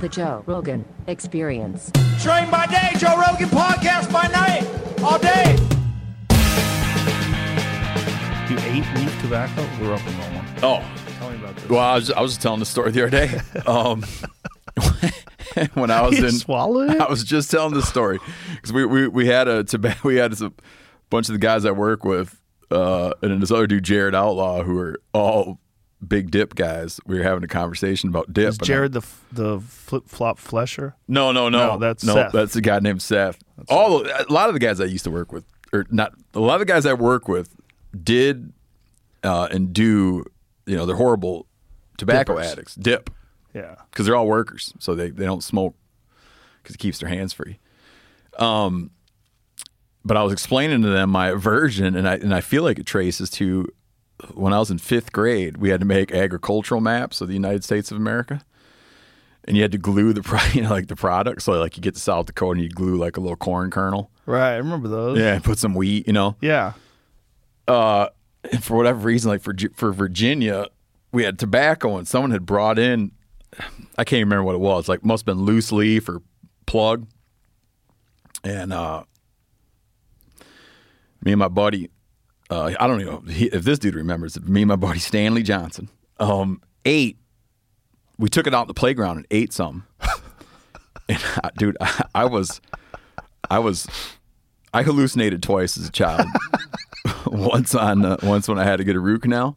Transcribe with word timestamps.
The 0.00 0.08
Joe 0.10 0.42
Rogan 0.46 0.84
Experience. 1.06 1.90
Train 2.20 2.50
by 2.50 2.66
day, 2.66 2.90
Joe 2.98 3.16
Rogan 3.18 3.48
podcast 3.48 4.12
by 4.12 4.26
night, 4.28 4.64
all 5.02 5.18
day. 5.18 5.56
You 8.50 8.58
ate 8.70 8.84
leaf 8.98 9.22
tobacco? 9.22 9.66
We're 9.80 9.94
up 9.94 10.06
in 10.06 10.18
Norman. 10.18 10.44
Oh, 10.62 10.84
Tell 11.18 11.30
me 11.30 11.36
about 11.38 11.56
this. 11.56 11.68
well, 11.70 11.78
I 11.80 11.94
was, 11.94 12.10
I 12.10 12.20
was 12.20 12.32
just 12.32 12.42
telling 12.42 12.60
the 12.60 12.66
story 12.66 12.90
the 12.90 13.06
other 13.06 13.10
day. 13.10 13.40
Um, 13.66 14.02
when 15.74 15.90
I 15.90 16.02
was 16.06 16.18
You 16.18 16.26
in, 16.26 16.32
swallowed? 16.32 16.96
I 17.00 17.08
was 17.08 17.24
just 17.24 17.50
telling 17.50 17.72
the 17.72 17.80
story 17.82 18.18
because 18.50 18.74
we, 18.74 18.84
we 18.84 19.08
we 19.08 19.26
had 19.28 19.48
a 19.48 19.64
tobacco. 19.64 20.00
We 20.08 20.16
had 20.16 20.38
a 20.42 20.52
bunch 21.08 21.30
of 21.30 21.32
the 21.32 21.38
guys 21.38 21.64
I 21.64 21.70
work 21.70 22.04
with, 22.04 22.38
uh, 22.70 23.12
and 23.22 23.30
then 23.30 23.40
this 23.40 23.50
other 23.50 23.66
dude, 23.66 23.84
Jared 23.84 24.14
Outlaw, 24.14 24.62
who 24.62 24.78
are 24.78 25.00
all 25.14 25.58
big 26.08 26.30
dip 26.30 26.54
guys. 26.54 27.00
We 27.06 27.16
were 27.18 27.22
having 27.24 27.44
a 27.44 27.48
conversation 27.48 28.08
about 28.08 28.32
dip. 28.32 28.48
Is 28.48 28.54
and 28.58 28.62
I- 28.62 28.66
Jared 28.66 28.92
the 28.92 29.06
the 29.32 29.60
flip 29.60 30.04
flop 30.08 30.38
flesher? 30.38 30.94
No, 31.08 31.32
no, 31.32 31.48
no, 31.48 31.66
No, 31.72 31.78
that's 31.78 32.04
no. 32.04 32.14
Seth. 32.14 32.32
That's 32.32 32.56
a 32.56 32.60
guy 32.60 32.78
named 32.80 33.02
Seth. 33.02 33.38
All 33.68 34.00
the- 34.02 34.26
a 34.28 34.32
lot 34.32 34.48
of 34.48 34.54
the 34.54 34.60
guys 34.60 34.80
I 34.80 34.84
used 34.84 35.04
to 35.04 35.10
work 35.10 35.32
with, 35.32 35.44
or 35.72 35.86
not 35.90 36.12
a 36.34 36.40
lot 36.40 36.54
of 36.54 36.60
the 36.60 36.72
guys 36.72 36.86
I 36.86 36.92
work 36.94 37.28
with, 37.28 37.54
did 38.02 38.52
uh, 39.22 39.48
and 39.50 39.72
do. 39.72 40.24
You 40.66 40.76
know, 40.76 40.86
they're 40.86 40.96
horrible 40.96 41.46
tobacco 41.98 42.34
Dippers. 42.36 42.52
addicts. 42.52 42.74
Dip 42.74 43.10
Yeah. 43.54 43.74
because 43.90 44.06
they're 44.06 44.16
all 44.16 44.26
workers, 44.26 44.72
so 44.78 44.94
they, 44.94 45.10
they 45.10 45.24
don't 45.26 45.44
smoke 45.44 45.76
because 46.62 46.74
it 46.74 46.78
keeps 46.78 46.98
their 46.98 47.08
hands 47.10 47.32
free. 47.34 47.58
Um, 48.38 48.90
but 50.04 50.16
I 50.16 50.22
was 50.22 50.32
explaining 50.32 50.82
to 50.82 50.88
them 50.88 51.10
my 51.10 51.28
aversion, 51.28 51.94
and 51.96 52.08
I 52.08 52.14
and 52.16 52.34
I 52.34 52.40
feel 52.40 52.62
like 52.62 52.78
it 52.78 52.86
traces 52.86 53.30
to 53.30 53.68
when 54.34 54.52
I 54.52 54.58
was 54.58 54.70
in 54.70 54.78
fifth 54.78 55.12
grade. 55.12 55.56
We 55.58 55.70
had 55.70 55.80
to 55.80 55.86
make 55.86 56.12
agricultural 56.12 56.80
maps 56.80 57.20
of 57.20 57.28
the 57.28 57.34
United 57.34 57.64
States 57.64 57.90
of 57.90 57.96
America, 57.96 58.42
and 59.44 59.56
you 59.56 59.62
had 59.62 59.72
to 59.72 59.78
glue 59.78 60.12
the 60.12 60.50
you 60.54 60.62
know, 60.62 60.70
like 60.70 60.86
the 60.88 60.96
product. 60.96 61.42
So 61.42 61.52
like 61.52 61.76
you 61.76 61.82
get 61.82 61.94
to 61.94 62.00
South 62.00 62.26
Dakota 62.26 62.52
and 62.52 62.62
you 62.62 62.68
glue 62.68 62.96
like 62.96 63.16
a 63.16 63.20
little 63.20 63.36
corn 63.36 63.70
kernel, 63.70 64.10
Right. 64.26 64.52
I 64.54 64.56
remember 64.56 64.88
those. 64.88 65.18
yeah, 65.18 65.34
and 65.34 65.44
put 65.44 65.58
some 65.58 65.74
wheat, 65.74 66.06
you 66.06 66.12
know. 66.12 66.36
Yeah. 66.40 66.72
Uh, 67.68 68.08
and 68.50 68.62
for 68.62 68.76
whatever 68.76 69.00
reason, 69.00 69.30
like 69.30 69.40
for 69.42 69.54
for 69.74 69.92
Virginia, 69.92 70.66
we 71.12 71.24
had 71.24 71.38
tobacco, 71.38 71.96
and 71.96 72.06
someone 72.08 72.30
had 72.30 72.44
brought 72.46 72.78
in. 72.78 73.12
I 73.96 74.04
can't 74.04 74.20
remember 74.20 74.42
what 74.44 74.54
it 74.54 74.60
was. 74.60 74.88
Like 74.88 75.04
must 75.04 75.22
have 75.26 75.36
been 75.36 75.44
loose 75.44 75.70
leaf 75.72 76.08
or 76.08 76.20
plug. 76.66 77.06
And 78.42 78.72
uh, 78.72 79.04
me 81.22 81.32
and 81.32 81.38
my 81.38 81.48
buddy, 81.48 81.88
uh, 82.50 82.74
I 82.78 82.86
don't 82.86 83.04
know 83.04 83.22
if 83.26 83.64
this 83.64 83.78
dude 83.78 83.94
remembers. 83.94 84.40
Me 84.40 84.62
and 84.62 84.68
my 84.68 84.76
buddy 84.76 84.98
Stanley 84.98 85.42
Johnson, 85.42 85.88
um, 86.18 86.60
ate. 86.84 87.18
We 88.18 88.28
took 88.28 88.46
it 88.46 88.54
out 88.54 88.62
in 88.62 88.68
the 88.68 88.74
playground 88.74 89.16
and 89.16 89.26
ate 89.30 89.52
some. 89.52 89.86
and 91.08 91.18
I, 91.42 91.50
dude, 91.56 91.76
I, 91.80 92.04
I 92.14 92.24
was, 92.26 92.60
I 93.50 93.58
was, 93.58 93.88
I 94.72 94.82
hallucinated 94.82 95.42
twice 95.42 95.76
as 95.76 95.88
a 95.88 95.92
child. 95.92 96.28
once 97.26 97.74
on 97.74 98.04
uh, 98.04 98.16
once 98.22 98.48
when 98.48 98.58
I 98.58 98.64
had 98.64 98.76
to 98.76 98.84
get 98.84 98.94
a 98.94 99.00
root 99.00 99.22
canal. 99.22 99.56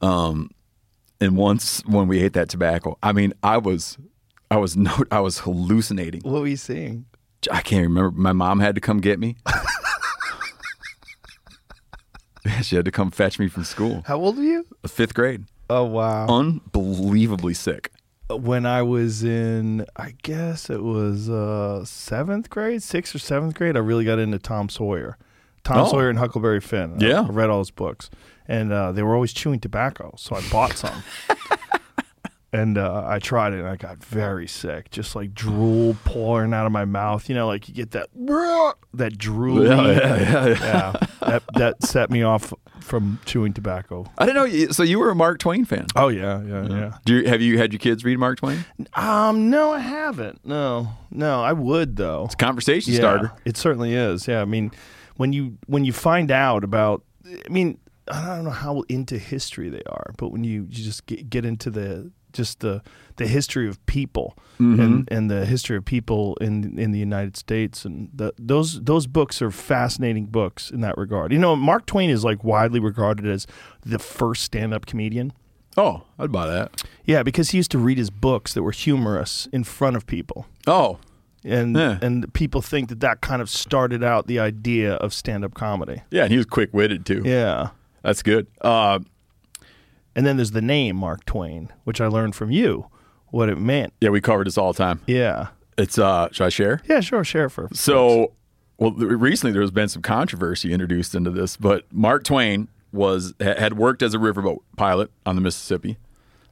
Um, 0.00 0.50
and 1.20 1.36
once 1.36 1.82
when 1.86 2.08
we 2.08 2.22
ate 2.22 2.32
that 2.34 2.48
tobacco. 2.48 2.96
I 3.02 3.12
mean, 3.12 3.32
I 3.42 3.58
was, 3.58 3.98
I 4.50 4.56
was 4.56 4.76
no, 4.76 5.04
I 5.10 5.20
was 5.20 5.38
hallucinating. 5.38 6.22
What 6.22 6.40
were 6.40 6.46
you 6.46 6.56
seeing? 6.56 7.06
I 7.52 7.60
can't 7.60 7.82
remember. 7.82 8.10
My 8.10 8.32
mom 8.32 8.60
had 8.60 8.74
to 8.74 8.80
come 8.80 9.00
get 9.00 9.18
me. 9.20 9.36
She 12.62 12.76
had 12.76 12.84
to 12.84 12.90
come 12.90 13.10
fetch 13.10 13.38
me 13.38 13.48
from 13.48 13.64
school. 13.64 14.02
How 14.06 14.16
old 14.18 14.36
were 14.36 14.42
you? 14.42 14.66
Fifth 14.86 15.14
grade. 15.14 15.44
Oh 15.70 15.84
wow. 15.84 16.26
Unbelievably 16.28 17.54
sick. 17.54 17.90
when 18.30 18.66
I 18.66 18.82
was 18.82 19.22
in, 19.24 19.86
I 19.96 20.14
guess 20.22 20.68
it 20.70 20.82
was 20.82 21.28
uh, 21.30 21.84
seventh 21.84 22.50
grade, 22.50 22.82
sixth 22.82 23.14
or 23.14 23.18
seventh 23.18 23.54
grade, 23.54 23.76
I 23.76 23.80
really 23.80 24.04
got 24.04 24.18
into 24.18 24.38
Tom 24.38 24.68
Sawyer. 24.68 25.16
Tom 25.64 25.78
Oh. 25.86 25.88
Sawyer 25.90 26.08
and 26.10 26.18
Huckleberry 26.18 26.60
Finn. 26.60 26.98
I- 27.02 27.06
Yeah. 27.06 27.20
I 27.22 27.28
read 27.30 27.50
all 27.50 27.58
his 27.60 27.70
books. 27.70 28.10
And 28.50 28.72
uh, 28.72 28.92
they 28.92 29.02
were 29.02 29.14
always 29.14 29.34
chewing 29.34 29.60
tobacco, 29.60 30.14
so 30.16 30.34
I 30.34 30.42
bought 30.50 30.72
some. 30.72 31.02
and 32.52 32.78
uh, 32.78 33.04
I 33.06 33.18
tried 33.18 33.52
it, 33.52 33.58
and 33.58 33.68
I 33.68 33.76
got 33.76 34.02
very 34.02 34.46
sick. 34.48 34.90
Just 34.90 35.14
like 35.14 35.34
drool 35.34 35.96
pouring 36.04 36.54
out 36.54 36.66
of 36.66 36.72
my 36.72 36.84
mouth. 36.84 37.28
You 37.28 37.34
know, 37.34 37.46
like 37.46 37.68
you 37.68 37.74
get 37.74 37.90
that 37.92 38.08
that 38.94 39.18
drool. 39.18 39.66
Yeah, 39.66 39.86
yeah, 39.86 40.16
yeah, 40.16 40.46
yeah. 40.46 40.56
yeah. 40.60 41.06
That, 41.20 41.42
that 41.54 41.82
set 41.84 42.10
me 42.10 42.22
off 42.22 42.54
from 42.80 43.20
chewing 43.26 43.52
tobacco. 43.52 44.06
I 44.16 44.26
didn't 44.26 44.52
know. 44.52 44.72
So 44.72 44.82
you 44.82 44.98
were 44.98 45.10
a 45.10 45.14
Mark 45.14 45.38
Twain 45.38 45.64
fan? 45.64 45.86
Oh 45.94 46.08
yeah, 46.08 46.42
yeah, 46.42 46.66
yeah. 46.68 46.98
Do 47.04 47.16
you, 47.16 47.28
have 47.28 47.42
you 47.42 47.58
had 47.58 47.72
your 47.72 47.80
kids 47.80 48.04
read 48.04 48.18
Mark 48.18 48.38
Twain? 48.38 48.64
Um, 48.94 49.50
no, 49.50 49.72
I 49.72 49.80
haven't. 49.80 50.44
No, 50.44 50.88
no, 51.10 51.42
I 51.42 51.52
would 51.52 51.96
though. 51.96 52.24
It's 52.24 52.34
a 52.34 52.38
conversation 52.38 52.94
yeah, 52.94 53.00
starter. 53.00 53.32
It 53.44 53.56
certainly 53.56 53.94
is. 53.94 54.26
Yeah, 54.26 54.40
I 54.40 54.46
mean, 54.46 54.72
when 55.16 55.32
you 55.32 55.58
when 55.66 55.84
you 55.84 55.92
find 55.92 56.30
out 56.30 56.64
about, 56.64 57.04
I 57.26 57.50
mean, 57.50 57.78
I 58.10 58.36
don't 58.36 58.44
know 58.44 58.50
how 58.50 58.82
into 58.88 59.18
history 59.18 59.68
they 59.68 59.82
are, 59.86 60.12
but 60.16 60.30
when 60.30 60.44
you, 60.44 60.62
you 60.62 60.84
just 60.84 61.04
get, 61.06 61.28
get 61.28 61.44
into 61.44 61.70
the 61.70 62.10
just 62.32 62.60
the 62.60 62.82
the 63.16 63.26
history 63.26 63.68
of 63.68 63.84
people 63.86 64.36
Mm-hmm. 64.60 64.80
and 64.80 65.08
and 65.12 65.30
the 65.30 65.46
history 65.46 65.76
of 65.76 65.84
people 65.84 66.36
in 66.40 66.76
in 66.80 66.90
the 66.90 66.98
United 66.98 67.36
States 67.36 67.84
and 67.84 68.08
the, 68.12 68.32
those 68.38 68.80
those 68.82 69.06
books 69.06 69.40
are 69.40 69.52
fascinating 69.52 70.26
books 70.26 70.70
in 70.72 70.80
that 70.80 70.98
regard. 70.98 71.32
You 71.32 71.38
know, 71.38 71.54
Mark 71.54 71.86
Twain 71.86 72.10
is 72.10 72.24
like 72.24 72.42
widely 72.42 72.80
regarded 72.80 73.24
as 73.26 73.46
the 73.86 74.00
first 74.00 74.42
stand 74.42 74.74
up 74.74 74.84
comedian. 74.86 75.32
Oh, 75.76 76.02
I'd 76.18 76.32
buy 76.32 76.48
that. 76.48 76.82
Yeah, 77.04 77.22
because 77.22 77.50
he 77.50 77.58
used 77.58 77.70
to 77.70 77.78
read 77.78 77.98
his 77.98 78.10
books 78.10 78.52
that 78.54 78.64
were 78.64 78.72
humorous 78.72 79.46
in 79.52 79.62
front 79.62 79.94
of 79.94 80.06
people 80.08 80.46
Oh, 80.66 80.98
and 81.44 81.76
Yeah. 81.76 81.98
and 82.02 82.34
people 82.34 82.60
think 82.60 82.88
that 82.88 82.98
that 82.98 83.20
kind 83.20 83.40
of 83.40 83.48
started 83.48 84.02
out 84.02 84.26
the 84.26 84.40
idea 84.40 84.94
of 84.94 85.14
stand-up 85.14 85.54
comedy. 85.54 86.02
yeah, 86.10 86.22
and 86.24 86.32
he 86.32 86.36
was 86.36 86.46
quick 86.46 86.70
witted 86.74 87.06
too. 87.06 87.22
Yeah. 87.24 87.68
That's 88.02 88.22
good. 88.22 88.48
Uh, 88.60 88.98
And 90.14 90.26
then 90.26 90.36
there's 90.36 90.50
the 90.52 90.62
name 90.62 90.96
Mark 90.96 91.24
Twain, 91.24 91.70
which 91.84 92.00
I 92.00 92.06
learned 92.06 92.34
from 92.34 92.50
you 92.50 92.86
what 93.28 93.48
it 93.48 93.58
meant. 93.58 93.92
yeah, 94.00 94.08
we 94.10 94.20
covered 94.20 94.46
this 94.46 94.56
all 94.58 94.72
the 94.72 94.78
time. 94.78 95.00
Yeah. 95.06 95.48
It's 95.76 95.98
uh, 95.98 96.28
should 96.32 96.46
I 96.46 96.48
share? 96.48 96.80
Yeah, 96.86 97.00
sure, 97.00 97.22
share 97.22 97.48
for. 97.48 97.68
So, 97.72 98.32
well, 98.78 98.90
recently 98.92 99.52
there 99.52 99.60
has 99.62 99.70
been 99.70 99.88
some 99.88 100.02
controversy 100.02 100.72
introduced 100.72 101.14
into 101.14 101.30
this, 101.30 101.56
but 101.56 101.84
Mark 101.92 102.24
Twain 102.24 102.68
was 102.90 103.34
had 103.38 103.76
worked 103.76 104.02
as 104.02 104.14
a 104.14 104.18
riverboat 104.18 104.58
pilot 104.76 105.10
on 105.24 105.36
the 105.36 105.40
Mississippi, 105.42 105.98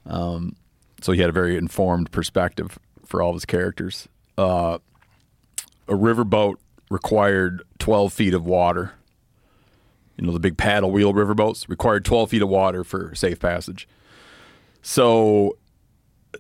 um, 0.05 0.55
so 1.01 1.13
he 1.13 1.21
had 1.21 1.31
a 1.31 1.33
very 1.33 1.57
informed 1.57 2.13
perspective 2.13 2.79
for 3.05 3.21
all 3.23 3.31
of 3.31 3.35
his 3.37 3.47
characters. 3.47 4.07
Uh, 4.39 4.79
a 5.89 5.95
riverboat 5.95 6.57
required 6.91 7.63
12 7.79 8.13
feet 8.13 8.35
of 8.35 8.45
water. 8.47 8.93
You 10.17 10.27
know, 10.27 10.33
the 10.33 10.41
big 10.41 10.57
paddle 10.57 10.91
wheel 10.91 11.13
riverboats 11.13 11.69
required 11.69 12.05
12 12.05 12.31
feet 12.31 12.43
of 12.43 12.49
water 12.49 12.85
for 12.85 13.15
safe 13.15 13.39
passage. 13.39 13.87
So 14.83 15.59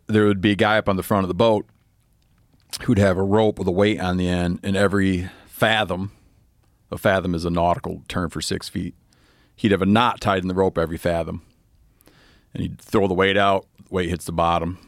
there 0.07 0.27
would 0.27 0.41
be 0.41 0.53
a 0.53 0.57
guy 0.57 0.79
up 0.79 0.89
on 0.89 0.97
the 0.97 1.03
front 1.03 1.25
of 1.25 1.29
the 1.29 1.35
boat 1.35 1.67
who'd 2.83 2.99
have 2.99 3.17
a 3.17 3.23
rope 3.23 3.59
with 3.59 3.69
a 3.69 3.73
weight 3.73 4.01
on 4.01 4.17
the 4.17 4.29
end, 4.29 4.61
and 4.63 4.77
every 4.77 5.31
fathom, 5.47 6.13
a 6.91 6.99
fathom 6.99 7.35
is 7.35 7.45
a 7.45 7.51
nautical 7.51 8.03
term 8.09 8.31
for 8.31 8.41
six 8.41 8.69
feet, 8.69 8.95
he'd 9.55 9.73
have 9.73 9.83
a 9.83 9.87
knot 9.87 10.21
tied 10.21 10.43
in 10.43 10.49
the 10.49 10.55
rope 10.55 10.79
every 10.79 10.99
fathom. 10.99 11.43
And 12.53 12.63
he'd 12.63 12.81
throw 12.81 13.07
the 13.07 13.15
weight 13.15 13.37
out, 13.37 13.67
the 13.79 13.95
weight 13.95 14.09
hits 14.09 14.25
the 14.25 14.33
bottom, 14.33 14.79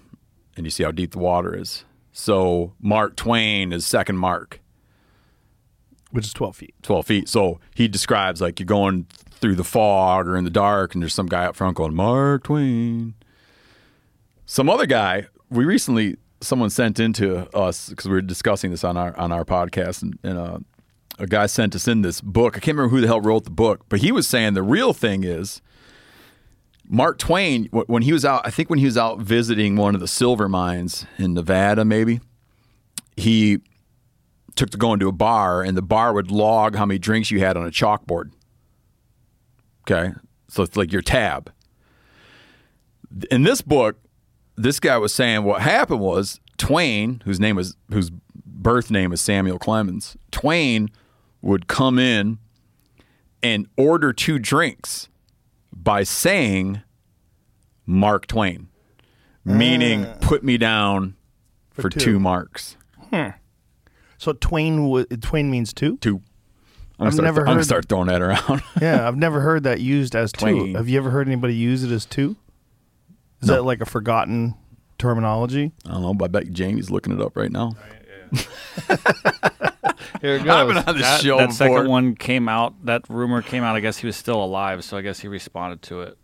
and 0.57 0.67
you 0.67 0.71
see 0.71 0.85
how 0.85 0.91
deep 0.91 1.13
the 1.13 1.19
water 1.19 1.55
is. 1.57 1.85
So 2.13 2.75
Mark 2.81 3.17
Twain 3.17 3.73
is 3.73 3.87
second 3.87 4.17
mark, 4.17 4.61
which 6.11 6.27
is 6.27 6.33
12 6.33 6.57
feet. 6.57 6.75
12 6.83 7.07
feet. 7.07 7.29
So 7.29 7.61
he 7.75 7.89
describes 7.89 8.41
like 8.41 8.59
you're 8.59 8.67
going 8.67 9.07
through 9.31 9.55
the 9.55 9.65
fog 9.65 10.27
or 10.27 10.37
in 10.37 10.45
the 10.45 10.51
dark, 10.51 10.95
and 10.95 11.03
there's 11.03 11.15
some 11.15 11.27
guy 11.27 11.45
up 11.45 11.57
front 11.57 11.77
going, 11.77 11.95
Mark 11.95 12.45
Twain. 12.45 13.15
Some 14.47 14.71
other 14.71 14.87
guy, 14.87 15.27
we 15.51 15.65
recently, 15.65 16.17
someone 16.41 16.71
sent 16.71 16.99
into 16.99 17.49
us 17.57 17.91
because 17.91 18.07
we 18.07 18.13
were 18.13 18.23
discussing 18.23 18.71
this 18.71 18.85
on 18.85 18.97
our 18.97 19.17
on 19.19 19.31
our 19.31 19.45
podcast, 19.45 20.03
and, 20.03 20.19
and 20.23 20.39
uh, 20.39 20.59
a 21.19 21.27
guy 21.27 21.47
sent 21.47 21.75
us 21.75 21.87
in 21.87 22.03
this 22.03 22.21
book. 22.21 22.57
I 22.57 22.61
can't 22.61 22.77
remember 22.77 22.95
who 22.97 23.01
the 23.01 23.07
hell 23.07 23.21
wrote 23.21 23.45
the 23.45 23.51
book, 23.51 23.85
but 23.89 24.01
he 24.01 24.11
was 24.11 24.27
saying 24.27 24.55
the 24.55 24.63
real 24.63 24.93
thing 24.93 25.25
is 25.25 25.61
Mark 26.91 27.19
Twain, 27.19 27.67
when 27.67 28.03
he 28.03 28.13
was 28.15 28.25
out, 28.25 28.41
I 28.47 28.51
think 28.51 28.71
when 28.71 28.79
he 28.79 28.87
was 28.87 28.97
out 28.97 29.21
visiting 29.21 29.77
one 29.77 29.95
of 29.95 30.01
the 30.01 30.09
silver 30.09 30.49
mines 30.49 31.05
in 31.19 31.35
Nevada, 31.35 31.85
maybe, 31.85 32.21
he 33.15 33.59
took 34.59 34.71
to 34.71 34.77
going 34.77 34.99
to 34.99 35.09
a 35.09 35.13
bar 35.13 35.63
and 35.63 35.77
the 35.77 35.83
bar 35.83 36.13
would 36.13 36.31
log 36.31 36.75
how 36.75 36.85
many 36.85 36.99
drinks 36.99 37.31
you 37.31 37.39
had 37.39 37.57
on 37.57 37.67
a 37.67 37.71
chalkboard. 37.71 38.33
Okay. 39.83 40.13
So 40.49 40.63
it's 40.63 40.77
like 40.77 40.93
your 40.93 41.01
tab. 41.01 41.53
In 43.31 43.45
this 43.45 43.63
book, 43.63 43.97
this 44.57 44.81
guy 44.81 44.99
was 44.99 45.15
saying 45.15 45.45
what 45.45 45.63
happened 45.63 46.01
was 46.01 46.41
Twain, 46.59 47.23
whose 47.25 47.39
name 47.39 47.55
was 47.55 47.77
whose 47.91 48.11
birth 48.45 48.91
name 48.91 49.13
is 49.13 49.21
Samuel 49.21 49.59
Clemens, 49.59 50.17
Twain 50.33 50.91
would 51.41 51.69
come 51.69 51.99
in 51.99 52.39
and 53.43 53.69
order 53.77 54.13
two 54.13 54.41
drinks 54.41 55.09
by 55.73 56.03
saying 56.03 56.83
Mark 57.87 58.27
Twain, 58.27 58.69
meaning 59.45 60.05
uh. 60.05 60.19
put 60.21 60.43
me 60.43 60.59
down 60.59 61.15
for, 61.71 61.89
two. 61.89 62.01
two. 62.01 62.21
marks. 62.21 62.77
So 64.19 64.33
twain 64.35 64.85
wa- 64.85 65.05
twain 65.21 65.51
means 65.51 65.73
two. 65.73 65.97
Two. 65.99 66.21
I'm 67.01 67.07
I've 67.07 67.11
gonna 67.11 67.13
start, 67.13 67.25
never 67.25 67.41
I'm 67.43 67.47
gonna 67.55 67.65
start 67.65 67.89
throwing 67.89 68.09
that 68.09 68.21
around. 68.21 68.63
Yeah, 68.83 69.07
I've 69.07 69.17
never 69.17 69.41
heard 69.41 69.63
that 69.63 69.81
used 69.81 70.15
as 70.17 70.33
two. 70.33 70.41
Twain. 70.41 70.75
Have 70.75 70.89
you 70.89 70.99
ever 70.99 71.11
heard 71.11 71.27
anybody 71.29 71.55
use 71.55 71.85
it 71.85 71.93
as 71.93 72.05
two? 72.05 72.37
Is 73.41 73.49
that 73.49 73.63
like 73.63 73.81
a 73.81 73.87
forgotten 73.87 74.55
terminology? 74.99 75.73
I 75.87 75.93
don't 75.93 76.03
know, 76.03 76.15
but 76.15 76.25
I 76.25 76.29
bet 76.29 76.53
Jamie's 76.53 76.91
looking 76.91 77.13
it 77.15 77.21
up 77.21 77.37
right 77.37 77.53
now. 77.53 77.75
Here 80.21 80.35
it 80.35 80.49
I've 80.49 80.67
been 80.69 80.77
on 80.79 80.85
the 80.87 80.93
that, 81.03 81.21
show 81.21 81.39
that 81.39 81.51
before. 81.51 81.57
second 81.69 81.89
one 81.89 82.17
came 82.17 82.49
out. 82.49 82.75
That 82.85 83.09
rumor 83.09 83.43
came 83.43 83.63
out. 83.63 83.77
I 83.77 83.81
guess 83.81 83.99
he 83.99 84.07
was 84.07 84.17
still 84.17 84.43
alive, 84.43 84.83
so 84.85 84.97
I 84.97 85.03
guess 85.03 85.21
he 85.21 85.29
responded 85.29 85.83
to 85.83 86.03
it, 86.03 86.19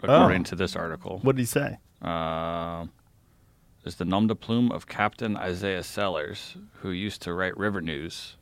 according 0.00 0.44
to 0.44 0.54
this 0.54 0.76
article. 0.76 1.18
What 1.22 1.34
did 1.36 1.42
he 1.42 1.46
say? 1.46 1.78
Uh, 2.00 2.86
is 3.86 3.94
the 3.96 4.04
nom 4.04 4.26
de 4.26 4.34
plume 4.34 4.70
of 4.72 4.86
Captain 4.88 5.36
Isaiah 5.36 5.82
Sellers, 5.82 6.56
who 6.80 6.90
used 6.90 7.22
to 7.22 7.32
write 7.32 7.56
River 7.56 7.80
News 7.80 8.36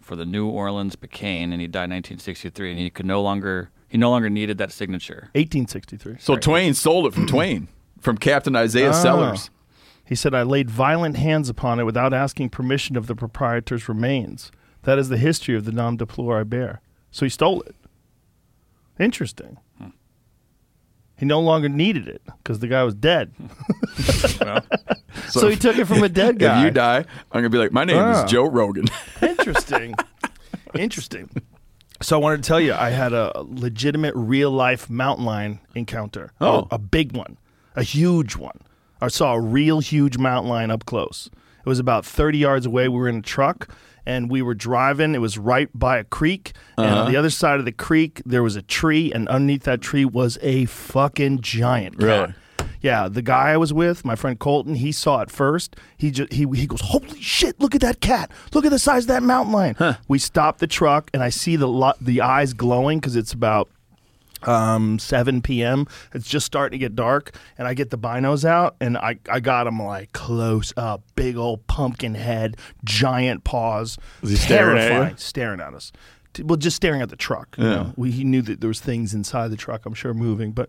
for 0.00 0.16
the 0.16 0.24
New 0.24 0.48
Orleans 0.48 0.96
Picayune, 0.96 1.52
and 1.52 1.60
he 1.60 1.66
died 1.66 1.84
in 1.84 1.90
1963, 1.90 2.70
and 2.70 2.78
he 2.78 2.90
could 2.90 3.06
no 3.06 3.20
longer 3.20 3.70
he 3.88 3.98
no 3.98 4.10
longer 4.10 4.30
needed 4.30 4.58
that 4.58 4.72
signature. 4.72 5.28
1863. 5.34 6.16
so 6.18 6.36
Twain 6.36 6.74
stole 6.74 7.06
it 7.06 7.14
from 7.14 7.26
Twain, 7.26 7.68
from 8.00 8.16
Captain 8.18 8.56
Isaiah 8.56 8.88
Oh. 8.90 8.92
Sellers. 8.92 9.50
He 10.06 10.14
said, 10.14 10.34
I 10.34 10.42
laid 10.42 10.68
violent 10.68 11.16
hands 11.16 11.48
upon 11.48 11.80
it 11.80 11.84
without 11.84 12.12
asking 12.12 12.50
permission 12.50 12.96
of 12.96 13.06
the 13.06 13.14
proprietor's 13.14 13.88
remains. 13.88 14.52
That 14.82 14.98
is 14.98 15.08
the 15.08 15.16
history 15.16 15.56
of 15.56 15.64
the 15.64 15.72
nom 15.72 15.96
de 15.96 16.04
plume 16.06 16.30
I 16.30 16.42
bear. 16.44 16.82
So 17.10 17.24
he 17.24 17.30
stole 17.30 17.62
it. 17.62 17.74
Interesting. 19.00 19.56
Hmm. 19.78 19.88
He 21.16 21.26
no 21.26 21.40
longer 21.40 21.68
needed 21.68 22.08
it 22.08 22.22
because 22.42 22.58
the 22.58 22.66
guy 22.66 22.82
was 22.82 22.94
dead. 22.94 23.32
so, 25.30 25.48
he 25.48 25.56
took 25.56 25.76
it 25.78 25.86
from 25.86 26.02
a 26.02 26.08
dead 26.08 26.38
guy. 26.38 26.58
If 26.60 26.64
you 26.64 26.70
die, 26.70 26.98
I'm 26.98 27.04
gonna 27.32 27.50
be 27.50 27.58
like, 27.58 27.72
my 27.72 27.84
name 27.84 27.98
Ah. 27.98 28.24
is 28.24 28.30
Joe 28.30 28.48
Rogan. 28.48 28.86
Interesting. 29.22 29.94
Interesting. 30.74 31.30
So 32.02 32.18
I 32.18 32.20
wanted 32.22 32.42
to 32.42 32.48
tell 32.48 32.60
you, 32.60 32.74
I 32.74 32.90
had 32.90 33.12
a 33.12 33.32
legitimate 33.46 34.14
real 34.16 34.50
life 34.50 34.90
mountain 34.90 35.24
lion 35.24 35.60
encounter. 35.74 36.32
Oh. 36.40 36.66
a, 36.70 36.74
a 36.74 36.78
big 36.78 37.16
one, 37.16 37.38
a 37.76 37.82
huge 37.82 38.36
one. 38.36 38.58
I 39.00 39.08
saw 39.08 39.34
a 39.34 39.40
real 39.40 39.80
huge 39.80 40.18
mountain 40.18 40.50
lion 40.50 40.70
up 40.70 40.84
close. 40.84 41.30
It 41.60 41.68
was 41.68 41.78
about 41.78 42.04
30 42.04 42.38
yards 42.38 42.66
away. 42.66 42.88
We 42.88 42.98
were 42.98 43.08
in 43.08 43.18
a 43.18 43.22
truck 43.22 43.68
and 44.06 44.30
we 44.30 44.42
were 44.42 44.54
driving. 44.54 45.14
It 45.14 45.20
was 45.20 45.38
right 45.38 45.68
by 45.74 45.98
a 45.98 46.04
creek. 46.04 46.52
And 46.76 46.86
Uh-huh. 46.86 47.00
on 47.04 47.10
the 47.12 47.16
other 47.16 47.30
side 47.30 47.58
of 47.58 47.64
the 47.64 47.72
creek, 47.72 48.20
there 48.26 48.42
was 48.42 48.56
a 48.56 48.62
tree. 48.62 49.12
And 49.12 49.28
underneath 49.28 49.62
that 49.64 49.80
tree 49.80 50.04
was 50.04 50.38
a 50.42 50.66
fucking 50.66 51.40
giant 51.40 51.98
cat. 51.98 52.06
Really? 52.06 52.34
Yeah, 52.80 53.08
the 53.08 53.22
guy 53.22 53.50
I 53.52 53.56
was 53.56 53.72
with, 53.72 54.04
my 54.04 54.14
friend 54.14 54.38
Colton, 54.38 54.74
he 54.74 54.92
saw 54.92 55.20
it 55.22 55.30
first. 55.30 55.74
He 55.96 56.10
just 56.10 56.32
he 56.34 56.46
he 56.54 56.66
goes, 56.66 56.82
"Holy 56.82 57.18
shit! 57.20 57.58
Look 57.58 57.74
at 57.74 57.80
that 57.80 58.00
cat! 58.02 58.30
Look 58.52 58.66
at 58.66 58.70
the 58.70 58.78
size 58.78 59.04
of 59.04 59.08
that 59.08 59.22
mountain 59.22 59.54
lion!" 59.54 59.96
We 60.06 60.18
stop 60.18 60.58
the 60.58 60.66
truck, 60.66 61.10
and 61.14 61.22
I 61.22 61.30
see 61.30 61.56
the 61.56 61.66
lo- 61.66 61.94
the 61.98 62.20
eyes 62.20 62.52
glowing 62.52 63.00
because 63.00 63.16
it's 63.16 63.32
about 63.32 63.70
um 64.48 64.98
7 64.98 65.42
p.m. 65.42 65.86
It's 66.14 66.28
just 66.28 66.46
starting 66.46 66.78
to 66.78 66.82
get 66.84 66.94
dark, 66.94 67.36
and 67.58 67.66
I 67.68 67.74
get 67.74 67.90
the 67.90 67.98
binos 67.98 68.44
out, 68.44 68.76
and 68.80 68.96
I 68.98 69.18
I 69.30 69.40
got 69.40 69.66
him 69.66 69.80
like 69.82 70.12
close 70.12 70.72
up, 70.76 71.02
big 71.16 71.36
old 71.36 71.66
pumpkin 71.66 72.14
head, 72.14 72.56
giant 72.84 73.44
paws, 73.44 73.98
staring 74.24 74.78
at 74.78 74.88
terrifying, 74.88 75.16
staring 75.16 75.60
at 75.60 75.74
us. 75.74 75.92
T- 76.32 76.42
Well, 76.42 76.56
just 76.56 76.76
staring 76.76 77.00
at 77.02 77.10
the 77.10 77.16
truck. 77.16 77.54
You 77.58 77.64
Yeah. 77.64 77.70
know? 77.70 77.92
we, 77.96 78.10
he 78.10 78.24
knew 78.24 78.42
that 78.42 78.60
there 78.60 78.68
was 78.68 78.80
things 78.80 79.14
inside 79.14 79.48
the 79.52 79.56
truck. 79.56 79.86
I'm 79.86 79.94
sure 79.94 80.12
moving, 80.14 80.50
but 80.52 80.68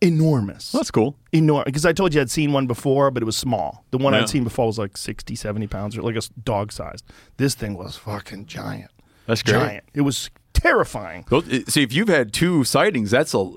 enormous 0.00 0.72
That's 0.72 0.90
cool. 0.90 1.16
enormous 1.32 1.66
because 1.66 1.86
I 1.86 1.92
told 1.92 2.12
you 2.12 2.20
I'd 2.20 2.30
seen 2.30 2.52
one 2.52 2.66
before, 2.66 3.10
but 3.10 3.22
it 3.22 3.26
was 3.26 3.36
small. 3.36 3.84
The 3.90 3.98
one 3.98 4.12
Yeah. 4.14 4.20
I'd 4.20 4.28
seen 4.28 4.44
before 4.44 4.66
was 4.66 4.78
like 4.78 4.96
60, 4.96 5.34
70 5.36 5.66
pounds, 5.68 5.96
or 5.96 6.02
like 6.02 6.16
a 6.16 6.22
dog 6.42 6.72
sized. 6.72 7.04
This 7.36 7.54
thing 7.54 7.74
was 7.76 7.96
fucking 7.96 8.46
giant. 8.46 8.90
That's 9.26 9.42
great. 9.42 9.54
Giant. 9.54 9.84
It 9.94 10.00
was 10.00 10.28
terrifying. 10.62 11.24
Those- 11.28 11.48
eh, 11.52 11.60
See, 11.68 11.82
if 11.82 11.92
you've 11.92 12.08
had 12.08 12.32
two 12.32 12.64
sightings, 12.64 13.10
that's 13.10 13.34
a 13.34 13.50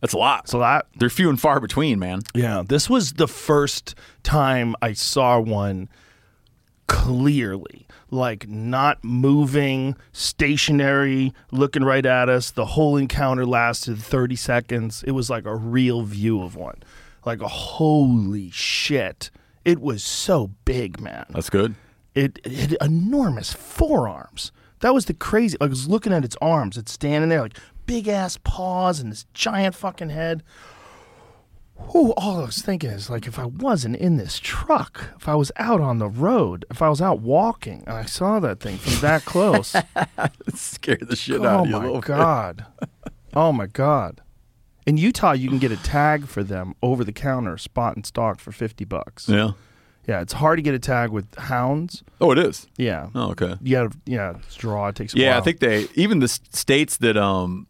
that's 0.00 0.12
a 0.12 0.18
lot. 0.18 0.46
So 0.48 0.58
that, 0.60 0.86
They're 0.96 1.08
few 1.10 1.30
and 1.30 1.40
far 1.40 1.58
between, 1.58 1.98
man. 1.98 2.20
yeah, 2.34 2.62
this 2.66 2.88
was 2.90 3.14
the 3.14 3.26
first 3.26 3.94
time 4.22 4.76
I 4.82 4.92
saw 4.92 5.40
one 5.40 5.88
clearly, 6.86 7.86
like 8.10 8.48
not 8.48 9.02
moving, 9.02 9.96
stationary, 10.12 11.32
looking 11.50 11.82
right 11.82 12.04
at 12.06 12.28
us. 12.28 12.50
The 12.50 12.66
whole 12.66 12.96
encounter 12.96 13.44
lasted 13.46 13.98
30 13.98 14.36
seconds. 14.36 15.02
It 15.06 15.12
was 15.12 15.30
like 15.30 15.46
a 15.46 15.56
real 15.56 16.02
view 16.02 16.42
of 16.42 16.54
one. 16.56 16.82
Like 17.24 17.40
a 17.40 17.48
holy 17.48 18.50
shit. 18.50 19.30
It 19.64 19.80
was 19.80 20.04
so 20.04 20.50
big, 20.64 21.00
man. 21.00 21.26
That's 21.30 21.50
good. 21.50 21.74
it, 22.14 22.38
it 22.44 22.52
had 22.52 22.76
enormous 22.80 23.52
forearms. 23.52 24.52
That 24.80 24.94
was 24.94 25.06
the 25.06 25.14
crazy. 25.14 25.56
Like, 25.60 25.68
I 25.68 25.70
was 25.70 25.88
looking 25.88 26.12
at 26.12 26.24
its 26.24 26.36
arms. 26.40 26.76
It's 26.76 26.92
standing 26.92 27.30
there, 27.30 27.42
like 27.42 27.58
big 27.86 28.08
ass 28.08 28.38
paws 28.42 29.00
and 29.00 29.10
this 29.10 29.26
giant 29.32 29.74
fucking 29.74 30.10
head. 30.10 30.42
Whew, 31.92 32.12
all 32.16 32.40
I 32.40 32.46
was 32.46 32.62
thinking 32.62 32.90
is 32.90 33.10
like, 33.10 33.26
if 33.26 33.38
I 33.38 33.44
wasn't 33.44 33.96
in 33.96 34.16
this 34.16 34.38
truck, 34.38 35.10
if 35.16 35.28
I 35.28 35.34
was 35.34 35.52
out 35.56 35.80
on 35.80 35.98
the 35.98 36.08
road, 36.08 36.64
if 36.70 36.80
I 36.80 36.88
was 36.88 37.02
out 37.02 37.20
walking, 37.20 37.84
and 37.86 37.96
I 37.96 38.06
saw 38.06 38.40
that 38.40 38.60
thing 38.60 38.78
from 38.78 39.00
that 39.02 39.26
close, 39.26 39.74
It 39.96 40.56
scared 40.56 41.06
the 41.08 41.16
shit 41.16 41.40
oh 41.40 41.44
out 41.46 41.60
oh 41.60 41.62
of 41.64 41.68
you 41.68 41.76
Oh 41.76 41.94
my 41.94 42.00
god, 42.00 42.66
oh 43.34 43.52
my 43.52 43.66
god. 43.66 44.22
In 44.86 44.96
Utah, 44.96 45.32
you 45.32 45.48
can 45.48 45.58
get 45.58 45.72
a 45.72 45.76
tag 45.76 46.26
for 46.28 46.42
them 46.42 46.74
over 46.80 47.04
the 47.04 47.12
counter, 47.12 47.58
spot 47.58 47.96
and 47.96 48.06
stock 48.06 48.40
for 48.40 48.52
fifty 48.52 48.84
bucks. 48.84 49.28
Yeah. 49.28 49.52
Yeah, 50.08 50.20
it's 50.20 50.32
hard 50.32 50.58
to 50.58 50.62
get 50.62 50.74
a 50.74 50.78
tag 50.78 51.10
with 51.10 51.26
hounds. 51.36 52.02
Oh, 52.20 52.30
it 52.32 52.38
is. 52.38 52.66
Yeah, 52.76 53.08
Oh, 53.14 53.30
okay. 53.30 53.54
you 53.60 53.72
gotta 53.76 53.90
yeah 54.06 54.36
it's 54.38 54.54
draw 54.56 54.88
it 54.88 54.94
takes 54.96 55.14
a 55.14 55.18
Yeah, 55.18 55.30
while. 55.32 55.40
I 55.40 55.44
think 55.44 55.60
they 55.60 55.88
even 55.94 56.20
the 56.20 56.28
states 56.28 56.96
that 56.98 57.16
um 57.16 57.66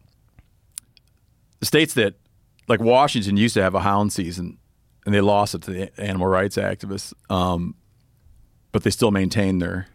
the 1.59 1.65
states 1.65 1.93
that 1.95 2.15
like 2.67 2.79
Washington 2.81 3.37
used 3.37 3.53
to 3.55 3.61
have 3.63 3.73
a 3.75 3.79
hound 3.81 4.13
season 4.13 4.57
and 5.05 5.15
they 5.15 5.21
lost 5.21 5.55
it 5.55 5.61
to 5.63 5.71
the 5.71 6.01
animal 6.01 6.27
rights 6.27 6.57
activists. 6.57 7.13
Um 7.31 7.75
but 8.71 8.83
they 8.83 8.89
still 8.91 9.11
maintain 9.11 9.59
their 9.59 9.87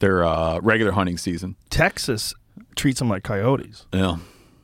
their 0.00 0.24
uh, 0.24 0.58
regular 0.60 0.92
hunting 0.92 1.16
season. 1.16 1.56
Texas 1.70 2.34
treats 2.74 2.98
them 2.98 3.08
like 3.08 3.22
coyotes. 3.22 3.86
Yeah. 3.94 4.18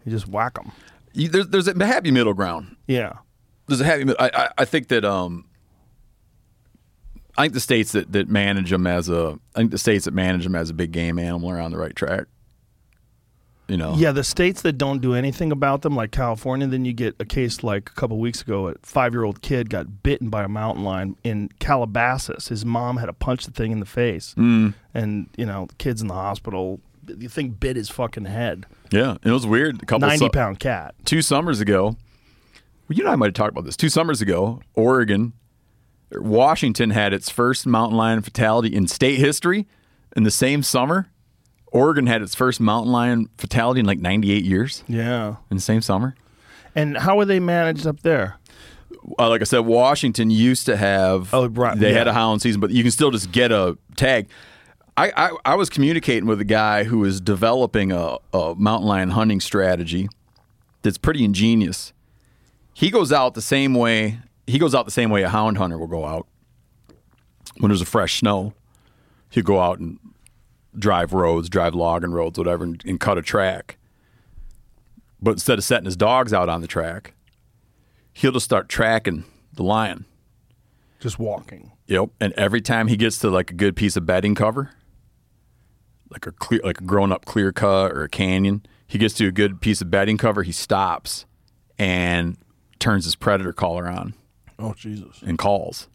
You 0.04 0.12
just 0.12 0.28
whack 0.28 0.54
them. 0.54 0.72
You, 1.14 1.28
there's 1.28 1.48
there's 1.48 1.68
a 1.68 1.86
happy 1.86 2.10
middle 2.10 2.34
ground. 2.34 2.76
Yeah, 2.86 3.14
There's 3.68 3.80
a 3.80 3.84
happy. 3.84 4.04
I, 4.18 4.26
I 4.34 4.48
I 4.58 4.64
think 4.66 4.88
that 4.88 5.04
um. 5.04 5.46
I 7.38 7.42
think 7.44 7.54
the 7.54 7.60
states 7.60 7.92
that, 7.92 8.12
that 8.12 8.28
manage 8.28 8.70
them 8.70 8.86
as 8.86 9.08
a, 9.08 9.38
I 9.54 9.60
think 9.60 9.70
the 9.70 9.78
states 9.78 10.04
that 10.04 10.12
manage 10.14 10.44
them 10.44 10.54
as 10.54 10.68
a 10.70 10.74
big 10.74 10.92
game 10.92 11.18
animal 11.18 11.50
are 11.50 11.60
on 11.60 11.70
the 11.70 11.78
right 11.78 11.94
track. 11.96 12.26
You 13.68 13.78
know. 13.78 13.94
yeah. 13.96 14.12
The 14.12 14.24
states 14.24 14.60
that 14.62 14.74
don't 14.76 15.00
do 15.00 15.14
anything 15.14 15.50
about 15.50 15.80
them, 15.80 15.96
like 15.96 16.10
California, 16.10 16.66
then 16.66 16.84
you 16.84 16.92
get 16.92 17.14
a 17.20 17.24
case 17.24 17.62
like 17.62 17.88
a 17.88 17.92
couple 17.94 18.18
weeks 18.18 18.42
ago. 18.42 18.68
A 18.68 18.74
five-year-old 18.82 19.40
kid 19.40 19.70
got 19.70 20.02
bitten 20.02 20.28
by 20.28 20.42
a 20.44 20.48
mountain 20.48 20.84
lion 20.84 21.16
in 21.24 21.48
Calabasas. 21.58 22.48
His 22.48 22.66
mom 22.66 22.98
had 22.98 23.06
to 23.06 23.14
punch 23.14 23.46
the 23.46 23.50
thing 23.52 23.72
in 23.72 23.80
the 23.80 23.86
face, 23.86 24.34
Mm. 24.36 24.74
and 24.92 25.28
you 25.38 25.46
know, 25.46 25.66
the 25.66 25.74
kid's 25.76 26.02
in 26.02 26.08
the 26.08 26.14
hospital. 26.14 26.80
The 27.04 27.28
thing 27.28 27.50
bit 27.50 27.76
his 27.76 27.88
fucking 27.88 28.26
head. 28.26 28.66
Yeah. 28.90 29.16
It 29.24 29.30
was 29.30 29.46
weird. 29.46 29.82
A 29.82 29.86
couple 29.86 30.06
su- 30.08 30.18
Ninety-pound 30.18 30.60
cat. 30.60 30.94
two 31.06 31.22
summers 31.22 31.60
ago, 31.60 31.84
well, 32.88 32.96
you 32.96 33.04
and 33.04 33.12
I 33.12 33.16
might 33.16 33.26
have 33.26 33.34
talked 33.34 33.52
about 33.52 33.64
this. 33.64 33.76
Two 33.76 33.88
summers 33.88 34.20
ago, 34.20 34.60
Oregon, 34.74 35.32
Washington 36.16 36.90
had 36.90 37.12
its 37.12 37.30
first 37.30 37.66
mountain 37.66 37.96
lion 37.96 38.22
fatality 38.22 38.74
in 38.74 38.86
state 38.88 39.18
history. 39.18 39.66
In 40.14 40.24
the 40.24 40.30
same 40.30 40.62
summer, 40.62 41.08
Oregon 41.72 42.06
had 42.06 42.20
its 42.22 42.34
first 42.34 42.60
mountain 42.60 42.92
lion 42.92 43.28
fatality 43.38 43.80
in 43.80 43.86
like 43.86 43.98
98 43.98 44.44
years 44.44 44.84
Yeah. 44.88 45.36
in 45.50 45.56
the 45.56 45.62
same 45.62 45.80
summer. 45.80 46.14
And 46.74 46.96
how 46.98 47.18
are 47.18 47.24
they 47.24 47.40
managed 47.40 47.86
up 47.86 48.00
there? 48.02 48.36
Uh, 49.18 49.28
like 49.30 49.40
I 49.40 49.44
said, 49.44 49.60
Washington 49.60 50.30
used 50.30 50.66
to 50.66 50.76
have. 50.76 51.32
Oh, 51.34 51.48
right, 51.48 51.78
they 51.78 51.92
had 51.92 52.06
a 52.08 52.12
hound 52.12 52.40
season, 52.42 52.60
but 52.60 52.70
you 52.70 52.82
can 52.82 52.92
still 52.92 53.10
just 53.10 53.32
get 53.32 53.50
a 53.50 53.76
tag. 53.96 54.28
I, 54.96 55.10
I, 55.16 55.36
I 55.46 55.54
was 55.54 55.70
communicating 55.70 56.26
with 56.26 56.40
a 56.40 56.44
guy 56.44 56.84
who 56.84 56.98
was 56.98 57.20
developing 57.20 57.90
a, 57.90 58.16
a 58.34 58.54
mountain 58.56 58.88
lion 58.88 59.10
hunting 59.10 59.40
strategy 59.40 60.08
that's 60.82 60.98
pretty 60.98 61.24
ingenious. 61.24 61.92
He 62.74 62.90
goes 62.90 63.12
out 63.12 63.34
the 63.34 63.40
same 63.42 63.74
way. 63.74 64.18
He 64.52 64.58
goes 64.58 64.74
out 64.74 64.84
the 64.84 64.90
same 64.90 65.08
way 65.08 65.22
a 65.22 65.30
hound 65.30 65.56
hunter 65.56 65.78
will 65.78 65.86
go 65.86 66.04
out 66.04 66.26
when 67.56 67.70
there's 67.70 67.80
a 67.80 67.86
fresh 67.86 68.18
snow. 68.18 68.52
He'll 69.30 69.44
go 69.44 69.58
out 69.58 69.78
and 69.78 69.98
drive 70.78 71.14
roads, 71.14 71.48
drive 71.48 71.74
logging 71.74 72.10
roads, 72.10 72.36
whatever, 72.36 72.64
and, 72.64 72.82
and 72.84 73.00
cut 73.00 73.16
a 73.16 73.22
track. 73.22 73.78
But 75.22 75.30
instead 75.30 75.56
of 75.56 75.64
setting 75.64 75.86
his 75.86 75.96
dogs 75.96 76.34
out 76.34 76.50
on 76.50 76.60
the 76.60 76.66
track, 76.66 77.14
he'll 78.12 78.32
just 78.32 78.44
start 78.44 78.68
tracking 78.68 79.24
the 79.54 79.62
lion. 79.62 80.04
Just 81.00 81.18
walking. 81.18 81.72
Yep. 81.86 82.10
And 82.20 82.34
every 82.34 82.60
time 82.60 82.88
he 82.88 82.98
gets 82.98 83.16
to 83.20 83.30
like 83.30 83.50
a 83.50 83.54
good 83.54 83.74
piece 83.74 83.96
of 83.96 84.04
bedding 84.04 84.34
cover, 84.34 84.72
like 86.10 86.26
a 86.26 86.32
clear, 86.32 86.60
like 86.62 86.82
a 86.82 86.84
grown 86.84 87.10
up 87.10 87.24
clear 87.24 87.52
cut 87.52 87.92
or 87.92 88.02
a 88.02 88.08
canyon, 88.10 88.66
he 88.86 88.98
gets 88.98 89.14
to 89.14 89.28
a 89.28 89.32
good 89.32 89.62
piece 89.62 89.80
of 89.80 89.90
bedding 89.90 90.18
cover, 90.18 90.42
he 90.42 90.52
stops 90.52 91.24
and 91.78 92.36
turns 92.78 93.06
his 93.06 93.14
predator 93.14 93.54
caller 93.54 93.88
on 93.88 94.12
Oh 94.62 94.74
Jesus. 94.74 95.20
and 95.22 95.36
calls. 95.38 95.88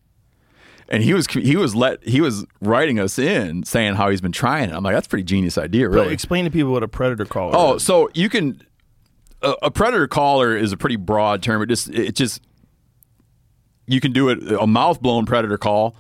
And 0.89 1.03
he 1.03 1.13
was 1.13 1.27
he 1.27 1.55
was 1.57 1.75
let 1.75 2.01
he 2.07 2.21
was 2.21 2.45
writing 2.61 2.99
us 2.99 3.19
in 3.19 3.63
saying 3.63 3.95
how 3.95 4.09
he's 4.09 4.21
been 4.21 4.31
trying 4.31 4.69
it. 4.69 4.73
I'm 4.73 4.83
like, 4.83 4.93
that's 4.95 5.07
a 5.07 5.09
pretty 5.09 5.23
genius 5.25 5.57
idea, 5.57 5.89
But 5.89 5.95
really. 5.95 6.13
explain 6.13 6.45
to 6.45 6.51
people 6.51 6.71
what 6.71 6.83
a 6.83 6.87
predator 6.87 7.25
caller 7.25 7.51
Oh, 7.55 7.75
is. 7.75 7.83
so 7.83 8.09
you 8.13 8.29
can 8.29 8.61
a, 9.41 9.53
a 9.63 9.71
predator 9.71 10.07
caller 10.07 10.55
is 10.55 10.71
a 10.71 10.77
pretty 10.77 10.95
broad 10.95 11.43
term. 11.43 11.61
It 11.61 11.65
just 11.67 11.89
it 11.89 12.15
just 12.15 12.41
you 13.85 13.99
can 13.99 14.11
do 14.13 14.29
it 14.29 14.39
a 14.51 14.65
mouth 14.67 15.01
blown 15.01 15.25
predator 15.25 15.57
call, 15.57 15.95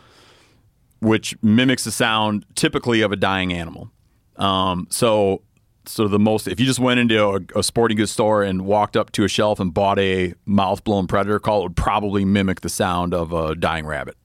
which 0.99 1.35
mimics 1.41 1.83
the 1.83 1.91
sound 1.91 2.45
typically 2.55 3.01
of 3.01 3.11
a 3.11 3.15
dying 3.17 3.51
animal. 3.53 3.91
Um, 4.37 4.87
so 4.89 5.41
so 5.87 6.07
the 6.07 6.19
most 6.19 6.47
if 6.47 6.59
you 6.59 6.65
just 6.65 6.79
went 6.79 6.99
into 6.99 7.23
a, 7.23 7.59
a 7.59 7.63
sporting 7.63 7.97
goods 7.97 8.11
store 8.11 8.43
and 8.43 8.65
walked 8.65 8.97
up 8.97 9.11
to 9.13 9.23
a 9.23 9.27
shelf 9.27 9.59
and 9.59 9.73
bought 9.73 9.99
a 9.99 10.33
mouth 10.45 10.83
blown 10.83 11.07
predator 11.07 11.39
call, 11.39 11.61
it 11.61 11.63
would 11.63 11.75
probably 11.75 12.25
mimic 12.25 12.61
the 12.61 12.69
sound 12.69 13.13
of 13.13 13.33
a 13.33 13.55
dying 13.55 13.85
rabbit. 13.85 14.15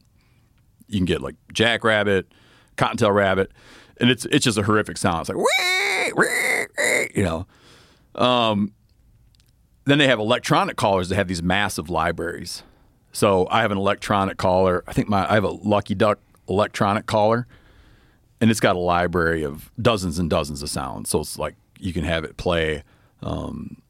You 0.89 0.99
can 0.99 1.07
get 1.07 1.21
like 1.21 1.37
jackrabbit, 1.53 2.33
cottontail 2.77 3.13
rabbit, 3.13 3.53
and 3.99 4.11
it's 4.11 4.25
it's 4.27 4.45
just 4.45 4.59
a 4.59 4.63
horrific 4.63 4.97
sound. 4.97 5.21
It's 5.21 5.29
like 5.29 5.39
"Wee, 5.39 6.13
wee, 6.17 6.67
wee," 6.79 7.09
you 7.15 7.23
know. 7.23 7.47
Um, 8.15 8.75
then 9.85 9.99
they 9.99 10.07
have 10.07 10.19
electronic 10.19 10.77
callers 10.77 11.09
that 11.09 11.17
have 11.17 11.29
these 11.29 11.43
massive 11.43 11.89
libraries. 11.91 12.63
So 13.13 13.47
I 13.51 13.63
have 13.63 13.71
an 13.71 13.79
electronic 13.79 14.37
caller. 14.37 14.85
I 14.87 14.93
think 14.93 15.09
my 15.09 15.31
I 15.31 15.35
have 15.35 15.45
a 15.45 15.51
Lucky 15.51 15.95
Duck 15.95 16.19
electronic 16.49 17.07
caller, 17.07 17.47
and 18.43 18.51
it's 18.51 18.61
got 18.61 18.77
a 18.77 18.79
library 18.79 19.43
of 19.45 19.71
dozens 19.81 20.19
and 20.19 20.29
dozens 20.29 20.63
of 20.63 20.69
sounds. 20.69 21.09
So 21.09 21.21
it's 21.21 21.39
like 21.39 21.55
you 21.81 21.95
can 21.95 22.05
have 22.05 22.25
it 22.25 22.37
play 22.37 22.83
um, 23.23 23.81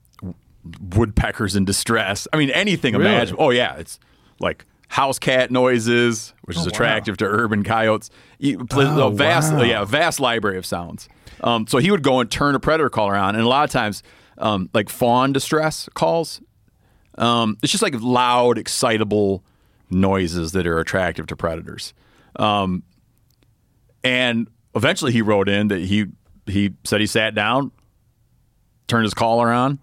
woodpeckers 0.94 1.56
in 1.56 1.64
distress. 1.64 2.28
I 2.32 2.37
mean 2.37 2.50
anything 2.50 2.94
Really? 2.94 3.06
imaginable. 3.11 3.44
Oh 3.47 3.50
yeah, 3.50 3.76
it's 3.76 3.99
like 4.38 4.64
house 4.88 5.18
cat 5.18 5.50
noises, 5.50 6.35
which 6.42 6.56
is 6.56 6.66
attractive 6.66 7.16
to 7.18 7.25
urban 7.25 7.64
coyotes. 7.64 8.11
You, 8.38 8.66
Oh, 8.73 9.06
a 9.09 9.11
vast, 9.11 9.52
wow. 9.54 9.62
yeah, 9.62 9.82
a 9.82 9.87
vast 9.87 10.21
library 10.21 10.59
of 10.59 10.66
sounds. 10.66 11.09
Um, 11.42 11.66
so 11.66 11.78
he 11.78 11.90
would 11.90 12.02
go 12.02 12.21
and 12.21 12.30
turn 12.30 12.54
a 12.54 12.61
predator 12.61 12.90
caller 12.90 13.16
on, 13.16 13.35
and 13.35 13.42
a 13.44 13.49
lot 13.49 13.64
of 13.64 13.71
times, 13.71 14.02
um, 14.38 14.68
like 14.75 14.88
fawn 14.90 15.32
distress 15.32 15.88
calls, 15.94 16.40
um, 17.16 17.56
it's 17.62 17.73
just 17.73 17.82
like 17.82 17.94
loud, 18.00 18.59
excitable 18.59 19.42
noises 19.90 20.52
that 20.52 20.66
are 20.66 20.78
attractive 20.78 21.26
to 21.28 21.37
predators. 21.37 21.94
Um, 22.37 22.82
and 24.04 24.49
eventually, 24.75 25.12
he 25.12 25.23
wrote 25.23 25.49
in 25.49 25.68
that 25.68 25.80
he 25.80 26.06
he 26.47 26.75
said 26.85 27.00
he 27.00 27.06
sat 27.06 27.35
down, 27.35 27.71
turned 28.88 29.04
his 29.04 29.14
collar 29.14 29.50
on, 29.50 29.78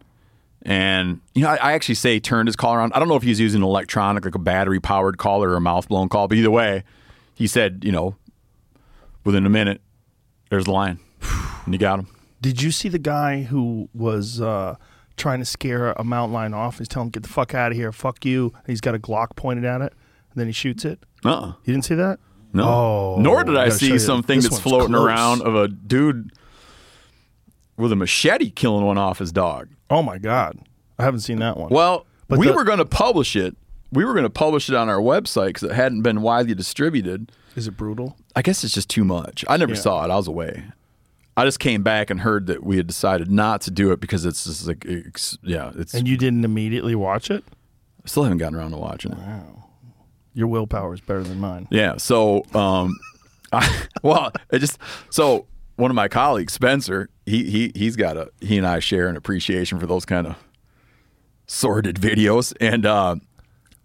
and 0.64 1.22
you 1.34 1.44
know 1.44 1.50
I, 1.50 1.56
I 1.56 1.74
actually 1.74 1.96
say 1.96 2.20
turned 2.20 2.48
his 2.48 2.56
collar 2.56 2.80
on. 2.80 2.92
I 2.94 3.00
don't 3.00 3.08
know 3.08 3.16
if 3.16 3.24
he's 3.24 3.40
using 3.40 3.62
an 3.62 3.68
electronic, 3.68 4.26
like 4.26 4.36
a 4.36 4.40
battery 4.40 4.80
powered 4.80 5.18
collar 5.18 5.50
or 5.50 5.56
a 5.56 5.62
mouth 5.62 5.88
blown 5.88 6.10
call, 6.10 6.28
but 6.28 6.38
either 6.38 6.52
way, 6.52 6.84
he 7.36 7.48
said 7.48 7.84
you 7.84 7.92
know 7.92 8.16
within 9.24 9.46
a 9.46 9.50
minute, 9.50 9.82
there's 10.50 10.66
the 10.66 10.72
lion, 10.72 11.00
and 11.66 11.74
you 11.74 11.80
got 11.80 12.00
him. 12.00 12.08
Did 12.42 12.62
you 12.62 12.72
see 12.72 12.90
the 12.90 13.00
guy 13.00 13.44
who 13.44 13.90
was 13.94 14.40
uh, 14.42 14.76
trying 15.18 15.40
to 15.40 15.46
scare 15.46 15.92
a 15.92 16.04
mountain 16.04 16.34
lion 16.34 16.54
off? 16.54 16.78
He's 16.78 16.88
telling 16.88 17.08
him, 17.08 17.12
"Get 17.12 17.24
the 17.24 17.30
fuck 17.30 17.54
out 17.54 17.72
of 17.72 17.78
here! 17.78 17.92
Fuck 17.92 18.26
you!" 18.26 18.54
He's 18.66 18.82
got 18.82 18.96
a 18.96 19.00
Glock 19.00 19.36
pointed 19.36 19.66
at 19.66 19.82
it, 19.82 19.94
and 20.32 20.36
then 20.36 20.48
he 20.48 20.54
shoots 20.54 20.86
it. 20.86 21.00
Uh. 21.24 21.30
uh 21.30 21.48
You 21.66 21.74
didn't 21.74 21.86
see 21.86 21.96
that? 21.96 22.20
No. 22.53 22.63
Oh, 22.63 23.15
Nor 23.20 23.44
did 23.44 23.58
I 23.58 23.70
see 23.70 24.00
something 24.00 24.39
that's 24.39 24.60
floating 24.60 24.89
close. 24.94 25.06
around 25.06 25.41
of 25.44 25.56
a 25.56 25.68
dude 25.68 26.32
with 27.77 27.91
a 27.91 27.96
machete 27.96 28.50
killing 28.50 28.86
one 28.86 28.98
off 28.98 29.20
his 29.20 29.32
dog. 29.32 29.70
Oh 29.89 30.01
my 30.01 30.18
god, 30.18 30.58
I 30.98 31.03
haven't 31.03 31.22
seen 31.22 31.39
that 31.39 31.58
one. 31.58 31.70
Well, 31.70 32.06
But 32.27 32.39
we 32.39 32.48
the- 32.48 32.53
were 32.53 32.63
going 32.63 32.79
to 32.79 32.86
publish 32.86 33.36
it. 33.36 33.56
We 33.91 34.06
were 34.06 34.13
going 34.13 34.24
to 34.24 34.29
publish 34.29 34.70
it 34.70 34.75
on 34.75 34.88
our 34.89 35.00
website 35.00 35.48
because 35.48 35.63
it 35.63 35.72
hadn't 35.72 36.03
been 36.03 36.22
widely 36.22 36.53
distributed. 36.53 37.32
Is 37.56 37.68
it 37.68 37.75
brutal? 37.77 38.15
I 38.36 38.41
guess 38.44 38.63
it's 38.63 38.74
just 38.74 38.89
too 38.89 39.03
much. 39.03 39.44
I 39.48 39.58
never 39.58 39.74
Yeah. 39.74 39.79
saw 39.79 40.06
it. 40.06 40.12
I 40.12 40.15
was 40.18 40.27
away. 40.27 40.63
I 41.36 41.46
just 41.46 41.60
came 41.60 41.82
back 41.84 42.10
and 42.10 42.20
heard 42.20 42.48
that 42.48 42.63
we 42.63 42.77
had 42.77 42.86
decided 42.86 43.32
not 43.32 43.62
to 43.62 43.72
do 43.72 43.91
it 43.91 44.00
because 44.00 44.25
it's 44.25 44.44
just 44.44 44.68
like, 44.68 44.86
it's, 44.86 45.38
yeah, 45.41 45.72
it's. 45.75 45.94
And 45.94 46.08
you 46.08 46.18
didn't 46.18 46.44
immediately 46.46 46.94
watch 46.96 47.32
it? 47.32 47.44
I 48.06 48.08
still 48.08 48.24
haven't 48.24 48.38
gotten 48.39 48.58
around 48.60 48.72
to 48.72 48.77
watching 48.77 49.13
it. 49.13 49.18
Your 50.34 50.48
willpower 50.48 50.94
is 50.94 51.02
better 51.02 51.24
than 51.24 51.40
mine. 51.40 51.68
Yeah. 51.72 51.98
So, 51.98 52.44
um, 52.54 52.98
I, 53.52 53.86
well, 54.04 54.32
it 54.52 54.60
just 54.60 54.78
so 55.10 55.48
one 55.76 55.92
of 55.92 55.96
my 55.96 56.08
colleagues, 56.08 56.54
Spencer, 56.54 57.10
he 57.26 57.50
he 57.50 57.72
he's 57.76 57.96
got 57.96 58.18
a 58.18 58.30
he 58.40 58.58
and 58.58 58.68
I 58.68 58.80
share 58.80 59.08
an 59.08 59.18
appreciation 59.18 59.80
for 59.80 59.88
those 59.88 60.06
kind 60.06 60.28
of 60.28 60.36
sordid 61.48 61.96
videos, 61.98 62.54
and 62.62 62.86
uh, 62.86 63.16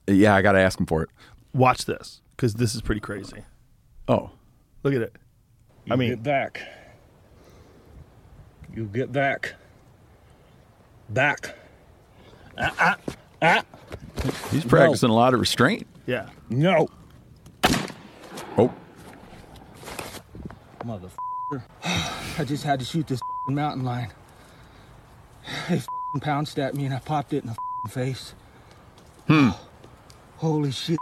yeah, 0.07 0.35
I 0.35 0.43
got 0.43 0.53
to 0.53 0.61
ask 0.61 0.79
him 0.79 0.87
for 0.87 1.03
it. 1.03 1.09
Watch 1.55 1.87
this 1.87 2.21
because 2.37 2.55
this 2.55 2.75
is 2.75 2.83
pretty 2.83 3.01
crazy. 3.01 3.45
Oh, 4.07 4.31
Look 4.85 4.95
at 4.95 5.01
it. 5.01 5.17
I 5.91 5.97
mean, 5.97 6.11
get 6.11 6.23
back. 6.23 6.61
You 8.75 8.85
get 8.85 9.11
back. 9.11 9.55
Back. 11.09 11.57
Ah, 12.59 12.99
ah. 13.41 13.63
he's 14.51 14.65
practicing 14.65 15.09
a 15.09 15.15
lot 15.15 15.33
of 15.33 15.41
restraint. 15.41 15.87
Yeah. 16.07 16.29
No. 16.51 16.89
Oh, 18.57 18.73
Motherfucker. 20.85 21.63
I 22.39 22.45
just 22.45 22.65
had 22.65 22.79
to 22.81 22.85
shoot 22.85 23.07
this 23.07 23.21
mountain 23.49 23.85
lion. 23.85 24.11
They 25.69 25.81
pounced 26.21 26.59
at 26.59 26.75
me 26.75 26.85
and 26.85 26.95
I 26.95 26.99
popped 26.99 27.33
it 27.33 27.45
in 27.45 27.51
the 27.85 27.91
face. 27.91 28.35
Hmm. 29.27 29.51
Holy 30.37 30.71
shit. 30.73 30.99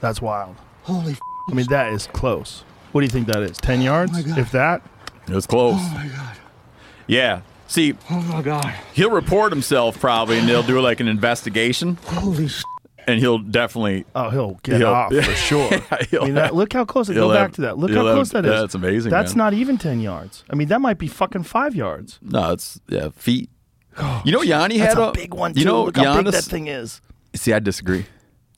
That's 0.00 0.20
wild. 0.22 0.56
Holy 0.82 1.16
I 1.50 1.54
mean, 1.54 1.66
that 1.70 1.92
is 1.92 2.06
close. 2.08 2.64
What 2.92 3.00
do 3.00 3.04
you 3.06 3.10
think 3.10 3.26
that 3.28 3.42
is? 3.42 3.56
Ten 3.58 3.80
yards, 3.80 4.12
my 4.12 4.22
God. 4.22 4.38
if 4.38 4.52
that. 4.52 4.82
it 5.28 5.34
was 5.34 5.46
close. 5.46 5.74
Oh 5.78 5.92
my 5.94 6.06
god. 6.08 6.36
Yeah. 7.06 7.40
See, 7.66 7.94
Oh 8.10 8.20
my 8.22 8.42
god. 8.42 8.72
he'll 8.92 9.10
report 9.10 9.50
himself 9.52 9.98
probably, 9.98 10.38
and 10.38 10.48
they'll 10.48 10.62
do 10.62 10.80
like 10.80 11.00
an 11.00 11.08
investigation, 11.08 11.98
Holy 12.04 12.46
shit. 12.48 12.64
And 13.06 13.20
he'll 13.20 13.38
definitely. 13.38 14.04
Oh, 14.14 14.30
he'll 14.30 14.54
get 14.62 14.78
He'll- 14.78 14.88
off 14.88 15.12
for 15.12 15.22
sure. 15.34 15.68
he'll 16.10 16.22
I 16.22 16.24
mean, 16.26 16.34
that, 16.34 16.54
look 16.54 16.72
how 16.72 16.84
close. 16.84 17.08
Go 17.08 17.14
he'll 17.14 17.28
back 17.30 17.40
have- 17.40 17.52
to 17.52 17.60
that. 17.62 17.78
Look 17.78 17.90
how 17.92 18.04
have- 18.06 18.14
close 18.14 18.30
that 18.30 18.44
is. 18.44 18.50
yeah, 18.52 18.60
that's 18.60 18.74
amazing, 18.74 19.10
That's 19.10 19.32
man. 19.34 19.38
not 19.44 19.54
even 19.54 19.78
ten 19.78 20.00
yards. 20.00 20.44
I 20.50 20.54
mean, 20.54 20.68
that 20.68 20.80
might 20.80 20.98
be 20.98 21.06
fucking 21.08 21.42
five 21.44 21.74
yards. 21.74 22.18
No, 22.22 22.52
it's 22.52 22.80
yeah 22.88 23.08
feet. 23.10 23.50
Oh, 23.96 24.22
you 24.24 24.32
know, 24.32 24.42
Yanni 24.42 24.78
had 24.78 24.98
a 24.98 25.12
big 25.12 25.32
one 25.32 25.54
too. 25.54 25.60
You 25.60 25.66
know, 25.66 25.84
look 25.84 25.96
how 25.96 26.20
big 26.20 26.32
that 26.32 26.42
thing 26.42 26.66
is. 26.66 27.00
See, 27.36 27.52
I 27.52 27.60
disagree. 27.60 28.04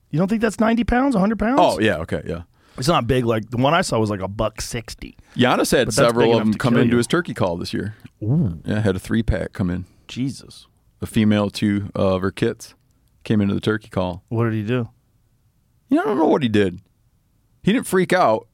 You 0.09 0.17
don't 0.17 0.27
think 0.27 0.41
that's 0.41 0.59
ninety 0.59 0.83
pounds, 0.83 1.15
hundred 1.15 1.37
pounds? 1.37 1.59
Oh 1.61 1.79
yeah, 1.79 1.97
okay, 1.97 2.23
yeah. 2.25 2.41
it's 2.75 2.87
not 2.87 3.05
big. 3.05 3.23
Like 3.23 3.51
the 3.51 3.57
one 3.57 3.75
I 3.75 3.81
saw 3.81 3.99
was 3.99 4.09
like 4.09 4.21
a 4.21 4.27
buck 4.27 4.61
sixty. 4.61 5.15
Janis 5.35 5.69
had 5.69 5.85
But 5.87 5.95
that's 5.95 5.97
big 5.97 6.05
several 6.07 6.33
of 6.33 6.39
them 6.39 6.53
come 6.55 6.75
into 6.77 6.91
you. 6.93 6.97
his 6.97 7.05
turkey 7.05 7.35
call 7.35 7.55
this 7.57 7.71
year. 7.71 7.93
Ooh. 8.23 8.59
Yeah, 8.65 8.79
had 8.79 8.95
a 8.95 8.99
three 8.99 9.21
pack 9.21 9.53
come 9.53 9.69
in. 9.69 9.85
Jesus, 10.07 10.65
A 11.03 11.05
female, 11.05 11.51
two 11.51 11.91
of 11.93 12.23
her 12.23 12.31
kits 12.31 12.73
came 13.27 13.41
into 13.41 13.53
the 13.53 13.59
turkey 13.61 13.89
call. 13.89 14.23
what 14.29 14.45
did 14.45 14.53
he 14.53 14.63
do? 14.63 14.89
You 15.89 15.97
know, 15.97 16.03
I 16.03 16.05
don't 16.05 16.17
know 16.17 16.25
what 16.27 16.41
he 16.43 16.49
did. 16.49 16.79
He 17.61 17.73
didn't 17.73 17.85
freak 17.87 18.13
out. 18.13 18.47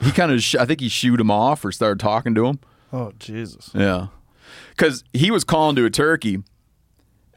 He 0.00 0.12
kind 0.12 0.30
of, 0.30 0.40
sh- 0.40 0.54
I 0.54 0.64
think 0.64 0.80
he 0.80 0.88
shooed 0.88 1.20
him 1.20 1.30
off 1.30 1.64
or 1.64 1.72
started 1.72 1.98
talking 1.98 2.34
to 2.36 2.46
him. 2.46 2.60
Oh 2.92 3.12
Jesus. 3.18 3.70
Yeah, 3.74 4.06
because 4.70 5.02
he 5.12 5.30
was 5.32 5.42
calling 5.44 5.74
to 5.76 5.84
a 5.84 5.90
turkey, 5.90 6.38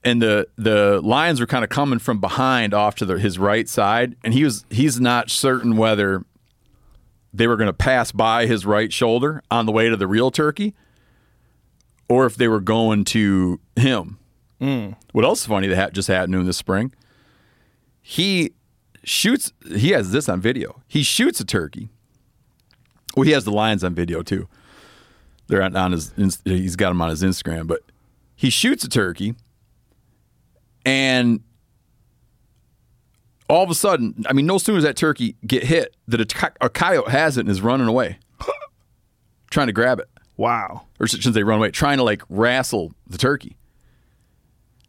and 0.03 0.21
the 0.21 0.47
the 0.55 1.01
lions 1.01 1.39
were 1.39 1.47
kind 1.47 1.63
of 1.63 1.69
coming 1.71 1.97
from 1.99 2.21
behind 2.21 2.73
off 2.73 2.95
to 2.95 3.05
the, 3.05 3.17
his 3.17 3.37
right 3.39 3.67
side, 3.67 4.15
and 4.23 4.33
he 4.33 4.43
was 4.43 4.63
he's 4.69 5.01
not 5.01 5.29
certain 5.31 5.75
whether 5.75 6.23
they 7.33 7.47
were 7.47 7.57
going 7.57 7.67
to 7.67 7.73
pass 7.73 8.11
by 8.11 8.45
his 8.45 8.65
right 8.65 8.93
shoulder 8.93 9.41
on 9.49 9.65
the 9.65 9.71
way 9.71 9.89
to 9.89 9.97
the 9.97 10.07
real 10.07 10.29
turkey, 10.31 10.75
or 12.07 12.25
if 12.27 12.35
they 12.35 12.47
were 12.47 12.61
going 12.61 13.03
to 13.05 13.59
him. 13.75 14.19
Mm. 14.61 14.95
What 15.11 15.25
else 15.25 15.41
is 15.41 15.47
funny 15.47 15.67
that 15.67 15.75
ha- 15.75 15.89
just 15.89 16.07
happened 16.07 16.33
to 16.33 16.39
him 16.39 16.45
this 16.45 16.57
spring? 16.57 16.93
He 18.01 18.53
shoots. 19.03 19.51
He 19.75 19.89
has 19.91 20.11
this 20.11 20.29
on 20.29 20.39
video. 20.41 20.81
He 20.87 21.01
shoots 21.03 21.39
a 21.39 21.45
turkey. 21.45 21.89
Well, 23.15 23.23
he 23.23 23.31
has 23.31 23.43
the 23.43 23.51
lions 23.51 23.83
on 23.83 23.93
video 23.95 24.21
too. 24.21 24.47
They're 25.47 25.63
on, 25.63 25.75
on 25.75 25.91
his. 25.91 26.13
He's 26.45 26.75
got 26.75 26.89
them 26.89 27.01
on 27.01 27.09
his 27.09 27.23
Instagram, 27.23 27.67
but 27.67 27.81
he 28.35 28.49
shoots 28.49 28.83
a 28.83 28.89
turkey, 28.89 29.35
and 30.85 31.41
all 33.49 33.63
of 33.63 33.69
a 33.69 33.75
sudden, 33.75 34.23
I 34.29 34.33
mean, 34.33 34.45
no 34.45 34.57
sooner 34.57 34.77
does 34.77 34.83
that 34.85 34.95
turkey 34.95 35.35
get 35.45 35.63
hit, 35.63 35.95
that 36.07 36.21
a, 36.21 36.25
co- 36.25 36.55
a 36.61 36.69
coyote 36.69 37.11
has 37.11 37.37
it 37.37 37.41
and 37.41 37.49
is 37.49 37.61
running 37.61 37.87
away, 37.87 38.17
trying 39.51 39.67
to 39.67 39.73
grab 39.73 39.99
it, 39.99 40.07
Wow. 40.37 40.83
or 41.01 41.07
sh- 41.07 41.11
shouldn't 41.11 41.35
say 41.35 41.43
run 41.43 41.59
away, 41.59 41.69
trying 41.71 41.97
to 41.97 42.03
like 42.03 42.23
wrestle 42.29 42.93
the 43.07 43.17
turkey. 43.17 43.57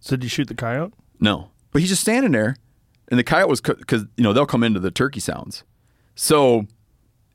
So 0.02 0.16
did 0.16 0.24
you 0.24 0.28
shoot 0.28 0.48
the 0.48 0.54
coyote? 0.54 0.92
No, 1.20 1.50
but 1.70 1.80
he's 1.80 1.88
just 1.88 2.02
standing 2.02 2.32
there, 2.32 2.56
and 3.08 3.18
the 3.18 3.24
coyote 3.24 3.48
was 3.48 3.60
because 3.60 4.04
you 4.16 4.24
know 4.24 4.32
they'll 4.32 4.44
come 4.46 4.62
into 4.64 4.80
the 4.80 4.90
turkey 4.90 5.20
sounds, 5.20 5.62
so 6.16 6.66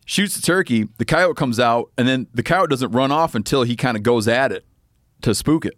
shoots 0.05 0.35
the 0.35 0.41
turkey. 0.41 0.87
The 0.97 1.05
coyote 1.05 1.35
comes 1.37 1.59
out, 1.59 1.89
and 1.97 2.07
then 2.07 2.27
the 2.33 2.43
coyote 2.43 2.69
doesn't 2.69 2.91
run 2.91 3.11
off 3.11 3.33
until 3.35 3.63
he 3.63 3.75
kind 3.75 3.95
of 3.97 4.03
goes 4.03 4.27
at 4.27 4.51
it 4.51 4.65
to 5.21 5.33
spook 5.33 5.65
it. 5.65 5.77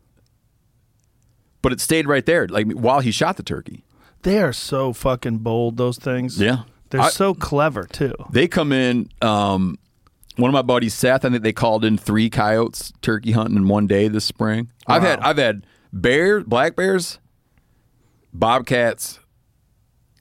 but 1.61 1.71
it 1.71 1.79
stayed 1.79 2.07
right 2.07 2.25
there, 2.25 2.47
like 2.47 2.71
while 2.71 3.01
he 3.01 3.11
shot 3.11 3.37
the 3.37 3.43
turkey. 3.43 3.83
They 4.23 4.39
are 4.41 4.51
so 4.53 4.91
fucking 4.93 5.37
bold. 5.39 5.77
Those 5.77 5.97
things. 5.97 6.39
Yeah. 6.41 6.63
They're 6.89 7.01
I- 7.01 7.09
so 7.09 7.33
clever 7.33 7.83
too. 7.83 8.13
They 8.31 8.47
come 8.47 8.71
in. 8.71 9.09
Um, 9.21 9.77
one 10.37 10.49
of 10.49 10.53
my 10.53 10.61
buddies, 10.61 10.93
Seth, 10.93 11.23
I 11.25 11.29
think 11.29 11.43
they 11.43 11.53
called 11.53 11.83
in 11.85 11.97
three 11.97 12.29
coyotes 12.29 12.91
turkey 13.01 13.33
hunting 13.33 13.57
in 13.57 13.67
one 13.67 13.87
day 13.87 14.07
this 14.07 14.25
spring. 14.25 14.71
I've 14.87 15.03
had 15.03 15.19
I've 15.19 15.37
had 15.37 15.65
bear, 15.91 16.41
black 16.41 16.75
bears, 16.75 17.19
bobcats. 18.33 19.19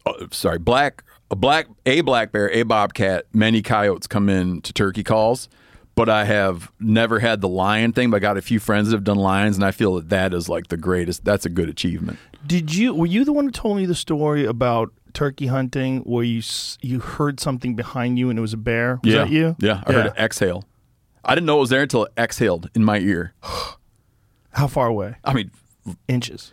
uh, 0.07 0.27
sorry, 0.31 0.59
black 0.59 1.05
a 1.31 1.37
black 1.37 1.67
a 1.87 2.01
black 2.01 2.33
bear, 2.33 2.51
a 2.51 2.63
bobcat, 2.63 3.27
many 3.33 3.63
coyotes 3.63 4.07
come 4.07 4.29
in 4.29 4.61
to 4.63 4.73
turkey 4.73 5.05
calls. 5.05 5.49
But 5.95 6.09
I 6.09 6.27
have 6.27 6.71
never 6.79 7.19
had 7.19 7.41
the 7.41 7.49
lion 7.49 7.93
thing. 7.93 8.11
But 8.11 8.19
I 8.19 8.21
got 8.21 8.37
a 8.37 8.43
few 8.43 8.61
friends 8.61 8.89
that 8.89 8.97
have 8.97 9.05
done 9.05 9.17
lions, 9.17 9.57
and 9.57 9.65
I 9.65 9.73
feel 9.73 9.97
that 9.97 10.11
that 10.11 10.33
is 10.33 10.49
like 10.49 10.69
the 10.69 10.77
greatest. 10.77 11.25
That's 11.25 11.45
a 11.45 11.49
good 11.49 11.69
achievement. 11.69 12.19
Did 12.47 12.73
you? 12.73 12.95
Were 12.95 13.07
you 13.07 13.25
the 13.25 13.33
one 13.33 13.47
who 13.47 13.51
told 13.51 13.77
me 13.77 13.85
the 13.85 13.97
story 13.97 14.45
about 14.45 14.93
turkey 15.13 15.47
hunting 15.47 16.01
where 16.03 16.23
you 16.23 16.41
you 16.81 17.01
heard 17.01 17.41
something 17.41 17.75
behind 17.75 18.17
you 18.17 18.31
and 18.31 18.39
it 18.39 18.43
was 18.43 18.53
a 18.53 18.59
bear? 18.59 19.01
Was 19.03 19.13
yeah, 19.13 19.25
that 19.25 19.31
you? 19.31 19.57
Yeah, 19.59 19.83
I 19.87 19.93
heard 19.93 20.07
it 20.07 20.15
exhale. 20.17 20.65
I 21.25 21.35
didn't 21.35 21.47
know 21.47 21.57
it 21.57 21.61
was 21.61 21.71
there 21.71 21.83
until 21.83 22.05
it 22.05 22.13
exhaled 22.17 22.71
in 22.75 22.85
my 22.85 23.01
ear. 23.01 23.35
How 24.59 24.67
far 24.67 24.89
away? 24.89 25.15
I 25.25 25.35
mean, 25.35 25.53
Inches. 26.09 26.51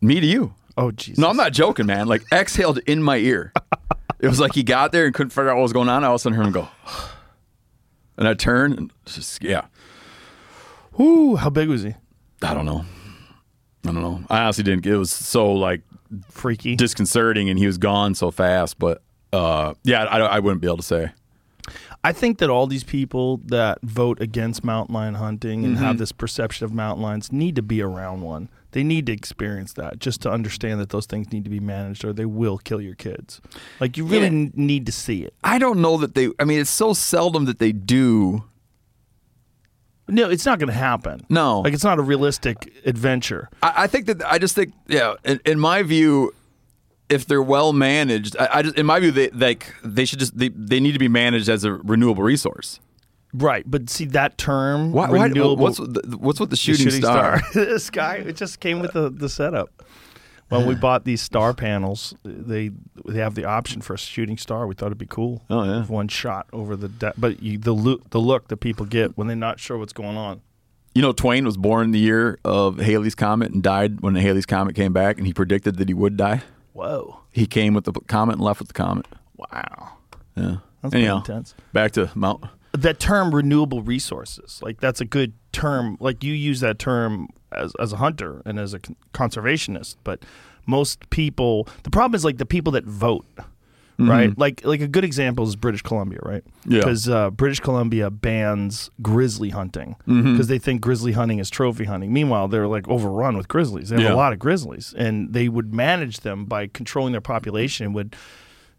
me 0.00 0.20
to 0.20 0.26
you. 0.26 0.54
Oh 0.78 0.90
Jesus. 0.90 1.18
No, 1.18 1.28
I'm 1.28 1.36
not 1.36 1.52
joking, 1.52 1.84
man. 1.84 2.06
Like 2.06 2.22
exhaled 2.32 2.78
in 2.86 3.02
my 3.02 3.18
ear. 3.18 3.52
It 4.18 4.28
was 4.28 4.40
like 4.40 4.54
he 4.54 4.62
got 4.62 4.90
there 4.92 5.04
and 5.04 5.14
couldn't 5.14 5.30
figure 5.30 5.50
out 5.50 5.56
what 5.56 5.62
was 5.62 5.74
going 5.74 5.90
on. 5.90 6.02
I 6.02 6.06
all 6.06 6.14
of 6.14 6.16
a 6.16 6.18
sudden 6.20 6.36
heard 6.38 6.46
him 6.46 6.52
go, 6.52 6.68
and 8.16 8.26
I 8.26 8.32
turned 8.32 8.78
and 8.78 8.90
just 9.04 9.42
yeah. 9.42 9.66
Ooh, 10.98 11.36
how 11.36 11.50
big 11.50 11.68
was 11.68 11.82
he? 11.82 11.94
I 12.42 12.54
don't 12.54 12.64
know. 12.64 12.86
I 13.86 13.92
don't 13.92 14.00
know. 14.02 14.22
I 14.30 14.40
honestly 14.44 14.64
didn't. 14.64 14.86
It 14.86 14.96
was 14.96 15.10
so 15.10 15.52
like 15.52 15.82
Freaky. 16.30 16.74
disconcerting, 16.74 17.50
and 17.50 17.58
he 17.58 17.66
was 17.66 17.76
gone 17.76 18.14
so 18.14 18.30
fast. 18.30 18.78
But 18.78 19.02
uh, 19.34 19.74
yeah, 19.84 20.04
I, 20.04 20.20
I 20.20 20.38
wouldn't 20.38 20.62
be 20.62 20.66
able 20.68 20.78
to 20.78 20.82
say. 20.82 21.10
I 22.08 22.12
think 22.12 22.38
that 22.38 22.48
all 22.50 22.66
these 22.68 22.84
people 22.84 23.38
that 23.46 23.78
vote 23.82 24.20
against 24.20 24.62
mountain 24.62 24.94
lion 24.94 25.14
hunting 25.14 25.64
and 25.64 25.74
Mm-hmm. 25.76 25.84
have 25.84 25.98
this 25.98 26.12
perception 26.12 26.64
of 26.64 26.72
mountain 26.72 27.02
lions 27.02 27.32
need 27.32 27.56
to 27.56 27.62
be 27.62 27.82
around 27.82 28.20
one. 28.20 28.48
They 28.72 28.84
need 28.84 29.06
to 29.06 29.12
experience 29.12 29.72
that 29.74 29.98
just 29.98 30.20
to 30.22 30.30
understand 30.30 30.78
that 30.80 30.90
those 30.90 31.06
things 31.06 31.32
need 31.32 31.44
to 31.44 31.50
be 31.50 31.60
managed 31.60 32.04
or 32.04 32.12
they 32.12 32.26
will 32.26 32.58
kill 32.58 32.80
your 32.80 32.94
kids. 32.94 33.40
Like 33.80 33.96
you 33.96 34.04
really 34.04 34.28
Yeah. 34.28 34.50
need 34.54 34.86
to 34.86 34.92
see 34.92 35.22
it. 35.24 35.34
I 35.42 35.58
don't 35.58 35.80
know 35.80 35.96
that 35.96 36.14
they. 36.14 36.28
I 36.38 36.44
mean, 36.44 36.60
it's 36.60 36.70
so 36.70 36.92
seldom 36.92 37.46
that 37.46 37.58
they 37.58 37.72
do. 37.72 38.44
No, 40.08 40.30
it's 40.30 40.46
not 40.46 40.58
going 40.60 40.68
to 40.68 40.74
happen. 40.90 41.26
No. 41.28 41.60
Like 41.62 41.74
it's 41.74 41.82
not 41.82 41.98
a 41.98 42.02
realistic 42.02 42.72
adventure. 42.84 43.48
I, 43.62 43.72
I 43.84 43.86
think 43.88 44.06
that 44.06 44.24
I 44.24 44.38
just 44.38 44.54
think 44.54 44.72
yeah. 44.86 45.14
In, 45.24 45.40
in 45.44 45.58
my 45.58 45.82
view, 45.82 46.32
if 47.08 47.26
they're 47.26 47.42
well 47.42 47.72
managed, 47.72 48.36
I, 48.38 48.48
I 48.54 48.62
just 48.62 48.76
in 48.76 48.86
my 48.86 49.00
view 49.00 49.10
they 49.10 49.30
like 49.30 49.72
they 49.82 50.04
should 50.04 50.18
just 50.18 50.36
they, 50.36 50.48
they 50.48 50.80
need 50.80 50.92
to 50.92 50.98
be 50.98 51.08
managed 51.08 51.48
as 51.48 51.64
a 51.64 51.72
renewable 51.72 52.22
resource. 52.22 52.80
Right, 53.34 53.64
but 53.66 53.90
see 53.90 54.06
that 54.06 54.38
term 54.38 54.92
Why, 54.92 55.10
why, 55.10 55.24
renewable 55.24 55.56
what's 55.56 55.78
with 55.78 55.94
the, 55.94 56.16
what's 56.16 56.40
with 56.40 56.50
the 56.50 56.54
the 56.54 56.56
shooting, 56.56 56.90
star? 56.90 57.40
this 57.54 57.90
guy 57.90 58.16
it 58.16 58.36
just 58.36 58.60
came 58.60 58.80
with 58.80 58.92
the, 58.92 59.10
the 59.10 59.28
setup. 59.28 59.82
When 60.48 60.64
we 60.64 60.76
bought 60.76 61.04
these 61.04 61.20
star 61.20 61.52
panels, 61.54 62.14
they 62.24 62.70
they 63.04 63.18
have 63.18 63.34
the 63.34 63.44
option 63.44 63.80
for 63.80 63.94
a 63.94 63.98
shooting 63.98 64.38
star. 64.38 64.68
We 64.68 64.76
thought 64.76 64.86
it'd 64.86 64.98
be 64.98 65.04
cool. 65.04 65.42
Oh, 65.50 65.64
yeah. 65.64 65.84
One 65.86 66.06
shot 66.06 66.46
over 66.52 66.76
the 66.76 66.88
de- 66.88 67.14
but 67.18 67.42
you, 67.42 67.58
the 67.58 67.72
look 67.72 68.10
the 68.10 68.20
look 68.20 68.46
that 68.48 68.58
people 68.58 68.86
get 68.86 69.18
when 69.18 69.26
they're 69.26 69.36
not 69.36 69.58
sure 69.58 69.76
what's 69.76 69.92
going 69.92 70.16
on. 70.16 70.40
You 70.94 71.02
know, 71.02 71.12
Twain 71.12 71.44
was 71.44 71.56
born 71.56 71.90
the 71.90 71.98
year 71.98 72.38
of 72.44 72.78
Halley's 72.78 73.16
comet 73.16 73.52
and 73.52 73.62
died 73.62 74.00
when 74.00 74.14
the 74.14 74.20
Halley's 74.20 74.46
comet 74.46 74.76
came 74.76 74.92
back, 74.92 75.18
and 75.18 75.26
he 75.26 75.34
predicted 75.34 75.76
that 75.76 75.88
he 75.88 75.94
would 75.94 76.16
die. 76.16 76.42
Whoa! 76.76 77.20
He 77.32 77.46
came 77.46 77.74
with 77.74 77.84
the 77.84 77.92
comet 77.92 78.34
and 78.34 78.42
left 78.42 78.60
with 78.60 78.68
the 78.68 78.74
comet. 78.74 79.06
Wow, 79.36 79.92
Yeah. 80.36 80.56
that's 80.82 80.92
pretty 80.92 80.96
Anyhow, 80.98 81.18
intense. 81.18 81.54
back 81.72 81.92
to 81.92 82.10
Mount. 82.14 82.44
That 82.72 83.00
term 83.00 83.34
renewable 83.34 83.82
resources, 83.82 84.60
like 84.62 84.80
that's 84.80 85.00
a 85.00 85.04
good 85.06 85.32
term. 85.52 85.96
Like 86.00 86.22
you 86.22 86.32
use 86.34 86.60
that 86.60 86.78
term 86.78 87.28
as 87.52 87.72
as 87.80 87.92
a 87.92 87.96
hunter 87.96 88.42
and 88.44 88.58
as 88.58 88.74
a 88.74 88.80
conservationist, 89.14 89.96
but 90.04 90.24
most 90.66 91.08
people, 91.10 91.66
the 91.84 91.90
problem 91.90 92.14
is 92.14 92.24
like 92.24 92.36
the 92.38 92.46
people 92.46 92.72
that 92.72 92.84
vote. 92.84 93.26
Right? 93.98 94.36
Like 94.38 94.64
like 94.64 94.80
a 94.80 94.88
good 94.88 95.04
example 95.04 95.44
is 95.46 95.56
British 95.56 95.82
Columbia, 95.82 96.18
right? 96.22 96.42
Yeah. 96.66 96.78
Because 96.80 97.08
uh, 97.08 97.30
British 97.30 97.60
Columbia 97.60 98.10
bans 98.10 98.90
grizzly 99.02 99.50
hunting 99.50 99.96
because 100.06 100.48
they 100.48 100.58
think 100.58 100.80
grizzly 100.80 101.12
hunting 101.12 101.38
is 101.38 101.48
trophy 101.50 101.84
hunting. 101.84 102.12
Meanwhile, 102.12 102.48
they're 102.48 102.68
like 102.68 102.86
overrun 102.88 103.36
with 103.36 103.48
grizzlies. 103.48 103.88
They 103.88 103.96
have 103.96 104.04
Yeah. 104.04 104.14
a 104.14 104.16
lot 104.16 104.32
of 104.32 104.38
grizzlies, 104.38 104.94
and 104.96 105.32
they 105.32 105.48
would 105.48 105.72
manage 105.74 106.20
them 106.20 106.44
by 106.44 106.66
controlling 106.66 107.12
their 107.12 107.20
population. 107.20 107.92
Would 107.92 108.14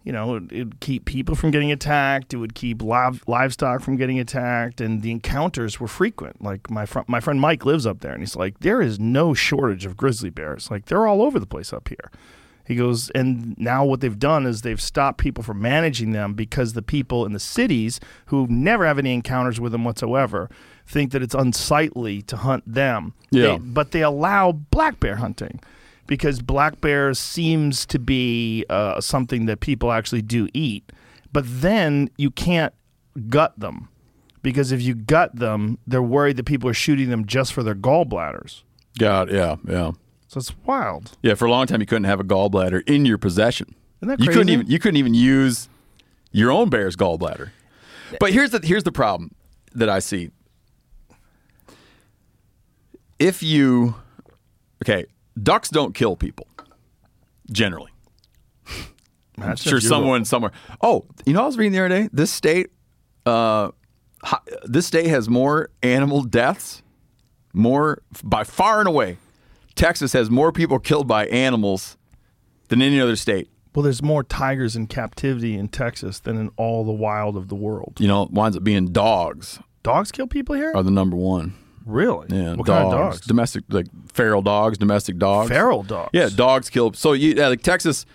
you 0.03 0.13
know, 0.13 0.35
it 0.35 0.51
would 0.53 0.79
keep 0.79 1.03
people 1.03 1.35
from 1.35 1.51
getting 1.51 1.69
attacked. 1.69 2.33
It 2.33 2.37
would 2.37 2.55
keep 2.55 2.81
live, 2.81 3.21
livestock 3.27 3.81
from 3.81 3.97
getting 3.97 4.19
attacked, 4.21 4.79
and 4.79 5.01
the 5.01 5.11
encounters 5.11 5.81
were 5.81 5.87
frequent. 5.89 6.41
Like 6.41 6.69
my 6.71 6.85
fr- 6.85 7.01
my 7.07 7.19
friend 7.19 7.41
Mike 7.41 7.65
lives 7.65 7.85
up 7.85 7.99
there, 7.99 8.13
and 8.13 8.21
he's 8.21 8.33
like, 8.35 8.59
there 8.61 8.81
is 8.81 9.01
no 9.01 9.33
shortage 9.33 9.85
of 9.85 9.97
grizzly 9.97 10.29
bears. 10.29 10.71
Like 10.71 10.85
they're 10.85 11.05
all 11.05 11.21
over 11.21 11.39
the 11.39 11.45
place 11.45 11.73
up 11.73 11.89
here. 11.89 12.09
He 12.67 12.75
goes, 12.75 13.09
and 13.11 13.57
now 13.57 13.85
what 13.85 14.01
they've 14.01 14.19
done 14.19 14.45
is 14.45 14.61
they've 14.61 14.81
stopped 14.81 15.19
people 15.19 15.41
from 15.43 15.61
managing 15.61 16.11
them 16.11 16.33
because 16.33 16.73
the 16.73 16.81
people 16.81 17.25
in 17.25 17.31
the 17.31 17.39
cities 17.39 17.99
who 18.25 18.45
never 18.49 18.85
have 18.85 18.99
any 18.99 19.13
encounters 19.13 19.59
with 19.59 19.71
them 19.71 19.85
whatsoever 19.85 20.49
think 20.85 21.11
that 21.13 21.21
it's 21.23 21.33
unsightly 21.33 22.21
to 22.23 22.35
hunt 22.37 22.63
them. 22.71 23.13
Yeah. 23.31 23.41
They- 23.53 23.57
but 23.59 23.91
they 23.91 24.01
allow 24.03 24.51
black 24.51 24.99
bear 24.99 25.15
hunting 25.15 25.61
because 26.07 26.41
black 26.41 26.81
bear 26.81 27.13
seems 27.13 27.85
to 27.85 27.99
be 27.99 28.65
uh, 28.69 28.99
something 28.99 29.45
that 29.45 29.61
people 29.61 29.91
actually 29.93 30.21
do 30.21 30.49
eat. 30.53 30.91
But 31.31 31.45
then 31.47 32.09
you 32.17 32.31
can't 32.31 32.73
gut 33.29 33.57
them 33.57 33.87
because 34.43 34.71
if 34.73 34.81
you 34.81 34.93
gut 34.93 35.35
them, 35.35 35.77
they're 35.87 36.01
worried 36.01 36.35
that 36.37 36.45
people 36.45 36.69
are 36.69 36.73
shooting 36.73 37.09
them 37.09 37.25
just 37.25 37.53
for 37.53 37.63
their 37.63 37.75
gallbladders. 37.75 38.63
God, 38.99 39.31
yeah, 39.31 39.55
yeah, 39.67 39.91
So 40.27 40.39
it's 40.39 40.53
wild. 40.65 41.17
yeah. 41.21 41.35
For 41.35 41.45
a 41.45 41.51
long 41.51 41.67
time, 41.67 41.79
you 41.79 41.85
couldn't 41.87 42.03
have 42.05 42.19
a 42.19 42.23
gallbladder 42.23 42.87
in 42.87 43.05
your 43.05 43.17
possession. 43.17 43.73
Isn't 44.01 44.09
that 44.09 44.17
crazy? 44.17 44.29
you 44.29 44.33
couldn't 44.37 44.49
even 44.53 44.67
you 44.67 44.79
couldn't 44.79 44.97
even 44.97 45.13
use 45.13 45.69
your 46.31 46.51
own 46.51 46.69
bear's 46.69 46.95
gallbladder. 46.95 47.51
But 48.19 48.33
here's 48.33 48.51
the 48.51 48.59
here's 48.63 48.83
the 48.83 48.91
problem 48.91 49.33
that 49.73 49.89
I 49.89 49.99
see. 49.99 50.31
If 53.19 53.41
you 53.41 53.95
okay, 54.83 55.05
ducks 55.41 55.69
don't 55.69 55.95
kill 55.95 56.15
people 56.15 56.47
generally. 57.51 57.91
I'm 59.39 59.55
sure 59.55 59.79
someone 59.79 60.25
somewhere. 60.25 60.51
Oh, 60.81 61.05
you 61.25 61.33
know, 61.33 61.43
I 61.43 61.45
was 61.45 61.57
reading 61.57 61.73
the 61.73 61.79
other 61.79 61.89
day. 61.89 62.09
This 62.11 62.31
state, 62.31 62.71
uh, 63.25 63.71
this 64.63 64.87
state 64.87 65.07
has 65.07 65.29
more 65.29 65.69
animal 65.83 66.23
deaths, 66.23 66.81
more 67.53 68.01
by 68.23 68.43
far 68.43 68.79
and 68.79 68.87
away. 68.87 69.17
Texas 69.77 70.11
has 70.13 70.29
more 70.29 70.51
people 70.51 70.79
killed 70.79 71.07
by 71.07 71.27
animals 71.27 71.97
than 72.67 72.81
any 72.81 72.99
other 72.99 73.15
state. 73.15 73.49
Well, 73.73 73.83
there's 73.83 74.01
more 74.01 74.23
tigers 74.23 74.75
in 74.75 74.87
captivity 74.87 75.55
in 75.55 75.67
Texas 75.69 76.19
than 76.19 76.35
in 76.37 76.49
all 76.57 76.83
the 76.83 76.91
wild 76.91 77.37
of 77.37 77.47
the 77.47 77.55
world. 77.55 77.95
You 77.99 78.07
know, 78.07 78.23
it 78.23 78.31
winds 78.31 78.57
up 78.57 78.63
being 78.63 78.87
dogs 78.91 79.59
Dogs 79.83 80.11
kill 80.11 80.27
people 80.27 80.55
here? 80.55 80.73
are 80.75 80.83
the 80.83 80.91
number 80.91 81.15
one. 81.15 81.53
really? 81.85 82.27
Yeah, 82.29 82.55
What 82.55 82.65
dogs, 82.65 82.69
kind 82.69 82.85
of 82.85 82.91
dogs? 82.91 83.21
domestic 83.21 83.63
like 83.69 83.85
feral 84.11 84.41
dogs, 84.41 84.77
domestic 84.77 85.17
dogs, 85.17 85.49
Feral 85.49 85.83
dogs. 85.83 86.09
Yeah, 86.11 86.27
dogs 86.35 86.69
kill. 86.69 86.91
So 86.93 87.13
you 87.13 87.35
yeah, 87.37 87.47
like 87.47 87.61
Texas. 87.61 88.05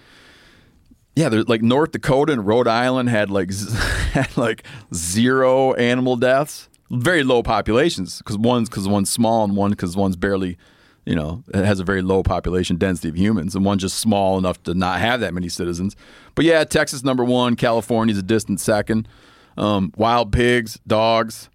Yeah, 1.14 1.28
there's 1.28 1.48
like 1.48 1.62
North 1.62 1.92
Dakota 1.92 2.32
and 2.32 2.46
Rhode 2.46 2.66
Island 2.68 3.08
had 3.10 3.30
like 3.30 3.52
had 4.12 4.36
like 4.36 4.64
zero 4.92 5.74
animal 5.74 6.16
deaths. 6.16 6.68
Very 6.90 7.22
low 7.22 7.42
populations 7.42 8.18
because 8.18 8.36
one's 8.36 8.68
because 8.68 8.86
one's 8.88 9.08
small 9.10 9.44
and 9.44 9.56
one 9.56 9.70
because 9.70 9.96
one's 9.96 10.16
barely, 10.16 10.58
you 11.04 11.16
know, 11.16 11.42
it 11.52 11.64
has 11.64 11.80
a 11.80 11.84
very 11.84 12.02
low 12.02 12.22
population 12.22 12.76
density 12.76 13.08
of 13.08 13.16
humans, 13.16 13.56
and 13.56 13.64
one 13.64 13.78
just 13.78 13.98
small 13.98 14.38
enough 14.38 14.62
to 14.64 14.74
not 14.74 15.00
have 15.00 15.20
that 15.20 15.34
many 15.34 15.48
citizens. 15.48 15.96
But 16.34 16.44
yeah, 16.44 16.62
Texas 16.64 17.02
number 17.02 17.24
one, 17.24 17.56
California's 17.56 18.18
a 18.18 18.22
distant 18.22 18.60
second. 18.60 19.08
Um, 19.56 19.92
wild 19.96 20.32
pigs, 20.32 20.78
dogs, 20.86 21.50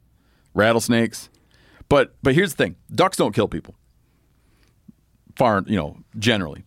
rattlesnakes. 0.53 1.29
But 1.89 2.13
but 2.21 2.36
here's 2.36 2.51
the 2.51 2.63
thing: 2.63 2.75
ducks 2.93 3.17
don't 3.17 3.33
kill 3.33 3.47
people. 3.47 3.75
Far, 5.36 5.63
you 5.67 5.77
know, 5.77 5.97
generally. 6.17 6.63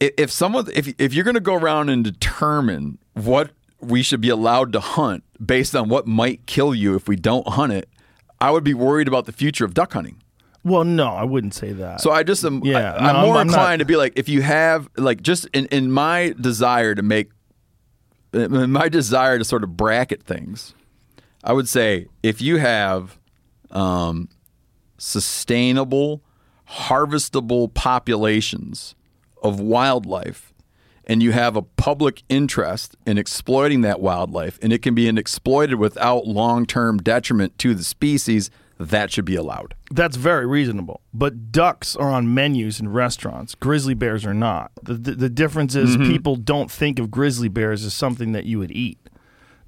If, 0.00 0.32
someone, 0.32 0.66
if 0.74 0.92
if 0.98 1.14
you're 1.14 1.24
going 1.24 1.34
to 1.34 1.40
go 1.40 1.54
around 1.54 1.88
and 1.88 2.02
determine 2.02 2.98
what 3.14 3.52
we 3.80 4.02
should 4.02 4.20
be 4.20 4.30
allowed 4.30 4.72
to 4.72 4.80
hunt 4.80 5.22
based 5.44 5.76
on 5.76 5.88
what 5.88 6.08
might 6.08 6.44
kill 6.46 6.74
you 6.74 6.96
if 6.96 7.06
we 7.06 7.14
don't 7.14 7.46
hunt 7.46 7.72
it, 7.72 7.88
I 8.40 8.50
would 8.50 8.64
be 8.64 8.74
worried 8.74 9.06
about 9.06 9.26
the 9.26 9.32
future 9.32 9.64
of 9.64 9.74
duck 9.74 9.92
hunting. 9.92 10.21
Well, 10.64 10.84
no, 10.84 11.08
I 11.08 11.24
wouldn't 11.24 11.54
say 11.54 11.72
that. 11.72 12.00
So 12.00 12.12
I 12.12 12.22
just 12.22 12.44
am. 12.44 12.62
Yeah, 12.64 12.94
I, 12.94 13.10
am 13.10 13.16
no, 13.16 13.22
more 13.26 13.36
I'm- 13.36 13.40
I'm 13.40 13.46
not- 13.48 13.52
inclined 13.54 13.78
to 13.80 13.84
be 13.84 13.96
like, 13.96 14.12
if 14.16 14.28
you 14.28 14.42
have 14.42 14.88
like 14.96 15.20
just 15.22 15.46
in 15.52 15.66
in 15.66 15.90
my 15.90 16.34
desire 16.40 16.94
to 16.94 17.02
make, 17.02 17.30
in 18.32 18.70
my 18.70 18.88
desire 18.88 19.38
to 19.38 19.44
sort 19.44 19.64
of 19.64 19.76
bracket 19.76 20.22
things, 20.22 20.74
I 21.42 21.52
would 21.52 21.68
say 21.68 22.06
if 22.22 22.40
you 22.40 22.58
have 22.58 23.18
um, 23.72 24.28
sustainable, 24.98 26.22
harvestable 26.68 27.72
populations 27.74 28.94
of 29.42 29.58
wildlife 29.58 30.52
and 31.04 31.20
you 31.22 31.32
have 31.32 31.56
a 31.56 31.62
public 31.62 32.22
interest 32.28 32.94
in 33.04 33.18
exploiting 33.18 33.80
that 33.80 34.00
wildlife 34.00 34.58
and 34.62 34.72
it 34.72 34.82
can 34.82 34.94
be 34.94 35.08
exploited 35.08 35.74
without 35.74 36.26
long-term 36.28 36.98
detriment 36.98 37.58
to 37.58 37.74
the 37.74 37.82
species, 37.82 38.50
that 38.78 39.12
should 39.12 39.24
be 39.24 39.36
allowed. 39.36 39.74
That's 39.90 40.16
very 40.16 40.46
reasonable. 40.46 41.00
But 41.14 41.52
ducks 41.52 41.94
are 41.96 42.10
on 42.10 42.34
menus 42.34 42.80
in 42.80 42.88
restaurants. 42.88 43.54
Grizzly 43.54 43.94
bears 43.94 44.24
are 44.26 44.34
not. 44.34 44.72
The, 44.82 44.94
the, 44.94 45.12
the 45.12 45.28
difference 45.30 45.74
is 45.74 45.96
Mm-hmm. 45.96 46.10
people 46.10 46.36
don't 46.36 46.70
think 46.70 46.98
of 46.98 47.10
grizzly 47.10 47.48
bears 47.48 47.84
as 47.84 47.94
something 47.94 48.32
that 48.32 48.44
you 48.44 48.58
would 48.58 48.70
eat. 48.72 48.98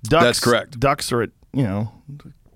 Ducks, 0.03 0.25
That's 0.25 0.41
correct. 0.41 0.81
Ducks 0.81 1.13
are 1.13 1.23
at, 1.23 1.31
you 1.53 1.63
know, 1.63 1.93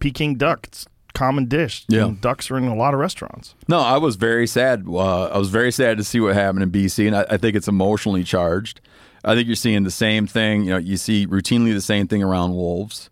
Peking 0.00 0.36
duck. 0.36 0.66
It's 0.66 0.86
common 1.14 1.46
dish. 1.46 1.84
Yeah. 1.88 2.04
And 2.06 2.20
ducks 2.20 2.50
are 2.50 2.56
in 2.58 2.64
a 2.68 2.74
lot 2.74 2.94
of 2.94 3.00
restaurants. 3.00 3.54
No, 3.68 3.80
I 3.80 3.96
was 3.98 4.16
very 4.16 4.46
sad. 4.46 4.84
Uh, 4.88 5.26
I 5.26 5.38
was 5.38 5.48
very 5.50 5.72
sad 5.72 5.96
to 5.98 6.04
see 6.04 6.20
what 6.20 6.34
happened 6.34 6.62
in 6.62 6.70
BC, 6.70 7.06
and 7.06 7.16
I, 7.16 7.26
I 7.30 7.36
think 7.36 7.56
it's 7.56 7.68
emotionally 7.68 8.22
charged. 8.24 8.80
I 9.24 9.34
think 9.34 9.46
you're 9.46 9.56
seeing 9.56 9.82
the 9.82 9.90
same 9.90 10.26
thing. 10.26 10.64
You 10.64 10.70
know, 10.72 10.76
you 10.78 10.96
see 10.96 11.26
routinely 11.26 11.72
the 11.74 11.80
same 11.80 12.06
thing 12.06 12.22
around 12.22 12.54
wolves. 12.54 13.10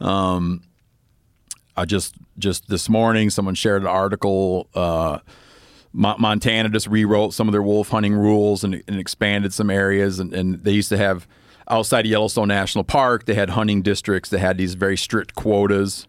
Um, 0.00 0.62
I 1.76 1.84
just 1.84 2.14
just 2.38 2.68
this 2.68 2.88
morning, 2.88 3.30
someone 3.30 3.54
shared 3.54 3.82
an 3.82 3.88
article. 3.88 4.68
Uh, 4.74 5.18
Mo- 5.92 6.16
Montana 6.18 6.68
just 6.68 6.88
rewrote 6.88 7.34
some 7.34 7.48
of 7.48 7.52
their 7.52 7.62
wolf 7.62 7.88
hunting 7.88 8.14
rules 8.14 8.64
and, 8.64 8.82
and 8.88 8.98
expanded 8.98 9.52
some 9.52 9.70
areas. 9.70 10.18
And, 10.18 10.34
and 10.34 10.62
they 10.64 10.72
used 10.72 10.88
to 10.88 10.96
have 10.96 11.26
outside 11.68 12.04
of 12.04 12.10
Yellowstone 12.10 12.48
National 12.48 12.84
Park, 12.84 13.26
they 13.26 13.34
had 13.34 13.50
hunting 13.50 13.82
districts 13.82 14.30
that 14.30 14.40
had 14.40 14.58
these 14.58 14.74
very 14.74 14.96
strict 14.96 15.34
quotas. 15.34 16.06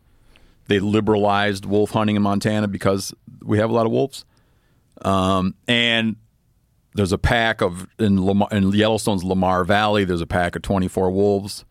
They 0.68 0.80
liberalized 0.80 1.66
wolf 1.66 1.92
hunting 1.92 2.16
in 2.16 2.22
Montana 2.24 2.68
because 2.68 3.14
we 3.44 3.60
have 3.60 3.70
a 3.70 3.74
lot 3.74 3.86
of 3.86 3.92
wolves. 3.92 4.26
Um, 5.04 5.56
and 5.68 6.16
there's 6.96 7.12
a 7.12 7.18
pack 7.18 7.62
of 7.62 7.88
in, 8.00 8.26
Lamar, 8.26 8.48
in 8.52 8.72
Yellowstone's 8.72 9.24
Lamar 9.24 9.64
Valley. 9.64 10.06
There's 10.06 10.22
a 10.22 10.28
pack 10.28 10.56
of 10.56 10.62
24 10.62 11.12
wolves, 11.12 11.66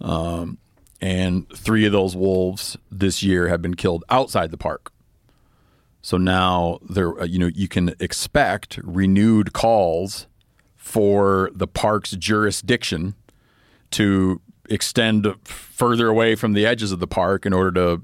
um, 0.00 0.58
and 1.00 1.48
three 1.56 1.84
of 1.84 1.92
those 1.92 2.16
wolves 2.16 2.76
this 2.90 3.22
year 3.22 3.48
have 3.48 3.62
been 3.62 3.74
killed 3.74 4.04
outside 4.10 4.50
the 4.50 4.56
park. 4.56 4.92
So 6.02 6.16
now 6.16 6.80
there, 6.88 7.18
uh, 7.20 7.24
you 7.24 7.38
know, 7.38 7.50
you 7.54 7.68
can 7.68 7.94
expect 7.98 8.78
renewed 8.82 9.52
calls 9.52 10.26
for 10.76 11.50
the 11.54 11.66
park's 11.66 12.10
jurisdiction 12.12 13.14
to 13.92 14.40
extend 14.68 15.26
further 15.44 16.08
away 16.08 16.34
from 16.34 16.52
the 16.52 16.66
edges 16.66 16.92
of 16.92 17.00
the 17.00 17.06
park 17.06 17.46
in 17.46 17.52
order 17.52 17.72
to 17.72 18.02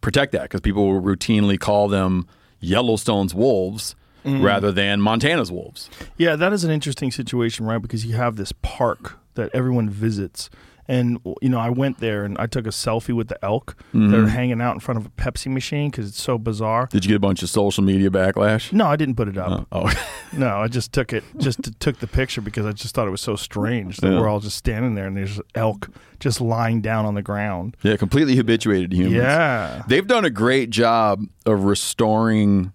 protect 0.00 0.32
that 0.32 0.42
because 0.42 0.60
people 0.60 0.90
will 0.90 1.00
routinely 1.00 1.58
call 1.58 1.88
them 1.88 2.26
Yellowstone's 2.60 3.34
wolves 3.34 3.94
rather 4.24 4.70
than 4.70 5.00
Montana's 5.00 5.50
wolves. 5.50 5.88
Yeah, 6.18 6.36
that 6.36 6.52
is 6.52 6.62
an 6.64 6.70
interesting 6.70 7.10
situation, 7.10 7.64
right? 7.64 7.80
Because 7.80 8.04
you 8.04 8.14
have 8.16 8.36
this 8.36 8.52
park 8.62 9.18
that 9.34 9.50
everyone 9.54 9.88
visits. 9.88 10.50
And, 10.90 11.18
you 11.42 11.50
know, 11.50 11.58
I 11.60 11.68
went 11.68 11.98
there 11.98 12.24
and 12.24 12.38
I 12.38 12.46
took 12.46 12.64
a 12.66 12.70
selfie 12.70 13.14
with 13.14 13.28
the 13.28 13.42
elk 13.44 13.76
Mm-hmm. 13.92 14.10
that 14.10 14.20
are 14.20 14.28
hanging 14.28 14.60
out 14.62 14.72
in 14.74 14.80
front 14.80 14.98
of 14.98 15.04
a 15.06 15.10
Pepsi 15.10 15.52
machine 15.52 15.90
because 15.90 16.08
it's 16.08 16.20
so 16.22 16.38
bizarre. 16.38 16.88
Did 16.90 17.04
you 17.04 17.08
get 17.10 17.16
a 17.16 17.20
bunch 17.20 17.42
of 17.42 17.50
social 17.50 17.84
media 17.84 18.08
backlash? 18.10 18.72
No, 18.72 18.86
I 18.86 18.96
didn't 18.96 19.16
put 19.16 19.28
it 19.28 19.36
up. 19.36 19.66
Oh, 19.70 19.92
No, 20.32 20.58
I 20.58 20.68
just 20.68 20.92
took 20.92 21.12
it, 21.12 21.24
just 21.36 21.62
t- 21.62 21.72
took 21.78 21.98
the 21.98 22.06
picture 22.06 22.40
because 22.40 22.64
I 22.66 22.72
just 22.72 22.94
thought 22.94 23.06
it 23.06 23.10
was 23.10 23.20
so 23.20 23.36
strange 23.36 23.98
that 23.98 24.10
Yeah. 24.12 24.18
we're 24.20 24.28
all 24.28 24.40
just 24.40 24.56
standing 24.56 24.94
there 24.94 25.06
and 25.06 25.16
there's 25.16 25.40
elk 25.54 25.90
just 26.20 26.40
lying 26.40 26.80
down 26.80 27.04
on 27.06 27.14
the 27.14 27.22
ground. 27.22 27.76
yeah, 27.82 27.96
completely 27.96 28.36
habituated 28.36 28.90
to 28.92 28.96
humans. 28.96 29.16
Yeah. 29.16 29.82
They've 29.88 30.06
done 30.06 30.24
a 30.24 30.30
great 30.30 30.70
job 30.70 31.22
of 31.46 31.64
restoring 31.64 32.72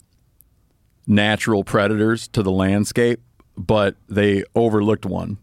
natural 1.07 1.63
predators 1.63 2.27
to 2.29 2.43
the 2.43 2.51
landscape, 2.51 3.19
but 3.57 3.95
they 4.07 4.43
overlooked 4.55 5.05
one, 5.05 5.37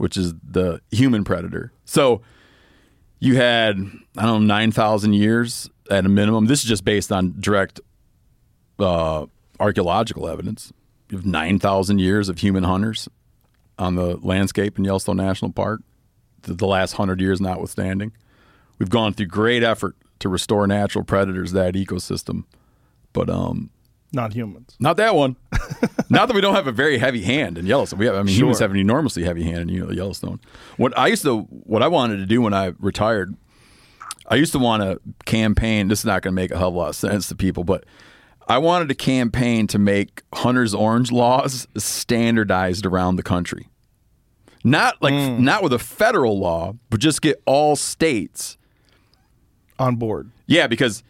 which 0.00 0.16
is 0.16 0.32
the 0.42 0.80
human 0.90 1.24
predator. 1.24 1.72
So 1.84 2.22
you 3.18 3.36
had, 3.36 3.76
I 4.16 4.22
don't 4.22 4.46
know, 4.46 4.54
9,000 4.54 5.12
years 5.12 5.68
at 5.90 6.06
a 6.06 6.08
minimum. 6.08 6.46
This 6.46 6.62
is 6.62 6.68
just 6.70 6.86
based 6.86 7.12
on 7.12 7.34
direct 7.38 7.82
uh, 8.78 9.26
archaeological 9.58 10.26
evidence. 10.26 10.72
You 11.10 11.18
have 11.18 11.26
9,000 11.26 11.98
years 11.98 12.30
of 12.30 12.38
human 12.38 12.64
hunters 12.64 13.10
on 13.78 13.96
the 13.96 14.16
landscape 14.22 14.78
in 14.78 14.84
Yellowstone 14.84 15.18
National 15.18 15.52
Park, 15.52 15.82
the, 16.42 16.66
last 16.66 16.94
100 16.94 17.20
years 17.20 17.38
notwithstanding. 17.38 18.12
We've 18.78 18.88
gone 18.88 19.12
through 19.12 19.26
great 19.26 19.62
effort 19.62 19.96
to 20.20 20.30
restore 20.30 20.66
natural 20.66 21.04
predators, 21.04 21.52
that 21.52 21.74
ecosystem. 21.74 22.44
But 23.12 23.28
um, 23.28 23.68
Not 24.12 24.32
humans. 24.32 24.74
not 24.80 24.96
that 24.96 25.14
one. 25.14 25.36
not 26.10 26.26
that 26.26 26.34
we 26.34 26.40
don't 26.40 26.54
have 26.56 26.66
a 26.66 26.72
very 26.72 26.98
heavy 26.98 27.22
hand 27.22 27.56
in 27.56 27.66
Yellowstone. 27.66 27.98
We 28.00 28.06
have, 28.06 28.16
I 28.16 28.22
mean, 28.22 28.34
humans 28.34 28.58
have 28.58 28.72
an 28.72 28.76
enormously 28.76 29.22
heavy 29.22 29.44
hand 29.44 29.70
in 29.70 29.94
Yellowstone. 29.94 30.40
What 30.78 30.96
I 30.98 31.06
used 31.06 31.22
to, 31.22 31.42
what 31.42 31.82
I 31.82 31.88
wanted 31.88 32.16
to 32.16 32.26
do 32.26 32.42
when 32.42 32.52
I 32.52 32.72
retired, 32.80 33.36
I 34.26 34.34
used 34.34 34.50
to 34.52 34.58
want 34.58 34.82
to 34.82 35.00
campaign. 35.26 35.86
This 35.88 36.00
is 36.00 36.04
not 36.06 36.22
going 36.22 36.32
to 36.32 36.36
make 36.36 36.50
a 36.50 36.58
hell 36.58 36.68
of 36.68 36.74
a 36.74 36.78
lot 36.78 36.88
of 36.88 36.96
sense 36.96 37.28
to 37.28 37.36
people, 37.36 37.62
but 37.62 37.84
I 38.48 38.58
wanted 38.58 38.88
to 38.88 38.96
campaign 38.96 39.68
to 39.68 39.78
make 39.78 40.22
hunters' 40.34 40.74
orange 40.74 41.12
laws 41.12 41.68
standardized 41.76 42.84
around 42.86 43.14
the 43.16 43.22
country. 43.22 43.68
Not 44.64 45.00
like 45.00 45.14
not 45.40 45.62
with 45.62 45.72
a 45.72 45.78
federal 45.78 46.38
law, 46.38 46.74
but 46.90 46.98
just 47.00 47.22
get 47.22 47.40
all 47.46 47.76
states 47.76 48.58
On 49.78 49.96
board. 49.96 50.30
yeah, 50.46 50.66
because 50.66 51.02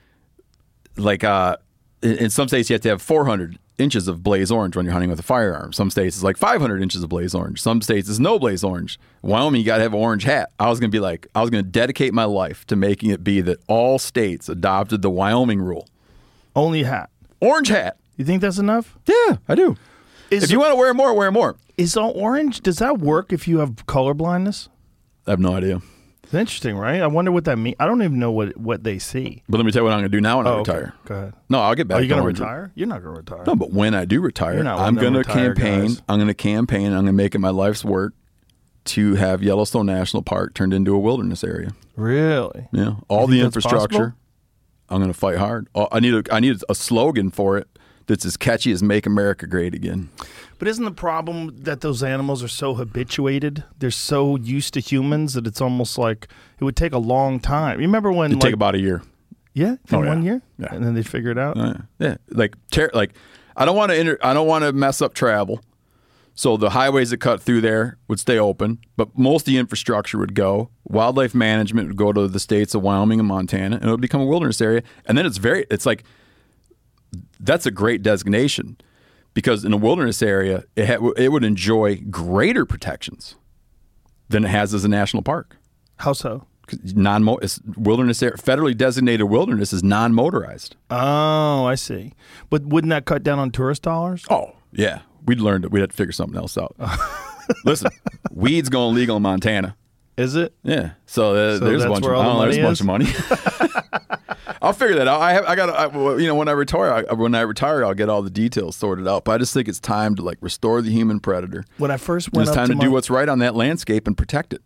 like 0.97 1.25
uh, 1.25 1.57
in, 2.03 2.31
some 2.31 2.49
states 2.49 2.71
you 2.71 2.75
have 2.75 2.81
to 2.83 2.89
have 2.91 3.03
400 3.03 3.59
inches 3.79 4.09
of 4.09 4.23
blaze 4.23 4.51
orange 4.51 4.77
when 4.77 4.85
you're 4.85 4.93
hunting 4.93 5.11
with 5.11 5.19
a 5.21 5.23
firearm. 5.25 5.73
Some 5.73 5.91
states 5.91 6.17
it's 6.17 6.23
like 6.25 6.37
500 6.37 6.83
inches 6.83 7.03
of 7.03 7.09
blaze 7.09 7.35
orange. 7.35 7.61
Some 7.61 7.81
states 7.83 8.09
it's 8.09 8.19
no 8.19 8.39
blaze 8.39 8.63
orange. 8.63 8.99
Wyoming, 9.23 9.61
you 9.61 9.67
got 9.67 9.77
to 9.79 9.83
have 9.83 9.95
an 9.95 9.99
orange 10.01 10.25
hat. 10.25 10.51
I 10.59 10.69
was 10.69 10.81
gonna 10.81 10.91
be 10.91 11.01
like, 11.01 11.27
I 11.35 11.41
was 11.41 11.51
gonna 11.51 11.63
dedicate 11.63 12.13
my 12.13 12.25
life 12.25 12.67
to 12.67 12.77
making 12.77 13.11
it 13.11 13.25
be 13.25 13.41
that 13.43 13.59
all 13.69 13.99
states 13.99 14.49
adopted 14.49 15.03
the 15.03 15.11
Wyoming 15.11 15.61
rule. 15.61 15.89
Only 16.55 16.83
hat. 16.83 17.11
Orange 17.41 17.69
hat. 17.69 17.97
You 18.17 18.25
think 18.25 18.43
that's 18.43 18.59
enough? 18.59 18.99
Yeah, 19.07 19.37
I 19.49 19.55
do. 19.55 19.77
Is, 20.31 20.43
If 20.45 20.51
you 20.51 20.61
want 20.61 20.73
to 20.73 20.77
wear 20.77 20.93
more, 20.95 21.15
wear 21.15 21.33
more. 21.33 21.57
is 21.79 21.97
all 21.97 22.11
orange, 22.13 22.61
does 22.61 22.79
that 22.79 22.99
work 22.99 23.33
if 23.33 23.49
you 23.49 23.59
have 23.59 23.87
color 23.87 24.13
blindness? 24.15 24.69
I 25.27 25.31
have 25.31 25.41
no 25.41 25.55
idea. 25.57 25.81
It's 26.31 26.35
interesting, 26.37 26.77
right? 26.77 27.01
I 27.01 27.09
wonder 27.09 27.33
what 27.33 27.45
that 27.47 27.57
means. 27.59 27.75
I 27.81 27.87
don't 27.87 28.03
even 28.03 28.21
know 28.21 28.31
what 28.31 28.57
what 28.57 28.85
they 28.85 29.01
see. 29.01 29.43
But 29.49 29.57
let 29.59 29.66
me 29.66 29.73
tell 29.73 29.81
you 29.81 29.85
what 29.87 29.93
I'm 29.95 29.99
gonna 29.99 30.11
do 30.11 30.21
now 30.21 30.38
when 30.38 30.47
I 30.47 30.51
Oh, 30.51 30.59
okay. 30.61 30.73
retire. 30.75 30.95
Go 31.07 31.14
ahead. 31.16 31.33
No, 31.49 31.59
I'll 31.61 31.75
get 31.75 31.88
back. 31.88 31.99
Are 31.99 32.03
you 32.03 32.09
to 32.09 32.14
going 32.14 32.23
to 32.23 32.43
retire? 32.43 32.71
You're 32.77 32.87
not 32.87 33.03
going 33.03 33.14
to 33.16 33.21
retire. 33.21 33.45
No, 33.47 33.57
but 33.57 33.73
when 33.73 33.95
I 33.95 34.05
do 34.05 34.21
retire, 34.21 34.55
You're 34.55 34.62
not 34.62 34.79
one 34.79 34.87
I'm 34.87 34.95
going 34.95 35.14
to 35.14 35.25
campaign. 35.25 35.81
guys. 35.88 36.03
I'm 36.09 36.19
going 36.19 36.29
to 36.29 36.35
campaign. 36.35 36.87
I'm 36.87 36.93
going 37.03 37.07
to 37.07 37.12
make 37.12 37.35
it 37.35 37.40
my 37.40 37.51
life's 37.51 37.85
work 37.85 38.14
to 38.85 39.16
have 39.16 39.43
Yellowstone 39.43 39.87
National 39.87 40.23
Park 40.23 40.55
turned 40.55 40.73
into 40.73 40.95
a 40.95 40.99
wilderness 41.01 41.43
area. 41.43 41.73
Really? 41.97 42.69
Yeah, 42.73 42.95
all 43.09 43.27
the 43.27 43.40
infrastructure. 43.40 44.14
I'm 44.88 44.99
going 45.01 45.12
to 45.12 45.19
fight 45.19 45.37
hard. 45.38 45.66
Oh, 45.75 45.88
I 45.90 45.99
need 46.01 46.14
a 46.14 46.23
I 46.33 46.38
need 46.38 46.61
a 46.69 46.75
slogan 46.77 47.31
for 47.33 47.59
it 47.59 47.66
that's 48.07 48.25
as 48.25 48.37
catchy 48.37 48.73
as 48.73 48.83
"Make 48.83 49.07
America 49.07 49.47
Great 49.47 49.75
Again." 49.75 50.09
But 50.59 50.69
isn't 50.69 50.85
the 50.85 50.91
problem 50.91 51.57
that 51.63 51.81
those 51.81 52.03
animals 52.03 52.43
are 52.43 52.49
so 52.49 52.75
habituated? 52.75 53.65
They're 53.79 53.91
so 53.91 54.37
used 54.37 54.75
to 54.75 54.81
humans 54.81 55.33
that 55.35 55.47
it's 55.47 55.61
almost 55.61 55.97
like 55.97 56.29
it 56.59 56.65
would 56.65 56.77
take 56.77 56.93
a 56.93 56.99
long 56.99 57.41
time. 57.41 57.81
You 57.81 57.87
remember 57.87 58.13
when, 58.13 58.31
It'd 58.31 58.43
like, 58.43 58.49
take 58.51 58.55
about 58.55 58.75
a 58.75 58.79
year. 58.79 59.03
yeah, 59.55 59.73
in 59.73 59.79
Oh, 59.95 60.03
yeah. 60.03 60.09
one 60.09 60.23
year, 60.23 60.43
Yeah. 60.59 60.69
and 60.75 60.85
then 60.85 60.95
they 60.95 61.03
figure 61.03 61.31
it 61.31 61.39
out. 61.39 61.57
Uh, 61.59 61.75
yeah, 61.99 62.17
like 62.31 62.57
ter- 62.71 62.91
like 62.93 63.13
I 63.57 63.65
don't 63.65 63.77
want 63.77 63.91
to 63.93 63.99
inter- 63.99 64.19
I 64.23 64.35
don't 64.35 64.47
want 64.47 64.65
to 64.65 64.73
mess 64.73 65.01
up 65.01 65.15
travel. 65.15 65.61
So 66.35 66.57
the 66.57 66.71
highways 66.71 67.11
that 67.11 67.19
cut 67.19 67.43
through 67.43 67.61
there 67.61 67.99
would 68.09 68.19
stay 68.21 68.39
open, 68.39 68.79
but 68.97 69.17
most 69.19 69.43
of 69.43 69.47
the 69.53 69.59
infrastructure 69.59 70.17
would 70.17 70.35
go. 70.35 70.71
Wildlife 70.85 71.35
management 71.35 71.89
would 71.89 71.97
go 71.99 72.13
to 72.13 72.29
the 72.29 72.41
states 72.41 72.75
of 72.75 72.81
Wyoming 72.83 73.19
and 73.19 73.29
Montana, 73.29 73.77
and 73.77 73.85
it 73.87 73.91
would 73.91 74.01
become 74.01 74.21
a 74.23 74.27
wilderness 74.27 74.61
area. 74.61 74.83
And 75.07 75.19
then 75.19 75.27
it's 75.27 75.37
very 75.39 75.67
it's 75.71 75.85
like 75.87 76.05
that's 77.38 77.66
a 77.66 77.70
great 77.70 78.03
designation 78.03 78.77
because 79.35 79.64
in 79.64 79.73
a 79.73 79.77
wilderness 79.77 80.23
area, 80.23 80.64
it 80.77 80.87
ha- 80.87 81.11
it 81.16 81.31
would 81.33 81.44
enjoy 81.44 81.96
greater 82.11 82.64
protections 82.66 83.37
than 84.29 84.44
it 84.44 84.49
has 84.49 84.75
as 84.75 84.85
a 84.85 84.88
national 84.88 85.23
park. 85.23 85.57
How 85.99 86.12
so? 86.12 86.46
Non 86.94 87.25
wilderness 87.77 88.23
area, 88.23 88.37
federally 88.37 88.77
designated 88.77 89.29
wilderness 89.29 89.73
is 89.73 89.83
non 89.83 90.14
motorized. 90.14 90.77
Oh, 90.88 91.64
I 91.64 91.75
see. 91.75 92.12
But 92.49 92.62
wouldn't 92.66 92.90
that 92.90 93.07
cut 93.07 93.23
down 93.25 93.40
on 93.40 93.51
tourist 93.51 93.83
dollars? 93.83 94.25
Oh, 94.31 94.53
yeah. 94.73 95.01
We'd 95.27 95.40
learned 95.40 95.64
it. 95.64 95.73
We'd 95.73 95.81
have 95.81 95.90
to 95.90 95.96
figure 95.96 96.12
something 96.12 96.37
else 96.38 96.57
out. 96.57 96.77
Listen, 97.64 97.90
weed's 98.31 98.68
going 98.68 98.94
legal 98.94 99.16
in 99.16 99.23
Montana. 99.23 99.77
Is 100.16 100.37
it? 100.37 100.55
Yeah. 100.62 100.92
So, 101.07 101.35
uh, 101.35 101.59
So 101.59 101.64
there's 101.64 101.83
a 101.83 101.88
bunch 101.88 102.05
of 102.07 102.12
I 102.12 102.23
don't 102.23 102.25
know, 102.25 102.38
the 102.40 102.44
there's 102.44 102.57
a 102.59 102.62
bunch 102.62 102.81
of 102.81 102.87
money. 102.87 103.07
I'll 104.63 104.73
figure 104.73 104.97
that 104.97 105.09
out. 105.09 105.21
I 105.21 105.33
have 105.33 105.45
I 105.47 105.55
got 105.57 105.69
I, 105.71 106.17
you 106.19 106.27
know 106.27 106.35
when 106.35 106.49
I 106.49 106.53
retire 106.53 107.05
I, 107.09 107.13
when 107.15 107.35
I 107.35 107.41
retire 107.43 107.85
I'll 107.85 107.95
get 107.95 108.09
all 108.09 108.23
the 108.23 108.31
details 108.31 108.77
sorted 108.77 109.07
out. 109.09 109.25
But 109.25 109.33
I 109.33 109.39
just 109.39 109.55
think 109.55 109.69
it's 109.69 109.81
time 109.81 110.15
to 110.17 110.23
like 110.23 110.39
restore 110.41 110.83
the 110.83 110.91
human 110.91 111.21
predator. 111.21 111.65
When 111.79 111.91
I 111.91 111.97
first 111.97 112.33
went 112.33 112.49
it's 112.49 112.55
time 112.57 112.69
to, 112.69 112.75
to 112.75 112.81
do 112.81 112.91
what's 112.91 113.11
right 113.11 113.29
on 113.29 113.39
that 113.41 113.55
landscape 113.55 114.07
and 114.07 114.17
protect 114.17 114.53
it. 114.53 114.63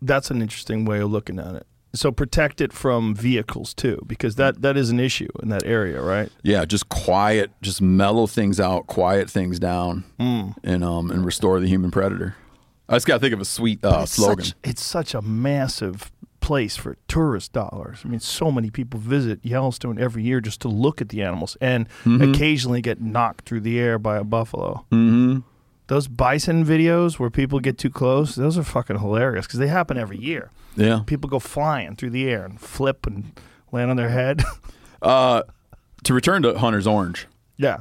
That's 0.00 0.30
an 0.30 0.42
interesting 0.42 0.84
way 0.84 1.00
of 1.00 1.10
looking 1.10 1.38
at 1.38 1.54
it. 1.54 1.66
So 1.94 2.10
protect 2.10 2.62
it 2.62 2.72
from 2.72 3.14
vehicles 3.14 3.74
too, 3.74 4.02
because 4.06 4.36
that 4.36 4.62
that 4.62 4.76
is 4.78 4.88
an 4.90 4.98
issue 4.98 5.28
in 5.42 5.50
that 5.50 5.64
area, 5.64 6.00
right? 6.00 6.30
Yeah, 6.42 6.64
just 6.64 6.88
quiet, 6.88 7.50
just 7.60 7.82
mellow 7.82 8.26
things 8.26 8.58
out, 8.58 8.86
quiet 8.86 9.28
things 9.28 9.58
down, 9.58 10.04
Mm. 10.18 10.54
and 10.64 10.82
um 10.84 11.10
and 11.10 11.24
restore 11.26 11.60
the 11.60 11.66
human 11.68 11.90
predator. 11.90 12.34
I 12.88 12.96
just 12.96 13.06
got 13.06 13.14
to 13.14 13.20
think 13.20 13.32
of 13.32 13.40
a 13.40 13.44
sweet 13.44 13.82
uh, 13.84 14.04
slogan. 14.06 14.44
Such, 14.44 14.54
it's 14.64 14.82
such 14.84 15.14
a 15.14 15.22
massive 15.22 16.10
place 16.42 16.76
for 16.76 16.96
tourist 17.08 17.52
dollars. 17.52 18.00
I 18.04 18.08
mean, 18.08 18.20
so 18.20 18.50
many 18.50 18.68
people 18.68 19.00
visit 19.00 19.40
Yellowstone 19.42 19.98
every 19.98 20.22
year 20.22 20.40
just 20.40 20.60
to 20.62 20.68
look 20.68 21.00
at 21.00 21.08
the 21.08 21.22
animals 21.22 21.56
and 21.60 21.88
occasionally 22.04 22.82
get 22.82 23.00
knocked 23.00 23.46
through 23.46 23.60
the 23.60 23.78
air 23.78 23.98
by 23.98 24.18
a 24.18 24.24
buffalo. 24.24 24.84
mm-hmm. 24.92 25.38
Those 25.88 26.08
bison 26.08 26.64
videos 26.64 27.18
where 27.18 27.28
people 27.28 27.60
get 27.60 27.76
too 27.76 27.90
close, 27.90 28.34
those 28.34 28.56
are 28.56 28.62
fucking 28.62 28.98
hilarious 28.98 29.46
because 29.46 29.58
they 29.58 29.66
happen 29.66 29.98
every 29.98 30.16
year. 30.16 30.50
Yeah. 30.76 31.00
People 31.06 31.28
go 31.28 31.38
flying 31.38 31.96
through 31.96 32.10
the 32.10 32.30
air 32.30 32.44
and 32.44 32.58
flip 32.58 33.06
and 33.06 33.32
land 33.72 33.90
on 33.90 33.96
their 33.96 34.10
head. 34.10 34.42
Uh, 35.02 35.42
to 36.04 36.14
return 36.14 36.42
to 36.42 36.56
Hunter's 36.56 36.86
Orange, 36.86 37.26
yeah. 37.56 37.78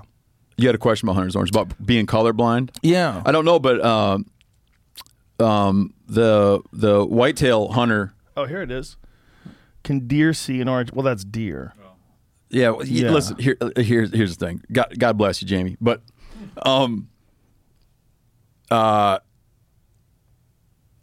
you 0.58 0.66
had 0.66 0.74
a 0.74 0.80
question 0.80 1.08
about 1.08 1.18
Hunter's 1.18 1.36
Orange 1.36 1.52
about 1.52 1.86
being 1.86 2.08
colorblind. 2.08 2.72
Yeah. 2.82 3.22
I 3.24 3.32
don't 3.32 3.46
know, 3.46 3.60
but 3.60 3.80
um, 3.86 4.26
um, 5.40 5.94
the 6.08 6.62
the 6.74 7.06
whitetail 7.06 7.70
hunter. 7.70 8.14
Oh, 8.38 8.46
here 8.46 8.62
it 8.62 8.72
is. 8.72 8.98
Can 9.84 10.08
deer 10.08 10.34
see 10.34 10.62
an 10.62 10.68
orange? 10.68 10.92
Well, 10.94 11.04
that's 11.04 11.24
deer. 11.24 11.74
Yeah, 12.50 12.72
well, 12.72 12.86
Yeah. 12.86 13.12
listen. 13.12 13.38
Here, 13.38 13.58
uh, 13.62 13.70
here's 13.78 14.14
here's 14.14 14.36
the 14.36 14.46
thing. 14.46 14.62
God, 14.72 14.94
God 14.98 15.18
bless 15.18 15.42
you, 15.42 15.48
Jamie. 15.48 15.78
But, 15.80 16.02
um, 16.64 17.08
uh, 18.70 19.20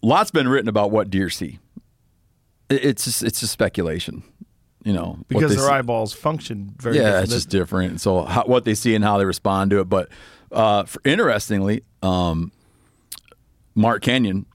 lots 0.02 0.30
been 0.30 0.48
written 0.48 0.68
about 0.68 0.90
what 0.90 1.10
deer 1.10 1.30
see. 1.30 1.58
It, 2.68 2.84
it's 2.84 3.04
just, 3.04 3.22
it's 3.22 3.40
just 3.40 3.52
speculation, 3.52 4.22
you 4.84 4.92
know, 4.92 5.18
Because 5.28 5.54
their 5.56 5.64
see. 5.66 5.72
eyeballs 5.72 6.12
function 6.12 6.74
very 6.78 6.94
differently. 6.96 6.98
yeah, 6.98 7.04
different. 7.06 7.24
it's 7.24 7.32
just 7.32 7.48
different. 7.50 8.00
So 8.00 8.24
how, 8.24 8.44
what 8.44 8.64
they 8.64 8.74
see 8.74 8.94
and 8.94 9.04
how 9.04 9.18
they 9.18 9.24
respond 9.24 9.70
to 9.70 9.80
it. 9.80 9.84
But 9.88 10.08
uh, 10.52 10.84
for, 10.84 11.00
interestingly, 11.04 11.82
um, 12.02 12.52
Mark 13.74 14.02
Kenyon, 14.02 14.46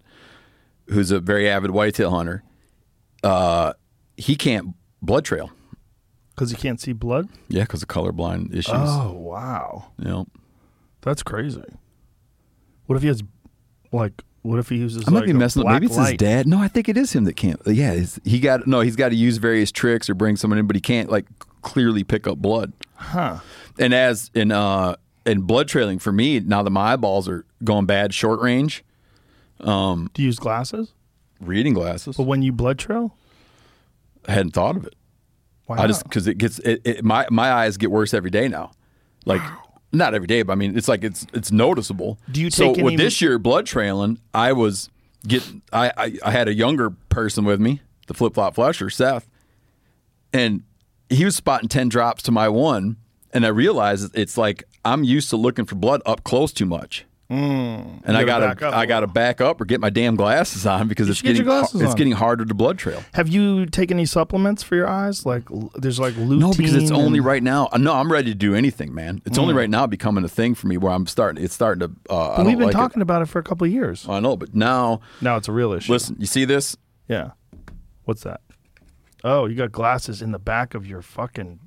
who's 0.89 1.11
a 1.11 1.19
very 1.19 1.49
avid 1.49 1.71
whitetail 1.71 2.11
hunter, 2.11 2.43
uh, 3.23 3.73
he 4.17 4.35
can't 4.35 4.75
blood 5.01 5.25
trail. 5.25 5.51
Because 6.35 6.49
he 6.49 6.57
can't 6.57 6.79
see 6.81 6.93
blood? 6.93 7.29
Yeah, 7.47 7.61
because 7.63 7.83
of 7.83 7.89
colorblind 7.89 8.51
issues. 8.55 8.73
Oh, 8.75 9.11
wow. 9.13 9.91
Know, 9.99 10.27
That's 11.01 11.21
crazy. 11.21 11.61
What 12.87 12.95
if 12.95 13.01
he 13.03 13.07
has, 13.07 13.21
like, 13.91 14.23
what 14.41 14.57
if 14.59 14.67
he 14.69 14.77
uses 14.77 15.03
I 15.07 15.11
might 15.11 15.19
like, 15.19 15.25
be 15.25 15.31
a 15.31 15.35
messing 15.35 15.61
up. 15.61 15.65
black 15.65 15.75
Maybe 15.75 15.85
it's 15.85 15.95
light? 15.97 16.11
his 16.13 16.17
dad. 16.17 16.47
No, 16.47 16.57
I 16.59 16.67
think 16.67 16.89
it 16.89 16.97
is 16.97 17.13
him 17.13 17.23
that 17.25 17.35
can't. 17.35 17.61
Yeah, 17.65 17.91
it's- 17.91 18.19
he 18.25 18.39
got 18.39 18.65
no. 18.67 18.81
He's 18.81 18.95
got 18.97 19.09
to 19.09 19.15
use 19.15 19.37
various 19.37 19.71
tricks 19.71 20.09
or 20.09 20.15
bring 20.15 20.35
someone 20.35 20.57
in, 20.57 20.65
but 20.67 20.75
he 20.75 20.81
can't 20.81 21.09
like 21.09 21.27
clearly 21.61 22.03
pick 22.03 22.27
up 22.27 22.39
blood. 22.39 22.73
Huh. 22.95 23.39
And 23.79 23.93
as 23.93 24.31
in 24.33 24.51
uh 24.51 24.95
in 25.25 25.41
blood 25.43 25.67
trailing 25.69 25.97
for 25.99 26.11
me 26.11 26.39
now 26.41 26.61
that 26.63 26.71
my 26.71 26.93
eyeballs 26.93 27.29
are 27.29 27.45
going 27.63 27.85
bad 27.85 28.13
short 28.13 28.41
range, 28.41 28.83
Um 29.61 30.09
Do 30.13 30.21
you 30.23 30.27
use 30.27 30.39
glasses? 30.39 30.91
Reading 31.47 31.73
glasses. 31.73 32.17
But 32.17 32.23
when 32.23 32.41
you 32.41 32.51
blood 32.51 32.79
trail? 32.79 33.15
I 34.27 34.33
hadn't 34.33 34.51
thought 34.51 34.77
of 34.77 34.85
it. 34.85 34.95
Why 35.65 35.77
I 35.77 35.87
just 35.87 36.03
because 36.03 36.27
it 36.27 36.37
gets 36.37 36.59
it, 36.59 36.81
it, 36.83 37.03
my 37.03 37.25
my 37.29 37.51
eyes 37.51 37.77
get 37.77 37.91
worse 37.91 38.13
every 38.13 38.29
day 38.29 38.47
now. 38.47 38.71
Like 39.25 39.41
not 39.91 40.13
every 40.13 40.27
day, 40.27 40.41
but 40.43 40.53
I 40.53 40.55
mean 40.55 40.77
it's 40.77 40.87
like 40.87 41.03
it's 41.03 41.25
it's 41.33 41.51
noticeable. 41.51 42.19
Do 42.31 42.41
you 42.41 42.49
so 42.49 42.73
take 42.73 42.83
with 42.83 42.97
this 42.97 43.21
year 43.21 43.39
blood 43.39 43.65
trailing? 43.65 44.19
I 44.33 44.53
was 44.53 44.89
getting 45.25 45.61
I, 45.71 45.91
I 45.95 46.17
I 46.25 46.31
had 46.31 46.47
a 46.47 46.53
younger 46.53 46.89
person 47.09 47.45
with 47.45 47.59
me, 47.59 47.81
the 48.07 48.13
flip 48.13 48.33
flop 48.33 48.55
flusher 48.55 48.89
Seth, 48.89 49.29
and 50.33 50.63
he 51.09 51.23
was 51.23 51.35
spotting 51.35 51.69
ten 51.69 51.89
drops 51.89 52.23
to 52.23 52.31
my 52.31 52.49
one, 52.49 52.97
and 53.31 53.45
I 53.45 53.49
realized 53.49 54.11
it's 54.17 54.37
like 54.37 54.65
I'm 54.83 55.03
used 55.03 55.29
to 55.29 55.37
looking 55.37 55.65
for 55.65 55.75
blood 55.75 56.01
up 56.05 56.23
close 56.23 56.51
too 56.51 56.65
much. 56.65 57.05
And 57.33 58.17
I 58.17 58.23
Mm. 58.23 58.25
gotta 58.25 58.25
gotta, 58.25 58.55
back 58.55 58.61
up 58.63 58.87
gotta 58.87 59.07
back 59.07 59.41
up 59.41 59.61
or 59.61 59.65
get 59.65 59.79
my 59.81 59.89
damn 59.89 60.15
glasses 60.15 60.65
on 60.65 60.87
because 60.87 61.09
it's 61.09 61.21
get 61.21 61.33
getting 61.35 61.47
har- 61.47 61.63
it's 61.63 61.73
on. 61.75 61.95
getting 61.95 62.13
harder 62.13 62.45
to 62.45 62.53
blood 62.53 62.77
trail. 62.77 63.03
Have 63.13 63.27
you 63.29 63.65
taken 63.65 63.97
any 63.97 64.05
supplements 64.05 64.61
for 64.63 64.75
your 64.75 64.87
eyes? 64.87 65.25
Like, 65.25 65.43
there's 65.75 65.99
like 65.99 66.13
lutein. 66.15 66.39
No, 66.39 66.53
because 66.53 66.75
it's 66.75 66.91
only 66.91 67.19
right 67.19 67.41
now. 67.43 67.69
uh, 67.71 67.77
No, 67.77 67.93
I'm 67.95 68.11
ready 68.11 68.31
to 68.31 68.35
do 68.35 68.53
anything, 68.55 68.93
man. 68.93 69.21
It's 69.25 69.37
Mm. 69.37 69.41
only 69.41 69.53
right 69.53 69.69
now 69.69 69.87
becoming 69.87 70.23
a 70.23 70.29
thing 70.29 70.55
for 70.55 70.67
me 70.67 70.77
where 70.77 70.91
I'm 70.91 71.07
starting. 71.07 71.43
It's 71.43 71.53
starting 71.53 71.87
to. 71.87 71.95
Uh, 72.13 72.33
I 72.33 72.37
But 72.37 72.45
we've 72.45 72.57
been 72.57 72.67
like 72.67 72.75
talking 72.75 73.01
about 73.01 73.21
it 73.21 73.27
for 73.27 73.39
a 73.39 73.43
couple 73.43 73.65
of 73.65 73.71
years. 73.73 74.05
I 74.07 74.19
know, 74.19 74.37
but 74.37 74.53
now, 74.53 75.01
Now 75.21 75.37
it's 75.37 75.47
a 75.47 75.51
real 75.51 75.73
issue. 75.73 75.91
listen. 75.91 76.15
You 76.19 76.25
see 76.27 76.45
this? 76.45 76.77
Yeah. 77.07 77.31
What's 78.05 78.23
that? 78.23 78.41
Oh, 79.23 79.45
you 79.45 79.55
got 79.55 79.71
glasses 79.71 80.21
in 80.21 80.31
the 80.31 80.39
back 80.39 80.73
of 80.75 80.85
your 80.85 81.01
fucking 81.01 81.59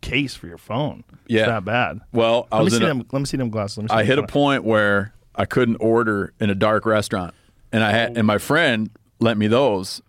case 0.00 0.34
for 0.34 0.46
your 0.46 0.58
phone. 0.58 1.04
Yeah. 1.26 1.40
It's 1.40 1.48
that 1.48 1.64
bad. 1.64 2.00
Well, 2.12 2.48
I 2.52 2.58
Let 2.58 2.64
me 2.64 2.70
see. 2.70 2.76
A, 2.76 2.86
them. 2.86 3.06
Let 3.12 3.18
me 3.18 3.24
see 3.26 3.36
them 3.36 3.50
glasses. 3.50 3.78
Let 3.78 3.82
me 3.84 3.88
see 3.88 3.94
I 3.94 3.98
them 4.02 4.06
hit 4.06 4.18
a 4.18 4.26
point 4.26 4.64
where 4.64 5.14
I 5.34 5.44
couldn't 5.44 5.76
order 5.76 6.32
in 6.40 6.50
a 6.50 6.54
dark 6.54 6.86
restaurant, 6.86 7.34
and 7.72 7.82
I 7.82 7.90
had, 7.90 8.16
and 8.16 8.26
my 8.26 8.38
friend 8.38 8.90
lent 9.18 9.38
me 9.38 9.46
those 9.46 10.02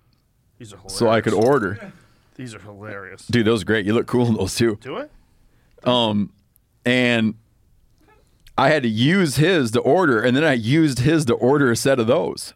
These 0.59 0.73
are 0.73 0.77
hilarious. 0.77 0.97
so 0.97 1.09
I 1.09 1.21
could 1.21 1.33
order. 1.33 1.93
These 2.35 2.53
are 2.53 2.59
hilarious. 2.59 3.25
Dude, 3.27 3.47
those 3.47 3.63
are 3.63 3.65
great. 3.65 3.85
You 3.85 3.93
look 3.93 4.07
cool 4.07 4.27
in 4.27 4.35
those 4.35 4.55
too. 4.55 4.77
Do 4.81 4.97
it. 4.97 5.11
Um, 5.83 6.31
and 6.85 7.35
I 8.57 8.69
had 8.69 8.83
to 8.83 8.89
use 8.89 9.35
his 9.35 9.71
to 9.71 9.79
order, 9.79 10.21
and 10.21 10.35
then 10.35 10.43
I 10.43 10.53
used 10.53 10.99
his 10.99 11.25
to 11.25 11.33
order 11.33 11.71
a 11.71 11.75
set 11.75 11.99
of 11.99 12.07
those. 12.07 12.53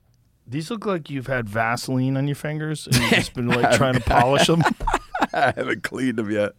These 0.47 0.69
look 0.69 0.85
like 0.85 1.09
you've 1.09 1.27
had 1.27 1.47
Vaseline 1.47 2.17
on 2.17 2.27
your 2.27 2.35
fingers 2.35 2.85
and 2.85 2.95
you've 2.97 3.09
just 3.09 3.33
been 3.33 3.47
like 3.47 3.75
trying 3.77 3.93
to 3.93 4.01
polish 4.01 4.47
them. 4.47 4.61
I 5.33 5.53
haven't 5.55 5.83
cleaned 5.83 6.17
them 6.17 6.29
yet. 6.29 6.51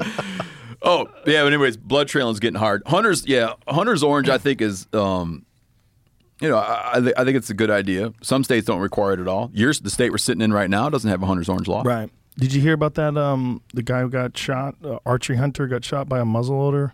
Oh 0.85 1.07
yeah, 1.27 1.43
but 1.43 1.47
anyways, 1.53 1.77
blood 1.77 2.09
trailing's 2.09 2.41
getting 2.41 2.59
hard. 2.59 2.83
Hunters, 2.87 3.27
yeah, 3.27 3.55
Hunter's 3.69 4.03
orange. 4.03 4.29
I 4.29 4.39
think 4.39 4.61
is, 4.61 4.87
um, 4.93 5.45
you 6.41 6.49
know, 6.49 6.57
I, 6.59 6.93
I, 6.95 7.01
thi- 7.01 7.13
I 7.17 7.25
think 7.25 7.37
it's 7.37 7.51
a 7.51 7.55
good 7.55 7.71
idea. 7.71 8.13
Some 8.23 8.43
states 8.45 8.67
don't 8.67 8.81
require 8.81 9.13
it 9.13 9.21
at 9.21 9.29
all. 9.29 9.51
Yours, 9.55 9.81
the 9.81 9.91
state 9.91 10.11
we're 10.11 10.19
sitting 10.19 10.43
in 10.43 10.53
right 10.53 10.69
now, 10.71 10.89
doesn't 10.91 11.09
have 11.11 11.23
a 11.23 11.27
hunter's 11.27 11.49
orange 11.49 11.69
law. 11.69 11.83
Right. 11.85 12.11
Did 12.39 12.53
you 12.55 12.61
hear 12.63 12.73
about 12.73 12.95
that? 12.95 13.17
Um, 13.17 13.63
the 13.75 13.83
guy 13.83 14.01
who 14.01 14.09
got 14.09 14.37
shot, 14.37 14.75
uh, 14.85 14.99
archery 15.07 15.37
hunter, 15.37 15.67
got 15.69 15.85
shot 15.85 16.09
by 16.09 16.19
a 16.19 16.25
muzzleloader 16.25 16.93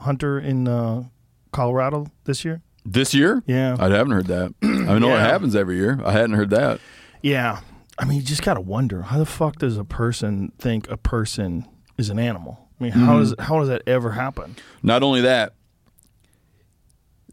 hunter 0.00 0.40
in 0.40 0.66
uh, 0.66 1.04
Colorado 1.52 2.06
this 2.24 2.44
year. 2.44 2.62
This 2.84 3.14
year, 3.14 3.42
Yeah. 3.46 3.76
I 3.78 3.88
haven't 3.90 4.10
heard 4.12 4.26
that. 4.26 4.54
I 4.62 4.98
know 4.98 5.14
it 5.14 5.20
happens 5.20 5.54
every 5.54 5.76
year. 5.76 6.00
I 6.04 6.10
hadn't 6.12 6.32
heard 6.34 6.50
that. 6.50 6.80
Yeah. 7.22 7.60
I 7.98 8.04
mean, 8.06 8.16
you 8.16 8.22
just 8.24 8.42
gotta 8.42 8.60
wonder 8.62 9.02
how 9.02 9.18
the 9.18 9.26
fuck 9.26 9.56
does 9.58 9.76
a 9.76 9.84
person 9.84 10.50
think 10.58 10.90
a 10.90 10.96
person 10.96 11.68
is 11.98 12.08
an 12.10 12.18
animal? 12.18 12.61
I 12.82 12.84
mean, 12.84 12.92
how 12.92 13.20
does 13.20 13.32
how 13.38 13.60
does 13.60 13.68
that 13.68 13.82
ever 13.86 14.10
happen? 14.10 14.56
Not 14.82 15.04
only 15.04 15.20
that, 15.20 15.54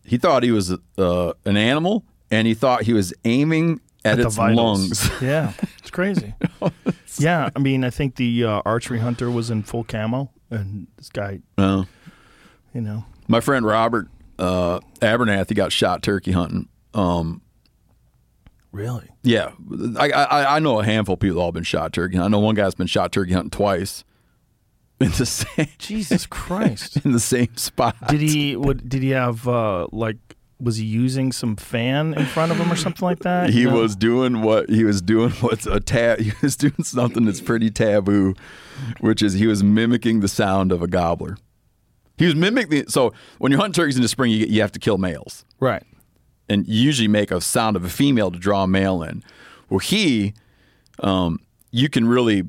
he 0.05 0.17
thought 0.17 0.43
he 0.43 0.51
was 0.51 0.71
uh, 0.97 1.33
an 1.43 1.57
animal, 1.57 2.05
and 2.29 2.47
he 2.47 2.53
thought 2.53 2.83
he 2.83 2.93
was 2.93 3.15
aiming 3.25 3.81
at, 4.05 4.17
the 4.17 4.27
its 4.27 4.38
lungs. 4.38 5.09
Yeah, 5.21 5.53
it's 5.79 5.89
crazy. 5.89 6.35
yeah, 7.17 7.49
I 7.55 7.59
mean, 7.59 7.83
I 7.83 7.89
think 7.89 8.15
the 8.17 8.43
uh, 8.43 8.62
archery 8.63 8.99
hunter 8.99 9.31
was 9.31 9.49
in 9.49 9.63
full 9.63 9.83
camo, 9.83 10.29
and 10.51 10.85
this 10.97 11.09
guy, 11.09 11.39
No. 11.57 11.88
you 12.71 12.81
know, 12.81 13.05
My 13.27 13.39
friend 13.39 13.65
Robert 13.65 14.07
uh, 14.38 14.79
Abernathy 15.01 15.55
got 15.55 15.71
shot 15.71 16.03
turkey 16.03 16.31
hunting. 16.31 16.69
Um, 16.93 17.41
really. 18.71 19.09
yeah, 19.23 19.53
I, 19.97 20.12
I 20.12 20.55
I 20.57 20.59
know 20.59 20.79
a 20.79 20.85
handful 20.85 21.13
of 21.13 21.19
people 21.19 21.38
that 21.38 21.41
all 21.41 21.51
been 21.51 21.63
shot 21.63 21.91
turkey. 21.91 22.19
I 22.19 22.27
know 22.27 22.38
one 22.39 22.53
guy's 22.53 22.75
been 22.75 22.85
shot 22.88 23.12
turkey 23.12 23.33
hunting 23.33 23.49
twice 23.49 24.03
in 25.05 25.12
the 25.12 25.25
same 25.25 25.67
Jesus 25.77 26.25
Christ. 26.25 26.97
in 27.05 27.12
the 27.12 27.19
same 27.19 27.55
spot. 27.55 27.95
Did 28.07 28.21
he? 28.21 28.55
What 28.55 28.88
did 28.89 29.01
he 29.01 29.12
have? 29.12 29.47
Uh, 29.47 29.88
like, 29.91 30.17
was 30.59 30.75
he 30.77 30.85
using 30.85 31.31
some 31.31 31.55
fan 31.55 32.13
in 32.15 32.25
front 32.25 32.51
of 32.51 32.57
him 32.57 32.71
or 32.71 32.75
something 32.75 33.05
like 33.05 33.19
that? 33.19 33.49
He 33.49 33.63
know? 33.65 33.75
was 33.75 33.95
doing 33.95 34.41
what 34.41 34.69
he 34.69 34.83
was 34.83 35.01
doing. 35.01 35.31
What's 35.39 35.65
a 35.65 35.79
tab? 35.79 36.19
He 36.29 36.33
was 36.41 36.57
doing 36.57 36.83
something 36.83 37.25
that's 37.25 37.39
pretty 37.41 37.71
taboo, 37.71 38.35
which 38.99 39.21
is 39.21 39.33
he 39.33 39.47
was 39.47 39.63
mimicking 39.63 40.19
the 40.19 40.27
sound 40.27 40.71
of 40.73 40.81
a 40.81 40.88
gobbler. 40.88 41.38
He 42.17 42.25
was 42.25 42.35
mimicking. 42.35 42.89
So 42.89 43.13
when 43.38 43.51
you're 43.53 43.62
hunting 43.62 43.81
turkeys 43.81 43.95
in 43.95 44.01
the 44.01 44.09
spring, 44.09 44.31
you, 44.31 44.45
you 44.47 44.59
have 44.59 44.73
to 44.73 44.79
kill 44.79 44.97
males. 44.97 45.45
right. 45.62 45.83
and 46.49 46.67
you 46.67 46.83
usually 46.83 47.07
make 47.07 47.31
a 47.31 47.39
sound 47.39 47.77
of 47.77 47.85
a 47.85 47.89
female 47.89 48.29
to 48.31 48.38
draw 48.38 48.63
a 48.63 48.67
male 48.67 49.01
in. 49.01 49.23
Well, 49.69 49.79
he, 49.79 50.33
um, 51.01 51.39
you 51.71 51.88
can 51.88 52.05
really, 52.07 52.43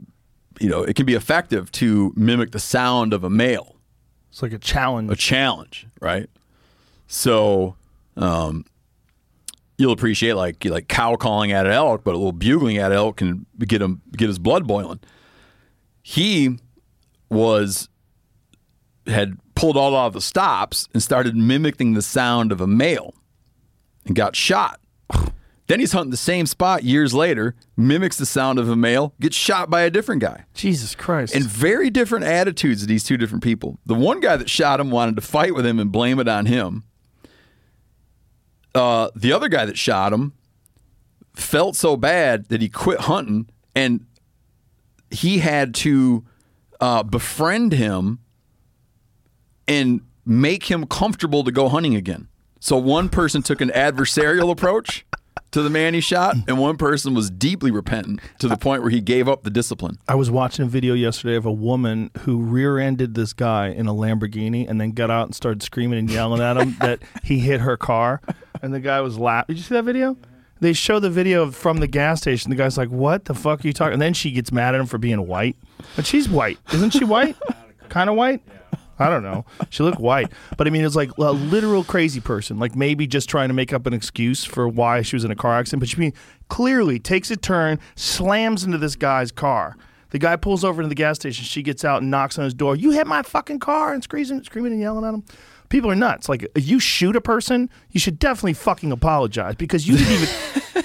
you 0.60 0.68
know, 0.68 0.82
it 0.82 0.94
can 0.94 1.06
be 1.06 1.14
effective 1.14 1.72
to 1.72 2.12
mimic 2.16 2.52
the 2.52 2.60
sound 2.60 3.12
of 3.12 3.24
a 3.24 3.30
male, 3.30 3.76
It's 4.30 4.42
like 4.42 4.52
a 4.52 4.58
challenge. 4.58 5.10
a 5.10 5.16
challenge, 5.16 5.86
right? 6.00 6.28
So, 7.06 7.74
um, 8.16 8.64
you'll 9.78 9.92
appreciate 9.92 10.34
like 10.34 10.64
like 10.64 10.88
cow 10.88 11.16
calling 11.16 11.50
at 11.52 11.66
an 11.66 11.72
elk, 11.72 12.04
but 12.04 12.14
a 12.14 12.18
little 12.18 12.32
bugling 12.32 12.76
at 12.78 12.92
an 12.92 12.98
elk 12.98 13.16
can 13.16 13.46
get 13.58 13.80
him 13.82 14.02
get 14.16 14.28
his 14.28 14.38
blood 14.38 14.66
boiling. 14.66 15.00
He 16.02 16.58
was 17.30 17.88
had 19.06 19.38
pulled 19.54 19.76
all 19.76 19.96
out 19.96 20.08
of 20.08 20.12
the 20.12 20.20
stops 20.20 20.88
and 20.92 21.02
started 21.02 21.36
mimicking 21.36 21.94
the 21.94 22.02
sound 22.02 22.52
of 22.52 22.60
a 22.60 22.66
male 22.66 23.14
and 24.06 24.14
got 24.14 24.36
shot. 24.36 24.79
Then 25.70 25.78
he's 25.78 25.92
hunting 25.92 26.10
the 26.10 26.16
same 26.16 26.46
spot 26.46 26.82
years 26.82 27.14
later, 27.14 27.54
mimics 27.76 28.16
the 28.16 28.26
sound 28.26 28.58
of 28.58 28.68
a 28.68 28.74
male, 28.74 29.14
gets 29.20 29.36
shot 29.36 29.70
by 29.70 29.82
a 29.82 29.90
different 29.90 30.20
guy. 30.20 30.44
Jesus 30.52 30.96
Christ. 30.96 31.32
And 31.32 31.44
very 31.44 31.90
different 31.90 32.24
attitudes 32.24 32.82
of 32.82 32.88
these 32.88 33.04
two 33.04 33.16
different 33.16 33.44
people. 33.44 33.78
The 33.86 33.94
one 33.94 34.18
guy 34.18 34.36
that 34.36 34.50
shot 34.50 34.80
him 34.80 34.90
wanted 34.90 35.14
to 35.14 35.22
fight 35.22 35.54
with 35.54 35.64
him 35.64 35.78
and 35.78 35.92
blame 35.92 36.18
it 36.18 36.26
on 36.26 36.46
him. 36.46 36.82
Uh, 38.74 39.10
the 39.14 39.32
other 39.32 39.48
guy 39.48 39.64
that 39.64 39.78
shot 39.78 40.12
him 40.12 40.32
felt 41.34 41.76
so 41.76 41.96
bad 41.96 42.46
that 42.46 42.60
he 42.60 42.68
quit 42.68 43.02
hunting 43.02 43.48
and 43.72 44.04
he 45.08 45.38
had 45.38 45.72
to 45.74 46.24
uh, 46.80 47.04
befriend 47.04 47.74
him 47.74 48.18
and 49.68 50.00
make 50.26 50.64
him 50.64 50.84
comfortable 50.84 51.44
to 51.44 51.52
go 51.52 51.68
hunting 51.68 51.94
again. 51.94 52.26
So 52.58 52.76
one 52.76 53.08
person 53.08 53.40
took 53.40 53.60
an 53.60 53.70
adversarial 53.70 54.50
approach 54.50 55.06
to 55.52 55.62
the 55.62 55.70
man 55.70 55.94
he 55.94 56.00
shot, 56.00 56.36
and 56.46 56.58
one 56.58 56.76
person 56.76 57.14
was 57.14 57.30
deeply 57.30 57.70
repentant 57.70 58.20
to 58.38 58.48
the 58.48 58.56
point 58.56 58.82
where 58.82 58.90
he 58.90 59.00
gave 59.00 59.28
up 59.28 59.42
the 59.42 59.50
discipline. 59.50 59.98
I 60.08 60.14
was 60.14 60.30
watching 60.30 60.64
a 60.64 60.68
video 60.68 60.94
yesterday 60.94 61.34
of 61.34 61.44
a 61.44 61.52
woman 61.52 62.10
who 62.20 62.38
rear-ended 62.38 63.14
this 63.14 63.32
guy 63.32 63.68
in 63.68 63.86
a 63.86 63.94
Lamborghini 63.94 64.68
and 64.68 64.80
then 64.80 64.92
got 64.92 65.10
out 65.10 65.26
and 65.26 65.34
started 65.34 65.62
screaming 65.62 65.98
and 65.98 66.10
yelling 66.10 66.40
at 66.40 66.56
him 66.56 66.76
that 66.80 67.00
he 67.24 67.40
hit 67.40 67.60
her 67.60 67.76
car, 67.76 68.20
and 68.62 68.72
the 68.72 68.80
guy 68.80 69.00
was 69.00 69.18
laughing. 69.18 69.54
Did 69.54 69.58
you 69.58 69.64
see 69.64 69.74
that 69.74 69.84
video? 69.84 70.16
They 70.60 70.74
show 70.74 71.00
the 71.00 71.10
video 71.10 71.50
from 71.50 71.78
the 71.78 71.86
gas 71.86 72.20
station. 72.20 72.50
The 72.50 72.56
guy's 72.56 72.76
like, 72.76 72.90
"What 72.90 73.24
the 73.24 73.34
fuck 73.34 73.64
are 73.64 73.66
you 73.66 73.72
talking?" 73.72 73.94
And 73.94 74.02
then 74.02 74.12
she 74.12 74.30
gets 74.30 74.52
mad 74.52 74.74
at 74.74 74.80
him 74.80 74.86
for 74.86 74.98
being 74.98 75.26
white, 75.26 75.56
but 75.96 76.06
she's 76.06 76.28
white, 76.28 76.58
isn't 76.74 76.90
she? 76.90 77.04
White, 77.04 77.36
kind 77.88 78.10
of 78.10 78.16
white. 78.16 78.42
I 79.00 79.08
don't 79.08 79.22
know. 79.22 79.44
She 79.70 79.82
looked 79.82 79.98
white, 79.98 80.30
but 80.56 80.66
I 80.66 80.70
mean, 80.70 80.84
it's 80.84 80.94
like 80.94 81.10
a 81.18 81.32
literal 81.32 81.82
crazy 81.84 82.20
person. 82.20 82.58
Like 82.58 82.76
maybe 82.76 83.06
just 83.06 83.28
trying 83.28 83.48
to 83.48 83.54
make 83.54 83.72
up 83.72 83.86
an 83.86 83.92
excuse 83.94 84.44
for 84.44 84.68
why 84.68 85.02
she 85.02 85.16
was 85.16 85.24
in 85.24 85.30
a 85.30 85.36
car 85.36 85.58
accident, 85.58 85.80
but 85.80 85.88
she 85.88 86.12
clearly 86.48 86.98
takes 86.98 87.30
a 87.30 87.36
turn, 87.36 87.80
slams 87.96 88.62
into 88.62 88.78
this 88.78 88.96
guy's 88.96 89.32
car. 89.32 89.76
The 90.10 90.18
guy 90.18 90.36
pulls 90.36 90.64
over 90.64 90.82
to 90.82 90.88
the 90.88 90.94
gas 90.94 91.16
station. 91.16 91.44
She 91.44 91.62
gets 91.62 91.84
out 91.84 92.02
and 92.02 92.10
knocks 92.10 92.36
on 92.38 92.44
his 92.44 92.52
door. 92.54 92.76
You 92.76 92.90
hit 92.90 93.06
my 93.06 93.22
fucking 93.22 93.60
car 93.60 93.92
and 93.92 94.02
screaming, 94.02 94.42
screaming 94.42 94.72
and 94.72 94.80
yelling 94.80 95.04
at 95.04 95.14
him. 95.14 95.24
People 95.68 95.90
are 95.90 95.94
nuts. 95.96 96.28
Like 96.28 96.46
if 96.56 96.66
you 96.66 96.80
shoot 96.80 97.14
a 97.16 97.20
person, 97.20 97.70
you 97.90 98.00
should 98.00 98.18
definitely 98.18 98.54
fucking 98.54 98.90
apologize 98.90 99.54
because 99.54 99.86
you 99.86 99.96
didn't 99.96 100.12
even 100.14 100.28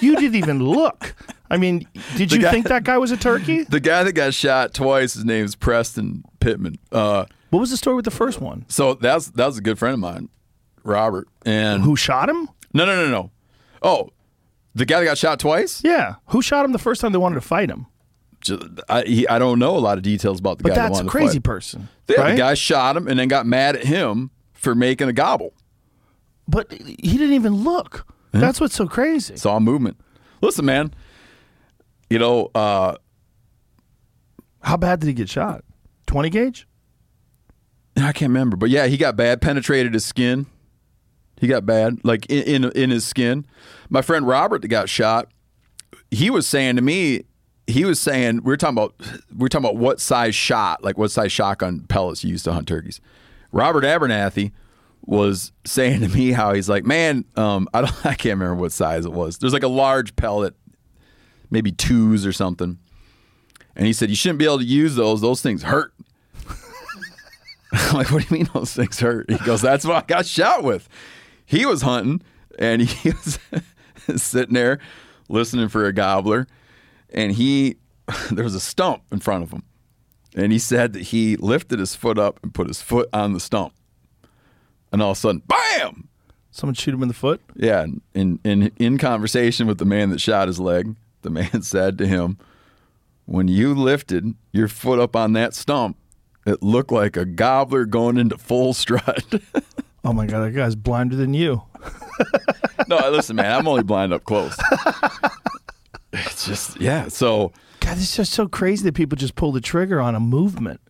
you 0.00 0.16
didn't 0.16 0.36
even 0.36 0.62
look. 0.62 1.14
I 1.50 1.56
mean, 1.56 1.86
did 2.16 2.32
you 2.32 2.40
guy- 2.40 2.50
think 2.52 2.68
that 2.68 2.84
guy 2.84 2.98
was 2.98 3.10
a 3.10 3.16
turkey? 3.16 3.64
The 3.68 3.80
guy 3.80 4.04
that 4.04 4.12
got 4.12 4.32
shot 4.32 4.74
twice, 4.74 5.14
his 5.14 5.24
name's 5.24 5.56
Preston 5.56 6.24
Pittman. 6.38 6.78
Uh, 6.92 7.26
What 7.50 7.60
was 7.60 7.70
the 7.70 7.76
story 7.76 7.96
with 7.96 8.04
the 8.04 8.10
first 8.10 8.40
one? 8.40 8.64
so 8.68 8.94
that's 8.94 9.28
that 9.30 9.46
was 9.46 9.58
a 9.58 9.60
good 9.60 9.78
friend 9.78 9.94
of 9.94 10.00
mine, 10.00 10.28
Robert. 10.84 11.28
And 11.44 11.82
Who 11.82 11.96
shot 11.96 12.28
him? 12.28 12.48
no, 12.72 12.84
no, 12.84 12.96
no, 13.04 13.10
no. 13.10 13.30
Oh, 13.82 14.10
the 14.74 14.84
guy 14.84 14.98
that 15.00 15.04
got 15.06 15.18
shot 15.18 15.38
twice. 15.38 15.82
Yeah, 15.84 16.16
who 16.26 16.42
shot 16.42 16.64
him 16.64 16.72
the 16.72 16.78
first 16.78 17.00
time 17.00 17.12
they 17.12 17.18
wanted 17.18 17.36
to 17.36 17.40
fight 17.40 17.70
him? 17.70 17.86
I, 18.88 19.02
he, 19.02 19.26
I 19.26 19.38
don't 19.40 19.58
know 19.58 19.76
a 19.76 19.80
lot 19.80 19.96
of 19.98 20.04
details 20.04 20.38
about 20.38 20.58
the 20.58 20.64
But 20.64 20.68
guy. 20.70 20.74
that 20.76 20.88
that's 20.92 21.00
a 21.00 21.04
crazy 21.04 21.40
person, 21.40 21.88
Yeah, 22.08 22.20
right? 22.20 22.30
the 22.32 22.36
guy 22.36 22.54
shot 22.54 22.96
him 22.96 23.08
and 23.08 23.18
then 23.18 23.26
got 23.28 23.44
mad 23.46 23.74
at 23.76 23.84
him 23.84 24.30
for 24.52 24.74
making 24.74 25.08
a 25.08 25.12
gobble. 25.12 25.52
But 26.46 26.70
he 26.72 26.94
didn't 27.18 27.32
even 27.32 27.54
look. 27.64 28.06
That's 28.32 28.60
what's 28.60 28.74
so 28.76 28.86
crazy. 28.86 29.36
Saw 29.36 29.58
movement. 29.58 29.96
Listen, 30.42 30.64
man. 30.66 30.92
You 32.10 32.18
know, 32.20 32.50
uh, 32.54 32.96
How 34.62 34.76
bad 34.76 35.00
did 35.00 35.06
he 35.08 35.12
get 35.14 35.28
shot? 35.28 35.64
Twenty 36.06 36.30
gauge? 36.30 36.68
I 37.98 38.12
can't 38.12 38.30
remember, 38.30 38.56
but 38.56 38.70
yeah, 38.70 38.86
he 38.86 38.96
got 38.96 39.16
bad. 39.16 39.40
Penetrated 39.40 39.94
his 39.94 40.04
skin. 40.04 40.46
He 41.40 41.46
got 41.46 41.66
bad, 41.66 41.98
like 42.04 42.26
in, 42.26 42.64
in 42.64 42.72
in 42.72 42.90
his 42.90 43.06
skin. 43.06 43.46
My 43.88 44.02
friend 44.02 44.26
Robert 44.26 44.62
that 44.62 44.68
got 44.68 44.88
shot, 44.88 45.28
he 46.10 46.30
was 46.30 46.46
saying 46.46 46.76
to 46.76 46.82
me, 46.82 47.24
he 47.66 47.84
was 47.84 48.00
saying 48.00 48.36
we 48.42 48.52
were 48.52 48.56
talking 48.56 48.78
about 48.78 48.94
we 49.00 49.38
were 49.38 49.48
talking 49.48 49.64
about 49.64 49.76
what 49.76 50.00
size 50.00 50.34
shot, 50.34 50.82
like 50.84 50.96
what 50.98 51.10
size 51.10 51.32
shotgun 51.32 51.80
pellets 51.88 52.24
you 52.24 52.30
use 52.30 52.42
to 52.44 52.52
hunt 52.52 52.68
turkeys. 52.68 53.00
Robert 53.52 53.84
Abernathy 53.84 54.52
was 55.02 55.52
saying 55.64 56.00
to 56.00 56.08
me 56.08 56.32
how 56.32 56.52
he's 56.52 56.68
like, 56.68 56.84
man, 56.84 57.24
um, 57.36 57.68
I 57.72 57.82
don't, 57.82 57.92
I 58.06 58.14
can't 58.14 58.38
remember 58.38 58.56
what 58.56 58.72
size 58.72 59.04
it 59.06 59.12
was. 59.12 59.38
There's 59.38 59.52
like 59.52 59.62
a 59.62 59.68
large 59.68 60.16
pellet, 60.16 60.54
maybe 61.50 61.72
twos 61.72 62.26
or 62.26 62.32
something, 62.32 62.78
and 63.74 63.86
he 63.86 63.92
said 63.92 64.10
you 64.10 64.16
shouldn't 64.16 64.38
be 64.38 64.44
able 64.44 64.58
to 64.58 64.64
use 64.64 64.94
those. 64.96 65.20
Those 65.20 65.42
things 65.42 65.62
hurt. 65.62 65.92
I'm 67.76 67.96
like, 67.96 68.10
what 68.10 68.22
do 68.22 68.34
you 68.34 68.38
mean 68.38 68.50
those 68.54 68.72
things 68.72 69.00
hurt? 69.00 69.30
He 69.30 69.38
goes, 69.38 69.60
that's 69.60 69.84
what 69.84 69.96
I 69.96 70.06
got 70.06 70.26
shot 70.26 70.62
with. 70.62 70.88
He 71.44 71.66
was 71.66 71.82
hunting 71.82 72.22
and 72.58 72.82
he 72.88 73.10
was 73.10 73.38
sitting 74.16 74.54
there 74.54 74.78
listening 75.28 75.68
for 75.68 75.86
a 75.86 75.92
gobbler, 75.92 76.46
and 77.10 77.32
he 77.32 77.76
there 78.30 78.44
was 78.44 78.54
a 78.54 78.60
stump 78.60 79.02
in 79.10 79.20
front 79.20 79.44
of 79.44 79.50
him, 79.52 79.62
and 80.34 80.52
he 80.52 80.58
said 80.58 80.92
that 80.92 81.02
he 81.02 81.36
lifted 81.36 81.78
his 81.78 81.94
foot 81.94 82.18
up 82.18 82.40
and 82.42 82.54
put 82.54 82.68
his 82.68 82.82
foot 82.82 83.08
on 83.12 83.32
the 83.32 83.40
stump, 83.40 83.74
and 84.92 85.02
all 85.02 85.12
of 85.12 85.16
a 85.16 85.20
sudden, 85.20 85.42
bam! 85.46 86.08
Someone 86.50 86.74
shoot 86.74 86.94
him 86.94 87.02
in 87.02 87.08
the 87.08 87.14
foot? 87.14 87.40
Yeah, 87.54 87.86
in 88.14 88.40
in 88.44 88.72
in 88.78 88.98
conversation 88.98 89.66
with 89.66 89.78
the 89.78 89.84
man 89.84 90.10
that 90.10 90.20
shot 90.20 90.48
his 90.48 90.60
leg, 90.60 90.94
the 91.22 91.30
man 91.30 91.62
said 91.62 91.98
to 91.98 92.06
him, 92.06 92.38
"When 93.26 93.48
you 93.48 93.74
lifted 93.74 94.34
your 94.52 94.68
foot 94.68 94.98
up 94.98 95.14
on 95.14 95.34
that 95.34 95.54
stump, 95.54 95.96
it 96.46 96.62
looked 96.62 96.92
like 96.92 97.16
a 97.16 97.24
gobbler 97.24 97.84
going 97.84 98.16
into 98.16 98.38
full 98.38 98.74
strut." 98.74 99.24
Oh 100.04 100.12
my 100.12 100.24
god, 100.24 100.42
that 100.44 100.52
guy's 100.52 100.76
blinder 100.76 101.16
than 101.16 101.34
you. 101.34 101.62
no, 102.86 103.10
listen, 103.10 103.34
man, 103.34 103.50
I'm 103.50 103.66
only 103.66 103.82
blind 103.82 104.12
up 104.12 104.22
close. 104.22 104.56
it's 106.12 106.46
just 106.46 106.80
yeah. 106.80 107.08
So 107.08 107.52
God, 107.80 107.98
it's 107.98 108.14
just 108.14 108.32
so 108.32 108.46
crazy 108.46 108.84
that 108.84 108.94
people 108.94 109.16
just 109.16 109.34
pull 109.34 109.50
the 109.50 109.60
trigger 109.60 110.00
on 110.00 110.14
a 110.14 110.20
movement. 110.20 110.80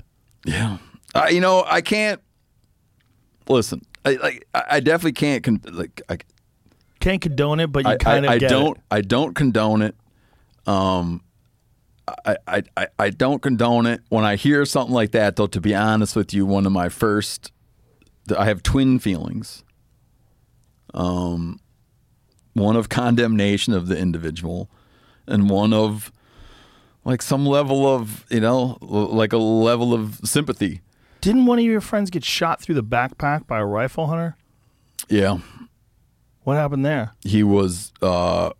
yeah, 0.44 0.76
I, 1.14 1.30
you 1.30 1.40
know, 1.40 1.64
I 1.66 1.80
can't 1.80 2.20
listen. 3.48 3.80
I 4.04 4.16
like 4.16 4.46
I 4.52 4.80
definitely 4.80 5.12
can't 5.12 5.42
con- 5.42 5.62
like 5.72 6.02
I, 6.10 6.18
Can't 7.00 7.22
condone 7.22 7.60
it, 7.60 7.68
but 7.68 7.86
you 7.86 7.96
kind 7.96 8.26
of 8.26 8.32
I, 8.32 8.34
I 8.34 8.38
don't 8.38 8.76
it. 8.76 8.82
I 8.90 9.00
don't 9.00 9.34
condone 9.34 9.80
it. 9.80 9.94
Um, 10.66 11.22
I, 12.26 12.62
I 12.76 12.86
I 12.98 13.10
don't 13.10 13.42
condone 13.42 13.86
it. 13.86 14.00
When 14.10 14.24
I 14.24 14.36
hear 14.36 14.64
something 14.64 14.94
like 14.94 15.10
that, 15.12 15.36
though, 15.36 15.48
to 15.48 15.60
be 15.60 15.74
honest 15.74 16.14
with 16.14 16.32
you, 16.32 16.46
one 16.46 16.64
of 16.66 16.70
my 16.72 16.88
first, 16.88 17.50
I 18.36 18.44
have 18.46 18.62
twin 18.62 18.98
feelings. 19.00 19.64
Um, 20.94 21.60
one 22.54 22.76
of 22.76 22.88
condemnation 22.88 23.72
of 23.74 23.88
the 23.88 23.98
individual, 23.98 24.70
and 25.26 25.50
one 25.50 25.72
of 25.72 26.12
like 27.04 27.22
some 27.22 27.44
level 27.44 27.86
of 27.92 28.24
you 28.30 28.40
know 28.40 28.78
like 28.80 29.32
a 29.32 29.38
level 29.38 29.92
of 29.92 30.20
sympathy. 30.24 30.80
Didn't 31.20 31.46
one 31.46 31.58
of 31.58 31.64
your 31.64 31.80
friends 31.80 32.10
get 32.10 32.24
shot 32.24 32.62
through 32.62 32.76
the 32.76 32.84
backpack 32.84 33.46
by 33.48 33.58
a 33.58 33.66
rifle 33.66 34.06
hunter? 34.06 34.36
Yeah, 35.08 35.38
What 36.44 36.54
happened 36.54 36.84
there? 36.86 37.12
he 37.24 37.42
was 37.42 37.92
uh, 38.00 38.50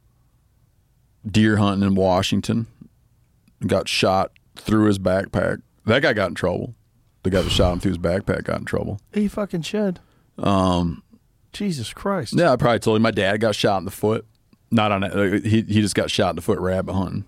deer 1.25 1.57
hunting 1.59 1.87
in 1.87 1.95
Washington. 1.95 2.67
Got 3.65 3.89
shot 3.89 4.33
through 4.57 4.87
his 4.87 4.99
backpack. 4.99 5.63
That 5.87 6.03
guy 6.03 6.13
got 6.13 6.29
in 6.29 6.35
trouble. 6.35 6.75
The 7.23 7.31
guy 7.31 7.43
that 7.43 7.51
shot 7.51 7.73
him 7.73 7.81
through 7.81 7.91
his 7.93 7.99
backpack 7.99 8.45
got 8.45 8.59
in 8.59 8.65
trouble. 8.65 9.01
He 9.13 9.29
fucking 9.29 9.63
should. 9.63 10.01
Um, 10.39 11.03
Jesus 11.53 11.93
Christ. 11.93 12.35
yeah, 12.37 12.53
I 12.53 12.57
probably 12.57 12.79
told 12.81 12.99
you 12.99 13.03
my 13.03 13.11
dad 13.11 13.41
got 13.41 13.55
shot 13.55 13.79
in 13.79 13.85
the 13.85 13.91
foot. 13.91 14.27
Not 14.71 14.93
on 14.93 15.03
it. 15.05 15.13
uh, 15.13 15.41
He 15.49 15.63
he 15.63 15.81
just 15.81 15.95
got 15.95 16.11
shot 16.11 16.31
in 16.31 16.37
the 16.37 16.43
foot 16.43 16.59
rabbit 16.59 16.93
hunting. 16.93 17.25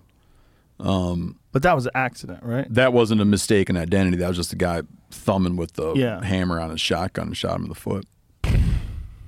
Um, 0.79 1.39
but 1.51 1.63
that 1.63 1.73
was 1.75 1.85
an 1.87 1.91
accident, 1.95 2.43
right? 2.43 2.67
That 2.73 2.93
wasn't 2.93 3.21
a 3.21 3.25
mistaken 3.25 3.75
identity. 3.75 4.17
That 4.17 4.27
was 4.27 4.37
just 4.37 4.53
a 4.53 4.55
guy 4.55 4.83
thumbing 5.11 5.55
with 5.57 5.73
the 5.73 5.93
Yeah. 5.95 6.23
hammer 6.23 6.59
on 6.59 6.69
his 6.69 6.79
shotgun 6.79 7.27
and 7.27 7.37
shot 7.37 7.55
him 7.57 7.63
in 7.63 7.69
the 7.69 7.75
foot. 7.75 8.05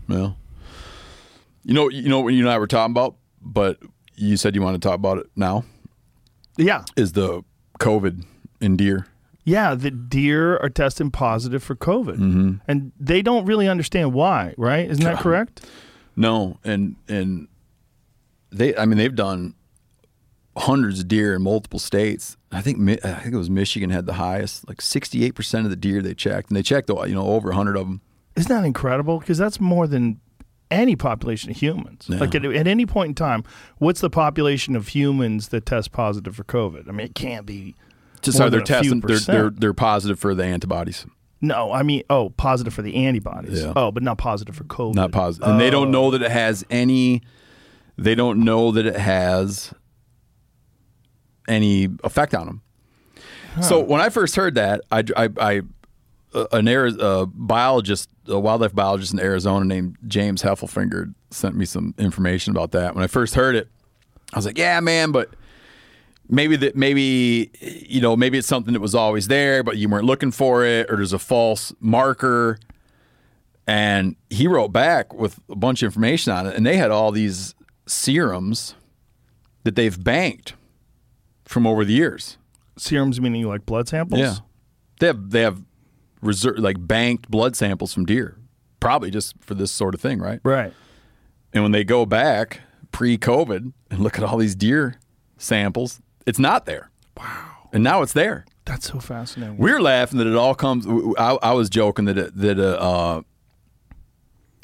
Yeah. 0.07 0.31
You 1.63 1.73
know, 1.73 1.89
you 1.89 2.09
know 2.09 2.19
what 2.21 2.33
you 2.33 2.41
and 2.41 2.49
I 2.49 2.57
were 2.57 2.67
talking 2.67 2.91
about, 2.91 3.15
but 3.41 3.79
you 4.15 4.37
said 4.37 4.55
you 4.55 4.61
wanted 4.61 4.81
to 4.81 4.87
talk 4.87 4.95
about 4.95 5.17
it 5.19 5.27
now. 5.35 5.63
Yeah. 6.57 6.83
Is 6.95 7.13
the 7.13 7.43
COVID 7.79 8.25
in 8.59 8.77
deer? 8.77 9.07
Yeah, 9.43 9.73
the 9.73 9.89
deer 9.89 10.57
are 10.57 10.69
testing 10.69 11.09
positive 11.09 11.63
for 11.63 11.75
COVID. 11.75 12.17
Mm-hmm. 12.17 12.53
And 12.67 12.91
they 12.99 13.21
don't 13.21 13.45
really 13.45 13.67
understand 13.67 14.13
why, 14.13 14.53
right? 14.57 14.89
Isn't 14.89 15.03
that 15.03 15.17
correct? 15.17 15.65
No, 16.15 16.59
and 16.63 16.95
and 17.07 17.47
they, 18.51 18.75
I 18.75 18.85
mean, 18.85 18.97
they've 18.97 19.15
done 19.15 19.55
hundreds 20.57 20.99
of 20.99 21.07
deer 21.07 21.35
in 21.35 21.41
multiple 21.41 21.79
states. 21.79 22.37
I 22.51 22.61
think 22.61 22.77
I 23.03 23.13
think 23.13 23.33
it 23.33 23.37
was 23.37 23.49
Michigan 23.49 23.89
had 23.89 24.05
the 24.05 24.13
highest, 24.13 24.67
like 24.67 24.81
sixty 24.81 25.23
eight 25.25 25.33
percent 25.33 25.65
of 25.65 25.69
the 25.69 25.75
deer 25.75 26.01
they 26.01 26.13
checked, 26.13 26.49
and 26.49 26.57
they 26.57 26.63
checked 26.63 26.89
you 26.89 27.15
know 27.15 27.27
over 27.27 27.51
hundred 27.53 27.77
of 27.77 27.87
them. 27.87 28.01
Isn't 28.35 28.49
that 28.55 28.65
incredible? 28.65 29.19
Because 29.19 29.37
that's 29.37 29.59
more 29.59 29.87
than 29.87 30.19
any 30.71 30.95
population 30.95 31.51
of 31.51 31.57
humans. 31.57 32.05
Yeah. 32.07 32.19
Like 32.19 32.33
at, 32.33 32.45
at 32.45 32.67
any 32.67 32.85
point 32.85 33.09
in 33.09 33.15
time, 33.15 33.43
what's 33.77 34.01
the 34.01 34.09
population 34.09 34.75
of 34.75 34.89
humans 34.89 35.49
that 35.49 35.65
test 35.65 35.91
positive 35.91 36.35
for 36.35 36.43
COVID? 36.43 36.87
I 36.87 36.91
mean, 36.91 37.05
it 37.05 37.15
can't 37.15 37.45
be. 37.45 37.75
Just 38.21 38.37
more 38.37 38.45
how 38.45 38.49
they're 38.49 38.61
than 38.61 38.77
a 38.77 38.81
few 38.81 39.01
testing, 39.01 39.25
they're, 39.25 39.41
they're 39.41 39.49
they're 39.49 39.73
positive 39.73 40.19
for 40.19 40.35
the 40.35 40.43
antibodies, 40.43 41.05
No, 41.41 41.71
I 41.71 41.81
mean, 41.81 42.03
oh, 42.09 42.29
positive 42.29 42.73
for 42.73 42.83
the 42.83 42.95
antibodies. 43.07 43.63
Yeah. 43.63 43.73
Oh, 43.75 43.91
but 43.91 44.03
not 44.03 44.17
positive 44.19 44.55
for 44.55 44.63
COVID. 44.63 44.93
not 44.93 45.11
positive, 45.11 45.49
and 45.49 45.59
they 45.59 45.71
don't 45.71 45.87
oh. 45.87 45.91
know 45.91 46.11
that 46.11 46.21
it 46.21 46.31
has 46.31 46.63
any. 46.69 47.21
they 47.97 48.15
don't 48.15 48.43
know 48.43 48.71
that 48.71 48.85
it 48.85 48.95
has 48.95 49.73
any 51.47 51.89
effect 52.03 52.33
on 52.35 52.45
them. 52.45 52.61
So 53.61 53.79
when 53.81 53.99
I 53.99 54.09
first 54.09 54.35
heard 54.35 54.55
that, 54.55 54.81
I, 54.91 55.03
I, 55.17 55.29
I 55.39 55.61
an 56.33 56.67
Ari- 56.67 56.97
uh, 56.99 57.25
biologist, 57.25 58.09
a 58.27 58.39
wildlife 58.39 58.73
biologist 58.73 59.13
in 59.13 59.19
Arizona 59.19 59.65
named 59.65 59.97
James 60.07 60.41
Heffelfinger 60.41 61.13
sent 61.29 61.55
me 61.55 61.65
some 61.65 61.93
information 61.97 62.51
about 62.51 62.71
that. 62.71 62.95
When 62.95 63.03
I 63.03 63.07
first 63.07 63.35
heard 63.35 63.55
it, 63.55 63.67
I 64.33 64.37
was 64.37 64.45
like, 64.45 64.57
"Yeah, 64.57 64.79
man," 64.79 65.11
but 65.11 65.33
maybe 66.29 66.55
that 66.55 66.75
maybe 66.75 67.51
you 67.61 68.01
know 68.01 68.15
maybe 68.15 68.37
it's 68.37 68.47
something 68.47 68.73
that 68.73 68.79
was 68.79 68.95
always 68.95 69.27
there, 69.27 69.63
but 69.63 69.77
you 69.77 69.89
weren't 69.89 70.05
looking 70.05 70.31
for 70.31 70.65
it, 70.65 70.89
or 70.89 70.95
there's 70.95 71.13
a 71.13 71.19
false 71.19 71.73
marker. 71.79 72.57
And 73.67 74.15
he 74.29 74.47
wrote 74.47 74.69
back 74.69 75.13
with 75.13 75.39
a 75.49 75.55
bunch 75.55 75.83
of 75.83 75.87
information 75.87 76.33
on 76.33 76.47
it, 76.47 76.55
and 76.55 76.65
they 76.65 76.77
had 76.77 76.91
all 76.91 77.11
these 77.11 77.53
serums 77.85 78.75
that 79.63 79.75
they've 79.75 80.01
banked 80.03 80.55
from 81.45 81.67
over 81.67 81.85
the 81.85 81.93
years. 81.93 82.37
Serums 82.77 83.21
meaning 83.21 83.43
like 83.45 83.65
blood 83.65 83.87
samples. 83.87 84.19
Yeah, 84.19 84.35
they 84.99 85.07
have 85.07 85.29
they 85.29 85.41
have 85.41 85.61
reserve 86.21 86.59
like 86.59 86.75
banked 86.79 87.29
blood 87.29 87.55
samples 87.55 87.93
from 87.93 88.05
deer, 88.05 88.37
probably 88.79 89.11
just 89.11 89.35
for 89.41 89.53
this 89.53 89.71
sort 89.71 89.93
of 89.93 90.01
thing, 90.01 90.19
right? 90.19 90.39
Right. 90.43 90.73
And 91.53 91.63
when 91.63 91.71
they 91.71 91.83
go 91.83 92.05
back 92.05 92.61
pre-COVID 92.91 93.73
and 93.89 93.99
look 93.99 94.17
at 94.17 94.23
all 94.23 94.37
these 94.37 94.55
deer 94.55 94.99
samples, 95.37 96.01
it's 96.25 96.39
not 96.39 96.65
there. 96.65 96.91
Wow. 97.17 97.69
And 97.73 97.83
now 97.83 98.01
it's 98.01 98.13
there. 98.13 98.45
That's 98.65 98.91
so 98.91 98.99
fascinating. 98.99 99.57
We're 99.57 99.81
laughing 99.81 100.19
that 100.19 100.27
it 100.27 100.35
all 100.35 100.55
comes. 100.55 100.85
I, 101.17 101.37
I 101.41 101.53
was 101.53 101.69
joking 101.69 102.05
that 102.05 102.17
it, 102.17 102.37
that 102.37 102.59
uh, 102.59 102.63
uh, 102.63 103.21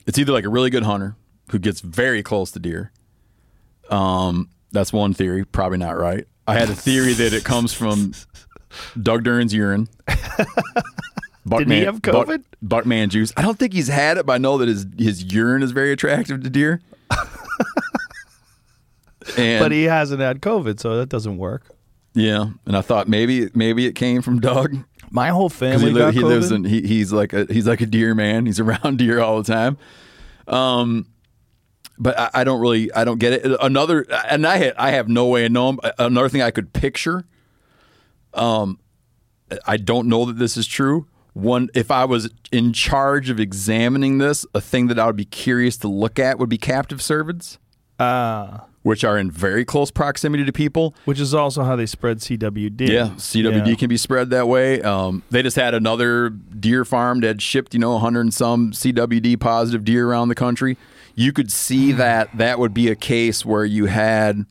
it's 0.05 0.17
either 0.17 0.31
like 0.31 0.45
a 0.45 0.49
really 0.49 0.69
good 0.69 0.83
hunter 0.83 1.15
who 1.51 1.59
gets 1.59 1.81
very 1.81 2.21
close 2.21 2.51
to 2.51 2.59
deer. 2.59 2.91
Um, 3.89 4.49
that's 4.71 4.93
one 4.93 5.13
theory. 5.13 5.45
Probably 5.45 5.77
not 5.77 5.97
right. 5.97 6.27
I 6.47 6.53
had 6.53 6.69
a 6.69 6.75
theory 6.75 7.13
that 7.13 7.33
it 7.33 7.43
comes 7.43 7.73
from 7.73 8.13
Doug 9.01 9.23
Duren's 9.23 9.53
urine. 9.53 9.87
Did 11.49 11.69
he 11.69 11.81
have 11.81 12.01
COVID? 12.01 12.43
Buckman 12.61 13.09
juice. 13.09 13.31
I 13.37 13.41
don't 13.41 13.57
think 13.57 13.73
he's 13.73 13.87
had 13.87 14.17
it, 14.17 14.25
but 14.25 14.33
I 14.33 14.37
know 14.37 14.57
that 14.57 14.67
his 14.67 14.85
his 14.97 15.23
urine 15.33 15.63
is 15.63 15.71
very 15.71 15.91
attractive 15.91 16.43
to 16.43 16.49
deer. 16.49 16.81
and 19.37 19.63
but 19.63 19.71
he 19.71 19.83
hasn't 19.83 20.21
had 20.21 20.41
COVID, 20.41 20.79
so 20.79 20.97
that 20.97 21.09
doesn't 21.09 21.37
work. 21.37 21.63
yeah, 22.13 22.49
and 22.65 22.77
I 22.77 22.81
thought 22.81 23.07
maybe 23.07 23.49
maybe 23.53 23.85
it 23.85 23.93
came 23.93 24.21
from 24.21 24.39
Doug. 24.39 24.77
My 25.09 25.29
whole 25.29 25.49
family 25.49 25.87
he, 25.87 25.91
li- 25.91 25.99
got 25.99 26.13
he 26.13 26.21
COVID. 26.21 26.27
lives 26.27 26.51
in 26.51 26.63
he, 26.65 26.81
he's 26.81 27.13
like 27.13 27.33
a 27.33 27.45
he's 27.51 27.67
like 27.67 27.81
a 27.81 27.85
deer 27.85 28.13
man. 28.15 28.45
He's 28.45 28.59
around 28.59 28.97
deer 28.97 29.19
all 29.19 29.41
the 29.41 29.53
time. 29.53 29.77
Um, 30.47 31.07
but 31.97 32.17
I, 32.19 32.29
I 32.33 32.43
don't 32.43 32.59
really 32.59 32.91
I 32.93 33.03
don't 33.03 33.19
get 33.19 33.33
it. 33.33 33.57
Another 33.61 34.05
and 34.29 34.45
I 34.45 34.57
had 34.57 34.73
I 34.77 34.91
have 34.91 35.07
no 35.07 35.27
way 35.27 35.45
of 35.45 35.51
knowing. 35.51 35.79
Another 35.97 36.29
thing 36.29 36.41
I 36.41 36.51
could 36.51 36.73
picture. 36.73 37.25
Um, 38.33 38.79
I 39.65 39.77
don't 39.77 40.07
know 40.07 40.25
that 40.25 40.37
this 40.37 40.57
is 40.57 40.67
true. 40.67 41.07
One, 41.37 41.69
if 41.75 41.91
I 41.91 42.03
was 42.05 42.29
in 42.51 42.73
charge 42.73 43.29
of 43.29 43.39
examining 43.39 44.17
this, 44.17 44.45
a 44.55 44.61
thing 44.61 44.87
that 44.87 44.97
I 44.97 45.05
would 45.05 45.15
be 45.15 45.25
curious 45.25 45.77
to 45.77 45.87
look 45.87 46.17
at 46.17 46.39
would 46.39 46.49
be 46.49 46.57
captive 46.57 46.99
cervids. 46.99 47.57
Ah, 47.99 48.65
which 48.83 49.03
are 49.03 49.17
in 49.17 49.29
very 49.29 49.65
close 49.65 49.91
proximity 49.91 50.45
to 50.45 50.51
people. 50.53 50.95
which 51.05 51.19
is 51.19 51.33
also 51.33 51.63
how 51.63 51.75
they 51.75 51.85
spread 51.85 52.19
CWD. 52.21 52.87
Yeah, 52.89 53.09
CWD 53.17 53.69
Yeah. 53.71 53.75
can 53.75 53.89
be 53.89 53.97
spread 53.97 54.29
that 54.29 54.47
way. 54.47 54.81
Um, 54.81 55.23
they 55.29 55.43
just 55.43 55.57
had 55.57 55.73
another 55.73 56.29
deer 56.29 56.85
farm 56.85 57.19
that 57.21 57.41
shipped, 57.41 57.73
you 57.73 57.79
know, 57.79 57.93
100 57.93 58.21
and 58.21 58.33
some 58.33 58.71
CWD 58.71 59.35
positive 59.35 59.83
deer 59.83 60.07
around 60.07 60.29
the 60.29 60.35
country. 60.35 60.77
You 61.15 61.33
could 61.33 61.51
see 61.51 61.91
that 61.93 62.29
that 62.37 62.59
would 62.59 62.73
be 62.73 62.87
a 62.89 62.95
case 62.95 63.45
where 63.45 63.65
you 63.65 63.85
had 63.87 64.45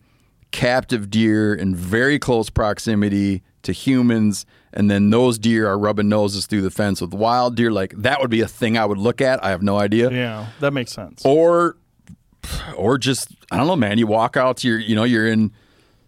captive 0.53 1.09
deer 1.11 1.55
in 1.55 1.75
very 1.75 2.19
close 2.19 2.51
proximity 2.51 3.43
to 3.63 3.73
humans, 3.73 4.45
and 4.77 4.89
then 4.91 5.11
those 5.11 5.39
deer 5.39 5.67
are 5.69 5.77
rubbing 5.79 6.09
noses 6.09 6.47
through 6.47 6.63
the 6.63 6.71
fence 6.71 7.01
with 7.01 7.13
wild 7.13 7.57
deer. 7.57 7.73
Like 7.73 7.95
that 7.97 8.21
would 8.21 8.31
be 8.31 8.43
a 8.43 8.49
thing 8.49 8.79
I 8.79 8.85
would 8.85 8.99
look 8.99 9.21
at. 9.21 9.43
I 9.43 9.51
have 9.51 9.63
no 9.63 9.79
idea 9.79 10.11
Yeah, 10.13 10.47
that 10.61 10.73
makes 10.73 10.93
sense. 10.93 11.25
or 11.25 11.77
or 12.77 12.99
just 12.99 13.29
I 13.51 13.57
don't 13.57 13.67
know, 13.67 13.75
man. 13.77 13.99
You 13.99 14.07
walk 14.07 14.37
out 14.37 14.59
to 14.59 14.69
your, 14.69 14.79
you 14.79 14.95
know, 14.95 15.05
you're 15.05 15.27
in 15.27 15.51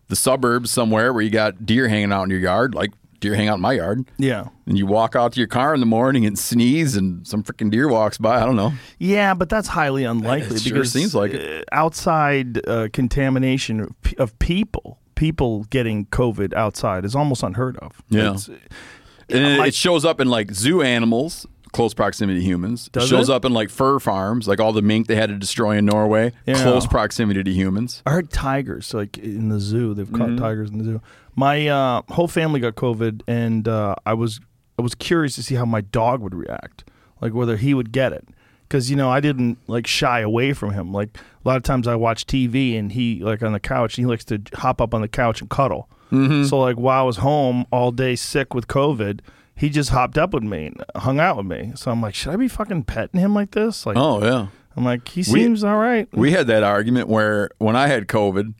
the 0.08 0.16
suburbs 0.16 0.70
somewhere 0.70 1.12
where 1.12 1.22
you 1.22 1.30
got 1.30 1.66
deer 1.66 1.88
hanging 1.88 2.12
out 2.12 2.22
in 2.24 2.30
your 2.30 2.38
yard, 2.40 2.74
like 2.74 2.92
deer 3.20 3.34
hang 3.34 3.48
out 3.48 3.56
in 3.56 3.60
my 3.60 3.72
yard, 3.72 4.08
Yeah. 4.16 4.46
and 4.66 4.78
you 4.78 4.86
walk 4.86 5.16
out 5.16 5.32
to 5.32 5.40
your 5.40 5.48
car 5.48 5.74
in 5.74 5.80
the 5.80 5.86
morning 5.86 6.24
and 6.24 6.38
sneeze, 6.38 6.94
and 6.96 7.26
some 7.26 7.42
freaking 7.42 7.68
deer 7.70 7.88
walks 7.88 8.16
by. 8.16 8.40
I 8.40 8.44
don't 8.44 8.54
know. 8.54 8.72
Yeah, 8.98 9.34
but 9.34 9.48
that's 9.48 9.66
highly 9.68 10.04
unlikely 10.04 10.54
It 10.56 10.62
sure 10.62 10.74
because 10.74 10.92
seems 10.92 11.14
like 11.16 11.32
it. 11.34 11.62
uh, 11.72 11.74
outside 11.76 12.64
uh, 12.68 12.88
contamination 12.92 13.92
of 14.18 14.38
people, 14.38 15.00
people 15.18 15.64
getting 15.64 16.06
COVID 16.06 16.54
outside 16.54 17.04
is 17.04 17.14
almost 17.16 17.42
unheard 17.42 17.76
of. 17.78 18.00
Yeah. 18.08 18.20
It's- 18.34 18.48
And 18.48 19.44
it, 19.46 19.58
my- 19.58 19.66
it 19.66 19.74
shows 19.74 20.04
up 20.04 20.20
in 20.20 20.28
like 20.30 20.52
zoo 20.52 20.80
animals, 20.80 21.44
close 21.72 21.92
proximity 21.92 22.38
to 22.40 22.44
humans. 22.46 22.88
Does 22.92 23.04
it 23.04 23.08
shows 23.08 23.28
it? 23.28 23.32
up 23.34 23.44
in 23.44 23.52
like 23.52 23.68
fur 23.68 23.98
farms, 23.98 24.46
like 24.48 24.60
all 24.60 24.72
the 24.72 24.80
mink 24.80 25.06
they 25.08 25.16
had 25.16 25.28
to 25.28 25.36
destroy 25.36 25.76
in 25.76 25.84
Norway, 25.86 26.32
close 26.46 26.86
proximity 26.86 27.42
to 27.42 27.50
humans. 27.52 28.02
I 28.06 28.12
heard 28.12 28.30
tigers, 28.30 28.94
like 28.94 29.18
in 29.18 29.48
the 29.50 29.58
zoo. 29.60 29.92
They've 29.92 30.06
Mm-hmm. 30.06 30.36
caught 30.36 30.42
tigers 30.42 30.70
in 30.70 30.78
the 30.78 30.84
zoo. 30.84 31.00
My 31.36 31.66
uh, 31.68 32.02
whole 32.08 32.28
family 32.28 32.58
got 32.60 32.74
COVID, 32.76 33.22
and 33.28 33.68
uh, 33.68 33.96
I 34.06 34.14
was 34.14 34.40
I 34.78 34.82
was 34.82 34.94
curious 34.94 35.34
to 35.34 35.42
see 35.42 35.56
how 35.56 35.64
my 35.66 35.80
dog 35.82 36.20
would 36.22 36.34
react, 36.34 36.84
like 37.20 37.34
whether 37.34 37.56
he 37.56 37.74
would 37.74 37.90
get 37.92 38.12
it, 38.12 38.26
because 38.68 38.90
you 38.90 38.96
know 38.96 39.10
I 39.10 39.20
didn't 39.20 39.58
like 39.66 39.86
shy 39.86 40.20
away 40.20 40.52
from 40.52 40.72
him. 40.72 40.92
Like 40.92 41.16
a 41.44 41.48
lot 41.48 41.56
of 41.56 41.62
times 41.62 41.88
I 41.88 41.94
watch 41.96 42.26
TV, 42.26 42.78
and 42.78 42.92
he 42.92 43.20
like 43.20 43.42
on 43.42 43.52
the 43.52 43.60
couch, 43.60 43.96
and 43.96 44.06
he 44.06 44.08
likes 44.10 44.24
to 44.26 44.40
hop 44.54 44.80
up 44.80 44.94
on 44.94 45.00
the 45.00 45.08
couch 45.08 45.40
and 45.40 45.50
cuddle. 45.50 45.88
Mm-hmm. 46.12 46.44
So 46.44 46.58
like 46.58 46.76
while 46.76 47.02
I 47.02 47.06
was 47.06 47.18
home 47.18 47.66
all 47.70 47.90
day 47.90 48.16
sick 48.16 48.54
with 48.54 48.68
COVID. 48.68 49.20
He 49.54 49.70
just 49.70 49.90
hopped 49.90 50.16
up 50.16 50.32
with 50.32 50.44
me 50.44 50.66
and 50.66 50.84
hung 50.94 51.18
out 51.18 51.36
with 51.36 51.46
me. 51.46 51.72
So 51.74 51.90
I'm 51.90 52.00
like, 52.00 52.14
should 52.14 52.32
I 52.32 52.36
be 52.36 52.46
fucking 52.46 52.84
petting 52.84 53.18
him 53.18 53.34
like 53.34 53.50
this? 53.50 53.86
Like, 53.86 53.96
Oh 53.96 54.22
yeah. 54.22 54.46
I'm 54.76 54.84
like, 54.84 55.08
he 55.08 55.24
seems 55.24 55.64
all 55.64 55.78
right. 55.78 56.08
We 56.12 56.30
had 56.30 56.46
that 56.46 56.62
argument 56.62 57.08
where 57.08 57.50
when 57.58 57.74
I 57.74 57.88
had 57.88 58.06
COVID, 58.06 58.54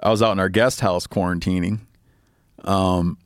I 0.00 0.10
was 0.10 0.22
out 0.22 0.30
in 0.30 0.38
our 0.38 0.48
guest 0.48 0.78
house 0.78 1.08
quarantining. 1.08 1.80
Um, 2.62 3.18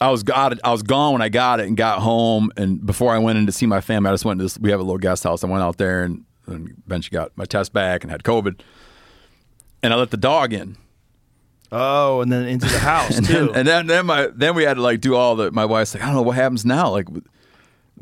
I 0.00 0.10
was 0.10 0.22
got 0.22 0.52
it. 0.52 0.60
I 0.64 0.72
was 0.72 0.82
gone 0.82 1.12
when 1.12 1.22
I 1.22 1.28
got 1.28 1.60
it 1.60 1.66
and 1.66 1.76
got 1.76 2.00
home. 2.00 2.50
And 2.56 2.84
before 2.84 3.12
I 3.12 3.18
went 3.18 3.38
in 3.38 3.46
to 3.46 3.52
see 3.52 3.66
my 3.66 3.80
family, 3.80 4.08
I 4.10 4.12
just 4.12 4.24
went 4.24 4.40
to 4.40 4.44
this. 4.44 4.58
We 4.58 4.70
have 4.70 4.80
a 4.80 4.82
little 4.82 4.98
guest 4.98 5.24
house. 5.24 5.44
I 5.44 5.46
went 5.46 5.62
out 5.62 5.76
there 5.76 6.02
and, 6.02 6.24
and 6.46 6.74
eventually 6.86 7.14
got 7.16 7.36
my 7.36 7.44
test 7.44 7.72
back 7.72 8.02
and 8.02 8.10
had 8.10 8.22
COVID. 8.22 8.60
And 9.82 9.92
I 9.92 9.96
let 9.96 10.10
the 10.10 10.16
dog 10.16 10.52
in. 10.52 10.76
Oh, 11.70 12.20
and 12.20 12.30
then 12.32 12.46
into 12.46 12.66
the 12.66 12.78
house 12.78 13.16
And 13.18 13.26
too. 13.26 13.32
then, 13.32 13.48
and 13.56 13.68
then, 13.68 13.86
then 13.86 14.06
my 14.06 14.28
then 14.34 14.54
we 14.54 14.64
had 14.64 14.74
to 14.74 14.82
like 14.82 15.00
do 15.00 15.14
all 15.14 15.36
the. 15.36 15.50
My 15.52 15.64
wife's 15.64 15.94
like, 15.94 16.02
I 16.02 16.06
don't 16.06 16.16
know 16.16 16.22
what 16.22 16.36
happens 16.36 16.64
now. 16.64 16.90
Like, 16.90 17.06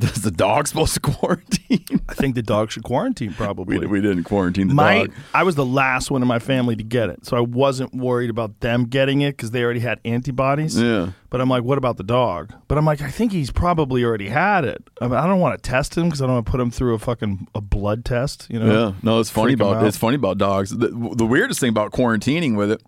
is 0.04 0.22
the 0.22 0.30
dog 0.30 0.68
supposed 0.68 0.94
to 0.94 1.00
quarantine? 1.00 2.00
I 2.08 2.14
think 2.14 2.34
the 2.34 2.42
dog 2.42 2.70
should 2.70 2.82
quarantine 2.82 3.32
probably. 3.32 3.78
we, 3.78 3.86
we 3.86 4.00
didn't 4.00 4.24
quarantine 4.24 4.68
the 4.68 4.74
my, 4.74 4.98
dog. 5.00 5.12
I 5.34 5.42
was 5.42 5.54
the 5.54 5.64
last 5.64 6.10
one 6.10 6.22
in 6.22 6.28
my 6.28 6.38
family 6.38 6.76
to 6.76 6.82
get 6.82 7.10
it, 7.10 7.26
so 7.26 7.36
I 7.36 7.40
wasn't 7.40 7.94
worried 7.94 8.30
about 8.30 8.60
them 8.60 8.84
getting 8.84 9.20
it 9.20 9.36
because 9.36 9.50
they 9.50 9.62
already 9.62 9.80
had 9.80 10.00
antibodies. 10.04 10.80
Yeah. 10.80 11.12
But 11.30 11.40
I'm 11.40 11.48
like, 11.48 11.62
what 11.62 11.78
about 11.78 11.96
the 11.96 12.02
dog? 12.02 12.52
But 12.66 12.76
I'm 12.76 12.84
like, 12.84 13.00
I 13.00 13.10
think 13.10 13.30
he's 13.32 13.52
probably 13.52 14.04
already 14.04 14.28
had 14.28 14.64
it. 14.64 14.82
I, 15.00 15.06
mean, 15.06 15.16
I 15.16 15.26
don't 15.26 15.38
want 15.38 15.62
to 15.62 15.70
test 15.70 15.96
him 15.96 16.04
because 16.04 16.20
I 16.20 16.26
don't 16.26 16.34
want 16.34 16.46
to 16.46 16.50
put 16.50 16.60
him 16.60 16.70
through 16.70 16.94
a 16.94 16.98
fucking 16.98 17.46
a 17.54 17.60
blood 17.60 18.04
test. 18.04 18.48
You 18.50 18.58
know? 18.58 18.66
Yeah, 18.66 18.94
no, 19.02 19.20
it's 19.20 19.30
funny 19.30 19.52
about 19.52 19.86
it's 19.86 19.96
funny 19.96 20.16
about 20.16 20.38
dogs. 20.38 20.70
The, 20.70 20.88
the 20.88 21.26
weirdest 21.26 21.60
thing 21.60 21.70
about 21.70 21.92
quarantining 21.92 22.56
with 22.56 22.72
it, 22.72 22.82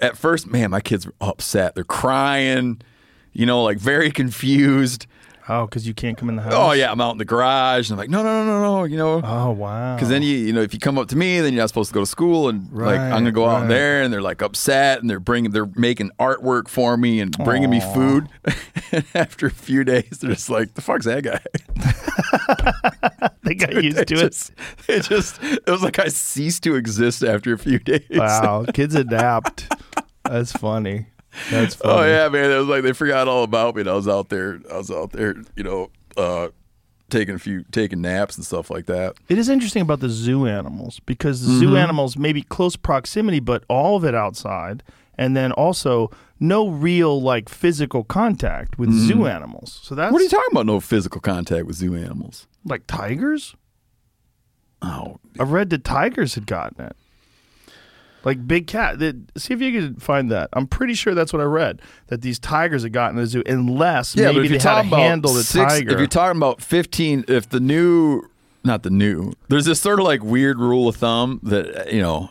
at 0.00 0.16
first, 0.16 0.46
man, 0.46 0.70
my 0.70 0.80
kids 0.80 1.06
were 1.06 1.14
upset. 1.20 1.74
They're 1.74 1.84
crying, 1.84 2.82
you 3.32 3.46
know, 3.46 3.62
like 3.62 3.78
very 3.78 4.10
confused. 4.10 5.06
Oh, 5.48 5.64
because 5.66 5.86
you 5.86 5.94
can't 5.94 6.18
come 6.18 6.28
in 6.28 6.34
the 6.36 6.42
oh, 6.42 6.44
house. 6.44 6.54
Oh 6.54 6.72
yeah, 6.72 6.90
I'm 6.90 7.00
out 7.00 7.12
in 7.12 7.18
the 7.18 7.24
garage, 7.24 7.88
and 7.88 7.94
I'm 7.94 7.98
like, 7.98 8.10
no, 8.10 8.22
no, 8.24 8.44
no, 8.44 8.60
no, 8.60 8.78
no, 8.78 8.84
you 8.84 8.96
know, 8.96 9.20
Oh 9.22 9.52
wow. 9.52 9.94
because 9.94 10.08
then 10.08 10.22
you, 10.22 10.36
you 10.36 10.52
know, 10.52 10.60
if 10.60 10.74
you 10.74 10.80
come 10.80 10.98
up 10.98 11.08
to 11.08 11.16
me, 11.16 11.40
then 11.40 11.52
you're 11.52 11.62
not 11.62 11.68
supposed 11.68 11.90
to 11.90 11.94
go 11.94 12.00
to 12.00 12.06
school, 12.06 12.48
and 12.48 12.68
like 12.72 12.98
I'm 12.98 13.10
gonna 13.10 13.24
Right, 13.26 13.34
go 13.34 13.46
out 13.46 13.68
there, 13.68 14.02
and 14.02 14.12
they're 14.12 14.22
like 14.22 14.42
upset, 14.42 15.00
and 15.00 15.08
they're 15.08 15.20
bringing, 15.20 15.52
they're 15.52 15.70
making 15.76 16.10
artwork 16.18 16.66
for 16.68 16.96
me, 16.96 17.20
and 17.20 17.30
bringing 17.44 17.70
me 17.70 17.80
food. 17.80 18.28
and 18.90 19.04
after 19.14 19.46
a 19.46 19.50
few 19.50 19.84
days, 19.84 20.18
they're 20.20 20.32
just 20.32 20.50
like, 20.50 20.74
the 20.74 20.80
fuck's 20.80 21.04
that 21.06 21.22
guy? 21.22 21.40
they 23.44 23.54
got 23.54 23.72
used 23.82 23.98
It 23.98 24.08
to 24.08 24.14
it. 24.16 24.50
it 24.88 25.02
just, 25.04 25.38
it 25.42 25.66
was 25.68 25.82
like 25.82 25.98
I 25.98 26.08
ceased 26.08 26.62
to 26.64 26.74
exist 26.74 27.22
after 27.22 27.52
a 27.52 27.58
few 27.58 27.78
days. 27.80 28.02
Wow, 28.10 28.64
kids 28.74 28.94
adapt. 28.94 29.72
That's 30.24 30.52
funny. 30.52 31.06
That's 31.50 31.74
funny. 31.74 31.92
Oh 31.94 32.04
yeah, 32.06 32.28
man! 32.28 32.50
It 32.50 32.56
was 32.58 32.66
like 32.68 32.82
they 32.82 32.92
forgot 32.92 33.28
all 33.28 33.42
about 33.42 33.74
me. 33.74 33.82
And 33.82 33.90
I 33.90 33.94
was 33.94 34.08
out 34.08 34.28
there. 34.28 34.60
I 34.72 34.76
was 34.78 34.90
out 34.90 35.12
there, 35.12 35.34
you 35.56 35.62
know, 35.62 35.90
uh, 36.16 36.48
taking 37.10 37.34
a 37.34 37.38
few, 37.38 37.64
taking 37.70 38.00
naps 38.00 38.36
and 38.36 38.44
stuff 38.44 38.70
like 38.70 38.86
that. 38.86 39.16
It 39.28 39.38
is 39.38 39.48
interesting 39.48 39.82
about 39.82 40.00
the 40.00 40.08
zoo 40.08 40.46
animals 40.46 41.00
because 41.06 41.46
the 41.46 41.52
zoo 41.54 41.76
animals 41.76 42.16
maybe 42.16 42.42
close 42.42 42.76
proximity, 42.76 43.40
but 43.40 43.64
all 43.68 43.96
of 43.96 44.04
it 44.04 44.14
outside, 44.14 44.82
and 45.16 45.36
then 45.36 45.52
also 45.52 46.10
no 46.40 46.68
real 46.68 47.20
like 47.22 47.48
physical 47.48 48.02
contact 48.04 48.78
with 48.78 48.90
zoo 48.92 49.26
animals. 49.26 49.80
So 49.82 49.94
that's 49.94 50.12
What 50.12 50.20
are 50.20 50.24
you 50.24 50.30
talking 50.30 50.48
about? 50.52 50.66
No 50.66 50.80
physical 50.80 51.20
contact 51.20 51.66
with 51.66 51.76
zoo 51.76 51.94
animals. 51.94 52.46
like 52.64 52.86
tigers. 52.86 53.54
Oh, 54.82 55.18
I 55.40 55.44
read 55.44 55.70
that 55.70 55.84
tigers 55.84 56.34
had 56.34 56.46
gotten 56.46 56.84
it. 56.84 56.96
Like 58.26 58.44
big 58.44 58.66
cat. 58.66 58.98
See 59.36 59.54
if 59.54 59.60
you 59.60 59.70
can 59.80 59.94
find 60.00 60.32
that. 60.32 60.48
I'm 60.52 60.66
pretty 60.66 60.94
sure 60.94 61.14
that's 61.14 61.32
what 61.32 61.40
I 61.40 61.44
read. 61.44 61.80
That 62.08 62.22
these 62.22 62.40
tigers 62.40 62.82
have 62.82 62.90
gotten 62.90 63.16
in 63.16 63.22
the 63.22 63.28
zoo, 63.28 63.44
unless 63.46 64.16
Yeah, 64.16 64.32
maybe 64.32 64.48
they 64.48 64.58
had 64.58 64.82
to 64.82 64.96
handle 64.96 65.32
the 65.32 65.44
six, 65.44 65.74
tiger. 65.74 65.92
if 65.92 65.98
you're 65.98 66.08
talking 66.08 66.36
about 66.36 66.60
15, 66.60 67.26
if 67.28 67.48
the 67.48 67.60
new, 67.60 68.22
not 68.64 68.82
the 68.82 68.90
new, 68.90 69.32
there's 69.48 69.64
this 69.66 69.80
sort 69.80 70.00
of 70.00 70.06
like 70.06 70.24
weird 70.24 70.58
rule 70.58 70.88
of 70.88 70.96
thumb 70.96 71.38
that 71.44 71.92
you 71.92 72.02
know, 72.02 72.30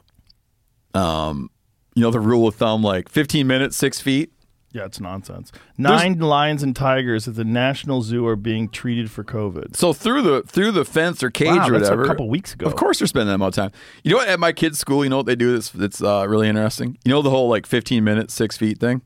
um, 0.93 1.49
you 1.95 2.01
know 2.01 2.11
the 2.11 2.19
rule 2.19 2.45
of 2.45 2.55
thumb 2.55 2.83
like 2.83 3.07
15 3.07 3.47
minutes, 3.47 3.77
six 3.77 4.01
feet. 4.01 4.33
Yeah, 4.75 4.85
it's 4.85 4.99
nonsense. 4.99 5.51
Nine 5.77 6.19
lions 6.19 6.61
and 6.61 6.75
tigers 6.75 7.27
at 7.27 7.35
the 7.35 7.45
National 7.45 8.01
Zoo 8.01 8.27
are 8.27 8.35
being 8.35 8.67
treated 8.67 9.09
for 9.09 9.23
COVID. 9.23 9.75
So 9.75 9.93
through 9.93 10.21
the 10.21 10.41
through 10.43 10.71
the 10.71 10.83
fence 10.83 11.23
or 11.23 11.31
cage 11.31 11.47
Wow, 11.47 11.69
or 11.69 11.79
that's 11.79 11.89
a 11.89 12.05
couple 12.05 12.27
weeks 12.27 12.53
ago. 12.53 12.65
Of 12.65 12.75
course, 12.75 12.99
they're 12.99 13.07
spending 13.07 13.29
that 13.29 13.35
amount 13.35 13.57
of 13.57 13.63
time. 13.63 13.79
You 14.03 14.11
know 14.11 14.17
what? 14.17 14.27
At 14.27 14.39
my 14.39 14.51
kids' 14.51 14.77
school, 14.77 15.03
you 15.03 15.09
know 15.09 15.17
what 15.17 15.25
they 15.25 15.35
do 15.35 15.53
that's 15.53 15.69
that's 15.69 16.03
uh, 16.03 16.25
really 16.27 16.49
interesting. 16.49 16.97
You 17.05 17.11
know 17.11 17.21
the 17.21 17.29
whole 17.29 17.47
like 17.47 17.65
15 17.65 18.03
minutes, 18.03 18.33
six 18.33 18.57
feet 18.57 18.79
thing. 18.79 19.01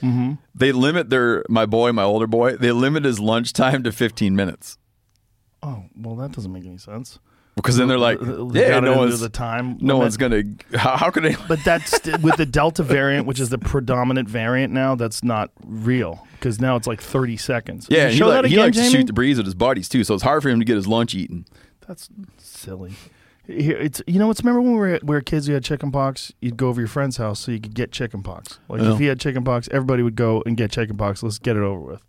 Mm-hmm. 0.00 0.34
They 0.54 0.72
limit 0.72 1.10
their 1.10 1.44
my 1.48 1.66
boy, 1.66 1.92
my 1.92 2.04
older 2.04 2.26
boy. 2.26 2.56
They 2.56 2.72
limit 2.72 3.04
his 3.04 3.18
lunch 3.20 3.52
time 3.52 3.82
to 3.82 3.92
15 3.92 4.34
minutes 4.34 4.78
Oh 5.62 5.84
well, 5.96 6.16
that 6.16 6.32
doesn't 6.32 6.52
make 6.52 6.64
any 6.64 6.78
sense. 6.78 7.18
Because 7.56 7.76
then 7.76 7.88
they're 7.88 7.98
like, 7.98 8.18
yeah, 8.20 8.80
no 8.80 8.96
one's 8.96 9.20
the 9.20 9.28
time. 9.28 9.78
no 9.80 9.94
limit. 9.94 9.98
one's 9.98 10.16
gonna. 10.16 10.42
How, 10.74 10.96
how 10.96 11.10
could 11.10 11.24
they? 11.24 11.36
But 11.48 11.62
that's 11.64 11.92
with 12.22 12.36
the 12.36 12.46
Delta 12.46 12.82
variant, 12.82 13.26
which 13.26 13.40
is 13.40 13.50
the 13.50 13.58
predominant 13.58 14.28
variant 14.28 14.72
now. 14.72 14.94
That's 14.94 15.22
not 15.22 15.50
real 15.64 16.26
because 16.32 16.60
now 16.60 16.76
it's 16.76 16.86
like 16.86 17.02
30 17.02 17.36
seconds. 17.36 17.86
Yeah, 17.90 18.08
he, 18.08 18.22
like, 18.22 18.42
that 18.42 18.48
he 18.48 18.54
again, 18.54 18.66
likes 18.66 18.76
to 18.78 18.84
shoot 18.84 19.06
the 19.06 19.12
breeze 19.12 19.36
with 19.36 19.46
his 19.46 19.54
buddies 19.54 19.88
too, 19.88 20.04
so 20.04 20.14
it's 20.14 20.22
hard 20.22 20.42
for 20.42 20.48
him 20.48 20.58
to 20.58 20.64
get 20.64 20.76
his 20.76 20.86
lunch 20.86 21.14
eaten. 21.14 21.46
That's 21.86 22.08
silly. 22.38 22.92
It's 23.46 24.00
you 24.06 24.18
know 24.18 24.28
what's 24.28 24.42
remember 24.42 24.60
when 24.60 24.72
we 24.72 24.78
were, 24.78 25.00
we 25.02 25.14
were 25.16 25.20
kids 25.20 25.48
you 25.48 25.54
had 25.54 25.64
chicken 25.64 25.90
pox 25.90 26.32
you'd 26.40 26.56
go 26.56 26.68
over 26.68 26.80
your 26.80 26.86
friend's 26.86 27.16
house 27.16 27.40
so 27.40 27.50
you 27.50 27.58
could 27.60 27.74
get 27.74 27.90
chicken 27.90 28.22
pox 28.22 28.60
like 28.68 28.80
if 28.80 28.98
he 29.00 29.06
had 29.06 29.18
chicken 29.18 29.42
pox 29.42 29.68
everybody 29.72 30.04
would 30.04 30.14
go 30.14 30.40
and 30.46 30.56
get 30.56 30.70
chicken 30.70 30.96
pox 30.96 31.20
let's 31.20 31.40
get 31.40 31.56
it 31.56 31.62
over 31.62 31.80
with 31.80 32.04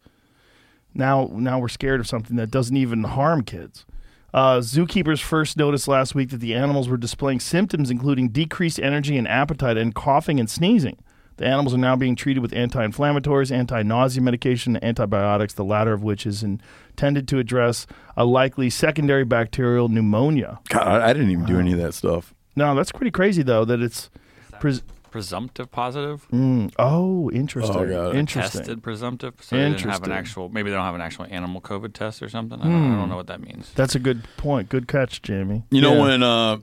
now 0.94 1.32
now 1.34 1.58
we're 1.58 1.68
scared 1.68 2.00
of 2.00 2.06
something 2.06 2.36
that 2.36 2.52
doesn't 2.52 2.78
even 2.78 3.04
harm 3.06 3.42
kids 3.42 3.86
uh, 4.34 4.58
zookeepers 4.60 5.22
first 5.22 5.58
noticed 5.58 5.88
last 5.88 6.16
week 6.16 6.30
that 6.30 6.40
the 6.40 6.54
animals 6.54 6.88
were 6.88 6.98
displaying 6.98 7.40
symptoms 7.40 7.90
including 7.90 8.30
decreased 8.30 8.80
energy 8.80 9.18
and 9.18 9.28
appetite 9.28 9.78
and 9.78 9.96
coughing 9.96 10.40
and 10.40 10.50
sneezing 10.50 10.98
the 11.42 11.48
animals 11.48 11.74
are 11.74 11.80
now 11.80 11.96
being 11.96 12.16
treated 12.16 12.42
with 12.42 12.54
anti-inflammatories, 12.54 13.52
anti-nausea 13.52 14.22
medication, 14.22 14.76
and 14.76 14.86
antibiotics, 14.86 15.56
the 15.56 15.64
latter 15.64 15.92
of 15.92 16.04
which 16.04 16.28
is 16.28 16.44
intended 16.44 17.28
to 17.30 17.40
address 17.40 17.88
a 18.16 18.26
likely 18.26 18.70
secondary 18.70 19.26
bacterial 19.26 19.90
pneumonia. 19.90 20.60
God, 20.70 20.88
I, 20.88 21.10
I 21.10 21.14
didn't 21.14 21.32
even 21.32 21.46
do 21.46 21.60
any 21.60 21.74
of 21.74 21.80
that 21.80 21.96
stuff. 21.96 22.36
No, 22.56 22.76
that's 22.76 22.92
pretty 22.92 23.10
crazy 23.10 23.42
though. 23.42 23.66
That 23.66 23.82
it's. 23.82 24.12
Pres- 24.60 24.84
Presumptive 25.12 25.70
positive? 25.70 26.26
Mm, 26.32 26.74
oh, 26.80 27.30
interesting. 27.32 27.76
Oh, 27.76 27.86
got 27.86 28.16
it. 28.16 28.18
interesting. 28.18 28.60
Tested 28.62 28.82
presumptive? 28.82 29.34
So 29.42 29.58
they 29.58 29.64
didn't 29.64 29.80
have 29.80 29.84
an 29.84 29.90
Interesting. 29.90 30.14
actual, 30.14 30.50
maybe 30.50 30.70
they 30.70 30.76
don't 30.78 30.86
have 30.86 30.96
an 30.96 31.02
actual 31.02 31.28
animal 31.30 31.60
COVID 31.60 31.94
test 31.94 32.24
or 32.24 32.30
something? 32.30 32.58
I 32.60 32.64
don't, 32.64 32.94
I 32.94 32.96
don't 32.96 33.10
know 33.10 33.18
what 33.18 33.28
that 33.28 33.42
means. 33.42 33.72
That's 33.76 33.94
a 33.94 34.00
good 34.00 34.24
point. 34.38 34.70
Good 34.70 34.88
catch, 34.88 35.22
Jamie. 35.22 35.64
You 35.70 35.82
know 35.82 36.00
when 36.00 36.24
uh, 36.24 36.60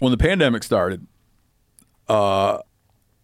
when 0.00 0.10
the 0.10 0.18
pandemic 0.18 0.64
started, 0.64 1.06
uh, 2.08 2.58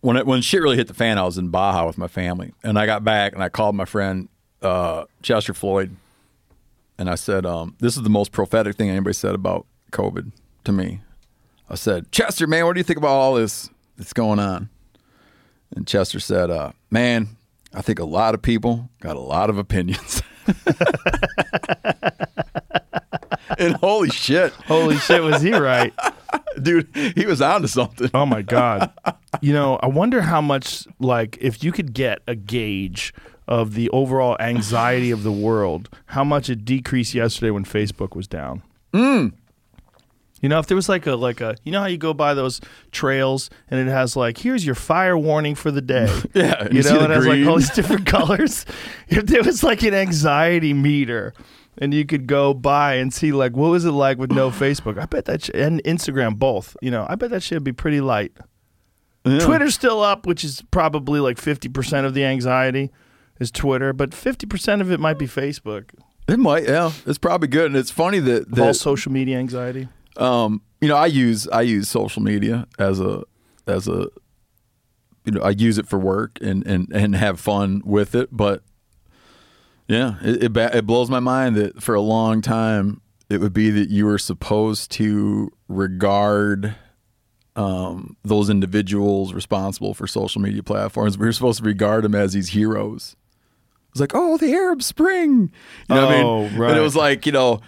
when 0.03 0.17
it, 0.17 0.25
when 0.25 0.41
shit 0.41 0.63
really 0.63 0.77
hit 0.77 0.87
the 0.87 0.95
fan, 0.95 1.19
I 1.19 1.25
was 1.25 1.37
in 1.37 1.49
Baja 1.49 1.85
with 1.85 1.99
my 1.99 2.07
family, 2.09 2.55
and 2.63 2.79
I 2.79 2.87
got 2.87 3.03
back 3.03 3.33
and 3.33 3.43
I 3.43 3.49
called 3.49 3.75
my 3.75 3.85
friend 3.85 4.29
uh, 4.63 5.05
Chester 5.21 5.53
Floyd, 5.53 5.97
and 6.97 7.11
I 7.11 7.17
said, 7.17 7.45
um, 7.45 7.75
"This 7.81 7.97
is 7.97 8.05
the 8.05 8.09
most 8.09 8.31
prophetic 8.31 8.77
thing 8.77 8.89
anybody 8.89 9.15
said 9.15 9.35
about 9.35 9.67
COVID 9.91 10.31
to 10.63 10.71
me." 10.73 11.01
I 11.69 11.75
said, 11.75 12.13
"Chester, 12.13 12.47
man, 12.47 12.67
what 12.67 12.75
do 12.75 12.79
you 12.81 12.85
think 12.85 12.99
about 12.99 13.11
all 13.11 13.35
this 13.35 13.69
that's 14.01 14.13
going 14.15 14.41
on?" 14.41 14.71
And 15.77 15.87
Chester 15.87 16.19
said, 16.19 16.51
uh, 16.51 16.73
"Man, 16.91 17.29
I 17.73 17.83
think 17.83 17.99
a 17.99 18.05
lot 18.05 18.35
of 18.35 18.43
people 18.43 18.89
got 19.01 19.17
a 19.17 19.21
lot 19.21 19.51
of 19.51 19.59
opinions." 19.59 20.23
and 23.59 23.75
holy 23.77 24.09
shit, 24.09 24.53
Holy 24.53 24.97
shit, 24.97 25.23
was 25.23 25.43
he 25.43 25.53
right? 25.53 25.93
dude, 26.63 26.89
he 27.15 27.27
was 27.27 27.41
on 27.43 27.63
to 27.63 27.69
something. 27.69 28.11
Oh 28.15 28.27
my 28.27 28.43
god. 28.43 28.93
You 29.41 29.53
know, 29.53 29.77
I 29.77 29.87
wonder 29.87 30.23
how 30.23 30.41
much 30.41 30.89
like 30.99 31.39
if 31.41 31.63
you 31.63 31.71
could 31.71 31.95
get 31.95 32.19
a 32.27 32.35
gauge 32.35 33.15
of 33.47 33.75
the 33.75 33.89
overall 33.91 34.37
anxiety 34.41 35.13
of 35.13 35.23
the 35.23 35.31
world, 35.33 35.89
how 36.07 36.25
much 36.25 36.51
it 36.51 36.65
decreased 36.65 37.15
yesterday 37.15 37.51
when 37.51 37.65
Facebook 37.65 38.17
was 38.17 38.27
down. 38.27 38.63
Mm. 38.93 39.33
You 40.41 40.49
know, 40.49 40.59
if 40.59 40.67
there 40.67 40.75
was 40.77 40.89
like 40.89 41.07
a 41.07 41.15
like 41.17 41.41
a 41.41 41.57
you 41.65 41.73
know 41.73 41.81
how 41.81 41.87
you 41.87 41.99
go 41.99 42.15
by 42.15 42.33
those 42.35 42.61
trails 42.93 43.51
and 43.71 43.79
it 43.81 43.91
has 43.91 44.17
like 44.17 44.39
here's 44.39 44.65
your 44.65 44.75
fire 44.75 45.17
warning 45.19 45.55
for 45.55 45.71
the 45.71 45.83
day. 45.83 46.07
Yeah, 46.35 46.65
You, 46.71 46.79
you 46.79 46.83
know, 46.83 46.99
the 46.99 47.05
it 47.05 47.11
has 47.11 47.27
like 47.27 47.47
all 47.47 47.57
these 47.57 47.71
different 47.71 48.07
colors. 48.17 48.65
If 49.09 49.27
there 49.27 49.43
was 49.43 49.63
like 49.63 49.83
an 49.83 49.93
anxiety 49.95 50.73
meter 50.73 51.35
and 51.79 51.93
you 51.93 52.05
could 52.07 52.27
go 52.27 52.55
by 52.55 52.95
and 52.95 53.13
see 53.13 53.33
like 53.33 53.55
what 53.57 53.69
was 53.71 53.85
it 53.85 53.91
like 53.93 54.19
with 54.19 54.33
no 54.33 54.51
Facebook? 54.63 54.99
I 54.99 55.07
bet 55.07 55.27
that 55.27 55.45
sh- 55.45 55.51
and 55.53 55.83
Instagram 55.85 56.39
both. 56.39 56.77
You 56.81 56.91
know, 56.91 57.07
I 57.09 57.17
bet 57.17 57.31
that 57.31 57.43
should 57.43 57.63
be 57.65 57.73
pretty 57.73 58.01
light. 58.01 58.33
Twitter's 59.23 59.75
still 59.75 60.01
up, 60.03 60.27
which 60.27 60.43
is 60.45 60.63
probably 60.71 61.21
like 61.21 61.37
50% 61.37 62.07
of 62.07 62.15
the 62.15 62.25
anxiety 62.25 62.91
is 63.39 63.51
Twitter, 63.51 63.93
but 63.93 64.11
50% 64.11 64.81
of 64.81 64.91
it 64.91 64.99
might 64.99 65.19
be 65.19 65.27
Facebook. 65.27 65.91
It 66.27 66.39
might, 66.39 66.65
yeah. 66.65 66.93
It's 67.07 67.19
probably 67.19 67.49
good, 67.49 67.67
and 67.67 67.77
it's 67.77 67.91
funny 67.91 68.19
that, 68.21 68.51
Of 68.51 68.59
all 68.59 68.73
social 68.73 69.13
media 69.13 69.37
anxiety. 69.39 69.89
Um, 70.17 70.63
you 70.81 70.89
know, 70.89 70.97
I 70.97 71.07
use 71.07 71.47
I 71.49 71.63
use 71.63 71.89
social 71.89 72.23
media 72.23 72.67
as 72.79 73.01
a 73.01 73.23
as 73.67 73.87
a 73.89 74.09
you 75.25 75.33
know 75.33 75.43
I 75.43 75.51
use 75.51 75.79
it 75.79 75.87
for 75.87 75.99
work 75.99 76.39
and 76.41 76.67
and 76.67 76.89
and 76.93 77.15
have 77.15 77.39
fun 77.41 77.83
with 77.85 78.15
it, 78.15 78.29
but 78.33 78.63
yeah, 79.89 80.17
it 80.23 80.45
it, 80.45 80.53
ba- 80.53 80.77
it 80.77 80.87
blows 80.87 81.11
my 81.11 81.21
mind 81.21 81.57
that 81.57 81.83
for 81.83 81.95
a 81.95 82.01
long 82.01 82.41
time 82.43 83.01
it 83.29 83.41
would 83.41 83.53
be 83.53 83.71
that 83.71 83.91
you 83.91 84.07
were 84.07 84.19
supposed 84.19 84.91
to 84.93 85.53
regard 85.69 86.75
um, 87.57 88.17
those 88.25 88.49
individuals 88.51 89.33
responsible 89.35 89.95
for 89.95 90.07
social 90.07 90.41
media 90.41 90.63
platforms. 90.63 91.19
We 91.19 91.27
were 91.27 91.33
supposed 91.33 91.59
to 91.59 91.65
regard 91.65 92.05
them 92.05 92.15
as 92.15 92.33
these 92.33 92.49
heroes. 92.51 93.17
It's 93.91 94.01
like, 94.01 94.13
oh, 94.15 94.37
the 94.37 94.53
Arab 94.53 94.83
Spring. 94.83 95.53
You 95.89 95.95
know 95.95 96.07
what 96.07 96.15
I 96.15 96.23
Oh, 96.23 96.49
mean? 96.49 96.59
right. 96.59 96.71
And 96.71 96.79
it 96.79 96.83
was 96.83 96.95
like, 96.97 97.27
you 97.27 97.33
know, 97.33 97.61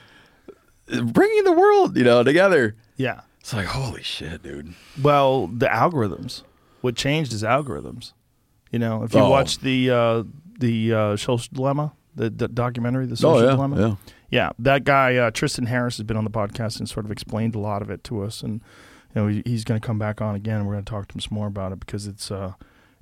bringing 1.01 1.45
the 1.45 1.53
world, 1.53 1.97
you 1.97 2.05
know, 2.05 2.23
together. 2.23 2.77
Yeah. 2.97 3.21
It's 3.41 3.53
like, 3.53 3.67
holy 3.67 4.03
shit, 4.03 4.43
dude. 4.43 4.75
Well, 5.03 5.49
the 5.49 5.67
algorithms. 5.67 6.43
What 6.81 6.95
changed 6.97 7.33
is 7.33 7.43
algorithms. 7.43 8.13
You 8.71 8.79
know, 8.79 9.03
if 9.03 9.15
you 9.15 9.21
Oh. 9.21 9.31
watch 9.31 9.59
the 9.59 9.91
uh, 9.91 10.23
the 10.59 10.93
uh, 10.95 11.17
social 11.17 11.49
dilemma, 11.53 11.93
the, 12.15 12.31
the 12.31 12.49
documentary, 12.49 13.07
the 13.07 13.17
social 13.17 13.39
Oh, 13.41 13.45
yeah, 13.45 13.51
dilemma, 13.51 13.81
yeah. 13.89 13.95
yeah, 14.31 14.51
that 14.61 14.85
guy 14.85 15.17
uh, 15.17 15.31
Tristan 15.31 15.67
Harris 15.67 15.97
has 15.97 16.05
been 16.05 16.17
on 16.17 16.25
the 16.25 16.31
podcast 16.31 16.79
and 16.79 16.89
sort 16.89 17.05
of 17.05 17.11
explained 17.11 17.55
a 17.55 17.59
lot 17.59 17.83
of 17.83 17.91
it 17.91 18.03
to 18.05 18.23
us, 18.23 18.43
and 18.43 18.61
you 19.15 19.23
know 19.23 19.43
he's 19.45 19.65
going 19.65 19.81
to 19.81 19.87
come 19.87 19.99
back 19.99 20.21
on 20.21 20.35
again. 20.35 20.57
and 20.59 20.67
We're 20.67 20.75
going 20.75 20.85
to 20.85 20.91
talk 20.91 21.09
to 21.09 21.15
him 21.17 21.21
some 21.21 21.35
more 21.35 21.49
about 21.49 21.73
it 21.73 21.81
because 21.81 22.07
it's 22.07 22.31
uh, 22.31 22.53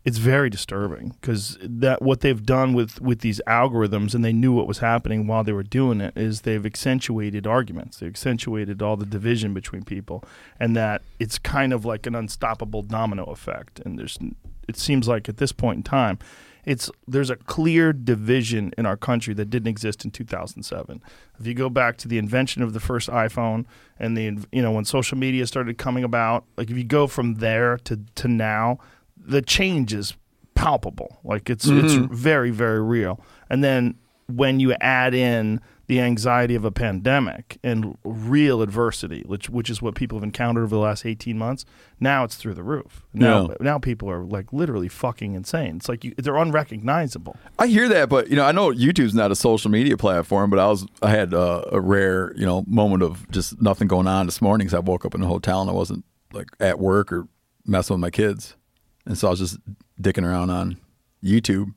it's 0.04 0.18
very 0.18 0.48
disturbing 0.48 1.14
because 1.20 1.58
that 1.60 2.00
what 2.00 2.20
they've 2.20 2.44
done 2.44 2.72
with 2.72 3.00
with 3.00 3.20
these 3.20 3.40
algorithms 3.46 4.14
and 4.14 4.24
they 4.24 4.32
knew 4.32 4.52
what 4.52 4.66
was 4.66 4.78
happening 4.78 5.26
while 5.26 5.44
they 5.44 5.52
were 5.52 5.62
doing 5.62 6.00
it 6.00 6.16
is 6.16 6.42
they've 6.42 6.64
accentuated 6.64 7.46
arguments. 7.46 7.98
They've 7.98 8.10
accentuated 8.10 8.80
all 8.80 8.96
the 8.96 9.06
division 9.06 9.52
between 9.52 9.84
people 9.84 10.24
and 10.58 10.74
that 10.76 11.02
it's 11.18 11.38
kind 11.38 11.72
of 11.72 11.84
like 11.84 12.06
an 12.06 12.14
unstoppable 12.14 12.82
domino 12.82 13.24
effect. 13.24 13.80
And 13.80 13.98
there's 13.98 14.18
it 14.66 14.78
seems 14.78 15.06
like 15.06 15.28
at 15.28 15.36
this 15.36 15.52
point 15.52 15.78
in 15.78 15.82
time 15.82 16.18
it's 16.64 16.90
there's 17.06 17.30
a 17.30 17.36
clear 17.36 17.92
division 17.92 18.72
in 18.76 18.86
our 18.86 18.96
country 18.96 19.34
that 19.34 19.50
didn't 19.50 19.68
exist 19.68 20.04
in 20.04 20.10
2007 20.10 21.02
if 21.38 21.46
you 21.46 21.54
go 21.54 21.70
back 21.70 21.96
to 21.96 22.06
the 22.06 22.18
invention 22.18 22.62
of 22.62 22.74
the 22.74 22.80
first 22.80 23.08
iphone 23.08 23.64
and 23.98 24.14
the 24.14 24.46
you 24.52 24.60
know 24.60 24.70
when 24.70 24.84
social 24.84 25.16
media 25.16 25.46
started 25.46 25.78
coming 25.78 26.04
about 26.04 26.44
like 26.58 26.70
if 26.70 26.76
you 26.76 26.84
go 26.84 27.06
from 27.06 27.36
there 27.36 27.78
to 27.78 27.98
to 28.14 28.28
now 28.28 28.78
the 29.24 29.42
change 29.42 29.92
is 29.94 30.14
palpable. 30.54 31.18
Like 31.24 31.48
it's 31.50 31.66
it's 31.66 31.94
very 31.94 32.50
very 32.50 32.82
real. 32.82 33.20
And 33.48 33.62
then 33.64 33.96
when 34.26 34.60
you 34.60 34.74
add 34.80 35.14
in 35.14 35.60
the 35.86 36.00
anxiety 36.00 36.54
of 36.54 36.64
a 36.64 36.70
pandemic 36.70 37.58
and 37.64 37.98
real 38.04 38.62
adversity, 38.62 39.24
which 39.26 39.50
which 39.50 39.68
is 39.68 39.82
what 39.82 39.96
people 39.96 40.16
have 40.18 40.22
encountered 40.22 40.62
over 40.62 40.76
the 40.76 40.80
last 40.80 41.04
eighteen 41.04 41.36
months, 41.36 41.64
now 41.98 42.22
it's 42.22 42.36
through 42.36 42.54
the 42.54 42.62
roof. 42.62 43.04
Now 43.12 43.48
Yeah. 43.48 43.54
now 43.60 43.78
people 43.78 44.08
are 44.08 44.22
like 44.22 44.52
literally 44.52 44.86
fucking 44.88 45.34
insane. 45.34 45.76
It's 45.76 45.88
like 45.88 46.04
you, 46.04 46.14
they're 46.16 46.36
unrecognizable. 46.36 47.36
I 47.58 47.66
hear 47.66 47.88
that, 47.88 48.08
but 48.08 48.28
you 48.28 48.36
know, 48.36 48.44
I 48.44 48.52
know 48.52 48.68
YouTube's 48.70 49.14
not 49.14 49.32
a 49.32 49.34
social 49.36 49.70
media 49.70 49.96
platform, 49.96 50.48
but 50.50 50.60
I 50.60 50.66
was 50.68 50.86
I 51.02 51.10
had 51.10 51.34
uh, 51.34 51.62
a 51.72 51.80
rare 51.80 52.32
you 52.36 52.46
know 52.46 52.64
moment 52.68 53.02
of 53.02 53.28
just 53.32 53.60
nothing 53.60 53.88
going 53.88 54.06
on 54.06 54.26
this 54.26 54.40
morning 54.40 54.66
because 54.68 54.76
I 54.76 54.80
woke 54.80 55.04
up 55.04 55.14
in 55.16 55.22
a 55.22 55.26
hotel 55.26 55.60
and 55.60 55.68
I 55.70 55.72
wasn't 55.72 56.04
like 56.32 56.48
at 56.60 56.78
work 56.78 57.10
or 57.12 57.26
messing 57.66 57.94
with 57.94 58.00
my 58.00 58.10
kids, 58.10 58.54
and 59.06 59.16
so 59.16 59.28
I 59.28 59.30
was 59.30 59.40
just 59.40 59.58
dicking 60.00 60.24
around 60.24 60.50
on 60.50 60.76
YouTube. 61.22 61.64
And 61.64 61.74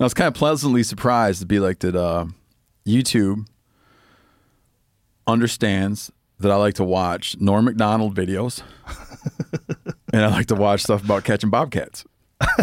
I 0.00 0.04
was 0.04 0.14
kind 0.14 0.28
of 0.28 0.34
pleasantly 0.34 0.82
surprised 0.82 1.40
to 1.40 1.46
be 1.46 1.60
like 1.60 1.80
that. 1.80 1.96
Uh, 1.96 2.26
YouTube 2.86 3.46
understands 5.26 6.10
that 6.40 6.50
I 6.50 6.56
like 6.56 6.74
to 6.74 6.84
watch 6.84 7.36
Norm 7.38 7.66
Macdonald 7.66 8.14
videos, 8.14 8.62
and 8.86 9.94
and 10.12 10.24
I 10.24 10.28
like 10.28 10.46
to 10.46 10.54
watch 10.54 10.82
stuff 10.82 11.04
about 11.04 11.24
catching 11.24 11.50
bobcats. 11.50 12.04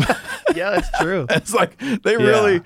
yeah, 0.55 0.71
that's 0.71 0.89
true. 0.99 1.27
It's 1.29 1.53
like 1.53 1.77
they 1.77 2.17
really, 2.17 2.61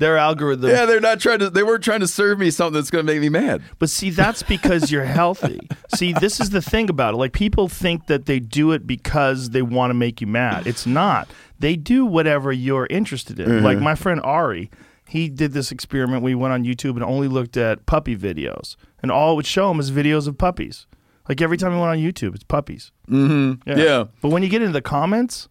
their 0.00 0.16
algorithm. 0.16 0.70
yeah, 0.70 0.86
they're 0.86 0.98
not 0.98 1.20
trying 1.20 1.38
to. 1.38 1.50
They 1.50 1.62
weren't 1.62 1.84
trying 1.84 2.00
to 2.00 2.08
serve 2.08 2.38
me 2.38 2.50
something 2.50 2.74
that's 2.74 2.90
going 2.90 3.06
to 3.06 3.12
make 3.12 3.20
me 3.20 3.28
mad. 3.28 3.62
But 3.78 3.90
see, 3.90 4.10
that's 4.10 4.42
because 4.42 4.90
you're 4.90 5.04
healthy. 5.04 5.68
see, 5.94 6.12
this 6.12 6.40
is 6.40 6.50
the 6.50 6.62
thing 6.62 6.90
about 6.90 7.14
it. 7.14 7.18
Like 7.18 7.32
people 7.32 7.68
think 7.68 8.06
that 8.06 8.26
they 8.26 8.40
do 8.40 8.72
it 8.72 8.86
because 8.86 9.50
they 9.50 9.62
want 9.62 9.90
to 9.90 9.94
make 9.94 10.20
you 10.20 10.26
mad. 10.26 10.66
It's 10.66 10.86
not. 10.86 11.28
They 11.60 11.76
do 11.76 12.04
whatever 12.06 12.50
you're 12.50 12.86
interested 12.90 13.38
in. 13.38 13.62
Like 13.62 13.78
my 13.78 13.94
friend 13.94 14.20
Ari, 14.24 14.70
he 15.06 15.28
did 15.28 15.52
this 15.52 15.70
experiment. 15.70 16.22
We 16.22 16.34
went 16.34 16.54
on 16.54 16.64
YouTube 16.64 16.94
and 16.94 17.04
only 17.04 17.28
looked 17.28 17.58
at 17.58 17.84
puppy 17.84 18.16
videos, 18.16 18.76
and 19.02 19.12
all 19.12 19.32
it 19.32 19.36
would 19.36 19.46
show 19.46 19.70
him 19.70 19.78
is 19.78 19.90
videos 19.90 20.26
of 20.26 20.38
puppies. 20.38 20.86
Like 21.28 21.42
every 21.42 21.58
time 21.58 21.72
he 21.72 21.78
went 21.78 21.90
on 21.90 21.98
YouTube, 21.98 22.34
it's 22.34 22.44
puppies. 22.44 22.90
Mm-hmm. 23.08 23.68
Yeah. 23.68 23.76
Yeah. 23.76 24.04
But 24.22 24.30
when 24.30 24.42
you 24.42 24.48
get 24.48 24.62
into 24.62 24.72
the 24.72 24.82
comments, 24.82 25.48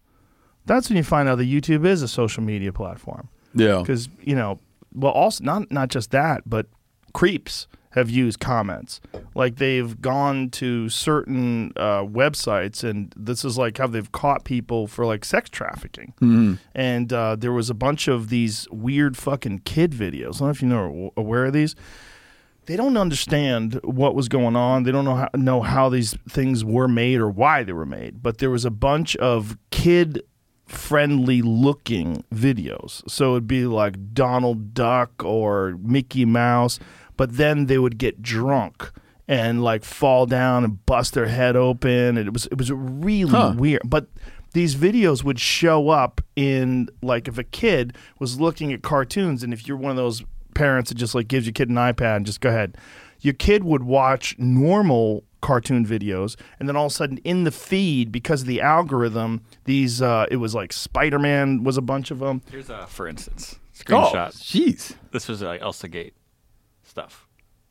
that's 0.66 0.90
when 0.90 0.96
you 0.96 1.04
find 1.04 1.28
out 1.28 1.38
that 1.38 1.48
YouTube 1.48 1.86
is 1.86 2.02
a 2.02 2.08
social 2.08 2.42
media 2.42 2.72
platform 2.72 3.28
Yeah, 3.54 3.80
because 3.80 4.08
you 4.20 4.34
know 4.34 4.58
well 4.94 5.12
also 5.12 5.44
not 5.44 5.70
not 5.70 5.88
just 5.88 6.10
that 6.10 6.42
but 6.46 6.66
creeps 7.12 7.66
have 7.92 8.08
used 8.08 8.38
comments. 8.38 9.00
Like 9.34 9.56
they've 9.56 10.00
gone 10.00 10.50
to 10.50 10.88
certain 10.88 11.72
uh, 11.76 12.02
websites 12.04 12.84
and 12.84 13.12
this 13.16 13.44
is 13.44 13.58
like 13.58 13.78
how 13.78 13.88
they've 13.88 14.12
caught 14.12 14.44
people 14.44 14.86
for 14.86 15.04
like 15.04 15.24
sex 15.24 15.50
trafficking. 15.50 16.14
And 16.72 17.12
uh, 17.12 17.34
there 17.34 17.52
was 17.52 17.68
a 17.68 17.74
bunch 17.74 18.06
of 18.06 18.28
these 18.28 18.68
weird 18.70 19.16
fucking 19.16 19.62
kid 19.64 19.90
videos. 19.90 20.36
I 20.36 20.38
don't 20.38 20.40
know 20.40 20.50
if 20.50 20.62
you 20.62 20.68
know 20.68 21.12
aware 21.16 21.46
of 21.46 21.52
these. 21.52 21.74
They 22.66 22.76
don't 22.76 22.96
understand 22.96 23.80
what 23.82 24.14
was 24.14 24.28
going 24.28 24.54
on. 24.54 24.84
They 24.84 24.92
don't 24.92 25.04
know 25.04 25.16
how, 25.16 25.28
know 25.34 25.60
how 25.60 25.88
these 25.88 26.14
things 26.28 26.64
were 26.64 26.86
made 26.86 27.18
or 27.18 27.28
why 27.28 27.64
they 27.64 27.72
were 27.72 27.86
made. 27.86 28.22
But 28.22 28.38
there 28.38 28.50
was 28.50 28.64
a 28.64 28.70
bunch 28.70 29.16
of 29.16 29.56
kid 29.70 30.22
friendly 30.70 31.42
looking 31.42 32.24
videos. 32.34 33.08
So 33.10 33.32
it'd 33.32 33.48
be 33.48 33.66
like 33.66 34.14
Donald 34.14 34.72
Duck 34.74 35.24
or 35.24 35.76
Mickey 35.82 36.24
Mouse, 36.24 36.78
but 37.16 37.36
then 37.36 37.66
they 37.66 37.78
would 37.78 37.98
get 37.98 38.22
drunk 38.22 38.90
and 39.28 39.62
like 39.62 39.84
fall 39.84 40.26
down 40.26 40.64
and 40.64 40.84
bust 40.86 41.14
their 41.14 41.26
head 41.28 41.54
open 41.56 42.16
and 42.16 42.26
it 42.26 42.32
was 42.32 42.46
it 42.46 42.58
was 42.58 42.70
really 42.72 43.30
Huh. 43.30 43.54
weird. 43.56 43.82
But 43.84 44.06
these 44.52 44.74
videos 44.74 45.22
would 45.22 45.38
show 45.38 45.90
up 45.90 46.20
in 46.34 46.88
like 47.02 47.28
if 47.28 47.38
a 47.38 47.44
kid 47.44 47.94
was 48.18 48.40
looking 48.40 48.72
at 48.72 48.82
cartoons 48.82 49.42
and 49.42 49.52
if 49.52 49.68
you're 49.68 49.76
one 49.76 49.90
of 49.90 49.96
those 49.96 50.24
parents 50.54 50.90
that 50.90 50.96
just 50.96 51.14
like 51.14 51.28
gives 51.28 51.46
your 51.46 51.52
kid 51.52 51.68
an 51.68 51.76
iPad 51.76 52.16
and 52.16 52.26
just 52.26 52.40
go 52.40 52.48
ahead. 52.48 52.76
Your 53.20 53.34
kid 53.34 53.64
would 53.64 53.82
watch 53.82 54.36
normal 54.38 55.24
cartoon 55.42 55.86
videos 55.86 56.36
and 56.58 56.68
then 56.68 56.76
all 56.76 56.86
of 56.86 56.92
a 56.92 56.94
sudden 56.94 57.16
in 57.24 57.44
the 57.44 57.50
feed 57.50 58.12
because 58.12 58.42
of 58.42 58.46
the 58.46 58.60
algorithm 58.60 59.40
these 59.64 60.02
uh 60.02 60.26
it 60.30 60.36
was 60.36 60.54
like 60.54 60.70
Spider-Man 60.70 61.64
was 61.64 61.78
a 61.78 61.82
bunch 61.82 62.10
of 62.10 62.18
them. 62.18 62.42
Here's 62.50 62.68
a 62.68 62.86
for 62.86 63.08
instance 63.08 63.58
Oh, 63.88 64.10
screenshot. 64.12 64.36
jeez. 64.36 64.94
This 65.12 65.28
was 65.28 65.40
like 65.40 65.62
Elsa 65.62 65.88
Gate 65.88 66.12
stuff. 66.82 67.26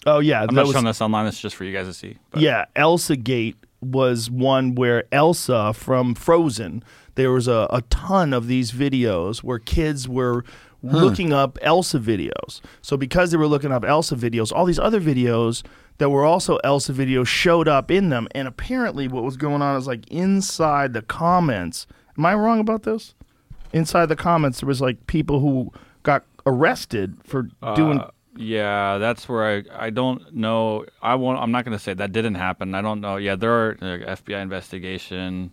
Oh 0.07 0.19
yeah, 0.19 0.41
I'm 0.41 0.55
not 0.55 0.65
was 0.65 0.73
showing 0.73 0.85
this 0.85 1.01
online. 1.01 1.25
This 1.25 1.35
is 1.35 1.41
just 1.41 1.55
for 1.55 1.63
you 1.65 1.73
guys 1.73 1.85
to 1.85 1.93
see. 1.93 2.17
But 2.31 2.41
Yeah, 2.41 2.65
Elsa 2.75 3.15
Gate 3.15 3.57
was 3.81 4.29
one 4.31 4.73
where 4.75 5.03
Elsa 5.11 5.73
from 5.73 6.15
Frozen, 6.15 6.83
there 7.15 7.31
was 7.31 7.47
a, 7.47 7.67
a 7.69 7.81
ton 7.89 8.33
of 8.33 8.47
these 8.47 8.71
videos 8.71 9.39
where 9.43 9.59
kids 9.59 10.07
were 10.09 10.43
looking 10.81 11.33
up 11.33 11.57
Elsa 11.61 11.99
videos. 11.99 12.61
So 12.81 12.97
because 12.97 13.31
they 13.31 13.37
were 13.37 13.47
looking 13.47 13.71
up 13.71 13.83
Elsa 13.83 14.15
videos, 14.15 14.51
all 14.51 14.65
these 14.65 14.79
other 14.79 15.01
videos 15.01 15.63
that 15.97 16.09
were 16.09 16.23
also 16.23 16.57
Elsa 16.63 16.93
videos 16.93 17.27
showed 17.27 17.67
up 17.67 17.91
in 17.91 18.09
them. 18.09 18.27
And 18.31 18.47
apparently 18.47 19.07
what 19.07 19.23
was 19.23 19.37
going 19.37 19.61
on 19.61 19.75
is 19.77 19.87
like 19.87 20.07
inside 20.09 20.93
the 20.93 21.01
comments. 21.01 21.85
Am 22.17 22.25
I 22.25 22.33
wrong 22.33 22.59
about 22.59 22.83
this? 22.83 23.13
Inside 23.73 24.07
the 24.07 24.15
comments 24.15 24.61
there 24.61 24.67
was 24.67 24.81
like 24.81 25.05
people 25.07 25.39
who 25.41 25.71
got 26.03 26.23
arrested 26.45 27.17
for 27.23 27.49
doing 27.75 27.99
Uh, 27.99 28.09
yeah, 28.37 28.97
that's 28.99 29.27
where 29.27 29.43
I 29.57 29.85
I 29.87 29.89
don't 29.89 30.33
know. 30.33 30.85
I 31.01 31.15
won't. 31.15 31.39
I'm 31.39 31.51
not 31.51 31.65
going 31.65 31.77
to 31.77 31.83
say 31.83 31.93
that 31.93 32.13
didn't 32.13 32.35
happen. 32.35 32.73
I 32.73 32.81
don't 32.81 33.01
know. 33.01 33.17
Yeah, 33.17 33.35
there 33.35 33.51
are 33.51 33.71
uh, 33.81 34.15
FBI 34.15 34.41
investigation. 34.41 35.51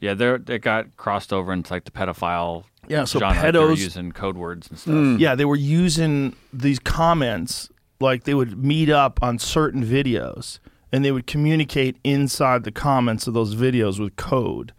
Yeah, 0.00 0.14
there 0.14 0.34
it 0.36 0.62
got 0.62 0.96
crossed 0.96 1.32
over 1.32 1.52
into 1.52 1.72
like 1.72 1.84
the 1.84 1.90
pedophile. 1.90 2.64
Yeah, 2.88 3.04
so 3.04 3.18
genre. 3.18 3.42
Like, 3.42 3.52
they 3.52 3.58
were 3.58 3.66
pedos- 3.70 3.78
using 3.78 4.12
code 4.12 4.36
words 4.36 4.68
and 4.68 4.78
stuff. 4.78 4.94
Mm. 4.94 5.18
Yeah, 5.18 5.34
they 5.34 5.44
were 5.44 5.56
using 5.56 6.36
these 6.52 6.78
comments 6.78 7.68
like 8.00 8.24
they 8.24 8.34
would 8.34 8.62
meet 8.62 8.90
up 8.90 9.18
on 9.22 9.38
certain 9.38 9.84
videos 9.84 10.58
and 10.92 11.04
they 11.04 11.10
would 11.10 11.26
communicate 11.26 11.96
inside 12.04 12.62
the 12.64 12.70
comments 12.70 13.26
of 13.26 13.34
those 13.34 13.54
videos 13.56 13.98
with 13.98 14.14
code. 14.16 14.72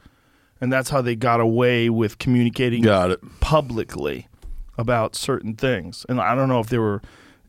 And 0.61 0.72
that's 0.72 0.89
how 0.89 1.01
they 1.01 1.15
got 1.15 1.39
away 1.39 1.89
with 1.89 2.18
communicating 2.18 2.82
Got 2.82 3.11
it. 3.11 3.20
publicly 3.39 4.28
about 4.78 5.15
certain 5.15 5.55
things. 5.55 6.05
And 6.07 6.22
I 6.22 6.34
don't 6.36 6.47
know 6.49 6.59
if 6.59 6.68
they 6.70 6.78
were 6.78 7.01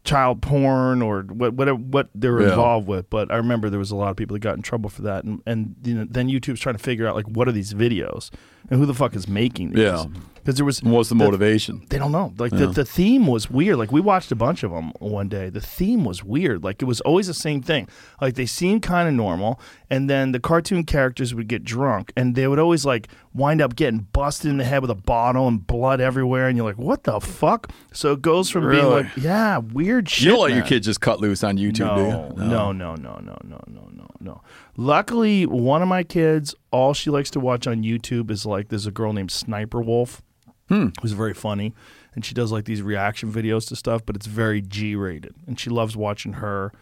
child 0.09 0.41
porn 0.43 1.03
or 1.03 1.23
what 1.23 1.53
whatever 1.55 1.77
what 1.79 2.09
they 2.15 2.29
were 2.31 2.43
Yeah. 2.43 2.51
involved 2.51 2.89
with, 2.89 3.11
but 3.11 3.31
I 3.31 3.37
remember 3.37 3.69
there 3.71 3.79
was 3.79 3.91
a 3.91 3.97
lot 3.97 4.11
of 4.11 4.17
people 4.17 4.35
that 4.35 4.41
got 4.41 4.57
in 4.57 4.63
trouble 4.63 4.89
for 4.91 5.03
that. 5.03 5.25
And 5.25 5.43
and 5.47 5.75
you 5.85 5.95
know, 5.95 6.07
then 6.09 6.29
YouTube's 6.29 6.61
trying 6.61 6.77
to 6.77 6.83
figure 6.83 7.07
out 7.07 7.15
like 7.15 7.27
what 7.29 7.47
are 7.49 7.53
these 7.53 7.75
videos 7.75 8.31
and 8.71 8.79
who 8.81 8.87
the 8.87 8.95
fuck 8.95 9.15
is 9.15 9.27
making 9.29 9.71
these? 9.71 9.85
Yeah. 9.85 10.05
because 10.37 10.57
there 10.57 10.65
was 10.65 10.83
What's 10.83 11.09
the 11.11 11.15
motivation? 11.15 11.85
they 11.91 11.99
don't 11.99 12.13
know. 12.13 12.33
Like 12.39 12.53
the, 12.53 12.67
Yeah. 12.67 12.73
the 12.73 12.85
theme 12.85 13.27
was 13.27 13.51
weird. 13.51 13.77
Like 13.77 13.93
we 13.93 14.01
watched 14.01 14.33
a 14.33 14.37
bunch 14.37 14.63
of 14.63 14.71
them 14.71 14.93
one 14.99 15.29
day. 15.29 15.51
The 15.51 15.61
theme 15.61 16.05
was 16.05 16.25
weird. 16.25 16.65
Like 16.65 16.81
it 16.81 16.87
was 16.87 17.01
always 17.03 17.27
the 17.27 17.35
same 17.35 17.61
thing. 17.63 17.87
Like 18.21 18.35
they 18.35 18.47
seemed 18.47 18.83
kind 18.83 19.09
of 19.09 19.15
normal, 19.15 19.61
and 19.91 20.09
then 20.09 20.33
the 20.33 20.41
cartoon 20.41 20.85
characters 20.85 21.35
would 21.35 21.49
get 21.49 21.65
drunk, 21.65 22.13
and 22.17 22.35
they 22.35 22.47
would 22.49 22.59
always 22.59 22.85
like 22.87 23.09
wind 23.35 23.61
up 23.61 23.77
getting 23.77 24.01
busted 24.13 24.51
in 24.51 24.57
the 24.57 24.65
head 24.65 24.81
with 24.83 24.91
a 24.91 24.95
bottle 24.95 25.47
and 25.49 25.67
blood 25.67 26.01
everywhere, 26.01 26.49
and 26.49 26.57
you're 26.57 26.67
like, 26.67 26.79
what 26.79 27.05
the 27.05 27.21
fuck? 27.21 27.71
So 27.93 28.13
it 28.13 28.23
goes 28.23 28.49
from 28.51 28.69
being 28.71 28.85
like, 28.87 29.07
yeah, 29.17 29.59
weird 29.59 30.09
shit. 30.09 30.25
You 30.25 30.31
don't 30.33 30.41
let 30.43 30.51
your 30.51 30.61
man. 30.61 30.69
kid 30.69 30.83
just 30.83 31.01
cut 31.01 31.21
loose 31.21 31.45
on 31.45 31.57
YouTube, 31.59 31.75
do 31.75 31.85
No, 31.85 32.33
you? 32.37 32.45
no, 32.49 32.73
no, 32.73 32.95
no, 32.95 33.21
no, 33.23 33.39
no, 33.45 33.61
no, 33.69 33.89
no, 33.93 34.07
no. 34.21 34.41
Luckily, 34.81 35.45
one 35.45 35.83
of 35.83 35.89
my 35.89 36.05
kids, 36.05 36.55
all 36.71 36.95
she 36.95 37.11
likes 37.11 37.31
to 37.33 37.41
watch 37.41 37.67
on 37.67 37.83
YouTube 37.83 38.31
is 38.31 38.47
like 38.47 38.69
there's 38.69 38.87
a 38.87 38.93
girl 38.93 39.13
named 39.13 39.33
Sniper 39.33 39.83
Wolf, 39.83 40.23
hmm. 40.69 40.91
who's 41.03 41.11
very 41.11 41.35
funny, 41.35 41.75
and 42.15 42.25
she 42.25 42.33
does 42.33 42.53
like 42.53 42.65
these 42.65 42.81
reaction 42.81 43.33
videos 43.33 43.67
to 43.69 43.77
stuff, 43.77 44.07
but 44.07 44.15
it's 44.15 44.27
very 44.27 44.63
G 44.63 44.95
rated, 44.95 45.35
and 45.49 45.59
she 45.59 45.69
loves 45.69 45.97
watching 45.97 46.35
her. 46.35 46.73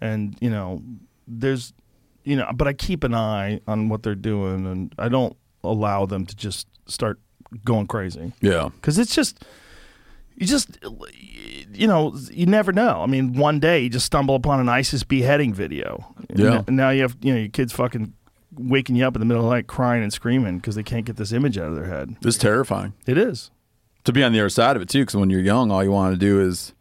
And 0.00 0.36
you 0.40 0.48
know, 0.48 0.80
there's, 1.26 1.72
you 2.22 2.36
know, 2.36 2.48
but 2.54 2.68
I 2.68 2.72
keep 2.72 3.02
an 3.02 3.14
eye 3.14 3.60
on 3.66 3.88
what 3.88 4.04
they're 4.04 4.14
doing, 4.14 4.64
and 4.64 4.94
I 4.96 5.08
don't 5.08 5.36
allow 5.64 6.06
them 6.06 6.26
to 6.26 6.36
just 6.36 6.68
start 6.86 7.18
going 7.64 7.88
crazy 7.88 8.32
Yeah. 8.40 8.68
because 8.76 8.96
it's 8.96 9.12
just 9.12 9.44
you 10.40 10.46
just 10.46 10.78
you 11.72 11.86
know 11.86 12.16
you 12.32 12.46
never 12.46 12.72
know. 12.72 13.02
I 13.02 13.06
mean 13.06 13.34
one 13.34 13.60
day 13.60 13.80
you 13.80 13.90
just 13.90 14.06
stumble 14.06 14.34
upon 14.34 14.58
an 14.58 14.68
isis 14.68 15.04
beheading 15.04 15.52
video. 15.54 16.14
Yeah. 16.34 16.62
and 16.66 16.76
now 16.76 16.90
you 16.90 17.02
have 17.02 17.16
you 17.20 17.32
know 17.32 17.38
your 17.38 17.50
kids 17.50 17.72
fucking 17.72 18.14
waking 18.56 18.96
you 18.96 19.06
up 19.06 19.14
in 19.14 19.20
the 19.20 19.26
middle 19.26 19.44
of 19.44 19.50
the 19.50 19.54
night 19.54 19.66
crying 19.68 20.02
and 20.02 20.12
screaming 20.12 20.56
because 20.56 20.74
they 20.74 20.82
can't 20.82 21.04
get 21.04 21.16
this 21.16 21.32
image 21.32 21.58
out 21.58 21.68
of 21.68 21.76
their 21.76 21.84
head. 21.84 22.16
It's 22.22 22.38
terrifying. 22.38 22.94
it 23.06 23.16
is. 23.18 23.50
To 24.04 24.12
be 24.12 24.24
on 24.24 24.32
the 24.32 24.40
other 24.40 24.48
side 24.48 24.76
of 24.76 24.82
it 24.82 24.88
too 24.88 25.02
because 25.02 25.14
when 25.16 25.28
you're 25.28 25.40
young 25.42 25.70
all 25.70 25.84
you 25.84 25.92
want 25.92 26.14
to 26.14 26.18
do 26.18 26.40
is 26.40 26.72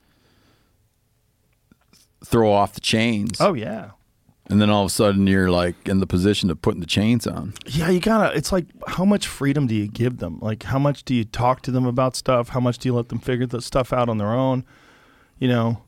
throw 2.25 2.51
off 2.51 2.73
the 2.73 2.81
chains. 2.81 3.41
Oh 3.41 3.53
yeah 3.53 3.91
and 4.49 4.61
then 4.61 4.69
all 4.69 4.83
of 4.83 4.87
a 4.87 4.93
sudden 4.93 5.27
you're 5.27 5.51
like 5.51 5.75
in 5.87 5.99
the 5.99 6.07
position 6.07 6.49
of 6.49 6.61
putting 6.61 6.81
the 6.81 6.87
chains 6.87 7.27
on. 7.27 7.53
Yeah 7.67 7.89
you 7.89 7.99
gotta 7.99 8.35
it's 8.35 8.51
like 8.51 8.65
how 8.87 9.05
much 9.05 9.27
freedom 9.27 9.67
do 9.67 9.75
you 9.75 9.87
give 9.87 10.17
them? 10.17 10.39
Like 10.41 10.63
how 10.63 10.79
much 10.79 11.03
do 11.03 11.13
you 11.13 11.23
talk 11.23 11.61
to 11.63 11.71
them 11.71 11.85
about 11.85 12.15
stuff? 12.15 12.49
How 12.49 12.59
much 12.59 12.79
do 12.79 12.89
you 12.89 12.93
let 12.95 13.09
them 13.09 13.19
figure 13.19 13.45
the 13.45 13.61
stuff 13.61 13.93
out 13.93 14.09
on 14.09 14.17
their 14.17 14.33
own? 14.33 14.65
You 15.37 15.47
know 15.47 15.81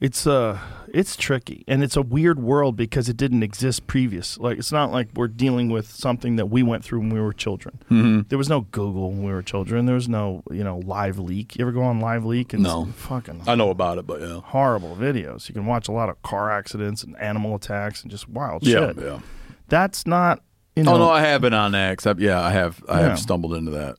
it's 0.00 0.26
uh 0.26 0.58
it's 0.92 1.16
tricky 1.16 1.64
and 1.68 1.82
it's 1.82 1.96
a 1.96 2.02
weird 2.02 2.40
world 2.40 2.76
because 2.76 3.08
it 3.08 3.16
didn't 3.16 3.42
exist 3.42 3.86
previous. 3.86 4.38
Like 4.38 4.58
it's 4.58 4.72
not 4.72 4.90
like 4.92 5.08
we're 5.14 5.28
dealing 5.28 5.70
with 5.70 5.86
something 5.90 6.36
that 6.36 6.46
we 6.46 6.62
went 6.62 6.84
through 6.84 7.00
when 7.00 7.10
we 7.10 7.20
were 7.20 7.32
children. 7.32 7.78
Mm-hmm. 7.90 8.20
there 8.28 8.38
was 8.38 8.48
no 8.48 8.62
google 8.62 9.10
when 9.12 9.22
we 9.24 9.32
were 9.32 9.42
children. 9.42 9.86
There 9.86 9.94
was 9.94 10.08
no 10.08 10.42
you 10.50 10.64
know 10.64 10.78
live 10.84 11.18
leak. 11.18 11.56
You 11.56 11.62
ever 11.64 11.72
go 11.72 11.82
on 11.82 12.00
live 12.00 12.24
leak? 12.24 12.52
And 12.52 12.62
No. 12.62 12.86
fucking 12.96 13.42
i 13.46 13.54
know 13.54 13.70
about 13.70 13.98
it 13.98 14.06
but 14.06 14.20
yeah. 14.20 14.40
horrible 14.44 14.96
videos. 14.96 15.48
You 15.48 15.54
can 15.54 15.66
watch 15.66 15.88
a 15.88 15.92
lot 15.92 16.08
of 16.08 16.20
car 16.22 16.50
accidents 16.50 17.02
and 17.04 17.16
animal 17.18 17.54
attacks 17.54 18.02
and 18.02 18.10
just 18.10 18.28
wild 18.28 18.62
yeah 18.66 18.88
shit. 18.88 18.98
yeah. 19.00 19.20
That's 19.68 20.06
not 20.06 20.42
you 20.76 20.84
know 20.84 20.94
oh 20.94 20.98
no 20.98 21.10
i 21.10 21.20
have 21.20 21.40
been 21.40 21.52
on 21.54 21.72
that 21.72 22.06
I- 22.06 22.14
yeah 22.18 22.40
i 22.40 22.50
have 22.50 22.82
i 22.88 23.00
Yeah. 23.00 23.08
have 23.08 23.18
stumbled 23.18 23.54
into 23.54 23.72
that 23.72 23.96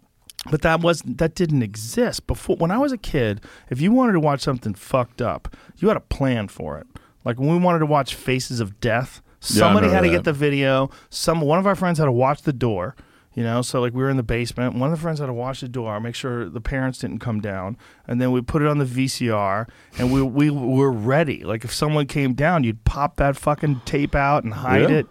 But 0.50 0.64
that 0.64 0.82
was 0.82 1.02
that 1.06 1.36
didn't 1.36 1.62
exist 1.62 2.26
before. 2.26 2.56
When 2.56 2.72
I 2.72 2.78
was 2.80 2.92
a 2.92 2.98
kid, 2.98 3.42
if 3.70 3.80
you 3.80 3.92
wanted 3.92 4.14
to 4.14 4.20
watch 4.20 4.42
something 4.42 4.74
fucked 4.74 5.22
up, 5.22 5.56
you 5.78 5.88
had 5.88 5.98
a 5.98 6.02
plan 6.02 6.48
for 6.48 6.78
it. 6.80 6.88
Like 7.24 7.40
when 7.40 7.50
we 7.50 7.58
wanted 7.58 7.80
to 7.80 7.86
watch 7.86 8.16
Faces 8.16 8.60
of 8.60 8.80
Death, 8.80 9.22
Yeah, 9.42 9.60
somebody 9.60 9.88
had 9.88 9.98
remember 9.98 10.08
to 10.08 10.14
get 10.18 10.24
the 10.24 10.34
video. 10.34 10.90
Some 11.12 11.42
one 11.42 11.60
of 11.60 11.68
our 11.68 11.76
friends 11.76 12.00
had 12.00 12.06
to 12.06 12.12
watch 12.12 12.42
the 12.42 12.54
door. 12.54 12.96
You 13.34 13.44
know, 13.44 13.62
so 13.62 13.80
like 13.80 13.94
we 13.94 14.04
were 14.04 14.10
in 14.10 14.18
the 14.18 14.24
basement. 14.24 14.76
One 14.76 14.92
of 14.92 14.98
the 14.98 15.02
friends 15.02 15.20
had 15.20 15.28
to 15.28 15.34
watch 15.34 15.62
the 15.62 15.70
door, 15.70 15.98
make 16.02 16.16
sure 16.16 16.50
the 16.50 16.60
parents 16.60 17.00
didn't 17.00 17.20
come 17.20 17.40
down, 17.40 17.78
and 18.06 18.20
then 18.20 18.34
we 18.34 18.42
put 18.42 18.62
it 18.62 18.68
on 18.68 18.78
the 18.80 18.84
VCR, 18.86 19.70
and 19.98 20.12
we 20.12 20.22
we 20.22 20.50
were 20.50 20.92
ready. 20.92 21.44
Like 21.46 21.64
if 21.64 21.72
someone 21.74 22.08
came 22.08 22.34
down, 22.34 22.66
you'd 22.66 22.84
pop 22.84 23.16
that 23.18 23.38
fucking 23.38 23.82
tape 23.86 24.16
out 24.16 24.44
and 24.44 24.54
hide 24.56 24.90
Yeah. 24.90 24.98
it. 24.98 25.08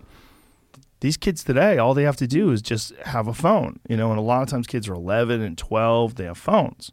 These 1.01 1.17
kids 1.17 1.43
today, 1.43 1.79
all 1.79 1.95
they 1.95 2.03
have 2.05 2.17
to 2.17 2.27
do 2.27 2.51
is 2.53 2.61
just 2.63 2.95
have 3.05 3.27
a 3.27 3.33
phone, 3.35 3.81
you 3.89 3.97
know. 3.97 4.11
And 4.11 4.19
a 4.19 4.23
lot 4.23 4.43
of 4.43 4.49
times, 4.49 4.67
kids 4.67 4.89
are 4.89 4.95
11 4.95 5.41
and 5.41 5.57
12. 5.57 6.17
They 6.17 6.25
have 6.25 6.37
phones, 6.39 6.93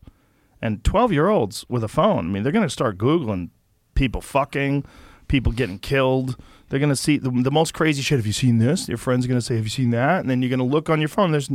and 0.62 0.84
12 0.84 1.12
year 1.12 1.28
olds 1.28 1.66
with 1.68 1.84
a 1.84 1.88
phone. 1.90 2.20
I 2.20 2.30
mean, 2.30 2.44
they're 2.44 2.52
going 2.54 2.66
to 2.66 2.70
start 2.70 2.98
googling 2.98 3.50
people 3.96 4.22
fucking, 4.22 4.86
people 5.28 5.52
getting 5.52 5.80
killed. 5.80 6.38
They're 6.70 6.80
going 6.80 6.90
to 6.90 6.96
see 6.96 7.18
the, 7.18 7.30
the 7.32 7.52
most 7.52 7.74
crazy 7.74 8.02
shit. 8.02 8.18
Have 8.18 8.26
you 8.28 8.34
seen 8.34 8.58
this? 8.60 8.88
Your 8.88 8.98
friend's 8.98 9.28
going 9.28 9.40
to 9.40 9.46
say, 9.46 9.56
"Have 9.56 9.66
you 9.66 9.70
seen 9.70 9.90
that?" 9.92 10.22
And 10.22 10.30
then 10.30 10.42
you're 10.42 10.50
going 10.50 10.60
to 10.60 10.66
look 10.66 10.90
on 10.90 11.00
your 11.00 11.10
phone. 11.10 11.32
There's 11.32 11.50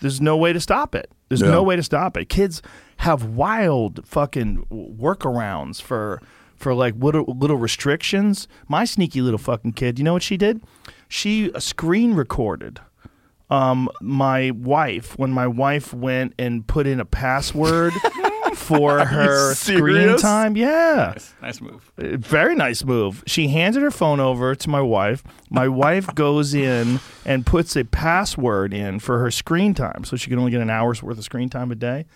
there's 0.00 0.20
no 0.20 0.36
way 0.36 0.52
to 0.52 0.60
stop 0.60 0.94
it. 0.94 1.10
There's 1.28 1.40
Yeah. 1.42 1.50
no 1.50 1.62
way 1.62 1.76
to 1.76 1.82
stop 1.82 2.16
it. 2.16 2.28
Kids 2.28 2.60
have 2.98 3.24
wild 3.24 4.06
fucking 4.06 4.64
workarounds 4.70 5.80
for 5.82 6.20
for 6.56 6.72
like 6.72 6.94
little, 6.96 7.24
little 7.26 7.56
restrictions. 7.56 8.48
My 8.68 8.84
sneaky 8.86 9.20
little 9.20 9.38
fucking 9.38 9.72
kid, 9.74 9.98
you 9.98 10.04
know 10.04 10.12
what 10.14 10.22
she 10.22 10.36
did? 10.36 10.62
She 11.14 11.52
uh, 11.52 11.60
screen 11.60 12.14
recorded 12.14 12.80
um 13.50 13.88
my 14.00 14.50
wife 14.50 15.16
when 15.18 15.30
my 15.30 15.46
wife 15.46 15.94
went 15.94 16.32
and 16.38 16.66
put 16.66 16.86
in 16.88 16.98
a 16.98 17.04
password 17.04 17.92
for 18.54 19.04
her 19.04 19.54
screen 19.54 19.78
serious? 19.78 20.22
time. 20.22 20.56
Yeah. 20.56 21.12
Nice, 21.14 21.34
nice 21.42 21.60
move. 21.60 21.92
Uh, 21.98 22.16
Very 22.16 22.54
nice 22.56 22.82
move. 22.84 23.22
She 23.26 23.48
handed 23.48 23.82
her 23.82 23.90
phone 23.90 24.18
over 24.18 24.54
to 24.56 24.68
my 24.70 24.80
wife. 24.80 25.22
My 25.50 25.68
wife 25.68 26.06
goes 26.14 26.52
in 26.54 26.98
and 27.24 27.46
puts 27.46 27.76
a 27.76 27.84
password 27.84 28.72
in 28.74 28.98
for 28.98 29.18
her 29.20 29.30
screen 29.30 29.74
time, 29.74 30.02
so 30.04 30.16
she 30.16 30.30
can 30.30 30.38
only 30.40 30.50
get 30.50 30.60
an 30.62 30.70
hour's 30.70 31.00
worth 31.02 31.18
of 31.18 31.24
screen 31.24 31.48
time 31.48 31.70
a 31.70 31.74
day. 31.76 32.06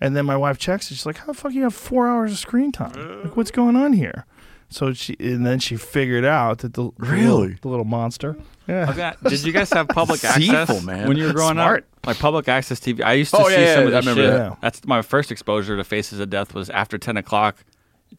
And 0.00 0.16
then 0.16 0.24
my 0.24 0.36
wife 0.36 0.58
checks 0.58 0.90
it. 0.90 0.94
She's 0.94 1.06
like, 1.06 1.18
"How 1.18 1.26
the 1.26 1.34
fuck 1.34 1.52
you 1.52 1.62
have 1.64 1.74
four 1.74 2.08
hours 2.08 2.32
of 2.32 2.38
screen 2.38 2.72
time? 2.72 3.22
Like, 3.22 3.36
what's 3.36 3.50
going 3.50 3.76
on 3.76 3.92
here?" 3.92 4.24
So 4.72 4.92
she 4.92 5.16
and 5.18 5.44
then 5.44 5.58
she 5.58 5.76
figured 5.76 6.24
out 6.24 6.58
that 6.58 6.74
the 6.74 6.84
the 6.84 7.06
Really? 7.06 7.24
little, 7.48 7.56
the 7.62 7.68
little 7.68 7.84
monster. 7.84 8.36
Yeah. 8.68 8.88
Okay, 8.90 9.12
Did 9.28 9.42
you 9.44 9.52
guys 9.52 9.72
have 9.72 9.88
public 9.88 10.20
Deceitful, 10.22 10.54
access 10.56 10.84
man. 10.84 11.08
when 11.08 11.16
you 11.16 11.24
were 11.24 11.32
growing 11.32 11.54
Smart. 11.54 11.88
up? 11.98 12.06
Like 12.06 12.18
public 12.20 12.48
access 12.48 12.78
TV. 12.78 13.02
I 13.02 13.14
used 13.14 13.32
to 13.34 13.38
Oh, 13.40 13.48
see 13.48 13.54
yeah, 13.60 13.74
some 13.74 13.82
yeah, 13.82 13.88
of 13.88 13.94
I 13.94 13.98
remember 13.98 14.22
shit. 14.22 14.32
that. 14.32 14.60
That's 14.60 14.84
my 14.86 15.02
first 15.02 15.32
exposure 15.32 15.76
to 15.76 15.82
Faces 15.84 16.20
of 16.20 16.30
Death 16.30 16.54
was 16.54 16.70
after 16.70 16.96
ten 16.98 17.16
o'clock. 17.16 17.64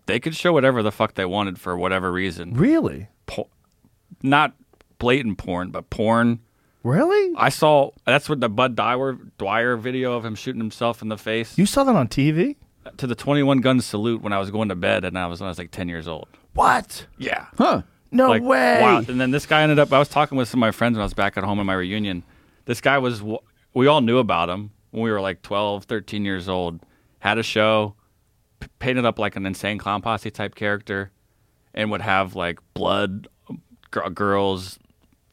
They 0.07 0.19
could 0.19 0.35
show 0.35 0.51
whatever 0.53 0.83
the 0.83 0.91
fuck 0.91 1.13
they 1.15 1.25
wanted 1.25 1.59
for 1.59 1.77
whatever 1.77 2.11
reason. 2.11 2.53
Really? 2.53 3.07
Po- 3.27 3.49
not 4.21 4.53
blatant 4.99 5.37
porn, 5.37 5.71
but 5.71 5.89
porn. 5.89 6.39
Really? 6.83 7.33
I 7.37 7.49
saw 7.49 7.91
that's 8.05 8.27
what 8.27 8.41
the 8.41 8.49
Bud 8.49 8.75
Dwyer, 8.75 9.13
Dwyer 9.37 9.77
video 9.77 10.13
of 10.17 10.25
him 10.25 10.35
shooting 10.35 10.59
himself 10.61 11.01
in 11.01 11.07
the 11.09 11.17
face 11.17 11.57
You 11.57 11.65
saw 11.65 11.83
that 11.85 11.95
on 11.95 12.07
TV? 12.09 12.55
to 12.97 13.05
the 13.05 13.13
21 13.15 13.59
gun 13.61 13.79
salute 13.79 14.21
when 14.23 14.33
I 14.33 14.39
was 14.39 14.49
going 14.49 14.69
to 14.69 14.75
bed 14.75 15.05
and 15.05 15.15
I 15.17 15.27
was 15.27 15.39
when 15.39 15.45
I 15.47 15.51
was 15.51 15.59
like 15.59 15.69
10 15.71 15.87
years 15.87 16.07
old. 16.07 16.27
What? 16.53 17.05
Yeah. 17.17 17.47
Huh. 17.57 17.83
No 18.11 18.29
like, 18.29 18.43
way. 18.43 18.81
Wow. 18.81 18.97
And 18.97 19.19
then 19.19 19.31
this 19.31 19.45
guy 19.45 19.61
ended 19.61 19.79
up. 19.79 19.91
I 19.93 19.99
was 19.99 20.09
talking 20.09 20.37
with 20.37 20.49
some 20.49 20.59
of 20.59 20.61
my 20.61 20.71
friends 20.71 20.95
when 20.95 21.01
I 21.01 21.05
was 21.05 21.13
back 21.13 21.37
at 21.37 21.43
home 21.43 21.59
in 21.59 21.65
my 21.65 21.73
reunion. 21.73 22.23
This 22.65 22.81
guy 22.81 22.97
was. 22.97 23.23
We 23.73 23.87
all 23.87 24.01
knew 24.01 24.17
about 24.17 24.49
him 24.49 24.71
when 24.91 25.03
we 25.03 25.11
were 25.11 25.21
like 25.21 25.41
12, 25.41 25.85
13 25.85 26.25
years 26.25 26.49
old. 26.49 26.81
Had 27.19 27.37
a 27.37 27.43
show, 27.43 27.95
p- 28.59 28.67
painted 28.79 29.05
up 29.05 29.17
like 29.17 29.35
an 29.35 29.45
insane 29.45 29.77
clown 29.77 30.01
posse 30.01 30.31
type 30.31 30.55
character, 30.55 31.11
and 31.73 31.89
would 31.91 32.01
have 32.01 32.35
like 32.35 32.59
blood, 32.73 33.27
gr- 33.91 34.09
girls, 34.09 34.77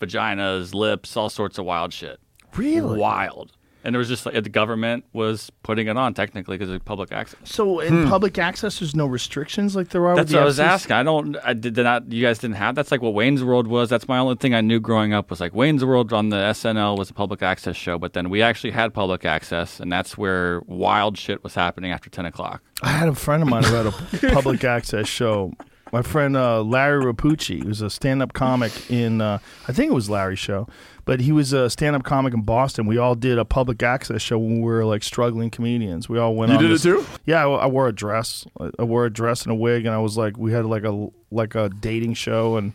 vaginas, 0.01 0.73
lips, 0.75 1.17
all 1.17 1.31
sorts 1.31 1.59
of 1.59 1.65
wild 1.65 1.93
shit. 1.93 2.21
Really? 2.55 2.99
Wild. 2.99 3.53
And 3.89 3.97
it 3.97 3.99
was 3.99 4.09
just 4.09 4.27
like 4.27 4.35
the 4.45 4.51
government 4.51 5.07
was 5.15 5.51
putting 5.63 5.87
it 5.87 5.97
on 5.97 6.13
technically 6.13 6.59
because 6.59 6.69
of 6.69 6.85
public 6.85 7.11
access. 7.11 7.41
So 7.45 7.81
in 7.81 8.07
public 8.07 8.37
access, 8.37 8.81
there's 8.81 8.95
no 8.95 9.07
restrictions 9.07 9.75
like 9.75 9.89
there 9.89 10.07
are. 10.07 10.15
That's 10.15 10.27
with 10.27 10.33
the 10.33 10.37
what 10.37 10.43
I 10.43 10.45
was 10.45 10.61
asking. 10.61 10.93
I 10.93 11.03
don't. 11.03 11.37
I 11.43 11.55
did 11.55 11.75
not. 11.75 12.13
You 12.13 12.23
guys 12.23 12.39
didn't 12.39 12.57
have. 12.57 12.75
That's 12.75 12.93
like 12.93 13.01
what 13.01 13.15
Wayne's 13.15 13.43
World 13.43 13.67
was. 13.67 13.89
That's 13.89 14.07
my 14.07 14.19
only 14.19 14.35
thing 14.35 14.53
I 14.53 14.61
knew 14.61 14.79
growing 14.79 15.15
up 15.15 15.31
was 15.31 15.41
like 15.41 15.55
Wayne's 15.55 15.87
World 15.87 16.13
on 16.13 16.29
the 16.29 16.37
SNL 16.37 16.99
was 16.99 17.09
a 17.09 17.15
public 17.15 17.43
access 17.43 17.77
show, 17.77 17.99
but 17.99 18.13
then 18.13 18.29
we 18.29 18.43
actually 18.43 18.73
had 18.73 18.93
public 18.93 19.25
access, 19.25 19.81
and 19.81 19.91
that's 19.91 20.19
where 20.19 20.61
wild 20.67 21.17
shit 21.17 21.43
was 21.43 21.55
happening 21.55 21.91
after 21.91 22.11
ten 22.11 22.27
o'clock. 22.27 22.63
I 22.83 22.91
had 22.91 23.09
a 23.09 23.15
friend 23.15 23.43
of 23.43 23.49
mine 23.49 23.65
who 23.65 23.75
had 23.75 23.87
a 23.87 23.93
public 24.35 24.65
access 24.65 25.09
show. 25.09 25.55
My 25.93 26.03
friend 26.03 26.37
uh, 26.37 26.61
Larry 26.63 27.03
Rapucci, 27.03 27.63
who's 27.63 27.81
a 27.81 27.89
stand-up 27.89 28.35
comic 28.35 28.91
in, 28.91 29.23
uh, 29.23 29.39
I 29.67 29.73
think 29.73 29.91
it 29.91 29.95
was 29.95 30.11
Larry's 30.11 30.39
show, 30.39 30.69
but 31.09 31.21
he 31.21 31.33
was 31.33 31.55
a 31.55 31.71
stand-up 31.71 32.05
comic 32.05 32.35
in 32.35 32.43
Boston. 32.43 32.85
We 32.85 32.99
all 32.99 33.15
did 33.15 33.39
a 33.39 33.45
public 33.47 33.83
access 33.83 34.21
show 34.21 34.37
when 34.37 34.57
we 34.57 34.65
were 34.67 34.85
like 34.85 35.03
struggling 35.03 35.49
comedians. 35.49 36.07
We 36.07 36.19
all 36.19 36.35
went. 36.35 36.53
You 36.53 36.59
on 36.59 36.63
did 36.65 36.71
it 36.73 36.83
too? 36.83 37.07
Yeah, 37.25 37.47
I, 37.47 37.51
I 37.51 37.67
wore 37.67 37.89
a 37.89 37.95
dress. 37.95 38.47
I 38.79 38.83
wore 38.83 39.07
a 39.07 39.11
dress 39.11 39.45
and 39.45 39.53
a 39.53 39.55
wig, 39.55 39.87
and 39.87 39.95
I 39.95 40.01
was 40.01 40.19
like, 40.19 40.37
we 40.37 40.53
had 40.53 40.67
like 40.67 40.85
a 40.85 41.09
like 41.31 41.55
a 41.55 41.71
dating 41.71 42.13
show, 42.13 42.59
and 42.59 42.75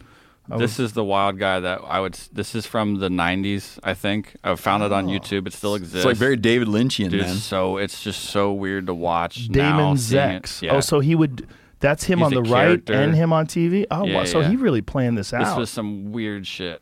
I 0.50 0.58
This 0.58 0.80
is 0.80 0.94
the 0.94 1.04
wild 1.04 1.38
guy 1.38 1.60
that 1.60 1.82
I 1.88 2.00
would. 2.00 2.16
This 2.32 2.56
is 2.56 2.66
from 2.66 2.96
the 2.96 3.10
'90s, 3.10 3.78
I 3.84 3.94
think. 3.94 4.36
I 4.44 4.56
found 4.56 4.82
it 4.82 4.92
on 4.92 5.06
oh. 5.06 5.10
YouTube. 5.10 5.46
It 5.46 5.54
still 5.54 5.76
exists. 5.76 5.98
It's 5.98 6.06
like 6.06 6.18
very 6.18 6.36
David 6.36 6.70
Lynchian, 6.70 7.12
Dude, 7.12 7.22
man. 7.22 7.36
so 7.36 7.78
it's 7.78 8.02
just 8.02 8.20
so 8.20 8.52
weird 8.52 8.88
to 8.88 8.96
watch. 8.96 9.48
Damon 9.50 9.96
seeing. 9.96 10.42
Zex. 10.42 10.64
Oh, 10.64 10.66
yeah. 10.66 10.74
Oh, 10.74 10.80
so 10.80 11.02
he 11.02 11.14
would. 11.14 11.48
That's 11.82 12.06
him 12.06 12.18
He's 12.18 12.26
on 12.26 12.34
the 12.34 12.42
right 12.42 12.66
character. 12.66 12.94
and 12.94 13.14
him 13.14 13.32
on 13.32 13.46
TV. 13.46 13.86
Oh, 13.92 14.08
Yeah, 14.08 14.16
wow. 14.16 14.24
So 14.24 14.40
yeah. 14.40 14.50
he 14.50 14.56
really 14.56 14.82
planned 14.82 15.20
this 15.20 15.36
out. 15.36 15.46
this 15.46 15.56
was 15.56 15.70
some 15.70 16.12
weird 16.12 16.48
shit. 16.48 16.82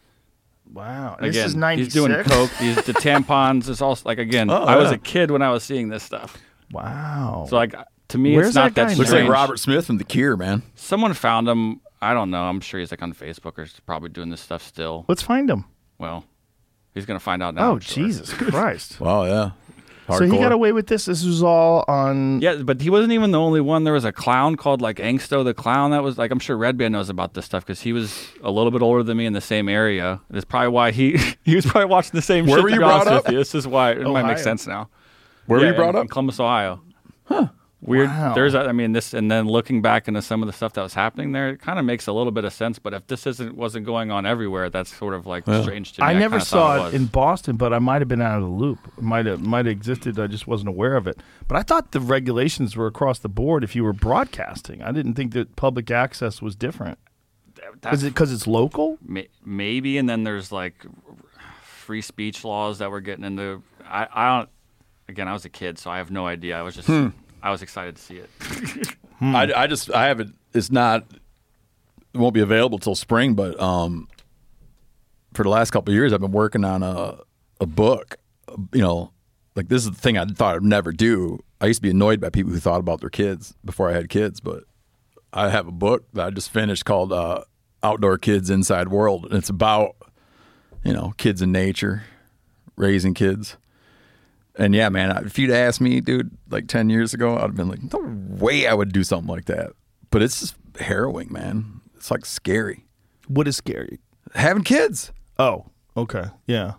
Wow. 0.72 1.15
Again, 1.19 1.32
this 1.32 1.45
is 1.45 1.55
ninety 1.55 1.84
he's 1.84 1.93
doing 1.93 2.11
coke. 2.24 2.51
He's 2.59 2.76
the 2.78 2.93
tampons. 2.93 3.69
It's 3.69 3.82
all 3.82 3.97
like 4.05 4.17
again. 4.17 4.49
Oh, 4.49 4.63
I 4.63 4.76
was 4.76 4.89
yeah. 4.89 4.95
a 4.95 4.99
kid 4.99 5.32
when 5.32 5.41
I 5.41 5.51
was 5.51 5.63
seeing 5.63 5.89
this 5.89 6.03
stuff. 6.03 6.38
Wow. 6.72 7.45
So 7.49 7.55
like 7.55 7.76
to 8.09 8.17
me, 8.17 8.36
Where's 8.36 8.47
it's 8.47 8.55
not 8.55 8.76
that 8.76 8.88
that, 8.88 8.93
guy 8.93 8.97
Looks 8.97 9.11
like 9.11 9.30
Robert 9.30 9.59
Smith 9.59 9.86
from 9.86 9.97
The 9.97 10.03
Cure, 10.03 10.38
man. 10.38 10.63
Someone 10.76 11.13
found 11.13 11.47
him. 11.47 11.82
I 12.01 12.13
don't 12.13 12.32
know. 12.32 12.43
I'm 12.43 12.61
sure 12.61 12.80
he's 12.80 12.91
like 12.91 13.01
on 13.01 13.13
Facebook 13.13 13.57
or 13.57 13.63
he's 13.63 13.80
probably 13.82 14.09
doing 14.09 14.30
this 14.30 14.41
stuff 14.41 14.63
still. 14.63 15.05
Let's 15.07 15.22
find 15.22 15.49
him. 15.49 15.65
Well, 15.97 16.26
he's 16.93 17.05
gonna 17.05 17.19
find 17.19 17.43
out 17.43 17.55
now. 17.55 17.72
Oh 17.72 17.80
sure. 17.80 18.03
Jesus 18.03 18.34
Christ! 18.34 18.99
Wow, 18.99 19.26
yeah. 19.26 19.51
So 20.18 20.26
he 20.26 20.38
got 20.38 20.51
away 20.51 20.72
with 20.72 20.88
this. 20.88 21.05
This 21.05 21.24
was 21.24 21.41
all 21.43 21.84
on. 21.88 22.41
Yeah, 22.41 22.55
but 22.55 22.82
he 22.82 22.89
wasn't 22.89 23.14
even 23.14 23.32
the 23.32 23.39
only 23.39 23.62
one. 23.62 23.84
There 23.84 23.93
was 23.93 24.05
a 24.05 24.12
clown 24.12 24.55
called 24.55 24.82
like 24.82 24.97
Angsto 24.97 25.43
the 25.43 25.53
clown. 25.53 25.91
That 25.91 26.03
was 26.03 26.18
like 26.18 26.32
I'm 26.32 26.39
sure 26.39 26.57
Redban 26.57 26.91
knows 26.91 27.09
about 27.09 27.34
this 27.34 27.45
stuff 27.45 27.66
because 27.66 27.82
he 27.82 27.93
was 27.93 28.28
a 28.43 28.51
little 28.51 28.72
bit 28.72 28.82
older 28.82 29.03
than 29.03 29.18
me 29.18 29.26
in 29.26 29.34
the 29.34 29.41
same 29.41 29.70
area. 29.70 30.20
That's 30.30 30.45
probably 30.45 30.70
why 30.70 30.91
he 30.91 31.18
he 31.43 31.55
was 31.55 31.66
probably 31.66 31.86
watching 31.86 32.12
the 32.14 32.22
same 32.22 32.45
Where 32.45 32.57
shit. 32.57 32.64
were 32.64 32.70
you 32.70 32.78
brought 32.80 33.07
up? 33.07 33.30
you. 33.30 33.38
This 33.38 33.53
is 33.55 33.68
why 33.68 33.91
it 33.91 34.03
might 34.03 34.26
make 34.26 34.38
sense 34.38 34.66
now. 34.68 34.89
Where 35.47 35.59
Yeah, 35.59 35.66
were 35.66 35.72
you 35.72 35.76
brought 35.78 35.89
in, 35.89 35.95
up? 35.97 36.01
In 36.03 36.07
Columbus, 36.07 36.39
Ohio. 36.39 36.82
Huh. 37.26 37.47
Weird. 37.84 38.09
Wow. 38.09 38.36
There's, 38.36 38.53
I 38.53 38.71
mean, 38.73 38.91
this, 38.91 39.13
and 39.15 39.32
then 39.32 39.47
looking 39.47 39.82
back 39.82 40.07
into 40.07 40.21
some 40.21 40.43
of 40.43 40.47
the 40.47 40.53
stuff 40.53 40.73
that 40.73 40.84
was 40.84 40.93
happening 40.93 41.32
there, 41.32 41.49
it 41.49 41.61
kind 41.61 41.79
of 41.79 41.86
makes 41.86 42.05
a 42.05 42.13
little 42.13 42.32
bit 42.32 42.45
of 42.45 42.53
sense. 42.53 42.77
But 42.77 42.93
if 42.93 43.07
this 43.07 43.25
isn't 43.25 43.55
wasn't 43.55 43.88
going 43.88 44.11
on 44.11 44.25
everywhere, 44.27 44.69
that's 44.69 44.95
sort 44.95 45.15
of 45.15 45.25
like 45.25 45.43
strange 45.45 45.93
to 45.93 46.01
me. 46.01 46.07
I 46.07 46.13
never 46.13 46.39
saw 46.39 46.77
thought 46.77 46.93
it, 46.93 46.97
in 46.97 47.07
Boston, 47.07 47.57
but 47.57 47.73
I 47.73 47.79
might 47.79 48.01
have 48.01 48.07
been 48.07 48.21
out 48.21 48.38
of 48.38 48.43
the 48.43 48.55
loop. 48.55 48.79
It 48.97 49.03
might 49.03 49.25
have 49.25 49.41
might 49.41 49.65
have 49.65 49.71
existed. 49.71 50.19
I 50.19 50.27
just 50.27 50.45
wasn't 50.45 50.69
aware 50.69 50.95
of 50.95 51.07
it. 51.07 51.17
But 51.47 51.57
I 51.57 51.63
thought 51.63 51.91
the 51.91 51.99
regulations 51.99 52.75
were 52.75 52.86
across 52.86 53.17
the 53.17 53.29
board. 53.29 53.63
If 53.63 53.75
you 53.75 53.84
were 53.84 53.93
broadcasting, 53.93 54.84
I 54.84 54.91
didn't 54.91 55.15
think 55.15 55.34
that 55.34 55.55
public 55.55 55.89
access 55.89 56.39
was 56.41 56.55
different. 56.55 56.99
Is 57.91 58.03
it 58.03 58.09
because 58.09 58.32
it's 58.32 58.45
local? 58.47 58.97
may, 59.03 59.27
maybe, 59.43 59.97
and 59.97 60.07
then 60.07 60.23
there's 60.23 60.51
like 60.51 60.86
free 61.63 62.01
speech 62.01 62.43
laws 62.43 62.77
that 62.77 62.91
we're 62.91 62.99
getting 62.99 63.25
into. 63.25 63.63
I, 63.86 64.07
I 64.13 64.38
don't. 64.38 64.49
Again, 65.07 65.27
I 65.27 65.34
was 65.34 65.45
a 65.45 65.49
kid, 65.49 65.77
so 65.77 65.91
I 65.91 65.97
have 65.97 66.11
no 66.11 66.25
idea. 66.25 66.57
I 66.57 66.61
was 66.61 66.75
just, 66.75 66.88
hmm. 66.88 67.09
I 67.43 67.51
was 67.51 67.61
excited 67.61 67.95
to 67.95 68.01
see 68.01 68.17
it. 68.17 68.29
I, 69.21 69.51
I 69.55 69.67
just 69.67 69.91
I 69.91 70.07
haven't. 70.07 70.35
It's 70.53 70.71
not. 70.71 71.05
It 72.13 72.17
won't 72.17 72.33
be 72.33 72.41
available 72.41 72.79
till 72.79 72.95
spring. 72.95 73.35
But 73.35 73.59
um, 73.59 74.07
for 75.33 75.43
the 75.43 75.49
last 75.49 75.71
couple 75.71 75.91
of 75.91 75.95
years, 75.95 76.13
I've 76.13 76.21
been 76.21 76.31
working 76.31 76.65
on 76.65 76.83
a 76.83 77.17
a 77.59 77.65
book. 77.65 78.17
You 78.73 78.81
know, 78.81 79.11
like 79.55 79.69
this 79.69 79.83
is 79.83 79.91
the 79.91 79.97
thing 79.97 80.17
I 80.17 80.25
thought 80.25 80.55
I'd 80.55 80.63
never 80.63 80.91
do. 80.91 81.39
I 81.59 81.67
used 81.67 81.77
to 81.77 81.83
be 81.83 81.91
annoyed 81.91 82.19
by 82.19 82.29
people 82.29 82.51
who 82.51 82.59
thought 82.59 82.79
about 82.79 83.01
their 83.01 83.09
kids 83.09 83.53
before 83.63 83.89
I 83.89 83.93
had 83.93 84.09
kids, 84.09 84.39
but 84.39 84.63
I 85.31 85.49
have 85.49 85.67
a 85.67 85.71
book 85.71 86.05
that 86.13 86.25
I 86.25 86.29
just 86.31 86.49
finished 86.49 86.85
called 86.85 87.13
uh, 87.13 87.43
"Outdoor 87.83 88.17
Kids 88.17 88.49
Inside 88.49 88.89
World," 88.89 89.25
and 89.25 89.35
it's 89.35 89.49
about 89.49 89.95
you 90.83 90.93
know 90.93 91.13
kids 91.17 91.41
in 91.41 91.51
nature, 91.51 92.03
raising 92.75 93.13
kids. 93.13 93.57
And 94.57 94.75
yeah, 94.75 94.89
man, 94.89 95.25
if 95.25 95.39
you'd 95.39 95.49
asked 95.51 95.79
me, 95.81 96.01
dude, 96.01 96.35
like 96.49 96.67
10 96.67 96.89
years 96.89 97.13
ago, 97.13 97.35
I'd 97.37 97.41
have 97.41 97.55
been 97.55 97.69
like, 97.69 97.81
no 97.93 97.99
way 98.43 98.67
I 98.67 98.73
would 98.73 98.91
do 98.91 99.03
something 99.03 99.29
like 99.29 99.45
that. 99.45 99.71
But 100.09 100.21
it's 100.21 100.41
just 100.41 100.55
harrowing, 100.79 101.31
man. 101.31 101.79
It's 101.95 102.11
like 102.11 102.25
scary. 102.25 102.85
What 103.27 103.47
is 103.47 103.55
scary? 103.55 103.99
Having 104.35 104.63
kids. 104.63 105.11
Oh, 105.39 105.65
okay, 105.95 106.25
yeah, 106.47 106.73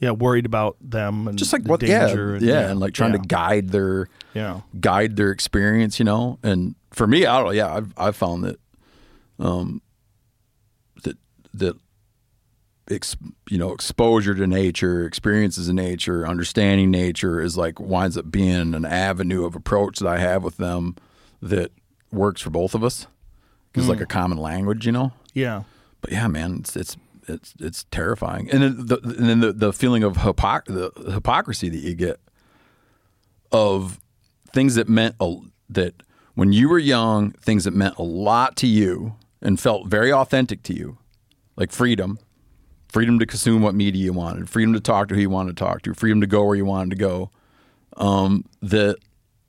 yeah. 0.00 0.10
Worried 0.12 0.46
about 0.46 0.76
them 0.80 1.28
and 1.28 1.38
Just 1.38 1.52
like 1.52 1.64
the 1.64 1.70
what, 1.70 1.82
yeah, 1.82 2.06
danger. 2.06 2.38
yeah, 2.40 2.70
and 2.70 2.80
like 2.80 2.94
trying 2.94 3.12
yeah, 3.12 3.18
to 3.18 3.26
guide 3.28 3.68
their 3.70 4.08
Yeah. 4.32 4.60
guide 4.80 5.16
their 5.16 5.30
experience, 5.30 5.98
you 5.98 6.04
know. 6.04 6.38
And 6.42 6.74
for 6.92 7.06
me, 7.06 7.26
I 7.26 7.36
don't 7.36 7.46
know. 7.46 7.52
Yeah, 7.52 7.72
I've 7.74 7.92
I've 7.96 8.16
found 8.16 8.44
that, 8.44 8.58
um, 9.38 9.82
that 11.02 11.16
that, 11.54 11.76
ex, 12.90 13.16
you 13.48 13.58
know, 13.58 13.72
exposure 13.72 14.34
to 14.34 14.46
nature, 14.46 15.06
experiences 15.06 15.68
in 15.68 15.76
nature, 15.76 16.26
understanding 16.26 16.90
nature 16.90 17.40
is 17.40 17.56
like 17.56 17.80
winds 17.80 18.16
up 18.16 18.30
being 18.30 18.74
an 18.74 18.84
avenue 18.84 19.44
of 19.44 19.54
approach 19.54 19.98
that 19.98 20.08
I 20.08 20.18
have 20.18 20.42
with 20.44 20.56
them 20.56 20.96
that 21.40 21.72
works 22.12 22.40
for 22.40 22.50
both 22.50 22.74
of 22.74 22.84
us. 22.84 23.06
Because 23.72 23.88
like 23.88 23.98
hmm. 23.98 24.04
a 24.04 24.06
common 24.06 24.38
language, 24.38 24.86
you 24.86 24.92
know. 24.92 25.12
yeah. 25.32 25.64
But 26.00 26.12
yeah, 26.12 26.28
man, 26.28 26.58
it's 26.60 26.76
it's 26.76 26.96
it's 27.26 27.54
it's 27.58 27.84
terrifying. 27.90 28.50
And 28.50 28.62
then 28.62 28.86
the 28.86 29.00
and 29.02 29.28
then 29.28 29.40
the, 29.40 29.52
the 29.52 29.72
feeling 29.72 30.02
of 30.02 30.18
hypoc- 30.18 30.66
the 30.66 31.12
hypocrisy 31.12 31.70
that 31.70 31.78
you 31.78 31.94
get 31.94 32.20
of 33.50 34.00
things 34.52 34.74
that 34.74 34.88
meant 34.88 35.16
a, 35.18 35.36
that 35.70 36.02
when 36.34 36.52
you 36.52 36.68
were 36.68 36.78
young, 36.78 37.32
things 37.32 37.64
that 37.64 37.74
meant 37.74 37.96
a 37.96 38.02
lot 38.02 38.56
to 38.56 38.66
you 38.66 39.14
and 39.40 39.58
felt 39.58 39.86
very 39.86 40.12
authentic 40.12 40.62
to 40.64 40.74
you, 40.74 40.98
like 41.56 41.72
freedom, 41.72 42.18
freedom 42.94 43.18
to 43.18 43.26
consume 43.26 43.60
what 43.60 43.74
media 43.74 44.04
you 44.04 44.12
wanted, 44.12 44.48
freedom 44.48 44.72
to 44.72 44.78
talk 44.78 45.08
to 45.08 45.16
who 45.16 45.20
you 45.20 45.28
wanted 45.28 45.56
to 45.56 45.64
talk 45.64 45.82
to, 45.82 45.92
freedom 45.94 46.20
to 46.20 46.28
go 46.28 46.44
where 46.44 46.54
you 46.54 46.64
wanted 46.64 46.90
to 46.90 46.96
go. 46.96 47.28
Um, 47.96 48.44
that 48.62 48.98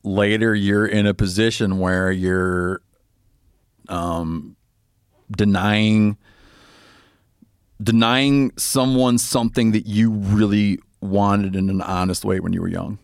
later 0.03 0.55
you're 0.55 0.87
in 0.87 1.05
a 1.05 1.13
position 1.13 1.77
where 1.77 2.11
you're 2.11 2.81
um, 3.87 4.55
denying 5.29 6.17
denying 7.81 8.51
someone 8.57 9.19
something 9.19 9.73
that 9.73 9.85
you 9.85 10.09
really 10.09 10.79
wanted 11.01 11.55
in 11.55 11.69
an 11.69 11.81
honest 11.81 12.25
way 12.25 12.39
when 12.39 12.51
you 12.51 12.61
were 12.61 12.67
young. 12.67 12.97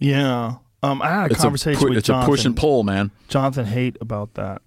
Yeah. 0.00 0.56
Um, 0.82 1.02
I 1.02 1.08
had 1.08 1.30
a 1.30 1.34
It's 1.34 1.42
conversation 1.42 1.78
a 1.78 1.84
pu- 1.84 1.88
with 1.90 1.98
it's 1.98 2.06
Jonathan, 2.08 2.28
a 2.28 2.32
push 2.32 2.44
and 2.44 2.56
pull, 2.56 2.82
man. 2.82 3.12
Jonathan 3.28 3.66
Haidt 3.66 3.96
about 4.00 4.34
that. 4.34 4.60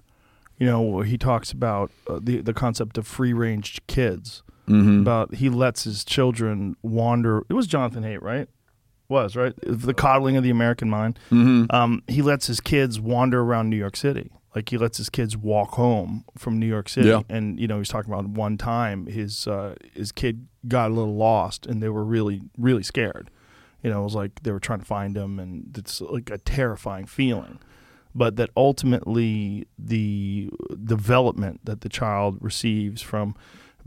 You 0.57 0.67
know, 0.67 1.01
he 1.01 1.17
talks 1.17 1.51
about 1.51 1.91
uh, 2.07 2.19
the 2.21 2.39
the 2.39 2.53
concept 2.53 2.97
of 2.97 3.05
free 3.05 3.33
range 3.33 3.81
kids. 3.87 4.41
Mm-hmm. 4.67 5.01
About 5.01 5.35
he 5.35 5.49
lets 5.49 5.83
his 5.85 6.03
children 6.03 6.75
wander. 6.81 7.43
It 7.49 7.53
was 7.53 7.67
Jonathan 7.67 8.03
Haidt, 8.03 8.21
right? 8.21 8.47
Was 9.09 9.35
right 9.37 9.53
the 9.63 9.93
coddling 9.93 10.35
of 10.35 10.43
the 10.43 10.49
American 10.49 10.89
mind. 10.89 11.17
Mm-hmm. 11.31 11.73
Um, 11.73 12.03
he 12.07 12.21
lets 12.21 12.47
his 12.47 12.59
kids 12.59 12.99
wander 12.99 13.39
around 13.41 13.69
New 13.69 13.77
York 13.77 13.95
City. 13.95 14.31
Like 14.53 14.67
he 14.69 14.77
lets 14.77 14.97
his 14.97 15.09
kids 15.09 15.37
walk 15.37 15.71
home 15.75 16.25
from 16.37 16.59
New 16.59 16.65
York 16.65 16.89
City, 16.89 17.09
Yeah. 17.09 17.21
and 17.29 17.59
you 17.59 17.67
know 17.67 17.77
he's 17.77 17.89
talking 17.89 18.11
about 18.11 18.27
one 18.27 18.57
time 18.57 19.05
his 19.05 19.47
uh, 19.47 19.75
his 19.93 20.11
kid 20.11 20.47
got 20.67 20.91
a 20.91 20.93
little 20.93 21.15
lost, 21.15 21.65
and 21.65 21.81
they 21.81 21.89
were 21.89 22.03
really 22.03 22.41
really 22.57 22.83
scared. 22.83 23.29
You 23.83 23.91
know, 23.91 24.01
it 24.01 24.03
was 24.03 24.15
like 24.15 24.41
they 24.43 24.51
were 24.51 24.59
trying 24.59 24.79
to 24.79 24.85
find 24.85 25.15
him, 25.15 25.39
and 25.39 25.77
it's 25.77 26.01
like 26.01 26.29
a 26.29 26.39
terrifying 26.39 27.05
feeling. 27.05 27.59
But 28.15 28.35
that 28.37 28.49
ultimately 28.57 29.67
the 29.77 30.49
development 30.83 31.61
that 31.65 31.81
the 31.81 31.89
child 31.89 32.37
receives 32.41 33.01
from 33.01 33.35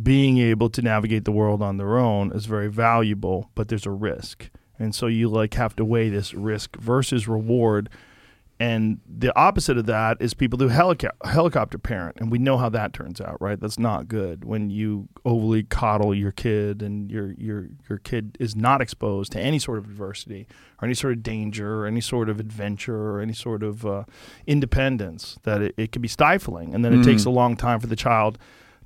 being 0.02 0.38
able 0.38 0.70
to 0.70 0.82
navigate 0.82 1.24
the 1.24 1.32
world 1.32 1.62
on 1.62 1.76
their 1.76 1.98
own 1.98 2.32
is 2.32 2.46
very 2.46 2.68
valuable, 2.68 3.50
but 3.54 3.68
there's 3.68 3.86
a 3.86 3.90
risk. 3.90 4.50
And 4.78 4.94
so 4.94 5.06
you 5.06 5.28
like 5.28 5.54
have 5.54 5.76
to 5.76 5.84
weigh 5.84 6.08
this 6.08 6.32
risk 6.32 6.76
versus 6.76 7.28
reward. 7.28 7.90
And 8.58 9.00
the 9.08 9.34
opposite 9.38 9.78
of 9.78 9.86
that 9.86 10.18
is 10.20 10.34
people 10.34 10.58
who 10.58 10.68
helica- 10.68 11.12
helicopter 11.24 11.78
parent, 11.78 12.18
and 12.20 12.30
we 12.30 12.38
know 12.38 12.58
how 12.58 12.68
that 12.68 12.92
turns 12.92 13.18
out, 13.18 13.40
right? 13.40 13.58
That's 13.58 13.78
not 13.78 14.06
good 14.06 14.44
when 14.44 14.68
you 14.68 15.08
overly 15.24 15.62
coddle 15.62 16.14
your 16.14 16.30
kid, 16.30 16.82
and 16.82 17.10
your 17.10 17.32
your 17.38 17.68
your 17.88 17.98
kid 17.98 18.36
is 18.38 18.54
not 18.54 18.82
exposed 18.82 19.32
to 19.32 19.40
any 19.40 19.58
sort 19.58 19.78
of 19.78 19.86
adversity 19.86 20.46
or 20.80 20.84
any 20.84 20.94
sort 20.94 21.14
of 21.14 21.22
danger 21.22 21.80
or 21.80 21.86
any 21.86 22.02
sort 22.02 22.28
of 22.28 22.38
adventure 22.38 23.12
or 23.12 23.20
any 23.20 23.32
sort 23.32 23.62
of 23.62 23.86
uh, 23.86 24.04
independence. 24.46 25.38
That 25.44 25.62
it, 25.62 25.74
it 25.78 25.92
can 25.92 26.02
be 26.02 26.08
stifling, 26.08 26.74
and 26.74 26.84
then 26.84 26.92
it 27.00 27.02
takes 27.02 27.24
a 27.24 27.30
long 27.30 27.56
time 27.56 27.80
for 27.80 27.86
the 27.86 27.96
child 27.96 28.38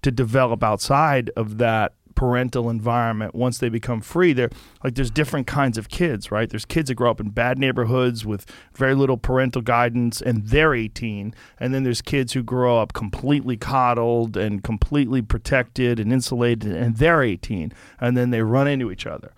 to 0.05 0.11
develop 0.13 0.63
outside 0.63 1.31
of 1.37 1.59
that 1.59 1.95
parental 2.15 2.71
environment 2.71 3.35
once 3.35 3.59
they 3.59 3.69
become 3.69 4.01
free 4.01 4.33
they're 4.33 4.49
like 4.85 4.95
there's 4.95 5.11
different 5.11 5.49
kinds 5.49 5.77
of 5.77 5.89
kids 5.89 6.31
right 6.31 6.49
there's 6.51 6.65
kids 6.65 6.87
that 6.87 6.95
grow 6.95 7.11
up 7.11 7.19
in 7.21 7.29
bad 7.29 7.59
neighborhoods 7.59 8.25
with 8.25 8.47
very 8.77 8.95
little 8.95 9.17
parental 9.17 9.61
guidance 9.61 10.23
and 10.23 10.47
they're 10.47 10.75
18 10.75 11.35
and 11.59 11.75
then 11.75 11.83
there's 11.83 12.01
kids 12.01 12.33
who 12.35 12.41
grow 12.45 12.79
up 12.79 12.93
completely 12.93 13.57
coddled 13.57 14.37
and 14.37 14.63
completely 14.63 15.23
protected 15.23 15.99
and 15.99 16.13
insulated 16.13 16.71
and 16.77 16.99
they're 16.99 17.21
18 17.21 17.73
and 18.01 18.17
then 18.17 18.31
they 18.31 18.43
run 18.43 18.69
into 18.69 18.93
each 18.93 19.07
other 19.09 19.33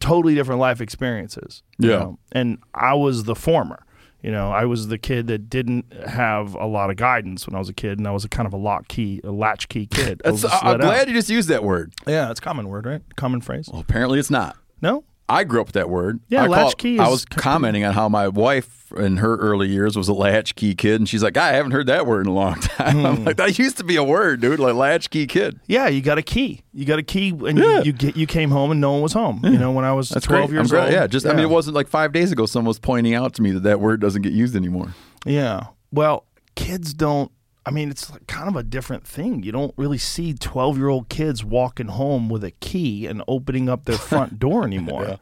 totally 0.00 0.34
different 0.34 0.60
life 0.60 0.80
experiences 0.80 1.62
you 1.78 1.90
Yeah. 1.90 1.98
know? 1.98 2.18
and 2.32 2.58
i 2.74 2.94
was 2.94 3.24
the 3.24 3.36
former 3.36 3.84
you 4.22 4.30
know, 4.30 4.50
I 4.50 4.64
was 4.64 4.88
the 4.88 4.98
kid 4.98 5.26
that 5.28 5.48
didn't 5.50 5.92
have 6.06 6.54
a 6.54 6.66
lot 6.66 6.90
of 6.90 6.96
guidance 6.96 7.46
when 7.46 7.54
I 7.54 7.58
was 7.58 7.68
a 7.68 7.74
kid, 7.74 7.98
and 7.98 8.06
I 8.08 8.10
was 8.10 8.24
a 8.24 8.28
kind 8.28 8.46
of 8.46 8.52
a 8.52 8.56
lock 8.56 8.88
key, 8.88 9.20
a 9.22 9.30
latchkey 9.30 9.86
kid. 9.90 10.20
that's, 10.24 10.44
i'm 10.44 10.50
let 10.66 10.74
out. 10.74 10.80
glad 10.80 11.08
you 11.08 11.14
just 11.14 11.30
used 11.30 11.48
that 11.48 11.62
word. 11.62 11.92
Yeah, 12.06 12.30
it's 12.30 12.40
a 12.40 12.42
common 12.42 12.68
word, 12.68 12.86
right? 12.86 13.02
Common 13.16 13.40
phrase. 13.40 13.68
Well, 13.70 13.80
apparently 13.80 14.18
it's 14.18 14.30
not. 14.30 14.56
No? 14.82 15.04
I 15.28 15.42
grew 15.44 15.60
up 15.60 15.66
with 15.68 15.74
that 15.74 15.90
word. 15.90 16.20
Yeah, 16.28 16.44
I 16.44 16.46
latchkey 16.46 16.98
I 17.00 17.08
was 17.08 17.24
commenting 17.24 17.84
on 17.84 17.94
how 17.94 18.08
my 18.08 18.28
wife 18.28 18.92
in 18.96 19.16
her 19.16 19.36
early 19.36 19.66
years 19.68 19.96
was 19.96 20.06
a 20.06 20.12
latchkey 20.14 20.76
kid, 20.76 21.00
and 21.00 21.08
she's 21.08 21.22
like, 21.22 21.36
I 21.36 21.52
haven't 21.54 21.72
heard 21.72 21.88
that 21.88 22.06
word 22.06 22.26
in 22.26 22.30
a 22.30 22.34
long 22.34 22.54
time. 22.60 23.04
I'm 23.04 23.16
Hmm. 23.16 23.24
like, 23.24 23.36
that 23.38 23.58
used 23.58 23.78
to 23.78 23.84
be 23.84 23.96
a 23.96 24.04
word, 24.04 24.40
dude, 24.40 24.60
like 24.60 24.74
latchkey 24.74 25.26
kid. 25.26 25.58
Yeah, 25.66 25.88
you 25.88 26.00
got 26.00 26.18
a 26.18 26.22
key. 26.22 26.62
You 26.72 26.84
got 26.84 27.00
a 27.00 27.02
key, 27.02 27.30
and 27.30 27.58
Yeah. 27.58 27.78
you, 27.78 27.86
you 27.86 27.92
get 27.92 28.16
you 28.16 28.26
came 28.28 28.50
home 28.50 28.70
and 28.70 28.80
no 28.80 28.92
one 28.92 29.02
was 29.02 29.12
home. 29.12 29.40
You 29.42 29.58
know, 29.58 29.72
when 29.72 29.84
I 29.84 29.92
was 29.92 30.10
That's 30.10 30.24
twelve 30.26 30.50
great. 30.50 30.58
years 30.58 30.72
old. 30.72 30.92
Yeah, 30.92 31.06
just 31.08 31.26
I 31.26 31.30
mean, 31.30 31.40
it 31.40 31.50
wasn't 31.50 31.74
like 31.74 31.88
five 31.88 32.12
days 32.12 32.30
ago. 32.30 32.46
Someone 32.46 32.68
was 32.68 32.78
pointing 32.78 33.14
out 33.14 33.34
to 33.34 33.42
me 33.42 33.50
that 33.50 33.64
that 33.64 33.80
word 33.80 34.00
doesn't 34.00 34.22
get 34.22 34.32
used 34.32 34.54
anymore. 34.54 34.94
Yeah. 35.24 35.66
Well, 35.90 36.24
kids 36.54 36.94
don't. 36.94 37.32
I 37.66 37.72
mean, 37.72 37.90
it's 37.90 38.12
kind 38.28 38.48
of 38.48 38.54
a 38.54 38.62
different 38.62 39.04
thing. 39.04 39.42
You 39.42 39.50
don't 39.50 39.74
really 39.76 39.98
see 39.98 40.32
twelve-year-old 40.32 41.08
kids 41.08 41.44
walking 41.44 41.88
home 41.88 42.28
with 42.28 42.44
a 42.44 42.52
key 42.52 43.06
and 43.06 43.22
opening 43.26 43.68
up 43.68 43.84
their 43.84 43.98
front 43.98 44.38
door 44.44 44.64
anymore. 44.64 45.18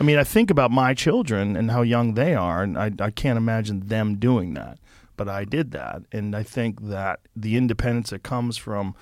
I 0.00 0.04
mean, 0.04 0.18
I 0.18 0.24
think 0.24 0.50
about 0.50 0.70
my 0.70 0.94
children 0.94 1.54
and 1.54 1.70
how 1.70 1.82
young 1.82 2.14
they 2.14 2.34
are, 2.34 2.62
and 2.62 2.78
I, 2.78 2.90
I 2.98 3.10
can't 3.10 3.36
imagine 3.36 3.88
them 3.88 4.16
doing 4.16 4.54
that. 4.54 4.78
But 5.18 5.28
I 5.28 5.44
did 5.44 5.72
that, 5.72 6.02
and 6.10 6.34
I 6.34 6.42
think 6.42 6.88
that 6.88 7.20
the 7.36 7.56
independence 7.56 8.10
that 8.10 8.22
comes 8.22 8.56
from 8.56 8.94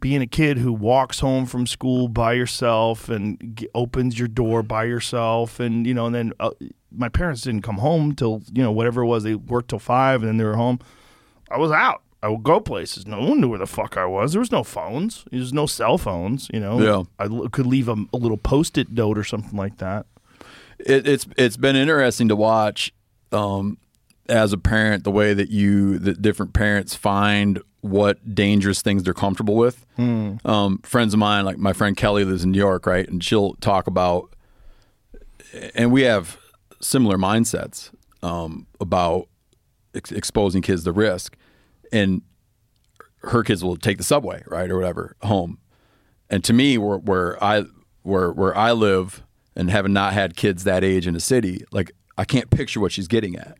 being 0.00 0.22
a 0.22 0.26
kid 0.26 0.58
who 0.58 0.72
walks 0.72 1.18
home 1.18 1.44
from 1.44 1.66
school 1.66 2.06
by 2.06 2.32
yourself 2.34 3.08
and 3.08 3.36
g- 3.56 3.68
opens 3.74 4.16
your 4.16 4.28
door 4.28 4.62
by 4.62 4.84
yourself, 4.84 5.58
and 5.58 5.84
you 5.88 5.92
know, 5.92 6.06
and 6.06 6.14
then 6.14 6.32
uh, 6.38 6.50
my 6.92 7.08
parents 7.08 7.42
didn't 7.42 7.62
come 7.62 7.78
home 7.78 8.14
till 8.14 8.42
you 8.52 8.62
know 8.62 8.70
whatever 8.70 9.02
it 9.02 9.06
was. 9.06 9.24
They 9.24 9.34
worked 9.34 9.70
till 9.70 9.80
five, 9.80 10.22
and 10.22 10.28
then 10.28 10.36
they 10.36 10.44
were 10.44 10.56
home. 10.56 10.78
I 11.50 11.58
was 11.58 11.72
out. 11.72 12.02
I 12.22 12.28
would 12.28 12.42
go 12.42 12.58
places. 12.60 13.06
No 13.06 13.20
one 13.20 13.40
knew 13.40 13.48
where 13.48 13.58
the 13.58 13.66
fuck 13.66 13.96
I 13.96 14.04
was. 14.06 14.32
There 14.32 14.40
was 14.40 14.50
no 14.50 14.64
phones. 14.64 15.24
There 15.30 15.38
was 15.40 15.52
no 15.52 15.66
cell 15.66 15.98
phones. 15.98 16.48
You 16.52 16.60
know. 16.60 16.80
Yeah. 16.80 17.02
I 17.18 17.24
l- 17.28 17.48
could 17.48 17.66
leave 17.66 17.88
a, 17.88 17.96
a 18.12 18.16
little 18.16 18.36
post-it 18.38 18.90
note 18.90 19.16
or 19.18 19.24
something 19.24 19.56
like 19.56 19.78
that. 19.78 20.06
it, 20.80 21.06
it's 21.06 21.26
it's 21.36 21.56
been 21.56 21.76
interesting 21.76 22.28
to 22.28 22.36
watch 22.36 22.92
um, 23.32 23.78
as 24.28 24.52
a 24.52 24.58
parent 24.58 25.04
the 25.04 25.10
way 25.12 25.32
that 25.34 25.50
you 25.50 25.98
that 26.00 26.20
different 26.20 26.52
parents 26.54 26.94
find 26.94 27.60
what 27.80 28.34
dangerous 28.34 28.82
things 28.82 29.04
they're 29.04 29.14
comfortable 29.14 29.54
with. 29.54 29.86
Um, 29.96 30.78
friends 30.82 31.14
of 31.14 31.20
mine, 31.20 31.44
like 31.44 31.58
my 31.58 31.72
friend 31.72 31.96
Kelly, 31.96 32.24
lives 32.24 32.42
in 32.42 32.50
New 32.50 32.58
York, 32.58 32.84
right, 32.86 33.08
and 33.08 33.22
she'll 33.22 33.54
talk 33.54 33.86
about, 33.86 34.34
and 35.74 35.92
we 35.92 36.02
have 36.02 36.38
similar 36.80 37.16
mindsets 37.16 37.90
um, 38.22 38.66
about 38.80 39.28
ex- 39.94 40.12
exposing 40.12 40.62
kids 40.62 40.84
to 40.84 40.92
risk, 40.92 41.36
and 41.92 42.22
her 43.22 43.42
kids 43.42 43.64
will 43.64 43.76
take 43.76 43.98
the 43.98 44.04
subway, 44.04 44.42
right, 44.46 44.70
or 44.70 44.76
whatever, 44.76 45.16
home. 45.22 45.58
And 46.30 46.44
to 46.44 46.52
me, 46.52 46.78
where, 46.78 46.98
where 46.98 47.42
I 47.42 47.64
where 48.02 48.30
where 48.32 48.56
I 48.56 48.72
live, 48.72 49.22
and 49.56 49.70
having 49.70 49.92
not 49.92 50.12
had 50.12 50.36
kids 50.36 50.64
that 50.64 50.84
age 50.84 51.06
in 51.06 51.16
a 51.16 51.20
city, 51.20 51.64
like 51.72 51.90
I 52.16 52.24
can't 52.24 52.50
picture 52.50 52.80
what 52.80 52.92
she's 52.92 53.08
getting 53.08 53.36
at. 53.36 53.56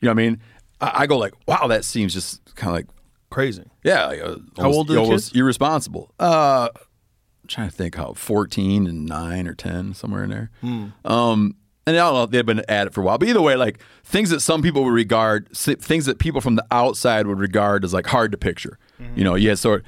You 0.00 0.06
know 0.06 0.10
what 0.10 0.22
I 0.22 0.28
mean? 0.28 0.40
I, 0.80 0.92
I 0.94 1.06
go 1.06 1.18
like, 1.18 1.34
wow, 1.46 1.66
that 1.68 1.84
seems 1.84 2.12
just 2.14 2.54
kind 2.54 2.68
of 2.70 2.74
like, 2.74 2.86
Crazy. 3.30 3.64
yeah, 3.84 4.06
like, 4.06 4.20
uh, 4.20 4.36
How 4.56 4.64
almost- 4.64 4.76
old 4.76 4.90
are 4.90 4.94
the 4.94 5.04
kids? 5.06 5.32
irresponsible. 5.34 6.14
Uh, 6.18 6.68
I'm 6.74 7.48
trying 7.48 7.68
to 7.70 7.74
think 7.74 7.94
how 7.96 8.12
fourteen 8.14 8.86
and 8.86 9.04
nine 9.06 9.46
or 9.48 9.54
ten, 9.54 9.92
somewhere 9.94 10.24
in 10.24 10.30
there. 10.30 10.50
Hmm. 10.60 10.86
Um, 11.04 11.56
and 11.88 11.96
I 11.96 12.00
don't 12.00 12.14
know, 12.14 12.26
they've 12.26 12.44
been 12.44 12.62
at 12.68 12.86
it 12.86 12.92
for 12.92 13.00
a 13.00 13.04
while. 13.04 13.18
But 13.18 13.28
either 13.28 13.40
way, 13.40 13.56
like 13.56 13.80
things 14.04 14.30
that 14.30 14.40
some 14.40 14.62
people 14.62 14.84
would 14.84 14.92
regard, 14.92 15.48
things 15.56 16.06
that 16.06 16.18
people 16.18 16.40
from 16.40 16.56
the 16.56 16.66
outside 16.70 17.26
would 17.26 17.38
regard 17.38 17.84
as 17.84 17.94
like 17.94 18.06
hard 18.06 18.30
to 18.32 18.38
picture. 18.38 18.78
Mm-hmm. 19.00 19.18
You 19.18 19.24
know, 19.24 19.34
yeah, 19.34 19.54
sort. 19.54 19.84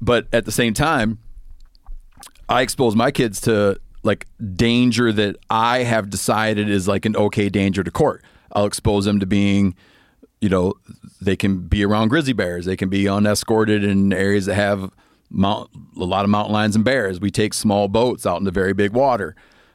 But 0.00 0.26
at 0.32 0.44
the 0.44 0.52
same 0.52 0.74
time, 0.74 1.18
I 2.48 2.62
expose 2.62 2.94
my 2.94 3.10
kids 3.10 3.40
to 3.42 3.80
like 4.02 4.26
danger 4.54 5.12
that 5.12 5.36
I 5.48 5.78
have 5.78 6.10
decided 6.10 6.68
is 6.68 6.86
like 6.86 7.06
an 7.06 7.16
okay 7.16 7.48
danger 7.48 7.82
to 7.82 7.90
court. 7.90 8.22
I'll 8.52 8.66
expose 8.66 9.06
them 9.06 9.18
to 9.20 9.26
being, 9.26 9.74
you 10.40 10.50
know, 10.50 10.74
they 11.22 11.36
can 11.36 11.60
be 11.60 11.84
around 11.84 12.08
grizzly 12.08 12.34
bears. 12.34 12.66
They 12.66 12.76
can 12.76 12.90
be 12.90 13.08
unescorted 13.08 13.82
in 13.82 14.12
areas 14.12 14.44
that 14.44 14.56
have 14.56 14.90
mount, 15.30 15.70
a 15.96 16.04
lot 16.04 16.24
of 16.24 16.30
mountain 16.30 16.52
lions 16.52 16.76
and 16.76 16.84
bears. 16.84 17.18
We 17.18 17.30
take 17.30 17.54
small 17.54 17.88
boats 17.88 18.26
out 18.26 18.38
into 18.40 18.50
very 18.50 18.74
big 18.74 18.92
water. 18.92 19.34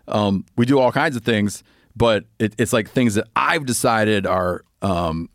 Um, 0.10 0.46
we 0.58 0.66
do 0.66 0.80
all 0.80 0.92
kinds 0.92 1.16
of 1.16 1.24
things, 1.24 1.64
but 1.96 2.26
it, 2.40 2.54
it's 2.58 2.74
like 2.74 2.90
things 2.90 3.16
that 3.16 3.28
I've 3.36 3.66
decided 3.66 4.26
are 4.26 4.64
um, 4.82 5.30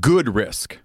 good 0.00 0.34
risk, 0.34 0.78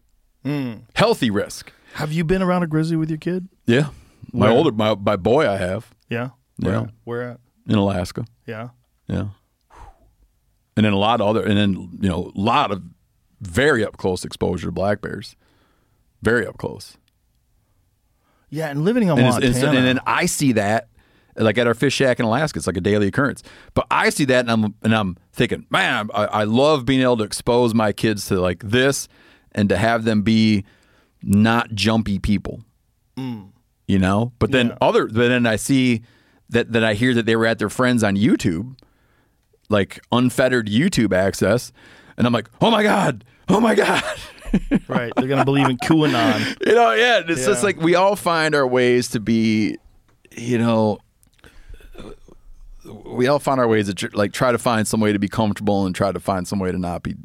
healthy 0.95 1.29
risk. 1.29 1.71
Have 1.93 2.11
you 2.11 2.23
been 2.23 2.41
around 2.41 2.63
a 2.63 2.67
grizzly 2.67 2.95
with 2.97 3.09
your 3.09 3.17
kid? 3.17 3.47
Yeah, 3.65 3.89
my 4.31 4.47
Where? 4.47 4.55
older 4.57 4.71
my 4.71 4.95
my 4.95 5.15
boy 5.15 5.47
I 5.49 5.57
have 5.57 5.93
Yeah. 6.09 6.29
Yeah. 6.57 6.69
Where, 6.81 6.89
where 7.03 7.29
at? 7.31 7.39
in 7.67 7.75
Alaska. 7.75 8.25
Yeah. 8.45 8.69
Yeah. 9.07 9.27
And 10.77 10.85
then 10.85 10.93
a 10.93 10.97
lot 10.97 11.19
of 11.21 11.27
other, 11.27 11.43
and 11.43 11.57
then, 11.57 11.71
you 12.01 12.07
know, 12.09 12.31
a 12.35 12.39
lot 12.39 12.71
of 12.71 12.81
very 13.41 13.83
up 13.85 13.97
close 13.97 14.23
exposure 14.23 14.67
to 14.67 14.71
black 14.71 15.01
bears. 15.01 15.35
Very 16.21 16.45
up 16.47 16.57
close. 16.57 16.97
Yeah, 18.49 18.69
and 18.69 18.83
living 18.83 19.09
on 19.09 19.17
and, 19.19 19.27
Montana. 19.27 19.45
it's- 19.49 19.63
and 19.63 19.77
then 19.85 19.99
I 20.07 20.25
see 20.25 20.53
that, 20.53 20.87
like 21.39 21.57
at 21.57 21.67
our 21.67 21.73
fish 21.73 21.93
shack 21.93 22.19
in 22.19 22.25
Alaska, 22.25 22.59
it's 22.59 22.67
like 22.67 22.77
a 22.77 22.81
daily 22.81 23.07
occurrence. 23.07 23.43
But 23.73 23.87
I 23.89 24.09
see 24.09 24.25
that, 24.25 24.41
and 24.41 24.51
I'm 24.51 24.75
and 24.83 24.93
I'm 24.93 25.17
thinking, 25.33 25.65
man, 25.69 26.09
I, 26.13 26.25
I 26.25 26.43
love 26.43 26.85
being 26.85 27.01
able 27.01 27.17
to 27.17 27.23
expose 27.23 27.73
my 27.73 27.91
kids 27.91 28.27
to 28.27 28.39
like 28.39 28.61
this, 28.63 29.07
and 29.53 29.69
to 29.69 29.77
have 29.77 30.03
them 30.03 30.21
be 30.21 30.65
not 31.21 31.73
jumpy 31.73 32.19
people, 32.19 32.61
mm. 33.17 33.49
you 33.87 33.99
know. 33.99 34.33
But 34.39 34.51
then 34.51 34.67
Yeah. 34.67 34.77
other, 34.81 35.07
but 35.07 35.29
then 35.29 35.45
I 35.45 35.55
see 35.55 36.01
that 36.49 36.71
that 36.73 36.83
I 36.83 36.93
hear 36.93 37.13
that 37.13 37.25
they 37.25 37.35
were 37.35 37.45
at 37.45 37.59
their 37.59 37.69
friends 37.69 38.03
on 38.03 38.15
YouTube, 38.15 38.77
like 39.69 39.99
unfettered 40.11 40.67
YouTube 40.67 41.13
access, 41.13 41.71
and 42.17 42.27
I'm 42.27 42.33
like, 42.33 42.49
oh 42.61 42.71
my 42.71 42.83
god, 42.83 43.23
oh 43.47 43.59
my 43.59 43.75
god. 43.75 44.03
right, 44.87 45.13
they're 45.15 45.27
gonna 45.27 45.45
believe 45.45 45.69
in 45.69 45.77
QAnon. 45.77 46.57
You 46.65 46.73
know, 46.73 46.93
yeah, 46.93 47.21
it's 47.27 47.45
just 47.45 47.63
like 47.63 47.79
we 47.79 47.95
all 47.95 48.15
find 48.15 48.55
our 48.55 48.65
ways 48.67 49.09
to 49.09 49.19
be, 49.19 49.77
you 50.35 50.57
know, 50.57 50.97
we 53.05 53.27
all 53.27 53.39
find 53.39 53.59
our 53.59 53.67
ways 53.67 53.87
to 53.87 53.93
tr- 53.93 54.07
like 54.13 54.33
try 54.33 54.51
to 54.51 54.57
find 54.57 54.87
some 54.87 54.99
way 54.99 55.13
to 55.13 55.19
be 55.19 55.27
comfortable 55.27 55.85
and 55.85 55.95
try 55.95 56.11
to 56.11 56.19
find 56.19 56.47
some 56.47 56.59
way 56.59 56.71
to 56.71 56.77
not 56.77 57.03
be 57.03 57.15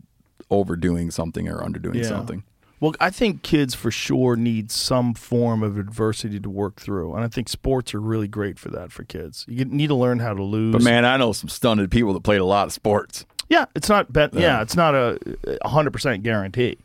overdoing 0.51 1.11
something 1.11 1.49
or 1.49 1.63
underdoing 1.63 1.97
Yeah. 1.97 2.09
something. 2.09 2.45
Well, 2.81 2.95
I 3.01 3.09
think 3.09 3.43
kids 3.43 3.75
for 3.75 3.91
sure 3.91 4.37
need 4.37 4.71
some 4.71 5.15
form 5.15 5.63
of 5.63 5.79
adversity 5.79 6.39
to 6.41 6.51
work 6.51 6.77
through, 6.81 7.15
and 7.15 7.25
I 7.25 7.29
think 7.29 7.49
sports 7.49 7.95
are 7.95 8.01
really 8.01 8.29
great 8.29 8.59
for 8.59 8.69
that 8.71 8.93
for 8.93 9.05
kids. 9.05 9.47
You 9.49 9.65
need 9.65 9.87
to 9.87 9.95
learn 9.95 10.19
how 10.19 10.35
to 10.35 10.43
lose. 10.43 10.73
But 10.73 10.83
man, 10.83 11.05
I 11.07 11.17
know 11.17 11.33
some 11.33 11.49
stunted 11.49 11.91
people 11.91 12.13
that 12.13 12.23
played 12.25 12.41
a 12.41 12.45
lot 12.45 12.67
of 12.67 12.73
sports. 12.75 13.25
Yeah, 13.49 13.67
it's 13.75 13.89
not 13.89 14.13
bet. 14.13 14.35
Yeah. 14.35 14.61
it's 14.61 14.77
not 14.77 14.95
a 14.95 15.19
hundred 15.65 15.93
percent 15.93 16.25
guarantee, 16.25 16.79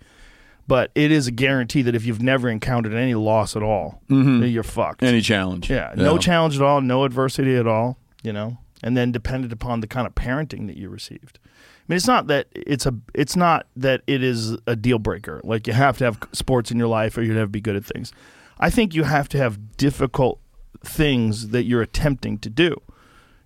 but 0.67 0.91
it 0.95 1.11
is 1.11 1.27
a 1.27 1.31
guarantee 1.31 1.81
that 1.81 1.95
if 1.95 2.05
you've 2.05 2.21
never 2.21 2.47
encountered 2.49 2.93
any 2.93 3.15
loss 3.15 3.55
at 3.55 3.63
all, 3.63 4.01
mm-hmm. 4.09 4.43
you're 4.45 4.63
fucked. 4.63 5.03
Any 5.03 5.19
challenge. 5.21 5.69
yeah, 5.69 5.93
no 5.97 6.17
challenge 6.17 6.55
at 6.55 6.61
all, 6.61 6.79
no 6.79 7.03
adversity 7.03 7.55
at 7.57 7.67
all. 7.67 7.97
You 8.23 8.33
know, 8.33 8.57
and 8.83 8.95
then 8.95 9.11
dependent 9.11 9.53
upon 9.53 9.81
the 9.81 9.87
kind 9.87 10.07
of 10.07 10.15
parenting 10.15 10.67
that 10.67 10.77
you 10.77 10.89
received. 10.89 11.39
I 11.43 11.49
mean, 11.87 11.97
it's 11.97 12.07
not 12.07 12.27
that 12.27 12.47
it's 12.53 12.85
a. 12.85 12.93
It's 13.13 13.35
not 13.35 13.65
that 13.75 14.01
it 14.05 14.23
is 14.23 14.57
a 14.67 14.75
deal 14.75 14.99
breaker. 14.99 15.41
Like 15.43 15.67
you 15.67 15.73
have 15.73 15.97
to 15.99 16.05
have 16.05 16.19
sports 16.33 16.71
in 16.71 16.77
your 16.77 16.87
life, 16.87 17.17
or 17.17 17.23
you'd 17.23 17.35
have 17.35 17.47
to 17.47 17.51
be 17.51 17.61
good 17.61 17.75
at 17.75 17.85
things. 17.85 18.13
I 18.59 18.69
think 18.69 18.93
you 18.93 19.03
have 19.03 19.29
to 19.29 19.37
have 19.37 19.77
difficult 19.77 20.39
things 20.83 21.49
that 21.49 21.63
you're 21.63 21.81
attempting 21.81 22.37
to 22.39 22.49
do. 22.49 22.75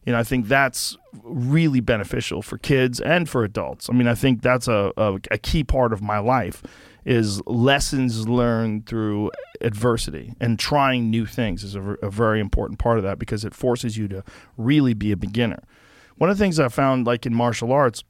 You 0.05 0.11
know, 0.11 0.19
I 0.19 0.23
think 0.23 0.47
that's 0.47 0.97
really 1.23 1.79
beneficial 1.79 2.41
for 2.41 2.57
kids 2.57 2.99
and 2.99 3.29
for 3.29 3.43
adults. 3.43 3.89
I 3.89 3.93
mean, 3.93 4.07
I 4.07 4.15
think 4.15 4.41
that's 4.41 4.67
a, 4.67 4.91
a, 4.97 5.19
a 5.31 5.37
key 5.37 5.63
part 5.63 5.93
of 5.93 6.01
my 6.01 6.19
life 6.19 6.61
is 7.05 7.45
lessons 7.45 8.27
learned 8.27 8.85
through 8.85 9.31
adversity 9.61 10.33
and 10.39 10.57
trying 10.57 11.09
new 11.09 11.25
things 11.25 11.63
is 11.63 11.75
a, 11.75 11.81
a 12.01 12.09
very 12.09 12.39
important 12.39 12.79
part 12.79 12.97
of 12.97 13.03
that 13.03 13.19
because 13.19 13.43
it 13.43 13.53
forces 13.53 13.97
you 13.97 14.07
to 14.07 14.23
really 14.57 14.93
be 14.93 15.11
a 15.11 15.17
beginner. 15.17 15.63
One 16.17 16.29
of 16.29 16.37
the 16.37 16.43
things 16.43 16.59
I 16.59 16.69
found, 16.69 17.05
like 17.05 17.25
in 17.25 17.33
martial 17.33 17.71
arts, 17.71 18.03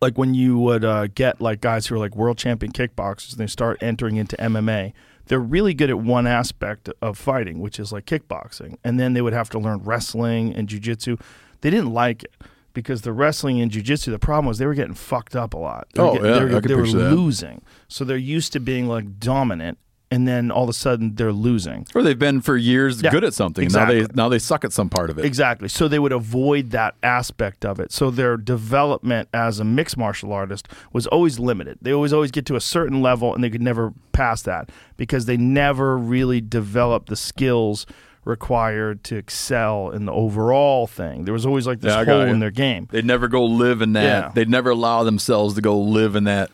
like 0.00 0.16
when 0.16 0.34
you 0.34 0.58
would 0.58 0.84
uh, 0.84 1.08
get 1.08 1.40
like 1.40 1.60
guys 1.60 1.86
who 1.86 1.94
are 1.94 1.98
like 1.98 2.16
world 2.16 2.38
champion 2.38 2.72
kickboxers 2.72 3.32
and 3.32 3.38
they 3.38 3.46
start 3.46 3.82
entering 3.82 4.16
into 4.16 4.36
MMA, 4.36 4.92
they're 5.26 5.38
really 5.38 5.74
good 5.74 5.90
at 5.90 5.98
one 5.98 6.26
aspect 6.26 6.88
of 7.00 7.16
fighting, 7.16 7.60
which 7.60 7.78
is 7.78 7.92
like 7.92 8.06
kickboxing. 8.06 8.76
And 8.82 8.98
then 8.98 9.12
they 9.12 9.22
would 9.22 9.32
have 9.32 9.50
to 9.50 9.58
learn 9.58 9.78
wrestling 9.78 10.54
and 10.54 10.68
jujitsu. 10.68 11.20
They 11.60 11.70
didn't 11.70 11.92
like 11.92 12.24
it 12.24 12.32
because 12.72 13.02
the 13.02 13.12
wrestling 13.12 13.60
and 13.60 13.70
jujitsu, 13.70 14.06
the 14.06 14.18
problem 14.18 14.46
was 14.46 14.58
they 14.58 14.66
were 14.66 14.74
getting 14.74 14.94
fucked 14.94 15.36
up 15.36 15.54
a 15.54 15.58
lot. 15.58 15.88
They 15.94 16.02
were 16.02 16.08
Oh, 16.08 16.12
getting- 16.14 16.26
yeah, 16.28 16.32
they 16.38 16.44
were, 16.44 16.50
I 16.56 16.60
could 16.60 16.70
they 16.70 16.74
were 16.74 16.86
that. 16.86 17.14
losing. 17.14 17.62
So 17.88 18.04
they're 18.04 18.16
used 18.16 18.52
to 18.54 18.60
being 18.60 18.88
like 18.88 19.18
dominant, 19.18 19.78
and 20.10 20.28
then 20.28 20.50
all 20.50 20.64
of 20.64 20.68
a 20.68 20.74
sudden 20.74 21.14
they're 21.14 21.32
losing. 21.32 21.86
Or 21.94 22.02
they've 22.02 22.18
been 22.18 22.42
for 22.42 22.54
years 22.56 23.00
Yeah, 23.00 23.10
good 23.10 23.24
at 23.24 23.32
something. 23.32 23.64
and 23.64 23.72
Now 23.74 23.84
exactly. 23.84 24.06
they 24.06 24.12
now 24.14 24.28
they 24.28 24.38
suck 24.38 24.62
at 24.64 24.72
some 24.72 24.90
part 24.90 25.08
of 25.08 25.18
it. 25.18 25.24
Exactly. 25.24 25.68
So 25.68 25.88
they 25.88 25.98
would 25.98 26.12
avoid 26.12 26.70
that 26.72 26.96
aspect 27.02 27.64
of 27.64 27.80
it. 27.80 27.92
So 27.92 28.10
their 28.10 28.36
development 28.36 29.28
as 29.32 29.58
a 29.58 29.64
mixed 29.64 29.96
martial 29.96 30.32
artist 30.32 30.68
was 30.92 31.06
always 31.06 31.38
limited. 31.38 31.78
They 31.80 31.92
always 31.92 32.12
always 32.12 32.30
get 32.30 32.44
to 32.46 32.56
a 32.56 32.60
certain 32.60 33.00
level 33.00 33.34
and 33.34 33.42
they 33.42 33.48
could 33.50 33.62
never 33.62 33.94
pass 34.12 34.42
that 34.42 34.68
because 34.98 35.24
they 35.24 35.38
never 35.38 35.96
really 35.96 36.42
developed 36.42 37.08
the 37.08 37.16
skills 37.16 37.86
required 38.24 39.02
to 39.04 39.16
excel 39.16 39.90
in 39.90 40.04
the 40.06 40.12
overall 40.12 40.86
thing. 40.86 41.24
There 41.24 41.34
was 41.34 41.44
always 41.46 41.66
like 41.66 41.80
this 41.80 41.92
Yeah, 41.94 42.04
hole 42.04 42.20
in 42.22 42.38
their 42.38 42.50
game. 42.52 42.88
They'd 42.90 43.04
never 43.04 43.28
go 43.28 43.44
live 43.44 43.82
in 43.82 43.94
that. 43.94 44.02
Yeah. 44.04 44.32
They'd 44.34 44.48
never 44.48 44.70
allow 44.70 45.02
themselves 45.02 45.54
to 45.56 45.60
go 45.60 45.78
live 45.78 46.14
in 46.14 46.24
that 46.24 46.50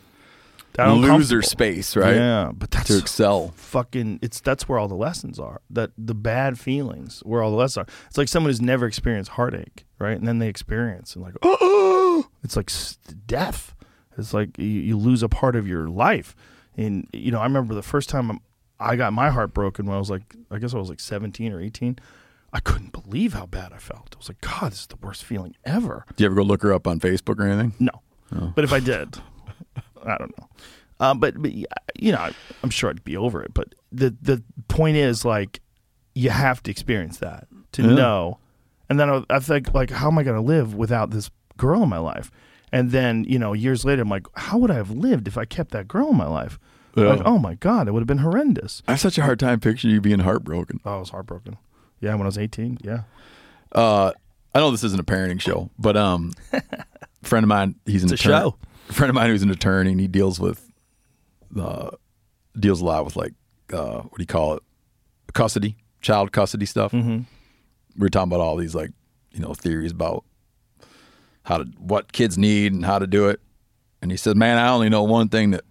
That 0.73 0.87
loser 0.87 1.41
space, 1.41 1.95
right? 1.95 2.15
Yeah, 2.15 2.51
but 2.53 2.71
that's 2.71 2.87
To 2.87 2.97
excel. 2.97 3.49
fucking 3.55 4.19
it's 4.21 4.39
that's 4.41 4.67
where 4.67 4.79
all 4.79 4.87
the 4.87 4.95
lessons 4.95 5.39
are. 5.39 5.61
That 5.69 5.91
the 5.97 6.15
bad 6.15 6.57
feelings 6.59 7.19
where 7.25 7.43
all 7.43 7.51
the 7.51 7.57
lessons 7.57 7.85
are. 7.87 7.93
It's 8.07 8.17
like 8.17 8.27
someone 8.29 8.49
who's 8.49 8.61
never 8.61 8.85
experienced 8.87 9.31
heartache, 9.31 9.85
right? 9.99 10.17
And 10.17 10.27
then 10.27 10.39
they 10.39 10.47
experience 10.47 11.15
and 11.15 11.23
like 11.23 11.35
oh, 11.43 12.27
it's 12.43 12.55
like 12.55 12.71
death. 13.27 13.75
It's 14.17 14.33
like 14.33 14.57
you, 14.57 14.65
you 14.65 14.97
lose 14.97 15.21
a 15.23 15.29
part 15.29 15.55
of 15.55 15.67
your 15.67 15.87
life. 15.87 16.35
And 16.75 17.07
you 17.13 17.31
know, 17.31 17.39
I 17.39 17.43
remember 17.43 17.73
the 17.75 17.81
first 17.83 18.09
time 18.09 18.39
I 18.79 18.95
got 18.95 19.13
my 19.13 19.29
heart 19.29 19.53
broken 19.53 19.85
when 19.85 19.95
I 19.95 19.99
was 19.99 20.09
like, 20.09 20.35
I 20.51 20.57
guess 20.59 20.73
I 20.73 20.77
was 20.77 20.89
like 20.89 20.99
17 20.99 21.51
or 21.53 21.59
18. 21.61 21.99
I 22.53 22.59
couldn't 22.59 22.91
believe 22.93 23.33
how 23.33 23.45
bad 23.45 23.73
I 23.73 23.77
felt. 23.77 24.15
I 24.15 24.17
was 24.17 24.27
like, 24.29 24.41
God, 24.41 24.71
this 24.71 24.81
is 24.81 24.87
the 24.87 24.95
worst 24.95 25.23
feeling 25.23 25.55
ever. 25.65 26.05
Do 26.15 26.23
you 26.23 26.27
ever 26.27 26.35
go 26.35 26.41
look 26.43 26.63
her 26.63 26.73
up 26.73 26.87
on 26.87 26.99
Facebook 26.99 27.39
or 27.39 27.43
anything? 27.47 27.73
No, 27.79 28.51
but 28.55 28.63
if 28.63 28.73
I 28.73 28.79
did, 28.79 29.17
I 30.03 30.17
don't 30.17 30.35
know. 30.37 30.49
Um, 31.01 31.19
but, 31.19 31.41
but 31.41 31.53
you 31.53 32.11
know, 32.11 32.29
I'm 32.63 32.69
sure 32.69 32.89
I'd 32.89 33.03
be 33.03 33.15
over 33.15 33.41
it. 33.43 33.53
But 33.53 33.75
the 33.91 34.15
the 34.21 34.43
point 34.67 34.97
is, 34.97 35.23
like, 35.23 35.61
you 36.15 36.29
have 36.29 36.61
to 36.63 36.71
experience 36.71 37.19
that 37.19 37.47
to 37.73 37.83
Yeah. 37.83 37.93
know. 37.93 38.39
And 38.89 38.99
then 38.99 39.09
I, 39.09 39.23
I 39.29 39.39
think, 39.39 39.73
like, 39.73 39.91
how 39.91 40.07
am 40.07 40.17
I 40.17 40.23
going 40.23 40.35
to 40.35 40.41
live 40.41 40.73
without 40.73 41.11
this 41.11 41.29
girl 41.57 41.83
in 41.83 41.89
my 41.89 41.99
life? 41.99 42.31
And 42.71 42.91
then, 42.91 43.23
you 43.25 43.37
know, 43.39 43.53
years 43.53 43.85
later, 43.85 44.01
I'm 44.01 44.09
like, 44.09 44.25
how 44.35 44.57
would 44.57 44.71
I 44.71 44.75
have 44.75 44.89
lived 44.91 45.27
if 45.27 45.37
I 45.37 45.45
kept 45.45 45.71
that 45.71 45.87
girl 45.87 46.09
in 46.09 46.17
my 46.17 46.27
life? 46.27 46.59
Yeah. 46.95 47.07
Like, 47.09 47.21
oh 47.25 47.37
my 47.37 47.55
God, 47.55 47.87
it 47.87 47.91
would 47.91 47.99
have 48.01 48.07
been 48.07 48.17
horrendous. 48.19 48.81
I 48.87 48.91
have 48.91 48.99
such 48.99 49.17
a 49.17 49.21
hard 49.23 49.39
time 49.39 49.59
picturing 49.59 49.93
you 49.93 50.01
being 50.01 50.19
heartbroken. 50.19 50.79
Oh, 50.85 50.95
I 50.95 50.99
was 50.99 51.09
heartbroken. 51.11 51.57
Yeah, 52.01 52.11
when 52.13 52.23
I 52.23 52.25
was 52.25 52.37
18. 52.37 52.79
Yeah. 52.81 53.01
Uh, 53.71 54.11
I 54.55 54.59
know 54.59 54.71
this 54.71 54.83
isn't 54.83 54.99
a 54.99 55.03
parenting 55.03 55.39
show, 55.39 55.69
but 55.77 55.95
um, 55.95 56.33
a 56.53 56.61
friend 57.23 57.43
of 57.43 57.47
mine, 57.47 57.75
he's 57.85 58.03
an 58.03 58.11
It's 58.11 58.23
a 58.25 58.27
attorney. 58.29 58.49
show. 58.51 58.57
A 58.89 58.93
friend 58.93 59.09
of 59.09 59.15
mine 59.15 59.29
who's 59.29 59.43
an 59.43 59.51
attorney, 59.51 59.91
and 59.91 59.99
he 60.01 60.07
deals 60.07 60.39
with 60.39 60.65
uh, 61.59 61.91
deals 62.59 62.81
a 62.81 62.85
lot 62.85 63.05
with 63.05 63.15
like 63.15 63.33
uh, 63.71 64.01
what 64.01 64.17
do 64.17 64.21
you 64.23 64.27
call 64.27 64.55
it, 64.55 64.63
custody, 65.33 65.77
child 66.01 66.31
custody 66.31 66.65
stuff. 66.65 66.91
Mm-hmm. 66.91 67.17
We 67.17 67.25
were 68.05 68.09
talking 68.09 68.31
about 68.31 68.41
all 68.41 68.55
these 68.55 68.73
like 68.73 68.91
you 69.31 69.39
know 69.39 69.53
theories 69.53 69.91
about 69.91 70.23
how 71.43 71.57
to 71.59 71.65
what 71.77 72.11
kids 72.11 72.37
need 72.37 72.73
and 72.73 72.83
how 72.83 72.97
to 72.97 73.05
do 73.07 73.29
it, 73.29 73.39
and 74.01 74.09
he 74.09 74.17
said, 74.17 74.35
"Man, 74.37 74.57
I 74.57 74.69
only 74.69 74.89
know 74.89 75.03
one 75.03 75.29
thing 75.29 75.51
that 75.51 75.63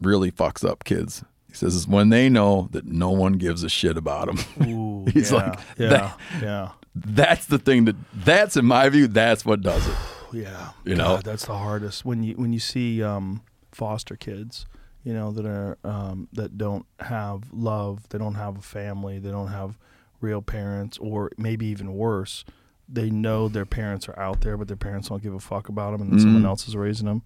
really 0.00 0.30
fucks 0.30 0.68
up 0.68 0.84
kids." 0.84 1.24
He 1.48 1.54
says 1.54 1.74
is 1.74 1.88
when 1.88 2.10
they 2.10 2.28
know 2.28 2.68
that 2.70 2.84
no 2.86 3.10
one 3.10 3.32
gives 3.34 3.64
a 3.64 3.68
shit 3.68 3.96
about 3.96 4.26
them. 4.26 4.38
Ooh, 4.68 5.04
He's 5.10 5.32
yeah, 5.32 5.36
like, 5.36 5.58
yeah, 5.78 5.88
that- 5.88 6.18
yeah. 6.40 6.68
that's 6.94 7.46
the 7.46 7.58
thing 7.58 7.86
that 7.86 7.96
that's 8.14 8.56
in 8.56 8.64
my 8.66 8.88
view 8.88 9.08
that's 9.08 9.44
what 9.44 9.60
does 9.60 9.84
it 9.86 9.94
Yeah, 10.32 10.70
You 10.84 10.94
know? 10.94 11.16
God, 11.16 11.24
that's 11.24 11.46
the 11.46 11.54
hardest 11.58 12.04
when 12.04 12.22
you 12.22 12.34
when 12.34 12.52
you 12.52 12.60
see 12.60 13.02
um, 13.02 13.42
foster 13.72 14.14
kids, 14.16 14.66
you 15.02 15.12
know 15.12 15.32
that 15.32 15.44
are 15.44 15.76
um, 15.82 16.28
that 16.32 16.56
don't 16.56 16.86
have 17.00 17.52
love, 17.52 18.08
they 18.10 18.18
don't 18.18 18.34
have 18.36 18.56
a 18.58 18.62
family, 18.62 19.18
they 19.18 19.30
don't 19.32 19.48
have 19.48 19.76
real 20.20 20.42
parents, 20.42 20.98
or 20.98 21.30
maybe 21.36 21.66
even 21.66 21.94
worse, 21.94 22.44
they 22.88 23.10
know 23.10 23.48
their 23.48 23.66
parents 23.66 24.08
are 24.08 24.16
out 24.20 24.42
there, 24.42 24.56
but 24.56 24.68
their 24.68 24.76
parents 24.76 25.08
don't 25.08 25.22
give 25.22 25.34
a 25.34 25.40
fuck 25.40 25.68
about 25.68 25.90
them, 25.92 26.02
and 26.02 26.12
then 26.12 26.20
someone 26.20 26.46
else 26.46 26.68
is 26.68 26.76
raising 26.76 27.06
them. 27.06 27.22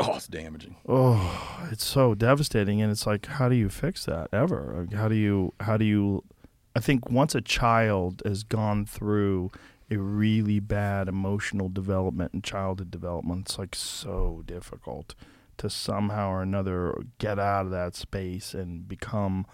Oh 0.00 0.16
it's 0.16 0.26
damaging 0.26 0.76
Oh, 0.88 1.68
it's 1.72 1.84
so 1.86 2.14
devastating, 2.14 2.80
and 2.80 2.92
it's 2.92 3.06
like, 3.06 3.26
how 3.26 3.48
do 3.48 3.56
you 3.56 3.68
fix 3.68 4.04
that 4.04 4.28
ever? 4.32 4.86
How 4.94 5.08
do 5.08 5.14
you 5.14 5.52
how 5.60 5.76
do 5.76 5.84
you? 5.84 6.22
I 6.74 6.80
think 6.80 7.10
once 7.10 7.34
a 7.34 7.40
child 7.40 8.22
has 8.24 8.42
gone 8.42 8.84
through 8.86 9.50
a 9.90 9.96
really 9.96 10.60
bad 10.60 11.08
emotional 11.08 11.68
development 11.68 12.32
and 12.34 12.44
childhood 12.44 12.90
development, 12.90 13.46
it's 13.46 13.58
like 13.58 13.74
so 13.74 14.42
difficult 14.46 15.14
to 15.58 15.70
somehow 15.70 16.30
or 16.30 16.42
another 16.42 16.94
get 17.18 17.38
out 17.38 17.64
of 17.66 17.70
that 17.70 17.94
space 17.96 18.52
and 18.52 18.86
become 18.88 19.46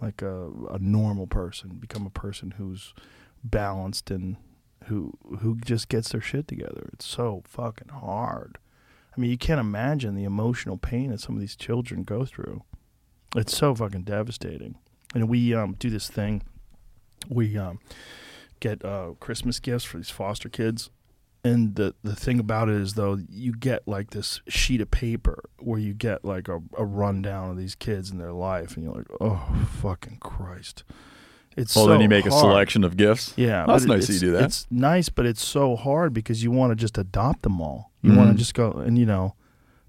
like 0.00 0.22
a, 0.22 0.48
a 0.70 0.78
normal 0.78 1.26
person, 1.26 1.78
become 1.80 2.06
a 2.06 2.10
person 2.10 2.52
who's 2.52 2.94
balanced 3.42 4.10
and 4.10 4.36
who 4.84 5.12
who 5.40 5.56
just 5.56 5.88
gets 5.88 6.10
their 6.10 6.20
shit 6.20 6.48
together. 6.48 6.88
It's 6.92 7.06
so 7.06 7.42
fucking 7.44 7.88
hard. 7.88 8.58
I 9.18 9.20
mean, 9.20 9.32
you 9.32 9.36
can't 9.36 9.58
imagine 9.58 10.14
the 10.14 10.22
emotional 10.22 10.76
pain 10.76 11.10
that 11.10 11.18
some 11.18 11.34
of 11.34 11.40
these 11.40 11.56
children 11.56 12.04
go 12.04 12.24
through. 12.24 12.62
It's 13.34 13.56
so 13.56 13.74
fucking 13.74 14.04
devastating. 14.04 14.76
And 15.12 15.28
we 15.28 15.52
um, 15.52 15.74
do 15.76 15.90
this 15.90 16.08
thing. 16.08 16.44
We 17.28 17.58
um, 17.58 17.80
get 18.60 18.84
uh, 18.84 19.14
Christmas 19.18 19.58
gifts 19.58 19.82
for 19.82 19.96
these 19.96 20.08
foster 20.08 20.48
kids, 20.48 20.90
And 21.44 21.76
the 21.76 21.94
the 22.02 22.16
thing 22.16 22.40
about 22.40 22.68
it 22.68 22.74
is 22.76 22.94
though, 22.94 23.18
you 23.28 23.52
get 23.52 23.86
like 23.86 24.10
this 24.10 24.40
sheet 24.48 24.80
of 24.80 24.90
paper 24.90 25.44
where 25.58 25.78
you 25.78 25.94
get 25.94 26.24
like 26.24 26.48
a, 26.48 26.60
a 26.76 26.84
rundown 26.84 27.50
of 27.50 27.56
these 27.56 27.74
kids 27.74 28.10
and 28.10 28.20
their 28.20 28.32
life, 28.32 28.76
and 28.76 28.84
you're 28.84 28.94
like, 28.94 29.06
oh 29.20 29.66
fucking 29.80 30.18
Christ! 30.20 30.82
It's 31.58 31.74
Well, 31.74 31.86
so 31.86 31.90
then 31.90 32.00
you 32.00 32.08
make 32.08 32.24
a 32.24 32.30
selection 32.30 32.84
of 32.84 32.96
gifts. 32.96 33.34
Yeah, 33.36 33.64
oh, 33.66 33.72
that's 33.72 33.84
but 33.84 33.94
it- 33.94 33.96
nice 33.96 34.06
that 34.06 34.12
you 34.14 34.20
do 34.20 34.32
that. 34.32 34.44
It's 34.44 34.66
nice, 34.70 35.08
but 35.08 35.26
it's 35.26 35.44
so 35.44 35.74
hard 35.74 36.14
because 36.14 36.42
you 36.42 36.50
want 36.50 36.70
to 36.70 36.76
just 36.76 36.96
adopt 36.96 37.42
them 37.42 37.60
all. 37.60 37.90
You 38.02 38.10
want 38.10 38.20
to 38.20 38.26
mm-hmm. 38.28 38.38
just 38.38 38.54
go, 38.54 38.70
and 38.70 38.96
you 38.96 39.04
know, 39.04 39.34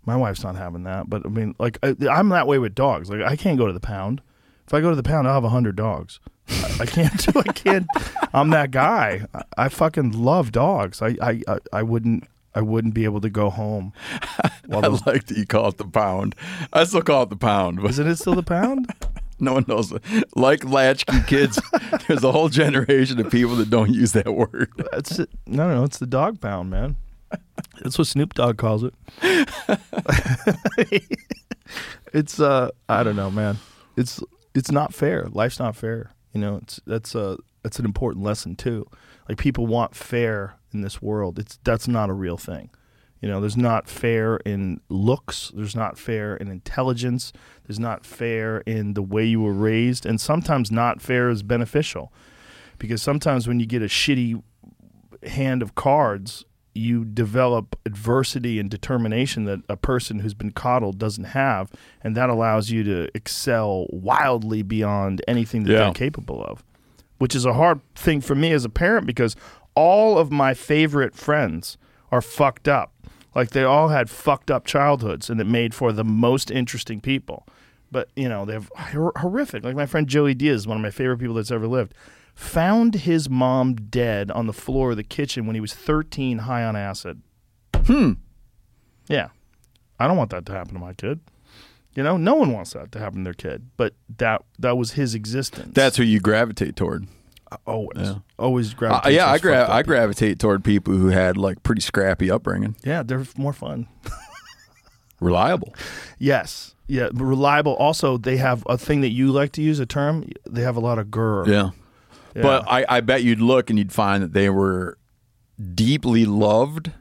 my 0.03 0.15
wife's 0.15 0.43
not 0.43 0.55
having 0.55 0.83
that. 0.83 1.09
But 1.09 1.25
I 1.25 1.29
mean, 1.29 1.53
like 1.59 1.77
I, 1.83 1.95
I'm 2.09 2.29
that 2.29 2.47
way 2.47 2.57
with 2.57 2.73
dogs. 2.73 3.09
Like 3.09 3.21
I 3.21 3.35
can't 3.35 3.57
go 3.57 3.67
to 3.67 3.73
the 3.73 3.79
pound. 3.79 4.21
If 4.65 4.73
I 4.73 4.81
go 4.81 4.89
to 4.89 4.95
the 4.95 5.03
pound, 5.03 5.27
I'll 5.27 5.35
have 5.35 5.43
a 5.43 5.49
hundred 5.49 5.75
dogs. 5.75 6.19
I, 6.49 6.77
I 6.81 6.85
can't 6.87 7.17
do. 7.25 7.39
I 7.39 7.51
can't. 7.53 7.85
I'm 8.33 8.49
that 8.49 8.71
guy. 8.71 9.25
I, 9.33 9.43
I 9.57 9.69
fucking 9.69 10.11
love 10.11 10.51
dogs. 10.51 11.01
I, 11.01 11.15
I, 11.21 11.41
I, 11.47 11.57
I 11.71 11.83
wouldn't. 11.83 12.25
I 12.55 12.61
wouldn't 12.61 12.95
be 12.95 13.03
able 13.03 13.21
to 13.21 13.29
go 13.29 13.51
home. 13.51 13.93
While 14.65 14.83
I 14.83 14.87
like 15.11 15.27
that 15.27 15.37
you 15.37 15.45
call 15.45 15.69
it 15.69 15.77
the 15.77 15.85
pound. 15.85 16.35
I 16.73 16.83
still 16.83 17.03
call 17.03 17.23
it 17.23 17.29
the 17.29 17.37
pound, 17.37 17.81
but 17.81 17.91
isn't 17.91 18.07
it 18.07 18.15
still 18.17 18.33
the 18.33 18.43
pound? 18.43 18.91
no 19.41 19.53
one 19.53 19.65
knows. 19.67 19.93
Like 20.35 20.65
latchkey 20.65 21.21
kids, 21.27 21.61
there's 22.07 22.23
a 22.23 22.31
whole 22.31 22.49
generation 22.49 23.19
of 23.19 23.31
people 23.31 23.55
that 23.55 23.69
don't 23.69 23.91
use 23.91 24.11
that 24.13 24.33
word. 24.33 24.71
That's 24.91 25.19
it. 25.19 25.29
No, 25.47 25.73
no, 25.73 25.83
it's 25.83 25.97
the 25.97 26.07
dog 26.07 26.41
pound, 26.41 26.69
man. 26.69 26.97
That's 27.81 27.97
what 27.97 28.07
Snoop 28.07 28.33
Dogg 28.33 28.57
calls 28.57 28.83
it. 28.83 28.93
it's 32.13 32.39
uh, 32.39 32.71
I 32.89 33.03
don't 33.03 33.15
know, 33.15 33.29
man. 33.31 33.59
It's 33.95 34.21
it's 34.55 34.71
not 34.71 34.93
fair. 34.93 35.27
Life's 35.31 35.59
not 35.59 35.75
fair. 35.75 36.11
You 36.33 36.41
know, 36.41 36.59
it's 36.63 36.81
that's 36.85 37.15
a 37.15 37.37
that's 37.63 37.79
an 37.79 37.85
important 37.85 38.25
lesson 38.25 38.55
too. 38.55 38.87
Like 39.27 39.37
people 39.37 39.67
want 39.67 39.95
fair 39.95 40.55
in 40.73 40.81
this 40.81 41.01
world. 41.01 41.37
It's 41.39 41.59
that's 41.63 41.87
not 41.87 42.09
a 42.09 42.13
real 42.13 42.37
thing. 42.37 42.71
You 43.21 43.27
know, 43.27 43.41
there's 43.41 43.57
not 43.57 43.89
fair 43.89 44.37
in 44.37 44.79
looks. 44.87 45.51
There's 45.53 45.75
not 45.75 45.97
fair 45.97 46.35
in 46.37 46.47
intelligence. 46.47 47.33
There's 47.67 47.79
not 47.79 48.05
fair 48.05 48.59
in 48.59 48.93
the 48.93 49.01
way 49.01 49.25
you 49.25 49.41
were 49.41 49.53
raised, 49.53 50.05
and 50.05 50.21
sometimes 50.21 50.71
not 50.71 51.01
fair 51.01 51.29
is 51.29 51.43
beneficial, 51.43 52.13
because 52.77 53.01
sometimes 53.01 53.47
when 53.47 53.59
you 53.59 53.65
get 53.65 53.81
a 53.81 53.85
shitty 53.87 54.41
hand 55.23 55.61
of 55.61 55.75
cards, 55.75 56.45
you 56.73 57.03
develop 57.03 57.75
adversity 57.85 58.57
and 58.57 58.69
determination 58.69 59.43
that 59.43 59.59
a 59.67 59.75
person 59.75 60.19
who's 60.19 60.33
been 60.33 60.51
coddled 60.51 60.97
doesn't 60.97 61.25
have, 61.25 61.69
and 62.01 62.15
that 62.15 62.29
allows 62.29 62.71
you 62.71 62.83
to 62.85 63.09
excel 63.13 63.85
wildly 63.89 64.61
beyond 64.61 65.21
anything 65.27 65.63
that 65.63 65.73
Yeah. 65.73 65.79
they're 65.79 65.93
capable 65.93 66.41
of. 66.43 66.63
Which 67.17 67.35
is 67.35 67.43
a 67.43 67.53
hard 67.53 67.81
thing 67.95 68.21
for 68.21 68.33
me 68.33 68.53
as 68.53 68.63
a 68.63 68.69
parent 68.69 69.05
because 69.05 69.35
all 69.75 70.17
of 70.17 70.31
my 70.31 70.53
favorite 70.53 71.15
friends 71.15 71.77
are 72.13 72.21
fucked 72.21 72.69
up. 72.69 72.93
Like 73.35 73.51
they 73.51 73.63
all 73.63 73.89
had 73.89 74.09
fucked 74.09 74.49
up 74.49 74.65
childhoods, 74.65 75.29
and 75.29 75.39
it 75.39 75.45
made 75.45 75.73
for 75.73 75.91
the 75.91 76.03
most 76.03 76.49
interesting 76.49 76.99
people. 77.01 77.45
But 77.91 78.09
you 78.15 78.29
know 78.29 78.45
they 78.45 78.53
have 78.53 78.71
hor- 78.75 79.13
horrific. 79.17 79.63
Like 79.63 79.75
my 79.75 79.85
friend 79.85 80.07
Joey 80.07 80.33
Diaz, 80.33 80.67
one 80.67 80.77
of 80.77 80.83
my 80.83 80.91
favorite 80.91 81.17
people 81.17 81.35
that's 81.35 81.51
ever 81.51 81.67
lived, 81.67 81.93
found 82.35 82.95
his 82.95 83.29
mom 83.29 83.75
dead 83.75 84.31
on 84.31 84.47
the 84.47 84.53
floor 84.53 84.91
of 84.91 84.97
the 84.97 85.03
kitchen 85.03 85.45
when 85.45 85.55
he 85.55 85.59
was 85.61 85.73
13, 85.73 86.39
high 86.39 86.63
on 86.63 86.75
acid. 86.75 87.21
Hmm. 87.85 88.13
Yeah, 89.07 89.29
I 89.99 90.07
don't 90.07 90.17
want 90.17 90.29
that 90.31 90.45
to 90.47 90.51
happen 90.51 90.73
to 90.73 90.79
my 90.79 90.93
kid. 90.93 91.19
You 91.95 92.03
know, 92.03 92.17
no 92.17 92.35
one 92.35 92.53
wants 92.53 92.73
that 92.73 92.91
to 92.93 92.99
happen 92.99 93.19
to 93.19 93.23
their 93.23 93.33
kid. 93.33 93.71
But 93.75 93.93
that 94.17 94.43
that 94.59 94.77
was 94.77 94.91
his 94.93 95.15
existence. 95.15 95.71
That's 95.73 95.97
who 95.97 96.03
you 96.03 96.19
gravitate 96.19 96.75
toward. 96.75 97.07
Always, 97.65 97.97
Yeah. 98.07 98.15
always 98.37 98.73
Uh, 98.73 98.77
gravitate. 98.77 99.13
yeah, 99.13 99.27
I, 99.27 99.37
gra- 99.39 99.63
I 99.69 99.81
people. 99.81 99.93
gravitate 99.95 100.39
toward 100.39 100.63
people 100.63 100.93
who 100.95 101.07
had 101.07 101.37
like 101.37 101.63
pretty 101.63 101.81
scrappy 101.81 102.29
upbringing, 102.31 102.75
Yeah, 102.83 103.03
they're 103.03 103.25
more 103.37 103.53
fun. 103.53 103.87
reliable. 105.19 105.73
Yes. 106.17 106.75
Yeah, 106.87 107.09
but 107.13 107.23
reliable. 107.25 107.75
Also, 107.75 108.17
they 108.17 108.37
have 108.37 108.63
a 108.67 108.77
thing 108.77 109.01
that 109.01 109.09
you 109.11 109.31
like 109.31 109.51
to 109.53 109.61
use 109.61 109.79
a 109.79 109.85
term. 109.85 110.27
They 110.49 110.61
have 110.63 110.75
a 110.75 110.79
lot 110.79 110.97
of 110.97 111.07
grr. 111.07 111.45
Yeah. 111.47 111.69
Yeah. 112.35 112.41
But 112.41 112.65
I, 112.67 112.85
I 112.89 113.01
bet 113.01 113.23
you'd 113.23 113.41
look 113.41 113.69
and 113.69 113.77
you'd 113.77 113.91
find 113.91 114.23
that 114.23 114.33
they 114.33 114.49
were 114.49 114.97
deeply 115.75 116.25
loved, 116.25 116.91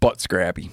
but 0.00 0.20
scrappy. 0.20 0.70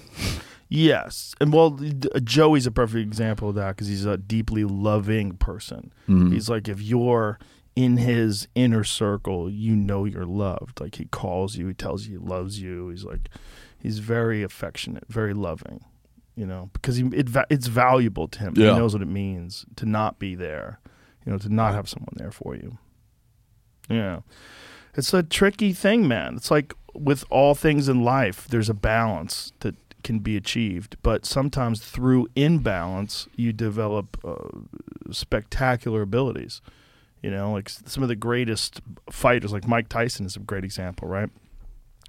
Yes, 0.68 1.34
and 1.38 1.52
well, 1.52 1.78
Joey's 2.24 2.66
a 2.66 2.70
perfect 2.70 3.02
example 3.06 3.50
of 3.50 3.56
that 3.56 3.76
because 3.76 3.88
he's 3.88 4.06
a 4.06 4.16
deeply 4.16 4.64
loving 4.64 5.36
person. 5.36 5.92
Mm-hmm. 6.08 6.32
He's 6.32 6.48
like, 6.48 6.66
if 6.66 6.80
you're 6.80 7.38
in 7.74 7.96
his 7.96 8.48
inner 8.54 8.84
circle, 8.84 9.50
you 9.50 9.74
know 9.74 10.04
you're 10.04 10.26
loved. 10.26 10.80
Like 10.80 10.96
he 10.96 11.06
calls 11.06 11.56
you, 11.56 11.68
he 11.68 11.74
tells 11.74 12.06
you 12.06 12.18
he 12.18 12.26
loves 12.26 12.60
you. 12.60 12.88
He's 12.88 13.04
like, 13.04 13.28
he's 13.78 13.98
very 13.98 14.42
affectionate, 14.42 15.04
very 15.08 15.34
loving. 15.34 15.84
You 16.34 16.46
know, 16.46 16.70
because 16.72 16.96
he, 16.96 17.06
it, 17.08 17.28
it's 17.50 17.66
valuable 17.66 18.26
to 18.28 18.38
him. 18.38 18.54
Yeah. 18.56 18.72
He 18.72 18.78
knows 18.78 18.94
what 18.94 19.02
it 19.02 19.08
means 19.08 19.66
to 19.76 19.84
not 19.84 20.18
be 20.18 20.34
there. 20.34 20.80
You 21.26 21.32
know, 21.32 21.38
to 21.38 21.48
not 21.48 21.74
have 21.74 21.88
someone 21.88 22.14
there 22.16 22.30
for 22.30 22.54
you. 22.56 22.78
Yeah. 23.88 24.20
It's 24.94 25.12
a 25.12 25.22
tricky 25.22 25.72
thing, 25.72 26.08
man. 26.08 26.36
It's 26.36 26.50
like 26.50 26.74
with 26.94 27.24
all 27.30 27.54
things 27.54 27.88
in 27.88 28.02
life, 28.02 28.46
there's 28.48 28.68
a 28.68 28.74
balance 28.74 29.52
that 29.60 29.74
can 30.02 30.18
be 30.18 30.36
achieved, 30.36 30.96
but 31.02 31.24
sometimes 31.24 31.80
through 31.80 32.26
imbalance, 32.34 33.28
you 33.36 33.52
develop 33.52 34.18
uh, 34.24 34.34
spectacular 35.10 36.02
abilities. 36.02 36.60
You 37.22 37.30
know, 37.30 37.52
like 37.52 37.68
some 37.68 38.02
of 38.02 38.08
the 38.08 38.16
greatest 38.16 38.80
fighters, 39.10 39.52
like 39.52 39.66
Mike 39.66 39.88
Tyson, 39.88 40.26
is 40.26 40.36
a 40.36 40.40
great 40.40 40.64
example, 40.64 41.08
right? 41.08 41.30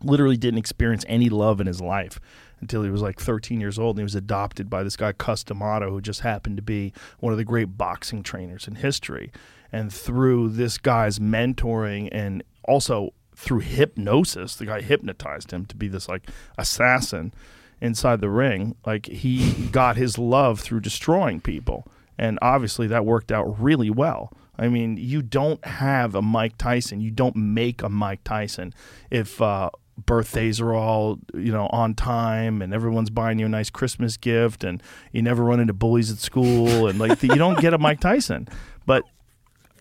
Literally 0.01 0.37
didn't 0.37 0.57
experience 0.57 1.05
any 1.07 1.29
love 1.29 1.61
in 1.61 1.67
his 1.67 1.79
life 1.79 2.19
until 2.59 2.83
he 2.83 2.89
was 2.89 3.01
like 3.01 3.19
13 3.19 3.61
years 3.61 3.77
old, 3.77 3.95
and 3.95 3.99
he 4.01 4.03
was 4.03 4.15
adopted 4.15 4.69
by 4.69 4.83
this 4.83 4.97
guy 4.97 5.11
Cus 5.11 5.43
D'Amato, 5.43 5.91
who 5.91 6.01
just 6.01 6.21
happened 6.21 6.57
to 6.57 6.63
be 6.63 6.93
one 7.19 7.31
of 7.31 7.37
the 7.37 7.45
great 7.45 7.77
boxing 7.77 8.23
trainers 8.23 8.67
in 8.67 8.75
history. 8.75 9.31
And 9.71 9.93
through 9.93 10.49
this 10.49 10.77
guy's 10.77 11.19
mentoring 11.19 12.09
and 12.11 12.43
also 12.63 13.13
through 13.35 13.59
hypnosis, 13.59 14.55
the 14.55 14.65
guy 14.65 14.81
hypnotized 14.81 15.51
him 15.51 15.65
to 15.65 15.75
be 15.75 15.87
this 15.87 16.07
like 16.07 16.29
assassin 16.57 17.33
inside 17.81 18.21
the 18.21 18.29
ring. 18.29 18.75
Like 18.85 19.07
he 19.07 19.67
got 19.71 19.97
his 19.97 20.17
love 20.17 20.59
through 20.59 20.81
destroying 20.81 21.41
people. 21.41 21.87
And 22.17 22.39
obviously 22.41 22.87
that 22.87 23.05
worked 23.05 23.31
out 23.31 23.59
really 23.61 23.89
well. 23.89 24.31
I 24.57 24.67
mean, 24.67 24.97
you 24.97 25.21
don't 25.21 25.63
have 25.65 26.13
a 26.15 26.21
Mike 26.21 26.57
Tyson. 26.57 27.01
You 27.01 27.11
don't 27.11 27.35
make 27.35 27.81
a 27.81 27.89
Mike 27.89 28.23
Tyson 28.23 28.73
if 29.09 29.41
uh, 29.41 29.69
birthdays 30.05 30.59
are 30.61 30.73
all 30.73 31.19
you 31.33 31.51
know 31.51 31.67
on 31.71 31.93
time 31.95 32.61
and 32.61 32.73
everyone's 32.73 33.09
buying 33.09 33.39
you 33.39 33.45
a 33.45 33.49
nice 33.49 33.69
Christmas 33.69 34.17
gift 34.17 34.63
and 34.63 34.81
you 35.11 35.21
never 35.21 35.43
run 35.43 35.59
into 35.59 35.73
bullies 35.73 36.11
at 36.11 36.17
school 36.17 36.87
and 36.87 36.99
like 36.99 37.21
you 37.23 37.29
don't 37.35 37.59
get 37.59 37.73
a 37.73 37.77
Mike 37.77 37.99
Tyson. 37.99 38.47
But 38.85 39.03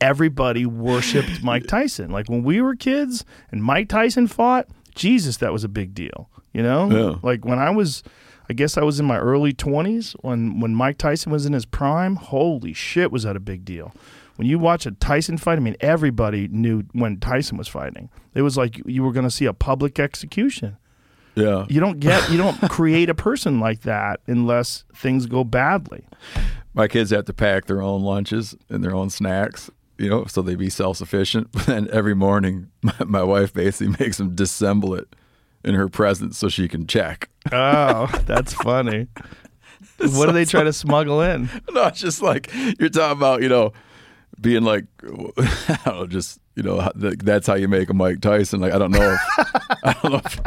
everybody 0.00 0.66
worshipped 0.66 1.42
Mike 1.42 1.66
Tyson. 1.66 2.10
Like 2.10 2.28
when 2.28 2.42
we 2.42 2.60
were 2.60 2.74
kids 2.74 3.24
and 3.50 3.62
Mike 3.62 3.88
Tyson 3.88 4.26
fought, 4.26 4.68
Jesus, 4.94 5.36
that 5.38 5.52
was 5.52 5.64
a 5.64 5.68
big 5.68 5.94
deal. 5.94 6.28
You 6.52 6.62
know, 6.62 6.90
Yeah. 6.90 7.18
like 7.22 7.44
when 7.44 7.58
I 7.58 7.70
was, 7.70 8.02
I 8.50 8.52
guess 8.52 8.76
I 8.76 8.82
was 8.82 9.00
in 9.00 9.06
my 9.06 9.18
early 9.18 9.52
twenties 9.52 10.12
when 10.20 10.60
when 10.60 10.74
Mike 10.74 10.98
Tyson 10.98 11.32
was 11.32 11.46
in 11.46 11.52
his 11.52 11.64
prime. 11.64 12.16
Holy 12.16 12.72
shit, 12.72 13.10
was 13.10 13.22
that 13.22 13.36
a 13.36 13.40
big 13.40 13.64
deal? 13.64 13.94
When 14.42 14.48
you 14.48 14.58
watch 14.58 14.86
a 14.86 14.90
Tyson 14.90 15.38
fight, 15.38 15.56
I 15.56 15.60
mean, 15.60 15.76
everybody 15.78 16.48
knew 16.48 16.82
when 16.94 17.20
Tyson 17.20 17.56
was 17.56 17.68
fighting. 17.68 18.10
It 18.34 18.42
was 18.42 18.56
like 18.56 18.82
you 18.86 19.04
were 19.04 19.12
going 19.12 19.22
to 19.22 19.30
see 19.30 19.44
a 19.44 19.52
public 19.52 20.00
execution. 20.00 20.78
Yeah. 21.36 21.64
You 21.68 21.78
don't 21.78 22.00
get, 22.00 22.28
you 22.28 22.38
don't 22.38 22.60
create 22.68 23.08
a 23.08 23.14
person 23.14 23.60
like 23.60 23.82
that 23.82 24.18
unless 24.26 24.82
things 24.96 25.26
go 25.26 25.44
badly. 25.44 26.02
My 26.74 26.88
kids 26.88 27.10
have 27.10 27.26
to 27.26 27.32
pack 27.32 27.66
their 27.66 27.80
own 27.80 28.02
lunches 28.02 28.56
and 28.68 28.82
their 28.82 28.96
own 28.96 29.10
snacks, 29.10 29.70
you 29.96 30.10
know, 30.10 30.24
so 30.24 30.42
they 30.42 30.56
be 30.56 30.70
self 30.70 30.96
sufficient. 30.96 31.46
And 31.68 31.86
every 31.90 32.16
morning, 32.16 32.68
my, 32.82 32.94
my 33.06 33.22
wife 33.22 33.54
basically 33.54 33.94
makes 34.00 34.16
them 34.16 34.34
disassemble 34.34 34.98
it 34.98 35.14
in 35.62 35.76
her 35.76 35.88
presence 35.88 36.36
so 36.36 36.48
she 36.48 36.66
can 36.66 36.88
check. 36.88 37.30
Oh, 37.52 38.06
that's 38.26 38.54
funny. 38.54 39.06
what 39.98 40.26
do 40.26 40.32
they 40.32 40.46
try 40.46 40.64
to 40.64 40.72
smuggle 40.72 41.20
in? 41.20 41.48
No, 41.70 41.86
it's 41.86 42.00
just 42.00 42.20
like 42.20 42.50
you're 42.80 42.88
talking 42.88 43.16
about, 43.16 43.40
you 43.40 43.48
know, 43.48 43.72
being 44.40 44.62
like, 44.64 44.84
I 45.04 45.78
don't 45.84 45.86
know, 45.86 46.06
just 46.06 46.40
you 46.54 46.62
know, 46.62 46.90
that's 46.94 47.46
how 47.46 47.54
you 47.54 47.68
make 47.68 47.88
a 47.90 47.94
Mike 47.94 48.20
Tyson. 48.20 48.60
Like, 48.60 48.72
I 48.74 48.78
don't 48.78 48.90
know, 48.90 49.12
if, 49.12 49.20
I 49.84 49.92
don't 50.02 50.12
know, 50.12 50.20
if, 50.24 50.40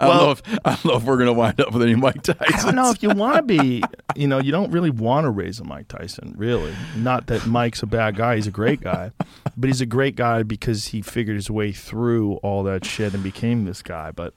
I 0.00 0.06
don't 0.06 0.16
know 0.16 0.30
if 0.32 0.42
I 0.64 0.70
don't 0.74 0.84
know 0.86 0.96
if 0.96 1.04
we're 1.04 1.18
gonna 1.18 1.32
wind 1.32 1.60
up 1.60 1.72
with 1.72 1.82
any 1.82 1.94
Mike 1.94 2.22
Tyson. 2.22 2.44
I 2.54 2.62
don't 2.62 2.74
know 2.74 2.90
if 2.90 3.02
you 3.02 3.10
want 3.10 3.36
to 3.36 3.42
be, 3.42 3.82
you 4.16 4.26
know, 4.26 4.38
you 4.40 4.50
don't 4.52 4.70
really 4.70 4.90
want 4.90 5.24
to 5.24 5.30
raise 5.30 5.60
a 5.60 5.64
Mike 5.64 5.88
Tyson, 5.88 6.34
really. 6.36 6.74
Not 6.96 7.26
that 7.28 7.46
Mike's 7.46 7.82
a 7.82 7.86
bad 7.86 8.16
guy; 8.16 8.36
he's 8.36 8.46
a 8.46 8.52
great 8.52 8.80
guy, 8.80 9.12
but 9.56 9.68
he's 9.68 9.80
a 9.80 9.86
great 9.86 10.16
guy 10.16 10.42
because 10.42 10.86
he 10.88 11.02
figured 11.02 11.36
his 11.36 11.50
way 11.50 11.72
through 11.72 12.34
all 12.36 12.62
that 12.64 12.84
shit 12.84 13.14
and 13.14 13.22
became 13.22 13.64
this 13.66 13.82
guy. 13.82 14.10
But 14.10 14.34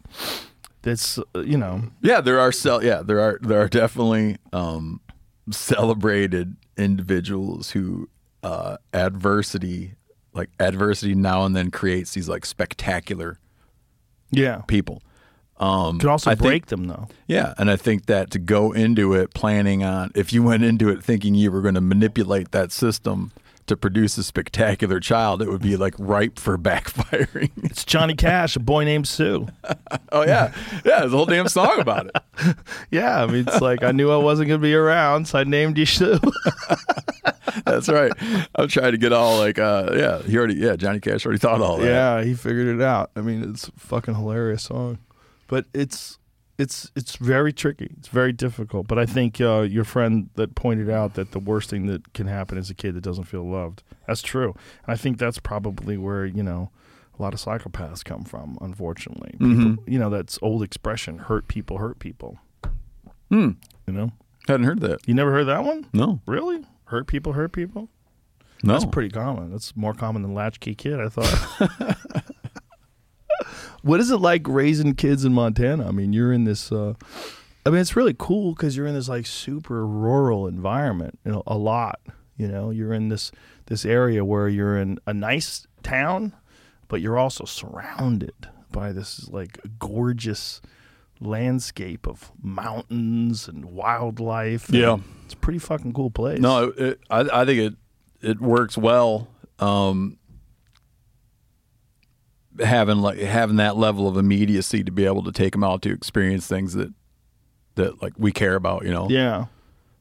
that's, 0.84 1.18
uh, 1.18 1.42
you 1.42 1.58
know, 1.58 1.84
Yeah, 2.02 2.22
there 2.22 2.40
are 2.40 2.52
cel- 2.52 2.84
yeah, 2.84 3.02
there 3.02 3.20
are 3.20 3.40
there 3.42 3.62
are 3.62 3.68
definitely 3.70 4.38
um, 4.54 5.00
celebrated 5.50 6.56
individuals 6.78 7.72
who 7.72 8.10
uh, 8.44 8.78
adversity 8.94 9.94
like 10.34 10.50
adversity 10.60 11.14
now 11.14 11.44
and 11.46 11.56
then 11.56 11.70
creates 11.72 12.14
these 12.14 12.30
like 12.30 12.46
spectacular 12.46 13.38
Yeah. 14.32 14.62
people. 14.68 15.02
Um, 15.58 16.00
Could 16.00 16.10
also 16.10 16.32
I 16.32 16.36
think- 16.36 16.44
break 16.48 16.66
them 16.68 16.86
though. 16.88 17.08
Yeah, 17.28 17.54
and 17.58 17.70
I 17.70 17.76
think 17.76 18.06
that 18.08 18.32
to 18.32 18.40
go 18.40 18.72
into 18.72 19.14
it 19.14 19.34
planning 19.34 19.84
on 19.84 20.12
if 20.16 20.32
you 20.34 20.42
went 20.42 20.64
into 20.64 20.90
it 20.90 21.04
thinking 21.04 21.36
you 21.36 21.52
were 21.52 21.62
going 21.62 21.76
to 21.76 21.82
manipulate 21.82 22.52
that 22.52 22.72
system 22.72 23.32
to 23.72 23.78
produce 23.78 24.18
a 24.18 24.24
spectacular 24.24 25.00
child, 25.00 25.42
it 25.42 25.48
would 25.48 25.62
be 25.62 25.78
like 25.78 25.96
ripe 25.98 26.38
for 26.38 26.58
backfiring. 26.58 27.52
It's 27.64 27.86
Johnny 27.86 28.16
Cash, 28.16 28.58
a 28.58 28.60
boy 28.60 28.84
named 28.84 29.08
Sue. 29.08 29.48
oh 30.12 30.26
yeah, 30.26 30.54
yeah, 30.84 31.00
there's 31.00 31.14
a 31.14 31.16
whole 31.16 31.26
damn 31.26 31.48
song 31.48 31.80
about 31.80 32.08
it. 32.08 32.16
Yeah, 32.92 33.24
I 33.24 33.28
mean, 33.28 33.48
it's 33.48 33.62
like 33.62 33.84
I 33.84 33.92
knew 33.92 34.12
I 34.12 34.18
wasn't 34.18 34.50
going 34.50 34.60
to 34.60 34.64
be 34.64 34.74
around, 34.74 35.28
so 35.28 35.40
I 35.40 35.44
named 35.46 35.78
you 35.78 35.86
Sue. 35.86 36.20
That's 37.66 37.88
right. 37.88 38.12
I'm 38.56 38.68
trying 38.68 38.92
to 38.92 38.98
get 38.98 39.14
all 39.14 39.38
like, 39.38 39.60
uh, 39.60 39.92
yeah, 39.94 40.22
he 40.24 40.38
already, 40.38 40.56
yeah, 40.56 40.76
Johnny 40.76 41.00
Cash 41.00 41.26
already 41.26 41.40
thought 41.40 41.62
all 41.62 41.78
that. 41.78 41.86
yeah, 41.86 42.24
he 42.24 42.34
figured 42.34 42.68
it 42.68 42.82
out. 42.82 43.12
I 43.16 43.22
mean, 43.22 43.50
it's 43.50 43.68
a 43.68 43.72
fucking 43.78 44.16
hilarious 44.16 44.64
song, 44.64 44.98
but 45.48 45.66
it's 45.74 46.18
it's 46.62 46.92
it's 46.96 47.16
very 47.16 47.52
tricky. 47.54 47.90
It's 47.98 48.08
very 48.08 48.32
difficult. 48.32 48.88
But 48.88 49.00
I 49.00 49.06
think 49.06 49.42
uh, 49.42 49.62
your 49.62 49.84
friend 49.84 50.30
that 50.36 50.56
pointed 50.56 50.90
out 50.90 51.16
that 51.16 51.32
the 51.32 51.40
worst 51.40 51.70
thing 51.70 51.88
that 51.88 52.14
can 52.14 52.28
happen 52.28 52.58
is 52.58 52.70
a 52.70 52.74
kid 52.76 52.96
that 52.96 53.02
doesn't 53.04 53.26
feel 53.26 53.44
loved. 53.50 53.84
That's 54.08 54.22
true. 54.22 54.56
I 54.88 54.96
think 54.96 55.18
that's 55.18 55.40
probably 55.40 55.98
where 55.98 56.26
you 56.26 56.44
know 56.44 56.70
a 57.18 57.22
lot 57.22 57.34
of 57.34 57.40
psychopaths 57.40 58.04
come 58.04 58.24
from. 58.24 58.58
Unfortunately, 58.62 59.32
people, 59.40 59.84
you 59.88 60.00
know 60.00 60.10
that's 60.10 60.40
old 60.42 60.64
expression: 60.64 61.18
hurt 61.18 61.48
people, 61.48 61.78
hurt 61.78 62.00
people. 62.00 62.38
Hmm. 63.30 63.52
You 63.88 63.94
know, 63.94 64.12
Hadn't 64.48 64.66
heard 64.66 64.82
that. 64.82 65.08
you 65.08 65.14
never 65.14 65.32
heard 65.32 65.46
that 65.46 65.64
one? 65.64 65.88
No, 65.94 66.20
Really? 66.26 66.66
Hurt 66.86 67.08
people, 67.08 67.34
hurt 67.34 67.54
people. 67.54 67.88
no. 68.64 68.74
That's 68.74 68.86
pretty 68.86 69.10
common. 69.10 69.50
That's 69.52 69.76
more 69.78 69.94
common 69.94 70.22
than 70.22 70.34
latchkey 70.34 70.76
kid, 70.76 71.00
I 71.00 71.08
thought. 71.10 71.98
what 73.82 74.00
is 74.00 74.12
it 74.12 74.18
like 74.18 74.48
raising 74.48 74.96
kids 74.96 75.26
in 75.26 75.34
Montana? 75.34 75.88
I 75.88 75.92
mean, 75.92 76.14
you're 76.14 76.34
in 76.34 76.44
this. 76.46 76.72
Uh, 76.72 76.94
I 77.66 77.70
mean, 77.70 77.80
it's 77.82 77.96
really 77.96 78.16
cool 78.18 78.54
because 78.56 78.76
you're 78.76 78.88
in 78.88 78.96
this 78.96 79.10
like 79.10 79.26
super 79.26 79.86
rural 79.86 80.48
environment. 80.48 81.20
You 81.26 81.32
know, 81.34 81.44
a 81.48 81.58
lot. 81.58 82.00
You 82.38 82.48
know, 82.48 82.70
you're 82.72 82.94
in 82.94 83.10
this 83.10 83.32
this 83.68 83.86
area 83.86 84.26
where 84.26 84.48
you're 84.48 84.78
in 84.78 84.98
a 85.06 85.14
nice 85.14 85.68
town, 85.84 86.34
but 86.88 87.02
you're 87.02 87.18
also 87.20 87.46
surrounded 87.46 88.34
by 88.72 88.92
this 88.92 89.28
like 89.30 89.60
gorgeous 89.80 90.62
landscape 91.20 92.08
of 92.08 92.32
mountains 92.42 93.48
and 93.48 93.66
wildlife. 93.66 94.70
and 94.70 94.78
Yeah. 94.78 94.98
it's 95.26 95.34
a 95.34 95.38
pretty 95.38 95.60
fucking 95.60 95.94
cool 95.94 96.10
place. 96.10 96.40
No, 96.40 96.70
it, 96.70 96.80
it, 96.80 97.00
I, 97.10 97.42
I 97.42 97.46
think 97.46 97.60
it 97.60 97.76
it 98.28 98.40
works 98.42 98.78
well. 98.78 99.28
Um, 99.60 100.18
having 102.60 102.98
like 102.98 103.20
having 103.20 103.58
that 103.58 103.78
level 103.78 104.08
of 104.08 104.18
immediacy 104.18 104.84
to 104.84 104.92
be 104.92 105.06
able 105.06 105.24
to 105.24 105.32
take 105.32 105.54
them 105.54 105.64
out 105.64 105.82
to 105.84 105.92
experience 105.92 106.48
things 106.48 106.74
that 106.74 106.94
that 107.76 108.02
like 108.02 108.14
we 108.18 108.32
care 108.32 108.56
about. 108.56 108.84
You 108.84 108.92
know. 108.92 109.08
Yeah. 109.10 109.46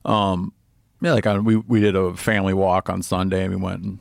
Um. 0.05 0.52
Yeah. 1.01 1.12
Like 1.12 1.27
on, 1.27 1.44
we 1.44 1.56
we 1.56 1.81
did 1.81 1.97
a 1.97 2.14
family 2.14 2.55
walk 2.55 2.89
on 2.89 3.02
Sunday 3.02 3.44
and 3.44 3.55
we 3.55 3.60
went 3.60 3.82
and 3.82 3.98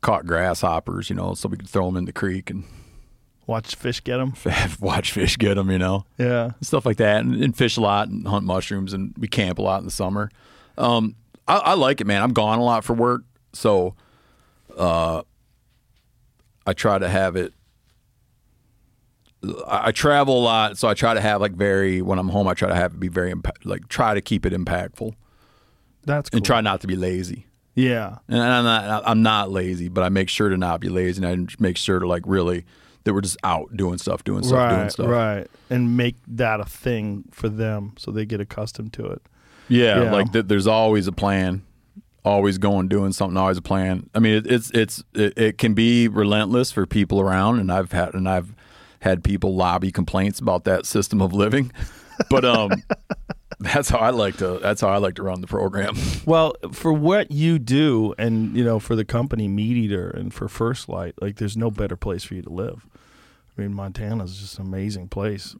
caught 0.00 0.26
grasshoppers. 0.26 1.10
You 1.10 1.16
know, 1.16 1.34
so 1.34 1.48
we 1.48 1.56
could 1.56 1.68
throw 1.68 1.86
them 1.86 1.96
in 1.96 2.04
the 2.04 2.12
creek 2.12 2.50
and 2.50 2.64
Watch 3.46 3.74
fish 3.74 4.02
get 4.02 4.16
them. 4.16 4.32
watch 4.80 5.12
fish 5.12 5.36
get 5.36 5.54
them. 5.54 5.70
You 5.70 5.78
know. 5.78 6.06
Yeah. 6.18 6.52
stuff 6.62 6.86
like 6.86 6.96
that, 6.96 7.20
and, 7.20 7.42
and 7.42 7.56
fish 7.56 7.76
a 7.76 7.80
lot 7.80 8.08
and 8.08 8.26
hunt 8.26 8.46
mushrooms, 8.46 8.92
and 8.92 9.14
we 9.18 9.28
camp 9.28 9.58
a 9.58 9.62
lot 9.62 9.80
in 9.80 9.84
the 9.84 9.90
summer. 9.90 10.30
Um, 10.78 11.14
I, 11.46 11.56
I 11.58 11.74
like 11.74 12.00
it, 12.00 12.06
man. 12.06 12.22
I'm 12.22 12.32
gone 12.32 12.58
a 12.58 12.64
lot 12.64 12.84
for 12.84 12.94
work, 12.94 13.22
so 13.52 13.94
uh, 14.78 15.22
I 16.66 16.72
try 16.72 16.98
to 16.98 17.08
have 17.08 17.36
it. 17.36 17.52
I, 19.68 19.92
travel 19.92 20.38
a 20.38 20.42
lot, 20.42 20.78
so 20.78 20.88
I 20.88 20.94
try 20.94 21.12
to 21.12 21.20
have 21.20 21.40
like 21.42 21.52
very 21.52 22.00
when 22.00 22.18
I'm 22.18 22.28
home. 22.30 22.48
I 22.48 22.54
try 22.54 22.68
to 22.70 22.74
have 22.74 22.94
it 22.94 23.00
be 23.00 23.08
very 23.08 23.30
impa- 23.32 23.52
like 23.64 23.88
try 23.88 24.14
to 24.14 24.22
keep 24.22 24.46
it 24.46 24.54
impactful 24.54 25.12
That's 26.04 26.30
cool. 26.30 26.38
and 26.38 26.46
try 26.46 26.62
not 26.62 26.80
to 26.80 26.86
be 26.86 26.96
lazy. 26.96 27.46
Yeah. 27.74 28.18
And 28.28 28.40
I'm 28.40 28.64
not 28.64 29.02
I'm 29.06 29.22
not 29.22 29.50
lazy, 29.50 29.88
but 29.88 30.02
I 30.02 30.08
make 30.08 30.30
sure 30.30 30.48
to 30.48 30.56
not 30.56 30.80
be 30.80 30.88
lazy, 30.88 31.22
and 31.22 31.48
I 31.50 31.54
make 31.62 31.76
sure 31.76 31.98
to 31.98 32.06
like 32.08 32.22
really 32.24 32.64
that 33.04 33.12
we're 33.12 33.20
just 33.20 33.36
out 33.44 33.76
doing 33.76 33.98
stuff, 33.98 34.24
doing 34.24 34.42
stuff, 34.44 34.70
doing 34.70 34.88
stuff. 34.88 35.08
Right. 35.08 35.46
And 35.68 35.94
make 35.94 36.16
that 36.26 36.60
a 36.60 36.64
thing 36.64 37.24
for 37.30 37.50
them 37.50 37.92
so 37.98 38.10
they 38.10 38.24
get 38.24 38.40
accustomed 38.40 38.94
to 38.94 39.04
it. 39.04 39.20
Yeah, 39.68 40.04
Yeah. 40.04 40.12
like 40.12 40.32
th- 40.32 40.46
there's 40.46 40.66
always 40.66 41.06
a 41.06 41.12
plan, 41.12 41.62
always 42.24 42.58
going 42.58 42.88
doing 42.88 43.12
something, 43.12 43.36
always 43.36 43.58
a 43.58 43.62
plan. 43.62 44.08
I 44.14 44.18
mean, 44.18 44.34
it, 44.34 44.46
it's 44.46 44.70
it's 44.70 45.04
it, 45.14 45.36
it 45.36 45.58
can 45.58 45.74
be 45.74 46.08
relentless 46.08 46.72
for 46.72 46.86
people 46.86 47.20
around, 47.20 47.60
and 47.60 47.70
I've 47.70 47.92
had 47.92 48.14
and 48.14 48.28
I've 48.28 48.54
had 49.00 49.22
people 49.22 49.54
lobby 49.54 49.92
complaints 49.92 50.38
about 50.40 50.64
that 50.64 50.86
system 50.86 51.20
of 51.20 51.32
living, 51.32 51.72
but 52.30 52.44
um, 52.44 52.70
that's 53.60 53.88
how 53.88 53.98
I 53.98 54.10
like 54.10 54.36
to 54.38 54.58
that's 54.58 54.80
how 54.80 54.88
I 54.88 54.98
like 54.98 55.14
to 55.16 55.22
run 55.22 55.40
the 55.40 55.46
program. 55.46 55.96
Well, 56.26 56.54
for 56.72 56.90
what 56.90 57.30
you 57.30 57.58
do 57.58 58.14
and, 58.16 58.56
you 58.56 58.64
know, 58.64 58.78
for 58.78 58.96
the 58.96 59.04
company 59.04 59.46
MeatEater 59.46 60.14
and 60.14 60.32
for 60.32 60.48
First 60.48 60.88
Lite, 60.88 61.20
like 61.20 61.36
there's 61.36 61.56
no 61.56 61.70
better 61.70 61.96
place 61.96 62.24
for 62.24 62.34
you 62.34 62.40
to 62.40 62.50
live. 62.50 62.86
I 63.56 63.60
mean, 63.60 63.74
Montana's 63.74 64.38
just 64.38 64.58
an 64.58 64.64
amazing 64.64 65.08
place. 65.08 65.54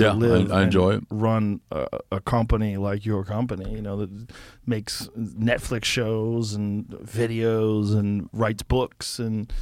Yeah, 0.00 0.10
I- 0.12 0.14
live 0.14 0.52
I 0.52 0.56
and 0.56 0.64
enjoy 0.64 0.94
it. 0.96 1.04
Run 1.10 1.60
a, 1.70 1.86
a 2.12 2.20
company 2.20 2.76
like 2.76 3.04
your 3.06 3.24
company, 3.24 3.70
you 3.72 3.82
know, 3.82 3.96
that 3.96 4.30
makes 4.66 5.08
Netflix 5.18 5.84
shows 5.84 6.54
and 6.54 6.86
videos 6.88 7.94
and 7.96 8.28
writes 8.32 8.62
books 8.62 9.18
and, 9.18 9.52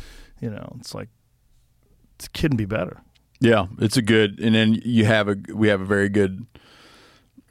you 0.41 0.51
know, 0.51 0.77
it's 0.81 0.95
like 0.95 1.09
it 2.19 2.33
couldn't 2.33 2.57
be 2.57 2.65
better. 2.67 3.03
Yeah, 3.41 3.67
it's 3.79 3.97
a 3.99 4.03
good, 4.03 4.41
and 4.41 4.55
then 4.55 4.81
you 4.83 5.05
have 5.05 5.29
a 5.29 5.37
we 5.53 5.69
have 5.69 5.83
a 5.83 5.85
very 5.85 6.09
good 6.09 6.47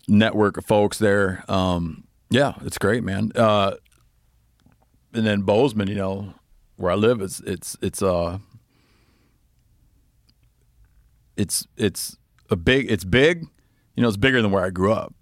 network 0.08 0.58
of 0.58 0.66
folks 0.66 0.98
there. 0.98 1.44
Um, 1.48 2.06
yeah, 2.32 2.54
it's 2.62 2.80
great, 2.80 3.04
man. 3.04 3.32
Uh, 3.36 3.76
and 5.14 5.26
then 5.28 5.44
Bozeman, 5.44 5.88
you 5.88 5.94
know, 5.96 6.34
where 6.78 6.92
I 6.92 6.96
live, 6.96 7.22
it's 7.22 7.40
it's 7.42 7.78
it's 7.84 8.02
uh, 8.02 8.40
it's 11.38 11.68
it's 11.78 12.18
a 12.50 12.56
big, 12.56 12.92
it's 12.92 13.04
big, 13.04 13.46
you 13.96 14.02
know, 14.02 14.08
it's 14.08 14.18
bigger 14.18 14.42
than 14.42 14.52
where 14.52 14.64
I 14.64 14.70
grew 14.70 14.92
up, 14.94 15.14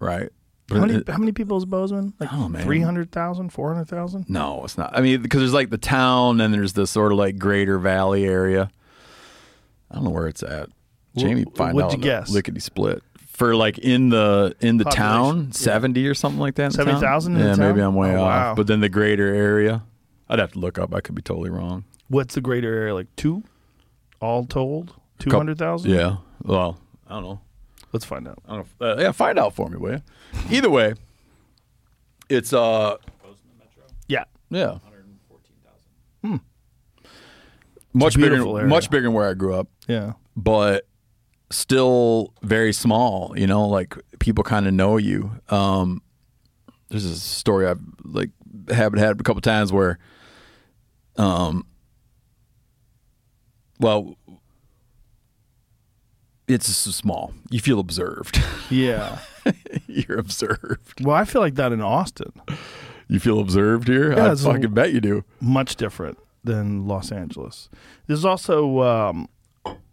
right? 0.00 0.30
But 0.68 0.76
How 0.76 0.80
many, 0.86 0.98
it- 1.00 1.08
how 1.08 1.18
many 1.18 1.32
people 1.32 1.56
is 1.58 1.64
Bozeman? 1.64 2.14
Like 2.20 2.32
Oh, 2.32 2.48
man. 2.48 2.62
300,000, 2.64 3.50
400,000? 3.50 4.26
no, 4.28 4.64
it's 4.64 4.78
not. 4.78 4.96
I 4.96 5.00
mean, 5.02 5.20
because 5.22 5.40
there's 5.40 5.52
like 5.52 5.70
the 5.70 5.78
town, 5.78 6.40
and 6.40 6.54
there's 6.54 6.72
the 6.72 6.86
sort 6.86 7.12
of 7.12 7.18
like 7.18 7.36
Greater 7.38 7.78
Valley 7.78 8.24
area. 8.24 8.70
I 9.90 9.94
don't 9.96 10.04
know 10.04 10.10
where 10.10 10.28
it's 10.28 10.42
at. 10.42 10.68
Jamie, 11.16 11.44
Wh- 11.52 11.56
find 11.56 11.74
what'd 11.74 11.90
out 11.92 11.96
you 11.98 12.02
guess? 12.02 12.30
lickety 12.30 12.60
split 12.60 13.02
for 13.26 13.54
like 13.54 13.78
in 13.78 14.08
the 14.08 14.56
in 14.60 14.78
the 14.78 14.84
Population, 14.84 15.12
town, 15.12 15.44
yeah. 15.48 15.52
seventy 15.52 16.06
or 16.06 16.14
something 16.14 16.40
like 16.40 16.54
that. 16.54 16.66
in 16.66 16.70
70,000 16.70 17.34
in 17.36 17.38
the 17.42 17.48
Yeah, 17.48 17.54
maybe? 17.56 17.80
I'm 17.82 17.94
way 17.94 18.14
Oh, 18.16 18.22
off. 18.22 18.26
wow. 18.26 18.54
But 18.54 18.66
then 18.66 18.80
the 18.80 18.88
greater 18.88 19.26
area, 19.34 19.82
I'd 20.30 20.38
have 20.38 20.52
to 20.52 20.58
look 20.58 20.78
up. 20.78 20.94
I 20.94 21.00
could 21.02 21.14
be 21.14 21.20
totally 21.22 21.50
wrong. 21.50 21.84
What's 22.08 22.34
the 22.34 22.40
greater 22.40 22.72
area? 22.72 22.94
Like 22.94 23.08
two? 23.16 23.42
All 24.20 24.46
told? 24.46 24.94
Coup- 25.24 25.30
200,000? 25.30 25.90
Yeah. 25.90 26.16
Well, 26.42 26.78
I 27.06 27.14
don't 27.14 27.22
know. 27.24 27.40
Let's 27.92 28.04
find 28.04 28.26
out. 28.26 28.38
I 28.48 28.56
don't 28.56 28.66
know. 28.80 28.86
Uh, 28.86 28.96
yeah, 28.98 29.12
find 29.12 29.38
out 29.38 29.54
for 29.54 29.68
me, 29.68 29.76
will 29.76 29.92
you? 29.92 30.02
Either 30.50 30.70
way, 30.70 30.94
it's 32.28 32.52
uh 32.52 32.96
Yeah. 34.08 34.24
yeah. 34.50 34.78
Much 37.94 38.14
a 38.14 38.18
bigger, 38.18 38.30
beautiful 38.30 38.56
area. 38.56 38.68
much 38.68 38.88
bigger 38.90 39.02
than 39.04 39.12
where 39.12 39.28
I 39.28 39.34
grew 39.34 39.54
up. 39.54 39.68
Yeah. 39.86 40.12
but 40.36 40.86
still 41.50 42.32
very 42.42 42.72
small 42.72 43.34
you 43.36 43.46
know 43.46 43.68
like 43.68 43.94
people 44.20 44.42
kind 44.42 44.66
of 44.66 44.72
know 44.72 44.96
you 44.96 45.30
um 45.50 46.00
there's 46.88 47.04
a 47.04 47.14
story 47.20 47.66
i've 47.66 47.78
like 48.04 48.30
haven't 48.70 49.00
had 49.00 49.20
a 49.20 49.22
couple 49.22 49.42
times 49.42 49.70
where 49.70 49.98
um 51.18 51.66
well 53.80 54.16
it's 56.52 56.66
just 56.68 56.96
small 56.96 57.32
you 57.50 57.60
feel 57.60 57.78
observed 57.80 58.40
Yeah. 58.70 59.18
you're 59.86 60.18
observed 60.18 61.04
well, 61.04 61.16
I 61.16 61.24
feel 61.24 61.40
like 61.42 61.54
that 61.56 61.72
in 61.72 61.80
Austin. 61.80 62.32
you 63.08 63.18
feel 63.20 63.40
observed 63.40 63.88
here 63.88 64.12
Yeah, 64.12 64.30
i 64.32 64.34
fucking 64.34 64.72
bet 64.74 64.92
you 64.92 65.00
do 65.00 65.24
Much 65.40 65.76
different 65.76 66.18
than 66.44 66.86
Los 66.88 67.12
Angeles. 67.12 67.68
There's 68.08 68.24
also, 68.24 68.80
um, 68.80 69.28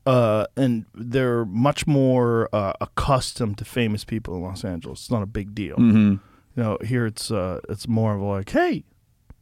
uh, 0.06 0.46
and 0.58 0.86
they're 0.96 1.46
much 1.46 1.86
more 1.86 2.50
uh, 2.54 2.74
accustomed 2.82 3.58
to 3.60 3.66
famous 3.66 4.04
people 4.04 4.36
in 4.36 4.42
Los 4.42 4.66
Angeles. 4.66 5.02
It's 5.02 5.12
not 5.12 5.22
a 5.22 5.28
big 5.28 5.54
deal. 5.54 5.76
mm-hmm. 5.78 6.12
You 6.56 6.64
know, 6.64 6.78
here 6.84 7.06
it's 7.06 7.30
uh, 7.30 7.60
it's 7.70 7.88
more 7.88 8.16
of 8.16 8.22
like, 8.22 8.50
hey, 8.50 8.84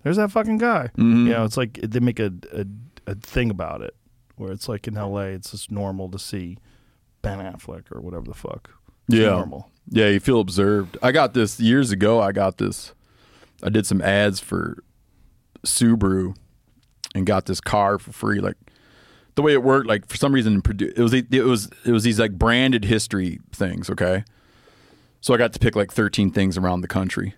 there's 0.03 0.17
that 0.17 0.31
fucking 0.31 0.57
guy. 0.57 0.89
You 0.97 1.03
know, 1.29 1.45
it's 1.45 1.55
like 1.55 1.79
they 1.81 2.01
make 2.01 2.19
a, 2.19 2.33
a 2.53 2.65
a 3.09 3.15
thing 3.15 3.49
about 3.49 3.81
it, 3.81 3.95
where 4.35 4.51
it's 4.51 4.67
like 4.67 4.85
in 4.87 4.97
L.A. 4.97 5.27
it's 5.29 5.51
just 5.51 5.71
normal 5.71 6.09
to 6.11 6.19
see 6.19 6.57
Ben 7.21 7.39
Affleck 7.39 7.91
or 7.91 8.01
whatever 8.01 8.25
the 8.25 8.33
fuck. 8.33 8.69
It's 9.07 9.17
Yeah. 9.19 9.29
normal. 9.31 9.69
Yeah, 9.89 10.07
you 10.09 10.19
feel 10.19 10.39
observed. 10.41 10.97
I 11.01 11.11
got 11.11 11.33
this 11.33 11.59
years 11.59 11.91
ago. 11.91 12.19
I 12.21 12.31
got 12.33 12.57
this. 12.57 12.93
I 13.63 13.69
did 13.69 13.85
some 13.85 14.01
ads 14.01 14.39
for 14.39 14.83
Subaru 15.65 16.35
and 17.15 17.25
got 17.25 17.45
this 17.45 17.61
car 17.61 17.97
for 17.97 18.11
free, 18.11 18.39
like 18.39 18.55
the 19.35 19.41
way 19.41 19.53
it 19.53 19.63
worked, 19.63 19.87
like 19.87 20.07
for 20.07 20.17
some 20.17 20.33
reason, 20.33 20.61
it 20.79 20.99
was 20.99 21.13
it 21.13 21.45
was 21.45 21.69
it 21.85 21.91
was 21.91 22.03
these 22.03 22.19
like 22.19 22.33
branded 22.33 22.85
history 22.85 23.39
things. 23.51 23.89
Okay, 23.89 24.23
so 25.21 25.33
I 25.33 25.37
got 25.37 25.53
to 25.53 25.59
pick 25.59 25.75
like 25.75 25.91
thirteen 25.91 26.31
things 26.31 26.57
around 26.57 26.81
the 26.81 26.87
country 26.87 27.33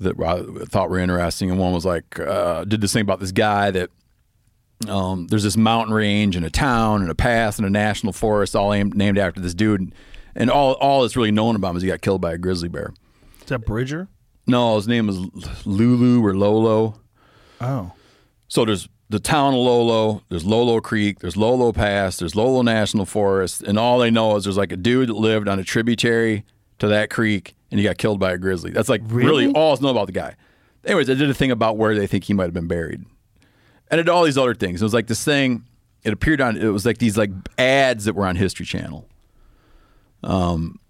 that 0.00 0.18
I 0.20 0.64
thought 0.66 0.90
were 0.90 0.98
interesting, 0.98 1.50
and 1.50 1.58
one 1.58 1.72
was 1.72 1.84
like 1.84 2.18
uh, 2.18 2.64
did 2.64 2.80
this 2.80 2.92
thing 2.92 3.02
about 3.02 3.20
this 3.20 3.32
guy 3.32 3.70
that 3.70 3.90
um, 4.88 5.26
there's 5.28 5.42
this 5.44 5.56
mountain 5.56 5.94
range 5.94 6.36
and 6.36 6.44
a 6.44 6.50
town 6.50 7.02
and 7.02 7.10
a 7.10 7.14
path 7.14 7.58
and 7.58 7.66
a 7.66 7.70
national 7.70 8.12
forest 8.12 8.54
all 8.54 8.72
aimed, 8.72 8.94
named 8.94 9.18
after 9.18 9.40
this 9.40 9.54
dude, 9.54 9.92
and 10.34 10.50
all 10.50 10.72
all 10.74 11.02
that's 11.02 11.16
really 11.16 11.30
known 11.30 11.56
about 11.56 11.70
him 11.70 11.76
is 11.76 11.82
he 11.82 11.88
got 11.88 12.00
killed 12.02 12.20
by 12.20 12.32
a 12.32 12.38
grizzly 12.38 12.68
bear. 12.68 12.92
Is 13.40 13.46
that 13.46 13.64
Bridger? 13.66 14.08
No, 14.46 14.76
his 14.76 14.86
name 14.88 15.06
was 15.06 15.64
Lulu 15.66 16.22
or 16.24 16.34
Lolo. 16.36 17.00
Oh. 17.60 17.92
So 18.48 18.64
there's 18.64 18.88
the 19.08 19.20
town 19.20 19.54
of 19.54 19.60
Lolo, 19.60 20.22
there's 20.28 20.44
Lolo 20.44 20.80
Creek, 20.80 21.20
there's 21.20 21.36
Lolo 21.36 21.72
Pass, 21.72 22.18
there's 22.18 22.34
Lolo 22.34 22.62
National 22.62 23.06
Forest, 23.06 23.62
and 23.62 23.78
all 23.78 23.98
they 23.98 24.10
know 24.10 24.36
is 24.36 24.44
there's 24.44 24.56
like 24.56 24.72
a 24.72 24.76
dude 24.76 25.08
that 25.08 25.14
lived 25.14 25.48
on 25.48 25.58
a 25.58 25.64
tributary 25.64 26.44
to 26.78 26.88
that 26.88 27.10
creek 27.10 27.54
and 27.70 27.78
he 27.78 27.84
got 27.84 27.96
killed 27.98 28.18
by 28.20 28.32
a 28.32 28.38
grizzly. 28.38 28.70
That's 28.70 28.88
like 28.88 29.02
really, 29.06 29.46
Really? 29.46 29.52
all 29.54 29.76
I 29.76 29.80
know 29.80 29.88
about 29.88 30.06
the 30.06 30.12
guy. 30.12 30.34
Anyways, 30.84 31.08
I 31.08 31.14
did 31.14 31.30
a 31.30 31.34
thing 31.34 31.50
about 31.50 31.76
where 31.76 31.94
they 31.94 32.06
think 32.06 32.24
he 32.24 32.34
might 32.34 32.44
have 32.44 32.52
been 32.54 32.66
buried. 32.68 33.04
And 33.94 34.00
it 34.00 34.08
all 34.08 34.24
these 34.24 34.36
other 34.36 34.56
things. 34.56 34.82
It 34.82 34.84
was 34.84 34.92
like 34.92 35.06
this 35.06 35.22
thing, 35.22 35.66
it 36.02 36.12
appeared 36.12 36.40
on 36.40 36.56
it 36.56 36.66
was 36.66 36.84
like 36.84 36.98
these 36.98 37.16
like 37.16 37.30
ads 37.58 38.06
that 38.06 38.14
were 38.14 38.26
on 38.26 38.34
History 38.34 38.66
Channel. 38.66 39.06
Um 40.24 40.80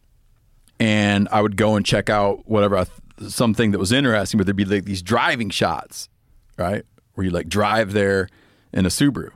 and 0.80 1.28
I 1.30 1.42
would 1.42 1.58
go 1.58 1.76
and 1.76 1.84
check 1.84 2.08
out 2.08 2.48
whatever 2.48 2.78
I 2.78 2.84
th- 2.84 3.30
something 3.30 3.72
that 3.72 3.78
was 3.78 3.92
interesting, 3.92 4.38
but 4.38 4.46
there'd 4.46 4.56
be 4.56 4.64
like 4.64 4.86
these 4.86 5.02
driving 5.02 5.50
shots, 5.50 6.08
right? 6.56 6.86
Where 7.12 7.26
you 7.26 7.30
like 7.30 7.46
drive 7.46 7.92
there 7.92 8.30
in 8.72 8.86
a 8.86 8.88
Subaru. 8.88 9.32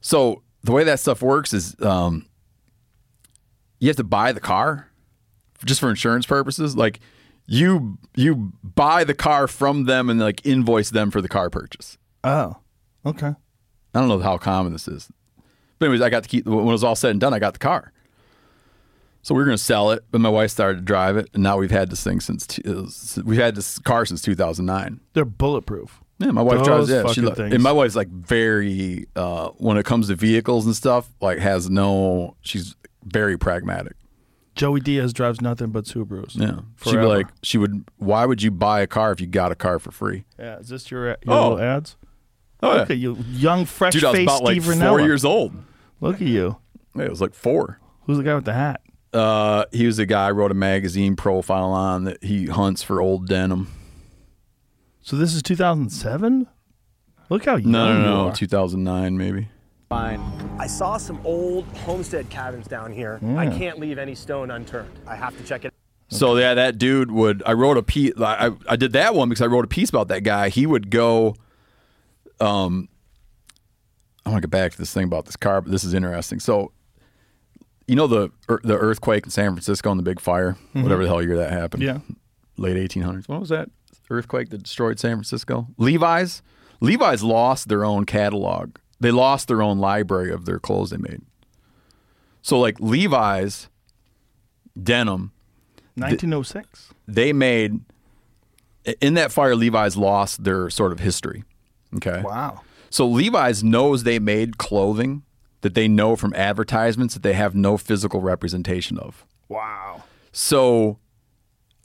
So 0.00 0.42
the 0.64 0.72
way 0.72 0.82
that 0.84 0.98
stuff 0.98 1.20
works 1.20 1.52
is 1.52 1.76
um, 1.82 2.24
you 3.80 3.88
have 3.88 3.98
to 3.98 4.04
buy 4.04 4.32
the 4.32 4.40
car 4.40 4.88
just 5.66 5.78
for 5.78 5.90
insurance 5.90 6.24
purposes. 6.24 6.74
Like 6.74 7.00
you 7.44 7.98
you 8.16 8.54
buy 8.64 9.04
the 9.04 9.12
car 9.12 9.46
from 9.46 9.84
them 9.84 10.08
and 10.08 10.18
like 10.18 10.46
invoice 10.46 10.88
them 10.88 11.10
for 11.10 11.20
the 11.20 11.28
car 11.28 11.50
purchase. 11.50 11.98
Oh. 12.24 12.56
Okay. 13.06 13.28
I 13.94 13.98
don't 13.98 14.08
know 14.08 14.18
how 14.20 14.36
common 14.38 14.72
this 14.72 14.86
is. 14.88 15.10
But 15.78 15.86
anyways, 15.86 16.02
I 16.02 16.10
got 16.10 16.22
to 16.24 16.28
keep 16.28 16.46
when 16.46 16.58
it 16.60 16.70
was 16.70 16.84
all 16.84 16.94
said 16.96 17.12
and 17.12 17.20
done, 17.20 17.32
I 17.34 17.38
got 17.38 17.54
the 17.54 17.58
car. 17.58 17.92
So 19.22 19.34
we 19.34 19.40
were 19.40 19.44
going 19.44 19.56
to 19.56 19.62
sell 19.62 19.90
it, 19.90 20.04
but 20.10 20.20
my 20.20 20.28
wife 20.30 20.50
started 20.50 20.78
to 20.78 20.84
drive 20.84 21.16
it, 21.18 21.28
and 21.34 21.42
now 21.42 21.58
we've 21.58 21.70
had 21.70 21.90
this 21.90 22.02
thing 22.02 22.20
since 22.20 22.46
t- 22.46 22.62
uh, 22.66 22.86
we've 23.22 23.38
had 23.38 23.54
this 23.54 23.78
car 23.78 24.06
since 24.06 24.22
2009. 24.22 25.00
They're 25.12 25.26
bulletproof. 25.26 26.00
Yeah, 26.18 26.30
my 26.30 26.40
wife 26.42 26.58
Those 26.64 26.88
drives. 26.88 26.90
Yeah, 26.90 27.12
she 27.12 27.20
lo- 27.20 27.34
and 27.36 27.62
my 27.62 27.72
wife's 27.72 27.96
like 27.96 28.08
very 28.08 29.06
uh, 29.16 29.48
when 29.58 29.76
it 29.76 29.84
comes 29.84 30.08
to 30.08 30.14
vehicles 30.14 30.64
and 30.66 30.74
stuff. 30.76 31.10
Like 31.20 31.38
has 31.38 31.68
no. 31.70 32.36
She's 32.42 32.76
very 33.04 33.36
pragmatic. 33.38 33.94
Joey 34.54 34.80
Diaz 34.80 35.12
drives 35.14 35.40
nothing 35.40 35.68
but 35.70 35.84
Subarus. 35.84 36.36
Yeah, 36.36 36.46
she'd 36.82 36.90
be 36.90 36.90
Forever. 36.92 37.08
like, 37.08 37.26
she 37.42 37.56
would. 37.58 37.84
Why 37.96 38.26
would 38.26 38.42
you 38.42 38.50
buy 38.50 38.80
a 38.80 38.86
car 38.86 39.12
if 39.12 39.20
you 39.20 39.26
got 39.26 39.52
a 39.52 39.54
car 39.54 39.78
for 39.78 39.90
free? 39.90 40.24
Yeah, 40.38 40.58
is 40.58 40.68
this 40.68 40.90
your, 40.90 41.06
your 41.08 41.16
Oh. 41.28 41.48
little 41.50 41.60
ads? 41.64 41.96
Oh, 42.62 42.76
Look 42.76 42.90
at 42.90 42.98
you, 42.98 43.16
young, 43.30 43.64
fresh 43.64 43.94
dude, 43.94 44.04
I 44.04 44.10
was 44.10 44.16
faced 44.18 44.28
about 44.28 44.42
like 44.44 44.62
Steve 44.62 44.78
four 44.78 45.00
years 45.00 45.24
old. 45.24 45.54
Look 46.00 46.16
at 46.16 46.28
you. 46.28 46.58
Yeah, 46.94 47.04
it 47.04 47.10
was 47.10 47.20
like 47.20 47.34
four. 47.34 47.80
Who's 48.04 48.18
the 48.18 48.24
guy 48.24 48.34
with 48.34 48.44
the 48.44 48.52
hat? 48.52 48.80
Uh, 49.12 49.64
he 49.72 49.86
was 49.86 49.98
a 49.98 50.06
guy 50.06 50.28
I 50.28 50.30
wrote 50.30 50.50
a 50.50 50.54
magazine 50.54 51.16
profile 51.16 51.72
on 51.72 52.04
that 52.04 52.22
he 52.22 52.46
hunts 52.46 52.82
for 52.82 53.00
old 53.00 53.26
denim. 53.28 53.68
So 55.02 55.16
this 55.16 55.34
is 55.34 55.42
2007. 55.42 56.46
Look 57.28 57.44
how 57.44 57.56
young 57.56 57.70
No, 57.72 57.92
no, 57.92 57.98
you 57.98 58.04
no, 58.04 58.28
are. 58.28 58.34
2009 58.34 59.16
maybe. 59.16 59.48
Fine. 59.88 60.20
I 60.58 60.66
saw 60.66 60.96
some 60.98 61.20
old 61.24 61.64
homestead 61.78 62.28
cabins 62.30 62.68
down 62.68 62.92
here. 62.92 63.18
I 63.36 63.46
can't 63.46 63.80
leave 63.80 63.98
any 63.98 64.14
stone 64.14 64.50
unturned. 64.50 64.90
I 65.06 65.16
have 65.16 65.36
to 65.36 65.42
check 65.42 65.64
it. 65.64 65.74
So 66.08 66.36
yeah, 66.36 66.54
that 66.54 66.78
dude 66.78 67.10
would. 67.10 67.42
I 67.46 67.52
wrote 67.54 67.76
a 67.76 67.82
piece. 67.82 68.12
I 68.20 68.52
I 68.68 68.76
did 68.76 68.92
that 68.92 69.14
one 69.14 69.28
because 69.28 69.42
I 69.42 69.46
wrote 69.46 69.64
a 69.64 69.68
piece 69.68 69.88
about 69.88 70.08
that 70.08 70.22
guy. 70.22 70.48
He 70.48 70.66
would 70.66 70.90
go. 70.90 71.34
Um, 72.40 72.88
I 74.24 74.30
want 74.30 74.42
to 74.42 74.46
get 74.48 74.50
back 74.50 74.72
to 74.72 74.78
this 74.78 74.92
thing 74.92 75.04
about 75.04 75.26
this 75.26 75.36
car, 75.36 75.60
but 75.60 75.70
this 75.70 75.84
is 75.84 75.94
interesting. 75.94 76.40
So, 76.40 76.72
you 77.86 77.96
know 77.96 78.06
the 78.06 78.30
the 78.62 78.76
earthquake 78.78 79.24
in 79.24 79.30
San 79.30 79.52
Francisco 79.52 79.90
and 79.90 79.98
the 79.98 80.04
big 80.04 80.20
fire, 80.20 80.56
whatever 80.72 81.02
the 81.02 81.08
hell 81.08 81.22
year 81.22 81.36
that 81.36 81.50
happened. 81.50 81.82
Yeah. 81.82 81.98
late 82.56 82.76
1800s. 82.76 83.28
What 83.28 83.40
was 83.40 83.48
that 83.48 83.68
earthquake 84.10 84.50
that 84.50 84.62
destroyed 84.62 84.98
San 85.00 85.16
Francisco? 85.16 85.66
Levi's. 85.76 86.42
Levi's 86.80 87.22
lost 87.22 87.68
their 87.68 87.84
own 87.84 88.04
catalog. 88.06 88.76
They 89.00 89.10
lost 89.10 89.48
their 89.48 89.60
own 89.62 89.78
library 89.78 90.30
of 90.30 90.44
their 90.46 90.58
clothes 90.58 90.90
they 90.90 90.96
made. 90.98 91.22
So 92.42 92.58
like 92.58 92.78
Levi's 92.80 93.68
denim 94.80 95.32
1906. 95.96 96.94
they 97.06 97.32
made 97.32 97.80
in 99.00 99.14
that 99.14 99.30
fire 99.32 99.54
levi's 99.54 99.96
lost 99.96 100.44
their 100.44 100.70
sort 100.70 100.92
of 100.92 101.00
history 101.00 101.44
okay 101.96 102.22
Wow. 102.24 102.62
so 102.90 103.06
levi's 103.06 103.62
knows 103.64 104.02
they 104.04 104.18
made 104.18 104.58
clothing 104.58 105.22
that 105.62 105.74
they 105.74 105.88
know 105.88 106.16
from 106.16 106.32
advertisements 106.34 107.14
that 107.14 107.22
they 107.22 107.34
have 107.34 107.54
no 107.54 107.76
physical 107.76 108.20
representation 108.20 108.98
of 108.98 109.24
Wow. 109.48 110.04
so 110.32 110.98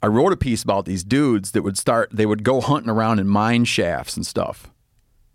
i 0.02 0.06
wrote 0.06 0.32
a 0.32 0.36
piece 0.36 0.62
about 0.62 0.84
these 0.84 1.02
dudes 1.04 1.52
that 1.52 1.62
would 1.62 1.76
start 1.78 2.10
they 2.12 2.26
would 2.26 2.42
go 2.44 2.60
hunting 2.60 2.90
around 2.90 3.18
in 3.18 3.26
mine 3.26 3.64
shafts 3.64 4.16
and 4.16 4.26
stuff 4.26 4.70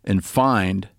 and 0.03 0.23
find 0.25 0.89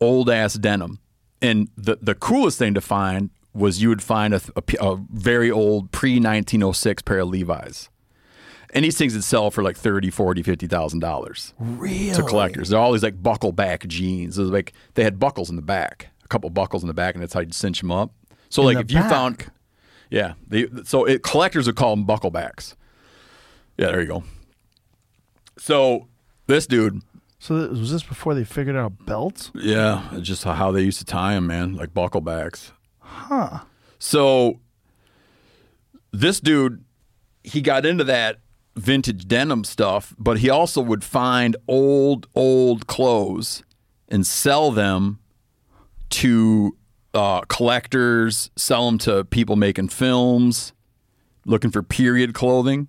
old 0.00 0.28
ass 0.30 0.54
denim 0.54 0.98
and 1.40 1.68
the, 1.76 1.96
the 2.02 2.14
coolest 2.16 2.58
thing 2.58 2.74
to 2.74 2.80
find 2.80 3.30
was 3.54 3.80
you 3.80 3.88
would 3.88 4.02
find 4.02 4.34
a, 4.34 4.40
a, 4.56 4.62
a 4.92 4.96
very 5.12 5.50
old 5.50 5.90
pre-1906 5.92 7.04
pair 7.04 7.20
of 7.20 7.28
levi's 7.28 7.88
and 8.74 8.84
these 8.84 8.96
things 8.98 9.14
would 9.14 9.24
sell 9.24 9.50
for 9.50 9.62
like 9.62 9.76
30 9.76 10.10
40 10.10 10.42
50 10.42 10.66
thousand 10.66 11.00
dollars 11.00 11.54
Really? 11.58 12.10
to 12.14 12.22
collectors 12.22 12.68
they're 12.68 12.78
all 12.78 12.92
these 12.92 13.02
like 13.02 13.22
buckle 13.22 13.52
back 13.52 13.86
jeans 13.86 14.38
It 14.38 14.42
was 14.42 14.50
like 14.50 14.72
they 14.94 15.04
had 15.04 15.18
buckles 15.18 15.48
in 15.50 15.56
the 15.56 15.62
back 15.62 16.08
a 16.24 16.28
couple 16.28 16.50
buckles 16.50 16.82
in 16.82 16.88
the 16.88 16.94
back 16.94 17.14
and 17.14 17.22
that's 17.22 17.32
how 17.34 17.40
you'd 17.40 17.54
cinch 17.54 17.80
them 17.80 17.90
up 17.90 18.12
so 18.48 18.62
like 18.62 18.76
the 18.76 18.80
if 18.80 18.90
you 18.92 19.00
found 19.08 19.50
yeah 20.10 20.34
they, 20.46 20.66
so 20.84 21.04
it, 21.04 21.22
collectors 21.22 21.66
would 21.66 21.76
call 21.76 21.94
them 21.96 22.04
buckle 22.04 22.30
backs 22.30 22.76
yeah 23.76 23.86
there 23.86 24.00
you 24.00 24.06
go 24.06 24.24
so 25.58 26.06
this 26.46 26.66
dude 26.66 27.02
So 27.38 27.58
th- 27.66 27.70
was 27.78 27.90
this 27.92 28.02
before 28.02 28.34
they 28.34 28.44
figured 28.44 28.76
out 28.76 29.04
belts? 29.06 29.50
yeah, 29.54 30.02
just 30.20 30.44
how 30.44 30.70
they 30.72 30.82
used 30.82 30.98
to 30.98 31.04
tie 31.04 31.34
them, 31.34 31.46
man, 31.46 31.74
like 31.74 31.92
buckle 31.94 32.20
backs. 32.20 32.72
Huh. 33.00 33.60
So 33.98 34.60
this 36.12 36.40
dude, 36.40 36.84
he 37.44 37.60
got 37.60 37.84
into 37.86 38.04
that 38.04 38.38
vintage 38.78 39.26
denim 39.26 39.64
stuff, 39.64 40.14
but 40.18 40.38
he 40.38 40.48
also 40.50 40.80
would 40.80 41.04
find 41.04 41.56
old, 41.66 42.26
old 42.34 42.86
clothes 42.86 43.62
and 44.08 44.26
sell 44.26 44.70
them 44.70 45.18
to 46.10 46.76
uh, 47.14 47.40
collectors, 47.42 48.50
sell 48.56 48.86
them 48.86 48.98
to 48.98 49.24
people 49.24 49.56
making 49.56 49.88
films, 49.88 50.72
looking 51.44 51.70
for 51.70 51.82
period 51.82 52.34
clothing. 52.34 52.88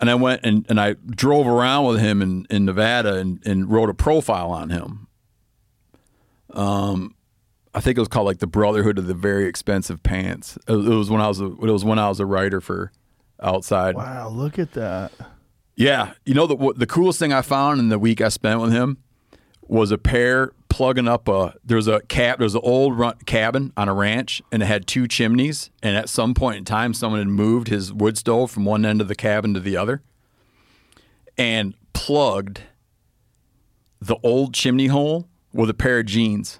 And 0.00 0.10
I 0.10 0.14
went 0.14 0.40
and, 0.44 0.66
and 0.68 0.80
I 0.80 0.94
drove 1.06 1.46
around 1.46 1.86
with 1.86 2.00
him 2.00 2.20
in, 2.20 2.46
in 2.50 2.64
Nevada 2.64 3.14
and, 3.14 3.40
and 3.46 3.70
wrote 3.70 3.88
a 3.88 3.94
profile 3.94 4.50
on 4.50 4.70
him. 4.70 5.06
Um, 6.50 7.14
I 7.74 7.80
think 7.80 7.98
it 7.98 8.00
was 8.00 8.08
called 8.08 8.26
like 8.26 8.38
the 8.38 8.46
Brotherhood 8.46 8.98
of 8.98 9.06
the 9.06 9.14
Very 9.14 9.46
Expensive 9.46 10.02
Pants. 10.02 10.56
It 10.68 10.72
was 10.72 11.10
when 11.10 11.20
I 11.20 11.28
was 11.28 11.40
a, 11.40 11.46
it 11.46 11.58
was 11.70 11.84
when 11.84 11.98
I 11.98 12.08
was 12.08 12.20
a 12.20 12.26
writer 12.26 12.60
for 12.60 12.92
Outside. 13.44 13.94
Wow, 13.94 14.30
look 14.30 14.58
at 14.58 14.72
that. 14.72 15.12
Yeah, 15.76 16.14
you 16.24 16.34
know 16.34 16.46
the 16.46 16.56
what- 16.56 16.78
the 16.78 16.86
coolest 16.86 17.18
thing 17.18 17.32
I 17.32 17.42
found 17.42 17.78
in 17.78 17.88
the 17.90 17.98
week 17.98 18.20
I 18.20 18.28
spent 18.28 18.60
with 18.60 18.72
him 18.72 18.96
was 19.68 19.90
a 19.90 19.98
pair 19.98 20.52
plugging 20.68 21.06
up 21.06 21.28
a 21.28 21.54
there's 21.64 21.86
a 21.86 22.00
cab 22.02 22.38
there's 22.40 22.54
an 22.56 22.60
old 22.64 22.98
run, 22.98 23.16
cabin 23.26 23.72
on 23.76 23.88
a 23.88 23.94
ranch 23.94 24.42
and 24.50 24.60
it 24.62 24.66
had 24.66 24.86
two 24.88 25.06
chimneys 25.06 25.70
and 25.84 25.96
at 25.96 26.08
some 26.08 26.34
point 26.34 26.56
in 26.58 26.64
time 26.64 26.92
someone 26.92 27.20
had 27.20 27.28
moved 27.28 27.68
his 27.68 27.92
wood 27.92 28.18
stove 28.18 28.50
from 28.50 28.64
one 28.64 28.84
end 28.84 29.00
of 29.00 29.06
the 29.06 29.14
cabin 29.14 29.54
to 29.54 29.60
the 29.60 29.76
other 29.76 30.02
and 31.38 31.74
plugged 31.92 32.62
the 34.00 34.16
old 34.24 34.52
chimney 34.52 34.88
hole 34.88 35.28
with 35.52 35.70
a 35.70 35.74
pair 35.74 36.00
of 36.00 36.06
jeans 36.06 36.58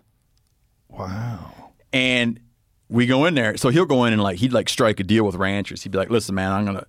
Wow. 0.89 1.73
and 1.93 2.39
we 2.89 3.07
go 3.07 3.25
in 3.25 3.35
there. 3.35 3.57
So 3.57 3.71
he'll 3.71 3.87
go 3.87 4.05
in 4.05 4.13
and 4.13 4.23
like 4.23 4.39
he'd 4.39 4.53
like 4.53 4.69
strike 4.69 5.01
a 5.01 5.05
deal 5.05 5.25
with 5.25 5.35
ranchers. 5.35 5.83
He'd 5.83 5.93
be 5.93 5.99
like, 5.99 6.11
"Listen, 6.11 6.35
man, 6.35 6.53
I'm 6.53 6.65
gonna." 6.65 6.87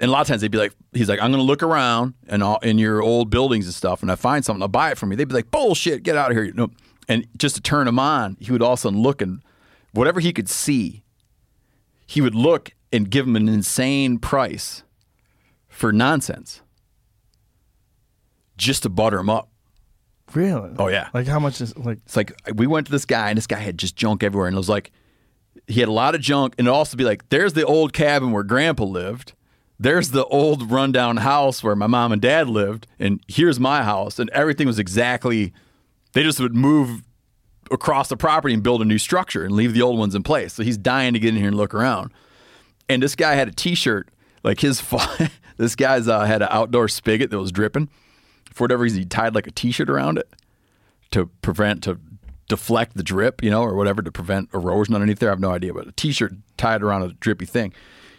And 0.00 0.08
a 0.08 0.12
lot 0.12 0.22
of 0.22 0.26
times 0.26 0.40
they'd 0.40 0.50
be 0.50 0.58
like, 0.58 0.74
"He's 0.92 1.08
like, 1.08 1.20
I'm 1.20 1.30
gonna 1.30 1.42
look 1.42 1.62
around 1.62 2.14
and 2.26 2.42
all 2.42 2.58
in 2.58 2.78
your 2.78 3.02
old 3.02 3.30
buildings 3.30 3.66
and 3.66 3.74
stuff, 3.74 4.02
and 4.02 4.10
I 4.10 4.16
find 4.16 4.44
something, 4.44 4.62
I'll 4.62 4.68
buy 4.68 4.90
it 4.90 4.98
from 4.98 5.10
you." 5.10 5.16
They'd 5.16 5.28
be 5.28 5.34
like, 5.34 5.50
"Bullshit, 5.50 6.02
get 6.02 6.16
out 6.16 6.30
of 6.30 6.36
here!" 6.36 6.50
No, 6.54 6.70
and 7.08 7.26
just 7.36 7.56
to 7.56 7.62
turn 7.62 7.86
him 7.86 7.98
on, 7.98 8.36
he 8.40 8.50
would 8.50 8.62
all 8.62 8.72
of 8.72 8.78
a 8.78 8.82
sudden 8.82 9.00
look 9.00 9.22
and 9.22 9.42
whatever 9.92 10.20
he 10.20 10.32
could 10.32 10.48
see, 10.48 11.04
he 12.06 12.20
would 12.20 12.34
look 12.34 12.72
and 12.92 13.10
give 13.10 13.26
him 13.26 13.36
an 13.36 13.48
insane 13.48 14.18
price 14.18 14.82
for 15.68 15.92
nonsense, 15.92 16.62
just 18.56 18.82
to 18.84 18.88
butter 18.88 19.18
him 19.18 19.30
up. 19.30 19.50
Really? 20.32 20.70
Oh, 20.78 20.88
yeah. 20.88 21.08
Like 21.14 21.26
how 21.26 21.38
much 21.38 21.60
is 21.60 21.76
like? 21.76 21.98
It's 22.06 22.16
like 22.16 22.32
we 22.54 22.66
went 22.66 22.86
to 22.86 22.92
this 22.92 23.04
guy, 23.04 23.28
and 23.28 23.36
this 23.36 23.46
guy 23.46 23.58
had 23.58 23.78
just 23.78 23.94
junk 23.94 24.22
everywhere, 24.22 24.48
and 24.48 24.54
it 24.54 24.58
was 24.58 24.68
like 24.68 24.90
he 25.66 25.80
had 25.80 25.88
a 25.88 25.92
lot 25.92 26.14
of 26.14 26.20
junk, 26.20 26.54
and 26.58 26.68
also 26.68 26.96
be 26.96 27.04
like, 27.04 27.28
there's 27.30 27.54
the 27.54 27.64
old 27.64 27.92
cabin 27.92 28.32
where 28.32 28.42
Grandpa 28.42 28.84
lived. 28.84 29.32
There's 29.78 30.10
the 30.10 30.24
old 30.26 30.70
rundown 30.70 31.18
house 31.18 31.62
where 31.62 31.74
my 31.74 31.86
mom 31.86 32.12
and 32.12 32.22
dad 32.22 32.48
lived, 32.48 32.86
and 32.98 33.20
here's 33.28 33.58
my 33.58 33.82
house, 33.82 34.18
and 34.18 34.30
everything 34.30 34.66
was 34.66 34.78
exactly. 34.78 35.52
They 36.12 36.22
just 36.22 36.38
would 36.38 36.54
move 36.54 37.02
across 37.70 38.08
the 38.08 38.16
property 38.16 38.54
and 38.54 38.62
build 38.62 38.82
a 38.82 38.84
new 38.84 38.98
structure 38.98 39.44
and 39.44 39.52
leave 39.52 39.74
the 39.74 39.82
old 39.82 39.98
ones 39.98 40.14
in 40.14 40.22
place. 40.22 40.52
So 40.54 40.62
he's 40.62 40.76
dying 40.76 41.14
to 41.14 41.18
get 41.18 41.30
in 41.30 41.36
here 41.36 41.48
and 41.48 41.56
look 41.56 41.74
around. 41.74 42.12
And 42.88 43.02
this 43.02 43.16
guy 43.16 43.34
had 43.34 43.48
a 43.48 43.52
T-shirt, 43.52 44.08
like 44.42 44.60
his. 44.60 44.82
this 45.56 45.74
guy's 45.74 46.06
uh, 46.08 46.24
had 46.24 46.42
an 46.42 46.48
outdoor 46.50 46.88
spigot 46.88 47.30
that 47.30 47.38
was 47.38 47.52
dripping. 47.52 47.88
For 48.52 48.64
whatever 48.64 48.82
reason, 48.82 49.00
he 49.00 49.04
tied 49.06 49.34
like 49.34 49.46
a 49.46 49.50
T-shirt 49.50 49.90
around 49.90 50.18
it 50.18 50.28
to 51.10 51.26
prevent 51.42 51.82
to 51.84 51.98
deflect 52.48 52.96
the 52.96 53.02
drip, 53.02 53.42
you 53.42 53.50
know, 53.50 53.62
or 53.62 53.74
whatever 53.74 54.02
to 54.02 54.12
prevent 54.12 54.52
erosion 54.52 54.94
underneath 54.94 55.18
there. 55.18 55.30
I 55.30 55.32
have 55.32 55.40
no 55.40 55.50
idea, 55.50 55.72
but 55.72 55.86
a 55.88 55.92
T-shirt 55.92 56.32
tied 56.56 56.82
around 56.82 57.02
a 57.02 57.12
drippy 57.14 57.46
thing. 57.46 57.72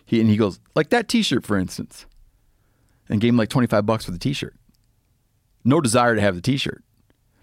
He 0.06 0.20
and 0.22 0.30
he 0.30 0.38
goes 0.38 0.60
like 0.76 0.90
that 0.90 1.08
T-shirt, 1.08 1.46
for 1.46 1.58
instance, 1.58 2.06
and 3.10 3.20
gave 3.22 3.30
him 3.30 3.38
like 3.38 3.50
twenty 3.50 3.68
five 3.68 3.86
bucks 3.86 4.06
for 4.06 4.12
the 4.12 4.20
T-shirt. 4.20 4.56
No 5.64 5.82
desire 5.82 6.16
to 6.16 6.22
have 6.22 6.36
the 6.36 6.42
T-shirt, 6.42 6.84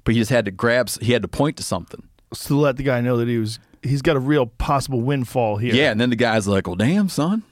but 0.04 0.14
he 0.14 0.20
just 0.20 0.30
had 0.30 0.44
to 0.44 0.50
grab. 0.50 0.88
He 1.00 1.12
had 1.12 1.22
to 1.22 1.28
point 1.28 1.56
to 1.56 1.62
something. 1.62 2.08
to 2.32 2.56
let 2.56 2.76
the 2.76 2.82
guy 2.84 3.00
know 3.00 3.16
that 3.16 3.26
he 3.28 3.38
was 3.38 3.58
he's 3.82 4.02
got 4.02 4.16
a 4.16 4.20
real 4.20 4.46
possible 4.46 5.00
windfall 5.00 5.56
here. 5.56 5.74
Yeah, 5.74 5.90
and 5.90 6.00
then 6.00 6.10
the 6.10 6.16
guy's 6.16 6.46
like, 6.46 6.66
"Well, 6.66 6.76
damn, 6.76 7.08
son, 7.08 7.42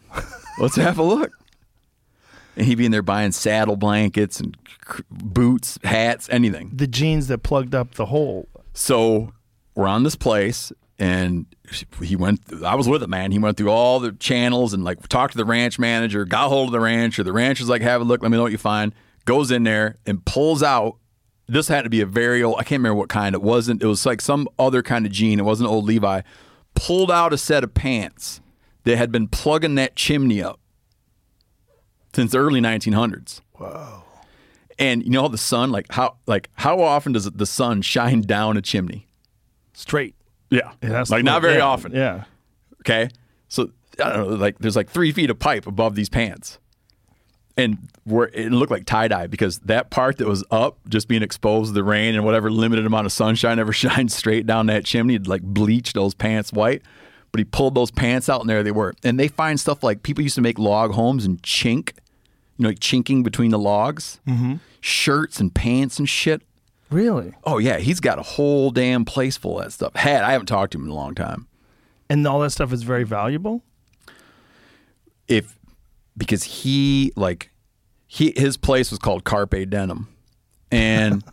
let's 0.59 0.77
have 0.77 0.99
a 0.99 1.03
look." 1.03 1.33
And 2.57 2.67
he'd 2.67 2.77
be 2.77 2.85
in 2.85 2.93
there 2.93 3.03
buying 3.03 3.33
saddle 3.33 3.77
blankets 3.77 4.39
and 4.41 4.57
boots, 5.11 5.79
hats, 5.85 6.29
anything. 6.31 6.71
The 6.75 6.87
jeans 6.89 7.29
that 7.29 7.39
plugged 7.39 7.75
up 7.75 7.95
the 7.95 8.07
hole. 8.07 8.49
So 8.73 9.33
we're 9.75 9.89
on 9.89 10.03
this 10.03 10.17
place, 10.17 10.73
and 10.99 11.47
he 12.03 12.17
went. 12.17 12.41
I 12.65 12.75
was 12.75 12.89
with 12.89 13.03
him, 13.03 13.11
man. 13.11 13.33
He 13.33 13.39
went 13.39 13.57
through 13.57 13.71
all 13.71 14.01
the 14.01 14.13
channels 14.13 14.73
and 14.75 14.85
like 14.85 15.09
talked 15.09 15.33
to 15.33 15.39
the 15.39 15.45
ranch 15.45 15.79
manager, 15.79 16.25
got 16.25 16.49
hold 16.49 16.69
of 16.69 16.73
the 16.73 16.81
rancher. 16.81 17.23
The 17.23 17.33
rancher's 17.33 17.69
like, 17.69 17.83
"Have 17.83 18.01
a 18.01 18.05
look. 18.05 18.23
Let 18.23 18.31
me 18.31 18.37
know 18.37 18.43
what 18.43 18.53
you 18.53 18.59
find." 18.59 18.95
Goes 19.25 19.51
in 19.51 19.65
there 19.65 19.99
and 20.07 20.25
pulls 20.25 20.63
out. 20.63 20.97
This 21.47 21.69
had 21.69 21.83
to 21.83 21.91
be 21.91 22.01
a 22.01 22.07
very 22.07 22.43
old. 22.43 22.57
I 22.59 22.63
can't 22.63 22.79
remember 22.81 22.97
what 22.97 23.09
kind. 23.09 23.35
It 23.35 23.43
wasn't. 23.43 23.83
It 23.83 23.87
was 23.87 24.07
like 24.07 24.21
some 24.21 24.49
other 24.59 24.83
kind 24.83 25.05
of 25.05 25.13
jean. 25.13 25.39
It 25.39 25.45
wasn't 25.45 25.69
old 25.69 25.85
Levi. 25.85 26.23
Pulled 26.75 27.11
out 27.11 27.33
a 27.33 27.39
set 27.39 27.65
of 27.65 27.75
pants 27.75 28.41
that 28.85 28.97
had 28.97 29.11
been 29.11 29.29
plugging 29.29 29.75
that 29.75 29.97
chimney 29.97 30.43
up 30.43 30.61
since 32.15 32.33
the 32.33 32.39
early 32.39 32.61
1900s. 32.61 33.41
And 34.81 35.05
you 35.05 35.11
know 35.11 35.29
the 35.29 35.39
sun, 35.39 35.71
like 35.71 35.87
how, 35.93 36.17
like 36.27 36.49
how 36.55 36.81
often 36.81 37.13
does 37.13 37.31
the 37.31 37.47
sun 37.47 37.83
shine 37.83 38.23
down 38.23 38.57
a 38.57 38.63
chimney? 38.63 39.07
Straight. 39.75 40.15
Yeah, 40.49 40.73
has 40.83 41.11
like 41.11 41.23
not 41.23 41.43
very 41.43 41.59
yeah, 41.59 41.65
often. 41.65 41.93
Yeah. 41.93 42.25
Okay, 42.81 43.09
so 43.49 43.71
I 44.03 44.11
don't 44.11 44.31
know, 44.31 44.37
like 44.37 44.59
there's 44.59 44.77
like 44.77 44.91
three 44.91 45.13
feet 45.13 45.31
of 45.31 45.39
pipe 45.39 45.67
above 45.67 45.95
these 45.95 46.09
pants, 46.09 46.59
and 47.57 47.89
where 48.05 48.29
it 48.29 48.51
looked 48.51 48.71
like 48.71 48.87
tie 48.87 49.07
dye 49.07 49.27
because 49.27 49.59
that 49.61 49.91
part 49.91 50.19
that 50.19 50.27
was 50.27 50.45
up, 50.51 50.79
just 50.89 51.09
being 51.09 51.23
exposed 51.23 51.71
to 51.71 51.75
the 51.75 51.85
rain 51.85 52.15
and 52.15 52.25
whatever 52.25 52.51
limited 52.51 52.87
amount 52.87 53.07
of 53.07 53.13
sunshine 53.13 53.59
ever 53.59 53.73
shined 53.75 54.11
straight 54.11 54.47
down 54.47 54.67
that 54.67 54.85
chimney, 54.85 55.15
it 55.15 55.27
like 55.27 55.43
bleached 55.43 55.95
those 55.95 56.15
pants 56.15 56.53
white. 56.53 56.83
But 57.33 57.39
he 57.39 57.45
pulled 57.45 57.77
those 57.77 57.93
pants 57.93 58.29
out, 58.29 58.41
and 58.41 58.51
there 58.51 58.65
they 58.65 58.73
were. 58.73 58.93
And 59.05 59.21
they 59.21 59.29
find 59.29 59.61
stuff 59.61 59.85
like 59.85 60.03
people 60.03 60.25
used 60.25 60.35
to 60.35 60.41
make 60.41 60.59
log 60.59 60.93
homes 60.93 61.25
and 61.25 61.41
chink, 61.43 61.93
you 62.61 62.65
know, 62.65 62.69
like 62.69 62.81
chinking 62.81 63.23
between 63.23 63.51
the 63.51 63.59
logs, 63.59 64.21
mm-hmm. 64.29 64.57
shirts 64.83 65.41
and 65.41 65.55
pants 65.55 65.99
and 65.99 66.07
shit. 66.07 66.43
Really? 66.91 67.33
Oh 67.43 67.57
yeah, 67.57 67.79
he's 67.79 68.01
got 68.01 68.19
a 68.19 68.23
whole 68.23 68.71
damn 68.71 69.07
place 69.07 69.39
full 69.39 69.59
of 69.59 69.65
that 69.65 69.71
stuff. 69.71 69.95
Had 69.95 70.25
I 70.25 70.33
haven't 70.33 70.49
talked 70.49 70.73
to 70.73 70.79
him 70.79 70.85
in 70.85 70.91
a 70.91 70.95
long 70.95 71.15
time. 71.15 71.47
And 72.11 72.27
all 72.27 72.41
that 72.41 72.51
stuff 72.51 72.71
is 72.75 72.83
very 72.83 73.05
valuable. 73.05 73.63
If 75.27 75.59
because 76.19 76.43
he 76.43 77.15
like 77.17 77.51
he 78.07 78.35
his 78.37 78.59
place 78.59 78.91
was 78.91 78.99
called 78.99 79.25
Carpe 79.25 79.71
Denim, 79.71 80.09
and 80.71 81.25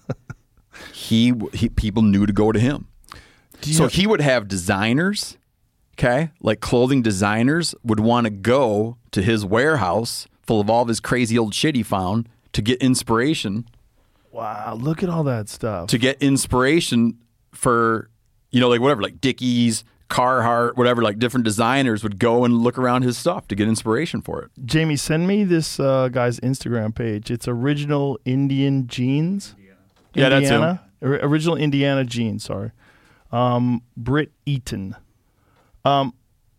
he, 0.94 1.34
he 1.52 1.68
people 1.68 2.04
knew 2.04 2.26
to 2.26 2.32
go 2.32 2.54
to 2.54 2.60
him. 2.60 2.88
So 3.64 3.84
know- 3.84 3.90
he 3.90 4.08
would 4.08 4.22
have 4.22 4.48
designers, 4.48 5.38
okay, 6.00 6.30
like 6.40 6.62
clothing 6.62 7.02
designers 7.02 7.76
would 7.84 8.00
want 8.00 8.28
to 8.28 8.32
go 8.32 8.96
to 9.12 9.22
his 9.22 9.44
warehouse 9.44 10.26
full 10.48 10.60
of 10.62 10.70
all 10.70 10.82
of 10.82 10.88
his 10.88 11.00
crazy 11.00 11.38
old 11.38 11.54
shit 11.54 11.76
he 11.76 11.84
found 11.84 12.28
to 12.54 12.62
get 12.62 12.82
inspiration 12.82 13.66
wow, 14.38 14.76
look 14.80 15.04
at 15.04 15.10
all 15.10 15.24
that 15.24 15.50
stuff. 15.50 15.88
to 15.90 15.98
get 15.98 16.22
inspiration 16.22 17.18
for, 17.52 18.10
you 18.52 18.60
know, 18.60 18.70
like 18.70 18.80
whatever, 18.80 19.02
like 19.02 19.20
Dickies, 19.20 19.84
Carhartt, 20.10 20.78
whatever, 20.78 21.02
like 21.02 21.20
different 21.20 21.44
designers 21.44 22.04
would 22.04 22.20
go 22.20 22.46
and 22.46 22.60
look 22.60 22.78
around 22.78 23.02
his 23.02 23.18
stuff 23.18 23.48
to 23.50 23.56
get 23.56 23.68
inspiration 23.68 24.22
for 24.22 24.44
it. 24.44 24.52
Jamie, 24.64 24.96
send 24.96 25.28
me 25.28 25.44
this 25.44 25.80
uh, 25.80 26.08
guy's 26.10 26.40
Instagram 26.40 26.96
page. 26.96 27.30
It's 27.32 27.48
original 27.48 28.20
Indian 28.26 28.88
jeans. 28.88 29.56
Yeah, 30.14 30.30
that's 30.30 30.48
him. 30.48 30.62
Indiana. 30.62 30.84
Or- 31.02 31.20
Original 31.28 31.58
Indiana 31.58 32.04
jeans. 32.06 32.44
Sorry, 32.46 32.72
um, 33.32 33.82
Brit 33.96 34.32
Eaton. 34.46 34.96
Um, 35.86 36.14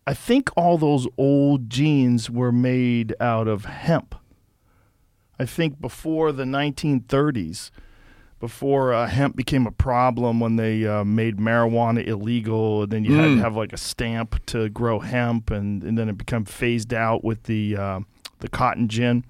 I 0.09 0.15
think 0.15 0.49
all 0.57 0.79
those 0.79 1.07
old 1.19 1.69
jeans 1.69 2.31
were 2.31 2.51
made 2.51 3.15
out 3.19 3.47
of 3.47 3.65
hemp. 3.65 4.15
I 5.37 5.45
think 5.45 5.79
before 5.79 6.31
the 6.31 6.45
1930s, 6.45 7.69
before 8.39 8.91
uh, 8.91 9.05
hemp 9.05 9.35
became 9.35 9.67
a 9.67 9.71
problem 9.71 10.39
when 10.39 10.55
they 10.55 10.83
uh, 10.87 11.03
made 11.03 11.37
marijuana 11.37 12.07
illegal, 12.07 12.81
and 12.81 12.91
then 12.91 13.05
you 13.05 13.13
had 13.13 13.35
to 13.35 13.37
have 13.37 13.55
like 13.55 13.71
a 13.71 13.77
stamp 13.77 14.43
to 14.47 14.69
grow 14.69 14.99
hemp, 14.99 15.51
and, 15.51 15.83
and 15.83 15.95
then 15.95 16.09
it 16.09 16.17
became 16.17 16.43
phased 16.43 16.91
out 16.91 17.23
with 17.23 17.43
the 17.43 17.77
uh, 17.77 17.99
the 18.39 18.49
cotton 18.49 18.87
gin. 18.87 19.23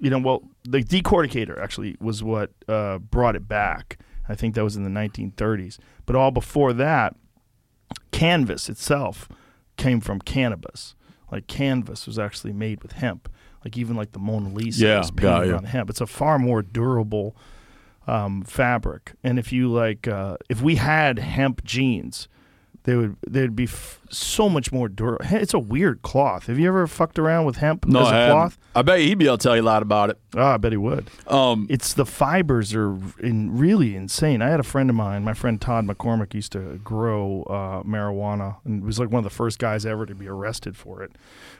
You 0.00 0.08
know, 0.08 0.18
well, 0.18 0.44
the 0.64 0.78
decorticator 0.82 1.62
actually 1.62 1.98
was 2.00 2.22
what 2.22 2.52
uh, 2.68 3.00
brought 3.00 3.36
it 3.36 3.48
back. 3.48 3.98
I 4.30 4.34
think 4.34 4.54
that 4.54 4.64
was 4.64 4.76
in 4.76 4.84
the 4.84 4.98
1930s. 4.98 5.76
But 6.06 6.16
all 6.16 6.30
before 6.30 6.72
that, 6.72 7.16
canvas 8.12 8.70
itself 8.70 9.28
came 9.82 10.00
from 10.00 10.20
cannabis. 10.20 10.94
Like 11.30 11.46
canvas 11.46 12.06
was 12.06 12.18
actually 12.18 12.52
made 12.52 12.82
with 12.82 12.92
hemp. 12.92 13.28
Like 13.64 13.76
even 13.76 13.96
like 13.96 14.12
the 14.12 14.18
Mona 14.18 14.48
Lisa 14.50 14.84
Yeah, 14.86 15.00
is 15.00 15.10
painted 15.10 15.48
yeah. 15.50 15.56
on 15.56 15.64
hemp. 15.64 15.88
It's 15.90 16.00
a 16.00 16.06
far 16.06 16.38
more 16.38 16.62
durable 16.62 17.36
um, 18.06 18.42
fabric. 18.42 19.12
And 19.22 19.38
if 19.38 19.52
you 19.52 19.68
like, 19.68 20.06
uh, 20.08 20.36
if 20.48 20.60
we 20.60 20.76
had 20.76 21.18
hemp 21.18 21.64
jeans, 21.64 22.28
they 22.84 22.96
would 22.96 23.16
they'd 23.26 23.54
be 23.54 23.64
f- 23.64 24.00
so 24.10 24.48
much 24.48 24.72
more 24.72 24.88
durable. 24.88 25.24
It's 25.30 25.54
a 25.54 25.58
weird 25.58 26.02
cloth. 26.02 26.46
Have 26.46 26.58
you 26.58 26.68
ever 26.68 26.86
fucked 26.86 27.18
around 27.18 27.44
with 27.46 27.56
hemp 27.56 27.86
as 27.88 27.94
a 27.94 27.98
I 27.98 28.28
cloth? 28.28 28.58
I 28.74 28.82
bet 28.82 28.98
he'd 29.00 29.18
be 29.18 29.26
able 29.26 29.38
to 29.38 29.42
tell 29.42 29.56
you 29.56 29.62
a 29.62 29.64
lot 29.64 29.82
about 29.82 30.10
it. 30.10 30.18
Oh, 30.34 30.42
I 30.42 30.56
bet 30.56 30.72
he 30.72 30.76
would. 30.78 31.08
Um, 31.26 31.66
It's 31.70 31.94
the 31.94 32.04
fibers 32.06 32.74
are 32.74 32.96
in 33.20 33.56
really 33.56 33.94
insane. 33.96 34.42
I 34.42 34.48
had 34.48 34.60
a 34.60 34.64
friend 34.64 34.90
of 34.90 34.96
mine, 34.96 35.24
my 35.24 35.34
friend 35.34 35.60
Todd 35.60 35.86
McCormick, 35.86 36.34
used 36.34 36.52
to 36.52 36.80
grow 36.82 37.42
uh, 37.44 37.82
marijuana, 37.86 38.56
and 38.64 38.82
was 38.84 38.98
like 38.98 39.10
one 39.10 39.18
of 39.20 39.24
the 39.24 39.30
first 39.36 39.58
guys 39.58 39.86
ever 39.86 40.04
to 40.06 40.14
be 40.14 40.28
arrested 40.28 40.76
for 40.76 41.02
it. 41.02 41.12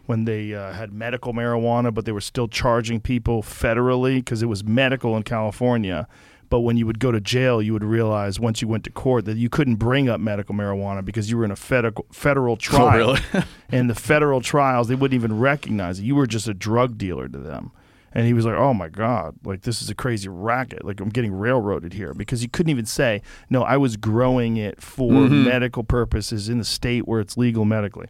When 0.07 0.25
they 0.25 0.53
uh, 0.55 0.73
had 0.73 0.93
medical 0.93 1.33
marijuana, 1.33 1.95
but 1.95 2.05
they 2.07 2.13
were 2.13 2.21
still 2.21 2.49
charging 2.49 3.01
people 3.01 3.43
federally 3.43 4.17
because 4.17 4.43
it 4.43 4.47
was 4.47 4.65
medical 4.65 5.17
in 5.17 5.23
California. 5.23 6.09
But 6.53 6.61
when 6.61 6.77
you 6.77 6.85
would 6.85 6.99
go 6.99 7.11
to 7.11 7.19
jail, 7.19 7.63
you 7.63 7.73
would 7.73 7.83
realize 7.83 8.39
once 8.39 8.61
you 8.61 8.69
went 8.69 8.85
to 8.85 8.91
court 8.91 9.25
that 9.25 9.39
you 9.39 9.49
couldn't 9.49 9.77
bring 9.77 10.11
up 10.11 10.21
medical 10.21 10.55
marijuana 10.55 11.03
because 11.03 11.31
you 11.31 11.39
were 11.39 11.47
in 11.47 11.51
a 11.51 11.57
federal 11.57 12.05
federal 12.13 12.53
oh, 12.53 12.57
trial. 12.57 13.15
really? 13.15 13.21
and 13.71 13.89
the 13.89 13.95
federal 13.95 14.43
trials, 14.43 14.89
they 14.89 14.95
wouldn't 14.95 15.19
even 15.19 15.39
recognize 15.39 15.99
it. 15.99 16.03
You 16.03 16.15
were 16.15 16.27
just 16.27 16.47
a 16.49 16.53
drug 16.53 16.99
dealer 16.99 17.27
to 17.27 17.39
them. 17.39 17.71
And 18.13 18.27
he 18.27 18.35
was 18.35 18.45
like, 18.45 18.55
"Oh 18.55 18.75
my 18.75 18.91
god, 18.91 19.37
like 19.47 19.63
this 19.63 19.81
is 19.81 19.89
a 19.89 19.95
crazy 19.95 20.29
racket. 20.29 20.85
Like 20.85 21.01
I'm 21.01 21.09
getting 21.09 21.33
railroaded 21.33 21.95
here 21.95 22.13
because 22.13 22.43
you 22.43 22.51
couldn't 22.51 22.69
even 22.69 22.85
say, 22.85 23.23
"No, 23.49 23.63
I 23.63 23.79
was 23.79 23.97
growing 23.97 24.59
it 24.59 24.83
for 24.83 25.11
mm-hmm. 25.11 25.45
medical 25.45 25.85
purposes 25.85 26.51
in 26.51 26.59
the 26.59 26.67
state 26.67 27.09
where 27.09 27.21
it's 27.21 27.39
legal 27.39 27.65
medically." 27.65 28.09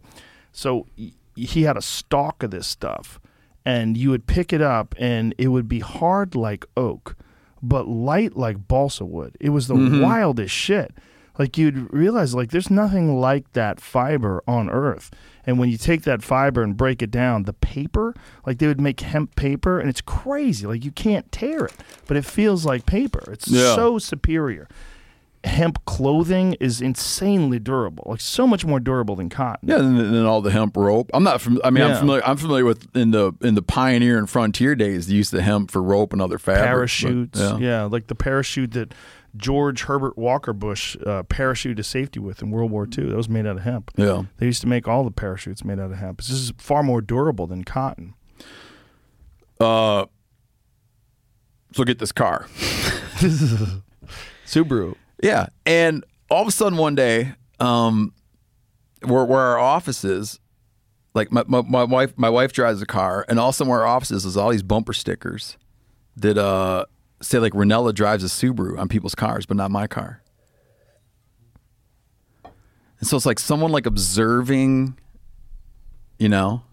So 0.51 0.85
he 1.33 1.63
had 1.63 1.77
a 1.77 1.81
stalk 1.81 2.43
of 2.43 2.51
this 2.51 2.67
stuff 2.67 3.21
and 3.63 3.95
you 3.95 4.09
would 4.09 4.27
pick 4.27 4.51
it 4.51 4.61
up 4.61 4.95
and 4.99 5.33
it 5.37 5.47
would 5.47 5.69
be 5.69 5.79
hard 5.79 6.35
like 6.35 6.65
oak 6.75 7.15
but 7.63 7.87
light 7.87 8.35
like 8.35 8.67
balsa 8.67 9.05
wood. 9.05 9.35
It 9.39 9.49
was 9.49 9.67
the 9.67 9.75
mm-hmm. 9.75 10.01
wildest 10.01 10.53
shit. 10.53 10.93
Like 11.39 11.57
you'd 11.57 11.91
realize 11.91 12.35
like 12.35 12.51
there's 12.51 12.69
nothing 12.69 13.19
like 13.19 13.53
that 13.53 13.79
fiber 13.79 14.43
on 14.47 14.69
earth. 14.69 15.09
And 15.45 15.57
when 15.57 15.69
you 15.69 15.77
take 15.77 16.03
that 16.03 16.21
fiber 16.21 16.61
and 16.61 16.77
break 16.77 17.01
it 17.01 17.09
down, 17.09 17.43
the 17.43 17.53
paper, 17.53 18.13
like 18.45 18.59
they 18.59 18.67
would 18.67 18.79
make 18.79 18.99
hemp 18.99 19.35
paper 19.35 19.79
and 19.79 19.89
it's 19.89 20.01
crazy. 20.01 20.67
Like 20.67 20.85
you 20.85 20.91
can't 20.91 21.31
tear 21.31 21.65
it, 21.65 21.73
but 22.05 22.17
it 22.17 22.25
feels 22.25 22.65
like 22.65 22.85
paper. 22.85 23.23
It's 23.31 23.47
Yeah. 23.47 23.75
so 23.75 23.97
superior. 23.97 24.67
Hemp 25.43 25.83
clothing 25.85 26.53
is 26.59 26.79
insanely 26.81 27.59
durable, 27.59 28.05
like 28.07 28.21
so 28.21 28.47
much 28.47 28.65
more 28.65 28.79
durable 28.79 29.15
than 29.15 29.29
cotton. 29.29 29.67
Yeah, 29.69 29.77
than, 29.77 29.95
then 29.97 30.25
all 30.25 30.41
the 30.41 30.51
hemp 30.51 30.77
rope. 30.77 31.09
I'm 31.13 31.23
not 31.23 31.41
from. 31.41 31.59
I 31.63 31.69
mean, 31.69 31.83
Yeah. 31.83 31.91
I'm 31.93 31.97
familiar. 31.99 32.25
I'm 32.25 32.37
familiar 32.37 32.65
with 32.65 32.87
in 32.95 33.11
the 33.11 33.33
in 33.41 33.55
the 33.55 33.61
pioneer 33.61 34.17
and 34.17 34.29
frontier 34.29 34.75
days 34.75 35.07
the 35.07 35.15
use 35.15 35.33
of 35.33 35.41
hemp 35.41 35.71
for 35.71 35.81
rope 35.83 36.13
and 36.13 36.21
other 36.21 36.37
fabrics. 36.37 37.01
but- 37.03 37.07
parachutes. 37.09 37.39
yeah. 37.39 37.57
yeah. 37.57 37.83
like 37.83 38.07
the 38.07 38.15
parachute 38.15 38.71
that 38.71 38.93
George 39.35 39.83
Herbert 39.83 40.17
Walker 40.17 40.53
Bush 40.53 40.95
uh, 41.05 41.23
parachuted 41.23 41.77
to 41.77 41.83
safety 41.83 42.19
with 42.19 42.41
in 42.41 42.51
World 42.51 42.69
War 42.71 42.85
II. 42.85 43.09
That 43.09 43.17
was 43.17 43.27
made 43.27 43.45
out 43.47 43.57
of 43.57 43.63
hemp. 43.63 43.91
Yeah. 43.95 44.23
They 44.37 44.45
used 44.45 44.61
to 44.61 44.67
make 44.67 44.87
all 44.87 45.03
the 45.03 45.11
parachutes 45.11 45.63
made 45.65 45.79
out 45.79 45.91
of 45.91 45.97
hemp. 45.97 46.19
This 46.19 46.29
is 46.29 46.53
far 46.57 46.83
more 46.83 47.01
durable 47.01 47.47
than 47.47 47.63
cotton. 47.63 48.13
Uh, 49.59 50.05
so 51.73 51.83
get 51.83 51.97
this 51.99 52.11
car. 52.11 52.47
Subaru. 54.45 54.95
Yeah, 55.23 55.47
and 55.65 56.03
all 56.29 56.41
of 56.41 56.49
a 56.49 56.51
sudden 56.51 56.77
one 56.77 56.95
day, 56.95 57.31
um, 57.61 58.13
where 59.05 59.23
where 59.23 59.39
our 59.39 59.57
office 59.57 60.03
is, 60.03 60.37
like 61.13 61.31
my, 61.31 61.45
my, 61.47 61.61
my 61.61 61.85
wife 61.85 62.13
my 62.17 62.29
wife 62.29 62.51
drives 62.51 62.81
a 62.81 62.85
car, 62.85 63.25
and 63.29 63.39
all 63.39 63.47
of 63.47 63.61
a 63.61 63.63
where 63.63 63.79
our 63.83 63.87
office 63.87 64.11
is 64.11 64.35
all 64.35 64.49
these 64.49 64.63
bumper 64.63 64.91
stickers 64.91 65.57
that 66.17 66.37
uh 66.37 66.83
say 67.21 67.39
like 67.39 67.53
Rinella 67.53 67.95
drives 67.95 68.21
a 68.25 68.27
Subaru 68.27 68.77
on 68.77 68.89
people's 68.89 69.15
cars, 69.15 69.45
but 69.45 69.55
not 69.55 69.71
my 69.71 69.87
car. 69.87 70.21
And 72.99 73.07
so 73.07 73.15
it's 73.15 73.25
like 73.25 73.39
someone 73.39 73.71
like 73.71 73.85
observing, 73.85 74.99
you 76.19 76.27
know, 76.27 76.63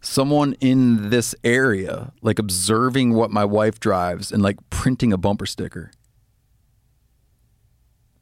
someone 0.00 0.54
in 0.60 1.10
this 1.10 1.34
area, 1.42 2.12
like 2.22 2.38
observing 2.38 3.14
what 3.14 3.32
my 3.32 3.44
wife 3.44 3.80
drives 3.80 4.30
and 4.30 4.44
like 4.44 4.58
printing 4.70 5.12
a 5.12 5.18
bumper 5.18 5.46
sticker. 5.46 5.90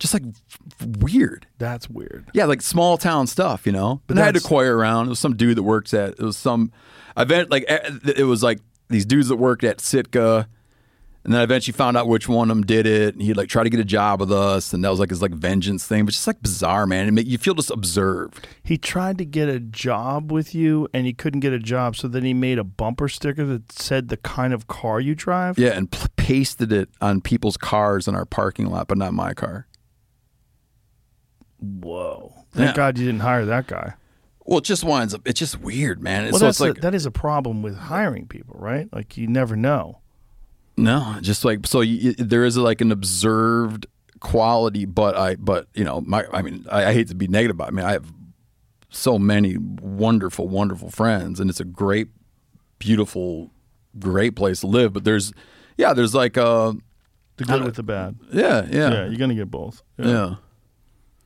Just 0.01 0.15
like 0.15 0.23
weird. 0.99 1.47
That's 1.59 1.89
weird. 1.89 2.31
Yeah, 2.33 2.47
like 2.47 2.63
small 2.63 2.97
town 2.97 3.27
stuff, 3.27 3.67
you 3.67 3.73
know. 3.73 4.01
But 4.07 4.15
But 4.17 4.23
I 4.23 4.27
had 4.27 4.35
to 4.35 4.41
inquire 4.41 4.77
around. 4.77 5.07
It 5.07 5.11
was 5.11 5.19
some 5.19 5.37
dude 5.37 5.57
that 5.59 5.63
works 5.63 5.93
at. 5.95 6.15
It 6.15 6.21
was 6.21 6.39
some 6.39 6.73
event. 7.17 7.51
Like 7.51 7.67
eh, 7.69 7.91
it 8.17 8.25
was 8.25 8.43
like 8.43 8.61
these 8.89 9.05
dudes 9.05 9.29
that 9.29 9.37
worked 9.37 9.63
at 9.63 9.79
Sitka, 9.79 10.49
and 11.23 11.35
then 11.35 11.41
I 11.43 11.45
eventually 11.45 11.75
found 11.75 11.99
out 11.99 12.09
which 12.09 12.31
one 12.31 12.51
of 12.51 12.57
them 12.57 12.65
did 12.65 12.87
it. 12.87 13.15
And 13.15 13.23
he'd 13.23 13.37
like 13.37 13.51
try 13.51 13.63
to 13.63 13.69
get 13.69 13.79
a 13.79 13.85
job 13.85 14.21
with 14.21 14.33
us, 14.33 14.73
and 14.73 14.83
that 14.83 14.89
was 14.89 15.01
like 15.01 15.11
his 15.11 15.21
like 15.21 15.33
vengeance 15.33 15.87
thing. 15.87 16.07
But 16.07 16.15
just 16.15 16.27
like 16.27 16.41
bizarre, 16.41 16.87
man. 16.87 17.07
It 17.07 17.11
make 17.11 17.27
you 17.27 17.37
feel 17.37 17.53
just 17.53 17.71
observed. 17.71 18.49
He 18.63 18.79
tried 18.79 19.19
to 19.19 19.27
get 19.27 19.51
a 19.51 19.61
job 19.61 20.33
with 20.33 20.55
you 20.55 20.89
and 20.95 21.05
he 21.05 21.13
couldn't 21.13 21.41
get 21.41 21.53
a 21.53 21.59
job, 21.59 21.95
so 21.95 22.09
then 22.09 22.25
he 22.25 22.33
made 22.33 22.59
a 22.59 22.65
bumper 22.65 23.09
sticker 23.11 23.45
that 23.45 23.71
said 23.71 24.09
the 24.09 24.17
kind 24.17 24.55
of 24.55 24.67
car 24.67 24.99
you 24.99 25.15
drive. 25.15 25.59
Yeah, 25.59 25.73
and 25.73 25.93
p- 25.93 26.07
pasted 26.17 26.73
it 26.73 26.89
on 27.03 27.21
people's 27.21 27.59
cars 27.59 28.09
in 28.09 28.15
our 28.15 28.25
parking 28.25 28.71
lot, 28.71 28.89
but 28.89 28.97
not 28.97 29.13
my 29.13 29.35
car. 29.35 29.67
Whoa. 31.61 32.33
Thank 32.53 32.69
Yeah. 32.71 32.75
God 32.75 32.99
you 32.99 33.07
didn't 33.07 33.21
hire 33.21 33.45
that 33.47 33.67
guy. 33.67 33.95
Well, 34.45 34.59
it 34.59 34.65
just 34.65 34.83
winds 34.83 35.15
up. 35.15 35.23
It's 35.27 35.39
just 35.39 35.61
weird, 35.61 36.03
man. 36.03 36.25
Well, 36.25 36.33
so 36.35 36.39
that's 36.47 36.57
it's 36.57 36.61
like 36.61 36.79
a, 36.79 36.81
that 36.81 36.95
is 36.95 37.07
a 37.07 37.11
problem 37.11 37.63
with 37.63 37.77
hiring 37.77 38.27
people, 38.27 38.57
right? 38.59 38.89
Like 38.93 39.17
you 39.17 39.27
never 39.29 39.55
know. 39.57 39.99
No, 40.77 41.17
just 41.21 41.45
like 41.45 41.67
so. 41.67 41.85
There 41.85 42.45
is 42.45 42.57
like 42.57 42.81
an 42.81 42.91
observed 42.91 43.87
quality, 44.21 44.87
but 44.87 45.17
I, 45.17 45.37
but 45.37 45.67
you 45.75 45.85
know, 45.85 46.01
my, 46.01 46.25
I 46.33 46.43
mean, 46.43 46.65
I, 46.71 46.87
I 46.87 46.93
hate 46.95 47.09
to 47.09 47.15
be 47.15 47.29
negative 47.29 47.57
about. 47.57 47.69
It. 47.69 47.73
I 47.73 47.75
mean, 47.75 47.85
I 47.87 47.93
have 47.93 48.13
so 48.89 49.19
many 49.19 49.57
wonderful, 49.59 50.49
wonderful 50.49 50.91
friends, 50.91 51.39
and 51.39 51.51
it's 51.51 51.61
a 51.61 51.65
great, 51.65 52.09
beautiful, 52.79 53.51
great 53.99 54.35
place 54.37 54.61
to 54.61 54.67
live. 54.67 54.93
But 54.93 55.05
there's, 55.05 55.33
yeah, 55.77 55.93
there's 55.93 56.15
like, 56.15 56.37
uh, 56.39 56.73
The 57.37 57.45
good 57.45 57.63
with 57.63 57.77
the 57.77 57.83
bad. 57.83 58.17
yeah, 58.33 58.67
yeah, 58.71 58.91
Yeah, 58.91 59.07
you're 59.07 59.17
gonna 59.19 59.35
get 59.35 59.51
both. 59.51 59.83
yeah. 59.99 60.37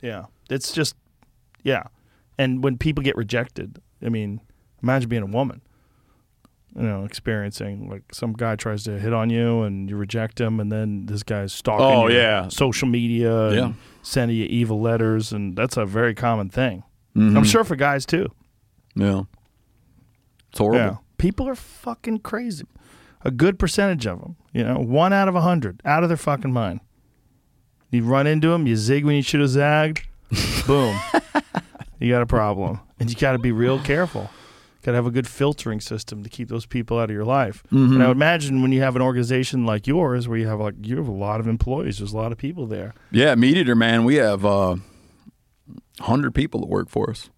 Yeah. 0.05 0.25
It's 0.49 0.71
just 0.71 0.95
yeah. 1.63 1.83
And 2.37 2.63
when 2.63 2.77
people 2.77 3.03
get 3.03 3.15
rejected, 3.15 3.81
I 4.05 4.09
mean, 4.09 4.41
imagine 4.83 5.09
being 5.09 5.23
a 5.23 5.27
woman. 5.27 5.61
You 6.75 6.81
know, 6.83 7.05
experiencing 7.05 7.89
like 7.89 8.03
some 8.13 8.33
guy 8.33 8.57
tries 8.57 8.83
to 8.83 8.99
hit 8.99 9.13
on 9.13 9.29
you 9.29 9.61
and 9.63 9.89
you 9.89 9.95
reject 9.95 10.41
him 10.41 10.59
and 10.59 10.69
then 10.69 11.05
this 11.05 11.23
guy's 11.23 11.53
stalking 11.53 11.87
you. 11.87 11.93
Oh, 11.93 12.07
your 12.07 12.21
yeah. 12.21 12.47
social 12.49 12.87
media 12.89 13.53
Yeah. 13.53 13.73
sending 14.01 14.35
you 14.35 14.43
evil 14.45 14.81
letters 14.81 15.31
and 15.31 15.55
that's 15.55 15.77
a 15.77 15.85
very 15.85 16.13
common 16.13 16.49
thing. 16.49 16.83
Mm-hmm. 17.15 17.37
I'm 17.37 17.45
sure 17.45 17.63
for 17.63 17.77
guys 17.77 18.05
too. 18.05 18.27
yeah. 18.93 19.21
It's 20.49 20.59
horrible. 20.59 20.77
Yeah. 20.79 20.95
People 21.17 21.47
are 21.47 21.55
fucking 21.55 22.19
crazy. 22.19 22.65
A 23.23 23.31
good 23.31 23.57
percentage 23.57 24.05
of 24.05 24.19
them, 24.19 24.35
you 24.53 24.63
know, 24.63 24.75
one 24.77 25.13
out 25.13 25.27
of 25.29 25.35
a 25.35 25.41
hundred, 25.41 25.81
out 25.85 26.03
of 26.03 26.09
their 26.09 26.17
fucking 26.17 26.51
mind. 26.51 26.81
You 27.95 28.03
run 28.03 28.27
into 28.27 28.49
them, 28.49 28.67
you 28.67 28.75
zig 28.75 29.05
when 29.05 29.15
you 29.15 29.21
should 29.21 29.39
have 29.39 29.49
zagged, 29.49 30.03
boom, 30.67 30.97
you 31.99 32.11
got 32.11 32.21
a 32.21 32.25
problem, 32.25 32.79
and 32.99 33.09
you 33.09 33.15
got 33.15 33.31
to 33.33 33.39
be 33.39 33.51
real 33.51 33.79
careful. 33.79 34.29
Got 34.83 34.91
to 34.91 34.95
have 34.97 35.07
a 35.07 35.11
good 35.11 35.27
filtering 35.27 35.81
system 35.81 36.21
to 36.21 36.29
keep 36.29 36.47
those 36.47 36.67
people 36.67 36.99
out 36.99 37.09
of 37.09 37.15
your 37.15 37.25
life. 37.25 37.63
And 37.71 38.03
I 38.03 38.07
would 38.07 38.17
imagine 38.17 38.61
when 38.61 38.71
you 38.71 38.81
have 38.81 38.95
an 38.95 39.01
organization 39.01 39.65
like 39.65 39.87
yours, 39.87 40.27
where 40.27 40.37
you 40.37 40.47
have 40.47 40.59
like 40.59 40.75
you 40.83 40.97
have 40.97 41.07
a 41.07 41.11
lot 41.11 41.39
of 41.39 41.47
employees, 41.47 41.97
there's 41.97 42.13
a 42.13 42.17
lot 42.17 42.31
of 42.31 42.37
people 42.37 42.67
there. 42.67 42.93
Yeah, 43.09 43.33
MeatEater, 43.33 43.75
man, 43.75 44.03
we 44.05 44.15
have 44.15 44.45
uh, 44.45 44.75
100 45.97 46.35
people 46.35 46.59
that 46.61 46.67
work 46.69 46.89
for 46.89 47.09
us. 47.09 47.29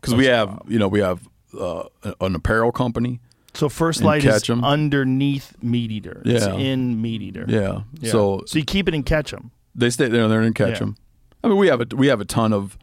Because 0.00 0.14
we 0.14 0.26
have, 0.26 0.62
you 0.68 0.78
know, 0.78 0.88
we 0.88 1.00
have 1.00 1.28
uh, 1.58 1.84
an 2.20 2.34
apparel 2.34 2.72
company. 2.72 3.20
So 3.54 3.68
First 3.68 4.02
Lite 4.02 4.24
is 4.24 4.32
Ketchum. 4.34 4.62
underneath 4.64 5.54
MeatEater. 5.64 6.22
It's 6.26 6.46
Yeah. 6.46 6.54
in 6.56 7.02
MeatEater. 7.02 7.48
Yeah. 7.50 7.82
Yeah. 8.00 8.10
So 8.12 8.42
so 8.46 8.58
you 8.58 8.64
keep 8.64 8.86
it 8.88 8.94
in 8.94 9.02
Ketchum. 9.02 9.50
They 9.76 9.90
stay 9.90 10.08
there. 10.08 10.22
and 10.22 10.32
They're 10.32 10.42
in 10.42 10.52
them. 10.54 10.96
I 11.44 11.48
mean, 11.48 11.58
we 11.58 11.68
have 11.68 11.80
a 11.80 11.86
we 11.94 12.06
have 12.08 12.20
a 12.20 12.24
ton 12.24 12.52
of, 12.52 12.76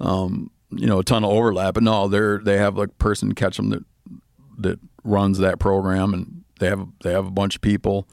um, 0.00 0.50
you 0.70 0.86
know, 0.86 0.98
a 0.98 1.04
ton 1.04 1.24
of 1.24 1.30
overlap. 1.30 1.74
But 1.74 1.82
no, 1.84 2.08
they're 2.08 2.38
they 2.38 2.58
have 2.58 2.76
like 2.76 2.98
person 2.98 3.34
Ketchum 3.34 3.70
that 3.70 3.84
that 4.58 4.78
runs 5.04 5.38
that 5.38 5.58
program, 5.58 6.12
and 6.12 6.44
they 6.58 6.66
have 6.68 6.86
they 7.02 7.12
have 7.12 7.26
a 7.26 7.30
bunch 7.30 7.54
of 7.56 7.62
people. 7.62 8.06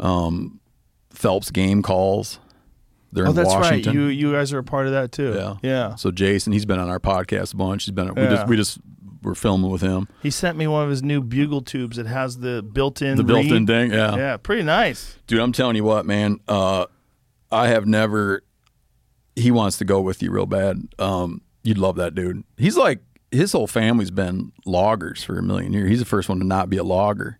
Um, 0.00 0.60
Phelps 1.10 1.50
game 1.50 1.82
calls. 1.82 2.38
They're 3.12 3.26
Oh, 3.26 3.30
in 3.30 3.36
that's 3.36 3.48
Washington. 3.48 3.86
right. 3.96 4.02
You 4.02 4.06
you 4.08 4.32
guys 4.32 4.52
are 4.52 4.58
a 4.58 4.64
part 4.64 4.86
of 4.86 4.92
that 4.92 5.12
too. 5.12 5.34
Yeah. 5.34 5.56
Yeah. 5.62 5.94
So 5.96 6.10
Jason, 6.10 6.52
he's 6.52 6.66
been 6.66 6.78
on 6.78 6.88
our 6.88 7.00
podcast 7.00 7.54
a 7.54 7.56
bunch. 7.56 7.84
He's 7.84 7.92
been 7.92 8.14
we 8.14 8.22
Yeah. 8.22 8.30
just 8.30 8.46
we 8.48 8.56
just 8.56 8.78
we're 9.22 9.34
filming 9.34 9.70
with 9.70 9.80
him. 9.82 10.06
He 10.22 10.30
sent 10.30 10.56
me 10.56 10.66
one 10.68 10.84
of 10.84 10.90
his 10.90 11.02
new 11.02 11.20
bugle 11.20 11.60
tubes 11.62 11.96
that 11.96 12.06
has 12.06 12.38
the 12.38 12.62
built-in 12.62 13.16
The 13.16 13.24
built-in 13.24 13.50
reed. 13.52 13.66
thing, 13.66 13.90
yeah. 13.92 14.14
Yeah, 14.16 14.36
pretty 14.36 14.62
nice. 14.62 15.16
Dude, 15.26 15.40
I'm 15.40 15.50
telling 15.52 15.74
you 15.74 15.82
what, 15.82 16.06
man. 16.06 16.38
Uh, 16.46 16.86
I 17.50 17.68
have 17.68 17.86
never. 17.86 18.42
He 19.36 19.50
wants 19.50 19.78
to 19.78 19.84
go 19.84 20.00
with 20.00 20.22
you 20.22 20.30
real 20.30 20.46
bad. 20.46 20.88
Um, 20.98 21.42
you'd 21.62 21.78
love 21.78 21.96
that 21.96 22.14
dude. 22.14 22.44
He's 22.56 22.76
like 22.76 23.00
his 23.30 23.52
whole 23.52 23.66
family's 23.66 24.10
been 24.10 24.52
loggers 24.64 25.22
for 25.22 25.38
a 25.38 25.42
million 25.42 25.72
years. 25.72 25.90
He's 25.90 25.98
the 25.98 26.04
first 26.04 26.28
one 26.28 26.38
to 26.38 26.46
not 26.46 26.70
be 26.70 26.76
a 26.76 26.84
logger, 26.84 27.38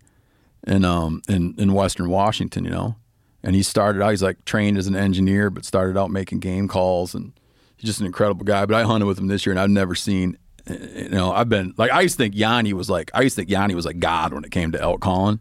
in 0.66 0.84
um 0.84 1.22
in 1.28 1.54
in 1.58 1.72
Western 1.72 2.10
Washington, 2.10 2.64
you 2.64 2.70
know. 2.70 2.96
And 3.42 3.54
he 3.54 3.62
started 3.62 4.02
out. 4.02 4.10
He's 4.10 4.22
like 4.22 4.44
trained 4.44 4.78
as 4.78 4.86
an 4.86 4.96
engineer, 4.96 5.48
but 5.50 5.64
started 5.64 5.96
out 5.96 6.10
making 6.10 6.40
game 6.40 6.68
calls, 6.68 7.14
and 7.14 7.32
he's 7.76 7.88
just 7.88 8.00
an 8.00 8.06
incredible 8.06 8.44
guy. 8.44 8.66
But 8.66 8.76
I 8.76 8.82
hunted 8.82 9.06
with 9.06 9.18
him 9.18 9.28
this 9.28 9.46
year, 9.46 9.52
and 9.52 9.60
I've 9.60 9.70
never 9.70 9.94
seen. 9.94 10.36
You 10.68 11.08
know, 11.08 11.32
I've 11.32 11.48
been 11.48 11.72
like 11.78 11.90
I 11.90 12.02
used 12.02 12.16
to 12.16 12.24
think 12.24 12.34
Yanni 12.36 12.72
was 12.74 12.90
like 12.90 13.10
I 13.14 13.22
used 13.22 13.36
to 13.36 13.42
think 13.42 13.50
Yanni 13.50 13.74
was 13.74 13.86
like 13.86 14.00
God 14.00 14.34
when 14.34 14.44
it 14.44 14.50
came 14.50 14.72
to 14.72 14.80
elk 14.80 15.00
calling, 15.00 15.40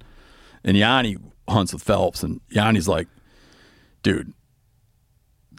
and 0.63 0.77
Yanni 0.77 1.17
hunts 1.49 1.73
with 1.73 1.83
Phelps, 1.83 2.23
and 2.23 2.39
Yanni's 2.49 2.87
like, 2.87 3.07
dude, 4.03 4.33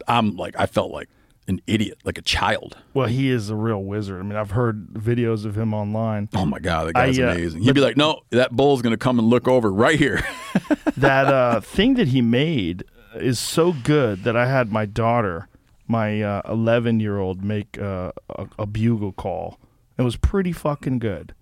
I'm 0.09 0.35
like 0.35 0.55
I 0.57 0.65
felt 0.65 0.91
like 0.91 1.09
an 1.47 1.61
idiot, 1.65 1.97
like 2.03 2.17
a 2.17 2.21
child. 2.21 2.77
Well, 2.93 3.07
he 3.07 3.29
is 3.29 3.49
a 3.49 3.55
real 3.55 3.83
wizard. 3.83 4.19
I 4.19 4.23
mean, 4.23 4.35
I've 4.37 4.51
heard 4.51 4.93
videos 4.93 5.45
of 5.45 5.57
him 5.57 5.73
online. 5.73 6.29
Oh 6.35 6.45
my 6.45 6.59
god, 6.59 6.87
that 6.87 6.93
guy's 6.93 7.19
I, 7.19 7.23
uh, 7.23 7.31
amazing. 7.31 7.63
He'd 7.63 7.73
be 7.73 7.81
like, 7.81 7.97
no, 7.97 8.21
that 8.29 8.51
bull's 8.51 8.81
gonna 8.81 8.97
come 8.97 9.17
and 9.19 9.27
look 9.27 9.47
over 9.47 9.71
right 9.71 9.97
here. 9.97 10.23
that 10.97 11.27
uh, 11.27 11.59
thing 11.61 11.95
that 11.95 12.09
he 12.09 12.21
made 12.21 12.83
is 13.15 13.39
so 13.39 13.73
good 13.83 14.23
that 14.23 14.37
I 14.37 14.45
had 14.47 14.71
my 14.71 14.85
daughter, 14.85 15.47
my 15.87 16.21
uh, 16.21 16.41
11 16.47 16.99
year 16.99 17.17
old, 17.17 17.43
make 17.43 17.79
uh, 17.79 18.11
a, 18.29 18.47
a 18.59 18.65
bugle 18.67 19.11
call. 19.11 19.59
It 19.97 20.03
was 20.03 20.15
pretty 20.15 20.51
fucking 20.51 20.99
good. 20.99 21.33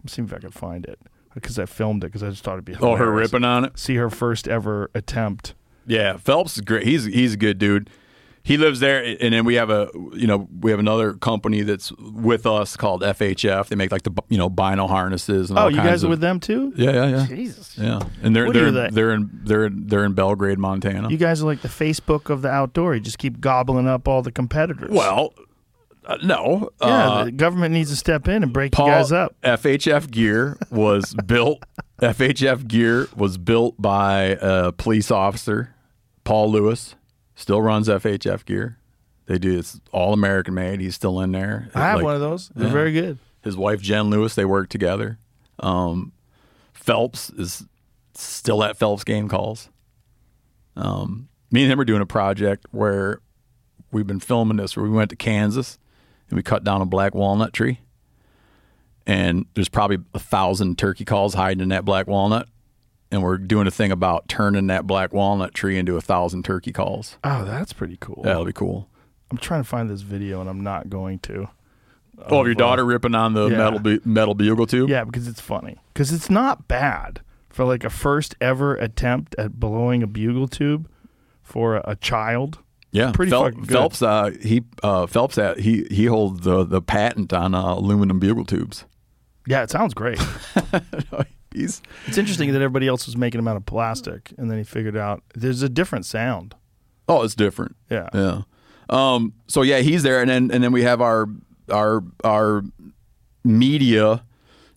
I'm 0.00 0.08
seeing 0.08 0.26
if 0.26 0.34
I 0.34 0.38
can 0.38 0.50
find 0.50 0.86
it 0.86 0.98
because 1.34 1.58
I 1.58 1.66
filmed 1.66 2.02
it 2.02 2.08
because 2.08 2.22
I 2.22 2.30
just 2.30 2.42
thought 2.42 2.54
it'd 2.54 2.64
be 2.64 2.74
hilarious. 2.74 3.00
oh, 3.00 3.04
her 3.04 3.12
ripping 3.12 3.44
on 3.44 3.66
it. 3.66 3.78
See 3.78 3.96
her 3.96 4.08
first 4.10 4.48
ever 4.48 4.90
attempt. 4.94 5.54
Yeah, 5.86 6.16
Phelps 6.16 6.56
is 6.56 6.62
great. 6.62 6.86
He's 6.86 7.04
he's 7.04 7.34
a 7.34 7.36
good 7.36 7.58
dude. 7.58 7.90
He 8.42 8.56
lives 8.56 8.80
there, 8.80 9.02
and 9.20 9.34
then 9.34 9.44
we 9.44 9.56
have 9.56 9.68
a 9.68 9.90
you 10.14 10.26
know 10.26 10.48
we 10.60 10.70
have 10.70 10.80
another 10.80 11.12
company 11.12 11.60
that's 11.60 11.92
with 11.92 12.46
us 12.46 12.74
called 12.76 13.02
FHF. 13.02 13.68
They 13.68 13.76
make 13.76 13.92
like 13.92 14.02
the 14.02 14.12
you 14.30 14.38
know 14.38 14.48
bino 14.48 14.86
harnesses 14.86 15.50
and 15.50 15.58
Oh, 15.58 15.62
all 15.64 15.70
you 15.70 15.76
guys 15.76 16.02
are 16.02 16.06
of, 16.06 16.10
with 16.10 16.20
them 16.20 16.40
too? 16.40 16.72
Yeah, 16.74 16.90
yeah, 16.92 17.06
yeah. 17.08 17.26
Jesus. 17.26 17.76
Yeah, 17.76 18.00
and 18.22 18.34
they're 18.34 18.46
What 18.46 18.54
they're 18.54 18.68
are 18.68 18.70
they? 18.70 18.88
they're 18.90 19.10
in 19.12 19.30
they're 19.44 19.66
in, 19.66 19.86
they're 19.86 20.04
in 20.04 20.14
Belgrade, 20.14 20.58
Montana. 20.58 21.10
You 21.10 21.18
guys 21.18 21.42
are 21.42 21.46
like 21.46 21.60
the 21.60 21.68
Facebook 21.68 22.30
of 22.30 22.40
the 22.40 22.48
outdoor. 22.48 22.94
You 22.94 23.00
just 23.00 23.18
keep 23.18 23.40
gobbling 23.40 23.86
up 23.86 24.08
all 24.08 24.22
the 24.22 24.32
competitors. 24.32 24.90
well, 24.90 25.34
uh, 26.06 26.16
no, 26.24 26.70
yeah, 26.80 26.86
uh, 27.10 27.24
the 27.24 27.32
government 27.32 27.74
needs 27.74 27.90
to 27.90 27.96
step 27.96 28.26
in 28.26 28.42
and 28.42 28.54
break 28.54 28.72
Paul, 28.72 28.86
you 28.86 28.92
guys 28.92 29.12
up. 29.12 29.36
FHF 29.42 30.10
gear 30.10 30.56
was 30.70 31.14
built. 31.26 31.62
FHF 32.00 32.66
gear 32.66 33.06
was 33.14 33.36
built 33.36 33.74
by 33.80 34.38
a 34.40 34.72
police 34.72 35.10
officer, 35.10 35.74
Paul 36.24 36.50
Lewis. 36.50 36.94
Still 37.40 37.60
runs 37.62 37.88
FHF 37.88 38.44
gear. 38.44 38.76
They 39.26 39.38
do 39.38 39.58
it's 39.58 39.80
all 39.92 40.12
American 40.12 40.54
made. 40.54 40.80
He's 40.80 40.94
still 40.94 41.20
in 41.20 41.32
there. 41.32 41.68
I 41.74 41.80
have 41.80 41.96
Like, 41.96 42.04
one 42.04 42.14
of 42.14 42.20
those. 42.20 42.48
They're 42.50 42.66
yeah. 42.66 42.72
very 42.72 42.92
good. 42.92 43.18
His 43.42 43.56
wife 43.56 43.80
Jen 43.80 44.10
Lewis, 44.10 44.34
they 44.34 44.44
work 44.44 44.68
together. 44.68 45.18
Um, 45.60 46.12
Phelps 46.72 47.30
is 47.30 47.64
still 48.14 48.62
at 48.64 48.76
Phelps 48.76 49.04
game 49.04 49.28
calls. 49.28 49.68
Um, 50.76 51.28
me 51.50 51.62
and 51.62 51.72
him 51.72 51.80
are 51.80 51.84
doing 51.84 52.02
a 52.02 52.06
project 52.06 52.66
where 52.70 53.20
we've 53.92 54.06
been 54.06 54.20
filming 54.20 54.56
this. 54.56 54.76
Where 54.76 54.84
we 54.84 54.90
went 54.90 55.10
to 55.10 55.16
Kansas 55.16 55.78
and 56.28 56.36
we 56.36 56.42
cut 56.42 56.64
down 56.64 56.80
a 56.82 56.86
black 56.86 57.14
walnut 57.14 57.52
tree, 57.52 57.80
and 59.06 59.46
there's 59.54 59.68
probably 59.68 59.98
a 60.14 60.18
thousand 60.18 60.78
turkey 60.78 61.04
calls 61.04 61.34
hiding 61.34 61.62
in 61.62 61.68
that 61.70 61.84
black 61.84 62.06
walnut. 62.06 62.48
And 63.12 63.22
we're 63.22 63.38
doing 63.38 63.66
a 63.66 63.70
thing 63.72 63.90
about 63.90 64.28
turning 64.28 64.68
that 64.68 64.86
black 64.86 65.12
walnut 65.12 65.52
tree 65.52 65.76
into 65.78 65.96
a 65.96 66.00
thousand 66.00 66.44
turkey 66.44 66.72
calls. 66.72 67.18
Oh, 67.24 67.44
that's 67.44 67.72
pretty 67.72 67.96
cool. 68.00 68.22
That'll 68.22 68.44
be 68.44 68.52
cool. 68.52 68.88
I'm 69.32 69.36
trying 69.38 69.62
to 69.62 69.68
find 69.68 69.90
this 69.90 70.02
video 70.02 70.40
and 70.40 70.48
I'm 70.48 70.62
not 70.62 70.88
going 70.90 71.18
to. 71.20 71.48
Oh, 72.28 72.40
of 72.42 72.46
your 72.46 72.54
daughter 72.54 72.84
ripping 72.84 73.14
on 73.14 73.32
the 73.32 73.48
Yeah. 73.48 73.56
metal 73.58 73.78
bu- 73.78 74.00
metal 74.04 74.34
bugle 74.34 74.66
tube. 74.66 74.90
Yeah, 74.90 75.04
because 75.04 75.26
it's 75.26 75.40
funny. 75.40 75.78
Because 75.92 76.12
it's 76.12 76.28
not 76.30 76.68
bad 76.68 77.20
for 77.48 77.64
like 77.64 77.82
a 77.82 77.90
first 77.90 78.36
ever 78.40 78.74
attempt 78.76 79.34
at 79.38 79.58
blowing 79.58 80.02
a 80.02 80.06
bugle 80.06 80.46
tube 80.46 80.88
for 81.42 81.76
a, 81.76 81.82
a 81.92 81.96
child. 81.96 82.58
Yeah, 82.92 83.12
Pretty 83.12 83.30
Phel- 83.30 83.44
fucking 83.44 83.60
good. 83.62 83.70
Phelps. 83.70 84.02
Uh, 84.02 84.30
he 84.42 84.62
uh, 84.82 85.06
Phelps. 85.06 85.38
At, 85.38 85.60
he 85.60 85.84
he 85.90 86.06
holds 86.06 86.42
the 86.42 86.64
the 86.64 86.82
patent 86.82 87.32
on 87.32 87.54
uh, 87.54 87.74
aluminum 87.74 88.18
bugle 88.18 88.44
tubes. 88.44 88.84
Yeah, 89.46 89.62
it 89.62 89.70
sounds 89.70 89.94
great. 89.94 90.20
He's 91.54 91.82
it's 92.06 92.16
interesting 92.18 92.52
that 92.52 92.62
everybody 92.62 92.86
else 92.86 93.06
was 93.06 93.16
making 93.16 93.38
them 93.38 93.48
out 93.48 93.56
of 93.56 93.66
plastic, 93.66 94.32
and 94.38 94.50
then 94.50 94.58
he 94.58 94.64
figured 94.64 94.96
out 94.96 95.22
there's 95.34 95.62
a 95.62 95.68
different 95.68 96.06
sound. 96.06 96.54
oh, 97.08 97.22
it's 97.22 97.34
different. 97.34 97.74
Yeah. 97.90 98.08
Yeah. 98.14 98.42
Um. 98.88 99.34
So 99.48 99.62
yeah, 99.62 99.78
he's 99.80 100.02
there, 100.02 100.20
and 100.20 100.30
then 100.30 100.50
and 100.50 100.62
then 100.62 100.72
we 100.72 100.82
have 100.82 101.00
our 101.00 101.26
our 101.70 102.02
our 102.24 102.62
media. 103.44 104.24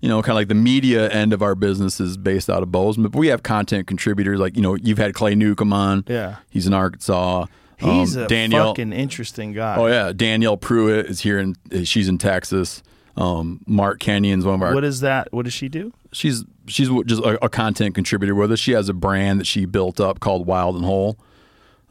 You 0.01 0.09
know, 0.09 0.21
kind 0.21 0.31
of 0.31 0.35
like 0.35 0.49
the 0.49 0.53
media 0.55 1.09
end 1.09 1.31
of 1.31 1.41
our 1.41 1.55
business 1.55 2.01
is 2.01 2.17
based 2.17 2.49
out 2.49 2.61
of 2.61 2.71
Bozeman, 2.73 3.09
but 3.09 3.17
we 3.17 3.27
have 3.27 3.41
content 3.41 3.87
contributors 3.87 4.37
like 4.37 4.57
you 4.57 4.61
know 4.61 4.75
you've 4.75 4.97
had 4.97 5.13
Clay 5.13 5.33
Newcomb 5.33 5.71
on. 5.71 6.03
Yeah. 6.07 6.37
he's 6.49 6.67
in 6.67 6.73
Arkansas. 6.73 7.45
He's 7.77 8.17
Um, 8.17 8.23
a 8.23 8.27
Danielle. 8.27 8.67
fucking 8.71 8.91
interesting 8.91 9.53
guy. 9.53 9.77
Oh 9.77 9.87
yeah, 9.87 10.11
Danielle 10.11 10.57
Prewett 10.57 11.05
is 11.05 11.21
here, 11.21 11.39
and 11.39 11.57
she's 11.85 12.09
in 12.09 12.17
Texas. 12.17 12.83
Um, 13.15 13.61
Mark 13.65 13.99
Kenyon's 14.01 14.43
one 14.43 14.55
of 14.55 14.61
our 14.61 14.73
What 14.73 14.83
is 14.83 14.99
that? 15.01 15.31
What 15.31 15.43
does 15.45 15.53
she 15.53 15.69
do? 15.69 15.93
She's 16.13 16.43
she's 16.67 16.89
just 17.05 17.21
a, 17.21 17.45
a 17.45 17.49
content 17.49 17.95
contributor 17.95 18.35
with 18.35 18.51
us. 18.51 18.59
She 18.59 18.71
has 18.71 18.89
a 18.89 18.93
brand 18.93 19.39
that 19.39 19.47
she 19.47 19.65
built 19.65 19.99
up 19.99 20.19
called 20.19 20.45
Wild 20.47 20.75
and 20.75 20.85
Whole, 20.85 21.17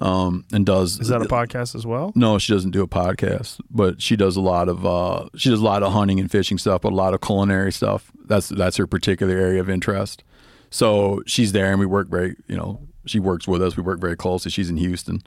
um, 0.00 0.44
and 0.52 0.66
does 0.66 0.98
Is 0.98 1.08
that 1.08 1.22
a 1.22 1.26
podcast 1.26 1.74
as 1.74 1.86
well? 1.86 2.12
No, 2.16 2.38
she 2.38 2.52
doesn't 2.52 2.72
do 2.72 2.82
a 2.82 2.88
podcast, 2.88 3.60
but 3.70 4.02
she 4.02 4.16
does 4.16 4.36
a 4.36 4.40
lot 4.40 4.68
of 4.68 4.84
uh, 4.84 5.28
she 5.36 5.48
does 5.48 5.60
a 5.60 5.64
lot 5.64 5.82
of 5.82 5.92
hunting 5.92 6.18
and 6.18 6.30
fishing 6.30 6.58
stuff, 6.58 6.82
but 6.82 6.92
a 6.92 6.96
lot 6.96 7.14
of 7.14 7.20
culinary 7.20 7.70
stuff. 7.72 8.10
That's 8.24 8.48
that's 8.48 8.76
her 8.78 8.86
particular 8.86 9.36
area 9.36 9.60
of 9.60 9.70
interest. 9.70 10.24
So 10.70 11.22
she's 11.26 11.52
there, 11.52 11.70
and 11.70 11.78
we 11.78 11.86
work 11.86 12.08
very 12.08 12.36
you 12.48 12.56
know 12.56 12.80
she 13.06 13.20
works 13.20 13.46
with 13.46 13.62
us. 13.62 13.76
We 13.76 13.82
work 13.82 14.00
very 14.00 14.16
closely. 14.16 14.50
She's 14.50 14.70
in 14.70 14.76
Houston. 14.76 15.22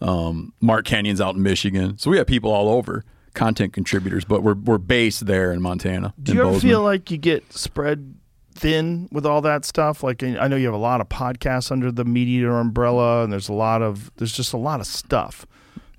Um, 0.00 0.52
Mark 0.60 0.84
Kenyon's 0.84 1.20
out 1.20 1.34
in 1.34 1.42
Michigan, 1.42 1.98
so 1.98 2.10
we 2.10 2.18
have 2.18 2.26
people 2.26 2.50
all 2.52 2.68
over, 2.68 3.04
content 3.34 3.72
contributors, 3.72 4.24
but 4.24 4.42
we're 4.42 4.54
we're 4.54 4.78
based 4.78 5.26
there 5.26 5.52
in 5.52 5.62
Montana. 5.62 6.14
Do 6.22 6.32
in 6.32 6.36
you 6.36 6.42
ever 6.42 6.52
Bozeman. 6.52 6.70
feel 6.70 6.82
like 6.82 7.10
you 7.10 7.18
get 7.18 7.52
spread 7.52 8.14
thin 8.54 9.08
with 9.12 9.26
all 9.26 9.40
that 9.42 9.64
stuff? 9.64 10.02
Like 10.02 10.22
I 10.22 10.48
know 10.48 10.56
you 10.56 10.66
have 10.66 10.74
a 10.74 10.78
lot 10.78 11.00
of 11.00 11.08
podcasts 11.08 11.70
under 11.72 11.90
the 11.92 12.04
media 12.04 12.50
umbrella, 12.52 13.24
and 13.24 13.32
there's 13.32 13.48
a 13.48 13.52
lot 13.54 13.82
of 13.82 14.10
there's 14.16 14.32
just 14.32 14.52
a 14.52 14.56
lot 14.58 14.80
of 14.80 14.86
stuff. 14.86 15.46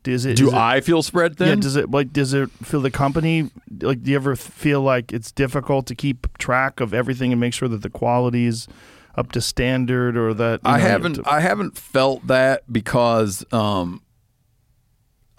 Does 0.04 0.26
it? 0.26 0.36
Do 0.36 0.48
is 0.48 0.54
it- 0.54 0.58
I 0.58 0.82
feel 0.82 1.02
spread 1.02 1.38
thin? 1.38 1.48
Yeah. 1.48 1.56
Does 1.56 1.76
it 1.78 1.90
like? 1.92 2.12
Does 2.12 2.34
it 2.34 2.50
feel 2.52 2.82
the 2.82 2.92
company 2.92 3.50
like? 3.82 4.04
Do 4.04 4.12
you 4.12 4.18
ever 4.18 4.36
feel 4.36 4.82
like 4.82 5.14
it's 5.14 5.32
difficult 5.32 5.86
to 5.88 5.96
keep 5.96 6.28
track 6.38 6.80
of 6.82 6.94
everything 6.94 7.32
and 7.32 7.40
make 7.40 7.54
sure 7.54 7.70
that 7.70 7.82
the 7.84 7.90
quality 7.90 8.46
is 8.46 8.68
up 9.16 9.32
to 9.32 9.40
standard, 9.42 10.18
or 10.18 10.34
that 10.34 10.60
I 10.66 10.74
know, 10.74 10.78
have 10.80 10.92
haven't 10.92 11.14
to- 11.16 11.24
I 11.32 11.40
haven't 11.40 11.78
felt 11.78 12.28
that 12.28 12.64
because 12.72 13.46
um, 13.54 14.02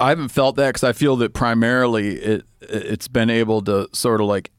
I 0.01 0.09
haven't 0.09 0.29
felt 0.29 0.57
that 0.57 0.69
because 0.69 0.85
I 0.85 0.93
feel 0.93 1.17
that 1.17 1.35
primarily 1.35 2.17
it 2.17 2.45
it's 2.63 3.09
been 3.09 3.29
able 3.31 3.61
to 3.63 3.89
sort 3.93 4.21
of 4.23 4.27
like 4.27 4.51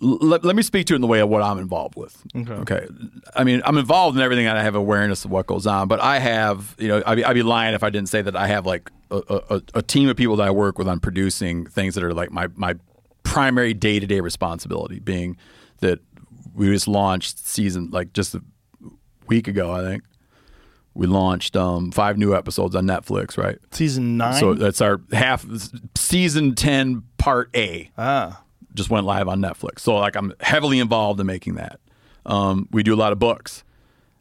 let, 0.00 0.44
let 0.44 0.54
me 0.54 0.62
speak 0.62 0.86
to 0.86 0.94
it 0.94 0.96
in 0.96 1.00
the 1.00 1.08
way 1.08 1.20
of 1.20 1.28
what 1.28 1.42
I'm 1.42 1.58
involved 1.58 1.96
with. 1.96 2.22
Okay. 2.34 2.52
Okay. 2.52 2.86
I 3.34 3.44
mean, 3.44 3.62
I'm 3.64 3.78
involved 3.78 4.16
in 4.16 4.22
everything 4.22 4.46
and 4.46 4.56
I 4.56 4.62
have 4.62 4.74
awareness 4.74 5.24
of 5.24 5.30
what 5.30 5.46
goes 5.46 5.66
on, 5.66 5.88
but 5.88 6.00
I 6.00 6.18
have, 6.18 6.76
you 6.78 6.88
know, 6.88 7.02
I'd 7.04 7.16
be, 7.16 7.24
I'd 7.24 7.34
be 7.34 7.42
lying 7.42 7.74
if 7.74 7.82
I 7.82 7.90
didn't 7.90 8.08
say 8.08 8.22
that 8.22 8.36
I 8.36 8.46
have 8.46 8.64
like 8.64 8.90
a, 9.10 9.42
a, 9.50 9.62
a 9.74 9.82
team 9.82 10.08
of 10.08 10.16
people 10.16 10.36
that 10.36 10.46
I 10.46 10.50
work 10.50 10.78
with 10.78 10.88
on 10.88 11.00
producing 11.00 11.66
things 11.66 11.94
that 11.94 12.04
are 12.04 12.14
like 12.14 12.30
my, 12.30 12.48
my 12.54 12.74
primary 13.24 13.74
day 13.74 13.98
to 13.98 14.06
day 14.06 14.20
responsibility 14.20 15.00
being 15.00 15.36
that 15.78 16.00
we 16.54 16.68
just 16.68 16.88
launched 16.88 17.38
season 17.46 17.90
like 17.90 18.12
just 18.12 18.34
a 18.34 18.42
week 19.26 19.48
ago, 19.48 19.72
I 19.72 19.82
think. 19.82 20.04
We 20.94 21.06
launched 21.06 21.54
um, 21.54 21.92
five 21.92 22.18
new 22.18 22.34
episodes 22.34 22.74
on 22.74 22.84
Netflix, 22.84 23.38
right? 23.38 23.58
season 23.70 24.16
nine. 24.16 24.40
So 24.40 24.54
that's 24.54 24.80
our 24.80 25.00
half 25.12 25.46
season 25.96 26.56
10 26.56 27.04
part 27.18 27.50
A 27.54 27.90
ah, 27.96 28.42
just 28.78 28.90
went 28.90 29.04
live 29.04 29.28
on 29.28 29.40
Netflix. 29.40 29.80
So 29.80 29.96
like 29.96 30.16
I'm 30.16 30.32
heavily 30.40 30.78
involved 30.78 31.20
in 31.20 31.26
making 31.26 31.56
that. 31.56 31.80
Um, 32.24 32.68
we 32.70 32.82
do 32.82 32.94
a 32.94 32.96
lot 32.96 33.12
of 33.12 33.18
books. 33.18 33.64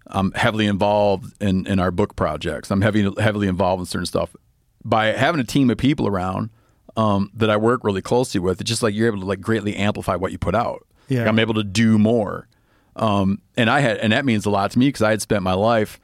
I'm 0.08 0.32
heavily 0.32 0.68
involved 0.68 1.42
in, 1.42 1.66
in 1.68 1.80
our 1.80 1.92
book 1.92 2.16
projects. 2.16 2.72
I'm 2.72 2.82
heavy, 2.82 3.10
heavily 3.20 3.48
involved 3.48 3.82
in 3.82 3.86
certain 3.86 4.06
stuff. 4.06 4.36
By 4.84 5.08
having 5.08 5.42
a 5.42 5.44
team 5.44 5.70
of 5.70 5.78
people 5.78 6.08
around 6.08 6.50
um, 6.96 7.30
that 7.34 7.50
I 7.50 7.58
work 7.58 7.84
really 7.84 8.02
closely 8.02 8.40
with, 8.40 8.62
it's 8.62 8.70
just 8.70 8.84
like 8.84 8.94
you're 8.94 9.08
able 9.08 9.20
to 9.20 9.26
like 9.26 9.42
greatly 9.42 9.76
amplify 9.76 10.16
what 10.16 10.32
you 10.32 10.38
put 10.38 10.56
out. 10.56 10.86
Yeah. 11.10 11.20
Like, 11.20 11.28
I'm 11.28 11.40
able 11.40 11.56
to 11.56 11.64
do 11.64 11.98
more. 11.98 12.48
Um, 12.96 13.42
and 13.56 13.70
I 13.70 13.82
had, 13.82 13.98
and 13.98 14.14
that 14.14 14.26
means 14.26 14.46
a 14.46 14.50
lot 14.50 14.72
to 14.72 14.80
me 14.80 14.88
because 14.88 15.02
I 15.02 15.12
had 15.12 15.22
spent 15.22 15.44
my 15.44 15.54
life 15.54 16.00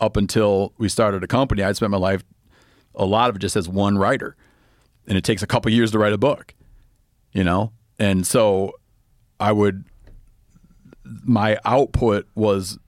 up 0.00 0.16
until 0.16 0.72
we 0.78 0.88
started 0.88 1.22
a 1.22 1.26
company. 1.26 1.62
I'd 1.62 1.76
spent 1.76 1.90
my 1.90 1.98
life, 1.98 2.24
a 2.94 3.06
lot 3.06 3.30
of 3.30 3.36
it 3.36 3.38
just 3.38 3.56
as 3.56 3.68
one 3.68 3.96
writer, 3.96 4.36
and 5.06 5.16
it 5.16 5.24
takes 5.24 5.42
a 5.42 5.46
couple 5.46 5.70
years 5.70 5.92
to 5.92 5.98
write 5.98 6.12
a 6.12 6.18
book 6.18 6.54
you 7.36 7.44
know 7.44 7.70
and 7.98 8.26
so 8.26 8.72
i 9.40 9.52
would 9.52 9.84
my 11.24 11.58
output 11.64 12.26
was 12.34 12.78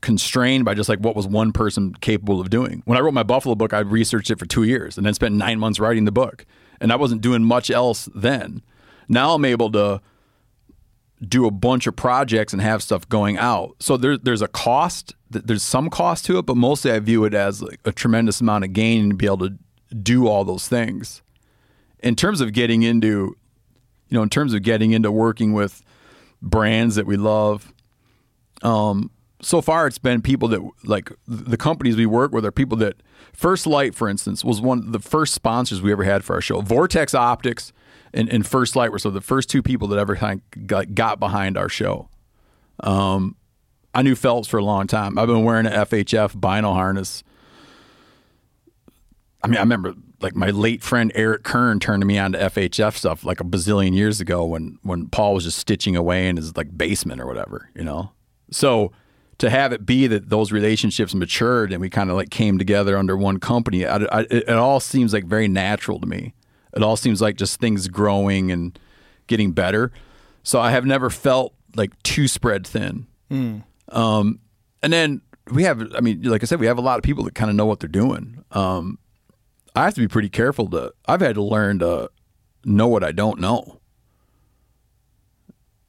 constrained 0.00 0.64
by 0.64 0.74
just 0.74 0.88
like 0.88 1.00
what 1.00 1.16
was 1.16 1.26
one 1.26 1.52
person 1.52 1.94
capable 1.94 2.40
of 2.40 2.50
doing. 2.50 2.82
When 2.84 2.98
i 2.98 3.00
wrote 3.00 3.14
my 3.14 3.22
buffalo 3.22 3.54
book 3.54 3.72
i 3.72 3.80
researched 3.80 4.30
it 4.30 4.38
for 4.38 4.46
two 4.46 4.62
years 4.62 4.96
and 4.96 5.06
then 5.06 5.14
spent 5.14 5.34
nine 5.34 5.58
months 5.58 5.80
writing 5.80 6.04
the 6.04 6.12
book. 6.12 6.46
And 6.80 6.92
i 6.92 6.96
wasn't 6.96 7.22
doing 7.22 7.44
much 7.44 7.70
else 7.70 8.08
then. 8.14 8.62
Now 9.08 9.34
i'm 9.34 9.44
able 9.44 9.70
to 9.72 10.00
do 11.26 11.46
a 11.46 11.50
bunch 11.50 11.86
of 11.86 11.96
projects 11.96 12.52
and 12.52 12.60
have 12.60 12.82
stuff 12.82 13.08
going 13.08 13.38
out. 13.38 13.74
So 13.80 13.96
there, 13.96 14.18
there's 14.18 14.42
a 14.42 14.48
cost 14.48 15.14
there's 15.30 15.62
some 15.64 15.90
cost 15.90 16.24
to 16.26 16.38
it 16.38 16.46
but 16.46 16.56
mostly 16.56 16.92
i 16.92 17.00
view 17.00 17.24
it 17.24 17.34
as 17.34 17.62
like 17.62 17.80
a 17.84 17.90
tremendous 17.92 18.40
amount 18.40 18.64
of 18.64 18.72
gain 18.72 19.10
to 19.10 19.16
be 19.16 19.26
able 19.26 19.38
to 19.38 19.58
do 20.02 20.28
all 20.28 20.44
those 20.44 20.68
things. 20.68 21.22
In 22.00 22.14
terms 22.14 22.40
of 22.40 22.52
getting 22.52 22.82
into 22.82 23.36
you 24.08 24.16
know, 24.16 24.22
in 24.22 24.28
terms 24.28 24.54
of 24.54 24.62
getting 24.62 24.92
into 24.92 25.10
working 25.10 25.52
with 25.52 25.82
brands 26.42 26.94
that 26.96 27.06
we 27.06 27.16
love, 27.16 27.72
um, 28.62 29.10
so 29.40 29.60
far 29.60 29.86
it's 29.86 29.98
been 29.98 30.22
people 30.22 30.48
that 30.48 30.60
like 30.84 31.12
the 31.26 31.56
companies 31.56 31.96
we 31.96 32.06
work 32.06 32.32
with 32.32 32.44
are 32.44 32.52
people 32.52 32.76
that 32.78 32.96
First 33.32 33.66
Lite, 33.66 33.94
for 33.94 34.08
instance, 34.08 34.44
was 34.44 34.60
one 34.60 34.78
of 34.78 34.92
the 34.92 34.98
first 34.98 35.34
sponsors 35.34 35.82
we 35.82 35.92
ever 35.92 36.04
had 36.04 36.24
for 36.24 36.34
our 36.34 36.40
show. 36.40 36.62
Vortex 36.62 37.14
Optics 37.14 37.72
and, 38.14 38.30
and 38.30 38.46
First 38.46 38.76
Lite 38.76 38.90
were 38.90 38.98
so 38.98 39.10
the 39.10 39.20
first 39.20 39.50
two 39.50 39.62
people 39.62 39.88
that 39.88 39.98
ever 39.98 40.14
got, 40.66 40.94
got 40.94 41.20
behind 41.20 41.58
our 41.58 41.68
show. 41.68 42.08
Um, 42.80 43.36
I 43.94 44.02
knew 44.02 44.14
Phelps 44.14 44.48
for 44.48 44.58
a 44.58 44.64
long 44.64 44.86
time. 44.86 45.18
I've 45.18 45.26
been 45.26 45.44
wearing 45.44 45.66
an 45.66 45.72
FHF 45.72 46.40
bino 46.40 46.72
harness. 46.72 47.22
I 49.42 49.48
mean, 49.48 49.58
I 49.58 49.60
remember 49.60 49.94
like 50.20 50.34
my 50.34 50.50
late 50.50 50.82
friend 50.82 51.12
Eric 51.14 51.42
Kern 51.42 51.78
turned 51.78 52.04
me 52.06 52.18
on 52.18 52.32
to 52.32 52.38
FHF 52.38 52.96
stuff 52.96 53.24
like 53.24 53.40
a 53.40 53.44
bazillion 53.44 53.94
years 53.94 54.20
ago 54.20 54.44
when 54.44 54.78
when 54.82 55.08
Paul 55.08 55.34
was 55.34 55.44
just 55.44 55.58
stitching 55.58 55.96
away 55.96 56.28
in 56.28 56.36
his 56.36 56.56
like 56.56 56.76
basement 56.76 57.20
or 57.20 57.26
whatever, 57.26 57.70
you 57.74 57.84
know. 57.84 58.12
So 58.50 58.92
to 59.38 59.50
have 59.50 59.72
it 59.72 59.84
be 59.84 60.06
that 60.06 60.30
those 60.30 60.50
relationships 60.52 61.14
matured 61.14 61.72
and 61.72 61.80
we 61.80 61.90
kind 61.90 62.08
of 62.10 62.16
like 62.16 62.30
came 62.30 62.58
together 62.58 62.96
under 62.96 63.16
one 63.16 63.38
company, 63.38 63.84
I, 63.84 63.96
I, 63.96 64.20
it, 64.22 64.32
it 64.32 64.50
all 64.50 64.80
seems 64.80 65.12
like 65.12 65.24
very 65.24 65.48
natural 65.48 66.00
to 66.00 66.06
me. 66.06 66.32
It 66.74 66.82
all 66.82 66.96
seems 66.96 67.20
like 67.20 67.36
just 67.36 67.60
things 67.60 67.88
growing 67.88 68.50
and 68.50 68.78
getting 69.26 69.52
better. 69.52 69.92
So 70.42 70.60
I 70.60 70.70
have 70.70 70.86
never 70.86 71.10
felt 71.10 71.54
like 71.74 71.90
too 72.02 72.28
spread 72.28 72.66
thin. 72.66 73.06
Um, 73.90 74.40
and 74.82 74.92
then 74.92 75.20
we 75.50 75.64
have, 75.64 75.82
I 75.94 76.00
mean, 76.00 76.22
like 76.22 76.42
I 76.42 76.46
said, 76.46 76.60
we 76.60 76.66
have 76.66 76.78
a 76.78 76.82
lot 76.82 76.96
of 76.98 77.02
people 77.02 77.24
that 77.24 77.34
kind 77.34 77.50
of 77.50 77.56
know 77.56 77.66
what 77.66 77.80
they're 77.80 77.88
doing. 77.88 78.42
Um, 78.52 78.98
I 79.76 79.84
have 79.84 79.94
to 79.94 80.00
be 80.00 80.08
pretty 80.08 80.28
careful 80.30 80.68
to. 80.70 80.92
I've 81.06 81.20
had 81.20 81.34
to 81.36 81.42
learn 81.42 81.78
to 81.80 82.10
know 82.64 82.88
what 82.88 83.04
I 83.04 83.12
don't 83.12 83.38
know. 83.40 83.80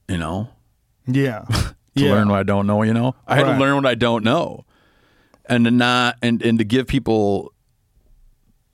You 0.08 0.16
know, 0.16 0.48
yeah, 1.06 1.44
to 1.50 1.74
yeah. 1.94 2.10
learn 2.12 2.28
what 2.28 2.38
I 2.38 2.42
don't 2.42 2.66
know. 2.66 2.82
You 2.82 2.94
know, 2.94 3.14
I 3.26 3.36
had 3.36 3.46
Right. 3.46 3.54
to 3.54 3.58
learn 3.60 3.74
what 3.74 3.84
I 3.86 3.94
don't 3.94 4.24
know, 4.24 4.64
and 5.44 5.66
to 5.66 5.70
not 5.70 6.16
and 6.22 6.40
and 6.42 6.58
to 6.58 6.64
give 6.64 6.86
people 6.86 7.52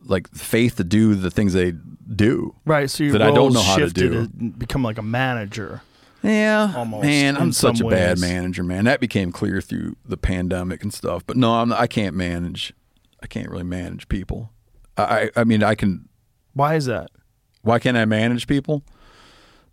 like 0.07 0.29
faith 0.31 0.77
to 0.77 0.85
do 0.85 1.15
the 1.17 1.31
things 1.31 1.55
they 1.55 1.73
do. 1.73 2.55
Right. 2.65 2.89
So 2.89 3.03
your 3.05 3.13
That 3.15 3.23
I 3.23 3.31
don't 3.33 3.53
know 3.53 3.63
how 3.63 3.77
to 3.77 3.89
do. 3.91 4.29
become 4.29 4.83
like 4.85 4.99
a 4.99 5.03
manager. 5.03 5.83
Yeah, 6.23 6.73
Almost, 6.75 7.03
man, 7.05 7.37
I'm 7.37 7.53
such 7.53 7.81
a 7.81 7.85
bad 7.89 8.19
manager, 8.19 8.63
man. 8.63 8.85
That 8.87 8.99
became 9.01 9.31
clear 9.31 9.61
through 9.61 9.97
the 10.07 10.17
pandemic 10.17 10.83
and 10.83 10.95
stuff. 10.95 11.23
But 11.27 11.37
no, 11.37 11.53
I'm, 11.57 11.71
I 11.73 11.87
can't 11.87 12.15
manage. 12.17 12.73
I 13.23 13.27
can't 13.27 13.51
really 13.51 13.65
manage 13.65 14.09
people. 14.09 14.51
I, 14.97 15.31
I 15.37 15.45
mean, 15.45 15.63
I 15.63 15.75
can. 15.75 16.09
Why 16.53 16.77
is 16.77 16.87
that? 16.87 17.11
Why 17.63 17.79
can't 17.79 17.97
I 17.97 18.05
manage 18.05 18.47
people? 18.47 18.85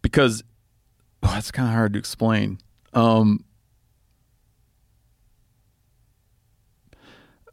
Because 0.01 0.43
oh, 1.23 1.27
that's 1.27 1.51
kind 1.51 1.67
of 1.67 1.75
hard 1.75 1.93
to 1.93 1.99
explain. 1.99 2.57
Um, 2.93 3.45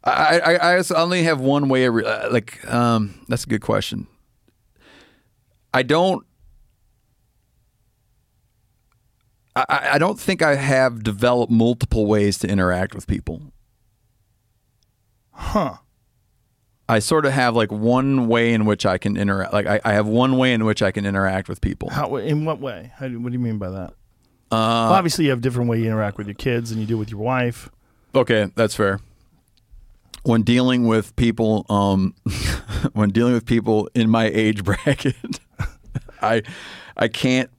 I, 0.03 0.39
I 0.39 0.75
I 0.77 0.83
only 0.95 1.23
have 1.23 1.41
one 1.41 1.67
way 1.69 1.85
of 1.85 1.93
re- 1.93 2.05
uh, 2.05 2.31
like 2.31 2.65
um 2.71 3.25
that's 3.27 3.43
a 3.43 3.47
good 3.47 3.61
question. 3.61 4.07
I 5.73 5.83
don't 5.83 6.25
I- 9.55 9.89
I 9.93 9.97
don't 9.97 10.19
think 10.19 10.41
I 10.41 10.55
have 10.55 11.03
developed 11.03 11.51
multiple 11.51 12.05
ways 12.05 12.37
to 12.39 12.47
interact 12.47 12.95
with 12.95 13.07
people. 13.07 13.41
Huh. 15.31 15.77
I 16.89 16.97
sort 16.97 17.27
of 17.27 17.33
have 17.33 17.55
like 17.55 17.71
one 17.71 18.27
way 18.27 18.51
in 18.51 18.65
which 18.65 18.83
I 18.83 18.97
can 18.97 19.15
interact. 19.15 19.53
Like 19.53 19.67
I, 19.67 19.79
I 19.85 19.93
have 19.93 20.07
one 20.07 20.37
way 20.37 20.53
in 20.53 20.65
which 20.65 20.81
I 20.81 20.89
can 20.89 21.05
interact 21.05 21.47
with 21.47 21.61
people. 21.61 21.91
How? 21.91 22.15
In 22.15 22.45
what 22.45 22.59
way? 22.59 22.91
How 22.95 23.07
do, 23.07 23.19
what 23.19 23.31
do 23.31 23.33
you 23.33 23.43
mean 23.43 23.59
by 23.59 23.69
that? 23.69 23.93
Uh, 24.51 24.89
well, 24.89 24.93
obviously, 24.93 25.25
you 25.25 25.29
have 25.29 25.41
different 25.41 25.69
way 25.69 25.79
you 25.79 25.85
interact 25.85 26.17
with 26.17 26.25
your 26.25 26.33
kids 26.33 26.71
than 26.71 26.79
you 26.79 26.87
do 26.87 26.97
with 26.97 27.11
your 27.11 27.21
wife. 27.21 27.69
Okay, 28.15 28.51
that's 28.55 28.73
fair. 28.75 28.99
When 30.23 30.41
dealing 30.41 30.87
with 30.87 31.15
people, 31.15 31.67
um, 31.69 32.15
when 32.93 33.11
dealing 33.11 33.33
with 33.33 33.45
people 33.45 33.87
in 33.93 34.09
my 34.09 34.25
age 34.25 34.63
bracket, 34.65 35.39
I, 36.23 36.41
I 36.97 37.07
can't 37.07 37.51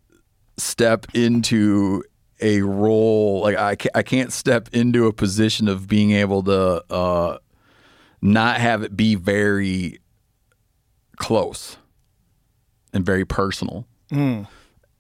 step 0.57 1.07
into 1.15 2.03
a 2.41 2.63
role 2.63 3.43
like 3.43 3.57
I 3.57 3.77
can't, 3.77 3.97
I 3.97 4.03
can't 4.03 4.33
step 4.33 4.71
into 4.73 5.07
a 5.07 5.13
position 5.13 5.69
of 5.69 5.87
being 5.87 6.11
able 6.11 6.43
to 6.45 6.85
uh, 6.91 7.39
not 8.23 8.61
have 8.61 8.83
it 8.83 8.97
be 8.97 9.15
very 9.15 9.99
close 11.17 11.77
and 12.93 13.05
very 13.05 13.25
personal. 13.25 13.87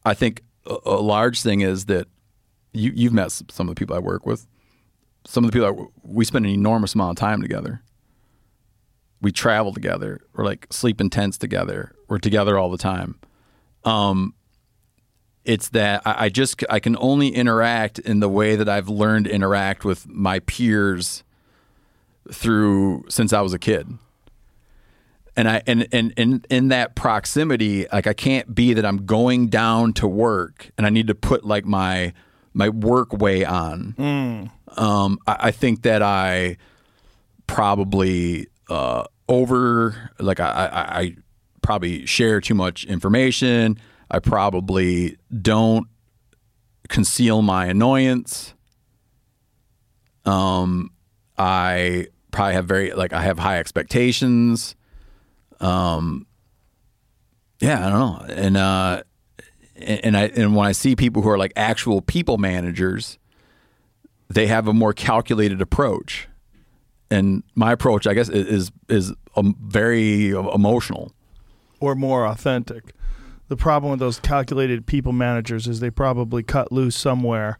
I 0.05 0.14
think 0.14 0.42
a, 0.66 0.76
a 0.86 1.01
large 1.01 1.42
thing 1.42 1.60
is 1.60 1.86
that 1.86 2.06
you 2.72 2.92
you've 2.94 3.12
met 3.12 3.30
some 3.32 3.68
of 3.68 3.74
the 3.74 3.78
people 3.78 3.97
I 3.97 3.98
work 3.98 4.24
with. 4.26 4.47
Some 5.26 5.44
of 5.44 5.51
the 5.51 5.59
people 5.59 5.68
I, 5.68 5.86
we 6.02 6.24
spend 6.24 6.47
an 6.47 6.52
enormous 6.52 6.94
amount 6.94 7.10
of 7.10 7.16
time 7.16 7.42
together. 7.42 7.82
We 9.20 9.32
travel 9.32 9.72
together. 9.74 10.20
We're 10.32 10.44
like 10.44 10.66
sleep 10.70 11.01
in 11.01 11.10
tents 11.10 11.36
together. 11.36 11.92
We're 12.09 12.18
together 12.18 12.56
all 12.59 12.70
the 12.70 12.78
time. 12.78 13.18
Um, 13.84 14.34
it's 15.44 15.70
that 15.70 16.02
I, 16.06 16.26
I 16.26 16.28
just 16.28 16.62
I 16.70 16.80
can 16.80 16.97
only 16.98 17.28
interact 17.28 17.98
in 17.98 18.20
the 18.20 18.28
way 18.28 18.56
that 18.56 18.68
I've 18.68 18.88
learned 18.88 19.26
to 19.26 19.32
interact 19.32 19.84
with 19.84 20.06
my 20.09 20.38
peers 20.40 21.24
through 22.32 23.05
since 23.09 23.32
I 23.32 23.40
was 23.40 23.52
a 23.52 23.59
kid 23.59 23.98
and 25.36 25.48
I 25.48 25.62
and 25.66 25.89
and 25.93 26.12
in 26.16 26.44
in 26.51 26.69
that 26.69 26.94
proximity, 26.94 27.86
like 27.93 28.07
I 28.07 28.12
can't 28.12 28.55
be 28.55 28.74
that 28.74 28.85
I'm 28.85 29.07
going 29.07 29.48
down 29.48 29.93
to 29.94 30.07
work 30.07 30.70
and 30.77 30.86
I 30.86 30.90
need 30.90 31.07
to 31.07 31.15
put 31.15 31.44
like 31.44 31.65
my 31.65 32.12
my 32.52 32.69
work 32.69 33.12
way 33.12 33.44
on. 33.44 33.94
Um, 34.77 35.19
I, 35.27 35.36
I 35.40 35.51
think 35.51 35.82
that 35.82 36.02
I 36.02 36.57
probably 37.47 38.48
uh, 38.69 39.05
over 39.28 40.11
like 40.19 40.40
I, 40.40 40.48
I, 40.51 41.01
I 41.01 41.16
probably 41.62 42.07
share 42.07 42.40
too 42.40 42.55
much 42.55 42.85
information. 42.85 43.78
I 44.11 44.19
probably 44.19 45.16
don't 45.40 45.86
conceal 46.89 47.40
my 47.43 47.66
annoyance. 47.66 48.55
Um, 50.24 50.90
I 51.39 52.09
probably 52.31 52.55
have 52.55 52.66
very 52.66 52.93
like 52.93 53.12
I 53.12 53.23
have 53.23 53.39
high 53.39 53.59
expectations. 53.59 54.74
Um, 55.61 56.27
yeah, 57.61 57.86
I 57.86 57.90
don't 57.90 57.98
know, 57.98 58.35
and 58.35 58.57
uh, 58.57 59.02
and 59.77 60.16
I 60.16 60.24
and 60.28 60.57
when 60.57 60.66
I 60.66 60.73
see 60.73 60.97
people 60.97 61.23
who 61.23 61.28
are 61.28 61.39
like 61.39 61.52
actual 61.57 62.01
people 62.01 62.39
managers, 62.39 63.19
they 64.28 64.47
have 64.47 64.66
a 64.69 64.73
more 64.73 64.93
calculated 64.93 65.61
approach, 65.61 66.28
and 67.11 67.43
my 67.55 67.73
approach, 67.73 68.07
I 68.07 68.15
guess, 68.15 68.28
is 68.28 68.70
is 68.89 69.12
um, 69.36 69.57
very 69.61 70.31
emotional. 70.31 71.12
or 71.81 71.94
more 71.94 72.27
authentic. 72.27 72.94
The 73.48 73.57
problem 73.57 73.90
with 73.90 74.01
those 74.01 74.20
calculated 74.20 74.86
people 74.86 75.12
managers 75.12 75.66
is 75.66 75.81
they 75.81 75.90
probably 75.90 76.43
cut 76.43 76.70
loose 76.70 76.94
somewhere, 76.94 77.59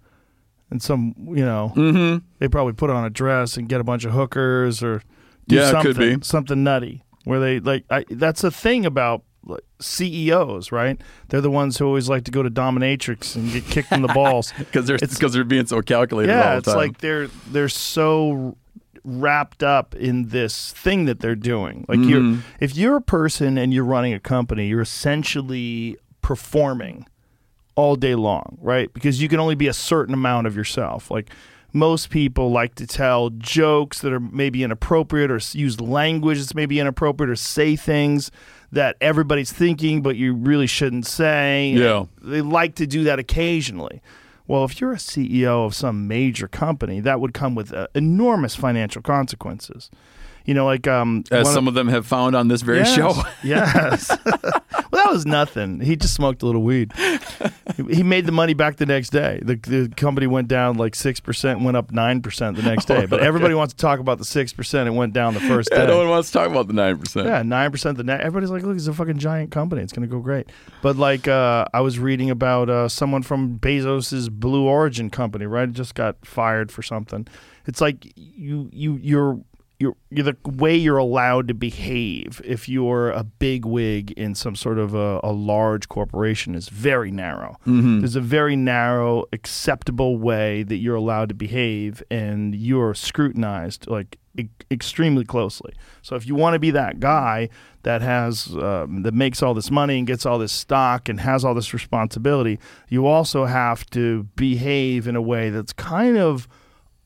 and 0.71 0.83
some 0.83 1.15
you 1.19 1.45
know 1.45 1.73
Mm-hmm. 1.77 2.25
they 2.39 2.49
probably 2.49 2.73
put 2.73 2.91
on 2.91 3.05
a 3.05 3.11
dress 3.11 3.57
and 3.57 3.69
get 3.69 3.81
a 3.81 3.85
bunch 3.85 4.05
of 4.05 4.13
hookers 4.13 4.83
or 4.83 5.03
do 5.49 5.57
Yeah, 5.57 5.71
something 5.71 5.95
could 5.95 6.21
be. 6.21 6.25
something 6.25 6.63
nutty 6.65 7.03
where 7.25 7.41
they 7.41 7.61
like. 7.61 7.85
I, 7.91 8.05
that's 8.11 8.41
the 8.43 8.51
thing 8.51 8.87
about 8.87 9.23
like, 9.45 9.65
CEOs, 9.81 10.71
right? 10.71 11.01
They're 11.29 11.41
the 11.41 11.51
ones 11.51 11.79
who 11.79 11.87
always 11.87 12.09
like 12.09 12.25
to 12.25 12.31
go 12.31 12.43
to 12.43 12.51
dominatrix 12.51 13.35
and 13.37 13.51
get 13.53 13.65
kicked 13.65 13.91
in 13.93 14.03
the 14.03 14.09
balls. 14.09 14.53
Because 14.59 14.87
they're 14.87 14.97
It's- 14.97 15.15
because 15.15 15.33
they're 15.33 15.45
being 15.45 15.67
so 15.67 15.81
calculated. 15.83 16.33
all 16.33 16.39
yeah, 16.39 16.59
it's 16.59 16.67
like 16.69 16.99
they're 16.99 17.29
they're 17.51 17.69
so 17.69 18.57
wrapped 19.03 19.63
up 19.63 19.95
in 19.95 20.29
this 20.29 20.73
thing 20.73 21.07
that 21.07 21.21
they're 21.21 21.35
doing. 21.35 21.85
Like 21.89 21.99
Mm-hmm. 22.01 22.09
you're 22.35 22.39
if 22.61 22.77
you're 22.77 22.97
a 22.97 23.01
person 23.03 23.57
and 23.59 23.73
you're 23.73 23.85
running 23.85 24.13
a 24.15 24.21
company, 24.21 24.67
you're 24.69 24.83
essentially 24.83 25.97
performing 26.23 27.07
all 27.81 27.97
day 27.97 28.15
long, 28.15 28.59
right? 28.61 28.93
Because 28.93 29.23
you 29.23 29.29
can 29.29 29.41
only 29.41 29.55
be 29.55 29.67
a 29.67 29.73
certain 29.73 30.13
amount 30.13 30.47
of 30.47 30.55
yourself. 30.55 31.11
Like 31.11 31.31
most 31.73 32.11
people 32.11 32.51
like 32.51 32.75
to 32.75 32.87
tell 32.87 33.31
jokes 33.31 34.01
that 34.01 34.13
are 34.13 34.21
maybe 34.21 34.63
inappropriate 34.63 35.31
or 35.31 35.41
use 35.53 35.81
language 35.81 36.39
that's 36.39 36.55
maybe 36.55 36.79
inappropriate 36.79 37.31
or 37.31 37.37
say 37.37 37.77
things 37.77 38.31
that 38.71 38.97
everybody's 39.01 39.51
thinking 39.51 40.03
but 40.03 40.17
you 40.17 40.35
really 40.35 40.67
shouldn't 40.67 41.07
say. 41.07 41.71
Yeah. 41.71 42.05
They 42.21 42.43
like 42.43 42.75
to 42.75 42.87
do 42.87 43.03
that 43.05 43.19
occasionally. 43.19 44.03
Well, 44.47 44.65
if 44.65 44.79
you're 44.79 44.93
a 44.93 44.97
CEO 44.97 45.65
of 45.65 45.75
some 45.75 46.07
major 46.07 46.49
company, 46.49 47.01
that 47.01 47.19
would 47.19 47.33
come 47.33 47.55
with 47.55 47.73
uh, 47.73 47.87
enormous 47.95 48.57
financial 48.57 49.01
consequences. 49.01 49.91
You 50.45 50.55
know, 50.55 50.65
like 50.65 50.89
um, 50.89 51.25
as 51.31 51.53
some 51.53 51.69
of 51.69 51.75
them 51.75 51.89
have 51.89 52.07
found 52.07 52.35
on 52.35 52.49
this 52.49 52.63
very 52.63 52.79
yes, 52.79 52.95
show. 52.95 53.15
yes. 53.45 54.09
well, 54.09 54.91
that 54.93 55.11
was 55.11 55.27
nothing. 55.27 55.81
He 55.81 55.97
just 55.97 56.15
smoked 56.15 56.43
a 56.43 56.47
little 56.47 56.63
weed. 56.63 56.93
He- 57.89 58.03
made 58.11 58.27
the 58.27 58.33
money 58.33 58.55
back 58.55 58.77
the 58.77 58.87
next 58.87 59.11
day. 59.11 59.39
The, 59.43 59.55
the 59.55 59.93
company 59.97 60.27
went 60.27 60.49
down 60.49 60.77
like 60.77 60.97
six 60.97 61.21
percent, 61.21 61.61
went 61.61 61.77
up 61.77 61.93
nine 61.93 62.23
percent 62.23 62.57
the 62.57 62.63
next 62.63 62.87
day. 62.87 63.07
But 63.11 63.21
everybody 63.21 63.55
wants 63.55 63.75
to 63.75 63.79
talk 63.79 64.01
about 64.01 64.19
the 64.19 64.25
six 64.25 64.53
percent. 64.53 64.89
It 64.89 64.93
went 64.93 65.13
down 65.13 65.35
the 65.35 65.41
first 65.41 65.69
Yeah, 65.71 65.83
day. 65.83 65.87
no 65.87 65.99
one 65.99 66.09
wants 66.09 66.31
to 66.31 66.39
talk 66.39 66.51
about 66.51 66.67
the 66.67 66.73
nine 66.73 66.99
percent. 66.99 67.27
Yeah, 67.27 67.43
nine 67.43 67.71
percent 67.71 67.99
the. 67.99 68.13
Everybody's 68.13 68.51
like, 68.51 68.63
look, 68.63 68.77
it's 68.77 68.87
a 68.87 68.93
fucking 68.93 69.19
giant 69.19 69.51
company. 69.53 69.83
It's 69.83 69.93
gonna 69.93 70.07
go 70.07 70.19
great. 70.19 70.51
But 70.83 70.97
like, 70.97 71.29
uh, 71.29 71.67
I 71.73 71.81
was 71.81 71.99
reading 71.99 72.31
about 72.31 72.69
uh, 72.69 72.89
someone 72.89 73.23
from 73.23 73.59
Bezos's 73.59 74.29
Blue 74.29 74.65
Origin 74.65 75.11
company, 75.11 75.47
right? 75.47 75.69
It 75.69 75.73
just 75.75 75.95
got 75.95 76.25
fired 76.25 76.73
for 76.73 76.83
something. 76.83 77.27
It's 77.67 77.81
like 77.81 78.13
you, 78.17 78.69
you, 78.73 78.99
you're. 79.01 79.41
You're, 79.81 79.97
you're 80.11 80.25
the 80.25 80.37
way 80.45 80.77
you're 80.77 80.99
allowed 80.99 81.49
to 81.49 81.55
behave 81.55 82.43
if 82.45 82.69
you're 82.69 83.11
a 83.11 83.25
big 83.25 83.65
wig 83.65 84.11
in 84.13 84.35
some 84.35 84.55
sort 84.55 84.79
of 84.79 84.95
a, 84.95 85.21
a 85.25 85.33
large 85.33 85.89
corporation 85.89 86.55
is 86.55 86.69
very 86.69 87.11
narrow. 87.11 87.57
There's 88.01 88.15
a 88.15 88.21
very 88.21 88.57
narrow, 88.57 89.25
acceptable 89.33 90.19
way 90.19 90.65
that 90.65 90.77
you're 90.77 90.97
allowed 90.97 91.31
to 91.31 91.35
behave, 91.35 92.03
and 92.11 92.55
you're 92.55 92.93
scrutinized 92.93 93.87
like 93.89 94.19
e- 94.39 94.51
extremely 94.71 95.25
closely. 95.25 95.73
So 96.03 96.15
if 96.15 96.27
you 96.27 96.35
want 96.35 96.53
to 96.57 96.59
be 96.59 96.71
that 96.73 97.01
guy 97.01 97.49
that 97.83 98.03
has 98.03 98.55
um, 98.57 99.03
that 99.05 99.15
makes 99.15 99.43
all 99.43 99.55
this 99.55 99.71
money 99.71 99.97
and 99.97 100.07
gets 100.07 100.27
all 100.27 100.39
this 100.39 100.53
stock 100.53 101.09
and 101.09 101.21
has 101.21 101.43
all 101.43 101.55
this 101.55 101.73
responsibility, 101.73 102.59
you 102.91 103.07
also 103.07 103.47
have 103.47 103.87
to 103.93 104.25
behave 104.37 105.09
in 105.09 105.17
a 105.17 105.23
way 105.23 105.49
that's 105.49 105.73
kind 105.73 106.19
of 106.19 106.47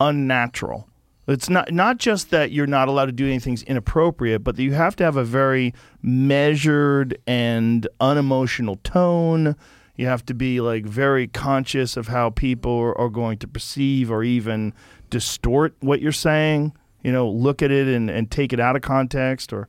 unnatural. 0.01 0.89
It's 1.27 1.49
not 1.49 1.73
not 1.73 1.99
just 1.99 2.31
that 2.31 2.53
you're 2.53 2.67
not 2.67 2.89
allowed 2.89 3.07
to 3.07 3.13
do 3.13 3.27
anything 3.27 3.57
inappropriate, 3.67 4.45
but 4.45 4.57
that 4.57 4.63
you 4.63 4.73
have 4.75 4.95
to 4.97 5.05
have 5.05 5.17
a 5.17 5.25
very 5.25 5.73
measured 6.03 7.19
and 7.27 7.87
unemotional 8.01 8.77
tone. 8.85 9.57
You 9.97 10.07
have 10.07 10.27
to 10.27 10.35
be 10.35 10.61
like 10.61 10.85
very 10.85 11.29
conscious 11.29 11.97
of 11.97 12.09
how 12.09 12.31
people 12.31 12.95
are, 12.99 13.09
going 13.09 13.39
to 13.39 13.49
perceive 13.49 14.11
or 14.11 14.25
even 14.25 14.75
distort 15.09 15.75
what 15.81 16.03
you're 16.03 16.13
saying. 16.13 16.73
You 17.03 17.13
know, 17.13 17.29
look 17.29 17.63
at 17.63 17.71
it 17.71 17.87
and, 17.87 18.11
and 18.11 18.31
take 18.31 18.53
it 18.53 18.59
out 18.59 18.75
of 18.77 18.83
context. 18.83 19.53
Or, 19.53 19.69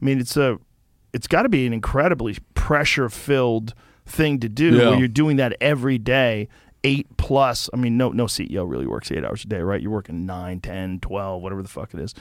I 0.00 0.04
mean, 0.04 0.18
it's 0.18 0.36
a 0.36 0.58
it's 1.12 1.26
got 1.26 1.42
to 1.42 1.48
be 1.48 1.66
an 1.66 1.72
incredibly 1.72 2.36
pressure 2.54 3.08
filled 3.08 3.74
thing 4.06 4.38
to 4.40 4.48
do 4.48 4.70
Yeah. 4.76 4.90
where 4.90 4.98
you're 4.98 5.08
doing 5.08 5.36
that 5.36 5.56
every 5.60 5.98
day 5.98 6.48
eight 6.86 7.16
plus. 7.16 7.68
I 7.74 7.76
mean, 7.76 7.96
no 7.96 8.10
no 8.10 8.26
CEO 8.26 8.68
really 8.68 8.86
works 8.86 9.10
eight 9.10 9.24
hours 9.24 9.44
a 9.44 9.48
day, 9.48 9.60
right? 9.60 9.82
You're 9.82 9.90
working 9.90 10.24
nine, 10.24 10.60
10, 10.60 11.00
12, 11.00 11.42
whatever 11.42 11.62
the 11.62 11.68
fuck 11.68 11.92
it 11.92 12.00
is. 12.00 12.14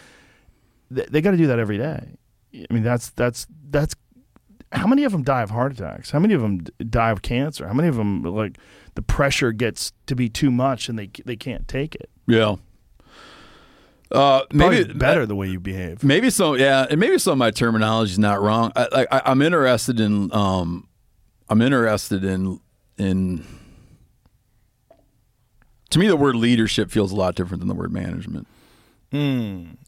They, 0.89 1.05
they 1.05 1.21
got 1.21 1.31
to 1.31 1.37
do 1.37 1.47
that 1.47 1.59
every 1.59 1.77
day. 1.77 2.17
I 2.53 2.73
mean, 2.73 2.83
that's 2.83 3.09
that's 3.11 3.45
that's 3.69 3.95
how 4.71 4.87
many 4.87 5.03
of 5.03 5.11
them 5.11 5.23
die 5.23 5.43
of 5.43 5.51
heart 5.51 5.73
attacks? 5.73 6.11
How 6.11 6.19
many 6.19 6.33
of 6.33 6.41
them 6.41 6.65
die 6.89 7.11
of 7.11 7.21
cancer? 7.21 7.67
How 7.67 7.73
many 7.73 7.87
of 7.87 7.95
them 7.95 8.23
like 8.23 8.57
the 8.95 9.01
pressure 9.01 9.51
gets 9.51 9.93
to 10.07 10.15
be 10.15 10.29
too 10.29 10.51
much 10.51 10.89
and 10.89 10.97
they 10.97 11.09
they 11.25 11.35
can't 11.35 11.67
take 11.67 11.95
it? 11.95 12.09
Yeah. 12.27 12.55
Uh, 14.11 14.43
Maybe 14.51 14.81
maybe 14.83 14.93
better 14.93 15.25
the 15.25 15.35
way 15.35 15.47
you 15.47 15.59
behave. 15.59 16.03
Maybe 16.03 16.29
some, 16.29 16.57
yeah, 16.57 16.85
and 16.89 16.99
maybe 16.99 17.17
some 17.17 17.33
of 17.33 17.37
my 17.37 17.51
terminology 17.51 18.11
is 18.11 18.19
not 18.19 18.41
wrong. 18.41 18.71
I, 18.75 19.07
I'm 19.25 19.41
interested 19.41 19.99
in, 19.99 20.31
um, 20.33 20.87
I'm 21.49 21.61
interested 21.61 22.23
in, 22.23 22.59
in. 22.97 23.43
To 25.95 25.99
me, 25.99 26.07
the 26.07 26.17
word 26.17 26.35
leadership 26.35 26.91
feels 26.91 27.13
a 27.13 27.15
lot 27.15 27.35
different 27.35 27.61
than 27.61 27.69
the 27.69 27.73
word 27.73 27.93
management. 27.93 28.47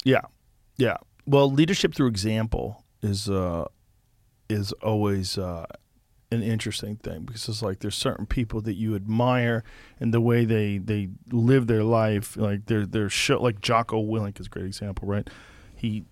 Yeah, 0.06 0.22
yeah. 0.78 0.96
Well, 1.26 1.52
leadership 1.52 1.94
through 1.94 2.08
example 2.08 2.86
is 3.02 3.30
uh, 3.30 3.66
is 4.48 4.72
always 4.82 5.38
uh, 5.38 5.66
an 6.32 6.44
interesting 6.44 6.96
thing 6.96 7.24
because 7.24 7.50
it's 7.50 7.62
like 7.62 7.80
there's 7.80 7.98
certain 7.98 8.26
people 8.26 8.62
that 8.62 8.76
you 8.76 8.96
admire 8.96 9.66
and 10.00 10.14
the 10.14 10.22
way 10.22 10.46
they 10.46 10.78
they 10.78 11.10
live 11.30 11.68
their 11.68 11.84
life. 11.84 12.38
Like 12.38 12.68
they're 12.68 12.86
they're 12.86 13.10
show 13.10 13.42
like 13.42 13.60
Jocko 13.60 14.02
Willink 14.02 14.40
is 14.40 14.46
a 14.46 14.50
great 14.50 14.66
example, 14.66 15.10
right? 15.10 15.30
He 15.76 16.06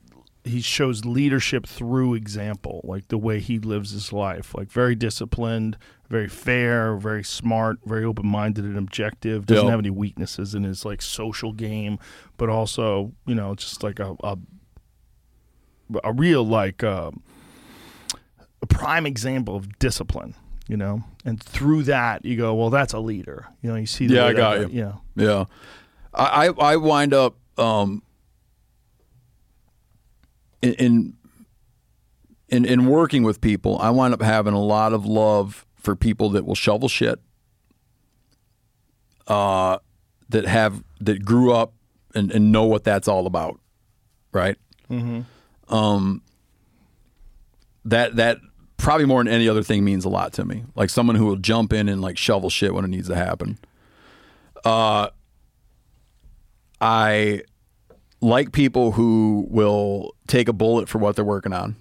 he 0.46 0.62
shows 0.62 1.04
leadership 1.06 1.66
through 1.68 2.14
example, 2.14 2.82
like 2.84 3.08
the 3.08 3.18
way 3.18 3.40
he 3.40 3.58
lives 3.60 3.92
his 3.92 4.14
life, 4.14 4.54
like 4.56 4.70
very 4.72 4.94
disciplined, 4.96 5.76
very 6.08 6.28
fair, 6.30 6.96
very 6.98 7.24
smart, 7.24 7.80
very 7.86 8.06
open 8.06 8.28
minded 8.28 8.64
and 8.64 8.78
objective. 8.78 9.48
Doesn't 9.48 9.66
Yeah. 9.66 9.72
have 9.72 9.80
any 9.80 9.90
weaknesses 9.90 10.54
in 10.54 10.64
his 10.64 10.86
like 10.86 11.02
social 11.02 11.52
game, 11.52 11.98
but 12.38 12.48
also 12.50 13.12
you 13.26 13.34
know 13.36 13.56
just 13.56 13.82
like 13.84 14.00
a 14.00 14.16
a, 14.24 14.38
a 16.04 16.14
real 16.14 16.46
like 16.46 16.84
um, 16.84 17.24
a 18.62 18.66
prime 18.68 19.06
example 19.06 19.56
of 19.56 19.78
discipline. 19.80 20.36
You 20.68 20.78
know, 20.78 21.04
and 21.24 21.42
through 21.42 21.84
that 21.84 22.26
you 22.26 22.38
go, 22.38 22.56
well, 22.56 22.72
that's 22.72 22.92
a 22.94 23.00
leader. 23.00 23.46
You 23.62 23.70
know, 23.70 23.76
you 23.76 23.86
see. 23.86 24.08
The 24.08 24.16
Yeah, 24.16 24.26
I 24.26 24.34
got 24.34 24.60
you. 24.62 24.70
Yeah, 24.72 24.94
Yeah, 25.16 25.46
I 26.14 26.48
I, 26.48 26.74
I 26.74 26.76
wind 26.78 27.14
up 27.14 27.36
um, 27.60 28.02
in, 30.66 30.74
in 30.74 31.14
in 32.50 32.66
in 32.66 32.86
working 32.86 33.24
with 33.24 33.42
people. 33.42 33.78
I 33.80 33.90
wind 33.90 34.14
up 34.14 34.22
having 34.22 34.54
a 34.54 34.62
lot 34.62 34.94
of 34.94 35.06
love 35.06 35.66
for 35.76 35.96
people 35.96 36.30
that 36.32 36.46
will 36.46 36.56
shovel 36.56 36.90
shit. 36.90 37.20
Uh, 39.28 39.80
that 40.30 40.46
have 40.46 40.84
that 41.00 41.26
grew 41.26 41.52
up 41.52 41.74
and, 42.14 42.32
and 42.32 42.52
know 42.52 42.66
what 42.66 42.84
that's 42.84 43.08
all 43.08 43.26
about, 43.26 43.60
right? 44.32 44.58
Mm-hmm. 44.90 45.74
Um, 45.74 46.22
that 47.86 48.16
that 48.16 48.38
probably 48.78 49.06
more 49.06 49.24
than 49.24 49.34
any 49.34 49.50
other 49.50 49.64
thing 49.64 49.84
means 49.84 50.06
a 50.06 50.10
lot 50.10 50.34
to 50.34 50.46
me. 50.46 50.64
Like 50.76 50.90
someone 50.90 51.16
who 51.16 51.26
will 51.26 51.38
jump 51.38 51.74
in 51.74 51.90
and 51.90 52.02
like 52.02 52.18
shovel 52.18 52.50
shit 52.50 52.74
when 52.74 52.86
it 52.86 52.90
needs 52.90 53.08
to 53.08 53.16
happen. 53.16 53.58
Uh, 54.64 55.10
I 56.80 57.42
like 58.26 58.52
people 58.52 58.94
who 58.94 59.46
will 59.50 60.16
take 60.28 60.48
a 60.48 60.54
bullet 60.54 60.90
for 60.90 60.98
what 60.98 61.16
they're 61.16 61.24
working 61.24 61.54
on. 61.54 61.76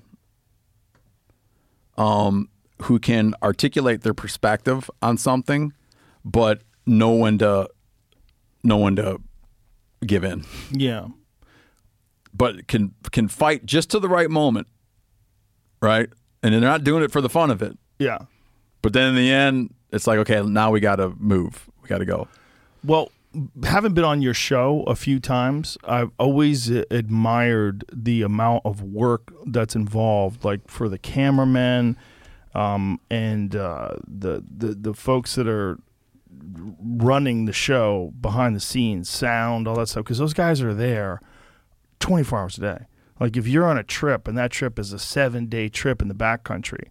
Um, 1.97 2.49
who 2.83 2.99
can 2.99 3.35
articulate 3.43 4.03
their 4.03 4.15
perspective 4.15 4.91
on 5.01 5.17
something, 5.17 5.73
but 6.25 6.61
know 6.87 7.15
when 7.15 7.39
to 7.39 7.69
know 8.65 8.79
when 8.79 8.97
to 8.97 9.21
give 10.05 10.25
in. 10.25 10.45
yeah, 10.73 11.07
But 12.35 12.67
can 12.67 12.95
can 13.13 13.29
fight 13.29 13.65
just 13.65 13.91
to 13.91 14.01
the 14.01 14.09
right 14.09 14.29
moment. 14.29 14.67
Right? 15.81 16.09
And 16.43 16.53
they're 16.53 16.61
not 16.61 16.83
doing 16.85 17.03
it 17.05 17.11
for 17.13 17.21
the 17.21 17.29
fun 17.31 17.51
of 17.51 17.63
it. 17.63 17.79
yeah. 17.99 18.19
But 18.83 18.93
then 18.93 19.09
in 19.11 19.15
the 19.15 19.31
end, 19.33 19.73
it's 19.93 20.07
like, 20.07 20.19
okay, 20.19 20.43
now 20.43 20.71
we 20.71 20.79
gotta 20.81 21.09
move. 21.17 21.71
We 21.83 21.89
gotta 21.89 22.05
go. 22.05 22.29
Well, 22.85 23.11
having 23.65 23.95
been 23.95 24.05
on 24.05 24.23
your 24.23 24.35
show 24.35 24.83
a 24.87 24.95
few 24.95 25.21
times, 25.21 25.77
I've 25.85 26.11
always 26.19 26.69
admired 26.71 27.85
the 27.93 28.23
amount 28.23 28.63
of 28.65 28.83
work 28.83 29.33
that's 29.47 29.75
involved, 29.75 30.45
like 30.45 30.69
for 30.69 30.89
the 30.89 30.99
cameramen 30.99 31.97
um, 32.55 33.01
and 33.11 33.55
uh, 33.57 33.97
the, 34.07 34.45
the 34.57 34.69
the 34.75 34.95
folks 34.95 35.35
that 35.35 35.49
are 35.49 35.79
running 36.81 37.47
the 37.47 37.53
show 37.53 38.13
behind 38.21 38.55
the 38.55 38.61
scenes, 38.61 39.09
sound, 39.09 39.67
all 39.67 39.77
that 39.77 39.89
stuff. 39.89 40.05
Because 40.05 40.19
those 40.19 40.35
guys 40.35 40.63
are 40.63 40.75
there 40.75 41.21
twenty 42.01 42.25
four 42.25 42.39
hours 42.39 42.59
a 42.59 42.61
day. 42.61 42.85
Like 43.21 43.37
if 43.37 43.47
you're 43.47 43.67
on 43.67 43.79
a 43.79 43.85
trip 43.85 44.29
and 44.29 44.37
that 44.39 44.51
trip 44.51 44.79
is 44.79 44.93
a 44.93 44.99
seven 44.99 45.47
day 45.47 45.69
trip 45.69 46.03
in 46.03 46.09
the 46.09 46.15
backcountry, 46.15 46.89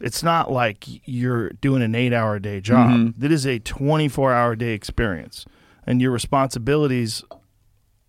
it's 0.00 0.22
not 0.22 0.50
like 0.50 0.84
you're 1.08 1.50
doing 1.50 1.82
an 1.82 1.94
eight 1.94 2.12
hour 2.12 2.38
day 2.38 2.60
job. 2.60 2.90
It 3.22 3.32
is 3.32 3.46
a 3.46 3.58
24 3.58 4.32
hour 4.32 4.56
day 4.56 4.72
experience. 4.72 5.46
And 5.86 6.00
your 6.02 6.10
responsibilities, 6.10 7.22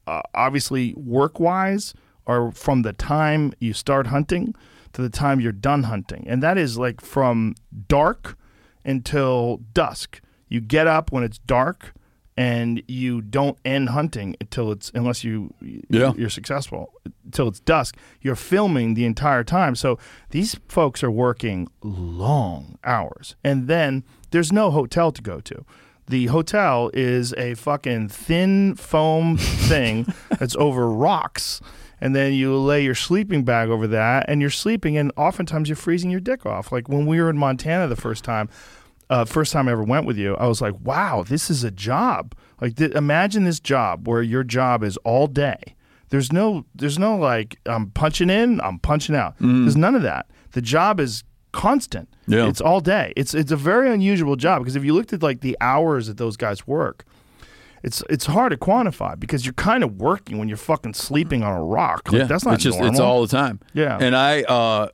uh, 0.07 0.21
obviously 0.33 0.93
work 0.95 1.39
wise, 1.39 1.93
are 2.25 2.51
from 2.51 2.81
the 2.81 2.93
time 2.93 3.53
you 3.59 3.73
start 3.73 4.07
hunting 4.07 4.53
to 4.93 5.01
the 5.01 5.09
time 5.09 5.39
you're 5.39 5.51
done 5.51 5.83
hunting. 5.83 6.25
And 6.27 6.41
that 6.43 6.57
is 6.57 6.77
like 6.77 7.01
from 7.01 7.55
dark 7.87 8.37
until 8.83 9.61
dusk. 9.73 10.21
You 10.49 10.59
get 10.61 10.87
up 10.87 11.11
when 11.11 11.23
it's 11.23 11.37
dark 11.39 11.93
and 12.35 12.81
you 12.87 13.21
don't 13.21 13.57
end 13.65 13.89
hunting 13.89 14.35
until 14.39 14.71
it's 14.71 14.91
unless 14.93 15.23
you 15.23 15.53
Yeah. 15.89 16.13
you're 16.17 16.29
successful 16.29 16.93
until 17.25 17.47
it's 17.47 17.59
dusk. 17.59 17.97
You're 18.21 18.35
filming 18.35 18.93
the 18.93 19.05
entire 19.05 19.43
time. 19.43 19.75
So 19.75 19.97
these 20.29 20.55
folks 20.67 21.03
are 21.03 21.11
working 21.11 21.67
long 21.81 22.77
hours. 22.83 23.35
And 23.43 23.67
then 23.67 24.03
there's 24.31 24.51
no 24.51 24.71
hotel 24.71 25.11
to 25.11 25.21
go 25.21 25.39
to. 25.41 25.65
The 26.09 26.27
hotel 26.27 26.89
is 26.93 27.33
a 27.33 27.55
fucking 27.55 28.09
thin 28.09 28.75
foam 28.75 29.37
thing 29.37 30.13
that's 30.39 30.55
over 30.55 30.89
rocks. 30.89 31.59
And 31.99 32.15
then 32.15 32.33
you 32.33 32.55
lay 32.57 32.83
your 32.83 32.95
sleeping 32.95 33.43
bag 33.43 33.69
over 33.69 33.87
that 33.87 34.25
and 34.29 34.39
you're 34.39 34.49
sleeping 34.49 34.97
and 34.97 35.11
oftentimes 35.17 35.67
you're 35.67 35.75
freezing 35.75 36.11
your 36.11 36.19
dick 36.19 36.45
off. 36.45 36.71
Like 36.71 36.87
when 36.87 37.05
we 37.07 37.19
were 37.19 37.29
in 37.29 37.37
Montana 37.37 37.87
the 37.87 37.95
first 37.95 38.23
time, 38.23 38.49
uh, 39.09 39.25
first 39.25 39.51
time 39.51 39.67
I 39.67 39.71
ever 39.71 39.83
went 39.83 40.05
with 40.05 40.17
you, 40.17 40.35
I 40.35 40.47
was 40.47 40.61
like, 40.61 40.75
wow, 40.81 41.23
this 41.27 41.49
is 41.49 41.63
a 41.63 41.71
job. 41.71 42.35
Like, 42.61 42.75
th- 42.75 42.91
imagine 42.91 43.45
this 43.45 43.59
job 43.59 44.07
where 44.07 44.21
your 44.21 44.43
job 44.43 44.83
is 44.83 44.97
all 44.97 45.27
day. 45.27 45.75
There's 46.09 46.31
no, 46.31 46.65
there's 46.75 46.99
no 46.99 47.15
like, 47.15 47.59
I'm 47.65 47.89
punching 47.91 48.29
in, 48.29 48.59
I'm 48.61 48.79
punching 48.79 49.15
out. 49.15 49.35
There's 49.63 49.75
none 49.77 49.95
of 49.95 50.01
that. 50.03 50.27
The 50.51 50.61
job 50.61 50.99
is 50.99 51.23
constant. 51.57 52.07
Yeah. 52.27 52.47
It's 52.47 52.61
all 52.61 52.79
day. 52.81 53.13
It's 53.15 53.33
it's 53.33 53.51
a 53.51 53.55
very 53.57 53.91
unusual 53.91 54.35
job 54.35 54.61
because 54.61 54.75
if 54.75 54.83
you 54.85 54.93
looked 54.93 55.11
at 55.13 55.21
like 55.23 55.41
the 55.41 55.57
hours 55.59 56.07
that 56.07 56.17
those 56.17 56.37
guys 56.37 56.67
work, 56.67 57.03
it's 57.83 58.03
it's 58.09 58.25
hard 58.27 58.51
to 58.51 58.57
quantify 58.57 59.19
because 59.19 59.45
you're 59.45 59.53
kind 59.53 59.83
of 59.83 59.99
working 59.99 60.37
when 60.37 60.47
you're 60.47 60.57
fucking 60.71 60.93
sleeping 60.93 61.41
on 61.43 61.53
a 61.55 61.63
rock. 61.63 62.11
Like, 62.11 62.27
that's 62.27 62.45
not 62.45 62.55
it's 62.55 62.63
just 62.63 62.77
normal. 62.77 62.91
it's 62.93 62.99
all 62.99 63.21
the 63.21 63.27
time. 63.29 63.59
Yeah. 63.73 63.97
And 63.99 64.15
I 64.15 64.43
uh 64.43 64.87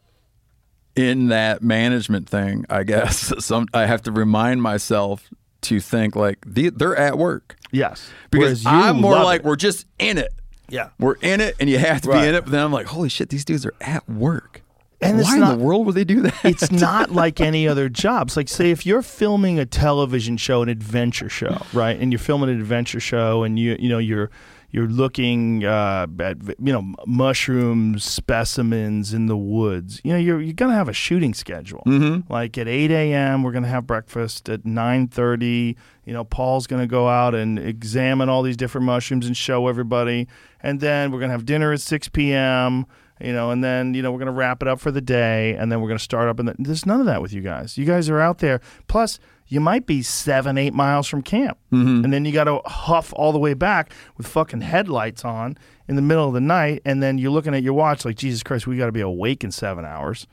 in 0.96 1.28
that 1.30 1.62
management 1.64 2.30
thing, 2.30 2.66
I 2.70 2.84
guess 2.84 3.34
some 3.46 3.68
I 3.74 3.86
have 3.86 4.02
to 4.04 4.12
remind 4.12 4.62
myself 4.62 5.30
to 5.62 5.80
think 5.80 6.16
like 6.16 6.38
the, 6.46 6.70
they're 6.70 6.96
at 6.96 7.18
work. 7.18 7.56
yes 7.72 8.10
Because 8.32 8.64
you 8.64 8.70
I'm 8.70 8.98
more 9.02 9.24
like 9.24 9.42
it. 9.42 9.46
we're 9.46 9.56
just 9.56 9.86
in 9.98 10.18
it. 10.18 10.32
yeah. 10.70 10.90
We're 11.00 11.16
in 11.22 11.42
it 11.42 11.56
and 11.60 11.70
you 11.70 11.78
have 11.80 12.02
to 12.02 12.10
Right. 12.10 12.22
be 12.24 12.28
in 12.30 12.36
it, 12.36 12.44
but 12.44 12.52
then 12.52 12.64
I'm 12.64 12.72
like, 12.74 12.88
holy 12.88 13.10
shit, 13.10 13.30
these 13.30 13.46
dudes 13.46 13.66
are 13.66 13.74
at 13.82 14.08
work. 14.10 14.62
And 15.04 15.22
Why 15.22 15.38
not- 15.38 15.54
in 15.54 15.60
the 15.60 15.64
world 15.66 15.86
would 15.86 15.96
they 15.96 16.04
do 16.04 16.22
that? 16.22 16.36
it's 16.44 16.72
not 16.72 17.12
like 17.12 17.42
any 17.42 17.68
other 17.68 17.90
jobs. 17.90 18.36
Like, 18.38 18.50
say, 18.50 18.72
if 18.72 18.86
you're 18.86 19.02
filming 19.02 19.60
a 19.60 19.66
television 19.66 20.38
show, 20.38 20.62
an 20.62 20.70
adventure 20.70 21.30
show, 21.30 21.62
right, 21.74 22.00
and 22.00 22.12
you're 22.12 22.20
filming 22.20 22.50
an 22.50 22.60
adventure 22.60 23.00
show, 23.00 23.44
and 23.44 23.58
you 23.60 23.76
you 23.80 23.90
know 23.90 23.98
you're 24.00 24.30
you're 24.74 24.88
looking 24.88 25.64
uh, 25.64 26.08
at 26.20 26.38
you 26.60 26.74
know 26.74 26.94
mushroom 27.06 28.00
specimens 28.00 29.14
in 29.14 29.28
the 29.28 29.38
woods. 29.38 30.02
You 30.04 30.14
know, 30.14 30.18
you're 30.20 30.42
you're 30.42 30.54
gonna 30.54 30.74
have 30.74 30.90
a 30.90 30.94
shooting 30.94 31.34
schedule. 31.36 31.84
Mm-hmm. 31.86 32.32
Like 32.34 32.58
at 32.58 32.68
8 32.68 32.90
a.m., 32.90 33.44
we're 33.44 33.52
gonna 33.52 33.68
have 33.68 33.86
breakfast. 33.86 34.50
At 34.50 34.64
9:30, 34.64 35.76
you 36.06 36.14
know, 36.14 36.24
Paul's 36.24 36.66
gonna 36.66 36.88
go 36.88 37.08
out 37.08 37.36
and 37.36 37.60
examine 37.60 38.30
all 38.30 38.42
these 38.42 38.58
different 38.58 38.86
mushrooms 38.86 39.28
and 39.28 39.38
show 39.38 39.68
everybody, 39.68 40.28
and 40.60 40.80
then 40.80 41.12
we're 41.12 41.20
gonna 41.20 41.34
have 41.34 41.46
dinner 41.46 41.72
at 41.72 41.82
6 41.82 42.10
p.m 42.10 42.86
you 43.24 43.34
know, 43.34 43.52
and 43.52 43.64
then 43.64 43.94
you 43.94 44.02
know 44.02 44.12
we're 44.12 44.20
gonna 44.20 44.32
wrap 44.32 44.62
it 44.62 44.68
up 44.68 44.80
for 44.80 44.92
the 44.92 45.02
day, 45.02 45.56
and 45.56 45.72
then 45.72 45.82
we're 45.82 45.88
gonna 45.88 46.00
start 46.00 46.28
up. 46.30 46.40
And 46.40 46.48
the, 46.50 46.56
there's 46.60 46.86
none 46.86 47.00
of 47.00 47.06
that 47.06 47.22
with 47.22 47.34
you 47.34 47.42
guys. 47.42 47.78
You 47.78 47.86
guys 47.86 48.10
are 48.10 48.20
out 48.20 48.40
there. 48.40 48.60
Plus, 48.88 49.20
you 49.48 49.60
might 49.60 49.86
be 49.86 50.02
seven, 50.02 50.58
eight 50.58 50.74
miles 50.74 51.08
from 51.08 51.22
camp, 51.22 51.58
and 51.72 52.12
then 52.14 52.26
you 52.26 52.32
got 52.32 52.46
to 52.46 52.60
huff 52.66 53.14
all 53.16 53.32
the 53.32 53.40
way 53.40 53.54
back 53.54 53.92
with 54.18 54.26
fucking 54.28 54.62
headlights 54.62 55.24
on 55.26 55.58
in 55.88 55.96
the 55.96 56.02
middle 56.02 56.28
of 56.28 56.34
the 56.34 56.42
night, 56.42 56.82
and 56.86 57.04
then 57.04 57.18
you're 57.18 57.32
looking 57.32 57.54
at 57.54 57.62
your 57.62 57.74
watch 57.74 58.06
like 58.06 58.16
Jesus 58.16 58.42
Christ, 58.42 58.66
we 58.68 58.78
got 58.78 58.86
to 58.88 58.92
be 58.92 59.02
awake 59.02 59.44
in 59.44 59.52
seven 59.52 59.86
hours. 59.86 60.28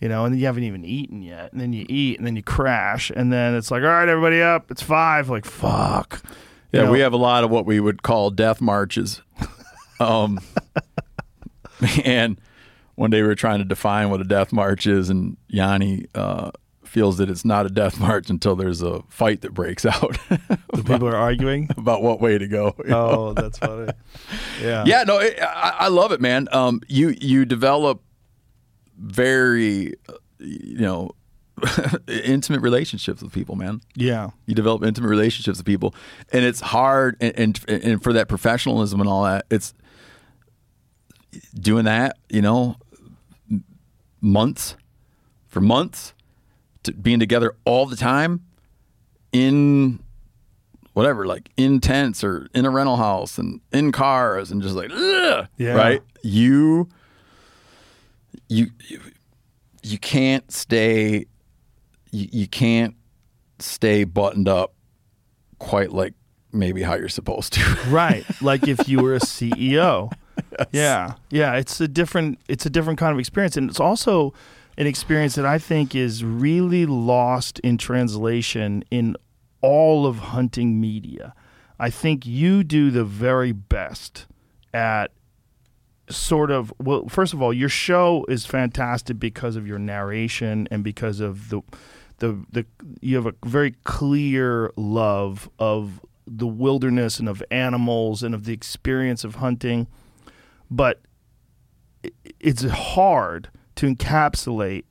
You 0.00 0.08
know, 0.10 0.24
and 0.26 0.34
then 0.34 0.40
you 0.40 0.44
haven't 0.46 0.64
even 0.64 0.84
eaten 0.84 1.22
yet, 1.22 1.52
and 1.52 1.60
then 1.60 1.72
you 1.72 1.86
eat, 1.88 2.18
and 2.18 2.26
then 2.26 2.36
you 2.36 2.42
crash, 2.42 3.10
and 3.14 3.32
then 3.32 3.54
it's 3.54 3.70
like, 3.70 3.82
all 3.82 3.88
right, 3.88 4.06
everybody 4.08 4.42
up, 4.42 4.70
it's 4.70 4.82
five. 4.82 5.30
Like, 5.30 5.44
fuck. 5.46 6.20
You 6.72 6.80
Yeah, 6.80 6.86
know? 6.86 6.92
we 6.92 7.00
have 7.00 7.12
a 7.14 7.16
lot 7.18 7.44
of 7.44 7.50
what 7.50 7.64
we 7.64 7.80
would 7.80 8.02
call 8.02 8.30
death 8.30 8.60
marches. 8.60 9.22
Um, 9.98 10.38
and 12.04 12.40
one 12.94 13.10
day 13.10 13.20
we 13.22 13.28
were 13.28 13.34
trying 13.34 13.58
to 13.58 13.64
define 13.64 14.10
what 14.10 14.20
a 14.20 14.24
death 14.24 14.52
march 14.52 14.86
is, 14.86 15.10
and 15.10 15.36
Janis 15.50 16.06
uh, 16.14 16.50
feels 16.84 17.18
that 17.18 17.28
it's 17.28 17.44
not 17.44 17.66
a 17.66 17.68
death 17.68 18.00
march 18.00 18.30
until 18.30 18.56
there's 18.56 18.80
a 18.82 19.02
fight 19.08 19.42
that 19.42 19.52
breaks 19.52 19.84
out 19.84 20.16
The 20.28 20.82
people 20.84 21.08
are 21.08 21.16
arguing. 21.16 21.68
about 21.76 22.02
what 22.02 22.20
way 22.20 22.38
to 22.38 22.46
go. 22.48 22.74
you 22.78 22.90
know? 22.90 23.10
Oh, 23.10 23.32
that's 23.34 23.58
funny. 23.58 23.92
Yeah. 24.62 24.84
Yeah, 24.86 25.02
no, 25.04 25.18
it, 25.18 25.38
I, 25.40 25.76
I 25.80 25.88
love 25.88 26.12
it, 26.12 26.20
man. 26.20 26.48
Um, 26.52 26.80
you 26.88 27.14
you 27.20 27.44
develop 27.44 28.02
very, 28.98 29.94
you 30.38 30.78
know, 30.78 31.10
intimate 32.06 32.60
relationships 32.60 33.22
with 33.22 33.32
people, 33.32 33.56
man. 33.56 33.80
Yeah. 33.94 34.30
You 34.46 34.54
develop 34.54 34.82
intimate 34.84 35.08
relationships 35.08 35.58
with 35.58 35.66
people, 35.66 35.94
and 36.32 36.44
it's 36.44 36.60
hard. 36.60 37.16
And, 37.20 37.38
and 37.38 37.60
and 37.68 38.02
for 38.02 38.12
that 38.12 38.28
professionalism 38.28 39.00
and 39.00 39.08
all 39.08 39.24
that, 39.24 39.46
it's 39.50 39.74
doing 41.54 41.84
that. 41.84 42.16
You 42.28 42.42
know, 42.42 42.76
months 44.20 44.76
for 45.48 45.60
months, 45.60 46.12
to 46.82 46.92
being 46.92 47.18
together 47.18 47.54
all 47.64 47.86
the 47.86 47.96
time 47.96 48.42
in 49.32 50.00
whatever, 50.92 51.26
like 51.26 51.50
in 51.56 51.80
tents 51.80 52.22
or 52.24 52.48
in 52.54 52.64
a 52.64 52.70
rental 52.70 52.96
house 52.96 53.38
and 53.38 53.60
in 53.72 53.92
cars 53.92 54.50
and 54.50 54.62
just 54.62 54.74
like, 54.74 54.90
ugh, 54.92 55.46
Yeah. 55.56 55.72
right? 55.74 56.02
You, 56.22 56.88
you, 58.48 58.70
you, 58.88 59.00
you 59.82 59.98
can't 59.98 60.50
stay, 60.50 61.26
you, 62.10 62.28
you 62.32 62.46
can't 62.48 62.94
stay 63.58 64.04
buttoned 64.04 64.48
up 64.48 64.74
quite 65.58 65.92
like 65.92 66.14
maybe 66.52 66.82
how 66.82 66.94
you're 66.94 67.08
supposed 67.08 67.52
to. 67.54 67.60
Right. 67.88 68.24
Like 68.42 68.66
if 68.68 68.88
you 68.88 69.00
were 69.02 69.14
a 69.14 69.20
CEO. 69.20 70.10
Yeah. 70.72 71.14
Yeah. 71.30 71.54
It's 71.54 71.80
a 71.80 71.88
different 71.88 72.38
it's 72.48 72.66
a 72.66 72.70
different 72.70 72.98
kind 72.98 73.12
of 73.12 73.18
experience. 73.18 73.56
And 73.56 73.70
it's 73.70 73.80
also 73.80 74.32
an 74.78 74.86
experience 74.86 75.34
that 75.36 75.46
I 75.46 75.58
think 75.58 75.94
is 75.94 76.24
really 76.24 76.86
lost 76.86 77.58
in 77.60 77.78
translation 77.78 78.84
in 78.90 79.16
all 79.60 80.06
of 80.06 80.18
hunting 80.18 80.80
media. 80.80 81.34
I 81.78 81.90
think 81.90 82.24
you 82.26 82.64
do 82.64 82.90
the 82.90 83.04
very 83.04 83.52
best 83.52 84.26
at 84.72 85.10
sort 86.08 86.50
of 86.50 86.72
well 86.78 87.08
first 87.08 87.32
of 87.32 87.42
all 87.42 87.52
your 87.52 87.68
show 87.68 88.24
is 88.28 88.46
fantastic 88.46 89.18
because 89.18 89.56
of 89.56 89.66
your 89.66 89.78
narration 89.78 90.68
and 90.70 90.84
because 90.84 91.18
of 91.18 91.48
the 91.48 91.60
the 92.18 92.44
the 92.52 92.64
you 93.00 93.16
have 93.16 93.26
a 93.26 93.34
very 93.44 93.74
clear 93.82 94.70
love 94.76 95.50
of 95.58 96.00
the 96.26 96.46
wilderness 96.46 97.18
and 97.18 97.28
of 97.28 97.42
animals 97.50 98.22
and 98.22 98.34
of 98.34 98.44
the 98.44 98.52
experience 98.52 99.24
of 99.24 99.36
hunting 99.36 99.86
but 100.70 101.00
it's 102.40 102.64
hard 102.64 103.48
to 103.76 103.86
encapsulate 103.94 104.84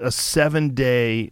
a 0.00 0.10
7 0.10 0.74
day 0.74 1.30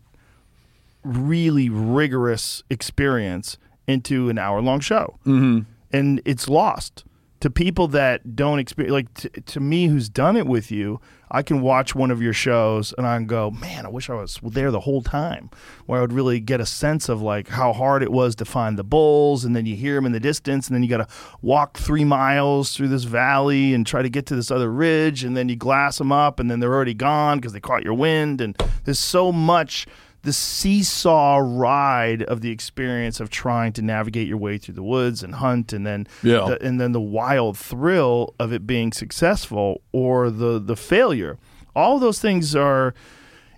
really 1.05 1.69
rigorous 1.69 2.63
experience 2.71 3.59
into 3.87 4.29
an 4.29 4.39
hour 4.39 4.61
long 4.61 4.81
show 4.81 5.19
Mm-hmm. 5.27 5.61
and 5.93 6.23
it's 6.25 6.49
lost 6.49 7.05
to 7.43 7.51
people 7.51 7.89
that 7.89 8.37
don't 8.37 8.61
experience 8.61 8.93
like 8.93 9.15
t- 9.15 9.29
to 9.29 9.59
me 9.59 9.89
who's 9.89 10.09
done 10.09 10.37
it 10.37 10.47
with 10.47 10.71
you 10.71 11.01
i 11.33 11.43
can 11.43 11.61
watch 11.61 11.93
one 11.93 12.13
of 12.13 12.23
your 12.23 12.33
shows 12.33 12.95
and 12.97 13.05
i 13.05 13.17
can 13.17 13.27
go 13.27 13.51
man 13.51 13.85
i 13.85 13.89
wish 13.89 14.09
i 14.09 14.15
was 14.15 14.39
there 14.45 14.71
the 14.71 14.79
whole 14.79 15.03
time 15.03 15.51
where 15.87 15.99
i 15.99 16.01
would 16.01 16.13
really 16.13 16.39
get 16.39 16.61
a 16.61 16.67
sense 16.67 17.09
of 17.09 17.21
like 17.21 17.49
how 17.49 17.73
hard 17.73 18.01
it 18.01 18.13
was 18.13 18.37
to 18.37 18.45
find 18.45 18.79
the 18.79 18.85
bulls 18.85 19.45
and 19.45 19.57
then 19.57 19.67
you 19.67 19.75
hear 19.75 19.97
them 19.97 20.07
in 20.07 20.13
the 20.13 20.21
distance 20.21 20.69
and 20.69 20.77
then 20.77 20.85
you 20.85 20.89
got 20.89 20.99
to 20.99 21.15
walk 21.41 21.77
three 21.79 22.05
miles 22.05 22.77
through 22.77 22.87
this 22.87 23.03
valley 23.03 23.75
and 23.75 23.89
try 23.89 24.03
to 24.03 24.09
get 24.09 24.25
to 24.25 24.37
this 24.37 24.53
other 24.53 24.71
ridge 24.71 25.25
and 25.25 25.37
then 25.37 25.49
you 25.49 25.57
glass 25.57 25.99
them 25.99 26.13
up 26.13 26.39
and 26.39 26.49
then 26.49 26.61
they're 26.61 26.73
already 26.73 26.95
gone 26.95 27.39
because 27.39 27.53
they 27.53 27.61
caught 27.61 27.83
your 27.83 27.95
wind 27.95 28.41
and 28.41 28.57
there's 28.85 29.01
so 29.01 29.33
much 29.33 29.85
the 30.23 30.33
seesaw 30.33 31.39
ride 31.43 32.23
of 32.23 32.41
the 32.41 32.51
experience 32.51 33.19
of 33.21 33.29
trying 33.31 33.73
to 33.73 33.83
navigate 33.83 34.29
your 34.29 34.39
way 34.39 34.57
through 34.59 34.75
the 34.75 34.83
woods 34.83 35.23
and 35.23 35.35
hunt 35.37 35.73
and 35.73 35.87
then 35.87 36.07
Yeah. 36.23 36.47
the, 36.49 36.63
and 36.65 36.81
then 36.81 36.93
the 36.93 37.01
wild 37.01 37.59
thrill 37.59 38.35
of 38.39 38.53
it 38.53 38.67
being 38.67 38.93
successful 38.93 39.83
or 39.93 40.31
the 40.31 40.59
the 40.61 40.77
failure. 40.77 41.39
All 41.75 41.99
those 41.99 42.21
things 42.21 42.55
are 42.55 42.95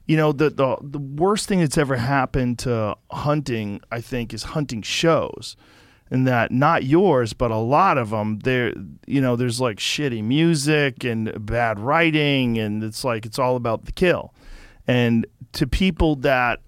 you 0.07 0.17
know 0.17 0.33
the, 0.33 0.51
the 0.51 0.77
the 0.81 0.99
worst 0.99 1.49
thing 1.49 1.61
that's 1.61 1.79
ever 1.79 1.97
happened 1.97 2.59
to 2.61 2.95
hunting 3.11 3.81
i 3.91 4.01
think 4.01 4.33
is 4.35 4.43
hunting 4.43 4.83
shows. 4.83 5.57
And 6.11 6.27
that 6.27 6.51
not 6.53 6.85
yours 6.85 7.33
but 7.33 7.51
a 7.51 7.57
lot 7.57 7.99
of 7.99 8.11
them 8.11 8.39
there 8.41 8.73
you 9.07 9.21
know 9.21 9.37
there's 9.37 9.61
like 9.61 9.79
shitty 9.79 10.23
music 10.23 11.03
and 11.05 11.33
bad 11.45 11.79
writing 11.81 12.59
and 12.59 12.85
it's 12.85 13.03
like 13.05 13.27
it's 13.27 13.39
all 13.39 13.57
about 13.57 13.85
the 13.87 13.93
kill. 13.93 14.33
And 14.87 15.27
to 15.55 15.67
people 15.67 16.17
that 16.17 16.61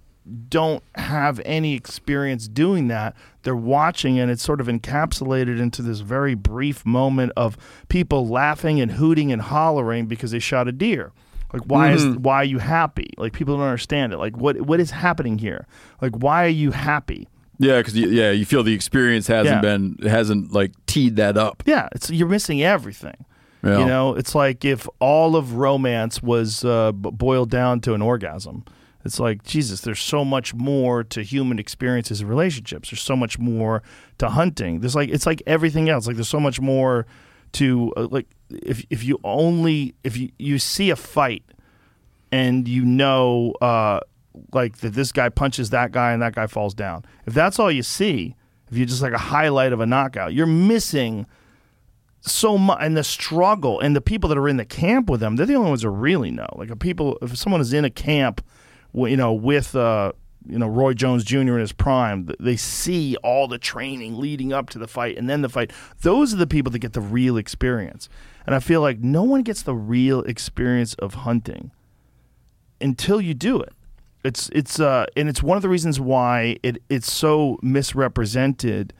don't 0.48 0.82
have 0.96 1.40
any 1.44 1.74
experience 1.74 2.48
doing 2.48 2.88
that, 2.88 3.14
they're 3.42 3.54
watching 3.54 4.18
and 4.18 4.28
it's 4.30 4.42
sort 4.42 4.60
of 4.60 4.66
encapsulated 4.66 5.60
into 5.60 5.82
this 5.82 6.00
very 6.00 6.34
brief 6.34 6.84
moment 6.84 7.32
of 7.36 7.56
people 7.88 8.26
laughing 8.26 8.80
and 8.80 8.92
hooting 8.92 9.30
and 9.30 9.40
hollering 9.42 10.06
because 10.06 10.32
they 10.32 10.40
shot 10.40 10.66
a 10.66 10.72
deer. 10.72 11.12
Like 11.52 11.62
why 11.62 11.92
is 11.92 12.04
why 12.16 12.36
are 12.38 12.44
you 12.44 12.58
happy? 12.58 13.10
Like 13.16 13.32
people 13.32 13.56
don't 13.56 13.64
understand 13.66 14.12
it. 14.12 14.18
Like 14.18 14.36
what 14.36 14.60
what 14.62 14.80
is 14.80 14.90
happening 14.90 15.38
here? 15.38 15.66
Like 16.02 16.16
why 16.16 16.44
are 16.44 16.48
you 16.48 16.72
happy? 16.72 17.28
Yeah, 17.58 17.78
because 17.78 17.96
yeah, 17.96 18.32
you 18.32 18.44
feel 18.44 18.64
the 18.64 18.74
experience 18.74 19.28
hasn't 19.28 19.54
Yeah. 19.56 19.60
been 19.60 19.96
hasn't 20.02 20.52
like 20.52 20.72
teed 20.86 21.14
that 21.16 21.38
up. 21.38 21.62
Yeah, 21.66 21.88
it's 21.94 22.10
you're 22.10 22.28
missing 22.28 22.62
everything. 22.64 23.24
Yeah. 23.62 23.78
You 23.78 23.86
know, 23.86 24.14
it's 24.14 24.34
like 24.34 24.64
if 24.64 24.88
all 24.98 25.36
of 25.36 25.54
romance 25.54 26.20
was 26.22 26.64
uh, 26.64 26.92
boiled 26.92 27.50
down 27.50 27.80
to 27.82 27.94
an 27.94 28.02
orgasm. 28.02 28.64
It's 29.07 29.20
like 29.20 29.43
Jesus. 29.45 29.81
There's 29.81 30.01
so 30.01 30.24
much 30.24 30.53
more 30.53 31.03
to 31.05 31.23
human 31.23 31.59
experiences 31.59 32.20
and 32.20 32.28
relationships. 32.28 32.91
There's 32.91 33.03
so 33.03 33.16
much 33.16 33.39
more 33.39 33.83
to 34.19 34.28
hunting. 34.28 34.81
There's 34.81 34.95
like 34.95 35.09
it's 35.09 35.24
like 35.24 35.43
everything 35.47 35.89
else. 35.89 36.07
Like 36.07 36.16
there's 36.16 36.28
so 36.28 36.41
much 36.41 36.61
more 36.61 37.07
to 37.53 37.93
uh, 37.97 38.09
like 38.11 38.27
if 38.51 38.85
if 38.91 39.05
you 39.05 39.19
only 39.24 39.95
if 40.05 40.16
you 40.16 40.31
you 40.39 40.59
see 40.59 40.91
a 40.91 40.97
fight 40.97 41.45
and 42.31 42.69
you 42.69 42.85
know 42.85 43.53
uh, 43.62 44.01
like 44.53 44.78
that 44.78 44.93
this 44.93 45.12
guy 45.12 45.28
punches 45.28 45.70
that 45.70 45.93
guy 45.93 46.12
and 46.12 46.20
that 46.20 46.35
guy 46.35 46.47
falls 46.47 46.74
down. 46.74 47.05
If 47.24 47.33
that's 47.33 47.59
all 47.59 47.70
you 47.70 47.83
see, 47.83 48.35
if 48.70 48.77
you're 48.77 48.87
just 48.87 49.03
like 49.03 49.12
a 49.12 49.19
highlight 49.19 49.73
of 49.73 49.81
a 49.81 49.87
knockout, 49.87 50.35
you're 50.35 50.47
missing 50.47 51.27
so 52.20 52.59
much 52.59 52.78
and 52.81 52.97
the 52.97 53.05
struggle 53.05 53.78
and 53.81 53.95
the 53.95 54.01
people 54.01 54.28
that 54.28 54.37
are 54.37 54.49
in 54.49 54.57
the 54.57 54.65
camp 54.65 55.09
with 55.09 55.20
them 55.20 55.37
they're 55.37 55.47
the 55.47 55.55
only 55.55 55.69
ones 55.69 55.83
who 55.83 55.89
really 55.89 56.31
know 56.31 56.49
like 56.57 56.77
people 56.81 57.16
if 57.23 57.37
someone 57.37 57.61
is 57.61 57.73
in 57.73 57.85
a 57.85 57.91
camp 57.91 58.45
you 58.97 59.16
know 59.16 59.32
with 59.32 59.77
uh 59.77 60.12
you 60.48 60.59
know 60.59 60.66
Roy 60.66 60.94
Jones 60.94 61.24
Jr. 61.24 61.39
in 61.39 61.59
his 61.59 61.73
prime 61.73 62.28
they 62.40 62.56
see 62.56 63.16
all 63.16 63.47
the 63.47 63.59
training 63.59 64.18
leading 64.18 64.52
up 64.52 64.70
to 64.70 64.78
the 64.78 64.89
fight 64.89 65.16
and 65.18 65.28
then 65.28 65.43
the 65.43 65.48
fight 65.48 65.73
those 66.02 66.32
are 66.32 66.39
the 66.39 66.47
people 66.47 66.73
that 66.73 66.78
get 66.78 66.94
the 66.94 67.01
real 67.01 67.36
experience 67.36 68.09
and 68.47 68.55
I 68.55 68.60
feel 68.60 68.81
like 68.81 69.01
no 69.01 69.23
one 69.23 69.43
gets 69.43 69.62
the 69.62 69.74
real 69.74 70.23
experience 70.23 70.94
of 70.94 71.14
hunting 71.14 71.73
until 72.81 73.20
you 73.20 73.35
do 73.35 73.60
it 73.60 73.73
it's 74.24 74.48
it's 74.52 74.81
uh 74.81 75.06
and 75.16 75.28
it's 75.28 75.43
one 75.43 75.56
of 75.56 75.62
the 75.62 75.68
reasons 75.68 76.01
why 76.01 76.56
it 76.62 76.82
it's 76.89 77.12
so 77.12 77.59
misrepresented 77.62 78.93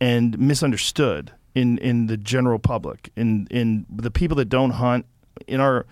and 0.00 0.38
misunderstood 0.38 1.32
in 1.54 1.78
in 1.78 2.06
the 2.06 2.16
general 2.16 2.58
public 2.58 3.10
in 3.16 3.46
in 3.50 3.86
the 3.90 4.10
people 4.10 4.36
that 4.36 4.48
don't 4.48 4.72
hunt 4.72 5.04
in 5.46 5.60
our 5.60 5.86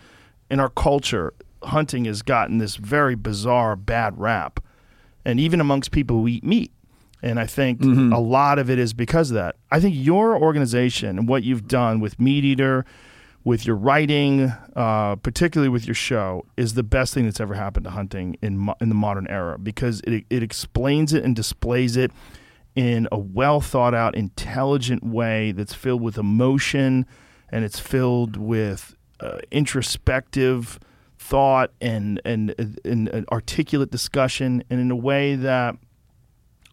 in 0.50 0.60
our 0.60 0.68
culture 0.68 1.34
hunting 1.62 2.04
has 2.06 2.22
gotten 2.22 2.58
this 2.58 2.76
very 2.76 3.14
bizarre 3.14 3.76
bad 3.76 4.18
rap. 4.18 4.60
And 5.24 5.38
even 5.38 5.60
amongst 5.60 5.90
people 5.90 6.20
who 6.20 6.28
eat 6.28 6.44
meat. 6.44 6.72
And 7.20 7.40
I 7.40 7.46
think 7.46 7.82
a 7.82 8.20
lot 8.20 8.58
of 8.60 8.70
it 8.70 8.78
is 8.78 8.94
because 8.94 9.30
of 9.30 9.34
that. 9.34 9.56
I 9.72 9.80
think 9.80 9.94
your 9.96 10.40
organization 10.40 11.18
and 11.18 11.28
what 11.28 11.42
you've 11.42 11.66
done 11.66 11.98
with 11.98 12.16
MeatEater, 12.18 12.84
with 13.42 13.66
your 13.66 13.74
writing, 13.74 14.52
uh, 14.76 15.16
particularly 15.16 15.68
with 15.68 15.84
your 15.84 15.96
show, 15.96 16.46
is 16.56 16.74
the 16.74 16.84
best 16.84 17.12
thing 17.14 17.24
that's 17.24 17.40
ever 17.40 17.54
happened 17.54 17.84
to 17.84 17.90
hunting 17.90 18.36
in 18.40 18.56
mo- 18.58 18.76
in 18.80 18.88
the 18.88 18.94
modern 18.94 19.26
era. 19.26 19.58
Because 19.58 20.00
it 20.02 20.24
it 20.30 20.44
explains 20.44 21.12
it 21.12 21.24
and 21.24 21.34
displays 21.34 21.96
it 21.96 22.12
in 22.76 23.08
a 23.10 23.18
well 23.18 23.60
thought 23.60 23.94
out, 23.94 24.14
intelligent 24.14 25.02
way 25.02 25.50
that's 25.50 25.74
filled 25.74 26.00
with 26.00 26.18
emotion 26.18 27.04
and 27.50 27.64
it's 27.64 27.80
filled 27.80 28.36
with 28.36 28.94
uh, 29.20 29.38
introspective 29.50 30.78
thought 31.18 31.72
and, 31.80 32.20
and 32.24 32.54
and 32.84 33.08
and 33.08 33.26
articulate 33.30 33.90
discussion, 33.90 34.62
and 34.70 34.80
in 34.80 34.90
a 34.90 34.96
way 34.96 35.34
that 35.34 35.76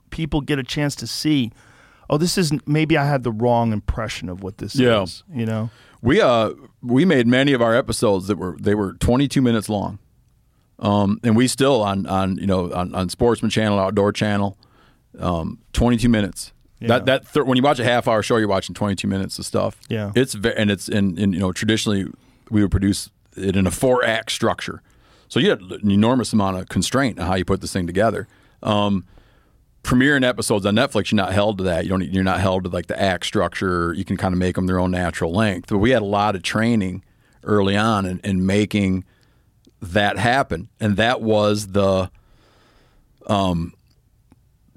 people 0.09 0.41
get 0.41 0.59
a 0.59 0.63
chance 0.63 0.95
to 0.97 1.07
see. 1.07 1.51
Oh, 2.09 2.17
this 2.17 2.37
isn't. 2.37 2.67
maybe 2.67 2.97
I 2.97 3.05
had 3.05 3.23
the 3.23 3.31
wrong 3.31 3.73
impression 3.73 4.29
of 4.29 4.43
what 4.43 4.59
this 4.59 4.75
Yeah. 4.75 5.01
is. 5.03 5.23
You 5.33 5.45
know, 5.47 5.69
We 6.01 6.21
uh 6.21 6.51
we 6.83 7.03
made 7.05 7.25
many 7.27 7.53
of 7.53 7.61
our 7.61 7.75
episodes 7.75 8.27
that 8.27 8.37
were 8.37 8.55
they 8.59 8.75
were 8.75 8.93
22 8.93 9.41
minutes 9.41 9.69
long. 9.69 9.97
Um, 10.77 11.19
and 11.23 11.35
we 11.35 11.47
still 11.47 11.81
on 11.81 12.05
on 12.05 12.37
you 12.37 12.45
know 12.45 12.71
on, 12.73 12.93
on 12.93 13.09
Sportsman 13.09 13.49
Channel, 13.49 13.79
Outdoor 13.79 14.11
Channel, 14.11 14.57
um, 15.19 15.59
22 15.73 16.07
minutes. 16.09 16.51
Yeah. 16.79 16.89
That 16.89 17.05
that 17.05 17.25
thir- 17.27 17.43
when 17.45 17.55
you 17.57 17.63
watch 17.63 17.79
a 17.79 17.83
half 17.85 18.07
hour 18.07 18.21
show, 18.21 18.37
you're 18.37 18.47
watching 18.49 18.75
22 18.75 19.07
minutes 19.07 19.39
of 19.39 19.45
stuff. 19.45 19.79
Yeah. 19.89 20.11
it's 20.15 20.33
ve- 20.35 20.53
and 20.55 20.69
it's 20.69 20.87
in, 20.89 21.17
in 21.17 21.33
you 21.33 21.39
know 21.39 21.51
traditionally 21.53 22.05
we 22.51 22.61
would 22.61 22.69
produce 22.71 23.09
it 23.35 23.55
in 23.55 23.67
a 23.67 23.71
four 23.71 24.03
act 24.03 24.31
structure, 24.31 24.81
so 25.27 25.39
you 25.39 25.49
had 25.49 25.61
an 25.61 25.91
enormous 25.91 26.33
amount 26.33 26.57
of 26.57 26.69
constraint 26.69 27.19
on 27.19 27.27
how 27.27 27.35
you 27.35 27.45
put 27.45 27.61
this 27.61 27.73
thing 27.73 27.87
together. 27.87 28.27
Um, 28.63 29.05
premiering 29.83 30.27
episodes 30.27 30.65
on 30.65 30.75
Netflix, 30.75 31.11
you're 31.11 31.17
not 31.17 31.31
held 31.31 31.59
to 31.59 31.63
that. 31.65 31.83
You 31.83 31.89
don't. 31.89 32.01
You're 32.01 32.23
not 32.23 32.39
held 32.39 32.63
to 32.63 32.69
like 32.69 32.87
the 32.87 32.99
act 32.99 33.25
structure. 33.25 33.93
You 33.93 34.03
can 34.03 34.17
kind 34.17 34.33
of 34.33 34.39
make 34.39 34.55
them 34.55 34.65
their 34.65 34.79
own 34.79 34.91
natural 34.91 35.31
length. 35.31 35.69
But 35.69 35.77
we 35.77 35.91
had 35.91 36.01
a 36.01 36.05
lot 36.05 36.35
of 36.35 36.43
training 36.43 37.03
early 37.43 37.77
on 37.77 38.05
in, 38.05 38.19
in 38.23 38.45
making 38.45 39.05
that 39.81 40.17
happen, 40.17 40.69
and 40.79 40.97
that 40.97 41.21
was 41.21 41.67
the, 41.67 42.09
um, 43.27 43.73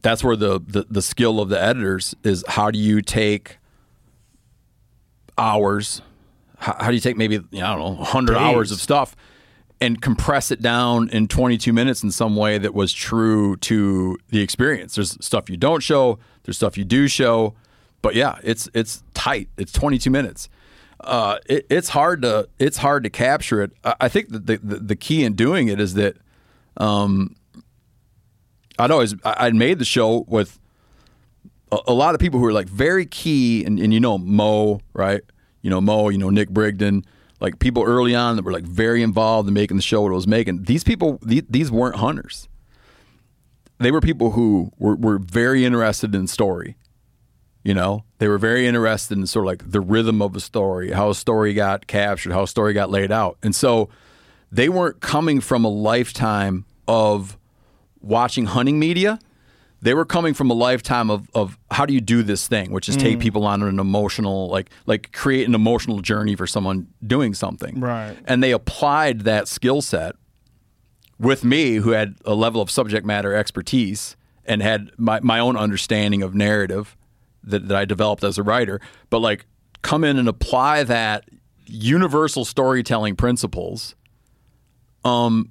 that's 0.03 0.23
where 0.23 0.37
the, 0.37 0.61
the 0.61 0.87
the 0.91 1.03
skill 1.03 1.41
of 1.41 1.49
the 1.49 1.61
editors 1.61 2.15
is. 2.23 2.45
How 2.47 2.71
do 2.71 2.79
you 2.79 3.01
take 3.01 3.57
hours? 5.39 6.03
How, 6.59 6.77
how 6.79 6.89
do 6.89 6.95
you 6.95 7.01
take 7.01 7.17
maybe 7.17 7.37
you 7.37 7.61
know, 7.61 7.67
I 7.67 7.77
don't 7.77 7.79
know 7.79 7.99
100 8.01 8.37
hours 8.37 8.73
of 8.73 8.81
stuff 8.81 9.17
and 9.81 10.01
compress 10.03 10.51
it 10.51 10.61
down 10.61 11.09
in 11.11 11.29
22 11.29 11.73
minutes 11.73 12.03
in 12.03 12.11
some 12.11 12.35
way 12.35 12.59
that 12.59 12.75
was 12.75 12.93
true 12.93 13.57
to 13.59 14.19
the 14.29 14.41
experience. 14.41 14.97
There's 14.97 15.17
stuff 15.25 15.49
you 15.49 15.57
don't 15.57 15.83
show, 15.83 16.19
there's 16.43 16.57
stuff 16.57 16.77
you 16.77 16.85
do 16.85 17.07
show, 17.09 17.55
but 18.03 18.15
yeah, 18.15 18.39
it's 18.43 18.69
it's 18.75 19.03
tight. 19.15 19.49
It's 19.57 19.73
22 19.73 20.11
minutes. 20.11 20.49
Uh, 21.01 21.39
it, 21.47 21.65
it's 21.71 21.91
hard 21.91 22.23
to 22.23 22.49
it's 22.59 22.79
hard 22.79 23.05
to 23.05 23.11
capture 23.11 23.63
it. 23.63 23.73
I, 23.85 24.09
think 24.09 24.31
that 24.31 24.47
the, 24.47 24.57
the 24.59 24.77
the 24.77 24.97
key 24.97 25.23
in 25.23 25.35
doing 25.35 25.69
it 25.69 25.79
is 25.79 25.95
that 25.95 26.17
um, 26.77 27.37
I'd 28.79 28.91
always 28.91 29.15
I- 29.25 29.47
I'd 29.47 29.55
made 29.55 29.79
the 29.79 29.85
show 29.85 30.25
with 30.27 30.59
a, 31.71 31.79
a 31.89 31.93
lot 31.95 32.15
of 32.15 32.21
people 32.21 32.41
who 32.41 32.47
are 32.47 32.53
like 32.53 32.69
very 32.69 33.07
key, 33.07 33.65
and, 33.65 33.79
and 33.79 33.95
you 33.95 34.01
know 34.01 34.19
Mo, 34.19 34.81
right? 34.93 35.23
You 35.63 35.71
know 35.71 35.81
Mo, 35.81 36.09
you 36.09 36.19
know 36.19 36.31
Nick 36.31 36.51
Brigden, 36.51 37.05
like 37.41 37.59
people 37.59 37.85
early 37.85 38.15
on 38.15 38.37
that 38.37 38.45
were 38.45 38.53
like 38.53 38.65
very 38.65 39.03
involved 39.03 39.49
in 39.49 39.55
making 39.55 39.77
the 39.77 39.83
show 39.83 40.03
what 40.03 40.11
it 40.11 40.15
was 40.15 40.27
making. 40.27 40.65
These 40.65 40.85
people, 40.85 41.19
these, 41.23 41.43
these 41.49 41.71
weren't 41.71 41.97
hunters. 41.97 42.49
They 43.79 43.91
were 43.91 44.01
people 44.01 44.33
who 44.33 44.73
were, 44.79 44.97
were 44.97 45.19
very 45.19 45.65
interested 45.65 46.15
in 46.15 46.27
story. 46.27 46.77
You 47.63 47.75
know, 47.75 48.05
they 48.19 48.29
were 48.29 48.39
very 48.39 48.67
interested 48.67 49.19
in 49.19 49.27
sort 49.27 49.45
of 49.45 49.47
like 49.49 49.71
the 49.71 49.81
rhythm 49.81 50.23
of 50.23 50.35
a 50.35 50.41
story, 50.41 50.93
how 50.93 51.11
a 51.11 51.15
story 51.15 51.55
got 51.55 51.87
captured, 51.87 52.33
how 52.33 52.45
a 52.45 52.49
story 52.49 52.73
got 52.73 52.91
laid 52.91 53.13
out, 53.13 53.37
and 53.43 53.55
so 53.55 53.89
they 54.51 54.69
weren't 54.69 55.01
coming 55.01 55.41
from 55.41 55.65
a 55.65 55.69
lifetime 55.69 56.65
of 56.87 57.37
watching 58.01 58.47
hunting 58.47 58.79
media 58.79 59.19
they 59.81 59.95
were 59.95 60.05
coming 60.05 60.35
from 60.35 60.51
a 60.51 60.55
lifetime 60.55 61.11
of, 61.11 61.29
of 61.35 61.59
how 61.71 61.87
do 61.87 61.95
you 61.95 62.01
do 62.01 62.23
this 62.23 62.49
thing 62.49 62.73
which 62.73 62.89
is 62.89 62.97
take 62.97 63.21
people 63.21 63.45
on 63.45 63.63
an 63.63 63.79
emotional 63.79 64.49
like 64.49 64.71
like 64.87 65.13
create 65.13 65.47
an 65.47 65.55
emotional 65.55 66.01
journey 66.01 66.35
for 66.35 66.47
someone 66.47 66.89
doing 67.07 67.35
something. 67.35 67.81
Right. 67.81 68.17
and 68.27 68.43
they 68.43 68.53
applied 68.53 69.21
that 69.21 69.49
skill 69.49 69.83
set 69.83 70.17
with 71.19 71.45
me 71.45 71.77
who 71.77 71.91
had 71.91 72.17
a 72.25 72.35
level 72.35 72.61
of 72.61 72.71
subject 72.71 73.07
matter 73.07 73.35
expertise 73.35 74.17
and 74.45 74.63
had 74.63 74.91
my, 74.97 75.21
my 75.21 75.39
own 75.39 75.57
understanding 75.57 76.23
of 76.23 76.35
narrative 76.35 76.97
that, 77.45 77.69
that 77.69 77.77
i 77.77 77.85
developed 77.85 78.25
as 78.25 78.39
a 78.39 78.43
writer. 78.43 78.81
But 79.11 79.21
like 79.21 79.47
come 79.83 80.05
in 80.05 80.19
and 80.19 80.29
apply 80.29 80.85
that 80.85 81.29
universal 81.67 82.45
storytelling 82.45 83.15
principles 83.17 83.95
um, 85.05 85.51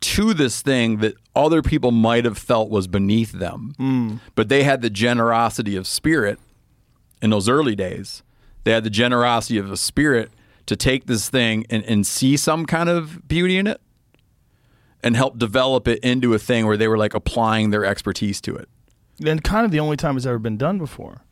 to 0.00 0.34
this 0.34 0.60
thing 0.62 0.98
that 0.98 1.14
other 1.34 1.62
people 1.62 1.90
might 1.90 2.24
have 2.24 2.38
felt 2.38 2.70
was 2.70 2.86
beneath 2.86 3.32
them. 3.32 3.74
Hmm. 3.76 4.16
But 4.34 4.48
they 4.48 4.64
had 4.64 4.82
the 4.82 4.90
generosity 4.90 5.76
of 5.76 5.86
spirit 5.86 6.38
in 7.20 7.30
those 7.30 7.48
early 7.48 7.74
days. 7.74 8.22
They 8.64 8.72
had 8.72 8.84
the 8.84 8.90
generosity 8.90 9.58
of 9.58 9.70
a 9.70 9.76
spirit 9.76 10.30
to 10.66 10.76
take 10.76 11.06
this 11.06 11.28
thing 11.28 11.66
and, 11.70 11.84
and 11.84 12.06
see 12.06 12.36
some 12.36 12.66
kind 12.66 12.88
of 12.88 13.26
beauty 13.26 13.58
in 13.58 13.66
it 13.66 13.80
and 15.02 15.16
help 15.16 15.38
develop 15.38 15.88
it 15.88 15.98
into 16.00 16.32
a 16.34 16.38
thing 16.38 16.66
where 16.66 16.76
they 16.76 16.86
were 16.86 16.98
like 16.98 17.14
applying 17.14 17.70
their 17.70 17.84
expertise 17.84 18.40
to 18.42 18.54
it. 18.54 18.68
and 19.26 19.42
kind 19.42 19.64
of 19.64 19.70
the 19.72 19.80
only 19.80 19.96
time 19.96 20.16
it's 20.16 20.26
ever 20.26 20.38
been 20.38 20.56
done 20.56 20.78
before. 20.78 21.22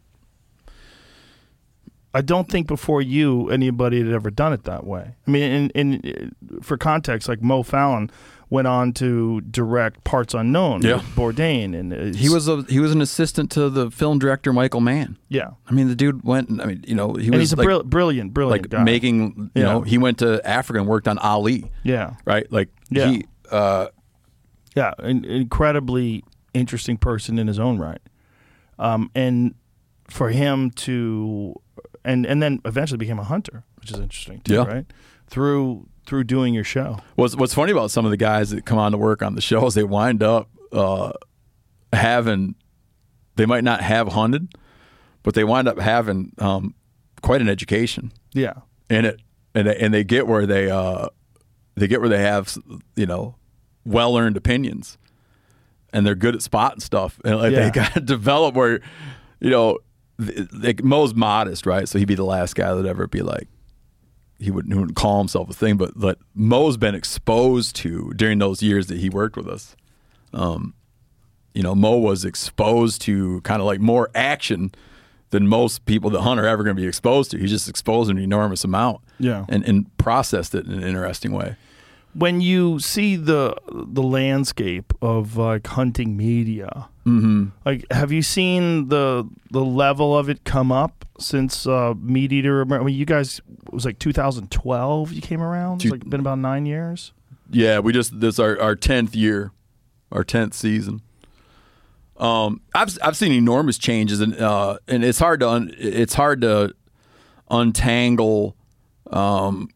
I 2.13 2.23
don't 2.23 2.51
think 2.51 2.67
before 2.67 3.01
you 3.01 3.49
anybody 3.51 3.99
had 4.03 4.13
ever 4.13 4.31
done 4.31 4.53
it 4.53 4.65
that 4.65 4.85
way. 4.85 5.15
I 5.27 5.31
mean, 5.31 5.71
in, 5.75 6.01
in 6.03 6.35
for 6.61 6.77
context, 6.77 7.29
like 7.29 7.41
Mo 7.41 7.63
Fallon 7.63 8.11
went 8.51 8.67
on 8.67 8.93
to 8.95 9.41
direct 9.43 10.03
Parts 10.05 10.35
Unknown, 10.35 10.83
Yeah. 10.83 11.01
Bourdain, 11.15 11.79
and 11.79 11.93
uh, 11.95 12.19
He 12.19 12.29
was 12.29 12.49
a 12.49 12.63
he 12.69 12.81
was 12.81 12.91
an 12.93 13.01
assistant 13.01 13.51
to 13.53 13.71
the 13.71 13.91
film 13.91 14.19
director 14.19 14.53
Michael 14.53 14.81
Mann. 14.81 15.17
yeah, 15.29 15.51
I 15.69 15.73
mean, 15.73 15.89
the 15.89 15.95
dude 15.95 16.23
went. 16.25 16.61
I 16.61 16.67
mean, 16.67 16.85
you 16.87 16.95
know, 16.97 17.15
he 17.15 17.27
and 17.27 17.37
was 17.37 17.41
he's 17.43 17.53
a 17.53 17.57
like, 17.57 17.87
brilliant, 17.87 18.35
brilliant 18.35 18.63
like 18.65 18.71
guy. 18.71 18.83
making. 18.85 19.51
You 19.55 19.63
Yeah. 19.63 19.63
know, 19.65 19.81
he 19.83 19.97
went 19.99 20.19
to 20.19 20.47
Africa 20.47 20.81
and 20.81 20.89
worked 20.89 21.07
on 21.09 21.17
Ali. 21.19 21.71
yeah, 21.85 22.15
Right, 22.25 22.51
like 22.53 22.69
Yeah. 22.91 23.09
he. 23.11 23.25
Uh, 23.51 23.87
yeah, 24.77 24.93
an 24.99 25.25
incredibly 25.25 26.23
interesting 26.55 26.97
person 26.97 27.39
in 27.39 27.47
his 27.49 27.59
own 27.59 27.79
right. 27.79 28.01
Um, 28.79 29.11
and 29.15 29.55
for 30.09 30.31
him 30.31 30.71
to, 30.73 31.55
and 32.05 32.25
and 32.27 32.43
then 32.43 32.61
eventually 32.65 32.99
became 32.99 33.19
a 33.19 33.25
hunter, 33.25 33.65
which 33.81 33.91
is 33.93 33.99
interesting 33.99 34.41
too, 34.41 34.55
Yeah. 34.55 34.65
right? 34.65 34.87
Through 35.29 35.89
through 36.11 36.25
doing 36.25 36.53
your 36.53 36.65
show. 36.65 36.99
What's 37.15 37.35
What's 37.37 37.55
funny 37.55 37.73
about 37.73 37.91
some 37.91 38.05
of 38.05 38.11
the 38.11 38.17
guys 38.19 38.51
that 38.51 38.67
come 38.67 38.77
on 38.79 38.93
to 38.93 38.99
work 38.99 39.23
on 39.23 39.35
the 39.37 39.41
show 39.41 39.65
is 39.67 39.75
they 39.75 39.85
wind 39.85 40.23
up 40.23 40.51
uh, 40.73 41.13
having. 41.93 42.57
They 43.37 43.47
might 43.47 43.65
not 43.65 43.81
have 43.81 44.09
hunted, 44.09 44.53
but 45.23 45.35
they 45.35 45.45
wind 45.45 45.69
up 45.69 45.79
having 45.79 46.33
um, 46.39 46.75
quite 47.23 47.41
an 47.41 47.49
education 47.49 48.13
Yeah, 48.35 48.55
in 48.91 49.05
it, 49.07 49.21
and 49.55 49.67
they, 49.69 49.77
and 49.79 49.95
they 49.95 50.05
get 50.05 50.27
where 50.27 50.45
they 50.47 50.69
uh, 50.71 51.09
they 51.77 51.87
get 51.87 52.01
where 52.01 52.11
they 52.11 52.21
have 52.21 52.55
you 52.97 53.07
know 53.07 53.37
well 53.87 54.19
earned 54.19 54.37
opinions, 54.37 54.99
and 55.93 56.05
they're 56.05 56.15
good 56.17 56.35
at 56.35 56.43
spotting 56.43 56.81
stuff, 56.81 57.19
and 57.25 57.39
like 57.39 57.53
Yeah. 57.53 57.65
they 57.67 57.71
got 57.71 57.95
to 57.95 58.01
develop 58.01 58.55
where 58.55 58.81
you 59.41 59.51
know. 59.51 59.79
Like 60.53 60.85
Mo's 60.85 61.15
modest, 61.15 61.65
right? 61.65 61.89
So 61.89 61.99
he'd 61.99 62.05
be 62.05 62.15
the 62.15 62.27
last 62.27 62.55
guy 62.55 62.69
that'd 62.69 62.85
ever 62.85 63.07
be 63.07 63.23
like, 63.23 63.49
he 64.41 64.51
wouldn't, 64.51 64.73
he 64.73 64.79
wouldn't 64.79 64.97
call 64.97 65.19
himself 65.19 65.51
a 65.51 65.53
thing, 65.53 65.77
but 65.77 65.99
that 66.01 66.19
Mo's 66.35 66.77
been 66.77 66.95
exposed 66.95 67.77
to 67.77 68.13
during 68.17 68.39
those 68.39 68.63
years 68.63 68.87
that 68.89 68.99
he 68.99 69.09
worked 69.11 69.37
with 69.37 69.47
us. 69.49 69.77
Um, 70.33 70.75
you 71.55 71.63
know, 71.63 71.75
Mo 71.75 71.99
was 71.99 72.25
exposed 72.25 73.03
to 73.03 73.41
kind 73.43 73.61
of 73.61 73.67
like 73.67 73.81
more 73.81 74.09
action 74.15 74.73
than 75.31 75.47
most 75.47 75.85
people 75.85 76.11
that 76.11 76.21
hunt 76.23 76.41
are 76.41 76.47
ever 76.47 76.63
going 76.65 76.75
to 76.77 76.81
be 76.83 76.89
exposed 76.89 77.31
to. 77.33 77.39
He's 77.39 77.51
just 77.51 77.69
exposed 77.69 78.11
an 78.11 78.19
enormous 78.19 78.65
amount, 78.65 79.01
Yeah. 79.19 79.45
and 79.49 79.65
and 79.65 79.97
processed 79.99 80.55
it 80.55 80.67
in 80.67 80.73
an 80.73 80.83
interesting 80.83 81.33
way. 81.33 81.57
When 82.15 82.41
you 82.41 82.81
see 82.81 83.15
the 83.17 83.57
the 83.71 84.03
landscape 84.03 84.93
of 85.01 85.37
like 85.37 85.67
hunting 85.67 86.17
media, 86.17 86.89
like 87.65 87.85
have 87.93 88.11
you 88.13 88.23
seen 88.23 88.89
the 88.89 89.29
the 89.51 89.65
level 89.65 90.17
of 90.17 90.29
it 90.29 90.45
come 90.45 90.73
up 90.73 91.05
since 91.19 91.67
uh, 91.67 91.95
MeatEater? 91.95 92.71
I 92.73 92.83
mean, 92.83 92.95
you 92.95 93.05
guys 93.05 93.41
it 93.67 93.73
was 93.73 93.85
like 93.85 93.99
2012. 94.01 95.13
You 95.13 95.23
came 95.23 95.43
around. 95.43 95.83
It's 95.83 95.91
like 95.91 96.09
been 96.09 96.21
about 96.21 96.39
nine 96.39 96.67
years. 96.67 97.13
Yeah, 97.51 97.79
we 97.79 97.93
just 97.93 98.21
this 98.21 98.39
our 98.39 98.61
our 98.61 98.75
tenth 98.77 99.15
year, 99.15 99.53
our 100.11 100.25
tenth 100.25 100.55
season. 100.55 101.03
Um, 102.17 102.61
I've 102.75 102.99
I've 103.03 103.17
seen 103.17 103.33
enormous 103.33 103.79
changes, 103.79 104.21
and 104.21 104.35
uh, 104.37 104.79
and 104.87 105.05
it's 105.05 105.19
hard 105.19 105.41
to 105.41 105.49
un, 105.49 105.75
it's 105.79 106.15
hard 106.15 106.43
to 106.43 106.75
untangle, 107.51 108.57
um, 109.11 109.69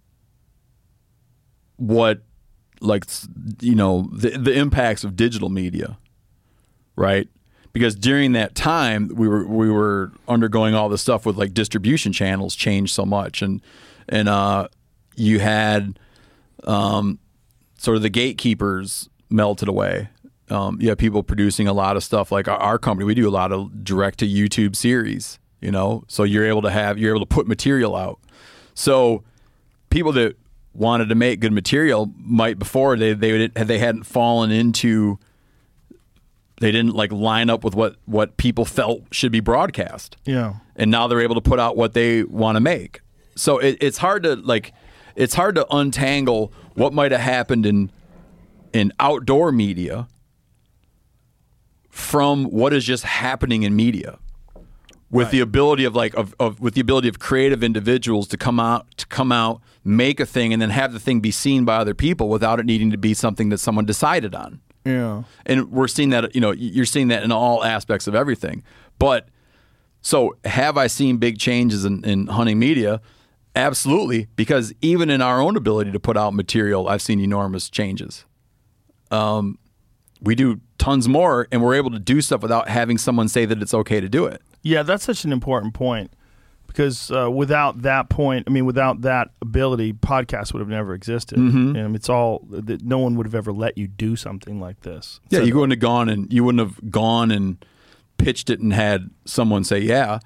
what 1.76 2.22
like 2.84 3.04
you 3.60 3.74
know 3.74 4.08
the 4.12 4.30
the 4.30 4.52
impacts 4.52 5.04
of 5.04 5.16
digital 5.16 5.48
media, 5.48 5.98
right? 6.96 7.28
Because 7.72 7.94
during 7.94 8.32
that 8.32 8.54
time 8.54 9.10
we 9.14 9.26
were 9.26 9.46
we 9.46 9.70
were 9.70 10.12
undergoing 10.28 10.74
all 10.74 10.88
this 10.88 11.02
stuff 11.02 11.26
with 11.26 11.36
like 11.36 11.54
distribution 11.54 12.12
channels 12.12 12.54
changed 12.54 12.94
so 12.94 13.04
much, 13.04 13.42
and 13.42 13.60
and 14.08 14.28
uh, 14.28 14.68
you 15.16 15.40
had 15.40 15.98
um, 16.64 17.18
sort 17.78 17.96
of 17.96 18.02
the 18.02 18.10
gatekeepers 18.10 19.08
melted 19.30 19.68
away. 19.68 20.08
Um, 20.50 20.78
you 20.80 20.90
have 20.90 20.98
people 20.98 21.22
producing 21.22 21.66
a 21.66 21.72
lot 21.72 21.96
of 21.96 22.04
stuff 22.04 22.30
like 22.30 22.48
our, 22.48 22.58
our 22.58 22.78
company. 22.78 23.06
We 23.06 23.14
do 23.14 23.28
a 23.28 23.30
lot 23.30 23.50
of 23.50 23.82
direct 23.82 24.18
to 24.18 24.26
YouTube 24.26 24.76
series, 24.76 25.38
you 25.60 25.70
know, 25.70 26.04
so 26.06 26.22
you're 26.22 26.46
able 26.46 26.62
to 26.62 26.70
have 26.70 26.98
you're 26.98 27.10
able 27.10 27.24
to 27.24 27.34
put 27.34 27.48
material 27.48 27.96
out. 27.96 28.20
So 28.74 29.24
people 29.90 30.12
that 30.12 30.36
wanted 30.74 31.08
to 31.08 31.14
make 31.14 31.40
good 31.40 31.52
material 31.52 32.12
might 32.18 32.58
before 32.58 32.96
they 32.96 33.12
they 33.14 33.32
would- 33.32 33.54
they 33.54 33.78
hadn't 33.78 34.04
fallen 34.04 34.50
into 34.50 35.18
they 36.60 36.70
didn't 36.70 36.94
like 36.94 37.10
line 37.12 37.50
up 37.50 37.64
with 37.64 37.74
what 37.74 37.96
what 38.06 38.36
people 38.36 38.64
felt 38.64 39.02
should 39.12 39.32
be 39.32 39.40
broadcast. 39.40 40.16
Yeah, 40.24 40.54
and 40.76 40.90
now 40.90 41.06
they're 41.08 41.20
able 41.20 41.34
to 41.34 41.40
put 41.40 41.58
out 41.60 41.76
what 41.76 41.92
they 41.94 42.22
want 42.24 42.56
to 42.56 42.60
make. 42.60 43.00
So 43.36 43.58
it, 43.58 43.76
it's 43.80 43.98
hard 43.98 44.22
to 44.22 44.36
like, 44.36 44.72
it's 45.16 45.34
hard 45.34 45.56
to 45.56 45.66
untangle 45.74 46.52
what 46.74 46.92
might 46.92 47.10
have 47.12 47.20
happened 47.20 47.66
in 47.66 47.90
in 48.72 48.92
outdoor 49.00 49.50
media 49.52 50.06
from 51.90 52.44
what 52.44 52.72
is 52.72 52.84
just 52.84 53.04
happening 53.04 53.62
in 53.62 53.74
media 53.76 54.18
with 55.14 55.30
the 55.30 55.40
ability 55.40 55.84
of 55.84 55.94
like 55.94 56.14
of, 56.14 56.34
of 56.40 56.60
with 56.60 56.74
the 56.74 56.80
ability 56.80 57.08
of 57.08 57.18
creative 57.18 57.62
individuals 57.62 58.26
to 58.28 58.36
come 58.36 58.58
out 58.58 58.86
to 58.96 59.06
come 59.06 59.30
out 59.30 59.60
make 59.84 60.18
a 60.18 60.26
thing 60.26 60.52
and 60.52 60.60
then 60.60 60.70
have 60.70 60.92
the 60.92 60.98
thing 60.98 61.20
be 61.20 61.30
seen 61.30 61.64
by 61.64 61.76
other 61.76 61.94
people 61.94 62.28
without 62.28 62.58
it 62.58 62.66
needing 62.66 62.90
to 62.90 62.98
be 62.98 63.14
something 63.14 63.48
that 63.48 63.58
someone 63.58 63.84
decided 63.84 64.34
on. 64.34 64.60
Yeah. 64.84 65.22
and 65.46 65.72
we're 65.72 65.88
seeing 65.88 66.10
that 66.10 66.34
you 66.34 66.42
know 66.42 66.50
you're 66.50 66.84
seeing 66.84 67.08
that 67.08 67.22
in 67.22 67.32
all 67.32 67.64
aspects 67.64 68.06
of 68.06 68.14
everything. 68.14 68.62
But 68.98 69.28
so 70.02 70.36
have 70.44 70.76
i 70.76 70.86
seen 70.86 71.16
big 71.16 71.38
changes 71.38 71.84
in, 71.84 72.04
in 72.04 72.26
hunting 72.26 72.58
media? 72.58 73.00
Absolutely 73.56 74.26
because 74.34 74.74
even 74.82 75.10
in 75.10 75.22
our 75.22 75.40
own 75.40 75.56
ability 75.56 75.92
to 75.92 76.00
put 76.00 76.16
out 76.16 76.34
material 76.34 76.88
i've 76.88 77.02
seen 77.02 77.20
enormous 77.20 77.70
changes. 77.70 78.24
Um, 79.10 79.58
we 80.20 80.34
do 80.34 80.60
tons 80.78 81.08
more 81.08 81.46
and 81.52 81.62
we're 81.62 81.74
able 81.74 81.90
to 81.90 81.98
do 81.98 82.20
stuff 82.20 82.42
without 82.42 82.68
having 82.68 82.98
someone 82.98 83.28
say 83.28 83.44
that 83.44 83.62
it's 83.62 83.74
okay 83.74 84.00
to 84.00 84.08
do 84.08 84.26
it 84.26 84.42
Yeah, 84.64 84.82
that's 84.82 85.04
such 85.04 85.24
an 85.24 85.32
important 85.32 85.74
point 85.74 86.12
because 86.66 87.10
uh, 87.12 87.30
without 87.30 87.82
that 87.82 88.08
point, 88.08 88.44
I 88.48 88.50
mean, 88.50 88.64
without 88.66 89.02
that 89.02 89.28
ability, 89.40 89.92
podcasts 89.92 90.52
would 90.52 90.58
have 90.58 90.68
never 90.68 90.92
existed. 90.94 91.38
Mm-hmm. 91.38 91.76
And 91.76 91.94
it's 91.94 92.08
all 92.08 92.44
that 92.50 92.82
no 92.82 92.98
one 92.98 93.14
would 93.14 93.26
have 93.26 93.34
ever 93.36 93.52
let 93.52 93.78
you 93.78 93.86
do 93.86 94.16
something 94.16 94.58
like 94.58 94.80
this. 94.80 95.20
Yeah, 95.30 95.38
So- 95.38 95.44
you 95.44 95.54
wouldn't 95.54 95.72
have 95.72 95.80
gone 95.80 96.08
and 96.08 96.32
you 96.32 96.42
wouldn't 96.42 96.60
have 96.68 96.90
gone 96.90 97.30
and 97.30 97.64
pitched 98.16 98.48
it 98.50 98.58
and 98.58 98.72
had 98.72 99.10
someone 99.24 99.62
say 99.62 99.78
yeah. 99.78 100.18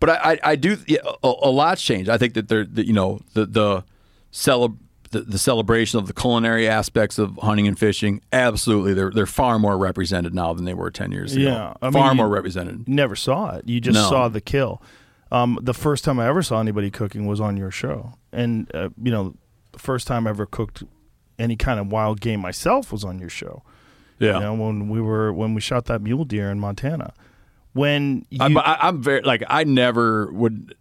But 0.00 0.10
I, 0.10 0.32
I, 0.32 0.38
I 0.42 0.56
do 0.56 0.76
yeah, 0.86 0.98
a, 1.22 1.32
a 1.42 1.50
lot's 1.50 1.82
changed. 1.82 2.10
I 2.10 2.18
think 2.18 2.34
that 2.34 2.48
there, 2.48 2.64
that, 2.64 2.86
you 2.86 2.92
know, 2.92 3.20
the 3.34 3.46
the 3.46 3.84
celeb 4.32 4.76
the, 5.14 5.20
the 5.22 5.38
celebration 5.38 5.98
of 5.98 6.06
the 6.06 6.12
culinary 6.12 6.68
aspects 6.68 7.18
of 7.18 7.36
hunting 7.42 7.66
and 7.66 7.78
fishing. 7.78 8.20
Absolutely, 8.32 8.92
they're 8.94 9.10
they're 9.10 9.26
far 9.26 9.58
more 9.58 9.78
represented 9.78 10.34
now 10.34 10.52
than 10.52 10.64
they 10.66 10.74
were 10.74 10.90
ten 10.90 11.10
years 11.12 11.34
ago. 11.34 11.42
Yeah, 11.44 11.74
I 11.80 11.90
far 11.90 12.10
you- 12.10 12.16
more 12.16 12.28
represented. 12.28 12.86
never 12.88 13.16
saw 13.16 13.56
it. 13.56 13.68
You 13.68 13.80
just 13.80 13.94
No. 13.94 14.08
saw 14.08 14.28
the 14.28 14.40
kill. 14.40 14.82
Um, 15.32 15.58
the 15.62 15.74
first 15.74 16.04
time 16.04 16.20
I 16.20 16.28
ever 16.28 16.42
saw 16.42 16.60
anybody 16.60 16.90
cooking 16.90 17.26
was 17.26 17.40
on 17.40 17.56
your 17.56 17.70
show, 17.70 18.12
and 18.32 18.70
uh, 18.74 18.90
you 19.02 19.10
know, 19.10 19.34
the 19.72 19.78
first 19.80 20.06
time 20.06 20.26
I 20.26 20.30
ever 20.30 20.46
cooked 20.46 20.84
any 21.38 21.56
kind 21.56 21.80
of 21.80 21.90
wild 21.90 22.20
game 22.20 22.38
myself 22.40 22.92
was 22.92 23.02
on 23.04 23.18
your 23.18 23.30
show. 23.30 23.62
Yeah, 24.20 24.34
You 24.34 24.40
know, 24.40 24.54
when 24.54 24.88
we 24.88 25.00
were 25.00 25.32
when 25.32 25.54
we 25.54 25.60
shot 25.60 25.86
that 25.86 26.00
mule 26.02 26.24
deer 26.24 26.50
in 26.50 26.60
Montana. 26.60 27.12
When 27.72 28.24
you, 28.30 28.38
I, 28.40 28.48
but 28.54 28.64
I, 28.64 28.76
I'm 28.82 29.02
very 29.02 29.22
like 29.22 29.42
I 29.48 29.64
never 29.64 30.30
would. 30.32 30.76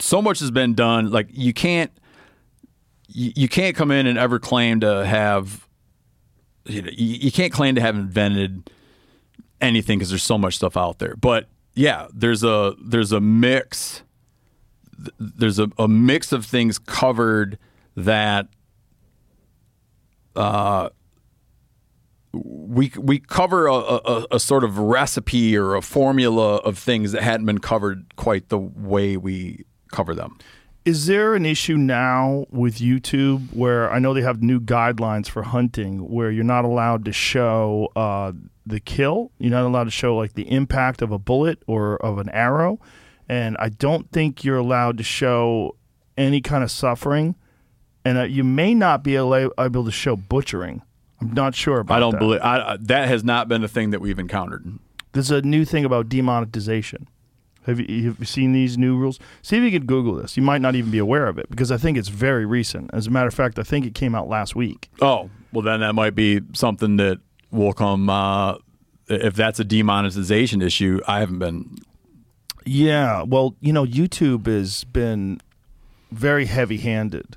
So 0.00 0.20
much 0.20 0.40
has 0.40 0.50
been 0.50 0.74
done. 0.74 1.10
Like 1.12 1.28
you 1.30 1.52
can't, 1.52 1.92
you, 3.08 3.32
you 3.36 3.48
can't 3.48 3.76
come 3.76 3.90
in 3.90 4.06
and 4.06 4.18
ever 4.18 4.38
claim 4.38 4.80
to 4.80 5.04
have. 5.06 5.66
You, 6.66 6.82
know, 6.82 6.90
you, 6.92 7.16
you 7.16 7.32
can't 7.32 7.52
claim 7.52 7.74
to 7.74 7.80
have 7.80 7.94
invented 7.94 8.70
anything 9.60 9.98
because 9.98 10.10
there's 10.10 10.22
so 10.22 10.38
much 10.38 10.56
stuff 10.56 10.76
out 10.76 10.98
there. 10.98 11.14
But 11.16 11.48
yeah, 11.74 12.08
there's 12.12 12.42
a 12.42 12.74
there's 12.82 13.12
a 13.12 13.20
mix. 13.20 14.02
There's 15.18 15.58
a, 15.58 15.70
a 15.78 15.88
mix 15.88 16.32
of 16.32 16.46
things 16.46 16.78
covered 16.78 17.58
that 17.96 18.48
uh, 20.36 20.90
we 22.32 22.92
we 22.98 23.18
cover 23.18 23.66
a, 23.66 23.74
a, 23.74 24.26
a 24.32 24.40
sort 24.40 24.64
of 24.64 24.78
recipe 24.78 25.56
or 25.56 25.74
a 25.74 25.82
formula 25.82 26.56
of 26.56 26.78
things 26.78 27.12
that 27.12 27.22
hadn't 27.22 27.46
been 27.46 27.58
covered 27.58 28.14
quite 28.16 28.48
the 28.48 28.58
way 28.58 29.16
we 29.16 29.64
cover 29.92 30.14
them. 30.14 30.38
Is 30.84 31.06
there 31.06 31.34
an 31.34 31.46
issue 31.46 31.78
now 31.78 32.44
with 32.50 32.76
YouTube 32.76 33.54
where 33.54 33.90
I 33.90 33.98
know 33.98 34.12
they 34.12 34.20
have 34.20 34.42
new 34.42 34.60
guidelines 34.60 35.28
for 35.30 35.42
hunting 35.42 36.10
where 36.10 36.30
you're 36.30 36.44
not 36.44 36.66
allowed 36.66 37.06
to 37.06 37.12
show 37.12 37.88
uh, 37.96 38.32
the 38.66 38.80
kill? 38.80 39.30
You're 39.38 39.52
not 39.52 39.64
allowed 39.64 39.84
to 39.84 39.90
show 39.90 40.14
like 40.14 40.34
the 40.34 40.50
impact 40.50 41.00
of 41.00 41.10
a 41.10 41.18
bullet 41.18 41.62
or 41.66 41.96
of 42.04 42.18
an 42.18 42.28
arrow. 42.28 42.80
And 43.30 43.56
I 43.58 43.70
don't 43.70 44.10
think 44.12 44.44
you're 44.44 44.58
allowed 44.58 44.98
to 44.98 45.04
show 45.04 45.76
any 46.18 46.42
kind 46.42 46.62
of 46.62 46.70
suffering. 46.70 47.34
And 48.04 48.18
uh, 48.18 48.22
you 48.24 48.44
may 48.44 48.74
not 48.74 49.02
be 49.02 49.16
able 49.16 49.34
able 49.58 49.84
to 49.86 49.90
show 49.90 50.16
butchering. 50.16 50.82
I'm 51.22 51.32
not 51.32 51.54
sure 51.54 51.80
about 51.80 51.96
I 51.96 52.00
don't 52.00 52.12
that. 52.12 52.18
believe 52.20 52.40
I, 52.42 52.72
I- 52.72 52.76
that 52.78 53.08
has 53.08 53.24
not 53.24 53.48
been 53.48 53.64
a 53.64 53.68
thing 53.68 53.88
that 53.90 54.00
we've 54.02 54.18
encountered. 54.18 54.66
There's 55.12 55.30
a 55.30 55.40
new 55.40 55.64
thing 55.64 55.86
about 55.86 56.10
demonetization. 56.10 57.08
Have 57.66 57.80
you, 57.80 58.08
have 58.08 58.18
you 58.18 58.26
seen 58.26 58.52
these 58.52 58.76
new 58.76 58.96
rules? 58.96 59.18
See 59.42 59.56
if 59.56 59.62
you 59.62 59.70
can 59.70 59.86
Google 59.86 60.14
this. 60.14 60.36
You 60.36 60.42
might 60.42 60.60
not 60.60 60.74
even 60.74 60.90
be 60.90 60.98
aware 60.98 61.26
of 61.26 61.38
it 61.38 61.48
because 61.48 61.70
I 61.72 61.76
think 61.76 61.96
it's 61.96 62.08
very 62.08 62.44
recent. 62.44 62.90
As 62.92 63.06
a 63.06 63.10
matter 63.10 63.28
of 63.28 63.34
fact, 63.34 63.58
I 63.58 63.62
think 63.62 63.86
it 63.86 63.94
came 63.94 64.14
out 64.14 64.28
last 64.28 64.54
week. 64.54 64.90
Oh, 65.00 65.30
well, 65.52 65.62
then 65.62 65.80
that 65.80 65.94
might 65.94 66.14
be 66.14 66.40
something 66.52 66.96
that 66.96 67.20
will 67.50 67.72
come. 67.72 68.10
Uh, 68.10 68.56
if 69.08 69.34
that's 69.34 69.60
a 69.60 69.64
demonetization 69.64 70.62
issue, 70.62 71.00
I 71.06 71.20
haven't 71.20 71.38
been. 71.38 71.78
Yeah, 72.66 73.22
well, 73.22 73.54
you 73.60 73.72
know, 73.72 73.84
YouTube 73.84 74.46
has 74.46 74.84
been 74.84 75.40
very 76.10 76.46
heavy-handed 76.46 77.36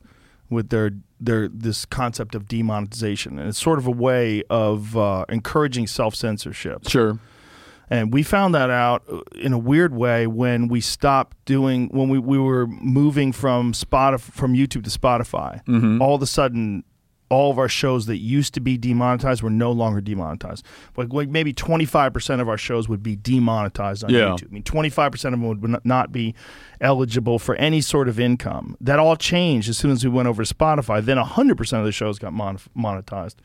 with 0.50 0.70
their 0.70 0.92
their 1.20 1.48
this 1.48 1.84
concept 1.84 2.36
of 2.36 2.48
demonetization, 2.48 3.40
and 3.40 3.50
it's 3.50 3.62
sort 3.62 3.80
of 3.80 3.88
a 3.88 3.92
way 3.92 4.44
of 4.50 4.96
uh, 4.96 5.26
encouraging 5.30 5.88
self-censorship. 5.88 6.88
Sure. 6.88 7.20
And 7.90 8.14
we 8.14 8.22
found 8.24 8.54
that 8.54 8.70
out 8.70 9.04
uh, 9.10 9.20
in 9.36 9.54
a 9.54 9.58
weird 9.58 9.94
way 9.96 10.28
when 10.28 10.68
we 10.68 10.82
stopped 10.82 11.38
doing 11.46 11.88
when 11.90 12.10
we, 12.10 12.20
we 12.20 12.38
were 12.38 12.68
moving 12.68 13.32
from 13.32 13.72
Spotify 13.74 14.20
from 14.20 14.54
YouTube 14.54 14.84
to 14.84 14.90
Spotify. 15.00 15.62
All 16.02 16.16
of 16.16 16.22
a 16.22 16.26
sudden, 16.28 16.84
all 17.30 17.52
of 17.52 17.60
our 17.60 17.68
shows 17.68 18.06
that 18.06 18.18
used 18.18 18.54
to 18.54 18.62
be 18.62 18.78
demonetized 18.78 19.42
were 19.44 19.50
no 19.50 19.72
longer 19.72 20.00
demonetized. 20.02 20.66
Like, 20.96 21.12
like 21.14 21.30
maybe 21.30 21.52
twenty 21.54 21.86
five 21.86 22.14
percent 22.14 22.42
of 22.42 22.48
our 22.50 22.58
shows 22.58 22.88
would 22.90 23.04
be 23.04 23.16
demonetized 23.16 24.04
on 24.04 24.10
Yeah. 24.10 24.30
YouTube. 24.30 24.48
I 24.50 24.54
mean, 24.54 24.64
twenty 24.64 24.90
five 24.90 25.12
percent 25.14 25.34
of 25.34 25.40
them 25.42 25.48
would 25.62 25.86
not 25.86 26.12
be 26.12 26.36
eligible 26.82 27.40
for 27.40 27.56
any 27.56 27.82
sort 27.82 28.08
of 28.08 28.20
income. 28.20 28.76
That 28.82 29.00
all 29.00 29.16
changed 29.16 29.70
as 29.70 29.78
soon 29.78 29.92
as 29.92 30.04
we 30.04 30.10
went 30.10 30.28
over 30.28 30.44
to 30.44 30.54
Spotify. 30.54 31.04
Then 31.04 31.18
hundred 31.18 31.58
percent 31.58 31.80
of 31.82 31.86
the 31.86 31.92
shows 31.92 32.20
got 32.20 32.34
mon- 32.34 32.60
monetized. 32.78 33.36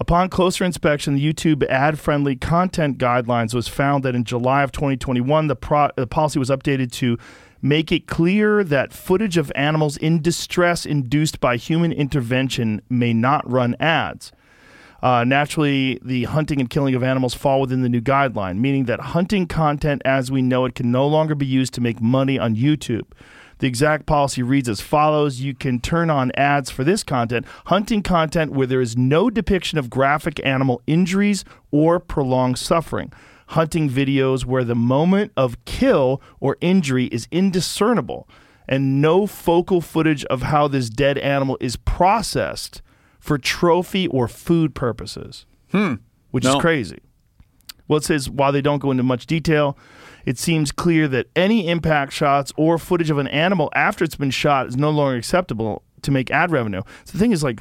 Upon 0.00 0.30
closer 0.30 0.64
inspection, 0.64 1.14
the 1.14 1.32
YouTube 1.32 1.62
ad 1.68 1.98
friendly 1.98 2.34
content 2.34 2.96
guidelines 2.96 3.52
was 3.52 3.68
found 3.68 4.02
that 4.02 4.14
in 4.14 4.24
July 4.24 4.62
of 4.62 4.72
2021, 4.72 5.46
the, 5.46 5.54
pro- 5.54 5.90
the 5.94 6.06
policy 6.06 6.38
was 6.38 6.48
updated 6.48 6.90
to 6.92 7.18
make 7.60 7.92
it 7.92 8.06
clear 8.06 8.64
that 8.64 8.94
footage 8.94 9.36
of 9.36 9.52
animals 9.54 9.98
in 9.98 10.22
distress 10.22 10.86
induced 10.86 11.38
by 11.38 11.58
human 11.58 11.92
intervention 11.92 12.80
may 12.88 13.12
not 13.12 13.48
run 13.48 13.76
ads. 13.78 14.32
Uh, 15.02 15.22
naturally, 15.24 15.98
the 16.02 16.24
hunting 16.24 16.60
and 16.60 16.70
killing 16.70 16.94
of 16.94 17.02
animals 17.02 17.34
fall 17.34 17.60
within 17.60 17.82
the 17.82 17.88
new 17.90 18.00
guideline, 18.00 18.56
meaning 18.56 18.84
that 18.84 19.00
hunting 19.00 19.46
content 19.46 20.00
as 20.06 20.30
we 20.30 20.40
know 20.40 20.64
it 20.64 20.74
can 20.74 20.90
no 20.90 21.06
longer 21.06 21.34
be 21.34 21.46
used 21.46 21.74
to 21.74 21.80
make 21.82 22.00
money 22.00 22.38
on 22.38 22.56
YouTube. 22.56 23.04
The 23.60 23.66
exact 23.66 24.06
policy 24.06 24.42
reads 24.42 24.68
as 24.68 24.80
follows 24.80 25.40
You 25.40 25.54
can 25.54 25.80
turn 25.80 26.10
on 26.10 26.32
ads 26.34 26.70
for 26.70 26.82
this 26.82 27.02
content, 27.04 27.46
hunting 27.66 28.02
content 28.02 28.52
where 28.52 28.66
there 28.66 28.80
is 28.80 28.96
no 28.96 29.30
depiction 29.30 29.78
of 29.78 29.88
graphic 29.90 30.40
animal 30.44 30.82
injuries 30.86 31.44
or 31.70 32.00
prolonged 32.00 32.58
suffering. 32.58 33.12
Hunting 33.48 33.88
videos 33.90 34.44
where 34.44 34.64
the 34.64 34.74
moment 34.74 35.32
of 35.36 35.62
kill 35.64 36.22
or 36.40 36.56
injury 36.60 37.06
is 37.06 37.26
indiscernible, 37.30 38.28
and 38.68 39.02
no 39.02 39.26
focal 39.26 39.80
footage 39.80 40.24
of 40.26 40.42
how 40.42 40.68
this 40.68 40.88
dead 40.88 41.18
animal 41.18 41.58
is 41.60 41.76
processed 41.76 42.80
for 43.18 43.36
trophy 43.38 44.06
or 44.06 44.26
food 44.28 44.74
purposes. 44.74 45.46
Hmm. 45.72 45.94
Which 46.30 46.44
No. 46.44 46.56
is 46.56 46.60
crazy. 46.60 46.98
Well, 47.88 47.96
it 47.98 48.04
says 48.04 48.30
while 48.30 48.52
they 48.52 48.62
don't 48.62 48.78
go 48.78 48.92
into 48.92 49.02
much 49.02 49.26
detail, 49.26 49.76
it 50.30 50.38
seems 50.38 50.70
clear 50.70 51.08
that 51.08 51.26
any 51.34 51.66
impact 51.68 52.12
shots 52.12 52.52
or 52.56 52.78
footage 52.78 53.10
of 53.10 53.18
an 53.18 53.26
animal 53.26 53.68
after 53.74 54.04
it's 54.04 54.14
been 54.14 54.30
shot 54.30 54.68
is 54.68 54.76
no 54.76 54.88
longer 54.90 55.16
acceptable 55.16 55.82
to 56.02 56.12
make 56.12 56.30
ad 56.30 56.52
revenue. 56.52 56.82
So 57.04 57.12
the 57.12 57.18
thing 57.18 57.32
is, 57.32 57.42
like, 57.42 57.58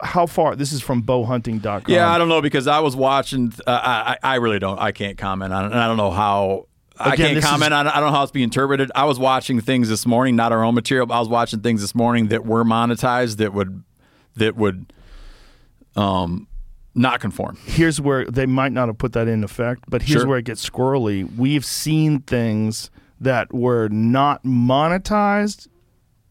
how 0.00 0.26
far? 0.26 0.54
This 0.54 0.72
is 0.72 0.80
from 0.80 1.02
bowhunting.com. 1.02 1.92
Yeah, 1.92 2.08
I 2.08 2.16
don't 2.16 2.28
know 2.28 2.40
because 2.40 2.68
I 2.68 2.78
was 2.78 2.94
watching. 2.94 3.52
Uh, 3.66 3.72
I 3.72 4.16
I 4.22 4.34
really 4.36 4.60
don't. 4.60 4.78
I 4.78 4.92
can't 4.92 5.18
comment 5.18 5.52
on 5.52 5.64
it, 5.64 5.72
and 5.72 5.80
I 5.80 5.88
don't 5.88 5.96
know 5.96 6.12
how. 6.12 6.68
I 6.96 7.16
can't 7.16 7.42
comment 7.42 7.72
is- 7.72 7.76
on 7.76 7.86
it. 7.88 7.90
I 7.90 7.98
don't 7.98 8.10
know 8.12 8.16
how 8.16 8.22
it's 8.22 8.30
being 8.30 8.44
interpreted. 8.44 8.92
I 8.94 9.04
was 9.04 9.18
watching 9.18 9.60
things 9.60 9.88
this 9.88 10.06
morning, 10.06 10.36
not 10.36 10.52
our 10.52 10.62
own 10.62 10.76
material. 10.76 11.06
But 11.06 11.14
I 11.16 11.18
was 11.18 11.28
watching 11.28 11.58
things 11.60 11.80
this 11.80 11.92
morning 11.94 12.28
that 12.28 12.46
were 12.46 12.62
monetized 12.62 13.38
that 13.38 13.52
would 13.52 13.82
that 14.36 14.54
would 14.54 14.92
um 15.96 16.46
not 16.94 17.20
conform. 17.20 17.56
here's 17.64 18.00
where 18.00 18.24
they 18.26 18.46
might 18.46 18.72
not 18.72 18.88
have 18.88 18.98
put 18.98 19.12
that 19.14 19.26
in 19.28 19.42
effect, 19.44 19.84
but 19.88 20.02
here's 20.02 20.22
Sure. 20.22 20.28
where 20.28 20.38
it 20.38 20.44
gets 20.44 20.68
squirrely. 20.68 21.28
We've 21.36 21.64
seen 21.64 22.20
things 22.20 22.90
that 23.20 23.52
were 23.52 23.88
not 23.88 24.44
monetized, 24.44 25.68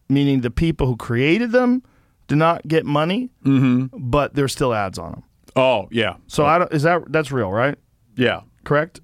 meaning 0.08 0.40
the 0.40 0.50
people 0.50 0.86
who 0.86 0.96
created 0.96 1.52
them 1.52 1.82
did 2.28 2.36
not 2.38 2.66
get 2.66 2.86
money, 2.86 3.30
mm-hmm. 3.44 3.86
but 3.98 4.34
there's 4.34 4.52
still 4.52 4.72
ads 4.72 4.98
on 4.98 5.12
them. 5.12 5.22
Oh 5.56 5.86
yeah, 5.90 6.14
So 6.26 6.44
I 6.46 6.58
don't, 6.58 6.72
is 6.72 6.82
that 6.82 7.02
that's 7.12 7.30
real, 7.30 7.50
right? 7.50 7.76
yeah. 8.16 8.40
Correct? 8.64 9.00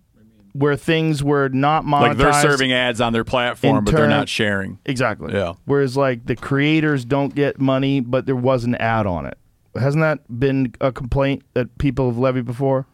Where 0.52 0.74
things 0.74 1.22
were 1.22 1.48
not 1.50 1.84
monetized. 1.84 2.00
Like 2.00 2.16
they're 2.16 2.32
serving 2.32 2.72
ads 2.72 3.00
on 3.00 3.12
their 3.12 3.22
platform, 3.24 3.84
but 3.84 3.94
they're 3.94 4.08
not 4.08 4.28
sharing. 4.28 4.78
Exactly. 4.86 5.32
Yeah. 5.34 5.52
Whereas 5.66 5.96
like 5.98 6.26
the 6.26 6.34
creators 6.34 7.04
don't 7.04 7.34
get 7.34 7.60
money, 7.60 8.00
but 8.00 8.24
there 8.26 8.34
was 8.34 8.64
an 8.64 8.74
ad 8.76 9.06
on 9.06 9.26
it. 9.26 9.36
Hasn't 9.74 10.02
that 10.02 10.40
been 10.40 10.74
a 10.80 10.90
complaint 10.92 11.42
that 11.54 11.78
people 11.78 12.08
have 12.08 12.18
levied 12.18 12.44
before? 12.44 12.86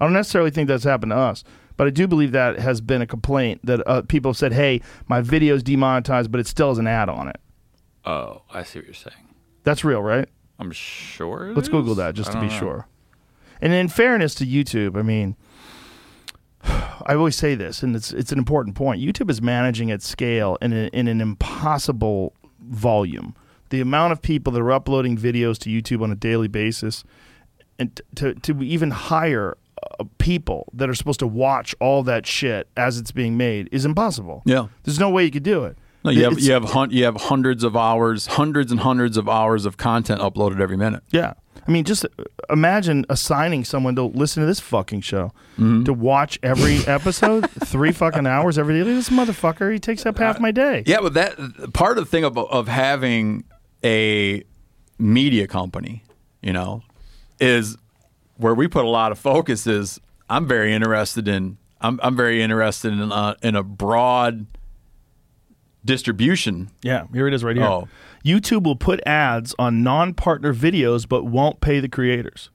I 0.00 0.04
don't 0.04 0.12
necessarily 0.12 0.50
think 0.50 0.68
that's 0.68 0.84
happened 0.84 1.10
to 1.10 1.16
us, 1.16 1.44
but 1.76 1.86
I 1.86 1.90
do 1.90 2.06
believe 2.06 2.32
that 2.32 2.58
has 2.58 2.80
been 2.80 3.02
a 3.02 3.06
complaint 3.06 3.60
that 3.64 3.86
uh, 3.86 4.02
people 4.02 4.30
have 4.30 4.36
said, 4.36 4.52
"Hey, 4.52 4.80
my 5.08 5.20
video's 5.20 5.62
demonetized, 5.62 6.30
but 6.30 6.40
it 6.40 6.46
still 6.46 6.68
has 6.68 6.78
an 6.78 6.86
ad 6.86 7.08
on 7.08 7.28
it." 7.28 7.40
Oh, 8.04 8.42
I 8.50 8.62
see 8.62 8.78
what 8.78 8.86
you're 8.86 8.94
saying. 8.94 9.34
That's 9.64 9.84
real, 9.84 10.02
right? 10.02 10.28
I'm 10.58 10.72
sure. 10.72 11.52
Let's 11.54 11.68
Google 11.68 11.94
that 11.96 12.14
just 12.14 12.30
I 12.30 12.34
to 12.34 12.40
be 12.40 12.46
know. 12.46 12.58
sure. 12.58 12.88
And 13.60 13.72
in 13.72 13.88
fairness 13.88 14.34
to 14.36 14.46
YouTube, 14.46 14.96
I 14.96 15.02
mean, 15.02 15.36
I 16.64 17.14
always 17.14 17.36
say 17.36 17.54
this, 17.54 17.82
and 17.82 17.94
it's 17.94 18.12
it's 18.12 18.32
an 18.32 18.38
important 18.38 18.76
point. 18.76 19.00
YouTube 19.00 19.30
is 19.30 19.40
managing 19.42 19.90
at 19.90 20.02
scale 20.02 20.58
in, 20.60 20.72
a, 20.72 20.86
in 20.88 21.08
an 21.08 21.20
impossible 21.20 22.34
volume. 22.60 23.34
The 23.70 23.80
amount 23.80 24.12
of 24.12 24.22
people 24.22 24.52
that 24.54 24.60
are 24.60 24.72
uploading 24.72 25.16
videos 25.18 25.58
to 25.58 25.70
YouTube 25.70 26.02
on 26.02 26.10
a 26.10 26.16
daily 26.16 26.48
basis, 26.48 27.04
and 27.78 27.94
t- 27.94 28.02
to 28.16 28.34
to 28.34 28.62
even 28.62 28.90
hire 28.90 29.56
uh, 30.00 30.04
people 30.18 30.68
that 30.72 30.88
are 30.88 30.94
supposed 30.94 31.20
to 31.20 31.26
watch 31.26 31.74
all 31.80 32.02
that 32.04 32.26
shit 32.26 32.68
as 32.76 32.98
it's 32.98 33.12
being 33.12 33.36
made 33.36 33.68
is 33.72 33.84
impossible. 33.84 34.42
Yeah. 34.46 34.68
There's 34.84 34.98
no 34.98 35.10
way 35.10 35.24
you 35.24 35.30
could 35.30 35.42
do 35.44 35.64
it. 35.64 35.76
No, 36.04 36.10
you 36.10 36.24
have 36.24 36.32
It's- 36.32 36.46
you 36.46 36.52
have 36.52 36.64
hun- 36.64 36.90
you 36.90 37.04
have 37.04 37.16
hundreds 37.16 37.62
of 37.64 37.76
hours, 37.76 38.26
hundreds 38.26 38.70
and 38.72 38.80
hundreds 38.80 39.16
of 39.16 39.28
hours 39.28 39.66
of 39.66 39.76
content 39.76 40.20
uploaded 40.20 40.60
every 40.60 40.76
minute. 40.76 41.02
Yeah. 41.10 41.34
I 41.66 41.70
mean, 41.70 41.84
just 41.84 42.06
imagine 42.48 43.04
assigning 43.10 43.62
someone 43.64 43.94
to 43.96 44.04
listen 44.04 44.40
to 44.42 44.46
this 44.46 44.58
fucking 44.60 45.02
show, 45.02 45.32
Mm-hmm. 45.58 45.84
to 45.84 45.92
watch 45.92 46.38
every 46.42 46.78
episode, 46.86 47.50
three 47.50 47.92
fucking 47.92 48.26
hours 48.26 48.56
every 48.58 48.78
day. 48.78 48.84
This 48.84 49.10
motherfucker. 49.10 49.70
He 49.72 49.78
takes 49.78 50.06
up 50.06 50.16
half 50.18 50.40
my 50.40 50.50
day. 50.50 50.82
Yeah, 50.86 51.00
but 51.02 51.12
that 51.14 51.72
part 51.74 51.98
of 51.98 52.04
the 52.04 52.10
thing 52.10 52.24
of 52.24 52.38
of 52.38 52.68
having 52.68 53.44
a 53.84 54.42
media 54.98 55.46
company, 55.46 56.02
you 56.42 56.52
know, 56.52 56.82
is 57.40 57.76
where 58.36 58.54
we 58.54 58.68
put 58.68 58.84
a 58.84 58.88
lot 58.88 59.12
of 59.12 59.18
focus. 59.18 59.66
Is 59.66 60.00
I'm 60.28 60.46
very 60.46 60.72
interested 60.72 61.28
in 61.28 61.58
I'm 61.80 62.00
I'm 62.02 62.16
very 62.16 62.42
interested 62.42 62.92
in 62.92 63.12
uh, 63.12 63.34
in 63.42 63.56
a 63.56 63.62
broad 63.62 64.46
distribution. 65.84 66.70
Yeah, 66.82 67.06
here 67.12 67.26
it 67.26 67.34
is 67.34 67.44
right 67.44 67.56
here. 67.56 67.64
Oh. 67.64 67.88
YouTube 68.24 68.64
will 68.64 68.76
put 68.76 69.00
ads 69.06 69.54
on 69.58 69.82
non 69.82 70.14
partner 70.14 70.52
videos 70.52 71.08
but 71.08 71.24
won't 71.24 71.60
pay 71.60 71.80
the 71.80 71.88
creators. 71.88 72.50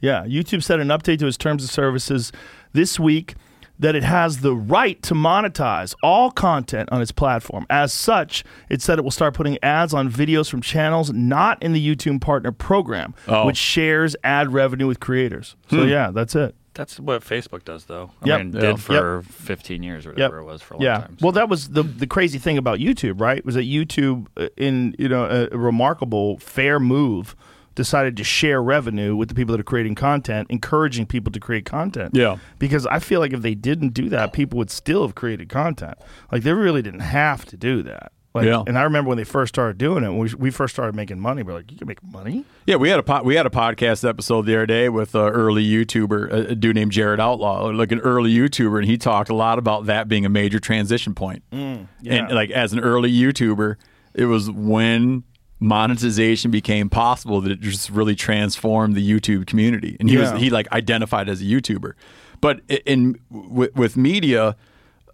Yeah, 0.00 0.24
YouTube 0.24 0.62
said 0.62 0.80
an 0.80 0.88
update 0.88 1.18
to 1.20 1.26
its 1.26 1.36
terms 1.36 1.64
of 1.64 1.70
services 1.70 2.30
this 2.72 3.00
week 3.00 3.34
that 3.78 3.94
it 3.96 4.04
has 4.04 4.40
the 4.40 4.54
right 4.54 5.02
to 5.02 5.14
monetize 5.14 5.94
all 6.02 6.30
content 6.30 6.88
on 6.92 7.02
its 7.02 7.10
platform. 7.12 7.66
As 7.68 7.92
such, 7.92 8.44
it 8.70 8.80
said 8.80 8.98
it 8.98 9.02
will 9.02 9.10
start 9.10 9.34
putting 9.34 9.58
ads 9.62 9.92
on 9.92 10.10
videos 10.10 10.48
from 10.48 10.60
channels 10.60 11.12
not 11.12 11.62
in 11.62 11.72
the 11.72 11.84
YouTube 11.96 12.20
partner 12.20 12.52
program, 12.52 13.14
Oh. 13.26 13.46
which 13.46 13.56
shares 13.56 14.14
ad 14.22 14.52
revenue 14.52 14.86
with 14.86 15.00
creators. 15.00 15.56
So, 15.70 15.82
yeah, 15.82 16.10
that's 16.12 16.34
it. 16.36 16.54
That's 16.74 16.98
what 16.98 17.22
Facebook 17.22 17.64
does, 17.64 17.84
though. 17.84 18.10
I 18.22 18.28
Yep. 18.28 18.38
mean, 18.40 18.52
Yeah. 18.52 18.60
did 18.60 18.80
for 18.80 19.22
15 19.22 19.82
years 19.84 20.06
or 20.06 20.10
whatever 20.10 20.38
it 20.38 20.44
was 20.44 20.60
for 20.60 20.74
a 20.74 20.76
long 20.78 20.84
yeah. 20.84 20.98
time. 20.98 21.16
Well, 21.20 21.30
that 21.32 21.48
was 21.48 21.68
the 21.68 21.84
the 21.84 22.06
crazy 22.08 22.38
thing 22.38 22.58
about 22.58 22.80
YouTube, 22.80 23.20
right? 23.20 23.44
Was 23.44 23.54
that 23.54 23.62
YouTube, 23.64 24.26
uh, 24.36 24.48
in 24.56 24.94
you 24.98 25.08
know 25.08 25.24
a, 25.24 25.54
a 25.54 25.58
remarkable 25.58 26.36
fair 26.38 26.80
move, 26.80 27.36
decided 27.74 28.16
to 28.16 28.24
share 28.24 28.62
revenue 28.62 29.16
with 29.16 29.28
the 29.28 29.34
people 29.34 29.52
that 29.52 29.60
are 29.60 29.64
creating 29.64 29.94
content, 29.94 30.46
encouraging 30.50 31.06
people 31.06 31.32
to 31.32 31.40
create 31.40 31.64
content. 31.64 32.14
Yeah. 32.14 32.36
Because 32.58 32.86
I 32.86 32.98
feel 32.98 33.20
like 33.20 33.32
if 33.32 33.42
they 33.42 33.54
didn't 33.54 33.90
do 33.90 34.08
that, 34.10 34.32
people 34.32 34.58
would 34.58 34.70
still 34.70 35.02
have 35.02 35.14
created 35.14 35.48
content. 35.48 35.98
Like 36.30 36.42
they 36.42 36.52
really 36.52 36.82
didn't 36.82 37.00
have 37.00 37.44
to 37.46 37.56
do 37.56 37.82
that. 37.82 38.12
Like, 38.34 38.46
Yeah. 38.46 38.64
And 38.66 38.76
I 38.76 38.82
remember 38.82 39.08
when 39.10 39.18
they 39.18 39.24
first 39.24 39.54
started 39.54 39.78
doing 39.78 40.02
it, 40.02 40.08
when 40.08 40.18
we, 40.18 40.34
we 40.34 40.50
first 40.50 40.74
started 40.74 40.96
making 40.96 41.20
money, 41.20 41.44
we're 41.44 41.54
like, 41.54 41.70
you 41.70 41.78
can 41.78 41.86
make 41.86 42.02
money. 42.02 42.44
Yeah, 42.66 42.76
we 42.76 42.88
had 42.88 42.98
a 42.98 43.02
po- 43.04 43.22
we 43.22 43.36
had 43.36 43.46
a 43.46 43.50
podcast 43.50 44.08
episode 44.08 44.46
the 44.46 44.56
other 44.56 44.66
day 44.66 44.88
with 44.88 45.14
an 45.14 45.28
early 45.28 45.64
YouTuber, 45.64 46.32
a, 46.32 46.36
a 46.50 46.54
dude 46.56 46.74
named 46.74 46.90
Jared 46.90 47.20
Outlaw, 47.20 47.66
like 47.66 47.92
an 47.92 48.00
early 48.00 48.34
YouTuber, 48.34 48.78
and 48.78 48.86
he 48.86 48.98
talked 48.98 49.30
a 49.30 49.34
lot 49.34 49.58
about 49.60 49.86
that 49.86 50.08
being 50.08 50.24
a 50.24 50.28
major 50.28 50.58
transition 50.58 51.14
point. 51.14 51.44
Mm, 51.52 51.86
yeah. 52.00 52.14
And 52.14 52.34
like 52.34 52.50
as 52.50 52.72
an 52.72 52.80
early 52.80 53.12
YouTuber, 53.12 53.76
it 54.14 54.24
was 54.24 54.50
when 54.50 55.22
monetization 55.60 56.50
became 56.50 56.88
possible 56.90 57.40
that 57.40 57.50
it 57.52 57.60
just 57.60 57.90
really 57.90 58.14
transformed 58.14 58.94
the 58.94 59.08
YouTube 59.10 59.46
community, 59.46 59.96
and 60.00 60.08
he 60.10 60.16
Yeah. 60.16 60.32
was 60.32 60.40
he 60.42 60.50
like 60.50 60.70
identified 60.72 61.28
as 61.28 61.40
a 61.40 61.44
YouTuber. 61.44 61.92
But 62.40 62.60
in 62.86 63.18
with, 63.30 63.74
with 63.74 63.96
media, 63.96 64.56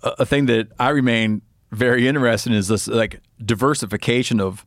a, 0.03 0.09
a 0.21 0.27
thing 0.27 0.47
that 0.47 0.69
I 0.79 0.89
remain 0.91 1.43
very 1.71 2.09
interested 2.09 2.51
in 2.53 2.59
is 2.59 2.69
this 2.69 2.89
like 2.89 3.21
diversification 3.45 4.41
of 4.41 4.67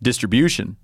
distribution 0.00 0.76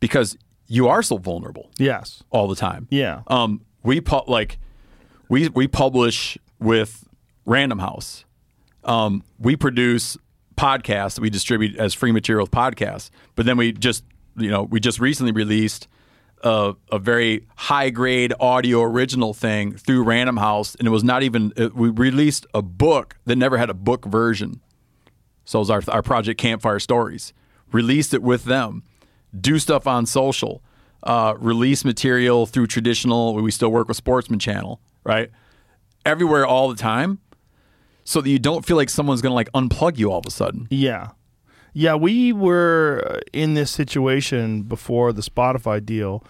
because 0.00 0.36
you 0.66 0.88
are 0.88 1.02
so 1.02 1.18
vulnerable 1.18 1.70
Yes. 1.78 2.22
all 2.30 2.48
the 2.48 2.56
time. 2.56 2.86
Yeah. 2.90 3.20
Um, 3.26 3.60
we 3.82 4.00
pu- 4.00 4.24
like 4.26 4.58
we 5.28 5.48
we 5.48 5.68
publish 5.68 6.38
with 6.58 7.06
Random 7.44 7.78
House. 7.80 8.24
Um, 8.84 9.22
we 9.38 9.56
produce 9.56 10.16
podcasts 10.56 11.16
that 11.16 11.20
we 11.20 11.30
distribute 11.30 11.76
as 11.76 11.94
free 11.94 12.12
material 12.12 12.46
podcasts, 12.46 13.10
but 13.34 13.46
then 13.46 13.56
we 13.56 13.72
just 13.72 14.04
you 14.36 14.50
know 14.50 14.64
we 14.64 14.80
just 14.80 15.00
recently 15.00 15.32
released 15.32 15.88
a, 16.44 16.74
a 16.92 16.98
very 16.98 17.46
high 17.56 17.90
grade 17.90 18.32
audio 18.38 18.82
original 18.82 19.32
thing 19.32 19.72
through 19.76 20.04
Random 20.04 20.36
House, 20.36 20.74
and 20.76 20.86
it 20.86 20.90
was 20.90 21.02
not 21.02 21.22
even 21.22 21.52
it, 21.56 21.74
we 21.74 21.88
released 21.88 22.46
a 22.54 22.62
book 22.62 23.16
that 23.24 23.36
never 23.36 23.56
had 23.56 23.70
a 23.70 23.74
book 23.74 24.04
version. 24.04 24.60
So 25.44 25.58
it 25.58 25.60
was 25.60 25.70
our 25.70 25.82
our 25.88 26.02
project 26.02 26.38
Campfire 26.40 26.78
Stories. 26.78 27.32
Released 27.72 28.14
it 28.14 28.22
with 28.22 28.44
them. 28.44 28.84
Do 29.38 29.58
stuff 29.58 29.86
on 29.86 30.06
social. 30.06 30.62
Uh, 31.02 31.34
release 31.38 31.84
material 31.84 32.46
through 32.46 32.66
traditional. 32.66 33.34
We 33.34 33.50
still 33.50 33.70
work 33.70 33.88
with 33.88 33.96
Sportsman 33.96 34.38
Channel, 34.38 34.80
right? 35.02 35.30
Everywhere, 36.06 36.46
all 36.46 36.68
the 36.68 36.76
time, 36.76 37.18
so 38.04 38.20
that 38.20 38.28
you 38.28 38.38
don't 38.38 38.64
feel 38.64 38.76
like 38.76 38.90
someone's 38.90 39.22
gonna 39.22 39.34
like 39.34 39.50
unplug 39.52 39.98
you 39.98 40.10
all 40.10 40.18
of 40.18 40.26
a 40.26 40.30
sudden. 40.30 40.66
Yeah. 40.70 41.10
Yeah, 41.76 41.96
we 41.96 42.32
were 42.32 43.04
uh, 43.10 43.20
in 43.32 43.54
this 43.54 43.70
situation 43.70 44.62
before 44.62 45.12
the 45.12 45.22
Spotify 45.22 45.84
deal 45.84 46.22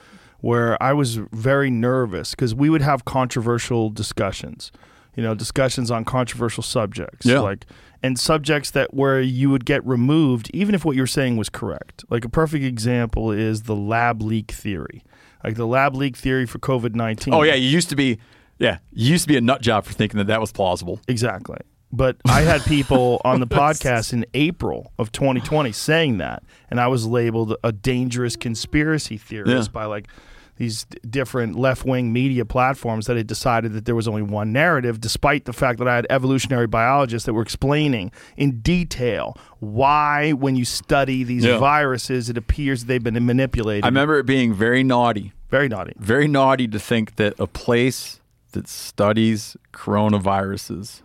where 0.45 0.83
I 0.83 0.93
was 0.93 1.17
very 1.33 1.71
nervous 1.71 2.33
because 2.33 2.55
we 2.55 2.69
would 2.69 2.83
have 2.83 3.07
controversial 3.07 3.89
discussions, 3.89 4.73
you 5.17 5.23
know, 5.23 5.35
discussions 5.35 5.91
on 5.91 6.05
controversial 6.05 6.63
subjects. 6.63 7.25
Yeah. 7.25 7.41
Like, 7.41 7.65
and 8.03 8.19
subjects 8.19 8.71
that 8.73 8.93
where 8.93 9.23
you 9.23 9.49
would 9.49 9.65
get 9.65 9.83
removed, 9.87 10.51
even 10.53 10.75
if 10.75 10.85
what 10.85 10.97
you're 10.97 11.07
saying 11.07 11.39
was 11.39 11.49
correct. 11.49 12.05
Like, 12.11 12.27
a 12.27 12.29
perfect 12.29 12.63
example 12.63 13.33
is 13.33 13.63
the 13.63 13.75
lab 13.75 14.21
leak 14.21 14.51
theory. 14.51 15.03
Like, 15.43 15.57
the 15.57 15.67
lab 15.67 15.95
leak 15.95 16.15
theory 16.15 16.45
for 16.45 16.59
COVID 16.59 16.95
19. 16.95 17.33
Oh 17.33 17.43
yeah, 17.43 17.55
you 17.55 17.69
used 17.69 17.89
to 17.89 17.97
be, 17.97 18.19
yeah, 18.59 18.79
you 18.93 19.11
used 19.13 19.25
to 19.25 19.29
be 19.29 19.37
a 19.37 19.41
nut 19.41 19.61
job 19.63 19.85
for 19.85 19.93
thinking 19.93 20.19
that 20.19 20.27
that 20.29 20.41
was 20.41 20.53
plausible. 20.53 21.01
Exactly. 21.09 21.59
But 21.93 22.17
I 22.27 22.41
had 22.43 22.63
people 22.65 23.21
on 23.25 23.39
the 23.41 23.47
podcast 23.47 24.13
in 24.13 24.27
April 24.35 24.93
of 24.99 25.13
2020 25.13 25.71
saying 25.73 26.19
that, 26.19 26.43
and 26.71 26.81
I 26.81 26.89
was 26.89 27.07
labeled 27.07 27.57
a 27.63 27.71
dangerous 27.73 28.35
conspiracy 28.37 29.17
theorist 29.17 29.69
Yeah. 29.71 29.73
by 29.73 29.85
like 29.85 30.09
these 30.57 30.85
d- 30.85 30.99
different 31.09 31.57
left 31.57 31.85
wing 31.85 32.13
media 32.13 32.45
platforms 32.45 33.07
that 33.07 33.17
had 33.17 33.27
decided 33.27 33.73
that 33.73 33.85
there 33.87 33.95
was 33.97 34.07
only 34.07 34.23
one 34.23 34.53
narrative, 34.53 35.01
despite 35.01 35.45
the 35.47 35.53
fact 35.53 35.79
that 35.81 35.89
I 35.89 35.97
had 35.97 36.07
evolutionary 36.11 36.69
biologists 36.69 37.27
that 37.27 37.33
were 37.35 37.43
explaining 37.43 38.13
in 38.37 38.61
detail 38.61 39.37
why, 39.59 40.33
when 40.33 40.55
you 40.57 40.65
study 40.65 41.25
these 41.25 41.45
Yeah. 41.45 41.59
viruses, 41.59 42.29
it 42.31 42.37
appears 42.37 42.85
they've 42.85 43.03
been 43.03 43.25
manipulated. 43.27 43.85
I 43.85 43.89
remember 43.89 44.19
it 44.19 44.27
being 44.27 44.53
very 44.55 44.85
naughty, 44.85 45.33
Very 45.51 45.69
naughty. 45.69 45.93
very 45.99 46.29
naughty 46.29 46.69
to 46.69 46.79
think 46.79 47.17
that 47.17 47.35
a 47.41 47.47
place 47.49 48.21
that 48.55 48.67
studies 48.67 49.57
coronaviruses 49.73 51.03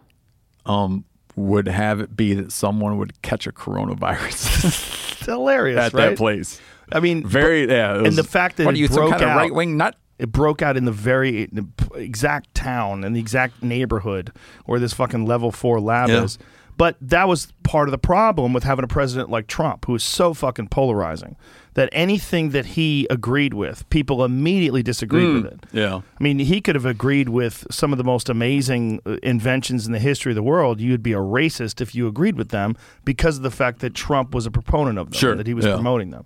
um, 0.66 1.06
would 1.36 1.68
have 1.68 2.00
it 2.00 2.16
be 2.16 2.34
that 2.34 2.52
someone 2.52 2.98
would 2.98 3.22
catch 3.22 3.46
a 3.48 3.52
coronavirus 3.52 4.66
It's 5.12 5.26
hilarious, 5.26 5.78
at 5.80 5.94
right? 5.94 6.10
that 6.10 6.18
place. 6.18 6.60
I 6.92 7.00
mean, 7.00 7.26
Very, 7.26 7.68
yeah. 7.70 8.00
it 8.00 8.08
and 8.08 8.16
the 8.16 8.24
fact 8.24 8.58
that 8.58 8.66
what 8.66 8.76
it 8.76 8.80
you, 8.80 8.88
broke 8.88 9.12
kind 9.12 9.24
of 9.24 9.30
out- 9.30 9.38
right 9.38 9.54
wing 9.54 9.78
nut? 9.78 9.96
It 10.18 10.32
broke 10.34 10.62
out 10.62 10.76
in 10.76 10.84
the 10.84 10.92
very 10.92 11.50
exact 11.96 12.54
town 12.54 13.06
and 13.06 13.16
the 13.16 13.22
exact 13.22 13.64
neighborhood 13.64 14.34
where 14.66 14.78
this 14.78 14.92
fucking 14.92 15.26
level 15.26 15.50
four 15.52 15.80
lab 15.80 16.10
Yeah. 16.10 16.24
is. 16.24 16.38
But 16.80 16.96
that 17.02 17.28
was 17.28 17.52
part 17.64 17.88
of 17.90 17.92
the 17.92 17.98
problem 18.00 18.54
with 18.54 18.64
having 18.64 18.84
a 18.86 18.88
president 18.88 19.30
like 19.30 19.46
Trump, 19.48 19.86
who 19.86 19.94
is 19.96 20.04
so 20.04 20.34
fucking 20.34 20.70
polarizing 20.70 21.36
that 21.74 21.90
anything 21.92 22.50
that 22.52 22.66
he 22.68 23.06
agreed 23.10 23.54
with, 23.54 23.88
people 23.90 24.24
immediately 24.24 24.82
disagreed 24.82 25.44
with 25.44 25.46
it. 25.46 25.60
Yeah. 25.74 25.98
I 26.20 26.24
mean, 26.24 26.40
he 26.40 26.62
could 26.62 26.76
have 26.76 26.86
agreed 26.86 27.30
with 27.30 27.68
some 27.70 27.92
of 27.92 27.98
the 27.98 28.04
most 28.06 28.30
amazing 28.30 29.02
uh, 29.06 29.18
inventions 29.22 29.86
in 29.88 29.92
the 29.92 30.00
history 30.00 30.32
of 30.32 30.36
the 30.38 30.42
world. 30.44 30.80
You'd 30.82 31.04
be 31.04 31.12
a 31.14 31.18
racist 31.20 31.82
if 31.82 31.94
you 31.94 32.08
agreed 32.08 32.38
with 32.38 32.50
them 32.50 32.76
because 33.04 33.36
of 33.38 33.44
the 33.44 33.52
fact 33.52 33.80
that 33.80 33.94
Trump 33.94 34.34
was 34.34 34.46
a 34.46 34.52
proponent 34.52 34.98
of 34.98 35.08
them, 35.12 35.20
Sure, 35.20 35.36
that 35.36 35.48
he 35.48 35.54
was 35.54 35.66
yeah. 35.66 35.74
promoting 35.76 36.12
them. 36.12 36.26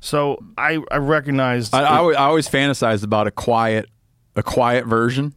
So 0.00 0.38
I, 0.58 0.82
I 0.90 0.96
recognized 0.98 1.72
I, 1.72 1.82
I, 1.84 1.96
always- 1.98 2.16
I 2.16 2.24
always 2.24 2.48
fantasized 2.48 3.04
about 3.04 3.26
a 3.26 3.30
quiet, 3.30 3.88
a 4.36 4.42
quiet 4.42 4.86
version. 4.86 5.34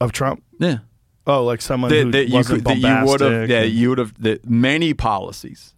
of 0.00 0.12
Trump. 0.12 0.44
Yeah. 0.60 0.78
Oh, 1.26 1.44
like 1.44 1.62
someone 1.62 1.90
that, 1.90 2.02
who 2.02 2.10
that 2.12 2.28
you 2.28 2.44
could, 2.44 2.64
that 2.64 2.76
you 2.78 3.06
would 3.06 3.20
have, 3.20 3.48
yeah, 3.48 3.62
you 3.62 3.88
would 3.88 3.98
have 3.98 4.20
that 4.22 4.44
many 4.48 4.92
policies. 4.94 5.72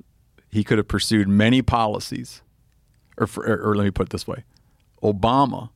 He 0.50 0.64
could 0.64 0.78
have 0.78 0.88
pursued 0.88 1.28
many 1.28 1.62
policies 1.62 2.42
or, 3.18 3.26
for, 3.26 3.44
or, 3.46 3.70
or 3.70 3.76
let 3.76 3.84
me 3.84 3.90
put 3.90 4.08
it 4.08 4.10
this 4.10 4.26
way, 4.26 4.44
Obama 5.02 5.70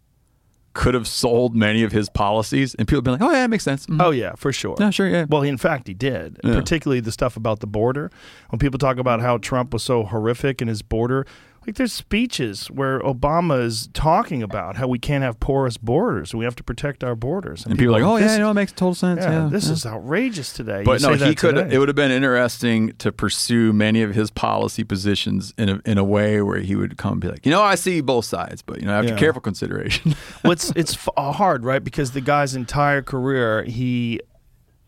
could 0.72 0.94
have 0.94 1.06
sold 1.08 1.54
many 1.54 1.82
of 1.82 1.90
his 1.90 2.08
policies, 2.08 2.74
and 2.76 2.86
people 2.86 2.98
would 2.98 3.04
be 3.04 3.10
like, 3.10 3.20
"Oh 3.22 3.30
yeah, 3.32 3.44
it 3.44 3.48
makes 3.48 3.64
sense." 3.64 3.86
Mhm. 3.86 4.00
Oh 4.00 4.10
yeah, 4.10 4.34
for 4.36 4.52
sure. 4.52 4.76
Yeah, 4.78 4.90
sure, 4.90 5.08
yeah. 5.08 5.26
Well, 5.28 5.42
in 5.42 5.56
fact, 5.56 5.88
he 5.88 5.94
did. 5.94 6.38
Yeah. 6.44 6.54
Particularly 6.54 7.00
the 7.00 7.10
stuff 7.12 7.36
about 7.36 7.58
the 7.60 7.66
border. 7.66 8.10
When 8.50 8.58
people 8.60 8.78
talk 8.78 8.98
about 8.98 9.20
how 9.20 9.38
Trump 9.38 9.72
was 9.72 9.82
so 9.82 10.04
horrific 10.04 10.62
in 10.62 10.68
his 10.68 10.82
border, 10.82 11.26
like 11.66 11.76
there's 11.76 11.92
speeches 11.92 12.68
where 12.70 13.00
Obama 13.00 13.62
is 13.62 13.88
talking 13.92 14.42
about 14.42 14.76
how 14.76 14.88
we 14.88 14.98
can't 14.98 15.22
have 15.22 15.38
porous 15.40 15.76
borders 15.76 16.32
and 16.32 16.38
we 16.38 16.44
have 16.46 16.56
to 16.56 16.64
protect 16.64 17.04
our 17.04 17.14
borders. 17.14 17.66
and 17.66 17.78
people 17.78 17.94
are 17.94 18.00
like, 18.00 18.08
"Oh 18.08 18.16
yeah, 18.16 18.38
no, 18.38 18.50
it 18.50 18.54
makes 18.54 18.72
total 18.72 18.94
sense." 18.94 19.20
yeah, 19.22 19.44
Yeah, 19.44 19.48
this 19.50 19.66
yeah. 19.66 19.72
is 19.72 19.84
outrageous 19.86 20.52
today. 20.54 20.82
But 20.84 21.00
You 21.02 21.08
no, 21.08 21.14
he 21.16 21.34
could. 21.34 21.56
today. 21.56 21.74
It 21.74 21.78
would 21.78 21.88
have 21.88 21.96
been 21.96 22.10
interesting 22.10 22.92
to 22.98 23.12
pursue 23.12 23.72
many 23.74 24.02
of 24.02 24.14
his 24.14 24.30
policy 24.30 24.84
positions 24.84 25.52
in 25.58 25.68
a 25.68 25.80
in 25.84 25.98
a 25.98 26.04
way 26.04 26.40
where 26.40 26.60
he 26.60 26.74
would 26.76 26.96
come 26.96 27.12
and 27.12 27.20
be 27.20 27.28
like, 27.28 27.44
you 27.44 27.52
know, 27.52 27.62
I 27.62 27.74
see 27.74 28.00
both 28.00 28.24
sides, 28.24 28.62
but 28.62 28.80
you 28.80 28.86
know, 28.86 28.92
after 28.98 29.12
Yeah. 29.12 29.18
careful 29.18 29.42
consideration. 29.42 30.14
well, 30.42 30.52
it's 30.52 30.72
it's 30.74 30.94
f- 30.94 31.08
uh, 31.16 31.32
hard, 31.32 31.64
right? 31.64 31.84
Because 31.84 32.12
the 32.12 32.20
guy's 32.22 32.54
entire 32.54 33.02
career, 33.02 33.64
he 33.64 34.20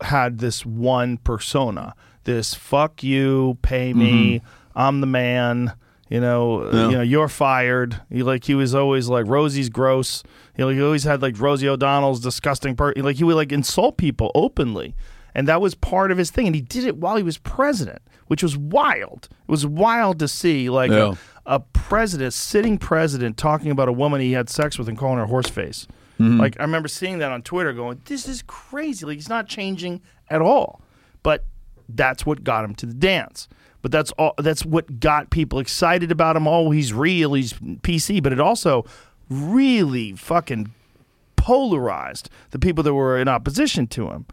had 0.01 0.39
this 0.39 0.65
one 0.65 1.17
persona, 1.17 1.93
this 2.23 2.55
"fuck 2.55 3.03
you, 3.03 3.57
pay 3.61 3.93
me, 3.93 4.41
I'm 4.75 5.01
the 5.01 5.07
man." 5.07 5.73
You 6.13 6.19
know, 6.21 6.61
uh. 6.65 6.69
Yeah. 6.71 6.89
you 6.89 6.95
know, 6.97 7.01
you're 7.01 7.27
fired. 7.27 7.99
He, 8.11 8.21
like 8.21 8.43
he 8.43 8.53
was 8.53 8.75
always 8.75 9.07
like 9.09 9.25
Rosie's 9.25 9.69
gross. 9.69 10.21
You 10.55 10.63
know, 10.65 10.69
he 10.69 10.79
always 10.79 11.03
had 11.05 11.23
like 11.23 11.39
Rosie 11.39 11.67
O'Donnell's 11.67 12.19
disgusting. 12.19 12.75
Per- 12.75 12.93
like 12.97 13.15
he 13.15 13.23
would 13.23 13.35
like 13.35 13.51
insult 13.51 13.97
people 13.97 14.31
openly, 14.35 14.93
and 15.33 15.47
that 15.47 15.59
was 15.59 15.73
part 15.73 16.11
of 16.11 16.19
his 16.19 16.29
thing. 16.29 16.45
And 16.45 16.55
he 16.55 16.61
did 16.61 16.83
it 16.83 16.97
while 16.97 17.15
he 17.15 17.23
was 17.23 17.39
president, 17.39 17.99
which 18.27 18.43
was 18.43 18.55
wild. 18.55 19.27
It 19.31 19.51
was 19.51 19.65
wild 19.65 20.19
to 20.19 20.27
see 20.27 20.69
like 20.69 20.91
Yeah. 20.91 21.15
a, 21.47 21.55
a 21.55 21.59
president, 21.61 22.33
sitting 22.35 22.77
president, 22.77 23.35
talking 23.35 23.71
about 23.71 23.89
a 23.89 23.93
woman 23.93 24.21
he 24.21 24.33
had 24.33 24.51
sex 24.51 24.77
with 24.77 24.87
and 24.87 24.95
calling 24.97 25.17
her 25.17 25.25
horse 25.25 25.49
face. 25.49 25.87
Mm-hmm. 26.19 26.39
Like 26.39 26.59
I 26.59 26.61
remember 26.61 26.89
seeing 26.89 27.17
that 27.17 27.31
on 27.31 27.41
Twitter, 27.41 27.73
going, 27.73 27.99
"This 28.05 28.27
is 28.27 28.43
crazy." 28.45 29.03
Like 29.07 29.15
he's 29.15 29.29
not 29.29 29.47
changing 29.47 29.99
at 30.29 30.43
all, 30.43 30.79
but 31.23 31.43
that's 31.89 32.23
what 32.23 32.43
got 32.43 32.63
him 32.65 32.75
to 32.75 32.85
the 32.85 32.93
dance. 32.93 33.47
But 33.83 33.91
that's 33.91 34.11
all. 34.13 34.33
That's 34.39 34.65
what 34.65 34.99
got 34.99 35.29
people 35.29 35.59
excited 35.59 36.11
about 36.11 36.35
him. 36.35 36.47
Oh, 36.47 36.71
he's 36.71 36.91
real. 36.91 37.33
He's 37.33 37.53
PC. 37.53 38.23
But 38.23 38.33
it 38.33 38.39
also 38.39 38.85
really 39.29 40.13
fucking 40.13 40.73
polarized 41.35 42.29
the 42.49 42.59
people 42.59 42.83
that 42.83 42.93
were 42.93 43.19
in 43.19 43.27
opposition 43.27 43.85
to 43.87 44.09
him. 44.09 44.25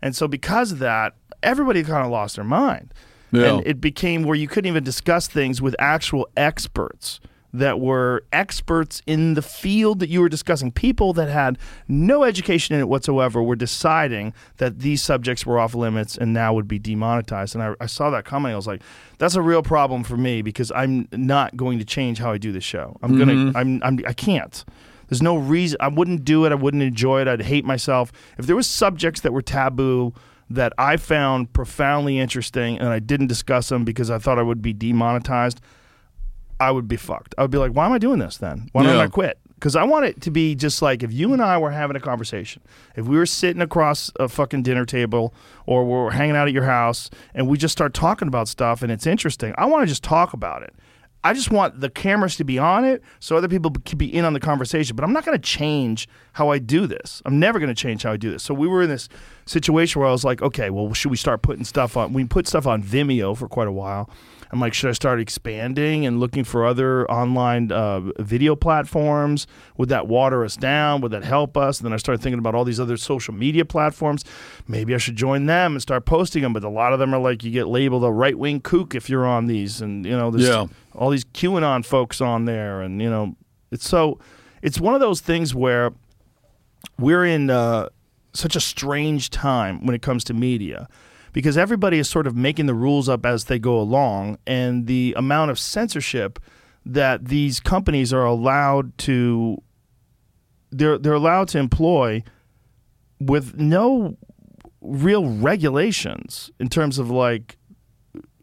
And 0.00 0.14
so 0.14 0.28
because 0.28 0.70
of 0.70 0.78
that, 0.78 1.14
everybody 1.42 1.82
kind 1.82 2.04
of 2.04 2.12
lost 2.12 2.36
their 2.36 2.44
mind. 2.44 2.94
Yeah. 3.32 3.54
And 3.54 3.66
it 3.66 3.80
became 3.80 4.22
where 4.22 4.36
you 4.36 4.46
couldn't 4.46 4.68
even 4.68 4.84
discuss 4.84 5.26
things 5.26 5.60
with 5.60 5.74
actual 5.78 6.28
experts 6.36 7.20
that 7.52 7.80
were 7.80 8.24
experts 8.32 9.02
in 9.06 9.34
the 9.34 9.42
field 9.42 10.00
that 10.00 10.08
you 10.08 10.20
were 10.20 10.28
discussing. 10.28 10.70
People 10.70 11.12
that 11.14 11.28
had 11.28 11.58
no 11.86 12.24
education 12.24 12.74
in 12.74 12.80
it 12.80 12.88
whatsoever 12.88 13.42
were 13.42 13.56
deciding 13.56 14.34
that 14.58 14.80
these 14.80 15.02
subjects 15.02 15.46
were 15.46 15.58
off 15.58 15.74
limits 15.74 16.16
and 16.16 16.32
now 16.32 16.52
would 16.52 16.68
be 16.68 16.78
demonetized. 16.78 17.54
And 17.54 17.62
I, 17.62 17.74
I 17.80 17.86
saw 17.86 18.10
that 18.10 18.24
comment. 18.24 18.52
I 18.52 18.56
was 18.56 18.66
like, 18.66 18.82
that's 19.18 19.34
a 19.34 19.42
real 19.42 19.62
problem 19.62 20.04
for 20.04 20.16
me 20.16 20.42
because 20.42 20.70
I'm 20.74 21.08
not 21.12 21.56
going 21.56 21.78
to 21.78 21.84
change 21.84 22.18
how 22.18 22.32
I 22.32 22.38
do 22.38 22.52
the 22.52 22.60
show. 22.60 22.96
I'm 23.02 23.18
gonna. 23.18 23.32
Mm-hmm. 23.32 23.56
I'm. 23.56 23.82
I'm. 23.82 24.00
I 24.06 24.12
can't. 24.12 24.64
There's 25.08 25.22
no 25.22 25.36
reason 25.36 25.78
I 25.80 25.88
wouldn't 25.88 26.24
do 26.24 26.44
it. 26.44 26.52
I 26.52 26.54
wouldn't 26.54 26.82
enjoy 26.82 27.22
it. 27.22 27.28
I'd 27.28 27.42
hate 27.42 27.64
myself 27.64 28.12
if 28.36 28.46
there 28.46 28.56
was 28.56 28.66
subjects 28.66 29.22
that 29.22 29.32
were 29.32 29.42
taboo 29.42 30.12
that 30.50 30.72
I 30.78 30.96
found 30.96 31.52
profoundly 31.52 32.18
interesting 32.18 32.78
and 32.78 32.88
I 32.88 32.98
didn't 32.98 33.26
discuss 33.26 33.68
them 33.68 33.84
because 33.84 34.10
I 34.10 34.18
thought 34.18 34.38
I 34.38 34.42
would 34.42 34.62
be 34.62 34.72
demonetized. 34.72 35.60
I 36.60 36.70
would 36.70 36.88
be 36.88 36.96
fucked. 36.96 37.34
I 37.38 37.42
would 37.42 37.50
be 37.50 37.58
like, 37.58 37.72
why 37.72 37.86
am 37.86 37.92
I 37.92 37.98
doing 37.98 38.18
this 38.18 38.36
then? 38.38 38.68
Why 38.72 38.82
don't 38.82 38.96
Yeah. 38.96 39.02
I 39.02 39.08
quit? 39.08 39.38
Because 39.54 39.74
I 39.74 39.82
want 39.82 40.04
it 40.06 40.20
to 40.22 40.30
be 40.30 40.54
just 40.54 40.82
like 40.82 41.02
if 41.02 41.12
you 41.12 41.32
and 41.32 41.42
I 41.42 41.58
were 41.58 41.72
having 41.72 41.96
a 41.96 42.00
conversation, 42.00 42.62
if 42.94 43.06
we 43.06 43.16
were 43.16 43.26
sitting 43.26 43.60
across 43.60 44.12
a 44.20 44.28
fucking 44.28 44.62
dinner 44.62 44.84
table 44.84 45.34
or 45.66 45.84
we're 45.84 46.10
hanging 46.10 46.36
out 46.36 46.46
at 46.46 46.54
your 46.54 46.64
house 46.64 47.10
and 47.34 47.48
we 47.48 47.58
just 47.58 47.72
start 47.72 47.92
talking 47.92 48.28
about 48.28 48.46
stuff 48.46 48.82
and 48.82 48.92
it's 48.92 49.06
interesting, 49.06 49.54
I 49.58 49.64
want 49.66 49.82
to 49.82 49.86
just 49.88 50.04
talk 50.04 50.32
about 50.32 50.62
it. 50.62 50.74
I 51.24 51.34
just 51.34 51.50
want 51.50 51.80
the 51.80 51.90
cameras 51.90 52.36
to 52.36 52.44
be 52.44 52.60
on 52.60 52.84
it 52.84 53.02
so 53.18 53.36
other 53.36 53.48
people 53.48 53.72
can 53.84 53.98
be 53.98 54.06
in 54.14 54.24
on 54.24 54.32
the 54.32 54.40
conversation. 54.40 54.94
But 54.94 55.02
I'm 55.04 55.12
not 55.12 55.24
going 55.24 55.36
to 55.36 55.42
change 55.42 56.08
how 56.34 56.50
I 56.50 56.58
do 56.60 56.86
this. 56.86 57.20
I'm 57.24 57.40
never 57.40 57.58
going 57.58 57.68
to 57.68 57.74
change 57.74 58.04
how 58.04 58.12
I 58.12 58.16
do 58.16 58.30
this. 58.30 58.44
So 58.44 58.54
we 58.54 58.68
were 58.68 58.82
in 58.82 58.88
this 58.88 59.08
situation 59.44 60.00
where 60.00 60.08
I 60.08 60.12
was 60.12 60.22
like, 60.24 60.40
okay, 60.40 60.70
well, 60.70 60.92
should 60.94 61.10
we 61.10 61.16
start 61.16 61.42
putting 61.42 61.64
stuff 61.64 61.96
on? 61.96 62.12
We 62.12 62.24
put 62.24 62.46
stuff 62.46 62.68
on 62.68 62.80
Vimeo 62.84 63.36
for 63.36 63.48
quite 63.48 63.66
a 63.66 63.72
while. 63.72 64.08
I'm 64.50 64.60
like, 64.60 64.72
should 64.72 64.88
I 64.88 64.92
start 64.92 65.20
expanding 65.20 66.06
and 66.06 66.20
looking 66.20 66.42
for 66.42 66.66
other 66.66 67.08
online 67.10 67.70
uh, 67.70 68.00
video 68.18 68.56
platforms? 68.56 69.46
Would 69.76 69.90
that 69.90 70.06
water 70.08 70.44
us 70.44 70.56
down? 70.56 71.00
Would 71.02 71.12
that 71.12 71.22
help 71.24 71.56
us? 71.56 71.78
And 71.78 71.84
then 71.86 71.92
I 71.92 71.98
started 71.98 72.22
thinking 72.22 72.38
about 72.38 72.54
all 72.54 72.64
these 72.64 72.80
other 72.80 72.96
social 72.96 73.34
media 73.34 73.64
platforms. 73.64 74.24
Maybe 74.66 74.94
I 74.94 74.98
should 74.98 75.16
join 75.16 75.46
them 75.46 75.72
and 75.72 75.82
start 75.82 76.06
posting 76.06 76.42
them. 76.42 76.52
But 76.54 76.64
a 76.64 76.68
lot 76.70 76.92
of 76.94 76.98
them 76.98 77.12
are 77.14 77.20
like, 77.20 77.44
you 77.44 77.50
get 77.50 77.68
labeled 77.68 78.04
a 78.04 78.10
right 78.10 78.38
wing 78.38 78.60
kook 78.60 78.94
if 78.94 79.10
you're 79.10 79.26
on 79.26 79.46
these. 79.48 79.80
And, 79.82 80.06
you 80.06 80.16
know, 80.16 80.30
there's 80.30 80.48
Yeah. 80.48 80.66
all 80.94 81.10
these 81.10 81.24
QAnon 81.26 81.84
folks 81.84 82.20
on 82.20 82.46
there. 82.46 82.80
And, 82.80 83.02
you 83.02 83.10
know, 83.10 83.36
it's 83.70 83.86
so, 83.86 84.18
it's 84.62 84.80
one 84.80 84.94
of 84.94 85.00
those 85.00 85.20
things 85.20 85.54
where 85.54 85.92
we're 86.98 87.24
in 87.24 87.50
uh, 87.50 87.88
such 88.32 88.56
a 88.56 88.60
strange 88.60 89.30
time 89.30 89.84
when 89.84 89.94
it 89.94 90.02
comes 90.02 90.24
to 90.24 90.34
media 90.34 90.88
because 91.32 91.56
everybody 91.56 91.98
is 91.98 92.08
sort 92.08 92.26
of 92.26 92.36
making 92.36 92.66
the 92.66 92.74
rules 92.74 93.08
up 93.08 93.24
as 93.24 93.44
they 93.44 93.58
go 93.58 93.78
along, 93.78 94.38
and 94.46 94.86
the 94.86 95.14
amount 95.16 95.50
of 95.50 95.58
censorship 95.58 96.38
that 96.84 97.26
these 97.26 97.60
companies 97.60 98.12
are 98.12 98.24
allowed 98.24 98.96
to 98.98 99.62
they're 100.70 100.98
they're 100.98 101.14
allowed 101.14 101.48
to 101.48 101.58
employ 101.58 102.22
with 103.20 103.56
no 103.58 104.16
real 104.80 105.26
regulations 105.26 106.50
in 106.58 106.68
terms 106.68 106.98
of 106.98 107.10
like 107.10 107.56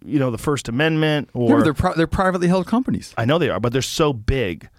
you 0.04 0.20
know 0.20 0.32
the 0.32 0.38
First 0.38 0.70
Amendment 0.70 1.30
or 1.34 1.44
Remember, 1.46 1.64
they're 1.64 1.74
pri- 1.74 1.94
they're 1.96 2.08
privately 2.08 2.48
held 2.48 2.68
companies. 2.68 3.14
I 3.18 3.26
know 3.26 3.38
they 3.38 3.50
are, 3.50 3.60
but 3.60 3.74
they're 3.74 3.82
so 3.82 4.14
big 4.14 4.70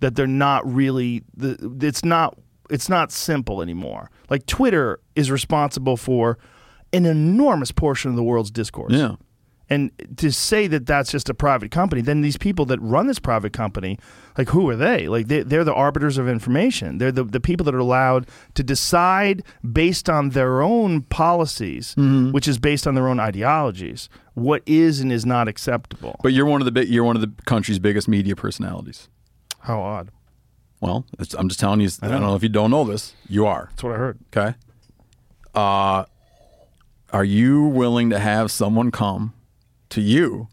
that 0.00 0.14
they're 0.14 0.26
not 0.26 0.70
really. 0.70 1.22
The, 1.36 1.78
it's 1.80 2.04
not. 2.04 2.38
It's 2.70 2.88
not 2.88 3.12
simple 3.12 3.60
anymore. 3.60 4.10
Like 4.30 4.46
Twitter 4.46 5.00
is 5.14 5.30
responsible 5.30 5.96
for 5.96 6.38
an 6.94 7.06
enormous 7.06 7.72
portion 7.72 8.10
of 8.10 8.16
the 8.16 8.22
world's 8.22 8.50
discourse. 8.50 8.92
Yeah. 8.92 9.16
And 9.70 9.90
to 10.18 10.30
say 10.30 10.66
that 10.66 10.84
that's 10.84 11.10
just 11.10 11.30
a 11.30 11.34
private 11.34 11.70
company, 11.70 12.02
then 12.02 12.20
these 12.20 12.36
people 12.36 12.66
that 12.66 12.78
run 12.80 13.06
this 13.06 13.18
private 13.18 13.54
company, 13.54 13.98
like 14.36 14.50
who 14.50 14.68
are 14.68 14.76
they? 14.76 15.08
Like 15.08 15.28
they, 15.28 15.42
they're 15.42 15.64
the 15.64 15.72
arbiters 15.72 16.18
of 16.18 16.28
information. 16.28 16.98
They're 16.98 17.10
the, 17.10 17.24
the 17.24 17.40
people 17.40 17.64
that 17.64 17.74
are 17.74 17.78
allowed 17.78 18.28
to 18.54 18.62
decide 18.62 19.42
based 19.72 20.10
on 20.10 20.30
their 20.30 20.60
own 20.60 21.02
policies, 21.02 21.94
which 21.96 22.46
is 22.46 22.58
based 22.58 22.86
on 22.86 22.94
their 22.94 23.08
own 23.08 23.18
ideologies, 23.18 24.10
what 24.34 24.62
is 24.66 25.00
and 25.00 25.10
is 25.10 25.24
not 25.24 25.48
acceptable. 25.48 26.20
But 26.22 26.34
you're 26.34 26.46
one 26.46 26.60
of 26.60 26.66
the 26.66 26.72
big, 26.72 26.88
you're 26.88 27.04
one 27.04 27.16
of 27.16 27.22
the 27.22 27.32
country's 27.46 27.78
biggest 27.78 28.06
media 28.06 28.36
personalities. 28.36 29.08
How 29.60 29.80
odd. 29.80 30.10
Well, 30.80 31.06
it's, 31.18 31.32
I'm 31.32 31.48
just 31.48 31.58
telling 31.58 31.80
you. 31.80 31.88
I 32.02 32.08
don't 32.08 32.20
know 32.20 32.34
if 32.34 32.42
you 32.42 32.50
don't 32.50 32.70
know 32.70 32.84
this. 32.84 33.14
You 33.26 33.46
are 33.46 33.68
That's 33.70 33.82
what 33.82 33.94
I 33.94 33.96
heard. 33.96 34.18
okay. 34.36 34.56
Uh, 35.54 36.04
are 37.14 37.24
you 37.24 37.62
willing 37.62 38.10
to 38.10 38.18
have 38.18 38.50
someone 38.50 38.90
come 38.90 39.32
to 39.90 40.00
you 40.00 40.48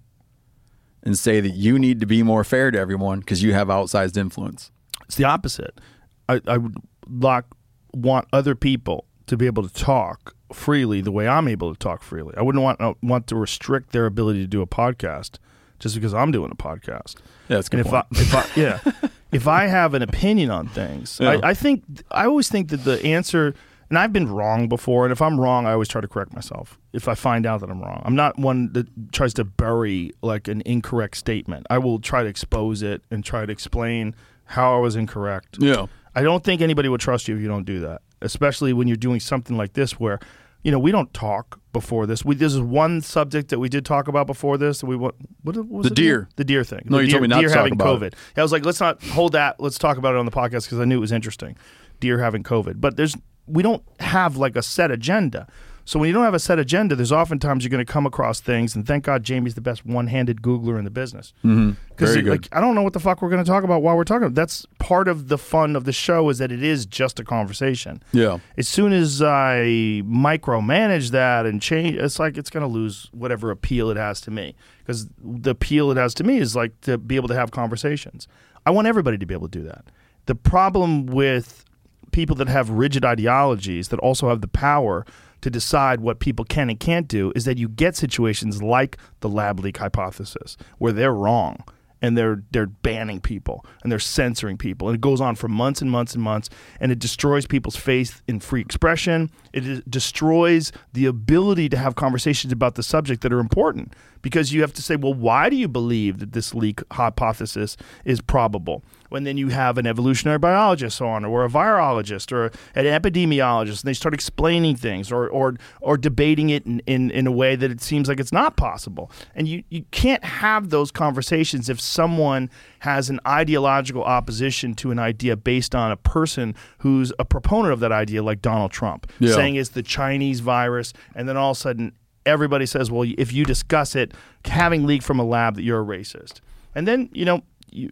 and 1.04 1.18
say 1.18 1.40
that 1.42 1.50
you 1.56 1.80
need 1.80 2.00
to 2.00 2.06
be 2.06 2.22
more 2.24 2.44
fair 2.44 2.70
to 2.72 2.78
everyone 2.78 3.20
because 3.20 3.42
you 3.42 3.54
have 3.54 3.68
outsized 3.68 4.16
influence? 4.16 4.72
It's 5.06 5.16
the 5.16 5.24
opposite. 5.26 5.82
I, 6.30 6.40
I 6.48 6.58
would 6.58 6.76
like, 7.10 7.46
want 7.94 8.28
other 8.32 8.56
people 8.56 9.06
to 9.26 9.36
be 9.36 9.48
able 9.48 9.68
to 9.68 9.74
talk 9.74 10.36
freely 10.54 11.02
the 11.02 11.12
way 11.12 11.28
I'm 11.28 11.48
able 11.48 11.74
to 11.74 11.80
talk 11.80 12.04
freely. 12.04 12.36
I 12.38 12.42
wouldn't 12.44 12.64
want 12.64 12.80
uh, 12.80 12.94
want 13.02 13.26
to 13.28 13.36
restrict 13.36 13.92
their 13.92 14.06
ability 14.06 14.42
to 14.42 14.48
do 14.48 14.62
a 14.62 14.68
podcast 14.68 15.40
just 15.80 15.96
because 15.96 16.14
I'm 16.14 16.32
doing 16.32 16.52
a 16.52 16.56
podcast. 16.56 17.16
Yeah, 17.50 17.56
that's 17.58 17.68
a 17.68 17.72
good 17.72 17.80
and 17.80 17.88
if 17.88 17.92
point. 17.92 18.06
I, 18.14 18.22
if 18.22 18.36
I, 18.36 18.60
yeah, 18.62 19.10
if 19.32 19.48
I 19.48 19.66
have 19.66 19.94
an 19.96 20.04
opinion 20.04 20.52
on 20.52 20.68
things, 20.68 21.20
Yeah. 21.20 21.40
I, 21.44 21.50
I 21.50 21.54
think 21.56 21.84
I 22.12 22.26
always 22.26 22.50
think 22.50 22.70
that 22.70 22.84
the 22.84 23.04
answer, 23.04 23.56
and 23.91 23.99
I've 23.99 24.13
been 24.13 24.30
wrong 24.31 24.69
before, 24.69 25.03
and 25.05 25.11
if 25.11 25.22
I'm 25.22 25.38
wrong, 25.39 25.68
I 25.68 25.73
always 25.73 25.89
try 25.89 25.99
to 25.99 26.07
correct 26.07 26.34
myself. 26.34 26.80
If 26.93 27.07
I 27.09 27.13
find 27.13 27.45
out 27.45 27.59
that 27.59 27.69
I'm 27.69 27.81
wrong, 27.81 28.01
I'm 28.05 28.15
not 28.15 28.39
one 28.39 28.72
that 28.72 28.88
tries 29.11 29.34
to 29.35 29.43
bury 29.43 30.13
like 30.22 30.47
an 30.47 30.63
incorrect 30.65 31.18
statement. 31.18 31.68
I 31.69 31.77
will 31.77 31.99
try 31.99 32.23
to 32.23 32.30
expose 32.30 32.81
it 32.81 33.03
and 33.11 33.23
try 33.23 33.45
to 33.45 33.51
explain 33.51 34.15
how 34.45 34.76
I 34.77 34.80
was 34.80 34.95
incorrect. 34.95 35.57
Yeah. 35.59 35.88
I 36.15 36.23
don't 36.23 36.41
think 36.43 36.61
anybody 36.61 36.88
would 36.88 37.01
trust 37.01 37.27
you 37.27 37.35
if 37.35 37.41
you 37.41 37.49
don't 37.49 37.65
do 37.65 37.81
that, 37.81 38.01
especially 38.22 38.72
when 38.73 38.88
you're 38.88 38.97
doing 38.97 39.19
something 39.19 39.57
like 39.57 39.73
this 39.73 39.99
where, 39.99 40.19
you 40.63 40.72
know, 40.72 40.80
we 40.80 40.91
don't 40.91 41.13
talk 41.13 41.59
before 41.73 42.05
this. 42.05 42.23
We 42.23 42.35
this 42.35 42.53
is 42.53 42.61
one 42.61 43.01
subject 43.01 43.49
that 43.49 43.59
we 43.59 43.68
did 43.69 43.85
talk 43.85 44.07
about 44.07 44.26
before 44.27 44.57
this. 44.57 44.84
We 44.84 44.95
what 44.95 45.15
what 45.43 45.55
was 45.68 45.85
The 45.88 45.91
it 45.91 45.95
deer. 45.95 46.30
the 46.38 46.43
deer 46.43 46.63
thing. 46.63 46.81
No, 46.85 46.97
the 46.97 47.03
you 47.03 47.07
deer, 47.07 47.13
told 47.13 47.22
me 47.23 47.27
not 47.30 47.39
deer 47.39 47.49
to 47.49 47.53
talk 47.53 47.59
having 47.63 47.73
about 47.73 47.99
COVID. 47.99 48.07
it. 48.07 48.15
I 48.38 48.41
was 48.41 48.51
like, 48.51 48.65
let's 48.65 48.80
not 48.80 49.01
hold 49.03 49.31
that. 49.34 49.59
Let's 49.59 49.77
talk 49.77 49.97
about 49.97 50.13
it 50.15 50.18
on 50.19 50.26
the 50.26 50.31
podcast 50.31 50.63
because 50.65 50.80
I 50.80 50.85
knew 50.85 50.97
it 50.97 51.01
was 51.01 51.11
interesting. 51.13 51.57
Deer 52.01 52.19
having 52.19 52.43
COVID, 52.43 52.81
but 52.81 52.97
there's 52.97 53.15
we 53.52 53.64
don't 53.64 53.84
have 53.99 54.38
like 54.38 54.56
a 54.56 54.61
set 54.61 54.91
agenda. 54.91 55.48
So 55.84 55.99
when 55.99 56.07
you 56.07 56.14
don't 56.14 56.23
have 56.23 56.36
a 56.36 56.40
set 56.40 56.60
agenda, 56.60 56.95
there's 56.95 57.11
oftentimes 57.11 57.64
you're 57.64 57.69
going 57.69 57.86
to 57.86 57.91
come 57.91 58.06
across 58.06 58.40
things, 58.40 58.76
and 58.76 58.86
thank 58.86 59.03
God 59.03 59.23
Jamie's 59.23 59.56
the 59.56 59.61
best 59.61 59.86
one-handed 59.86 60.41
Googler 60.41 60.78
in 60.78 60.86
the 60.86 60.91
business. 60.91 61.34
Mm-hmm. 61.44 61.72
Very 61.98 62.22
good. 62.22 62.30
like 62.30 62.48
I 62.52 62.61
don't 62.61 62.76
know 62.76 62.84
what 62.84 62.94
the 62.94 62.99
fuck 62.99 63.22
we're 63.22 63.30
going 63.30 63.44
to 63.44 63.49
talk 63.49 63.64
about 63.64 63.82
while 63.82 63.98
we're 63.98 64.03
talking. 64.03 64.34
That's 64.34 64.65
part 64.80 65.07
of 65.07 65.28
the 65.28 65.38
fun 65.38 65.76
of 65.76 65.86
the 65.86 65.91
show 65.91 66.30
is 66.30 66.38
that 66.38 66.52
it 66.52 66.64
is 66.64 66.86
just 66.86 67.19
a 67.19 67.23
conversation. 67.23 68.02
Yeah. 68.14 68.40
As 68.57 68.68
soon 68.68 68.94
as 68.94 69.22
I 69.22 70.02
micromanage 70.06 71.11
that 71.11 71.45
and 71.45 71.61
change, 71.61 71.98
it's 71.98 72.19
like 72.19 72.38
it's 72.38 72.49
going 72.49 72.61
to 72.61 72.72
lose 72.72 73.10
whatever 73.11 73.52
appeal 73.52 73.90
it 73.90 73.98
has 73.98 74.22
to 74.22 74.32
me. 74.32 74.56
Because 74.80 75.07
the 75.18 75.52
appeal 75.52 75.91
it 75.91 75.98
has 75.98 76.14
to 76.15 76.23
me 76.23 76.38
is 76.38 76.56
like 76.56 76.80
to 76.82 76.98
be 76.98 77.15
able 77.15 77.28
to 77.28 77.36
have 77.36 77.52
conversations. 77.52 78.28
I 78.65 78.72
want 78.72 78.88
everybody 78.88 79.18
to 79.18 79.26
be 79.26 79.34
able 79.34 79.49
to 79.49 79.60
do 79.60 79.65
that. 79.65 79.86
The 80.28 80.36
problem 80.36 81.07
with 81.07 81.65
people 82.12 82.36
that 82.38 82.48
have 82.48 82.70
rigid 82.70 83.06
ideologies 83.06 83.90
that 83.90 84.00
also 84.00 84.30
have 84.30 84.42
the 84.42 84.48
power 84.48 85.06
to 85.42 85.50
decide 85.50 86.02
what 86.02 86.20
people 86.20 86.46
can 86.46 86.70
and 86.70 86.80
can't 86.80 87.08
do 87.08 87.32
is 87.36 87.46
that 87.46 87.58
you 87.58 87.68
get 87.68 87.96
situations 87.96 88.62
like 88.62 88.98
the 89.22 89.30
lab 89.30 89.60
leak 89.60 89.78
hypothesis 89.78 90.56
where 90.78 90.92
they're 90.92 91.14
wrong 91.14 91.64
and 92.02 92.18
they're 92.18 92.44
they're 92.52 92.68
banning 92.68 93.20
people 93.20 93.66
and 93.84 93.92
they're 93.92 94.00
censoring 94.00 94.58
people. 94.58 94.90
And 94.90 94.96
it 94.96 95.02
goes 95.02 95.22
on 95.22 95.36
for 95.36 95.48
months 95.48 95.82
and 95.82 95.92
months 95.92 96.14
and 96.14 96.24
months 96.24 96.50
and 96.80 96.92
it 96.92 97.00
destroys 97.00 97.46
people's 97.46 97.76
faith 97.76 98.22
in 98.28 98.40
free 98.40 98.62
expression. 98.62 99.30
It 99.54 99.90
destroys 99.90 100.72
the 100.94 101.06
ability 101.06 101.70
to 101.70 101.78
have 101.78 101.96
conversations 101.96 102.52
about 102.52 102.76
the 102.76 102.84
subject 102.84 103.22
that 103.22 103.34
are 103.34 103.40
important 103.40 103.94
because 104.22 104.53
you 104.53 104.61
have 104.61 104.73
to 104.73 104.81
say 104.81 104.95
well 104.95 105.14
why 105.14 105.49
do 105.49 105.56
you 105.56 105.68
believe 105.68 106.19
that 106.19 106.31
this 106.34 106.53
leak 106.53 106.81
hypothesis 106.91 107.77
is 108.06 108.22
probable 108.22 108.84
when 109.10 109.23
then 109.26 109.38
you 109.38 109.49
have 109.49 109.77
an 109.77 109.85
evolutionary 109.85 110.38
biologist 110.39 111.02
on 111.02 111.26
or 111.26 111.43
a 111.43 111.49
virologist 111.49 112.31
or 112.31 112.45
an 112.76 112.85
epidemiologist 112.85 113.81
and 113.81 113.88
they 113.89 113.93
start 113.93 114.14
explaining 114.14 114.76
things 114.76 115.11
or 115.11 115.27
or 115.30 115.56
or 115.81 115.98
debating 115.98 116.49
it 116.49 116.65
in, 116.65 116.80
in, 116.88 117.11
in 117.11 117.27
a 117.27 117.31
way 117.31 117.56
that 117.56 117.69
it 117.72 117.81
seems 117.81 118.07
like 118.07 118.19
it's 118.19 118.31
not 118.31 118.56
possible 118.57 119.11
and 119.35 119.48
you, 119.48 119.64
you 119.69 119.84
can't 119.91 120.23
have 120.23 120.69
those 120.69 120.91
conversations 120.91 121.69
if 121.69 121.80
someone 121.80 122.49
has 122.80 123.10
an 123.10 123.19
ideological 123.27 124.03
opposition 124.03 124.73
to 124.73 124.91
an 124.91 124.99
idea 124.99 125.35
based 125.35 125.76
on 125.76 125.91
a 125.91 125.98
person 125.98 126.56
who's 126.80 127.11
a 127.19 127.26
proponent 127.26 127.73
of 127.73 127.80
that 127.80 127.91
idea 127.91 128.23
like 128.23 128.41
Donald 128.41 128.72
Trump 128.72 129.11
Yeah. 129.19 129.35
saying 129.35 129.56
it's 129.56 129.69
the 129.69 129.84
Chinese 129.84 130.39
virus 130.39 130.93
and 131.15 131.27
then 131.27 131.38
all 131.38 131.52
of 131.52 131.57
a 131.57 131.60
sudden 131.60 131.91
everybody 132.26 132.65
says 132.65 132.91
well 132.91 133.10
if 133.18 133.34
you 133.34 133.45
discuss 133.45 133.95
it 133.95 134.14
having 134.45 134.85
leaked 134.85 135.03
from 135.03 135.19
a 135.19 135.23
lab 135.23 135.56
that 135.56 135.64
you're 135.64 135.81
a 135.81 135.85
racist 135.85 136.41
and 136.76 136.88
then 136.88 137.10
you 137.14 137.26
know 137.26 137.41
you 137.72 137.89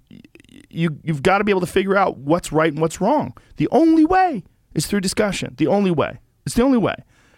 you 0.70 0.98
you've 1.04 1.24
got 1.24 1.40
to 1.40 1.44
be 1.44 1.52
able 1.52 1.62
to 1.62 1.68
figure 1.68 1.96
out 1.96 2.18
what's 2.18 2.52
right 2.52 2.72
and 2.72 2.82
what's 2.82 3.02
wrong. 3.02 3.34
The 3.58 3.68
only 3.72 4.06
way 4.06 4.44
is 4.74 4.86
through 4.88 5.02
discussion. 5.02 5.56
The 5.58 5.68
only 5.68 5.92
way. 5.92 6.20
It's 6.46 6.56
the 6.56 6.64
only 6.64 6.78
way. 6.78 6.96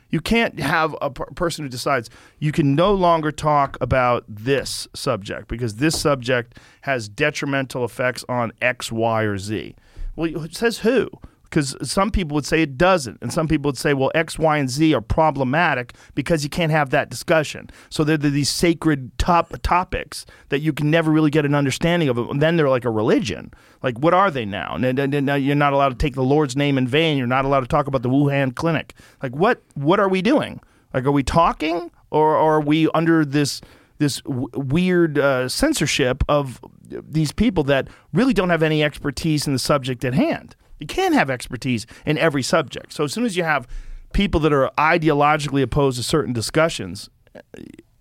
You 0.09 0.19
can't 0.19 0.59
have 0.59 0.95
a 1.01 1.09
per- 1.09 1.25
person 1.25 1.63
who 1.63 1.69
decides 1.69 2.09
you 2.39 2.51
can 2.51 2.75
no 2.75 2.93
longer 2.93 3.31
talk 3.31 3.77
about 3.79 4.25
this 4.27 4.87
subject 4.93 5.47
because 5.47 5.75
this 5.75 5.99
subject 5.99 6.57
has 6.81 7.07
detrimental 7.07 7.85
effects 7.85 8.25
on 8.27 8.51
X, 8.61 8.91
Y, 8.91 9.23
or 9.23 9.37
Z. 9.37 9.75
Well, 10.15 10.43
it 10.43 10.55
says 10.55 10.79
who? 10.79 11.09
Because 11.51 11.75
some 11.83 12.11
people 12.11 12.33
would 12.35 12.45
say 12.45 12.61
it 12.61 12.77
doesn't, 12.77 13.17
and 13.21 13.33
some 13.33 13.45
people 13.45 13.67
would 13.67 13.77
say, 13.77 13.93
well, 13.93 14.09
X, 14.15 14.39
Y, 14.39 14.57
and 14.57 14.69
Z 14.69 14.93
are 14.93 15.01
problematic 15.01 15.93
because 16.15 16.45
you 16.45 16.49
can't 16.49 16.71
have 16.71 16.91
that 16.91 17.09
discussion. 17.09 17.69
So 17.89 18.05
they're, 18.05 18.15
they're 18.15 18.31
these 18.31 18.49
sacred 18.49 19.11
top 19.17 19.53
topics 19.61 20.25
that 20.47 20.59
you 20.59 20.71
can 20.71 20.89
never 20.89 21.11
really 21.11 21.29
get 21.29 21.45
an 21.45 21.53
understanding 21.53 22.07
of. 22.07 22.17
And 22.17 22.41
then 22.41 22.55
they're 22.55 22.69
like 22.69 22.85
a 22.85 22.89
religion. 22.89 23.53
Like, 23.83 23.99
what 23.99 24.13
are 24.13 24.31
they 24.31 24.45
now? 24.45 24.75
And 24.75 25.25
now 25.25 25.35
you're 25.35 25.55
not 25.55 25.73
allowed 25.73 25.89
to 25.89 25.95
take 25.95 26.15
the 26.15 26.23
Lord's 26.23 26.55
name 26.55 26.77
in 26.77 26.87
vain. 26.87 27.17
You're 27.17 27.27
not 27.27 27.43
allowed 27.43 27.59
to 27.61 27.67
talk 27.67 27.85
about 27.85 28.01
the 28.01 28.09
Wuhan 28.09 28.55
clinic. 28.55 28.93
Like, 29.21 29.35
what 29.35 29.61
what 29.73 29.99
are 29.99 30.07
we 30.07 30.21
doing? 30.21 30.61
Like, 30.93 31.03
are 31.03 31.11
we 31.11 31.23
talking, 31.23 31.91
or, 32.11 32.37
or 32.37 32.55
are 32.55 32.61
we 32.61 32.89
under 32.93 33.25
this? 33.25 33.59
this 33.97 34.21
w- 34.21 34.47
weird 34.55 35.19
uh, 35.19 35.47
censorship 35.47 36.23
of 36.27 36.59
these 36.89 37.31
people 37.31 37.63
that 37.65 37.87
really 38.13 38.33
don't 38.33 38.49
have 38.49 38.63
any 38.63 38.83
expertise 38.83 39.45
in 39.45 39.53
the 39.53 39.59
subject 39.59 40.03
at 40.03 40.15
hand. 40.15 40.55
You 40.81 40.87
can't 40.87 41.13
have 41.13 41.29
expertise 41.29 41.85
in 42.05 42.17
every 42.17 42.43
subject. 42.43 42.91
So 42.91 43.05
as 43.05 43.13
soon 43.13 43.23
as 43.23 43.37
you 43.37 43.43
have 43.43 43.67
people 44.13 44.41
that 44.41 44.51
are 44.51 44.71
ideologically 44.77 45.61
opposed 45.61 45.97
to 45.97 46.03
certain 46.03 46.33
discussions, 46.33 47.09
eh, 47.33 47.39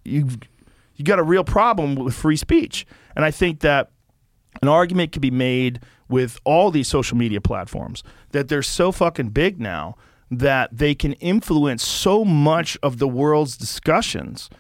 you've 0.05 0.39
you 0.97 1.05
got 1.05 1.19
a 1.19 1.23
real 1.23 1.45
problem 1.45 1.95
with 1.95 2.15
free 2.15 2.37
speech. 2.37 2.87
And 3.17 3.25
I 3.25 3.31
think 3.31 3.61
that 3.61 3.91
an 4.61 4.69
argument 4.69 5.13
can 5.13 5.21
be 5.21 5.31
made 5.31 5.81
with 6.11 6.39
all 6.45 6.71
these 6.71 6.89
social 6.89 7.17
media 7.17 7.41
platforms 7.41 8.03
that 8.33 8.49
they're 8.49 8.63
so 8.63 8.93
fucking 8.93 9.31
big 9.31 9.61
now 9.61 9.97
that 10.31 10.69
they 10.77 10.95
can 10.95 11.15
influence 11.15 11.83
so 11.83 12.25
much 12.25 12.77
of 12.83 12.99
the 12.99 13.09
world's 13.09 13.57
discussions 13.57 14.51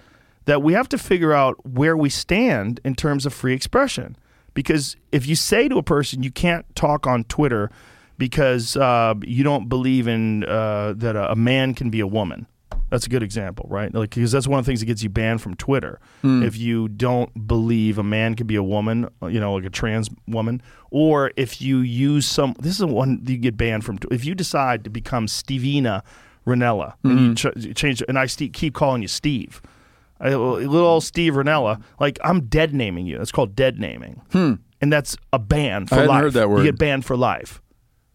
that 0.46 0.62
we 0.62 0.72
have 0.72 0.88
to 0.88 0.98
figure 0.98 1.32
out 1.32 1.64
where 1.66 1.96
we 1.96 2.08
stand 2.08 2.80
in 2.84 2.94
terms 2.94 3.26
of 3.26 3.34
free 3.34 3.52
expression. 3.52 4.16
Because 4.54 4.96
if 5.12 5.26
you 5.26 5.36
say 5.36 5.68
to 5.68 5.76
a 5.76 5.82
person 5.82 6.22
you 6.22 6.30
can't 6.30 6.64
talk 6.74 7.06
on 7.06 7.24
Twitter 7.24 7.70
because 8.20 8.76
uh, 8.76 9.14
you 9.26 9.42
don't 9.42 9.68
believe 9.68 10.06
in 10.06 10.44
uh, 10.44 10.92
that 10.98 11.16
a, 11.16 11.32
a 11.32 11.36
man 11.36 11.74
can 11.74 11.90
be 11.90 11.98
a 11.98 12.06
woman, 12.06 12.46
that's 12.90 13.06
a 13.06 13.08
good 13.08 13.22
example, 13.22 13.66
right? 13.68 13.92
Like 13.92 14.10
because 14.14 14.30
that's 14.30 14.46
one 14.46 14.58
of 14.60 14.64
the 14.64 14.70
things 14.70 14.80
that 14.80 14.86
gets 14.86 15.02
you 15.02 15.08
banned 15.08 15.40
from 15.42 15.54
Twitter. 15.56 15.98
If 16.22 16.56
you 16.56 16.88
don't 16.88 17.46
believe 17.48 17.98
a 17.98 18.02
man 18.04 18.34
can 18.36 18.46
be 18.46 18.56
a 18.56 18.62
woman, 18.62 19.08
you 19.22 19.40
know, 19.40 19.54
like 19.54 19.64
a 19.64 19.70
trans 19.70 20.08
woman, 20.28 20.60
or 20.90 21.32
if 21.36 21.60
you 21.62 21.78
use 21.78 22.26
some, 22.26 22.54
this 22.60 22.78
is 22.78 22.84
one 22.84 23.22
you 23.26 23.38
get 23.38 23.56
banned 23.56 23.84
from. 23.84 23.98
If 24.10 24.24
you 24.24 24.34
decide 24.34 24.84
to 24.84 24.90
become 24.90 25.26
Stevina 25.26 26.02
Rinella, 26.46 26.94
and 27.04 27.20
you 27.20 27.34
ch- 27.34 27.76
change, 27.76 28.02
and 28.08 28.18
I 28.18 28.26
st- 28.26 28.52
keep 28.52 28.74
calling 28.74 29.02
you 29.02 29.08
Steve, 29.08 29.62
I, 30.20 30.34
little 30.34 30.86
old 30.86 31.04
Steve 31.04 31.34
Rinella, 31.34 31.82
like 31.98 32.18
I'm 32.22 32.42
dead 32.46 32.74
naming 32.74 33.06
you. 33.06 33.16
That's 33.18 33.32
called 33.32 33.54
dead 33.56 33.78
naming, 33.78 34.20
and 34.82 34.92
that's 34.92 35.16
a 35.32 35.38
ban 35.38 35.86
for 35.86 35.94
I 35.96 36.04
life. 36.06 36.22
heard 36.22 36.32
that 36.34 36.50
word. 36.50 36.58
You 36.58 36.64
get 36.72 36.78
banned 36.78 37.04
for 37.06 37.16
life. 37.16 37.62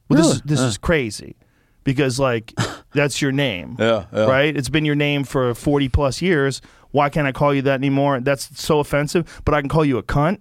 Well, 0.10 0.22
this 0.22 0.36
is 0.36 0.42
this 0.42 0.60
is 0.60 0.78
crazy 0.78 1.36
because 1.84 2.20
like 2.20 2.54
that's 2.94 3.22
your 3.22 3.32
name. 3.32 3.76
Yeah, 3.80 4.06
yeah. 4.14 4.26
Right? 4.26 4.56
It's 4.56 4.70
been 4.70 4.86
your 4.86 4.96
name 4.96 5.24
for 5.24 5.54
40 5.54 5.90
plus 5.90 6.22
years. 6.22 6.62
Why 6.92 7.10
can't 7.10 7.28
I 7.28 7.32
call 7.32 7.54
you 7.54 7.62
that 7.64 7.76
anymore? 7.76 8.20
That's 8.22 8.62
so 8.62 8.80
offensive. 8.80 9.42
But 9.46 9.54
I 9.54 9.62
can 9.62 9.70
call 9.70 9.84
you 9.84 9.98
a 9.98 10.04
cunt. 10.04 10.40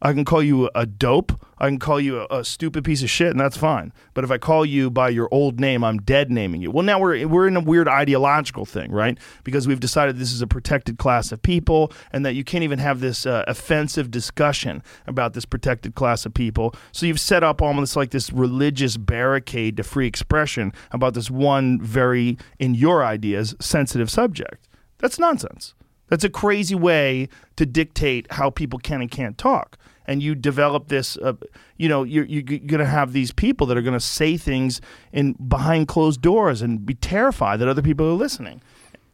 I 0.00 0.12
can 0.12 0.24
call 0.24 0.42
you 0.42 0.70
a 0.74 0.86
dope. 0.86 1.32
I 1.58 1.66
can 1.66 1.78
call 1.78 2.00
you 2.00 2.20
a, 2.20 2.38
a 2.38 2.44
stupid 2.44 2.84
piece 2.84 3.02
of 3.02 3.10
shit, 3.10 3.30
and 3.30 3.40
that's 3.40 3.56
fine. 3.56 3.92
But 4.14 4.22
if 4.22 4.30
I 4.30 4.38
call 4.38 4.64
you 4.64 4.90
by 4.90 5.08
your 5.08 5.28
old 5.32 5.58
name, 5.58 5.82
I'm 5.82 5.98
dead 5.98 6.30
naming 6.30 6.62
you. 6.62 6.70
Well, 6.70 6.84
now 6.84 7.00
we're 7.00 7.26
we're 7.26 7.48
in 7.48 7.56
a 7.56 7.60
weird 7.60 7.88
ideological 7.88 8.64
thing, 8.64 8.92
right? 8.92 9.18
Because 9.42 9.66
we've 9.66 9.80
decided 9.80 10.18
this 10.18 10.32
is 10.32 10.40
a 10.40 10.46
protected 10.46 10.98
class 10.98 11.32
of 11.32 11.42
people, 11.42 11.92
and 12.12 12.24
that 12.24 12.34
you 12.34 12.44
can't 12.44 12.62
even 12.62 12.78
have 12.78 13.00
this 13.00 13.26
uh, 13.26 13.44
offensive 13.48 14.10
discussion 14.10 14.82
about 15.06 15.34
this 15.34 15.44
protected 15.44 15.94
class 15.96 16.24
of 16.24 16.32
people. 16.32 16.74
So 16.92 17.06
you've 17.06 17.20
set 17.20 17.42
up 17.42 17.60
almost 17.60 17.96
like 17.96 18.10
this 18.10 18.32
religious 18.32 18.96
barricade 18.96 19.76
to 19.78 19.82
free 19.82 20.06
expression 20.06 20.72
about 20.92 21.14
this 21.14 21.30
one 21.30 21.80
very, 21.80 22.38
in 22.58 22.74
your 22.74 23.04
ideas, 23.04 23.56
sensitive 23.60 24.10
subject. 24.10 24.68
That's 24.98 25.18
nonsense. 25.18 25.74
That's 26.08 26.24
a 26.24 26.30
crazy 26.30 26.74
way 26.74 27.28
to 27.56 27.66
dictate 27.66 28.26
how 28.32 28.50
people 28.50 28.78
can 28.78 29.00
and 29.00 29.10
can't 29.10 29.36
talk. 29.38 29.76
And 30.06 30.22
you 30.22 30.34
develop 30.34 30.88
this, 30.88 31.18
uh, 31.18 31.34
you 31.76 31.86
know, 31.88 32.02
you're, 32.02 32.24
you're 32.24 32.42
going 32.42 32.78
to 32.78 32.86
have 32.86 33.12
these 33.12 33.30
people 33.30 33.66
that 33.66 33.76
are 33.76 33.82
going 33.82 33.92
to 33.98 34.00
say 34.00 34.38
things 34.38 34.80
in 35.12 35.34
behind 35.34 35.86
closed 35.86 36.22
doors 36.22 36.62
and 36.62 36.86
be 36.86 36.94
terrified 36.94 37.58
that 37.60 37.68
other 37.68 37.82
people 37.82 38.06
are 38.06 38.12
listening. 38.14 38.62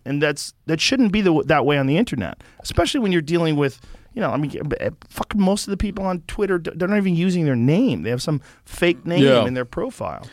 And 0.05 0.23
that's 0.23 0.55
that 0.67 0.81
shouldn't 0.81 1.11
be 1.13 1.21
the, 1.21 1.43
that 1.47 1.67
way 1.67 1.79
on 1.79 1.87
the 1.87 1.97
internet, 1.97 2.45
especially 2.61 3.01
when 3.01 3.11
you're 3.11 3.23
dealing 3.23 3.57
with, 3.57 3.81
you 4.13 4.21
know, 4.21 4.31
I 4.31 4.37
mean, 4.37 4.53
uh, 4.81 4.91
fucking 5.09 5.41
most 5.41 5.67
of 5.67 5.71
the 5.73 5.77
people 5.79 6.05
on 6.05 6.21
Twitter, 6.29 6.59
they're 6.59 6.87
not 6.87 6.99
even 6.99 7.17
using 7.17 7.45
their 7.45 7.57
name. 7.57 8.03
They 8.03 8.11
have 8.11 8.23
some 8.23 8.41
fake 8.65 9.05
name 9.05 9.25
Yeah. 9.25 9.47
in 9.47 9.55
their 9.55 9.65
profile. 9.65 10.27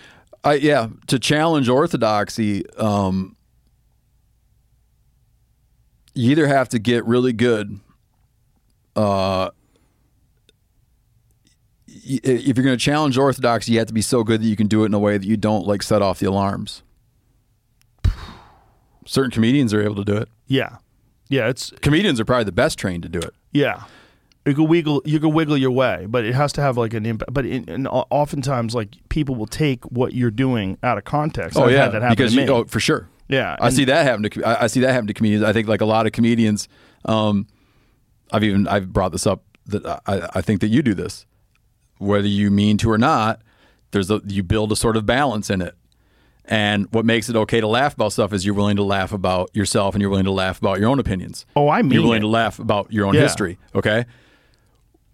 I, 0.43 0.55
yeah, 0.55 0.89
to 1.07 1.17
challenge 1.17 1.69
orthodoxy, 1.69 2.65
um, 2.75 3.35
you 6.13 6.31
either 6.31 6.47
have 6.47 6.69
to 6.69 6.79
get 6.79 7.05
really 7.05 7.33
good. 7.33 7.79
Uh, 8.95 9.49
if 11.87 12.57
you're 12.57 12.63
going 12.63 12.77
to 12.77 12.83
challenge 12.83 13.17
orthodoxy, 13.17 13.73
you 13.73 13.79
have 13.79 13.87
to 13.87 13.93
be 13.93 14.01
so 14.01 14.23
good 14.23 14.41
that 14.41 14.47
you 14.47 14.55
can 14.55 14.67
do 14.67 14.83
it 14.83 14.87
in 14.87 14.93
a 14.93 14.99
way 14.99 15.17
that 15.17 15.27
you 15.27 15.37
don't 15.37 15.65
like 15.67 15.83
set 15.83 16.01
off 16.01 16.19
the 16.19 16.27
alarms. 16.27 16.83
Certain 19.05 19.31
comedians 19.31 19.73
are 19.73 19.81
able 19.81 19.95
to 19.95 20.05
do 20.05 20.15
it. 20.17 20.29
Yeah, 20.47 20.77
yeah, 21.29 21.47
it's 21.47 21.71
Comedians 21.81 22.19
are 22.19 22.25
probably 22.25 22.43
the 22.43 22.51
best 22.51 22.77
trained 22.77 23.03
to 23.03 23.09
do 23.09 23.19
it. 23.19 23.33
Yeah. 23.53 23.83
You 24.45 24.53
can 24.53 24.67
wiggle. 24.67 25.01
You 25.05 25.19
can 25.19 25.33
wiggle 25.33 25.55
your 25.55 25.71
way, 25.71 26.07
but 26.09 26.25
it 26.25 26.33
has 26.33 26.51
to 26.53 26.61
have 26.61 26.75
like 26.75 26.93
an 26.93 27.05
impact. 27.05 27.33
But 27.33 27.45
and 27.45 27.87
oftentimes, 27.87 28.73
like 28.73 28.89
people 29.09 29.35
will 29.35 29.47
take 29.47 29.85
what 29.85 30.13
you're 30.13 30.31
doing 30.31 30.77
out 30.81 30.97
of 30.97 31.03
context. 31.03 31.57
Oh 31.57 31.65
I've 31.65 31.71
yeah, 31.71 31.87
that 31.89 32.01
happen 32.01 32.15
because 32.17 32.33
to 32.33 32.41
you, 32.41 32.47
me. 32.47 32.51
oh 32.51 32.65
for 32.65 32.79
sure. 32.79 33.07
Yeah, 33.31 33.55
I 33.59 33.69
see 33.71 33.85
that 33.85 34.03
happen 34.05 34.29
to 34.29 34.43
I 34.43 34.63
I 34.63 34.67
see 34.67 34.81
that 34.81 34.91
happen 34.91 35.07
to 35.07 35.13
comedians. 35.13 35.43
I 35.43 35.53
think 35.53 35.67
like 35.67 35.81
a 35.81 35.85
lot 35.85 36.05
of 36.05 36.11
comedians. 36.11 36.67
Um, 37.05 37.47
I've 38.31 38.43
even 38.43 38.67
I've 38.67 38.93
brought 38.93 39.11
this 39.11 39.25
up 39.25 39.43
that 39.67 39.85
I, 40.07 40.29
I 40.35 40.41
think 40.41 40.61
that 40.61 40.67
you 40.67 40.81
do 40.81 40.93
this, 40.93 41.25
whether 41.97 42.27
you 42.27 42.51
mean 42.51 42.77
to 42.77 42.91
or 42.91 42.97
not. 42.97 43.41
There's 43.91 44.11
a 44.11 44.21
you 44.27 44.43
build 44.43 44.71
a 44.71 44.75
sort 44.75 44.95
of 44.97 45.05
balance 45.05 45.49
in 45.49 45.61
it, 45.61 45.75
And 46.45 46.87
what 46.93 47.05
makes 47.05 47.27
it 47.29 47.35
okay 47.35 47.59
to 47.59 47.67
laugh 47.67 47.93
about 47.93 48.13
stuff 48.13 48.31
is 48.33 48.45
you're 48.45 48.55
willing 48.55 48.77
to 48.77 48.83
laugh 48.83 49.11
about 49.11 49.49
yourself 49.53 49.95
and 49.95 50.01
you're 50.01 50.09
willing 50.09 50.25
to 50.25 50.31
laugh 50.31 50.57
about 50.59 50.79
your 50.79 50.89
own 50.89 50.99
opinions. 50.99 51.45
Oh, 51.55 51.67
I 51.69 51.81
mean 51.81 51.91
You're 51.93 52.03
willing 52.03 52.17
it. 52.19 52.21
to 52.21 52.27
laugh 52.27 52.57
about 52.59 52.91
your 52.93 53.05
own 53.05 53.13
Yeah. 53.15 53.21
history. 53.21 53.57
Okay. 53.75 54.05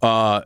Uh, 0.02 0.42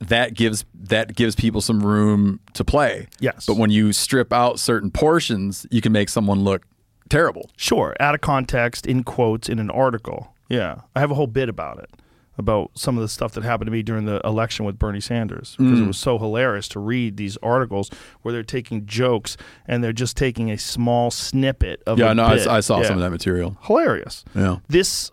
that 0.00 0.34
gives 0.34 0.64
that 0.74 1.14
gives 1.14 1.34
people 1.36 1.60
some 1.60 1.80
room 1.80 2.40
to 2.54 2.64
play. 2.64 3.06
Yes. 3.20 3.46
But 3.46 3.56
when 3.56 3.70
you 3.70 3.92
strip 3.92 4.32
out 4.32 4.58
certain 4.58 4.90
portions, 4.90 5.64
you 5.70 5.80
can 5.80 5.92
make 5.92 6.08
someone 6.08 6.42
look 6.44 6.66
terrible. 7.08 7.50
Sure, 7.56 7.94
out 8.00 8.14
of 8.14 8.20
context, 8.20 8.86
in 8.86 9.02
quotes, 9.04 9.48
in 9.48 9.58
an 9.58 9.70
article. 9.70 10.34
Yeah, 10.48 10.76
I 10.94 11.00
have 11.00 11.10
a 11.10 11.14
whole 11.14 11.26
bit 11.26 11.48
about 11.48 11.78
it, 11.78 11.90
about 12.38 12.70
some 12.74 12.96
of 12.98 13.02
the 13.02 13.08
stuff 13.08 13.32
that 13.32 13.44
happened 13.44 13.66
to 13.68 13.72
me 13.72 13.82
during 13.82 14.04
the 14.04 14.20
election 14.24 14.64
with 14.66 14.78
Bernie 14.78 15.00
Sanders, 15.00 15.54
because 15.58 15.78
Mm. 15.78 15.84
it 15.84 15.86
was 15.86 15.98
so 15.98 16.18
hilarious 16.18 16.68
to 16.68 16.78
read 16.80 17.16
these 17.16 17.36
articles 17.42 17.90
where 18.22 18.32
they're 18.32 18.42
taking 18.42 18.84
jokes 18.86 19.36
and 19.66 19.82
they're 19.82 19.92
just 19.92 20.16
taking 20.16 20.50
a 20.50 20.58
small 20.58 21.10
snippet 21.10 21.82
of. 21.86 21.98
Yeah, 21.98 22.12
no, 22.12 22.24
I. 22.24 22.56
I 22.56 22.60
saw 22.60 22.80
Yeah. 22.80 22.88
some 22.88 22.96
of 22.96 23.02
that 23.02 23.10
material. 23.10 23.56
Hilarious. 23.62 24.24
Yeah. 24.34 24.56
This 24.68 25.10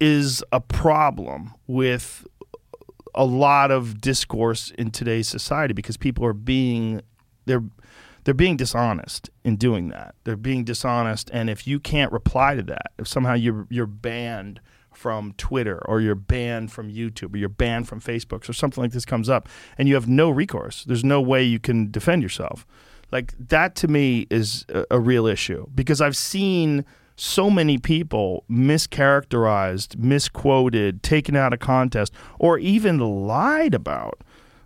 is 0.00 0.42
a 0.52 0.60
problem 0.60 1.52
with 1.66 2.26
a 3.14 3.24
lot 3.24 3.70
of 3.70 4.00
discourse 4.00 4.72
in 4.78 4.90
today's 4.90 5.28
society 5.28 5.74
because 5.74 5.96
people 5.96 6.24
are 6.24 6.32
being 6.32 7.00
they're 7.44 7.62
they're 8.24 8.34
being 8.34 8.56
dishonest 8.56 9.30
in 9.44 9.56
doing 9.56 9.88
that. 9.88 10.14
They're 10.24 10.36
being 10.36 10.64
dishonest 10.64 11.30
and 11.32 11.50
if 11.50 11.66
you 11.66 11.80
can't 11.80 12.12
reply 12.12 12.54
to 12.54 12.62
that, 12.64 12.92
if 12.98 13.08
somehow 13.08 13.34
you're 13.34 13.66
you're 13.70 13.86
banned 13.86 14.60
from 14.92 15.32
Twitter 15.36 15.80
or 15.86 16.00
you're 16.00 16.14
banned 16.14 16.70
from 16.70 16.90
YouTube 16.90 17.34
or 17.34 17.38
you're 17.38 17.48
banned 17.48 17.88
from 17.88 18.00
Facebook 18.00 18.48
or 18.48 18.52
something 18.52 18.82
like 18.82 18.92
this 18.92 19.04
comes 19.04 19.28
up 19.28 19.48
and 19.78 19.88
you 19.88 19.94
have 19.94 20.08
no 20.08 20.30
recourse. 20.30 20.84
There's 20.84 21.04
no 21.04 21.20
way 21.20 21.42
you 21.42 21.58
can 21.58 21.90
defend 21.90 22.22
yourself. 22.22 22.66
Like 23.10 23.34
that 23.38 23.74
to 23.76 23.88
me 23.88 24.26
is 24.30 24.64
a, 24.68 24.84
a 24.92 25.00
real 25.00 25.26
issue 25.26 25.66
because 25.74 26.00
I've 26.00 26.16
seen 26.16 26.84
so 27.16 27.50
many 27.50 27.78
people 27.78 28.44
mischaracterized, 28.50 29.96
misquoted, 29.96 31.02
taken 31.02 31.36
out 31.36 31.52
of 31.52 31.60
context, 31.60 32.12
or 32.38 32.58
even 32.58 32.98
lied 32.98 33.74
about. 33.74 34.22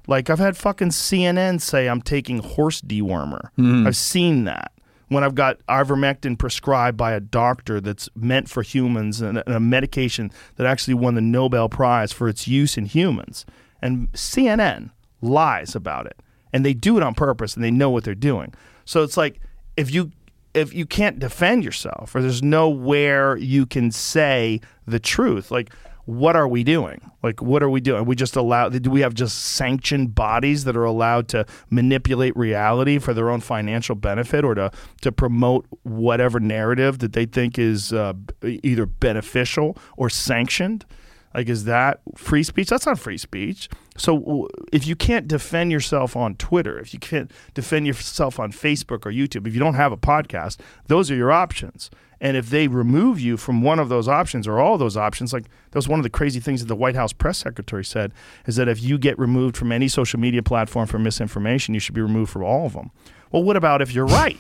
Like 0.07 0.31
I've 0.31 0.39
had 0.39 0.57
fucking 0.57 0.91
CNN 0.91 1.61
say 1.61 1.89
I'm 1.89 2.03
taking 2.03 2.39
horse 2.39 2.81
dewormer. 2.81 3.51
Hmm. 3.57 3.87
I've 3.87 3.97
seen 3.97 4.45
that 4.45 4.73
when 5.09 5.23
I've 5.23 5.35
got 5.35 5.59
ivermectin 5.69 6.39
prescribed 6.39 6.97
by 6.97 7.12
a 7.12 7.20
doctor 7.20 7.81
that's 7.81 8.09
meant 8.15 8.49
for 8.49 8.62
humans 8.62 9.20
and 9.20 9.39
a, 9.39 9.47
and 9.47 9.55
a 9.57 9.61
medication 9.61 10.33
that 10.57 10.66
actually 10.66 10.95
won 10.95 11.15
the 11.15 11.20
Nobel 11.20 11.69
Prize 11.69 12.12
for 12.12 12.28
its 12.28 12.49
use 12.49 12.77
in 12.77 12.87
humans. 12.87 13.47
And 13.81 14.11
CNN 14.12 14.91
lies 15.20 15.74
about 15.74 16.07
it. 16.07 16.20
And 16.53 16.65
they 16.65 16.74
do 16.74 16.97
it 16.97 17.03
on 17.03 17.15
purpose 17.15 17.55
and 17.55 17.62
they 17.62 17.70
know 17.70 17.91
what 17.91 18.05
they're 18.05 18.15
doing. 18.15 18.55
So 18.85 19.03
it's 19.03 19.16
like 19.16 19.41
if 19.77 19.93
you 19.93 20.12
if 20.55 20.73
you 20.73 20.87
can't 20.87 21.19
defend 21.19 21.65
yourself 21.65 22.15
or 22.15 22.23
there's 22.23 22.43
nowhere 22.43 23.37
you 23.37 23.66
can 23.66 23.91
say 23.91 24.61
the 24.87 24.99
truth, 24.99 25.51
like 25.51 25.70
what 26.07 26.37
are 26.37 26.49
we 26.49 26.65
doing? 26.65 27.11
Like 27.23 27.43
what 27.43 27.62
are 27.62 27.69
we 27.69 27.81
doing? 27.81 28.01
Are 28.01 28.05
we 28.05 28.16
just 28.16 28.37
allow 28.37 28.69
do 28.69 28.91
we 28.91 29.01
have 29.01 29.12
just 29.12 29.39
sanctioned 29.39 30.15
bodies 30.15 30.65
that 30.65 30.77
are 30.77 30.85
allowed 30.85 31.28
to 31.28 31.45
manipulate 31.69 32.37
reality 32.37 32.99
for 32.99 33.12
their 33.12 33.28
own 33.28 33.41
financial 33.41 33.95
benefit 33.95 34.45
or 34.45 34.55
to 34.55 34.70
to 35.03 35.12
promote 35.12 35.66
whatever 35.83 36.41
narrative 36.41 37.01
that 37.01 37.12
they 37.12 37.27
think 37.27 37.59
is 37.59 37.93
uh, 37.93 38.15
either 38.43 38.87
beneficial 38.87 39.77
or 39.97 40.09
sanctioned? 40.09 40.87
Like, 41.35 41.51
is 41.51 41.65
that 41.65 42.01
free 42.16 42.43
speech? 42.43 42.70
That's 42.70 42.87
not 42.87 42.99
free 42.99 43.19
speech. 43.19 43.69
So, 43.99 44.49
if 44.73 44.87
you 44.87 44.97
can't 44.97 45.28
defend 45.28 45.70
yourself 45.70 46.16
on 46.16 46.35
Twitter, 46.37 46.78
if 46.78 46.95
you 46.95 46.99
can't 46.99 47.31
defend 47.53 47.87
yourself 47.87 48.41
on 48.41 48.53
Facebook 48.53 49.05
or 49.05 49.12
YouTube, 49.12 49.47
if 49.47 49.53
you 49.53 49.61
don't 49.61 49.74
have 49.74 49.93
a 49.93 49.99
podcast, 49.99 50.57
those 50.87 51.11
are 51.11 51.15
your 51.15 51.31
options. 51.31 51.91
And 52.21 52.37
if 52.37 52.49
they 52.51 52.67
remove 52.69 53.21
you 53.21 53.37
from 53.37 53.61
one 53.63 53.79
of 53.79 53.89
those 53.89 54.09
options 54.09 54.47
or 54.49 54.59
all 54.59 54.79
those 54.79 54.97
options, 54.97 55.33
like 55.33 55.45
that 55.45 55.75
was 55.77 55.89
one 55.89 55.99
of 55.99 56.03
the 56.05 56.11
crazy 56.11 56.41
things 56.41 56.61
that 56.61 56.67
the 56.67 56.77
White 56.77 56.95
House 56.95 57.13
press 57.13 57.39
secretary 57.39 57.85
said, 57.85 58.13
is 58.47 58.57
that 58.57 58.69
if 58.69 58.83
you 58.83 58.97
get 58.99 59.19
removed 59.19 59.57
from 59.57 59.71
any 59.71 59.89
social 59.89 60.19
media 60.19 60.43
platform 60.43 60.87
for 60.87 60.99
misinformation, 60.99 61.75
you 61.75 61.81
should 61.81 61.95
be 61.95 62.01
removed 62.01 62.31
from 62.31 62.43
all 62.43 62.67
of 62.67 62.73
them. 62.73 62.91
Well, 63.33 63.43
what 63.43 63.57
about 63.57 63.83
if 63.83 63.93
you're 63.93 64.07
right? 64.07 64.39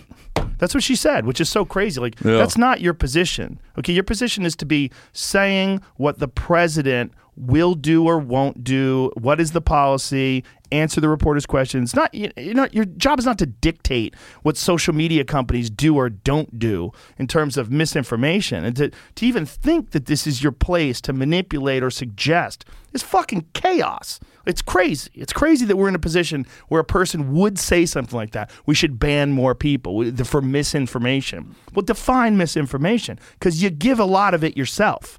That's 0.58 0.72
what 0.72 0.82
she 0.82 0.96
said, 0.96 1.26
which 1.26 1.40
is 1.40 1.50
so 1.50 1.64
crazy. 1.66 2.00
Like, 2.00 2.18
Yeah. 2.24 2.38
that's 2.38 2.56
not 2.56 2.80
your 2.80 2.94
position. 2.94 3.58
Okay, 3.78 3.92
your 3.92 4.04
position 4.04 4.46
is 4.46 4.56
to 4.56 4.64
be 4.64 4.90
saying 5.12 5.82
what 5.96 6.18
the 6.18 6.28
president 6.28 7.12
will 7.36 7.74
do 7.74 8.04
or 8.06 8.18
won't 8.18 8.64
do. 8.64 9.10
What 9.20 9.38
is 9.40 9.52
the 9.52 9.60
policy? 9.60 10.42
Answer 10.72 11.00
the 11.00 11.08
reporter's 11.08 11.46
questions. 11.46 11.94
Not 11.94 12.14
you 12.14 12.30
know 12.36 12.68
your 12.72 12.84
job 12.84 13.18
is 13.18 13.24
not 13.24 13.38
to 13.38 13.46
dictate 13.46 14.14
what 14.42 14.56
social 14.56 14.94
media 14.94 15.24
companies 15.24 15.70
do 15.70 15.96
or 15.96 16.08
don't 16.08 16.58
do 16.58 16.92
in 17.18 17.26
terms 17.26 17.56
of 17.56 17.70
misinformation, 17.70 18.64
and 18.64 18.76
to 18.76 18.90
to 19.16 19.26
even 19.26 19.46
think 19.46 19.90
that 19.90 20.06
this 20.06 20.26
is 20.26 20.42
your 20.42 20.52
place 20.52 21.00
to 21.02 21.12
manipulate 21.12 21.82
or 21.82 21.90
suggest 21.90 22.64
is 22.92 23.02
fucking 23.02 23.46
chaos. 23.52 24.18
It's 24.46 24.62
crazy. 24.62 25.10
It's 25.14 25.32
crazy 25.32 25.64
that 25.66 25.76
we're 25.76 25.88
in 25.88 25.94
a 25.94 26.00
position 26.00 26.46
where 26.68 26.80
a 26.80 26.84
person 26.84 27.32
would 27.32 27.58
say 27.58 27.84
something 27.84 28.16
like 28.16 28.32
that. 28.32 28.50
We 28.64 28.74
should 28.74 28.98
ban 28.98 29.32
more 29.32 29.54
people 29.54 30.10
for 30.24 30.40
misinformation. 30.40 31.54
Well, 31.74 31.84
define 31.84 32.36
misinformation 32.36 33.18
because 33.34 33.62
you 33.62 33.70
give 33.70 33.98
a 33.98 34.04
lot 34.04 34.34
of 34.34 34.42
it 34.44 34.56
yourself. 34.56 35.18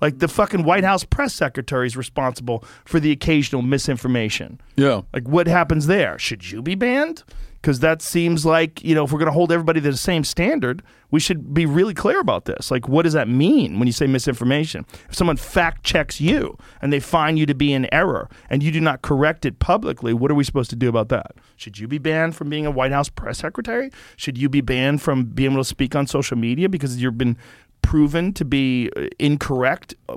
Like 0.00 0.18
the 0.18 0.28
fucking 0.28 0.64
White 0.64 0.84
House 0.84 1.04
press 1.04 1.34
secretary 1.34 1.86
is 1.86 1.96
responsible 1.96 2.64
for 2.84 3.00
the 3.00 3.10
occasional 3.10 3.62
misinformation. 3.62 4.60
Yeah. 4.76 5.02
Like 5.12 5.28
what 5.28 5.46
happens 5.46 5.86
there? 5.86 6.18
Should 6.18 6.50
you 6.50 6.62
be 6.62 6.74
banned? 6.74 7.24
Because 7.60 7.80
that 7.80 8.00
seems 8.02 8.46
like 8.46 8.84
you 8.84 8.94
know 8.94 9.04
if 9.04 9.10
we're 9.10 9.18
going 9.18 9.26
to 9.26 9.32
hold 9.32 9.50
everybody 9.50 9.80
to 9.80 9.90
the 9.90 9.96
same 9.96 10.22
standard, 10.22 10.80
we 11.10 11.18
should 11.18 11.52
be 11.52 11.66
really 11.66 11.94
clear 11.94 12.20
about 12.20 12.44
this. 12.44 12.70
Like 12.70 12.88
what 12.88 13.02
does 13.02 13.14
that 13.14 13.28
mean 13.28 13.80
when 13.80 13.88
you 13.88 13.92
say 13.92 14.06
misinformation? 14.06 14.86
If 15.08 15.16
someone 15.16 15.36
fact 15.36 15.82
checks 15.82 16.20
you 16.20 16.56
and 16.80 16.92
they 16.92 17.00
find 17.00 17.36
you 17.36 17.46
to 17.46 17.54
be 17.54 17.72
in 17.72 17.92
error 17.92 18.28
and 18.48 18.62
you 18.62 18.70
do 18.70 18.80
not 18.80 19.02
correct 19.02 19.44
it 19.44 19.58
publicly, 19.58 20.14
what 20.14 20.30
are 20.30 20.34
we 20.36 20.44
supposed 20.44 20.70
to 20.70 20.76
do 20.76 20.88
about 20.88 21.08
that? 21.08 21.32
Should 21.56 21.80
you 21.80 21.88
be 21.88 21.98
banned 21.98 22.36
from 22.36 22.48
being 22.48 22.64
a 22.64 22.70
White 22.70 22.92
House 22.92 23.08
press 23.08 23.38
secretary? 23.38 23.90
Should 24.16 24.38
you 24.38 24.48
be 24.48 24.60
banned 24.60 25.02
from 25.02 25.24
being 25.24 25.50
able 25.50 25.60
to 25.60 25.68
speak 25.68 25.96
on 25.96 26.06
social 26.06 26.36
media 26.36 26.68
because 26.68 27.02
you've 27.02 27.18
been 27.18 27.36
proven 27.82 28.32
to 28.34 28.44
be 28.44 28.90
uh, 28.96 29.06
incorrect, 29.18 29.94
uh, 30.08 30.16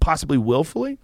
possibly 0.00 0.38
willfully? 0.38 0.98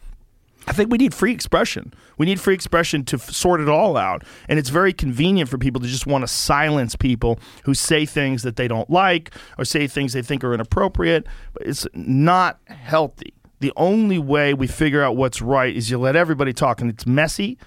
I 0.66 0.72
think 0.72 0.90
we 0.90 0.98
need 0.98 1.12
free 1.12 1.32
expression. 1.32 1.92
We 2.16 2.26
need 2.26 2.40
free 2.40 2.54
expression 2.54 3.04
to 3.06 3.16
f- 3.16 3.30
sort 3.30 3.60
it 3.60 3.68
all 3.68 3.96
out. 3.96 4.24
And 4.48 4.58
it's 4.58 4.70
very 4.70 4.92
convenient 4.92 5.50
for 5.50 5.58
people 5.58 5.80
to 5.80 5.86
just 5.86 6.06
want 6.06 6.22
to 6.22 6.28
silence 6.28 6.96
people 6.96 7.38
who 7.64 7.74
say 7.74 8.06
things 8.06 8.42
that 8.44 8.56
they 8.56 8.66
don't 8.66 8.88
like 8.88 9.34
or 9.58 9.64
say 9.64 9.86
things 9.86 10.14
they 10.14 10.22
think 10.22 10.42
are 10.42 10.54
inappropriate. 10.54 11.26
But 11.52 11.66
it's 11.66 11.86
not 11.92 12.60
healthy. 12.66 13.34
The 13.60 13.72
only 13.76 14.18
way 14.18 14.54
we 14.54 14.66
figure 14.66 15.02
out 15.02 15.16
what's 15.16 15.42
right 15.42 15.74
is 15.74 15.90
you 15.90 15.98
let 15.98 16.16
everybody 16.16 16.52
talk, 16.52 16.80
and 16.80 16.90
it's 16.90 17.06
messy 17.06 17.58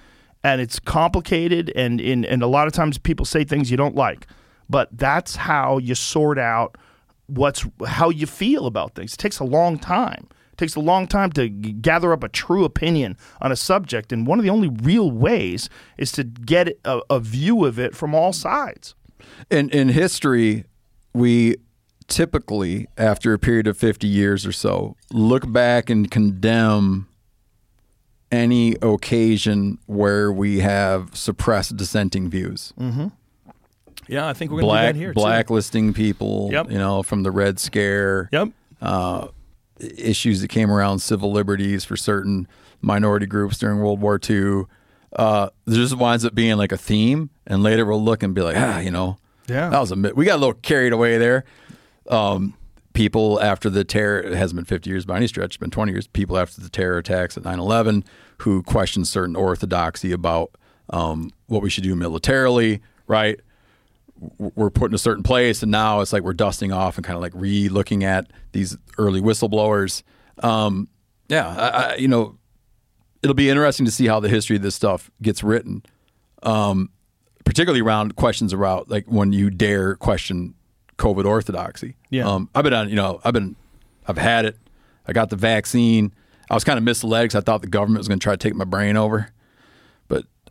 and 0.43 0.61
it's 0.61 0.79
complicated. 0.79 1.71
And, 1.75 2.01
and, 2.01 2.25
and 2.25 2.41
a 2.41 2.47
lot 2.47 2.67
of 2.67 2.73
times 2.73 2.97
people 2.97 3.25
say 3.25 3.43
things 3.43 3.69
you 3.69 3.77
don't 3.77 3.95
like. 3.95 4.27
But 4.69 4.89
that's 4.91 5.35
how 5.35 5.77
you 5.77 5.95
sort 5.95 6.37
out 6.39 6.77
what's 7.27 7.65
how 7.85 8.09
you 8.09 8.25
feel 8.25 8.65
about 8.65 8.95
things. 8.95 9.13
It 9.13 9.17
takes 9.17 9.39
a 9.39 9.43
long 9.45 9.77
time. 9.77 10.27
It 10.51 10.57
takes 10.57 10.75
a 10.75 10.79
long 10.79 11.07
time 11.07 11.31
to 11.33 11.49
g- 11.49 11.71
gather 11.73 12.11
up 12.11 12.23
a 12.23 12.29
true 12.29 12.65
opinion 12.65 13.15
on 13.41 13.51
a 13.51 13.55
subject, 13.55 14.11
and 14.11 14.25
one 14.25 14.39
of 14.39 14.43
the 14.43 14.49
only 14.49 14.69
real 14.69 15.11
ways 15.11 15.69
is 15.97 16.11
to 16.13 16.23
get 16.23 16.79
a, 16.83 17.01
a 17.09 17.19
view 17.19 17.65
of 17.65 17.77
it 17.77 17.95
from 17.95 18.15
all 18.15 18.33
sides. 18.33 18.95
In 19.51 19.69
in 19.69 19.89
history, 19.89 20.65
we 21.13 21.57
typically, 22.07 22.87
after 22.97 23.33
a 23.33 23.39
period 23.39 23.67
of 23.67 23.77
fifty 23.77 24.07
years 24.07 24.45
or 24.45 24.51
so, 24.51 24.95
look 25.11 25.51
back 25.51 25.89
and 25.89 26.09
condemn 26.09 27.07
any 28.31 28.75
occasion 28.81 29.77
where 29.85 30.31
we 30.31 30.59
have 30.59 31.15
suppressed 31.15 31.77
dissenting 31.77 32.29
views. 32.29 32.73
Mm-hmm. 32.79 33.07
Yeah, 34.07 34.27
I 34.27 34.33
think 34.33 34.51
we're 34.51 34.61
Black 34.61 34.95
blacklisting 35.13 35.93
people, 35.93 36.49
Yep. 36.51 36.71
you 36.71 36.77
know, 36.77 37.03
from 37.03 37.23
the 37.23 37.31
Red 37.31 37.59
Scare. 37.59 38.29
Yep. 38.31 38.49
issues 39.79 40.41
that 40.41 40.47
came 40.47 40.71
around 40.71 40.99
civil 40.99 41.31
liberties 41.31 41.83
for 41.85 41.95
certain 41.95 42.47
minority 42.81 43.25
groups 43.25 43.57
during 43.59 43.79
World 43.79 44.01
War 44.01 44.19
II. 44.29 44.63
Uh, 45.15 45.49
just 45.69 45.95
winds 45.97 46.25
up 46.25 46.33
being 46.35 46.57
like 46.57 46.71
a 46.71 46.77
theme, 46.77 47.29
and 47.45 47.63
later 47.63 47.85
we'll 47.85 48.03
look 48.03 48.23
and 48.23 48.33
be 48.33 48.41
like, 48.41 48.57
ah, 48.57 48.79
you 48.79 48.91
know, 48.91 49.17
Yeah. 49.47 49.69
that 49.69 49.79
was 49.79 49.91
a 49.91 49.95
we 49.95 50.25
got 50.25 50.35
a 50.35 50.41
little 50.41 50.53
carried 50.55 50.93
away 50.93 51.17
there. 51.17 51.43
Um, 52.09 52.53
people 52.93 53.39
after 53.41 53.69
the 53.69 53.83
terror, 53.83 54.19
it 54.19 54.33
hasn't 54.33 54.55
been 54.57 54.65
50 54.65 54.89
years 54.89 55.05
by 55.05 55.17
any 55.17 55.27
stretch, 55.27 55.51
it's 55.51 55.57
been 55.57 55.69
20 55.71 55.91
years. 55.91 56.07
People 56.07 56.37
after 56.37 56.59
the 56.61 56.69
terror 56.69 56.97
attacks 56.97 57.37
at 57.37 57.43
9/11 57.43 58.03
who 58.39 58.63
questioned 58.63 59.07
certain 59.07 59.35
orthodoxy 59.35 60.11
about 60.11 60.51
um, 60.89 61.31
what 61.47 61.61
we 61.61 61.69
should 61.69 61.83
do 61.83 61.95
militarily, 61.95 62.81
right? 63.07 63.39
Were 64.37 64.69
put 64.69 64.91
in 64.91 64.95
a 64.95 64.99
certain 64.99 65.23
place, 65.23 65.61
and 65.63 65.71
now 65.71 66.01
it's 66.01 66.11
like 66.13 66.23
we're 66.23 66.33
dusting 66.33 66.71
off 66.71 66.97
and 66.97 67.05
kind 67.05 67.15
of 67.15 67.21
like 67.21 67.33
re-looking 67.35 68.03
at 68.03 68.31
these 68.51 68.77
early 68.97 69.21
whistleblowers. 69.21 70.03
Um, 70.43 70.87
yeah, 71.29 71.47
I, 71.47 71.67
I, 71.67 71.95
you 71.95 72.07
know, 72.07 72.37
it'll 73.21 73.33
be 73.33 73.49
interesting 73.49 73.85
to 73.85 73.91
see 73.91 74.07
how 74.07 74.19
the 74.19 74.29
history 74.29 74.55
of 74.55 74.61
this 74.61 74.75
stuff 74.75 75.11
gets 75.21 75.43
written. 75.43 75.83
Um, 76.43 76.89
particularly 77.45 77.81
around 77.81 78.15
questions 78.15 78.53
about 78.53 78.89
like 78.89 79.05
when 79.07 79.33
you 79.33 79.49
dare 79.49 79.95
question 79.95 80.53
COVID 80.97 81.25
orthodoxy. 81.25 81.95
Yeah. 82.09 82.27
Um, 82.27 82.49
I've 82.53 82.63
been 82.63 82.73
on, 82.73 82.89
you 82.89 82.95
know, 82.95 83.21
I've 83.23 83.33
been, 83.33 83.55
I've 84.07 84.17
had 84.17 84.45
it. 84.45 84.57
I 85.07 85.13
got 85.13 85.29
the 85.29 85.35
vaccine. 85.37 86.13
I 86.49 86.53
was 86.53 86.63
kind 86.63 86.77
of 86.77 86.83
misled 86.83 87.29
'cause 87.29 87.35
I 87.35 87.41
thought 87.41 87.61
the 87.61 87.67
government 87.67 87.99
was 87.99 88.07
going 88.07 88.19
to 88.19 88.23
try 88.23 88.33
to 88.33 88.37
take 88.37 88.53
my 88.55 88.65
brain 88.65 88.97
over, 88.97 89.29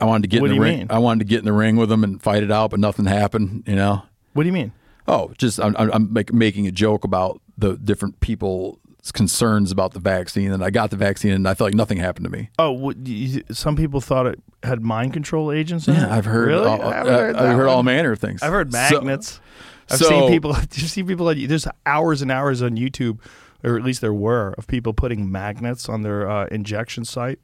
I 0.01 0.05
wanted 0.05 0.23
to 0.23 0.29
get 0.29 0.41
What 0.43 0.51
in 0.51 0.57
the 0.57 0.63
ring. 0.63 0.79
mean? 0.81 0.87
I 0.91 0.99
wanted 0.99 1.21
to 1.21 1.25
get 1.29 1.39
in 1.41 1.45
the 1.45 1.53
ring 1.53 1.77
with 1.77 1.89
them 1.89 2.05
and 2.05 2.21
fight 2.23 2.43
it 2.43 2.51
out, 2.51 2.71
but 2.71 2.81
nothing 2.81 3.07
happened. 3.07 3.65
You 3.67 3.77
know. 3.77 4.03
What 4.35 4.43
do 4.43 4.47
you 4.49 4.53
mean? 4.53 4.73
Oh, 5.09 5.33
just 5.39 5.61
I'm, 5.61 5.75
I'm- 5.77 6.13
make, 6.13 6.33
making 6.33 6.67
a 6.67 6.73
joke 6.73 7.05
about 7.05 7.41
the 7.57 7.77
different 7.77 8.21
people's 8.21 8.79
concerns 9.13 9.71
about 9.71 9.93
the 9.93 10.01
vaccine, 10.01 10.53
and 10.53 10.63
I 10.65 10.71
got 10.71 10.91
the 10.91 10.97
vaccine, 10.97 11.33
and 11.33 11.49
I 11.49 11.55
felt 11.55 11.69
like 11.69 11.75
nothing 11.75 11.99
happened 11.99 12.25
to 12.25 12.31
me. 12.31 12.51
Oh, 12.59 12.73
what, 12.73 12.97
you, 13.07 13.43
some 13.53 13.77
people 13.77 14.01
thought 14.01 14.27
it 14.27 14.41
had 14.63 14.83
mind 14.83 15.13
control 15.13 15.53
agents. 15.53 15.87
Yeah, 15.89 16.15
I've 16.15 16.25
heard. 16.25 16.49
Really? 16.49 16.67
All, 16.67 16.83
I 16.83 16.95
haven't 16.95 17.15
uh, 17.15 17.19
heard 17.19 17.37
I've 17.37 17.57
heard 17.57 17.69
all 17.69 17.83
manner 17.83 18.13
of 18.13 18.19
things. 18.19 18.43
I've 18.43 18.53
heard 18.53 18.73
So- 18.73 18.79
magnets. 19.01 19.41
I've 19.89 19.99
so- 19.99 20.09
seen 20.11 20.29
people. 20.29 20.55
You 20.75 20.87
see 20.89 21.03
people? 21.05 21.29
On, 21.29 21.47
there's 21.47 21.69
hours 21.87 22.21
and 22.21 22.31
hours 22.33 22.61
on 22.61 22.77
YouTube, 22.77 23.21
or 23.63 23.77
at 23.77 23.85
least 23.85 24.01
there 24.01 24.13
were, 24.13 24.55
of 24.59 24.67
people 24.67 24.93
putting 24.93 25.31
magnets 25.31 25.89
on 25.89 26.03
their 26.03 26.29
uh, 26.29 26.47
injection 26.49 27.05
site, 27.05 27.39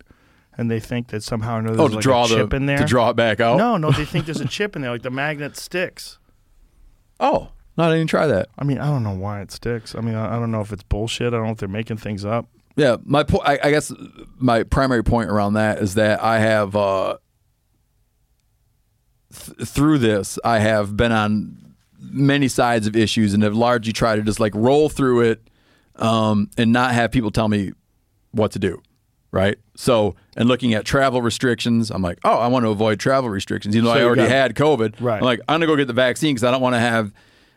and 0.59 0.71
they 0.71 0.81
think 0.81 1.09
that 1.09 1.23
somehow 1.23 1.57
or 1.57 1.59
another 1.61 1.75
Oh, 1.81 1.89
there's 1.89 1.91
to 1.91 1.97
like 1.97 2.03
draw 2.03 2.25
a 2.25 2.29
chip 2.29 2.51
the 2.51 2.57
in 2.57 2.67
there 2.67 2.79
to 2.79 2.85
draw 2.85 3.11
it 3.11 3.17
back 3.17 3.41
out. 3.41 3.57
No, 3.57 3.77
no, 3.77 3.91
they 3.91 4.05
think 4.05 4.27
there's 4.27 4.41
a 4.41 4.49
chip 4.49 4.77
in 4.77 4.83
there, 4.83 4.91
like 4.91 5.03
the 5.03 5.11
magnet 5.11 5.57
sticks. 5.57 6.19
Oh, 7.21 7.51
no, 7.77 7.85
I 7.85 7.87
didn't 7.87 7.97
even 7.99 8.07
try 8.09 8.27
that. 8.27 8.49
I 8.59 8.65
mean, 8.65 8.79
I 8.79 8.87
don't 8.87 9.03
know 9.03 9.15
why 9.15 9.41
it 9.41 9.51
sticks. 9.51 9.95
I 9.95 10.01
mean, 10.01 10.15
I, 10.15 10.37
I 10.37 10.39
don't 10.39 10.51
know 10.51 10.61
if 10.61 10.73
it's 10.73 10.83
bullshit. 10.83 11.29
I 11.29 11.37
don't 11.37 11.47
know 11.47 11.53
if 11.53 11.59
they're 11.59 11.69
making 11.69 11.97
things 11.99 12.25
up. 12.25 12.49
Yeah, 12.77 12.97
my 13.05 13.23
po- 13.23 13.43
I, 13.45 13.59
I 13.63 13.71
guess 13.71 13.93
my 14.39 14.63
primary 14.63 15.05
point 15.05 15.31
around 15.31 15.55
that 15.55 15.79
is 15.79 15.95
that 15.95 16.23
I 16.23 16.39
have 16.39 16.75
uh, 16.75 17.17
th- 19.35 19.69
through 19.69 19.99
this 19.99 20.39
I 20.45 20.59
have 20.59 20.97
been 20.97 21.13
on 21.13 21.75
many 22.01 22.49
sides 22.49 22.87
of 22.87 22.97
issues 22.97 23.35
and 23.35 23.43
have 23.43 23.55
largely 23.55 23.93
tried 23.93 24.17
to 24.17 24.23
just 24.23 24.41
like 24.41 24.55
roll 24.55 24.89
through 24.89 25.21
it 25.21 25.49
um, 25.97 26.51
and 26.57 26.73
not 26.73 26.93
have 26.95 27.13
people 27.13 27.31
tell 27.31 27.49
me 27.49 27.73
what 28.33 28.53
to 28.53 28.59
do. 28.59 28.83
Right. 29.33 29.57
So, 29.77 30.15
and 30.37 30.47
looking 30.49 30.75
at 30.75 30.85
travel 30.85 31.23
restrictions, 31.23 31.91
I'm 31.91 32.03
like, 32.03 32.19
oh, 32.23 32.37
I 32.39 32.47
want 32.49 32.65
to 32.67 32.69
avoid 32.69 33.01
travel 33.01 33.31
restrictions, 33.31 33.75
even 33.75 33.87
though 33.87 33.95
So 33.95 34.01
I 34.01 34.05
already 34.05 34.23
got- 34.23 34.31
had 34.31 34.55
COVID. 34.55 34.97
Right. 35.01 35.17
I'm 35.17 35.25
like, 35.25 35.41
I'm 35.49 35.55
gonna 35.55 35.67
go 35.67 35.75
get 35.77 35.87
the 35.89 35.95
vaccine 35.95 36.35
because 36.35 36.45
I 36.45 36.51
don't 36.51 36.61
want 36.61 36.75
to 36.75 36.81
have 36.81 37.13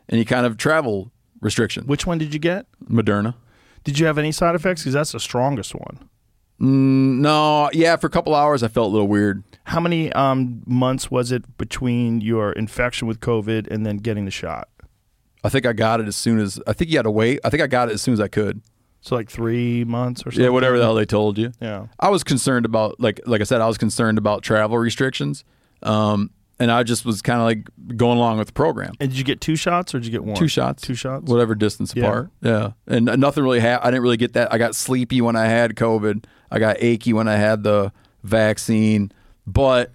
any 0.09 0.23
kind 0.25 0.45
of 0.45 0.55
travel 0.57 1.11
restriction. 1.41 1.85
Which 1.85 2.07
one 2.07 2.17
did 2.17 2.33
you 2.33 2.39
get? 2.39 2.65
Moderna. 2.89 3.35
Did 3.83 3.99
you 3.99 4.05
have 4.07 4.17
any 4.17 4.31
side 4.31 4.55
effects? 4.55 4.81
Because 4.81 4.93
that's 4.93 5.11
the 5.11 5.19
strongest 5.19 5.75
one. 5.75 6.09
No, 6.57 7.69
yeah, 7.73 7.97
for 7.97 8.07
a 8.07 8.09
couple 8.09 8.33
hours 8.33 8.63
I 8.63 8.69
felt 8.69 8.87
a 8.87 8.91
little 8.91 9.07
weird. 9.07 9.43
How 9.65 9.79
many 9.81 10.11
um, 10.13 10.63
months 10.65 11.11
was 11.11 11.31
it 11.31 11.57
between 11.57 12.21
your 12.21 12.51
infection 12.53 13.07
with 13.07 13.19
COVID 13.19 13.67
and 13.69 13.85
then 13.85 13.97
getting 13.97 14.25
the 14.25 14.31
shot? 14.31 14.69
I 15.43 15.49
think 15.49 15.65
I 15.65 15.73
got 15.73 15.99
it 15.99 16.07
as 16.07 16.15
soon 16.15 16.39
as 16.39 16.59
I 16.65 16.73
think 16.73 16.89
you 16.89 16.97
had 16.97 17.03
to 17.03 17.11
wait. 17.11 17.39
I 17.43 17.49
think 17.49 17.61
I 17.61 17.67
got 17.67 17.89
it 17.89 17.93
as 17.93 18.01
soon 18.01 18.13
as 18.13 18.21
I 18.21 18.27
could. 18.27 18.61
So 19.05 19.15
like 19.15 19.29
three 19.29 19.83
months 19.83 20.21
or 20.21 20.31
something. 20.31 20.43
Yeah, 20.43 20.49
whatever 20.49 20.79
the 20.79 20.83
hell 20.83 20.95
they 20.95 21.05
told 21.05 21.37
you. 21.37 21.51
Yeah. 21.61 21.85
I 21.99 22.09
was 22.09 22.23
concerned 22.23 22.65
about 22.65 22.99
like 22.99 23.21
like 23.27 23.39
I 23.39 23.43
said, 23.43 23.61
I 23.61 23.67
was 23.67 23.77
concerned 23.77 24.17
about 24.17 24.41
travel 24.41 24.79
restrictions. 24.79 25.43
Um, 25.83 26.31
and 26.57 26.71
I 26.71 26.81
just 26.81 27.05
was 27.05 27.21
kind 27.21 27.39
of 27.39 27.45
like 27.45 27.97
going 27.97 28.17
along 28.17 28.39
with 28.39 28.47
the 28.47 28.53
program. 28.53 28.93
And 28.99 29.11
did 29.11 29.17
you 29.19 29.23
get 29.23 29.41
two 29.41 29.55
shots 29.55 29.93
or 29.93 29.99
did 29.99 30.07
you 30.07 30.11
get 30.11 30.23
one? 30.23 30.35
Two 30.35 30.47
shots, 30.47 30.81
Two 30.81 30.95
shots. 30.95 31.29
whatever 31.29 31.53
distance 31.53 31.93
Yeah. 31.95 32.05
apart. 32.05 32.29
Yeah, 32.41 32.71
and 32.87 33.05
nothing 33.19 33.43
really 33.43 33.59
happened. 33.59 33.87
I 33.87 33.91
didn't 33.91 34.01
really 34.03 34.17
get 34.17 34.33
that. 34.33 34.51
I 34.51 34.57
got 34.57 34.73
sleepy 34.73 35.21
when 35.21 35.35
I 35.35 35.45
had 35.45 35.75
COVID. 35.75 36.25
I 36.49 36.57
got 36.57 36.77
achy 36.79 37.13
when 37.13 37.27
I 37.27 37.35
had 37.35 37.61
the 37.61 37.91
vaccine. 38.23 39.11
But 39.45 39.91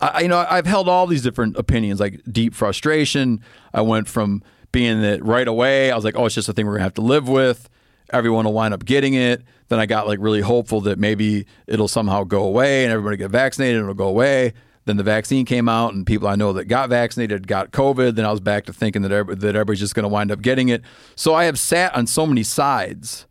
I, 0.00 0.22
you 0.22 0.28
know, 0.28 0.44
I've 0.50 0.66
held 0.66 0.88
all 0.88 1.06
these 1.06 1.22
different 1.22 1.56
opinions, 1.56 2.00
like 2.00 2.20
deep 2.30 2.54
frustration. 2.54 3.40
I 3.72 3.82
went 3.82 4.08
from 4.08 4.42
being 4.72 5.00
that 5.02 5.24
right 5.24 5.46
away. 5.46 5.92
I 5.92 5.94
was 5.94 6.04
like, 6.04 6.16
oh, 6.16 6.26
it's 6.26 6.34
just 6.34 6.48
a 6.48 6.52
thing 6.52 6.66
we're 6.66 6.72
gonna 6.72 6.82
have 6.84 6.94
to 6.94 7.02
live 7.02 7.28
with. 7.28 7.68
Everyone 8.12 8.44
will 8.44 8.52
wind 8.52 8.74
up 8.74 8.84
getting 8.84 9.14
it. 9.14 9.42
Then 9.68 9.78
I 9.78 9.86
got 9.86 10.06
like 10.06 10.18
really 10.20 10.40
hopeful 10.40 10.82
that 10.82 10.98
maybe 10.98 11.46
it'll 11.66 11.88
somehow 11.88 12.24
go 12.24 12.44
away 12.44 12.84
and 12.84 12.92
everybody 12.92 13.16
get 13.16 13.30
vaccinated 13.30 13.76
and 13.76 13.84
it'll 13.84 13.94
go 13.94 14.08
away. 14.08 14.52
Then 14.84 14.96
the 14.96 15.02
vaccine 15.02 15.44
came 15.44 15.68
out 15.68 15.94
and 15.94 16.06
people 16.06 16.26
I 16.28 16.34
know 16.34 16.52
that 16.54 16.64
got 16.64 16.88
vaccinated 16.88 17.46
got 17.46 17.70
COVID. 17.70 18.16
Then 18.16 18.24
I 18.24 18.30
was 18.30 18.40
back 18.40 18.66
to 18.66 18.72
thinking 18.72 19.02
that 19.02 19.12
everybody, 19.12 19.46
that 19.46 19.54
everybody's 19.56 19.80
just 19.80 19.94
going 19.94 20.04
to 20.04 20.08
wind 20.08 20.32
up 20.32 20.42
getting 20.42 20.68
it. 20.68 20.82
So 21.14 21.34
I 21.34 21.44
have 21.44 21.58
sat 21.58 21.94
on 21.94 22.06
so 22.06 22.26
many 22.26 22.42
sides. 22.42 23.26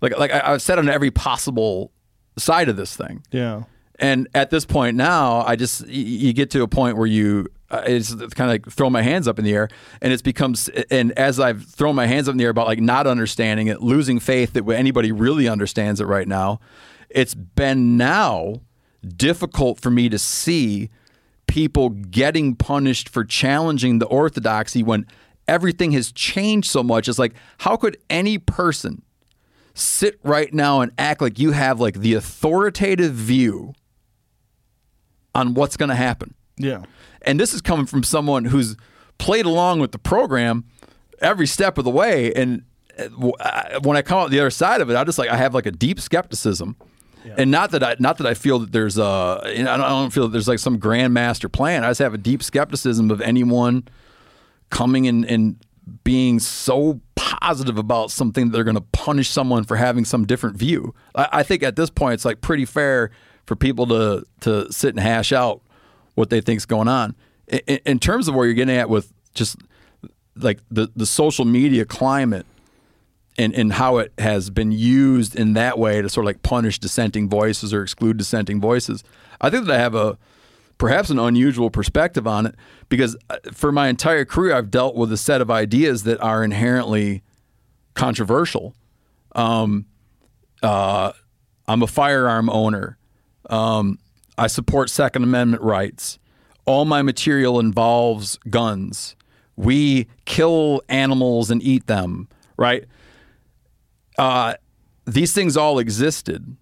Like 0.00 0.16
like 0.16 0.32
I, 0.32 0.52
I've 0.52 0.62
sat 0.62 0.78
on 0.78 0.88
every 0.88 1.10
possible 1.10 1.90
side 2.38 2.68
of 2.68 2.76
this 2.76 2.96
thing. 2.96 3.22
Yeah. 3.30 3.64
And 3.98 4.28
at 4.34 4.50
this 4.50 4.64
point 4.64 4.96
now, 4.96 5.42
I 5.42 5.56
just 5.56 5.86
you 5.88 6.32
get 6.32 6.50
to 6.50 6.62
a 6.62 6.68
point 6.68 6.96
where 6.96 7.06
you 7.06 7.48
Uh, 7.74 7.82
it's 7.86 8.12
kind 8.12 8.50
of 8.50 8.54
like 8.54 8.70
throw 8.70 8.88
my 8.88 9.02
hands 9.02 9.26
up 9.26 9.38
in 9.38 9.44
the 9.44 9.52
air, 9.52 9.68
and 10.00 10.12
it's 10.12 10.22
becomes 10.22 10.68
and 10.90 11.12
as 11.12 11.40
I've 11.40 11.64
thrown 11.64 11.94
my 11.96 12.06
hands 12.06 12.28
up 12.28 12.32
in 12.32 12.38
the 12.38 12.44
air 12.44 12.50
about 12.50 12.66
like 12.66 12.80
not 12.80 13.06
understanding 13.06 13.66
it, 13.66 13.82
losing 13.82 14.20
faith 14.20 14.52
that 14.52 14.68
anybody 14.68 15.12
really 15.12 15.48
understands 15.48 16.00
it 16.00 16.04
right 16.04 16.28
now, 16.28 16.60
it's 17.10 17.34
been 17.34 17.96
now 17.96 18.60
difficult 19.16 19.80
for 19.80 19.90
me 19.90 20.08
to 20.08 20.18
see 20.18 20.90
people 21.46 21.90
getting 21.90 22.54
punished 22.54 23.08
for 23.08 23.24
challenging 23.24 23.98
the 23.98 24.06
orthodoxy 24.06 24.82
when 24.82 25.06
everything 25.46 25.92
has 25.92 26.12
changed 26.12 26.70
so 26.70 26.82
much. 26.82 27.08
It's 27.08 27.18
like 27.18 27.34
how 27.58 27.76
could 27.76 27.98
any 28.08 28.38
person 28.38 29.02
sit 29.74 30.18
right 30.22 30.54
now 30.54 30.80
and 30.80 30.92
act 30.98 31.20
like 31.20 31.38
you 31.38 31.50
have 31.50 31.80
like 31.80 31.98
the 31.98 32.14
authoritative 32.14 33.12
view 33.12 33.74
on 35.34 35.54
what's 35.54 35.76
going 35.76 35.88
to 35.88 35.94
happen. 35.94 36.34
Yeah. 36.56 36.84
And 37.26 37.38
this 37.40 37.52
is 37.54 37.60
coming 37.62 37.86
from 37.86 38.02
someone 38.02 38.44
who's 38.46 38.76
played 39.18 39.46
along 39.46 39.80
with 39.80 39.92
the 39.92 39.98
program 39.98 40.64
every 41.20 41.46
step 41.46 41.78
of 41.78 41.84
the 41.84 41.90
way. 41.90 42.32
And 42.34 42.64
uh, 42.98 43.30
I- 43.40 43.78
when 43.82 43.96
I 43.96 44.02
come 44.02 44.18
out 44.18 44.30
the 44.30 44.40
other 44.40 44.50
side 44.50 44.80
of 44.80 44.90
it, 44.90 44.96
I 44.96 45.04
just 45.04 45.18
like 45.18 45.30
I 45.30 45.36
have 45.36 45.54
like 45.54 45.66
a 45.66 45.70
deep 45.72 46.00
skepticism. 46.00 46.76
And 47.38 47.50
not 47.50 47.70
that 47.70 47.82
I 47.82 47.96
not 47.98 48.18
that 48.18 48.26
I 48.26 48.34
feel 48.34 48.58
that 48.58 48.72
there's 48.72 48.98
a 48.98 49.00
know, 49.02 49.40
I 49.44 49.54
don't, 49.54 49.80
I 49.80 49.88
don't 49.88 50.12
feel 50.12 50.24
that 50.24 50.32
there's 50.32 50.46
like 50.48 50.58
some 50.58 50.78
grand 50.78 51.14
master 51.14 51.48
plan. 51.48 51.82
I 51.82 51.88
just 51.88 52.00
have 52.00 52.12
a 52.12 52.18
deep 52.18 52.42
skepticism 52.42 53.10
of 53.10 53.22
anyone 53.22 53.88
coming 54.70 55.06
in 55.06 55.24
and 55.24 55.56
being 56.02 56.38
so 56.38 57.00
positive 57.16 57.78
about 57.78 58.10
something 58.10 58.46
that 58.46 58.52
they're 58.52 58.64
going 58.64 58.74
to 58.76 58.80
punish 58.92 59.30
someone 59.30 59.64
for 59.64 59.76
having 59.76 60.04
some 60.04 60.26
different 60.26 60.56
view. 60.56 60.94
I, 61.14 61.28
I 61.32 61.42
think 61.42 61.62
at 61.62 61.76
this 61.76 61.88
point 61.90 62.14
it's 62.14 62.24
like 62.26 62.40
pretty 62.42 62.64
fair 62.66 63.10
for 63.46 63.56
people 63.56 63.86
to 63.86 64.24
to 64.40 64.70
sit 64.72 64.90
and 64.90 65.00
hash 65.00 65.32
out 65.32 65.62
what 66.14 66.30
they 66.30 66.40
think's 66.40 66.66
going 66.66 66.88
on. 66.88 67.14
In, 67.48 67.78
in- 67.84 67.98
terms 67.98 68.28
of 68.28 68.34
where 68.34 68.46
you're 68.46 68.54
getting 68.54 68.76
at 68.76 68.88
with 68.88 69.12
just 69.34 69.56
like 70.36 70.60
the 70.70 70.88
the 70.96 71.06
social 71.06 71.44
media 71.44 71.84
climate 71.84 72.46
and, 73.36 73.54
and 73.54 73.72
how 73.72 73.98
it 73.98 74.12
has 74.18 74.50
been 74.50 74.72
used 74.72 75.36
in 75.36 75.54
that 75.54 75.78
way 75.78 76.00
to 76.00 76.08
sort 76.08 76.24
of 76.24 76.26
like 76.26 76.42
punish 76.42 76.78
dissenting 76.78 77.28
voices 77.28 77.74
or 77.74 77.82
exclude 77.82 78.16
dissenting 78.16 78.60
voices. 78.60 79.02
I 79.40 79.50
think 79.50 79.66
that 79.66 79.74
I 79.74 79.78
have 79.78 79.94
a 79.94 80.18
perhaps 80.78 81.10
an 81.10 81.18
unusual 81.18 81.70
perspective 81.70 82.26
on 82.26 82.46
it 82.46 82.54
because 82.88 83.16
uh, 83.30 83.36
for 83.52 83.72
my 83.72 83.88
entire 83.88 84.24
career 84.24 84.54
I've 84.54 84.70
dealt 84.70 84.96
with 84.96 85.12
a 85.12 85.16
set 85.16 85.40
of 85.40 85.50
ideas 85.50 86.04
that 86.04 86.20
are 86.20 86.44
inherently 86.44 87.22
controversial. 87.94 88.74
Um, 89.34 89.86
uh, 90.62 91.12
I'm 91.66 91.82
a 91.82 91.86
firearm 91.86 92.48
owner. 92.50 92.98
Um, 93.50 93.98
I 94.36 94.46
support 94.46 94.90
Second 94.90 95.22
Amendment 95.22 95.62
rights. 95.62 96.18
All 96.64 96.84
my 96.84 97.02
material 97.02 97.60
involves 97.60 98.38
guns. 98.50 99.16
We 99.56 100.08
kill 100.24 100.82
animals 100.88 101.50
and 101.50 101.62
eat 101.62 101.86
them, 101.86 102.28
right? 102.56 102.84
Uh, 104.18 104.54
these 105.04 105.32
things 105.32 105.56
all 105.56 105.78
existed. 105.78 106.56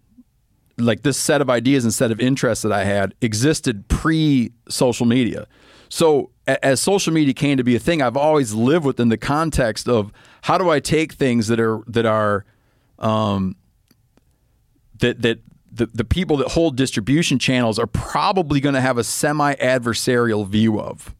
Like 0.78 1.02
this 1.02 1.16
set 1.16 1.40
of 1.40 1.48
ideas 1.48 1.84
and 1.84 1.92
set 1.92 2.10
of 2.10 2.20
interests 2.20 2.62
that 2.62 2.72
I 2.72 2.84
had 2.84 3.14
existed 3.20 3.88
pre 3.88 4.52
social 4.68 5.06
media. 5.06 5.46
So 5.88 6.30
as 6.46 6.80
social 6.80 7.12
media 7.12 7.34
came 7.34 7.58
to 7.58 7.64
be 7.64 7.76
a 7.76 7.78
thing, 7.78 8.02
I've 8.02 8.16
always 8.16 8.54
lived 8.54 8.84
within 8.84 9.10
the 9.10 9.18
context 9.18 9.88
of 9.88 10.12
how 10.42 10.58
do 10.58 10.70
I 10.70 10.80
take 10.80 11.12
things 11.12 11.48
that 11.48 11.60
are 11.60 11.82
that 11.86 12.06
are 12.06 12.44
um, 12.98 13.56
that 14.98 15.22
that 15.22 15.38
the, 15.72 15.86
the 15.86 16.04
people 16.04 16.36
that 16.36 16.48
hold 16.48 16.76
distribution 16.76 17.38
channels 17.38 17.78
are 17.78 17.86
probably 17.86 18.60
going 18.60 18.74
to 18.74 18.80
have 18.80 18.98
a 18.98 19.04
semi 19.04 19.54
adversarial 19.54 20.46
view 20.46 20.78
of. 20.78 21.14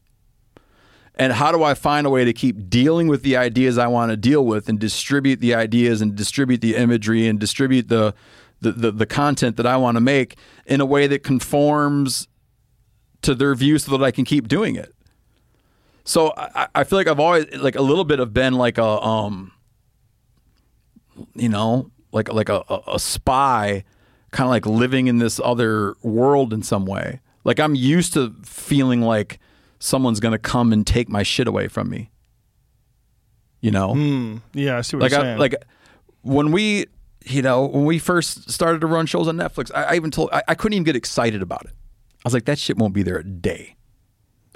And 1.14 1.32
how 1.34 1.52
do 1.52 1.62
I 1.62 1.74
find 1.74 2.06
a 2.06 2.10
way 2.10 2.24
to 2.24 2.32
keep 2.32 2.68
dealing 2.68 3.08
with 3.08 3.22
the 3.22 3.36
ideas 3.36 3.78
I 3.78 3.86
want 3.86 4.10
to 4.10 4.16
deal 4.16 4.44
with 4.44 4.68
and 4.68 4.78
distribute 4.78 5.40
the 5.40 5.54
ideas 5.54 6.00
and 6.00 6.14
distribute 6.14 6.60
the 6.60 6.76
imagery 6.76 7.26
and 7.26 7.38
distribute 7.38 7.88
the 7.88 8.14
the, 8.60 8.70
the, 8.70 8.90
the 8.92 9.06
content 9.06 9.56
that 9.56 9.66
I 9.66 9.76
want 9.76 9.96
to 9.96 10.00
make 10.00 10.36
in 10.66 10.80
a 10.80 10.86
way 10.86 11.08
that 11.08 11.24
conforms 11.24 12.28
to 13.22 13.34
their 13.34 13.56
view 13.56 13.76
so 13.76 13.96
that 13.96 14.04
I 14.04 14.12
can 14.12 14.24
keep 14.24 14.46
doing 14.46 14.76
it. 14.76 14.94
So 16.04 16.32
I, 16.36 16.68
I 16.72 16.84
feel 16.84 16.96
like 16.96 17.08
I've 17.08 17.18
always 17.18 17.52
like 17.56 17.74
a 17.74 17.82
little 17.82 18.04
bit 18.04 18.20
of 18.20 18.32
been 18.32 18.54
like 18.54 18.78
a 18.78 18.84
um 18.84 19.52
you 21.34 21.48
know, 21.48 21.90
like 22.12 22.32
like 22.32 22.48
a, 22.48 22.62
a, 22.68 22.82
a 22.94 22.98
spy, 23.00 23.84
kind 24.32 24.46
of 24.46 24.50
like 24.50 24.66
living 24.66 25.06
in 25.06 25.18
this 25.18 25.40
other 25.44 25.94
world 26.02 26.52
in 26.52 26.62
some 26.62 26.84
way. 26.84 27.20
Like 27.44 27.60
I'm 27.60 27.74
used 27.74 28.14
to 28.14 28.34
feeling 28.44 29.00
like 29.00 29.38
someone's 29.78 30.20
gonna 30.20 30.38
come 30.38 30.72
and 30.72 30.86
take 30.86 31.08
my 31.08 31.22
shit 31.22 31.46
away 31.46 31.68
from 31.68 31.88
me. 31.88 32.10
You 33.60 33.70
know, 33.70 33.94
hmm. 33.94 34.36
Yeah, 34.54 34.78
I 34.78 34.80
see 34.80 34.96
what 34.96 35.02
like 35.02 35.12
you're 35.12 35.20
I, 35.20 35.24
saying. 35.24 35.38
like 35.38 35.54
when 36.22 36.50
we, 36.50 36.86
you 37.24 37.42
know, 37.42 37.66
when 37.66 37.84
we 37.84 37.98
first 38.00 38.50
started 38.50 38.80
to 38.80 38.86
run 38.88 39.06
shows 39.06 39.28
on 39.28 39.36
Netflix, 39.36 39.70
I, 39.72 39.84
I 39.84 39.94
even 39.94 40.10
told 40.10 40.30
I, 40.32 40.42
I 40.48 40.54
couldn't 40.56 40.74
even 40.74 40.84
get 40.84 40.96
excited 40.96 41.42
about 41.42 41.64
it. 41.66 41.72
I 42.24 42.24
was 42.24 42.34
like, 42.34 42.46
that 42.46 42.58
shit 42.58 42.76
won't 42.76 42.94
be 42.94 43.02
there 43.02 43.18
a 43.18 43.24
day. 43.24 43.76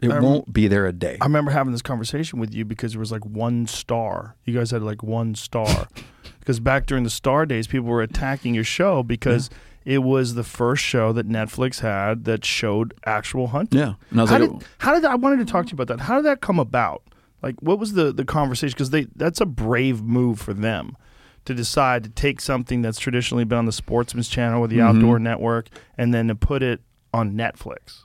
It 0.02 0.08
won't 0.08 0.52
be 0.52 0.68
there 0.68 0.86
a 0.86 0.92
day. 0.92 1.16
I 1.20 1.24
remember 1.24 1.50
having 1.50 1.72
this 1.72 1.82
conversation 1.82 2.38
with 2.38 2.52
you 2.52 2.64
because 2.64 2.92
there 2.92 3.00
was 3.00 3.10
like 3.10 3.24
one 3.24 3.66
star. 3.66 4.36
You 4.44 4.54
guys 4.54 4.70
had 4.70 4.82
like 4.82 5.02
one 5.02 5.34
star. 5.34 5.88
because 6.38 6.60
back 6.60 6.86
during 6.86 7.02
the 7.02 7.10
star 7.10 7.46
days, 7.46 7.66
people 7.66 7.88
were 7.88 8.02
attacking 8.02 8.54
your 8.54 8.64
show 8.64 9.02
because 9.02 9.48
it 9.86 9.98
was 9.98 10.34
the 10.34 10.42
first 10.44 10.84
show 10.84 11.12
that 11.12 11.26
Netflix 11.28 11.80
had 11.80 12.24
that 12.24 12.44
showed 12.44 12.92
actual 13.06 13.46
hunting. 13.46 13.78
Yeah, 13.78 13.94
and 14.10 14.20
I 14.20 14.22
was 14.24 14.30
how 14.30 14.38
like, 14.38 14.50
did 14.58 14.68
how 14.78 14.94
did 14.94 15.04
I 15.06 15.14
wanted 15.14 15.38
to 15.38 15.50
talk 15.50 15.66
to 15.66 15.70
you 15.70 15.76
about 15.76 15.88
that? 15.96 16.02
How 16.02 16.16
did 16.16 16.26
that 16.26 16.42
come 16.42 16.58
about? 16.58 17.02
Like, 17.42 17.54
what 17.60 17.78
was 17.78 17.92
the 17.94 18.12
the 18.12 18.24
conversation? 18.24 18.74
Because 18.74 18.90
they 18.90 19.06
that's 19.16 19.40
a 19.40 19.46
brave 19.46 20.02
move 20.02 20.40
for 20.40 20.52
them 20.52 20.96
to 21.44 21.54
decide 21.54 22.02
to 22.02 22.10
take 22.10 22.40
something 22.40 22.82
that's 22.82 22.98
traditionally 22.98 23.44
been 23.44 23.58
on 23.58 23.66
the 23.66 23.72
Sportsman's 23.72 24.28
Channel 24.28 24.60
or 24.60 24.66
the 24.66 24.78
Mm-hmm. 24.78 24.98
Outdoor 24.98 25.18
Network 25.20 25.68
and 25.96 26.12
then 26.12 26.26
to 26.28 26.34
put 26.34 26.62
it 26.64 26.80
on 27.14 27.34
Netflix. 27.34 28.02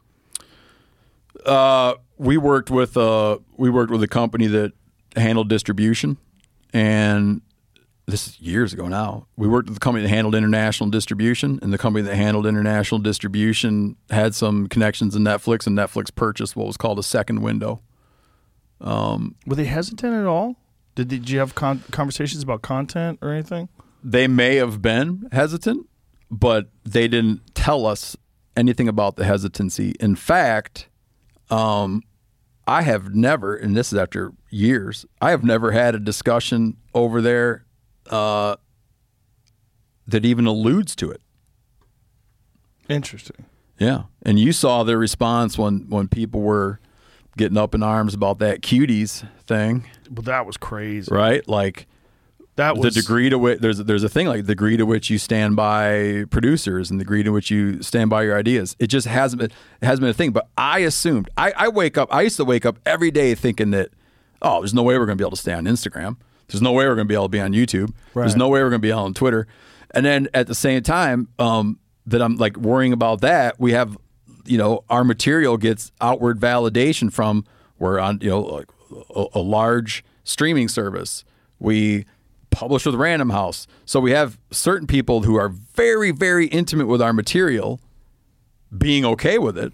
Uh, 1.45 1.95
we 2.18 2.38
worked 2.38 2.69
with 2.69 2.95
uh, 2.95 3.40
we 3.58 3.69
worked 3.72 3.92
with 3.92 4.03
a 4.03 4.08
company 4.08 4.45
that 4.48 4.74
handled 5.16 5.50
distribution, 5.50 6.18
and 6.74 7.42
this 8.08 8.28
is 8.28 8.40
years 8.42 8.74
ago 8.74 8.88
now. 8.88 9.28
We 9.38 9.48
worked 9.48 9.70
with 9.70 9.76
the 9.76 9.80
company 9.80 10.04
that 10.04 10.10
handled 10.10 10.36
international 10.36 10.90
distribution, 10.90 11.60
and 11.62 11.72
the 11.72 11.78
company 11.78 12.04
that 12.06 12.16
handled 12.16 12.46
international 12.46 13.00
distribution 13.00 13.96
had 14.10 14.36
some 14.36 14.68
connections 14.68 15.16
in 15.16 15.24
Netflix, 15.24 15.68
and 15.68 15.78
Netflix 15.78 16.14
purchased 16.14 16.56
what 16.56 16.68
was 16.68 16.78
called 16.78 17.00
a 17.00 17.04
second 17.04 17.42
window. 17.42 17.82
Were 19.46 19.56
they 19.56 19.66
hesitant 19.66 20.14
at 20.14 20.26
all? 20.26 20.56
Did, 20.96 21.08
did 21.08 21.30
you 21.30 21.40
have 21.40 21.56
con- 21.56 21.84
conversations 21.92 22.44
about 22.44 22.62
content 22.62 23.20
or 23.22 23.32
anything? 23.32 23.70
They 24.04 24.28
may 24.28 24.56
have 24.56 24.82
been 24.82 25.30
hesitant, 25.32 25.88
but 26.30 26.70
they 26.84 27.08
didn't 27.08 27.56
tell 27.56 27.86
us 27.86 28.18
anything 28.58 28.88
about 28.88 29.16
the 29.16 29.24
hesitancy. 29.24 29.94
In 30.00 30.16
fact, 30.16 30.90
um, 31.50 32.02
I 32.68 32.82
have 32.82 33.14
never, 33.14 33.56
and 33.56 33.78
this 33.78 33.94
is 33.94 34.00
after 34.00 34.34
years, 34.50 35.06
I 35.22 35.32
have 35.32 35.44
never 35.44 35.72
had 35.72 35.96
a 35.96 36.00
discussion 36.00 36.78
over 36.94 37.22
there 37.22 37.66
uh, 38.12 38.56
that 40.08 40.26
even 40.26 40.46
alludes 40.46 40.96
to 40.98 41.10
it. 41.10 41.22
Interesting. 42.90 43.46
Yeah, 43.80 44.04
and 44.24 44.40
you 44.40 44.52
saw 44.52 44.84
their 44.84 44.98
response 44.98 45.58
when 45.58 45.88
when 45.90 46.08
people 46.08 46.42
were 46.42 46.80
getting 47.38 47.58
up 47.58 47.74
in 47.74 47.82
arms 47.82 48.14
about 48.14 48.40
that 48.40 48.62
cuties 48.62 49.26
thing, 49.46 49.86
Well, 50.10 50.24
that 50.24 50.46
was 50.46 50.58
crazy. 50.58 51.10
right? 51.14 51.48
Like 51.48 51.88
That 52.58 52.76
was 52.78 52.94
the 52.94 53.02
degree 53.02 53.30
to 53.30 53.40
which 53.40 53.60
there's 53.60 53.78
there's 53.80 54.04
a 54.04 54.10
thing 54.10 54.28
like 54.28 54.42
the 54.46 54.52
degree 54.54 54.78
to 54.78 54.86
which 54.86 55.10
you 55.10 55.18
stand 55.18 55.56
by 55.56 56.26
producers 56.30 56.92
and 56.92 57.00
the 57.00 57.04
degree 57.06 57.24
to 57.24 57.32
which 57.32 57.50
you 57.50 57.82
stand 57.82 58.10
by 58.12 58.24
your 58.24 58.38
ideas. 58.38 58.76
It 58.78 58.88
just 58.88 59.08
hasn't 59.08 59.40
been 59.42 59.52
it 59.82 59.86
hasn't 59.86 60.02
been 60.02 60.10
a 60.12 60.14
thing. 60.14 60.32
But 60.32 60.48
I 60.58 60.80
assumed 60.80 61.30
I, 61.38 61.52
I 61.56 61.68
wake 61.70 61.98
up 61.98 62.14
I 62.14 62.22
used 62.22 62.38
to 62.38 62.46
wake 62.46 62.66
up 62.66 62.78
every 62.86 63.10
day 63.10 63.34
thinking 63.34 63.72
that 63.72 63.90
oh 64.44 64.60
there's 64.62 64.74
no 64.74 64.84
way 64.84 64.98
we're 65.00 65.06
gonna 65.08 65.16
be 65.16 65.24
able 65.24 65.32
to 65.32 65.38
stay 65.38 65.54
on 65.54 65.64
Instagram. 65.66 66.18
There's 66.52 66.62
no 66.62 66.72
way 66.72 66.86
we're 66.88 66.96
gonna 66.96 67.06
be 67.06 67.16
able 67.16 67.26
to 67.26 67.30
be 67.30 67.40
on 67.40 67.54
YouTube. 67.54 67.94
There's 68.14 68.36
no 68.36 68.50
way 68.50 68.62
we're 68.62 68.70
gonna 68.70 68.80
be 68.80 68.92
on 68.92 69.14
Twitter. 69.14 69.48
And 69.94 70.06
then 70.06 70.28
at 70.34 70.48
the 70.48 70.56
same 70.56 70.84
time, 70.84 71.28
um, 71.40 71.80
that 72.06 72.22
I'm 72.22 72.38
like 72.38 72.58
worrying 72.58 72.94
about 72.94 73.22
that, 73.22 73.60
we 73.60 73.74
have 73.74 73.98
you 74.46 74.58
know, 74.58 74.84
our 74.90 75.04
material 75.04 75.58
gets 75.58 75.92
outward 76.02 76.40
validation 76.40 77.12
from 77.12 77.46
we're 77.80 78.00
on, 78.00 78.20
you 78.22 78.30
know, 78.30 78.42
like 78.42 78.68
a, 79.16 79.26
a 79.36 79.40
large 79.40 80.04
streaming 80.24 80.68
service. 80.68 81.24
We 81.60 82.06
publish 82.50 82.86
with 82.86 82.96
Random 82.96 83.30
House. 83.30 83.68
So 83.86 84.00
we 84.00 84.12
have 84.12 84.38
certain 84.52 84.88
people 84.88 85.24
who 85.24 85.36
are 85.36 85.50
very, 85.50 86.12
very 86.12 86.48
intimate 86.48 86.88
with 86.88 87.02
our 87.02 87.14
material 87.14 87.80
being 88.78 89.06
okay 89.06 89.38
with 89.38 89.58
it 89.58 89.74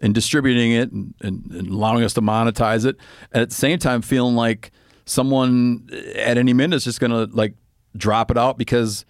and 0.00 0.14
distributing 0.14 0.72
it 0.72 0.92
and, 0.92 1.14
and, 1.20 1.50
and 1.50 1.68
allowing 1.68 2.04
us 2.04 2.14
to 2.14 2.20
monetize 2.20 2.84
it. 2.84 2.96
And 3.32 3.42
at 3.42 3.48
the 3.50 3.54
same 3.54 3.78
time, 3.78 4.02
feeling 4.02 4.36
like 4.36 4.70
someone 5.06 5.88
at 6.14 6.38
any 6.38 6.52
minute 6.52 6.76
is 6.76 6.84
just 6.84 7.00
going 7.00 7.10
to 7.10 7.34
like 7.36 7.54
drop 7.96 8.30
it 8.30 8.36
out 8.38 8.58
because 8.58 9.04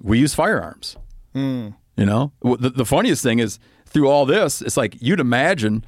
we 0.00 0.18
use 0.18 0.34
firearms. 0.34 0.96
You 1.34 1.74
know, 1.96 2.32
the, 2.42 2.70
the 2.70 2.84
funniest 2.84 3.22
thing 3.22 3.38
is 3.40 3.58
through 3.86 4.08
all 4.08 4.24
this, 4.26 4.62
it's 4.62 4.76
like 4.76 4.96
you'd 5.00 5.20
imagine 5.20 5.84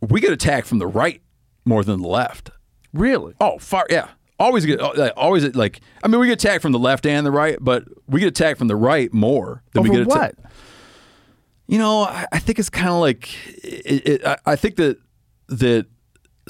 we 0.00 0.20
get 0.20 0.32
attacked 0.32 0.66
from 0.66 0.78
the 0.78 0.86
right 0.86 1.20
more 1.64 1.84
than 1.84 2.00
the 2.02 2.08
left. 2.08 2.50
really. 2.92 3.34
Oh, 3.40 3.58
far 3.58 3.86
yeah. 3.90 4.08
Always 4.38 4.64
get 4.64 4.80
uh, 4.80 4.92
like, 4.96 5.12
always 5.16 5.54
like. 5.54 5.80
I 6.02 6.08
mean, 6.08 6.18
we 6.18 6.26
get 6.26 6.42
attacked 6.42 6.62
from 6.62 6.72
the 6.72 6.78
left 6.78 7.04
and 7.04 7.26
the 7.26 7.30
right, 7.30 7.58
but 7.60 7.84
we 8.06 8.20
get 8.20 8.28
attacked 8.28 8.58
from 8.58 8.68
the 8.68 8.76
right 8.76 9.12
more 9.12 9.62
than 9.74 9.82
we 9.82 9.90
Over 9.90 9.98
get 9.98 10.06
what? 10.06 10.16
attacked. 10.16 10.40
You 11.66 11.78
know, 11.78 12.02
I, 12.04 12.26
I 12.32 12.38
think 12.38 12.58
it's 12.58 12.70
kind 12.70 12.88
of 12.88 13.00
like 13.00 13.28
it, 13.62 14.08
it, 14.08 14.24
I, 14.26 14.38
I 14.46 14.56
think 14.56 14.76
that 14.76 14.96
that 15.48 15.86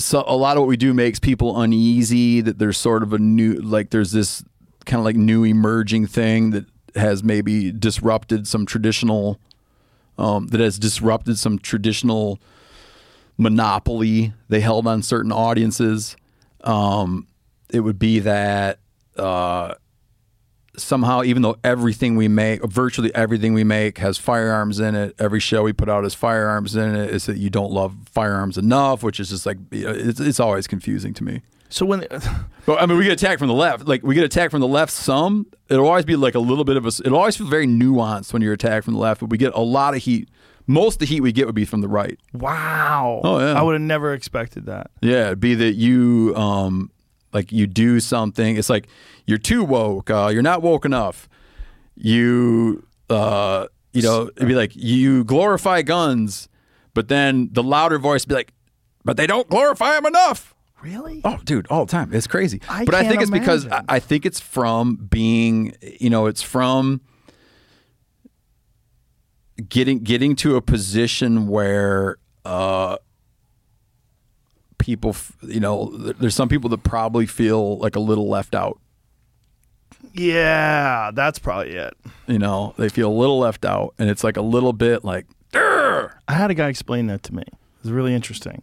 so 0.00 0.24
a 0.26 0.36
lot 0.36 0.56
of 0.56 0.62
what 0.62 0.68
we 0.68 0.76
do 0.76 0.92
makes 0.92 1.18
people 1.18 1.60
uneasy. 1.60 2.40
That 2.40 2.58
there's 2.58 2.78
sort 2.78 3.02
of 3.02 3.12
a 3.12 3.18
new 3.18 3.54
like 3.54 3.90
there's 3.90 4.12
this 4.12 4.42
kind 4.86 4.98
of 4.98 5.04
like 5.04 5.16
new 5.16 5.44
emerging 5.44 6.06
thing 6.06 6.50
that 6.50 6.66
has 6.96 7.22
maybe 7.22 7.70
disrupted 7.70 8.48
some 8.48 8.66
traditional 8.66 9.38
um, 10.18 10.48
that 10.48 10.60
has 10.60 10.78
disrupted 10.78 11.38
some 11.38 11.58
traditional 11.58 12.40
monopoly 13.38 14.32
they 14.48 14.60
held 14.60 14.86
on 14.86 15.02
certain 15.02 15.32
audiences. 15.32 16.16
Um, 16.62 17.26
it 17.70 17.80
would 17.80 17.98
be 17.98 18.18
that 18.20 18.78
uh, 19.16 19.74
somehow, 20.76 21.22
even 21.22 21.42
though 21.42 21.56
everything 21.64 22.16
we 22.16 22.28
make, 22.28 22.62
virtually 22.64 23.14
everything 23.14 23.54
we 23.54 23.64
make, 23.64 23.98
has 23.98 24.18
firearms 24.18 24.80
in 24.80 24.94
it, 24.94 25.14
every 25.18 25.40
show 25.40 25.62
we 25.62 25.72
put 25.72 25.88
out 25.88 26.04
has 26.04 26.14
firearms 26.14 26.76
in 26.76 26.94
it, 26.94 27.10
is 27.10 27.26
that 27.26 27.36
you 27.38 27.50
don't 27.50 27.72
love 27.72 27.94
firearms 28.06 28.56
enough, 28.58 29.02
which 29.02 29.20
is 29.20 29.30
just 29.30 29.46
like 29.46 29.58
it's, 29.72 30.20
it's 30.20 30.40
always 30.40 30.66
confusing 30.66 31.12
to 31.14 31.24
me. 31.24 31.42
So 31.68 31.86
when 31.86 32.04
But 32.66 32.82
I 32.82 32.86
mean, 32.86 32.98
we 32.98 33.04
get 33.04 33.12
attacked 33.12 33.38
from 33.38 33.48
the 33.48 33.54
left. 33.54 33.86
Like 33.86 34.02
we 34.02 34.14
get 34.14 34.24
attacked 34.24 34.50
from 34.50 34.60
the 34.60 34.68
left 34.68 34.92
some. 34.92 35.46
It'll 35.68 35.86
always 35.86 36.04
be 36.04 36.16
like 36.16 36.34
a 36.34 36.40
little 36.40 36.64
bit 36.64 36.76
of 36.76 36.84
a. 36.84 36.88
It'll 37.04 37.18
always 37.18 37.36
feel 37.36 37.46
very 37.48 37.66
nuanced 37.66 38.32
when 38.32 38.42
you're 38.42 38.52
attacked 38.54 38.84
from 38.84 38.94
the 38.94 39.00
left. 39.00 39.20
But 39.20 39.30
we 39.30 39.38
get 39.38 39.54
a 39.54 39.60
lot 39.60 39.94
of 39.94 40.02
heat. 40.02 40.28
Most 40.66 40.94
of 40.96 40.98
the 41.00 41.06
heat 41.06 41.20
we 41.20 41.32
get 41.32 41.46
would 41.46 41.54
be 41.54 41.64
from 41.64 41.80
the 41.80 41.88
right. 41.88 42.18
wow, 42.32 43.20
Oh, 43.24 43.38
yeah. 43.40 43.58
I 43.58 43.62
would 43.62 43.72
have 43.72 43.82
never 43.82 44.12
expected 44.14 44.66
that. 44.66 44.90
Yeah, 45.00 45.26
it'd 45.26 45.40
be 45.40 45.54
that 45.56 45.72
you 45.72 46.34
um 46.36 46.90
like 47.32 47.52
you 47.52 47.66
do 47.66 48.00
something. 48.00 48.56
It's 48.56 48.70
like 48.70 48.88
you're 49.30 49.38
too 49.38 49.64
woke. 49.64 50.10
Uh, 50.10 50.28
you're 50.32 50.42
not 50.42 50.60
woke 50.60 50.84
enough. 50.84 51.28
You 51.96 52.86
uh 53.08 53.66
you 53.92 54.02
know 54.02 54.30
it'd 54.36 54.48
be 54.48 54.54
like 54.54 54.72
you 54.74 55.24
glorify 55.24 55.82
guns, 55.82 56.48
but 56.94 57.08
then 57.08 57.48
the 57.52 57.62
louder 57.62 57.98
voice 57.98 58.24
be 58.24 58.34
like, 58.34 58.52
but 59.04 59.16
they 59.16 59.26
don't 59.26 59.48
glorify 59.48 59.94
them 59.94 60.06
enough. 60.06 60.54
Really? 60.82 61.20
Oh, 61.24 61.38
dude, 61.44 61.66
all 61.68 61.84
the 61.84 61.90
time. 61.92 62.10
It's 62.14 62.26
crazy. 62.26 62.60
I 62.68 62.84
but 62.86 62.94
I 62.94 63.06
think 63.06 63.20
it's 63.20 63.30
because 63.30 63.66
I. 63.66 63.82
I 63.88 63.98
think 64.00 64.24
it's 64.24 64.40
from 64.40 64.96
being, 64.96 65.74
you 66.00 66.08
know, 66.08 66.26
it's 66.26 66.40
from 66.42 67.02
getting 69.68 69.98
getting 70.00 70.34
to 70.36 70.56
a 70.56 70.62
position 70.62 71.46
where 71.48 72.16
uh 72.44 72.96
people, 74.78 75.10
f- 75.10 75.36
you 75.42 75.60
know, 75.60 75.90
th- 75.94 76.16
there's 76.18 76.34
some 76.34 76.48
people 76.48 76.70
that 76.70 76.82
probably 76.82 77.26
feel 77.26 77.76
like 77.78 77.96
a 77.96 78.00
little 78.00 78.28
left 78.28 78.54
out. 78.54 78.80
Yeah, 80.12 81.10
that's 81.14 81.38
probably 81.38 81.74
it. 81.74 81.96
You 82.26 82.38
know, 82.38 82.74
they 82.76 82.88
feel 82.88 83.10
a 83.10 83.12
little 83.12 83.38
left 83.38 83.64
out, 83.64 83.94
and 83.98 84.10
it's 84.10 84.24
like 84.24 84.36
a 84.36 84.42
little 84.42 84.72
bit 84.72 85.04
like, 85.04 85.26
"Grr." 85.52 86.12
I 86.28 86.34
had 86.34 86.50
a 86.50 86.54
guy 86.54 86.68
explain 86.68 87.06
that 87.08 87.22
to 87.24 87.34
me. 87.34 87.42
It 87.42 87.84
was 87.84 87.92
really 87.92 88.14
interesting. 88.14 88.62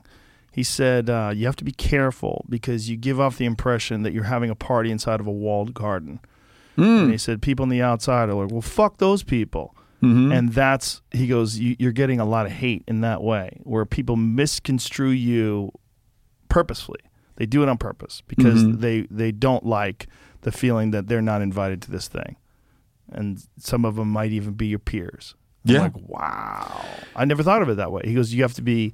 He 0.51 0.63
said 0.63 1.09
uh, 1.09 1.31
you 1.35 1.45
have 1.45 1.55
to 1.57 1.63
be 1.63 1.71
careful 1.71 2.43
because 2.49 2.89
you 2.89 2.97
give 2.97 3.19
off 3.19 3.37
the 3.37 3.45
impression 3.45 4.01
that 4.01 4.13
you're 4.13 4.23
having 4.23 4.49
a 4.49 4.55
party 4.55 4.89
inside 4.89 5.19
of 5.19 5.27
a 5.27 5.31
walled 5.31 5.73
garden. 5.73 6.19
Hmm. 6.75 6.83
And 6.83 7.11
he 7.11 7.17
said 7.17 7.41
people 7.41 7.63
on 7.63 7.69
the 7.69 7.81
outside 7.81 8.29
are 8.29 8.33
like, 8.33 8.51
"Well, 8.51 8.61
fuck 8.61 8.97
those 8.97 9.23
people," 9.23 9.75
mm-hmm. 10.01 10.31
and 10.31 10.53
that's 10.53 11.01
he 11.11 11.27
goes, 11.27 11.57
you, 11.57 11.75
"You're 11.79 11.91
getting 11.91 12.19
a 12.19 12.25
lot 12.25 12.45
of 12.45 12.51
hate 12.51 12.83
in 12.87 13.01
that 13.01 13.21
way, 13.21 13.61
where 13.63 13.85
people 13.85 14.15
misconstrue 14.15 15.09
you 15.09 15.71
purposefully. 16.49 17.01
They 17.35 17.45
do 17.45 17.61
it 17.61 17.69
on 17.69 17.77
purpose 17.77 18.23
because 18.27 18.63
mm-hmm. 18.63 18.81
they 18.81 19.01
they 19.11 19.31
don't 19.31 19.65
like 19.65 20.07
the 20.47 20.51
feeling 20.51 20.91
that 20.91 21.07
they're 21.07 21.21
not 21.33 21.41
invited 21.41 21.81
to 21.83 21.91
this 21.91 22.07
thing, 22.07 22.35
and 23.11 23.43
some 23.59 23.83
of 23.85 23.95
them 23.97 24.09
might 24.09 24.31
even 24.31 24.53
be 24.53 24.67
your 24.67 24.79
peers." 24.79 25.35
I'm 25.67 25.73
Yeah. 25.75 25.81
like, 25.81 25.97
wow. 25.97 26.85
I 27.15 27.25
never 27.25 27.43
thought 27.43 27.61
of 27.61 27.67
it 27.69 27.75
that 27.75 27.91
way. 27.91 28.01
He 28.05 28.13
goes, 28.13 28.33
you 28.33 28.41
have 28.43 28.53
to 28.53 28.61
be 28.61 28.93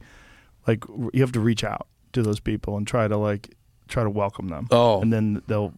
like, 0.67 0.83
you 1.13 1.21
have 1.21 1.31
to 1.33 1.39
reach 1.39 1.63
out 1.63 1.85
to 2.13 2.23
those 2.23 2.39
people 2.39 2.77
and 2.77 2.87
try 2.87 3.07
to 3.07 3.15
like, 3.15 3.53
try 3.87 4.01
to 4.03 4.09
welcome 4.09 4.47
them. 4.47 4.67
Oh. 4.71 4.99
and 5.01 5.13
then 5.13 5.43
they'll, 5.47 5.73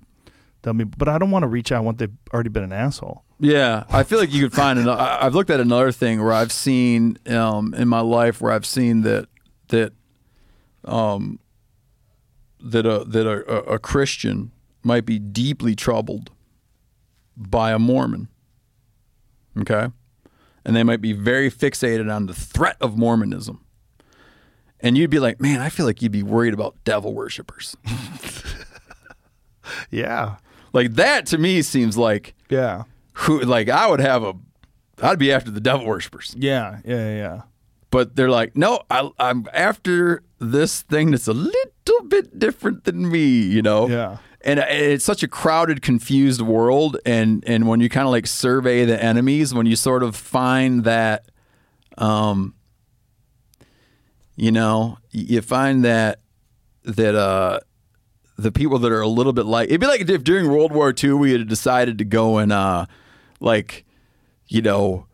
They'll 0.62 0.74
be, 0.74 0.84
but 0.86 1.08
I 1.08 1.18
don't 1.20 1.30
want 1.32 1.44
to 1.44 1.48
reach 1.48 1.72
out 1.72 1.84
once 1.84 2.00
they've 2.00 2.18
already 2.34 2.50
been 2.50 2.64
an 2.64 2.72
asshole. 2.74 3.24
Yeah, 3.40 3.84
I 3.90 4.02
feel 4.04 4.18
like 4.18 4.34
you 4.34 4.42
could 4.44 4.54
find. 4.54 4.80
An, 4.80 4.90
I've 4.90 5.36
looked 5.36 5.52
at 5.52 5.60
another 5.60 5.92
thing 5.92 6.24
where 6.24 6.34
I've 6.34 6.52
seen 6.52 7.18
um, 7.28 7.74
in 7.76 7.88
my 7.88 8.00
life 8.00 8.42
where 8.42 8.52
I've 8.52 8.66
seen 8.66 9.02
that 9.02 9.28
that 9.68 9.94
um, 10.86 11.38
that 12.60 12.86
a 12.88 13.04
that 13.06 13.28
a, 13.28 13.54
a- 13.72 13.74
a 13.76 13.80
Christian 13.80 14.52
might 14.86 15.06
be 15.06 15.20
deeply 15.20 15.76
troubled 15.76 16.32
by 17.36 17.72
a 17.72 17.80
Mormon. 17.80 18.30
Okay, 19.60 19.88
and 20.66 20.76
they 20.76 20.84
might 20.84 21.02
be 21.02 21.14
very 21.14 21.50
fixated 21.52 22.14
on 22.14 22.28
the 22.28 22.34
threat 22.34 22.78
of 22.80 22.98
Mormonism. 22.98 23.62
And 24.82 24.98
you'd 24.98 25.10
be 25.10 25.20
like, 25.20 25.42
man, 25.42 25.62
I 25.62 25.70
feel 25.70 25.86
like 25.86 26.02
you'd 26.02 26.12
be 26.12 26.22
worried 26.24 26.54
about 26.54 26.76
devil 26.84 27.14
worshippers. 27.14 27.76
Yeah, 29.90 30.36
like 30.74 30.94
that 30.94 31.26
to 31.28 31.38
me 31.40 31.64
seems 31.64 31.98
like 31.98 32.36
yeah, 32.50 32.84
who 33.14 33.40
like 33.42 33.68
I 33.68 33.88
would 33.88 34.00
have 34.00 34.24
a 34.24 34.34
I'd 35.02 35.20
be 35.20 35.32
after 35.32 35.50
the 35.52 35.60
devil 35.60 35.86
worshippers. 35.88 36.36
yeah, 36.38 36.80
yeah, 36.86 37.16
yeah. 37.16 37.42
But 37.90 38.16
they're 38.16 38.30
like, 38.30 38.56
no, 38.56 38.82
I, 38.92 39.10
I'm 39.18 39.48
after 39.54 40.22
this 40.40 40.82
thing 40.82 41.12
that's 41.12 41.28
a 41.28 41.34
little 41.34 42.08
bit 42.08 42.38
different 42.38 42.84
than 42.84 43.10
me, 43.10 43.26
you 43.26 43.62
know? 43.62 43.88
Yeah. 43.88 44.18
And 44.46 44.60
it's 44.60 45.04
such 45.04 45.24
a 45.24 45.28
crowded, 45.28 45.82
confused 45.82 46.40
world. 46.40 46.98
And, 47.04 47.44
and 47.48 47.68
when 47.68 47.82
you 47.82 47.90
kind 47.90 48.06
of 48.06 48.12
like 48.12 48.28
survey 48.28 48.86
the 48.86 49.02
enemies, 49.02 49.56
when 49.56 49.66
you 49.66 49.76
sort 49.76 50.04
of 50.04 50.16
find 50.16 50.84
that, 50.84 51.26
um, 51.98 52.54
you 54.36 54.52
know, 54.52 55.00
you 55.10 55.42
find 55.42 55.84
that, 55.84 56.20
that, 56.84 57.16
uh, 57.16 57.60
the 58.38 58.52
people 58.52 58.78
that 58.80 58.92
are 58.92 59.02
a 59.02 59.08
little 59.08 59.34
bit 59.34 59.48
like, 59.48 59.70
it'd 59.70 59.82
be 59.82 59.88
like 59.88 60.08
if 60.08 60.24
during 60.24 60.48
World 60.48 60.72
War 60.72 60.94
II 60.96 61.14
we 61.14 61.32
had 61.32 61.48
decided 61.48 61.98
to 61.98 62.06
go 62.06 62.38
and, 62.38 62.52
uh, 62.52 62.86
like, 63.40 63.84
you 64.48 64.62
know, 64.62 65.08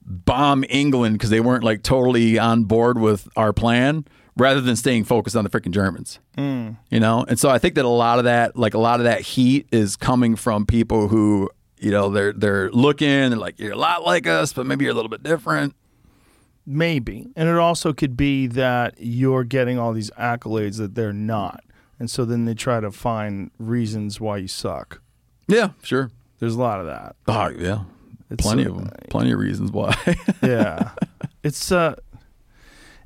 bomb 0.00 0.64
England 0.68 1.14
because 1.14 1.30
they 1.30 1.40
weren't 1.40 1.64
like 1.64 1.82
totally 1.82 2.38
on 2.38 2.64
board 2.64 3.00
with 3.00 3.28
our 3.34 3.52
plan 3.52 4.04
rather 4.36 4.60
than 4.60 4.76
staying 4.76 5.04
focused 5.04 5.36
on 5.36 5.44
the 5.44 5.50
freaking 5.50 5.72
Germans. 5.72 6.18
You 6.36 7.00
know? 7.00 7.24
And 7.26 7.38
so 7.38 7.48
I 7.48 7.58
think 7.58 7.74
that 7.76 7.84
a 7.84 7.88
lot 7.88 8.18
of 8.18 8.24
that, 8.24 8.56
like 8.56 8.74
a 8.74 8.78
lot 8.78 9.00
of 9.00 9.04
that 9.04 9.20
heat 9.22 9.66
is 9.72 9.96
coming 9.96 10.36
from 10.36 10.66
people 10.66 11.08
who, 11.08 11.50
you 11.78 11.90
know, 11.90 12.10
they're 12.10 12.32
they're 12.32 12.70
looking 12.70 13.08
and 13.08 13.38
like, 13.38 13.58
you're 13.58 13.72
a 13.72 13.76
lot 13.76 14.04
like 14.04 14.26
us, 14.26 14.52
but 14.52 14.66
maybe 14.66 14.84
you're 14.84 14.92
a 14.92 14.96
little 14.96 15.10
bit 15.10 15.22
different. 15.22 15.74
Maybe. 16.66 17.28
And 17.36 17.48
it 17.48 17.56
also 17.56 17.92
could 17.92 18.16
be 18.16 18.48
that 18.48 18.94
you're 18.98 19.44
getting 19.44 19.78
all 19.78 19.92
these 19.92 20.10
accolades 20.12 20.78
that 20.78 20.94
they're 20.94 21.12
not. 21.12 21.62
And 21.98 22.10
so 22.10 22.24
then 22.24 22.44
they 22.44 22.54
try 22.54 22.80
to 22.80 22.90
find 22.90 23.50
reasons 23.58 24.20
why 24.20 24.38
you 24.38 24.48
suck. 24.48 25.00
Yeah, 25.48 25.70
sure. 25.82 26.10
There's 26.40 26.56
a 26.56 26.60
lot 26.60 26.80
of 26.80 26.86
that. 26.86 27.16
Oh, 27.28 27.48
yeah. 27.48 27.84
It's 28.30 28.42
plenty 28.42 28.66
uh, 28.66 28.70
of 28.70 28.76
them. 28.76 28.90
Plenty 29.08 29.32
of 29.32 29.38
reasons 29.38 29.70
why. 29.70 29.94
Yeah. 30.42 30.90
it's 31.42 31.70
uh 31.72 31.94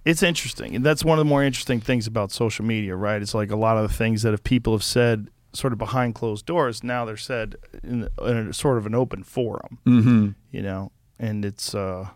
it's 0.05 0.23
interesting. 0.23 0.75
And 0.75 0.85
that's 0.85 1.05
one 1.05 1.19
of 1.19 1.25
the 1.25 1.29
more 1.29 1.43
interesting 1.43 1.81
things 1.81 2.07
about 2.07 2.33
social 2.33 2.65
media, 2.65 2.97
right? 2.97 3.21
It's 3.21 3.35
like 3.35 3.51
a 3.51 3.57
lot 3.57 3.77
of 3.77 3.89
the 3.89 3.95
things 3.95 4.23
that 4.23 4.35
if 4.35 4.43
people 4.43 4.73
have 4.73 4.85
said 4.85 5.29
sort 5.53 5.73
of 5.73 5.79
behind 5.79 6.15
closed 6.15 6.47
doors, 6.47 6.83
now 6.83 7.05
they're 7.05 7.17
said 7.17 7.57
in, 7.83 8.09
in 8.23 8.49
a 8.49 8.53
sort 8.53 8.79
of 8.79 8.87
an 8.87 8.95
open 8.95 9.23
forum. 9.23 9.79
mm-hmm. 9.87 10.29
you 10.51 10.63
know, 10.63 10.93
and 11.19 11.45
it's 11.45 11.75
uh, 11.75 12.09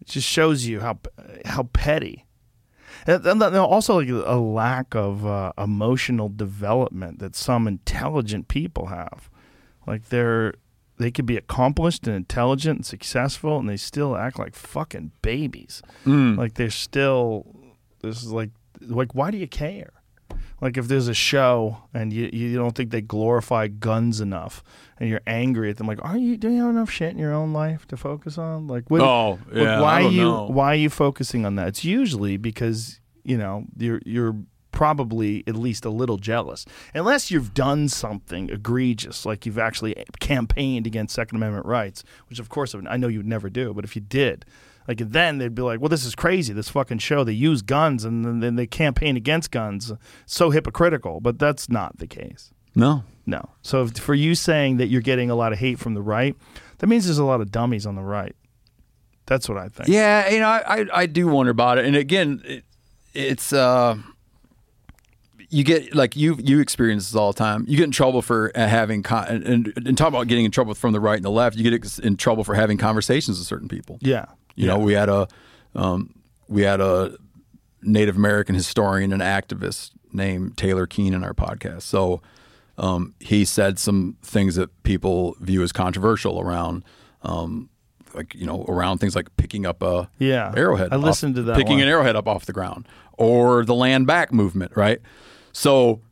it 0.00 0.08
just 0.08 0.28
shows 0.28 0.66
you 0.66 0.80
how 0.80 0.98
how 1.44 1.64
petty, 1.64 2.26
and 3.06 3.24
and 3.26 3.42
also 3.42 4.00
like 4.00 4.08
a 4.08 4.36
lack 4.36 4.94
of 4.94 5.26
uh, 5.26 5.52
emotional 5.56 6.28
development 6.28 7.18
that 7.20 7.34
some 7.34 7.66
intelligent 7.66 8.48
people 8.48 8.86
have, 8.86 9.30
like 9.86 10.08
they're 10.08 10.54
they 10.98 11.10
could 11.10 11.26
be 11.26 11.36
accomplished 11.36 12.06
and 12.06 12.16
intelligent 12.16 12.78
and 12.78 12.86
successful, 12.86 13.58
and 13.58 13.68
they 13.68 13.76
still 13.76 14.16
act 14.16 14.38
like 14.38 14.54
fucking 14.54 15.12
babies. 15.22 15.82
Mm. 16.04 16.36
Like 16.38 16.54
they're 16.54 16.70
still 16.70 17.46
this 18.02 18.22
is 18.22 18.30
like 18.32 18.50
like 18.80 19.14
why 19.14 19.30
do 19.30 19.38
you 19.38 19.48
care? 19.48 19.90
Like 20.60 20.78
if 20.78 20.88
there's 20.88 21.08
a 21.08 21.14
show 21.14 21.82
and 21.92 22.12
you 22.12 22.30
you 22.32 22.56
don't 22.56 22.74
think 22.74 22.90
they 22.90 23.02
glorify 23.02 23.68
guns 23.68 24.20
enough, 24.22 24.62
and 24.98 25.08
you're 25.08 25.20
angry 25.26 25.68
at 25.70 25.76
them, 25.76 25.86
like, 25.86 26.02
are 26.02 26.16
you 26.16 26.36
do 26.38 26.48
you 26.50 26.60
have 26.62 26.70
enough 26.70 26.90
shit 26.90 27.10
in 27.12 27.18
your 27.18 27.34
own 27.34 27.52
life 27.52 27.86
to 27.88 27.96
focus 27.98 28.38
on? 28.38 28.66
Like, 28.66 28.90
what, 28.90 29.02
Oh, 29.02 29.38
like, 29.48 29.54
yeah, 29.54 29.80
why 29.80 30.02
are 30.02 30.10
you 30.10 30.22
know. 30.22 30.46
why 30.46 30.68
are 30.72 30.76
you 30.76 30.88
focusing 30.90 31.44
on 31.44 31.56
that? 31.56 31.68
It's 31.68 31.84
usually 31.84 32.38
because 32.38 33.00
you 33.22 33.36
know 33.36 33.64
you're 33.76 34.00
you're 34.06 34.34
probably 34.76 35.42
at 35.46 35.56
least 35.56 35.86
a 35.86 35.88
little 35.88 36.18
jealous, 36.18 36.66
unless 36.92 37.30
you've 37.30 37.54
done 37.54 37.88
something 37.88 38.50
egregious, 38.50 39.24
like 39.24 39.46
you've 39.46 39.58
actually 39.58 39.94
campaigned 40.20 40.86
against 40.86 41.14
Second 41.14 41.36
Amendment 41.36 41.64
rights, 41.64 42.04
which 42.28 42.38
of 42.38 42.50
course 42.50 42.74
I 42.74 42.98
know 42.98 43.08
you 43.08 43.20
would 43.20 43.26
never 43.26 43.48
do, 43.48 43.72
but 43.72 43.86
if 43.86 43.96
you 43.96 44.02
did. 44.02 44.44
Like 44.86 44.98
then 44.98 45.38
they'd 45.38 45.54
be 45.54 45.62
like, 45.62 45.80
"Well, 45.80 45.88
this 45.88 46.04
is 46.04 46.14
crazy. 46.14 46.52
This 46.52 46.68
fucking 46.68 46.98
show. 46.98 47.24
They 47.24 47.32
use 47.32 47.62
guns 47.62 48.04
and 48.04 48.22
then, 48.22 48.40
then 48.40 48.56
they 48.56 48.66
campaign 48.66 49.16
against 49.16 49.50
guns. 49.50 49.92
So 50.26 50.50
hypocritical." 50.50 51.20
But 51.20 51.38
that's 51.38 51.70
not 51.70 51.96
the 51.96 52.06
case. 52.06 52.52
No. 52.74 53.02
No. 53.24 53.48
So 53.62 53.82
if, 53.82 53.98
for 53.98 54.14
you 54.14 54.34
saying 54.34 54.76
that 54.76 54.88
you're 54.88 55.00
getting 55.00 55.30
a 55.30 55.34
lot 55.34 55.54
of 55.54 55.58
hate 55.58 55.78
from 55.78 55.94
the 55.94 56.02
right, 56.02 56.36
that 56.78 56.86
means 56.86 57.06
there's 57.06 57.18
a 57.18 57.24
lot 57.24 57.40
of 57.40 57.50
dummies 57.50 57.86
on 57.86 57.96
the 57.96 58.02
right. 58.02 58.36
That's 59.24 59.48
what 59.48 59.58
I 59.58 59.70
think. 59.70 59.88
Yeah, 59.88 60.28
you 60.28 60.38
know, 60.38 60.48
I, 60.48 60.80
I, 60.82 60.86
I 60.92 61.06
do 61.06 61.26
wonder 61.26 61.50
about 61.50 61.78
it. 61.78 61.86
And 61.86 61.96
again, 61.96 62.42
it, 62.44 62.64
it's 63.12 63.52
uh, 63.52 63.96
you 65.48 65.64
get 65.64 65.94
like 65.94 66.16
you 66.16 66.36
you 66.42 66.60
experience 66.60 67.08
this 67.10 67.14
all 67.16 67.32
the 67.32 67.38
time. 67.38 67.64
You 67.68 67.76
get 67.76 67.84
in 67.84 67.90
trouble 67.90 68.22
for 68.22 68.50
uh, 68.54 68.66
having 68.66 69.02
con- 69.02 69.26
and, 69.28 69.44
and, 69.46 69.86
and 69.86 69.98
talk 69.98 70.08
about 70.08 70.26
getting 70.28 70.44
in 70.44 70.50
trouble 70.50 70.74
from 70.74 70.92
the 70.92 71.00
right 71.00 71.16
and 71.16 71.24
the 71.24 71.30
left. 71.30 71.56
You 71.56 71.68
get 71.70 71.98
in 72.00 72.16
trouble 72.16 72.44
for 72.44 72.54
having 72.54 72.78
conversations 72.78 73.38
with 73.38 73.46
certain 73.46 73.68
people. 73.68 73.98
Yeah. 74.00 74.26
You 74.54 74.66
know, 74.66 74.78
we 74.78 74.94
had 74.94 75.08
a 75.08 75.28
um, 75.74 76.14
we 76.48 76.62
had 76.62 76.80
a 76.80 77.16
Native 77.82 78.16
American 78.16 78.54
historian 78.54 79.12
and 79.12 79.22
activist 79.22 79.90
named 80.12 80.56
Taylor 80.56 80.86
Keen 80.86 81.12
in 81.14 81.22
our 81.22 81.34
podcast. 81.34 81.82
So 81.82 82.22
um, 82.78 83.14
he 83.20 83.44
said 83.44 83.78
some 83.78 84.16
things 84.22 84.54
that 84.56 84.82
people 84.82 85.36
view 85.40 85.62
as 85.62 85.72
controversial 85.72 86.40
around, 86.40 86.84
um, 87.22 87.68
like 88.14 88.34
you 88.34 88.46
know, 88.46 88.64
around 88.68 88.98
things 88.98 89.14
like 89.14 89.28
picking 89.36 89.66
up 89.66 89.82
a 89.82 90.08
Yeah. 90.18 90.52
arrowhead. 90.56 90.92
I 90.92 90.96
off- 90.96 91.04
listened 91.04 91.34
to 91.36 91.42
that 91.44 91.56
Picking 91.56 91.74
one. 91.74 91.82
an 91.82 91.88
arrowhead 91.88 92.16
up 92.16 92.26
off 92.26 92.46
the 92.46 92.52
ground, 92.54 92.88
or 93.18 93.64
the 93.64 93.74
land 93.74 94.06
back 94.06 94.32
movement, 94.32 94.72
right? 94.74 95.00
So 95.56 96.02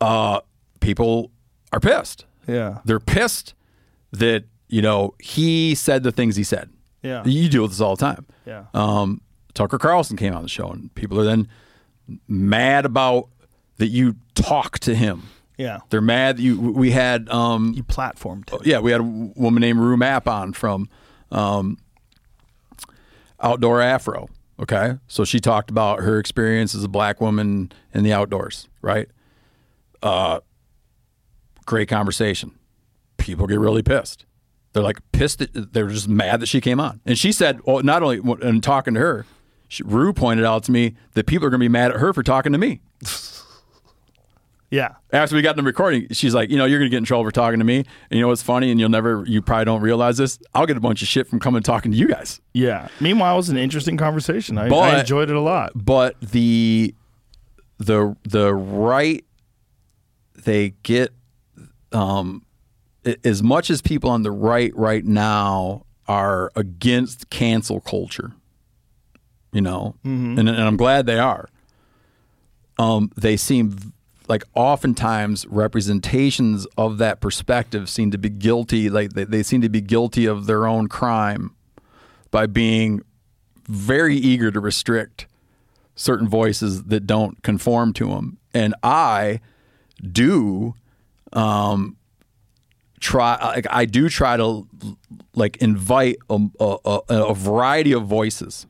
uh, 0.00 0.40
people 0.78 1.32
are 1.72 1.80
pissed. 1.80 2.24
Yeah. 2.46 2.78
They're 2.84 3.00
pissed 3.00 3.54
that 4.12 4.44
you 4.68 4.80
know 4.80 5.14
he 5.20 5.74
said 5.74 6.04
the 6.04 6.12
things 6.12 6.36
he 6.36 6.44
said. 6.44 6.70
Yeah. 7.02 7.24
You 7.24 7.48
deal 7.48 7.62
with 7.62 7.72
this 7.72 7.80
all 7.80 7.96
the 7.96 8.00
time. 8.04 8.26
Yeah. 8.46 8.66
Um, 8.74 9.20
Tucker 9.54 9.78
Carlson 9.78 10.16
came 10.16 10.34
on 10.34 10.42
the 10.42 10.48
show, 10.48 10.68
and 10.70 10.94
people 10.94 11.18
are 11.20 11.24
then 11.24 11.48
mad 12.28 12.84
about 12.86 13.28
that 13.78 13.88
you 13.88 14.14
talk 14.36 14.78
to 14.80 14.94
him. 14.94 15.24
Yeah. 15.58 15.80
They're 15.90 16.00
mad 16.00 16.36
that 16.36 16.42
you. 16.42 16.60
We 16.60 16.92
had, 16.92 17.28
um, 17.28 17.72
You 17.74 17.82
platformed. 17.82 18.52
it. 18.52 18.66
yeah, 18.66 18.78
we 18.78 18.92
had 18.92 19.00
a 19.00 19.04
woman 19.04 19.62
named 19.62 19.80
Rue 19.80 19.96
Mapp 19.96 20.28
on 20.28 20.52
from 20.52 20.88
um, 21.32 21.78
Outdoor 23.40 23.80
Afro. 23.80 24.28
Okay, 24.58 24.94
so 25.06 25.24
she 25.24 25.38
talked 25.38 25.70
about 25.70 26.00
her 26.00 26.18
experience 26.18 26.74
as 26.74 26.82
a 26.82 26.88
black 26.88 27.20
woman 27.20 27.72
in 27.92 28.04
the 28.04 28.12
outdoors. 28.12 28.68
Right. 28.80 29.08
Uh, 30.02 30.40
great 31.66 31.88
conversation. 31.88 32.58
People 33.18 33.46
get 33.46 33.58
really 33.58 33.82
pissed. 33.82 34.24
They're 34.72 34.82
like 34.82 35.00
pissed. 35.12 35.40
That, 35.40 35.72
they're 35.72 35.88
just 35.88 36.08
mad 36.08 36.40
that 36.40 36.46
she 36.46 36.60
came 36.60 36.80
on. 36.80 37.00
And 37.04 37.18
she 37.18 37.32
said, 37.32 37.60
well, 37.64 37.82
not 37.82 38.02
only 38.02 38.20
and 38.42 38.62
talking 38.62 38.94
to 38.94 39.00
her, 39.00 39.26
she, 39.68 39.82
Rue 39.82 40.12
pointed 40.12 40.44
out 40.44 40.62
to 40.64 40.72
me 40.72 40.94
that 41.12 41.26
people 41.26 41.46
are 41.46 41.50
going 41.50 41.60
to 41.60 41.64
be 41.64 41.68
mad 41.68 41.90
at 41.90 41.98
her 41.98 42.12
for 42.12 42.22
talking 42.22 42.52
to 42.52 42.58
me. 42.58 42.80
Yeah. 44.76 44.94
After 45.12 45.34
we 45.36 45.42
got 45.42 45.56
in 45.58 45.64
the 45.64 45.66
recording, 45.66 46.08
she's 46.12 46.34
like, 46.34 46.50
you 46.50 46.56
know, 46.58 46.64
you're 46.66 46.78
going 46.78 46.90
to 46.90 46.94
get 46.94 46.98
in 46.98 47.04
trouble 47.04 47.24
for 47.24 47.30
talking 47.30 47.58
to 47.60 47.64
me. 47.64 47.78
And 47.78 47.86
you 48.10 48.20
know 48.20 48.28
what's 48.28 48.42
funny? 48.42 48.70
And 48.70 48.78
you'll 48.78 48.90
never, 48.90 49.24
you 49.26 49.40
probably 49.40 49.64
don't 49.64 49.80
realize 49.80 50.18
this. 50.18 50.38
I'll 50.54 50.66
get 50.66 50.76
a 50.76 50.80
bunch 50.80 51.00
of 51.02 51.08
shit 51.08 51.26
from 51.28 51.40
coming 51.40 51.62
talking 51.62 51.92
to 51.92 51.96
you 51.98 52.08
guys. 52.08 52.40
Yeah. 52.52 52.88
Meanwhile, 53.00 53.34
it 53.34 53.36
was 53.38 53.48
an 53.48 53.56
interesting 53.56 53.96
conversation. 53.96 54.58
I, 54.58 54.68
I 54.82 55.00
enjoyed 55.00 55.30
it 55.30 55.36
a 55.36 55.40
lot. 55.40 55.72
but 55.74 56.20
the 56.20 56.94
the 57.78 58.16
the 58.24 58.54
right 58.54 59.24
they 60.44 60.70
get 60.82 61.12
um 61.92 62.44
a- 63.04 63.16
as 63.26 63.42
much 63.42 63.70
as 63.70 63.82
people 63.82 64.10
on 64.10 64.22
the 64.22 64.30
right 64.30 64.74
right 64.76 65.04
now 65.04 65.84
are 66.08 66.50
against 66.56 67.28
cancel 67.30 67.80
culture 67.80 68.32
you 69.52 69.60
know 69.60 69.94
and, 70.04 70.38
and 70.38 70.48
i'm 70.50 70.76
glad 70.76 71.04
they 71.06 71.18
are 71.18 71.48
um 72.78 73.10
they 73.16 73.36
seem 73.36 73.92
like 74.28 74.44
oftentimes 74.54 75.46
representations 75.46 76.66
of 76.76 76.98
that 76.98 77.20
perspective 77.20 77.88
seem 77.88 78.10
to 78.10 78.18
be 78.18 78.28
guilty 78.28 78.90
like 78.90 79.12
they, 79.12 79.24
they 79.24 79.42
seem 79.42 79.60
to 79.60 79.68
be 79.68 79.80
guilty 79.80 80.26
of 80.26 80.46
their 80.46 80.66
own 80.66 80.88
crime 80.88 81.54
by 82.30 82.46
being 82.46 83.02
very 83.68 84.16
eager 84.16 84.50
to 84.50 84.60
restrict 84.60 85.26
certain 85.94 86.28
voices 86.28 86.84
that 86.84 87.06
don't 87.06 87.42
conform 87.42 87.92
to 87.94 88.08
them. 88.08 88.38
And 88.54 88.74
I 88.82 89.40
do 90.00 90.74
um, 91.32 91.96
try 93.00 93.42
like 93.42 93.66
I 93.70 93.84
do 93.86 94.08
try 94.08 94.36
to 94.36 94.66
like 95.34 95.56
invite 95.58 96.16
a, 96.30 96.38
a, 96.60 97.00
a, 97.08 97.34
variety 97.34 97.92
of 97.92 98.06
voices. 98.06 98.66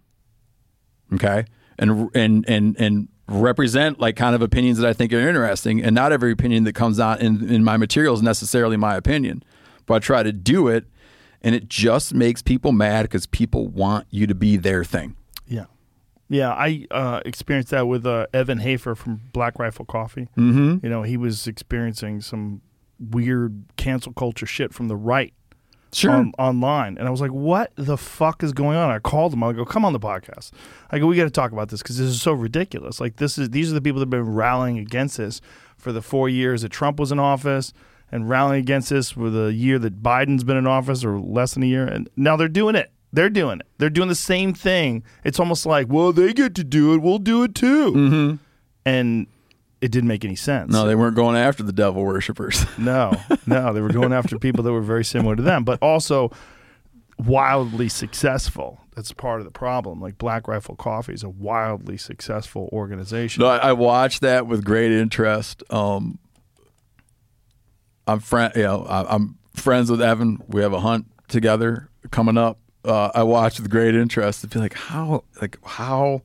Okay, 1.12 1.44
and 1.78 2.10
and 2.14 2.48
and 2.48 2.76
and 2.78 3.08
represent 3.28 3.98
like 3.98 4.16
kind 4.16 4.34
of 4.34 4.42
opinions 4.42 4.78
that 4.78 4.88
I 4.88 4.92
think 4.92 5.12
are 5.12 5.28
interesting, 5.28 5.82
and 5.82 5.94
not 5.94 6.12
every 6.12 6.32
opinion 6.32 6.64
that 6.64 6.74
comes 6.74 7.00
out 7.00 7.20
in 7.20 7.48
in 7.48 7.64
my 7.64 7.76
material 7.76 8.14
is 8.14 8.22
necessarily 8.22 8.76
my 8.76 8.96
opinion, 8.96 9.42
but 9.86 9.94
I 9.94 9.98
try 9.98 10.22
to 10.22 10.32
do 10.32 10.68
it, 10.68 10.86
and 11.42 11.54
it 11.54 11.68
just 11.68 12.14
makes 12.14 12.42
people 12.42 12.72
mad 12.72 13.02
because 13.02 13.26
people 13.26 13.68
want 13.68 14.06
you 14.10 14.26
to 14.26 14.34
be 14.34 14.56
their 14.56 14.84
thing. 14.84 15.16
Yeah. 15.46 15.66
Yeah, 16.28 16.52
I 16.52 16.86
uh, 16.90 17.20
experienced 17.24 17.70
that 17.70 17.86
with 17.86 18.04
uh, 18.04 18.26
Evan 18.34 18.58
Hafer 18.58 18.96
from 18.96 19.20
Black 19.32 19.60
Rifle 19.60 19.84
Coffee. 19.84 20.28
Mm-hmm. 20.36 20.84
You 20.84 20.90
know, 20.90 21.04
he 21.04 21.16
was 21.16 21.46
experiencing 21.46 22.20
some 22.20 22.62
weird 22.98 23.64
cancel 23.76 24.12
culture 24.12 24.46
shit 24.46 24.74
from 24.74 24.88
the 24.88 24.96
right 24.96 25.32
on, 26.04 26.32
online. 26.38 26.98
And 26.98 27.08
I 27.08 27.10
was 27.10 27.20
like, 27.20 27.32
what 27.32 27.72
the 27.76 27.96
fuck 27.96 28.42
is 28.42 28.52
going 28.52 28.76
on? 28.76 28.90
I 28.90 28.98
called 28.98 29.32
him. 29.32 29.42
I 29.42 29.52
go, 29.52 29.64
come 29.64 29.84
on 29.84 29.92
the 29.92 30.00
podcast. 30.00 30.50
I 30.90 30.98
go, 30.98 31.06
we 31.06 31.16
got 31.16 31.24
to 31.24 31.30
talk 31.30 31.52
about 31.52 31.68
this 31.68 31.82
because 31.82 31.98
this 31.98 32.08
is 32.08 32.20
so 32.20 32.32
ridiculous. 32.32 33.00
Like, 33.00 33.16
this 33.16 33.38
is 33.38 33.50
these 33.50 33.70
are 33.70 33.74
the 33.74 33.80
people 33.80 34.00
that 34.00 34.06
have 34.06 34.10
been 34.10 34.34
rallying 34.34 34.78
against 34.78 35.16
this 35.16 35.40
for 35.76 35.92
the 35.92 36.02
four 36.02 36.28
years 36.28 36.62
that 36.62 36.70
Trump 36.70 36.98
was 36.98 37.12
in 37.12 37.18
office 37.18 37.72
and 38.12 38.28
rallying 38.28 38.60
against 38.60 38.90
this 38.90 39.10
for 39.10 39.30
the 39.30 39.52
year 39.52 39.78
that 39.78 40.02
Biden's 40.02 40.44
been 40.44 40.56
in 40.56 40.66
office 40.66 41.04
or 41.04 41.18
less 41.18 41.54
than 41.54 41.62
a 41.62 41.66
year. 41.66 41.86
And 41.86 42.08
now 42.16 42.36
they're 42.36 42.48
doing 42.48 42.74
it. 42.74 42.92
They're 43.12 43.30
doing 43.30 43.60
it. 43.60 43.66
They're 43.78 43.90
doing 43.90 44.08
the 44.08 44.14
same 44.14 44.52
thing. 44.52 45.02
It's 45.24 45.40
almost 45.40 45.64
like, 45.64 45.86
well, 45.88 46.12
they 46.12 46.32
get 46.32 46.54
to 46.56 46.64
do 46.64 46.94
it. 46.94 47.02
We'll 47.02 47.18
do 47.18 47.42
it 47.44 47.54
too. 47.54 47.92
Mm-hmm. 47.92 48.34
And 48.84 49.26
it 49.80 49.90
didn't 49.92 50.08
make 50.08 50.24
any 50.24 50.36
sense. 50.36 50.72
No, 50.72 50.86
they 50.86 50.94
weren't 50.94 51.16
going 51.16 51.36
after 51.36 51.62
the 51.62 51.72
devil 51.72 52.02
worshippers. 52.02 52.64
No, 52.78 53.12
no, 53.46 53.72
they 53.72 53.80
were 53.80 53.88
going 53.92 54.12
after 54.12 54.38
people 54.38 54.62
that 54.62 54.72
were 54.72 54.80
very 54.80 55.04
similar 55.04 55.34
to 55.34 55.42
them, 55.42 55.64
but 55.64 55.78
also 55.82 56.30
wildly 57.18 57.88
successful. 57.88 58.80
That's 58.94 59.12
part 59.12 59.40
of 59.40 59.44
the 59.44 59.50
problem. 59.50 60.00
Like 60.00 60.18
Black 60.18 60.46
Rifle 60.46 60.76
Coffee 60.76 61.14
is 61.14 61.22
a 61.22 61.28
wildly 61.28 61.96
successful 61.96 62.68
organization. 62.72 63.42
No, 63.42 63.48
I, 63.48 63.56
I 63.56 63.72
watched 63.72 64.20
that 64.22 64.46
with 64.46 64.64
great 64.64 64.92
interest. 64.92 65.62
Um, 65.70 66.18
I'm 68.06 68.20
friend, 68.20 68.52
you 68.54 68.62
know, 68.62 68.84
I, 68.84 69.14
I'm 69.14 69.38
friends 69.54 69.90
with 69.90 70.00
Evan. 70.00 70.42
We 70.48 70.62
have 70.62 70.72
a 70.72 70.80
hunt 70.80 71.06
together 71.28 71.88
coming 72.10 72.38
up. 72.38 72.58
Uh, 72.84 73.10
I 73.14 73.24
watched 73.24 73.58
with 73.58 73.70
great 73.70 73.94
interest 73.94 74.42
to 74.42 74.46
be 74.46 74.60
like, 74.60 74.74
how, 74.74 75.24
like 75.40 75.58
how, 75.64 76.22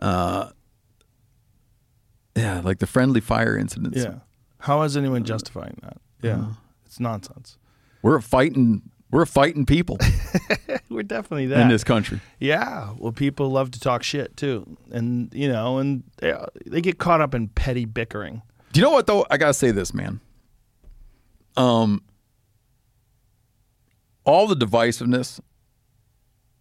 uh, 0.00 0.50
yeah, 2.36 2.60
like 2.60 2.78
the 2.78 2.86
friendly 2.86 3.20
fire 3.20 3.56
incidents. 3.56 3.98
yeah. 3.98 4.16
How 4.60 4.82
is 4.82 4.96
anyone 4.96 5.24
justifying 5.24 5.78
that? 5.82 5.98
Yeah. 6.22 6.52
It's 6.84 7.00
nonsense. 7.00 7.58
We're 8.02 8.20
fighting. 8.20 8.82
We're 9.10 9.26
fighting 9.26 9.66
people 9.66 9.98
We're 10.90 11.04
definitely 11.04 11.46
that. 11.46 11.60
in 11.60 11.68
this 11.68 11.84
country. 11.84 12.20
Yeah, 12.40 12.92
well, 12.98 13.12
people 13.12 13.50
love 13.50 13.70
to 13.72 13.80
talk 13.80 14.02
shit 14.02 14.36
too, 14.36 14.76
and 14.90 15.32
you 15.32 15.48
know, 15.48 15.78
and 15.78 16.02
they, 16.18 16.34
they 16.66 16.80
get 16.80 16.98
caught 16.98 17.20
up 17.20 17.34
in 17.34 17.48
petty 17.48 17.84
bickering. 17.84 18.42
Do 18.72 18.80
you 18.80 18.84
know 18.84 18.90
what 18.92 19.06
though? 19.06 19.24
I 19.30 19.36
gotta 19.36 19.54
say 19.54 19.70
this, 19.70 19.94
man. 19.94 20.20
Um, 21.56 22.02
all 24.24 24.46
the 24.46 24.56
divisiveness. 24.56 25.40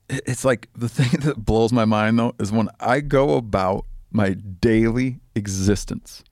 It's 0.07 0.45
like 0.45 0.69
the 0.75 0.87
thing 0.87 1.19
that 1.21 1.37
blows 1.43 1.73
my 1.73 1.85
mind 1.85 2.19
though 2.19 2.33
is 2.39 2.51
when 2.51 2.69
I 2.79 2.99
go 3.01 3.35
about 3.35 3.85
my 4.11 4.33
daily 4.33 5.19
existence. 5.35 6.23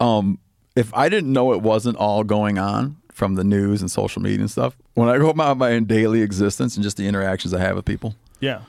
Um, 0.00 0.38
if 0.76 0.92
I 0.94 1.08
didn't 1.08 1.32
know 1.32 1.52
it 1.52 1.62
wasn't 1.62 1.96
all 1.96 2.24
going 2.24 2.58
on 2.58 2.96
from 3.12 3.34
the 3.34 3.44
news 3.44 3.80
and 3.80 3.90
social 3.90 4.22
media 4.22 4.40
and 4.40 4.50
stuff, 4.50 4.76
when 4.94 5.08
I 5.08 5.18
go 5.18 5.28
about 5.30 5.56
my 5.56 5.78
daily 5.80 6.22
existence 6.22 6.76
and 6.76 6.82
just 6.82 6.96
the 6.96 7.06
interactions 7.06 7.54
I 7.54 7.60
have 7.60 7.76
with 7.76 7.84
people, 7.84 8.14
Yeah, 8.40 8.62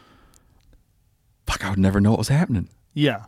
fuck, 1.47 1.65
I 1.65 1.69
would 1.71 1.79
never 1.79 1.99
know 1.99 2.11
what 2.11 2.19
was 2.19 2.27
happening. 2.29 2.69
yeah, 2.93 3.25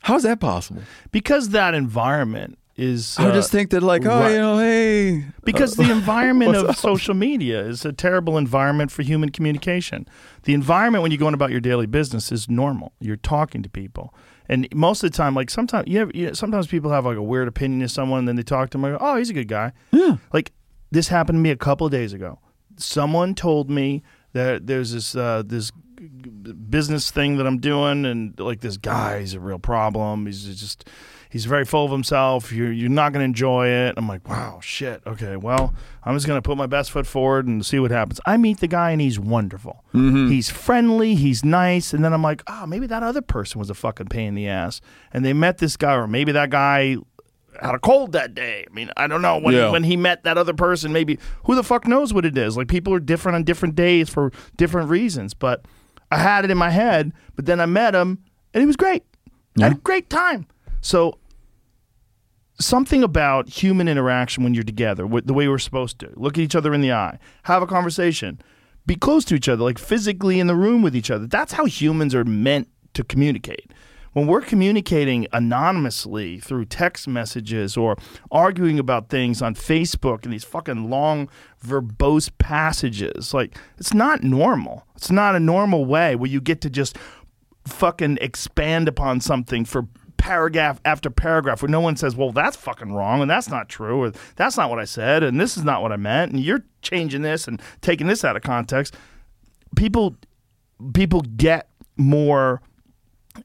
How 0.00 0.16
is 0.16 0.22
that 0.22 0.40
possible? 0.40 0.82
because 1.12 1.50
that 1.50 1.74
environment 1.74 2.58
is. 2.76 3.16
I 3.18 3.28
uh, 3.28 3.32
just 3.34 3.50
think 3.50 3.70
that 3.70 3.82
like, 3.82 4.04
oh, 4.04 4.08
right. 4.08 4.32
you 4.32 4.38
know, 4.38 4.58
hey, 4.58 5.24
because 5.44 5.74
the 5.74 5.90
environment 5.90 6.56
of 6.56 6.76
social 6.76 7.14
media 7.14 7.64
is 7.64 7.84
a 7.84 7.92
terrible 7.92 8.36
environment 8.36 8.90
for 8.90 9.02
human 9.02 9.30
communication. 9.30 10.06
The 10.44 10.54
environment 10.54 11.02
when 11.02 11.10
you're 11.10 11.18
going 11.18 11.34
about 11.34 11.50
your 11.50 11.60
daily 11.60 11.86
business 11.86 12.32
is 12.32 12.48
normal. 12.48 12.92
You're 13.00 13.16
talking 13.16 13.62
to 13.62 13.68
people, 13.68 14.14
and 14.48 14.68
most 14.74 15.02
of 15.02 15.10
the 15.10 15.16
time, 15.16 15.34
like 15.34 15.50
sometimes, 15.50 15.88
you, 15.88 15.98
have, 16.00 16.14
you 16.14 16.34
sometimes 16.34 16.66
people 16.66 16.90
have 16.90 17.06
like 17.06 17.16
a 17.16 17.22
weird 17.22 17.48
opinion 17.48 17.82
of 17.82 17.90
someone, 17.90 18.20
and 18.20 18.28
then 18.28 18.36
they 18.36 18.42
talk 18.42 18.70
to 18.70 18.78
them. 18.78 18.92
Like, 18.92 19.00
oh, 19.00 19.16
he's 19.16 19.30
a 19.30 19.34
good 19.34 19.48
guy. 19.48 19.72
Yeah. 19.92 20.16
Like 20.32 20.52
this 20.90 21.08
happened 21.08 21.36
to 21.36 21.40
me 21.40 21.50
a 21.50 21.56
couple 21.56 21.86
of 21.86 21.92
days 21.92 22.12
ago. 22.12 22.38
Someone 22.76 23.34
told 23.34 23.70
me 23.70 24.02
that 24.32 24.66
there's 24.66 24.92
this 24.92 25.14
uh, 25.14 25.42
this 25.46 25.70
business 26.68 27.10
thing 27.10 27.36
that 27.36 27.46
I'm 27.46 27.58
doing, 27.58 28.04
and 28.04 28.38
like 28.38 28.60
this 28.60 28.76
guy, 28.76 29.20
he's 29.20 29.34
a 29.34 29.40
real 29.40 29.58
problem. 29.58 30.26
He's 30.26 30.44
just 30.44 30.88
he's 31.34 31.46
very 31.46 31.64
full 31.64 31.84
of 31.84 31.90
himself. 31.90 32.52
You're 32.52 32.70
you're 32.70 32.88
not 32.88 33.12
going 33.12 33.20
to 33.22 33.24
enjoy 33.24 33.66
it. 33.66 33.94
I'm 33.96 34.06
like, 34.06 34.26
wow, 34.28 34.60
shit. 34.62 35.02
Okay, 35.04 35.36
well, 35.36 35.74
I'm 36.04 36.14
just 36.14 36.26
going 36.28 36.38
to 36.38 36.42
put 36.42 36.56
my 36.56 36.66
best 36.66 36.92
foot 36.92 37.06
forward 37.08 37.48
and 37.48 37.66
see 37.66 37.80
what 37.80 37.90
happens. 37.90 38.20
I 38.24 38.36
meet 38.36 38.60
the 38.60 38.68
guy, 38.68 38.92
and 38.92 39.00
he's 39.00 39.18
wonderful. 39.18 39.84
Mm-hmm. 39.92 40.28
He's 40.30 40.48
friendly. 40.48 41.16
He's 41.16 41.44
nice. 41.44 41.92
And 41.92 42.04
then 42.04 42.12
I'm 42.12 42.22
like, 42.22 42.42
oh, 42.46 42.66
maybe 42.66 42.86
that 42.86 43.02
other 43.02 43.20
person 43.20 43.58
was 43.58 43.68
a 43.68 43.74
fucking 43.74 44.06
pain 44.06 44.28
in 44.28 44.34
the 44.36 44.46
ass, 44.48 44.80
and 45.12 45.24
they 45.24 45.32
met 45.32 45.58
this 45.58 45.76
guy, 45.76 45.94
or 45.94 46.06
maybe 46.06 46.30
that 46.32 46.50
guy 46.50 46.96
had 47.60 47.74
a 47.74 47.78
cold 47.80 48.12
that 48.12 48.34
day. 48.34 48.64
I 48.70 48.72
mean, 48.72 48.90
I 48.96 49.06
don't 49.08 49.20
know 49.22 49.38
when 49.38 49.54
Yeah. 49.54 49.70
when 49.70 49.82
he 49.84 49.96
met 49.96 50.22
that 50.22 50.38
other 50.38 50.54
person. 50.54 50.92
Maybe 50.92 51.18
who 51.46 51.56
the 51.56 51.62
fuck 51.64 51.86
knows 51.86 52.14
what 52.14 52.24
it 52.24 52.38
is? 52.38 52.56
Like 52.56 52.68
people 52.68 52.94
are 52.94 53.00
different 53.00 53.34
on 53.36 53.42
different 53.44 53.74
days 53.74 54.08
for 54.08 54.30
different 54.56 54.88
reasons. 54.88 55.34
But 55.34 55.64
I 56.12 56.18
had 56.18 56.44
it 56.44 56.50
in 56.52 56.58
my 56.58 56.70
head. 56.70 57.12
But 57.34 57.46
then 57.46 57.60
I 57.60 57.66
met 57.66 57.94
him, 57.94 58.18
and 58.52 58.60
he 58.60 58.66
was 58.66 58.76
great. 58.76 59.02
I 59.60 59.64
had 59.64 59.72
a 59.72 59.76
great 59.76 60.08
time. 60.10 60.46
So 60.80 61.18
something 62.60 63.02
about 63.02 63.48
human 63.48 63.88
interaction 63.88 64.44
when 64.44 64.54
you're 64.54 64.64
together, 64.64 65.06
the 65.06 65.34
way 65.34 65.48
we're 65.48 65.58
supposed 65.58 65.98
to 66.00 66.12
look 66.14 66.38
at 66.38 66.42
each 66.42 66.54
other 66.54 66.72
in 66.72 66.80
the 66.80 66.92
eye, 66.92 67.18
have 67.44 67.62
a 67.62 67.66
conversation, 67.66 68.40
be 68.86 68.96
close 68.96 69.24
to 69.26 69.34
each 69.34 69.48
other, 69.48 69.64
like 69.64 69.78
physically 69.78 70.38
in 70.38 70.46
the 70.46 70.54
room 70.54 70.82
with 70.82 70.94
each 70.94 71.10
other. 71.10 71.26
That's 71.26 71.54
how 71.54 71.64
humans 71.64 72.14
are 72.14 72.24
meant 72.24 72.68
to 72.94 73.02
communicate. 73.02 73.72
When 74.12 74.28
we're 74.28 74.42
communicating 74.42 75.26
anonymously 75.32 76.38
through 76.38 76.66
text 76.66 77.08
messages 77.08 77.76
or 77.76 77.96
arguing 78.30 78.78
about 78.78 79.08
things 79.08 79.42
on 79.42 79.56
Facebook 79.56 80.22
and 80.22 80.32
these 80.32 80.44
fucking 80.44 80.88
long, 80.88 81.28
verbose 81.66 82.30
passages, 82.38 83.34
like 83.34 83.56
it's 83.76 83.92
not 83.92 84.22
normal. 84.22 84.86
It's 84.94 85.10
not 85.10 85.34
a 85.34 85.40
normal 85.40 85.84
way 85.84 86.14
where 86.14 86.30
you 86.30 86.40
get 86.40 86.60
to 86.60 86.70
just 86.70 86.96
fucking 87.66 88.18
expand 88.20 88.86
upon 88.86 89.20
something 89.20 89.64
for 89.64 89.88
paragraph 90.24 90.80
after 90.86 91.10
paragraph 91.10 91.60
where 91.60 91.70
no 91.70 91.82
one 91.82 91.96
says, 91.96 92.16
well, 92.16 92.32
that's 92.32 92.56
fucking 92.56 92.94
wrong 92.94 93.20
and 93.20 93.30
that's 93.30 93.50
not 93.50 93.68
true 93.68 94.04
or 94.04 94.12
that's 94.36 94.56
not 94.56 94.70
what 94.70 94.78
I 94.78 94.86
said 94.86 95.22
and 95.22 95.38
this 95.38 95.54
is 95.54 95.64
not 95.64 95.82
what 95.82 95.92
I 95.92 95.96
meant 95.96 96.32
and 96.32 96.40
you're 96.42 96.64
changing 96.80 97.20
this 97.20 97.46
and 97.46 97.60
taking 97.82 98.06
this 98.06 98.24
out 98.24 98.34
of 98.34 98.42
context. 98.42 98.96
People 99.76 100.16
people 100.94 101.20
get 101.20 101.68
more 101.98 102.62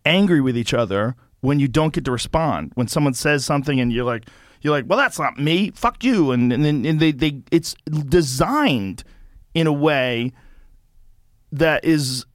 angry 0.05 0.39
with 0.39 0.55
each 0.55 0.73
other 0.73 1.17
when 1.41 1.59
you 1.59 1.67
don't 1.67 1.91
get 1.91 2.05
to 2.05 2.11
respond. 2.13 2.71
When 2.75 2.87
someone 2.87 3.13
says 3.13 3.43
something 3.43 3.77
and 3.77 3.91
you're 3.91 4.05
like 4.05 4.29
you're 4.61 4.71
like, 4.71 4.85
well, 4.87 4.97
that's 4.97 5.19
not 5.19 5.37
me. 5.37 5.71
Fuck 5.71 6.01
you. 6.05 6.31
And 6.31 6.53
and 6.53 6.65
and 6.65 6.99
they, 7.01 7.11
they 7.11 7.41
it's 7.51 7.73
designed 8.07 9.03
in 9.53 9.67
a 9.67 9.73
way 9.73 10.31
that 11.51 11.83
is 11.83 12.25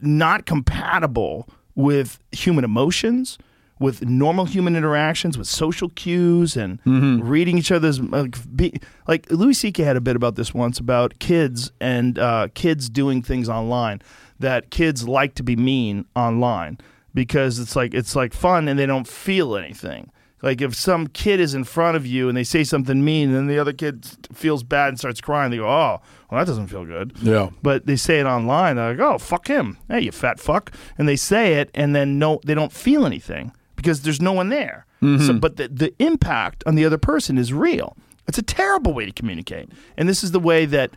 not 0.00 0.46
compatible 0.46 1.46
with 1.74 2.18
human 2.32 2.64
emotions, 2.64 3.36
with 3.80 4.06
normal 4.06 4.44
human 4.44 4.76
interactions, 4.76 5.36
with 5.36 5.48
social 5.48 5.88
cues, 5.88 6.56
and 6.56 6.78
reading 7.26 7.58
each 7.58 7.72
other's 7.72 7.98
like, 7.98 8.36
be, 8.54 8.78
like 9.08 9.28
Louis 9.32 9.54
C.K. 9.54 9.82
had 9.82 9.96
a 9.96 10.00
bit 10.00 10.14
about 10.14 10.36
this 10.36 10.54
once 10.54 10.78
about 10.78 11.18
kids 11.18 11.72
and 11.80 12.18
uh, 12.18 12.48
kids 12.54 12.88
doing 12.88 13.22
things 13.22 13.48
online 13.48 14.00
that 14.38 14.70
kids 14.70 15.08
like 15.08 15.34
to 15.34 15.42
be 15.42 15.56
mean 15.56 16.04
online 16.14 16.78
because 17.14 17.58
it's 17.58 17.74
like 17.74 17.94
it's 17.94 18.14
like 18.14 18.32
fun 18.32 18.68
and 18.68 18.78
they 18.78 18.86
don't 18.86 19.08
feel 19.08 19.56
anything. 19.56 20.10
Like 20.42 20.60
if 20.60 20.74
some 20.74 21.06
kid 21.06 21.40
is 21.40 21.54
in 21.54 21.64
front 21.64 21.96
of 21.96 22.06
you 22.06 22.28
and 22.28 22.36
they 22.36 22.44
say 22.44 22.64
something 22.64 23.04
mean, 23.04 23.28
and 23.28 23.36
then 23.36 23.46
the 23.46 23.58
other 23.58 23.72
kid 23.74 24.06
feels 24.32 24.62
bad 24.62 24.88
and 24.88 24.98
starts 24.98 25.20
crying, 25.20 25.50
they 25.50 25.58
go, 25.58 25.68
"Oh, 25.68 26.00
well, 26.30 26.38
that 26.38 26.46
doesn't 26.46 26.68
feel 26.68 26.84
good." 26.84 27.14
Yeah. 27.22 27.50
But 27.62 27.86
they 27.86 27.96
say 27.96 28.20
it 28.20 28.26
online. 28.26 28.76
They're 28.76 28.94
like, 28.94 29.00
"Oh, 29.00 29.18
fuck 29.18 29.48
him! 29.48 29.78
Hey, 29.88 30.00
you 30.00 30.12
fat 30.12 30.38
fuck!" 30.40 30.72
And 30.96 31.06
they 31.08 31.16
say 31.16 31.54
it, 31.54 31.70
and 31.74 31.94
then 31.94 32.18
no, 32.18 32.40
they 32.44 32.54
don't 32.54 32.72
feel 32.72 33.04
anything 33.04 33.52
because 33.80 34.02
there's 34.02 34.20
no 34.20 34.32
one 34.32 34.48
there. 34.50 34.84
So, 35.00 35.32
but 35.32 35.56
the 35.56 35.68
the 35.68 35.94
impact 35.98 36.62
on 36.66 36.74
the 36.74 36.84
other 36.84 36.98
person 36.98 37.38
is 37.38 37.52
real. 37.54 37.96
It's 38.28 38.36
a 38.38 38.42
terrible 38.42 38.92
way 38.92 39.06
to 39.06 39.12
communicate, 39.12 39.70
and 39.96 40.06
this 40.08 40.22
is 40.22 40.30
the 40.32 40.38
way 40.40 40.66
that 40.66 40.90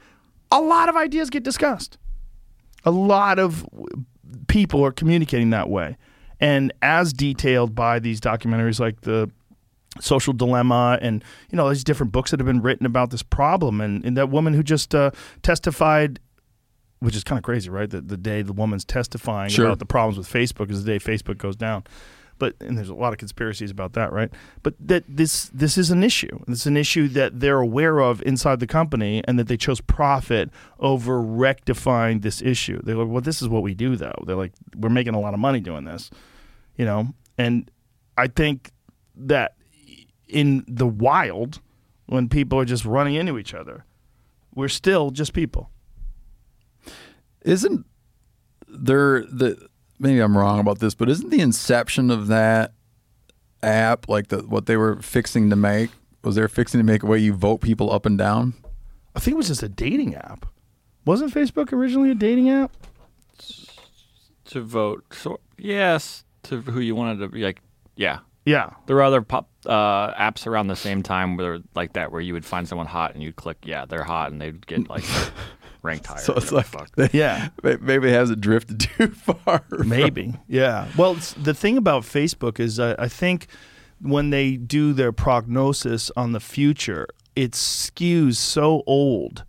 a 0.51 0.59
lot 0.61 0.89
of 0.89 0.95
ideas 0.97 1.29
get 1.29 1.43
discussed. 1.43 1.97
A 2.83 2.91
lot 2.91 3.39
of 3.39 3.65
people 4.47 4.83
are 4.85 4.91
communicating 4.91 5.51
that 5.51 5.69
way, 5.69 5.95
and 6.41 6.73
as 6.81 7.13
detailed 7.13 7.73
by 7.75 7.99
these 7.99 8.19
documentaries 8.19 8.79
like 8.79 9.01
the 9.01 9.31
social 10.01 10.33
dilemma 10.33 10.97
and 11.01 11.23
you 11.49 11.55
know 11.55 11.69
these 11.69 11.83
different 11.83 12.11
books 12.11 12.31
that 12.31 12.39
have 12.39 12.47
been 12.47 12.61
written 12.61 12.85
about 12.85 13.09
this 13.11 13.23
problem 13.23 13.79
and, 13.79 14.03
and 14.03 14.17
that 14.17 14.27
woman 14.29 14.53
who 14.53 14.63
just 14.63 14.93
uh, 14.95 15.11
testified 15.43 16.19
which 16.99 17.15
is 17.15 17.23
kind 17.23 17.37
of 17.37 17.43
crazy 17.43 17.69
right 17.69 17.91
that 17.91 18.07
the 18.07 18.17
day 18.17 18.41
the 18.41 18.53
woman's 18.53 18.83
testifying 18.83 19.49
Sure. 19.51 19.65
about 19.67 19.77
the 19.79 19.85
problems 19.85 20.17
with 20.17 20.27
facebook 20.27 20.71
is 20.71 20.83
the 20.83 20.91
day 20.91 20.99
facebook 20.99 21.37
goes 21.37 21.55
down 21.55 21.83
but 22.39 22.55
and 22.59 22.77
there's 22.77 22.89
a 22.89 22.95
lot 22.95 23.13
of 23.13 23.19
conspiracies 23.19 23.71
about 23.71 23.93
that 23.93 24.11
right 24.11 24.31
but 24.61 24.73
that 24.79 25.03
this 25.07 25.49
this 25.53 25.77
is 25.77 25.91
an 25.91 26.03
issue 26.03 26.39
it's 26.47 26.65
an 26.65 26.77
issue 26.77 27.07
that 27.07 27.39
they're 27.39 27.59
aware 27.59 27.99
of 27.99 28.21
inside 28.23 28.59
the 28.59 28.67
company 28.67 29.23
and 29.27 29.37
that 29.37 29.47
they 29.47 29.57
chose 29.57 29.81
profit 29.81 30.49
over 30.79 31.21
rectifying 31.21 32.19
this 32.19 32.41
issue 32.41 32.79
they're 32.83 32.95
like 32.95 33.07
well 33.07 33.21
this 33.21 33.41
is 33.41 33.47
what 33.47 33.63
we 33.63 33.73
do 33.73 33.95
though 33.95 34.23
they're 34.25 34.35
like 34.35 34.53
we're 34.75 34.89
making 34.89 35.13
a 35.13 35.19
lot 35.19 35.33
of 35.33 35.39
money 35.39 35.59
doing 35.59 35.85
this 35.85 36.09
you 36.77 36.85
know 36.85 37.07
and 37.37 37.69
i 38.17 38.27
think 38.27 38.71
that 39.15 39.55
in 40.27 40.65
the 40.67 40.87
wild 40.87 41.61
when 42.05 42.29
people 42.29 42.59
are 42.59 42.65
just 42.65 42.85
running 42.85 43.15
into 43.15 43.37
each 43.37 43.53
other. 43.53 43.85
We're 44.53 44.69
still 44.69 45.11
just 45.11 45.33
people. 45.33 45.69
Isn't 47.41 47.85
there 48.67 49.23
the 49.23 49.67
maybe 50.03 50.19
I'm 50.19 50.37
wrong 50.37 50.59
about 50.59 50.79
this, 50.79 50.93
but 50.93 51.09
isn't 51.09 51.29
the 51.29 51.39
inception 51.41 52.11
of 52.11 52.27
that 52.27 52.73
app 53.61 54.09
like 54.09 54.27
the 54.27 54.39
what 54.39 54.65
they 54.65 54.77
were 54.77 55.01
fixing 55.01 55.49
to 55.49 55.55
make? 55.55 55.89
Was 56.23 56.35
they 56.35 56.47
fixing 56.47 56.79
to 56.79 56.83
make 56.85 57.03
a 57.03 57.05
way 57.05 57.17
you 57.19 57.33
vote 57.33 57.59
people 57.61 57.91
up 57.91 58.05
and 58.05 58.17
down? 58.17 58.53
I 59.15 59.19
think 59.19 59.33
it 59.35 59.37
was 59.37 59.47
just 59.47 59.63
a 59.63 59.69
dating 59.69 60.15
app. 60.15 60.45
Wasn't 61.05 61.33
Facebook 61.33 61.71
originally 61.73 62.11
a 62.11 62.15
dating 62.15 62.49
app? 62.49 62.71
to 64.45 64.61
vote. 64.61 65.03
So 65.13 65.39
yes, 65.57 66.23
to 66.43 66.61
who 66.61 66.79
you 66.79 66.95
wanted 66.95 67.19
to 67.19 67.27
be 67.29 67.41
like. 67.43 67.61
Yeah, 67.95 68.19
Yeah. 68.45 68.71
there 68.87 68.95
were 68.95 69.03
other 69.03 69.21
pop 69.21 69.47
uh, 69.65 70.13
apps 70.15 70.47
around 70.47 70.67
the 70.67 70.75
same 70.75 71.03
time 71.03 71.37
where 71.37 71.59
like 71.75 71.93
that, 71.93 72.11
where 72.11 72.21
you 72.21 72.33
would 72.33 72.45
find 72.45 72.67
someone 72.67 72.87
hot 72.87 73.13
and 73.13 73.21
you'd 73.23 73.35
click, 73.35 73.57
yeah, 73.63 73.85
they're 73.85 74.03
hot, 74.03 74.31
and 74.31 74.41
they'd 74.41 74.65
get 74.67 74.89
like 74.89 75.03
ranked 75.83 76.07
higher. 76.07 76.17
So 76.17 76.33
it's 76.33 76.51
like 76.51 76.69
the 76.71 76.77
fuck. 76.79 77.13
Yeah. 77.13 77.49
maybe 77.61 78.09
it 78.09 78.13
hasn't 78.13 78.41
drifted 78.41 78.79
too 78.97 79.09
far. 79.09 79.59
from- 79.69 79.89
Maybe. 79.89 80.33
Yeah. 80.47 80.87
Well, 80.97 81.15
the 81.41 81.53
thing 81.53 81.77
about 81.77 82.03
Facebook 82.03 82.59
is 82.59 82.79
uh, 82.79 82.95
I 82.97 83.07
think 83.07 83.47
when 84.01 84.31
they 84.31 84.57
do 84.57 84.93
their 84.93 85.11
prognosis 85.11 86.09
on 86.17 86.31
the 86.31 86.39
future, 86.39 87.07
it 87.35 87.51
skews 87.51 88.35
so 88.35 88.83
old. 88.87 89.43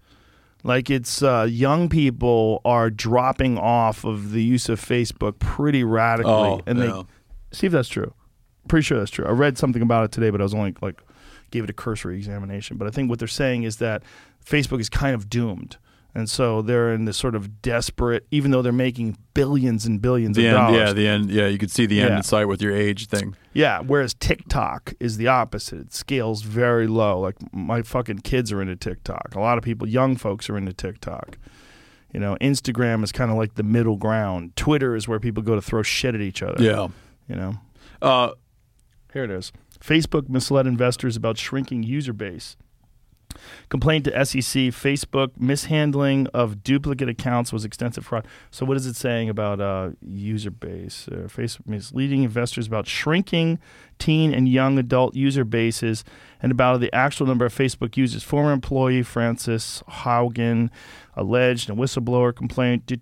Like 0.63 0.89
it's 0.91 1.23
uh, 1.23 1.47
young 1.49 1.89
people 1.89 2.61
are 2.65 2.89
dropping 2.91 3.59
off 3.59 4.05
of 4.05 4.31
the 4.33 4.43
use 4.43 4.69
of 4.69 4.81
Facebook 4.81 5.39
pretty 5.39 5.85
radically, 5.85 6.33
Oh, 6.33 6.61
and 6.67 6.79
yeah. 6.79 6.85
they 6.87 7.03
see 7.57 7.67
if 7.67 7.73
that's 7.73 7.89
true. 7.89 8.15
Pretty 8.67 8.83
sure 8.83 8.99
that's 8.99 9.11
true. 9.11 9.27
I 9.27 9.31
read 9.31 9.59
something 9.59 9.83
about 9.83 10.05
it 10.05 10.13
today, 10.13 10.31
but 10.31 10.41
I 10.41 10.45
was 10.45 10.55
only 10.55 10.75
like 10.81 11.03
gave 11.51 11.65
it 11.65 11.71
a 11.71 11.75
cursory 11.75 12.17
examination. 12.17 12.79
But 12.79 12.89
I 12.89 12.91
think 12.91 13.11
what 13.11 13.19
they're 13.19 13.29
saying 13.29 13.65
is 13.65 13.77
that 13.77 14.03
Facebook 14.45 14.81
is 14.81 14.89
kind 14.89 15.15
of 15.15 15.29
doomed. 15.29 15.77
And 16.17 16.31
so 16.31 16.63
they're 16.63 16.95
in 16.95 17.07
this 17.07 17.17
sort 17.17 17.35
of 17.35 17.61
desperate, 17.61 18.25
even 18.31 18.53
though 18.53 18.63
they're 18.63 18.73
making 18.73 19.19
billions 19.35 19.85
and 19.85 20.01
billions 20.01 20.37
The 20.37 20.47
of 20.47 20.55
end, 20.55 20.57
dollars. 20.57 20.79
yeah, 20.79 20.93
the 20.93 21.09
end, 21.09 21.31
yeah. 21.31 21.47
You 21.49 21.59
could 21.59 21.73
see 21.73 21.87
the 21.87 22.01
end 22.01 22.11
Yeah. 22.11 22.17
in 22.19 22.23
sight 22.23 22.45
with 22.47 22.63
your 22.63 22.73
age 22.73 23.07
thing. 23.09 23.35
Yeah, 23.53 23.81
whereas 23.81 24.15
TikTok 24.15 24.95
is 25.01 25.17
the 25.17 25.27
opposite. 25.27 25.81
It 25.81 25.93
scales 25.93 26.43
very 26.43 26.87
low. 26.87 27.19
Like 27.19 27.35
my 27.53 27.83
fucking 27.83 28.21
kids 28.21 28.53
are 28.53 28.63
into 28.63 28.77
TikTok. 28.77 29.35
A 29.35 29.41
lot 29.41 29.59
of 29.59 29.65
people, 29.65 29.89
young 29.89 30.15
folks, 30.15 30.49
are 30.49 30.57
into 30.57 30.73
TikTok. 30.73 31.37
You 32.13 32.21
know, 32.21 32.37
Instagram 32.41 33.03
is 33.03 33.11
kind 33.11 33.33
of 33.33 33.37
like 33.37 33.57
the 33.57 33.65
middle 33.65 33.97
ground. 33.97 34.55
Twitter 34.55 34.95
is 34.95 35.09
where 35.09 35.19
people 35.19 35.43
go 35.43 35.57
to 35.57 35.61
throw 35.63 35.83
shit 35.83 36.15
at 36.15 36.21
each 36.21 36.45
other. 36.45 36.63
Yeah. 36.63 36.87
You 37.29 37.35
know, 37.35 37.55
Uh, 38.01 38.31
here 39.13 39.25
it 39.25 39.31
is. 39.31 39.51
Facebook 39.81 40.29
misled 40.29 40.67
investors 40.69 41.17
about 41.17 41.39
shrinking 41.39 41.83
user 41.83 42.13
base. 42.13 42.57
Complaint 43.69 44.05
to 44.07 44.25
SEC. 44.25 44.43
Facebook 44.73 45.31
mishandling 45.39 46.27
of 46.29 46.63
duplicate 46.63 47.09
accounts 47.09 47.53
was 47.53 47.65
extensive 47.65 48.07
fraud. 48.07 48.27
So, 48.51 48.65
what 48.67 48.77
is 48.77 48.87
it 48.87 48.97
saying 48.97 49.29
about 49.29 49.61
uh, 49.61 49.91
user 50.07 50.51
base? 50.51 51.09
Uh, 51.11 51.29
Facebook 51.29 51.67
misleading 51.67 52.23
investors 52.23 52.67
about 52.67 52.87
shrinking 52.87 53.59
teen 53.99 54.35
and 54.35 54.49
young 54.49 54.79
adult 54.79 55.15
user 55.15 55.45
bases 55.45 56.05
and 56.43 56.53
about 56.53 56.81
the 56.81 56.93
actual 56.95 57.27
number 57.27 57.47
of 57.47 57.55
Facebook 57.55 57.97
users. 57.97 58.23
Former 58.23 58.53
employee 58.53 59.03
Frances 59.03 59.83
Haugen 59.89 60.71
alleged 61.17 61.69
in 61.69 61.79
a 61.79 61.81
whistleblower 61.81 62.35
complaint. 62.35 62.87
Do. 62.87 62.97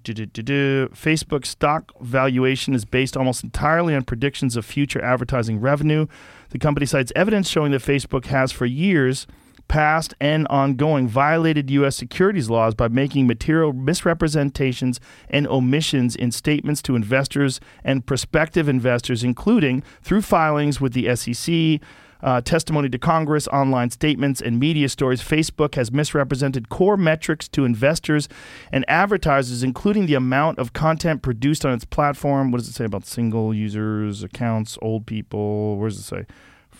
Facebook 0.88 1.46
stock 1.46 1.92
valuation 2.00 2.74
is 2.74 2.84
based 2.84 3.16
almost 3.16 3.42
entirely 3.42 3.94
on 3.94 4.02
predictions 4.02 4.56
of 4.56 4.64
future 4.64 5.02
advertising 5.02 5.60
revenue. 5.60 6.06
The 6.50 6.58
company 6.58 6.86
cites 6.86 7.12
evidence 7.16 7.48
showing 7.48 7.72
that 7.72 7.82
Facebook 7.82 8.26
has 8.26 8.52
for 8.52 8.66
years 8.66 9.26
past 9.68 10.14
and 10.20 10.46
ongoing 10.48 11.08
violated 11.08 11.70
U.S. 11.70 11.96
securities 11.96 12.50
laws 12.50 12.74
by 12.74 12.88
making 12.88 13.26
material 13.26 13.72
misrepresentations 13.72 15.00
and 15.30 15.46
omissions 15.48 16.14
in 16.16 16.30
statements 16.32 16.82
to 16.82 16.96
investors 16.96 17.60
and 17.84 18.06
prospective 18.06 18.68
investors, 18.68 19.24
including 19.24 19.82
through 20.02 20.22
filings 20.22 20.80
with 20.80 20.92
the 20.92 21.14
SEC. 21.16 21.80
Uh, 22.22 22.40
testimony 22.40 22.88
to 22.88 22.98
Congress, 22.98 23.48
online 23.48 23.90
statements, 23.90 24.40
and 24.40 24.60
media 24.60 24.88
stories, 24.88 25.20
Facebook 25.20 25.74
has 25.74 25.90
misrepresented 25.90 26.68
core 26.68 26.96
metrics 26.96 27.48
to 27.48 27.64
investors 27.64 28.28
and 28.70 28.84
advertisers, 28.86 29.64
including 29.64 30.06
the 30.06 30.14
amount 30.14 30.56
of 30.60 30.72
content 30.72 31.20
produced 31.20 31.66
on 31.66 31.74
its 31.74 31.84
platform. 31.84 32.52
What 32.52 32.58
does 32.58 32.68
it 32.68 32.74
say 32.74 32.84
about 32.84 33.06
single 33.06 33.52
users, 33.52 34.22
accounts, 34.22 34.78
old 34.80 35.04
people? 35.04 35.76
Where 35.78 35.88
does 35.88 35.98
it 35.98 36.02
say? 36.02 36.26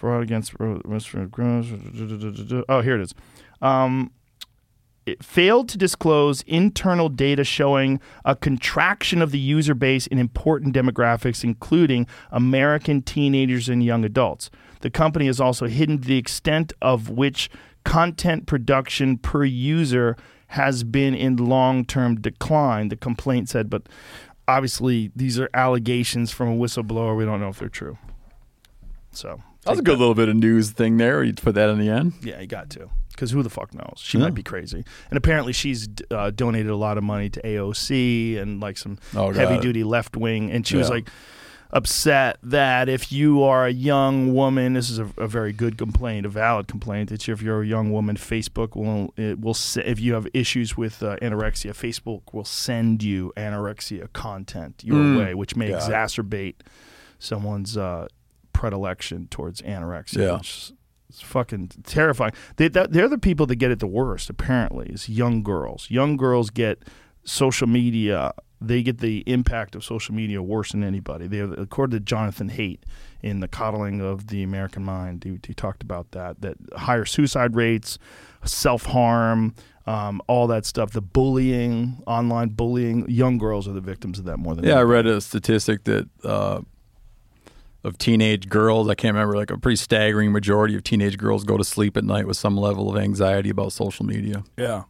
Fraud 0.03 0.25
against 0.25 0.53
oh 0.61 0.81
here 2.81 2.97
it 2.97 3.03
is. 3.03 3.15
Um, 3.61 4.11
it 5.07 5.23
failed 5.23 5.69
to 5.69 5.79
disclose 5.79 6.43
internal 6.43 7.09
data 7.09 7.45
showing 7.45 8.01
a 8.25 8.35
contraction 8.35 9.23
of 9.23 9.31
the 9.31 9.39
user 9.39 9.75
base 9.75 10.09
in 10.09 10.19
important 10.19 10.75
demographics, 10.75 11.45
including 11.45 12.09
American 12.33 13.03
teenagers 13.03 13.69
and 13.69 13.85
young 13.85 14.05
adults. 14.05 14.51
The 14.81 14.91
company 14.91 15.27
has 15.27 15.39
also 15.39 15.69
hidden 15.69 15.99
the 15.99 16.19
extent 16.19 16.73
of 16.83 17.09
which 17.09 17.49
content 17.85 18.47
production 18.47 19.19
per 19.19 19.45
user 19.45 20.17
has 20.49 20.83
been 20.83 21.15
in 21.15 21.37
long 21.37 21.85
term 21.85 22.21
decline, 22.21 22.89
the 22.89 22.97
complaint 22.97 23.51
said. 23.51 23.71
But 23.71 23.89
obviously, 24.49 25.13
these 25.15 25.39
are 25.39 25.49
allegations 25.55 26.33
from 26.33 26.49
a 26.49 26.57
whistleblower. 26.57 27.17
We 27.17 27.25
don't 27.25 27.39
know 27.39 27.51
if 27.51 27.61
they're 27.61 27.69
true. 27.69 27.99
So 29.13 29.41
that 29.65 29.71
was 29.71 29.79
a 29.79 29.83
good 29.83 29.99
little 29.99 30.15
bit 30.15 30.29
of 30.29 30.37
news 30.37 30.71
thing 30.71 30.97
there. 30.97 31.23
You 31.23 31.33
put 31.35 31.55
that 31.55 31.69
in 31.71 31.79
the 31.79 31.89
end. 31.89 32.15
yeah, 32.23 32.41
you 32.41 32.47
got 32.47 32.71
to. 32.71 32.89
Because 33.11 33.31
who 33.31 33.43
the 33.43 33.51
fuck 33.51 33.75
knows? 33.75 33.99
She 33.99 34.17
Yeah. 34.19 34.25
might 34.25 34.35
be 34.35 34.43
crazy. 34.43 34.85
And 35.11 35.17
apparently, 35.19 35.53
she's 35.53 35.89
uh, 36.11 36.31
donated 36.31 36.71
a 36.71 36.77
lot 36.77 36.97
of 36.99 37.05
money 37.05 37.29
to 37.31 37.41
AOC 37.43 38.39
and 38.39 38.61
like 38.61 38.79
some 38.79 38.99
Oh, 39.15 39.33
heavy 39.33 39.59
duty 39.59 39.85
left 39.85 40.17
wing. 40.17 40.51
And 40.51 40.67
she 40.67 40.77
was 40.77 40.89
like 40.89 41.11
upset 41.75 42.37
that 42.43 42.89
if 42.89 43.11
you 43.13 43.43
are 43.43 43.67
a 43.67 43.73
young 43.73 44.35
woman, 44.35 44.73
this 44.75 44.91
is 44.91 44.99
a, 44.99 45.09
a 45.17 45.27
very 45.29 45.53
good 45.53 45.79
complaint, 45.79 46.27
a 46.27 46.29
valid 46.29 46.69
complaint. 46.69 47.11
That 47.11 47.29
if 47.29 47.41
you're 47.43 47.63
a 47.63 47.67
young 47.67 47.93
woman, 47.93 48.17
Facebook 48.17 48.75
will 48.77 49.13
it 49.17 49.41
will 49.41 49.57
if 49.77 50.01
you 50.01 50.15
have 50.15 50.27
issues 50.35 50.77
with 50.77 51.03
uh, 51.03 51.17
anorexia, 51.23 51.73
Facebook 51.73 52.23
will 52.33 52.45
send 52.45 53.03
you 53.03 53.33
anorexia 53.37 54.13
content 54.13 54.83
your 54.85 54.97
Mm. 54.97 55.19
way, 55.19 55.35
which 55.35 55.55
may 55.57 55.71
exacerbate 55.71 56.57
someone's 57.19 57.77
uh, 57.77 58.07
predilection 58.53 59.29
towards 59.29 59.63
anorexia. 59.63 60.19
Yeah. 60.19 60.37
which 60.39 60.73
it's 61.13 61.21
fucking 61.21 61.71
terrifying. 61.85 62.33
They, 62.57 62.69
that, 62.69 62.93
they're 62.93 63.09
the 63.09 63.19
people 63.19 63.45
that 63.47 63.57
get 63.57 63.71
it 63.71 63.81
the 63.81 63.87
worst. 63.87 64.31
Apparently, 64.31 64.87
is 64.87 65.11
young 65.11 65.43
girls. 65.43 65.91
Young 65.91 66.17
girls 66.17 66.49
get 66.49 66.85
social 67.23 67.67
media. 67.67 68.33
They 68.63 68.83
get 68.83 68.99
the 68.99 69.19
impact 69.27 69.75
of 69.75 69.85
social 69.85 70.15
media 70.15 70.41
worse 70.41 70.73
than 70.73 70.83
anybody. 70.83 71.27
They, 71.27 71.41
according 71.41 71.99
to 71.99 72.01
Jonathan 72.01 72.49
Haidt 72.49 72.79
in 73.21 73.41
the 73.41 73.49
coddling 73.49 74.01
of 74.01 74.29
the 74.29 74.43
American 74.43 74.85
mind, 74.85 75.25
he, 75.25 75.39
he 75.47 75.53
talked 75.53 75.83
about 75.83 76.13
that. 76.13 76.41
That 76.41 76.57
higher 76.77 77.05
suicide 77.05 77.57
rates, 77.57 77.99
self 78.45 78.87
harm, 78.87 79.55
um, 79.87 80.23
all 80.29 80.47
that 80.47 80.65
stuff. 80.65 80.93
The 80.93 81.03
bullying, 81.03 82.03
online 82.07 82.51
bullying. 82.51 83.07
Young 83.11 83.37
girls 83.37 83.69
are 83.69 83.73
the 83.73 83.83
victims 83.83 84.19
of 84.19 84.25
that 84.25 84.39
more 84.39 84.55
than 84.55 84.65
Yeah, 84.65 84.79
I 84.79 84.83
read 84.83 85.07
a 85.07 85.21
statistic 85.21 85.85
that 85.85 86.09
uh, 86.25 86.63
of 87.85 87.99
teenage 87.99 88.49
girls, 88.49 88.89
I 88.89 88.95
can't 88.95 89.15
remember, 89.15 89.37
like 89.37 89.51
a 89.51 89.59
pretty 89.59 89.77
staggering 89.77 90.33
majority 90.33 90.75
of 90.77 90.85
teenage 90.85 91.19
girls 91.19 91.45
go 91.45 91.57
to 91.57 91.65
sleep 91.65 91.97
at 91.97 92.05
night 92.05 92.27
with 92.27 92.37
some 92.37 92.57
level 92.57 92.91
of 92.91 92.97
anxiety 93.03 93.51
about 93.51 93.73
social 93.73 94.07
media. 94.07 94.45
Yeah, 94.57 94.85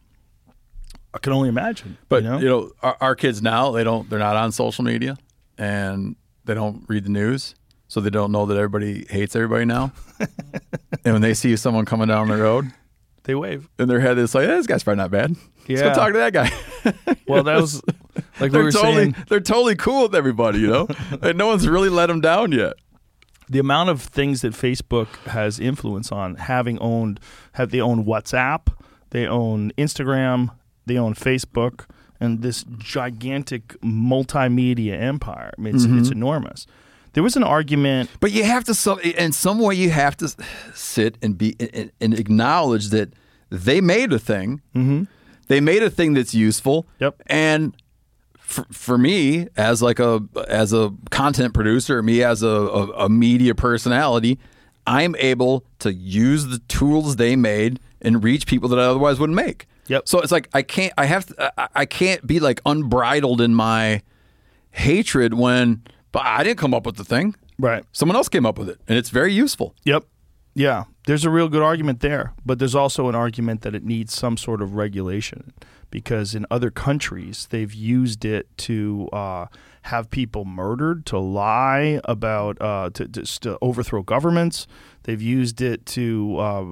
I 1.13 1.17
can 1.19 1.33
only 1.33 1.49
imagine. 1.49 1.97
But 2.09 2.23
you 2.23 2.29
know? 2.29 2.39
you 2.39 2.49
know, 2.49 2.71
our, 2.81 2.97
our 3.01 3.15
kids 3.15 3.41
now 3.41 3.71
they 3.71 3.83
don't 3.83 4.09
they're 4.09 4.19
not 4.19 4.35
on 4.35 4.51
social 4.51 4.83
media 4.83 5.17
and 5.57 6.15
they 6.45 6.53
don't 6.53 6.83
read 6.87 7.05
the 7.05 7.09
news, 7.09 7.55
so 7.87 7.99
they 8.01 8.09
don't 8.09 8.31
know 8.31 8.45
that 8.45 8.57
everybody 8.57 9.05
hates 9.09 9.35
everybody 9.35 9.65
now. 9.65 9.91
and 10.19 11.13
when 11.13 11.21
they 11.21 11.33
see 11.33 11.55
someone 11.55 11.85
coming 11.85 12.07
down 12.07 12.27
the 12.27 12.37
road 12.37 12.71
they 13.23 13.35
wave. 13.35 13.69
in 13.79 13.87
their 13.87 14.01
head, 14.01 14.17
it's 14.17 14.35
like, 14.35 14.43
eh, 14.49 14.55
this 14.57 14.67
guy's 14.67 14.83
probably 14.83 14.97
not 14.97 15.09
bad. 15.11 15.29
Let's 15.69 15.81
Yeah. 15.81 15.89
go 15.89 15.93
talk 15.93 16.11
to 16.13 16.19
that 16.19 16.33
guy. 16.33 16.51
Well, 17.25 17.43
that 17.43 17.55
was 17.61 17.81
like 18.17 18.41
we 18.41 18.49
they're 18.49 18.63
were 18.65 18.71
totally 18.71 18.95
saying. 18.95 19.15
they're 19.29 19.39
totally 19.39 19.75
cool 19.77 20.03
with 20.03 20.13
everybody, 20.13 20.59
you 20.59 20.67
know. 20.67 20.87
and 21.21 21.37
no 21.37 21.47
one's 21.47 21.65
really 21.67 21.87
let 21.87 22.07
them 22.07 22.19
down 22.19 22.51
yet. 22.51 22.73
The 23.49 23.59
amount 23.59 23.89
of 23.89 24.01
things 24.01 24.41
that 24.41 24.53
Facebook 24.53 25.07
has 25.27 25.59
influence 25.59 26.11
on, 26.11 26.35
having 26.35 26.79
owned, 26.79 27.19
have 27.53 27.71
they 27.71 27.81
own 27.81 28.05
WhatsApp, 28.05 28.73
they 29.09 29.27
own 29.27 29.71
Instagram, 29.77 30.51
they 30.85 30.97
own 30.97 31.13
Facebook, 31.13 31.85
and 32.19 32.41
this 32.41 32.63
gigantic 32.77 33.79
multimedia 33.81 34.99
empire. 34.99 35.51
I 35.57 35.61
mean, 35.61 35.75
it's, 35.75 35.85
it's 35.85 36.09
enormous. 36.09 36.65
There 37.13 37.23
was 37.23 37.35
an 37.35 37.43
argument. 37.43 38.09
But 38.19 38.31
you 38.31 38.43
have 38.43 38.63
to, 38.65 38.99
in 39.17 39.31
some 39.31 39.59
way, 39.59 39.75
you 39.75 39.91
have 39.91 40.17
to 40.17 40.33
sit 40.73 41.17
and 41.21 41.37
be 41.37 41.55
and, 41.59 41.91
and 42.01 42.17
acknowledge 42.17 42.89
that 42.89 43.13
they 43.49 43.81
made 43.81 44.11
a 44.13 44.19
thing. 44.19 44.61
Mm-hmm. 44.75 45.03
They 45.47 45.59
made 45.59 45.83
a 45.83 45.89
thing 45.89 46.13
that's 46.13 46.33
useful. 46.33 46.87
Yep. 46.99 47.21
And 47.27 47.75
for, 48.43 48.65
for 48.71 48.97
me, 48.97 49.47
as 49.57 49.81
like 49.81 49.99
a 49.99 50.23
as 50.47 50.73
a 50.73 50.93
content 51.09 51.53
producer, 51.53 52.03
me 52.03 52.23
as 52.23 52.43
a, 52.43 52.47
a, 52.47 53.05
a 53.05 53.09
media 53.09 53.55
personality, 53.55 54.37
I'm 54.85 55.15
able 55.17 55.65
to 55.79 55.93
use 55.93 56.47
the 56.47 56.59
tools 56.67 57.15
they 57.15 57.35
made 57.35 57.79
and 58.01 58.23
reach 58.23 58.45
people 58.45 58.69
that 58.69 58.79
I 58.79 58.83
otherwise 58.83 59.19
wouldn't 59.19 59.35
make. 59.35 59.67
Yep. 59.87 60.07
So 60.07 60.19
it's 60.19 60.31
like 60.31 60.49
I 60.53 60.61
can't. 60.61 60.93
I 60.97 61.05
have. 61.05 61.25
To, 61.27 61.53
I, 61.59 61.67
I 61.73 61.85
can't 61.85 62.25
be 62.27 62.39
like 62.39 62.61
unbridled 62.65 63.41
in 63.41 63.55
my 63.55 64.01
hatred 64.71 65.33
when. 65.33 65.83
But 66.11 66.23
I 66.25 66.43
didn't 66.43 66.59
come 66.59 66.75
up 66.75 66.85
with 66.85 66.97
the 66.97 67.03
thing. 67.03 67.33
Right. 67.57 67.83
Someone 67.91 68.15
else 68.15 68.29
came 68.29 68.45
up 68.45 68.59
with 68.59 68.69
it, 68.69 68.79
and 68.87 68.99
it's 68.99 69.09
very 69.09 69.33
useful. 69.33 69.73
Yep. 69.83 70.05
Yeah. 70.53 70.83
There's 71.07 71.25
a 71.25 71.31
real 71.31 71.49
good 71.49 71.63
argument 71.63 72.01
there, 72.01 72.33
but 72.45 72.59
there's 72.59 72.75
also 72.75 73.09
an 73.09 73.15
argument 73.15 73.61
that 73.61 73.73
it 73.73 73.83
needs 73.83 74.13
some 74.13 74.37
sort 74.37 74.61
of 74.61 74.75
regulation 74.75 75.53
because 75.93 76.33
in 76.33 76.43
other 76.49 76.71
countries 76.71 77.47
they've 77.51 77.71
used 77.71 78.25
it 78.25 78.47
to 78.57 79.07
uh, 79.13 79.45
have 79.83 80.09
people 80.09 80.43
murdered, 80.43 81.05
to 81.05 81.19
lie 81.19 82.01
about, 82.05 82.59
uh, 82.59 82.89
to 82.95 83.07
just 83.07 83.43
to 83.43 83.59
overthrow 83.61 84.01
governments. 84.01 84.65
They've 85.03 85.21
used 85.21 85.61
it 85.61 85.85
to 85.87 86.37
uh, 86.39 86.65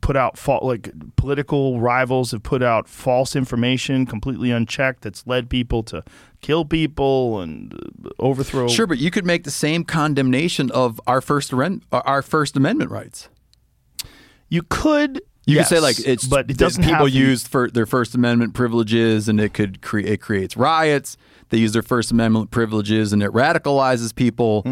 put 0.00 0.16
out 0.16 0.38
fa- 0.38 0.60
like 0.62 0.90
political 1.16 1.80
rivals 1.80 2.30
have 2.30 2.42
put 2.42 2.62
out 2.62 2.88
false 2.88 3.36
information 3.36 4.06
completely 4.06 4.50
unchecked 4.50 5.02
that's 5.02 5.26
led 5.26 5.50
people 5.50 5.82
to 5.82 6.02
kill 6.40 6.64
people 6.64 7.42
and 7.42 7.74
uh, 7.74 8.08
overthrow. 8.20 8.68
Sure, 8.68 8.86
but 8.86 8.96
you 8.96 9.10
could 9.10 9.26
make 9.26 9.44
the 9.44 9.50
same 9.50 9.84
condemnation 9.84 10.70
of 10.70 10.98
our 11.06 11.20
first 11.20 11.52
our 11.92 12.22
First 12.22 12.56
Amendment 12.56 12.90
rights. 12.90 13.28
You 14.48 14.62
could. 14.62 15.20
You 15.44 15.56
yes, 15.56 15.68
could 15.68 15.76
say 15.76 15.80
like 15.80 15.98
it's 16.06 16.24
but 16.26 16.50
it 16.50 16.56
doesn't 16.56 16.84
people 16.84 17.06
the- 17.06 17.10
used 17.10 17.48
for 17.48 17.68
their 17.70 17.86
First 17.86 18.14
Amendment 18.14 18.54
privileges, 18.54 19.28
and 19.28 19.40
it 19.40 19.52
could 19.54 19.82
create 19.82 20.08
it 20.08 20.20
creates 20.20 20.56
riots. 20.56 21.16
They 21.48 21.58
use 21.58 21.72
their 21.72 21.82
First 21.82 22.10
Amendment 22.12 22.50
privileges, 22.50 23.12
and 23.12 23.22
it 23.22 23.30
radicalizes 23.32 24.14
people. 24.14 24.64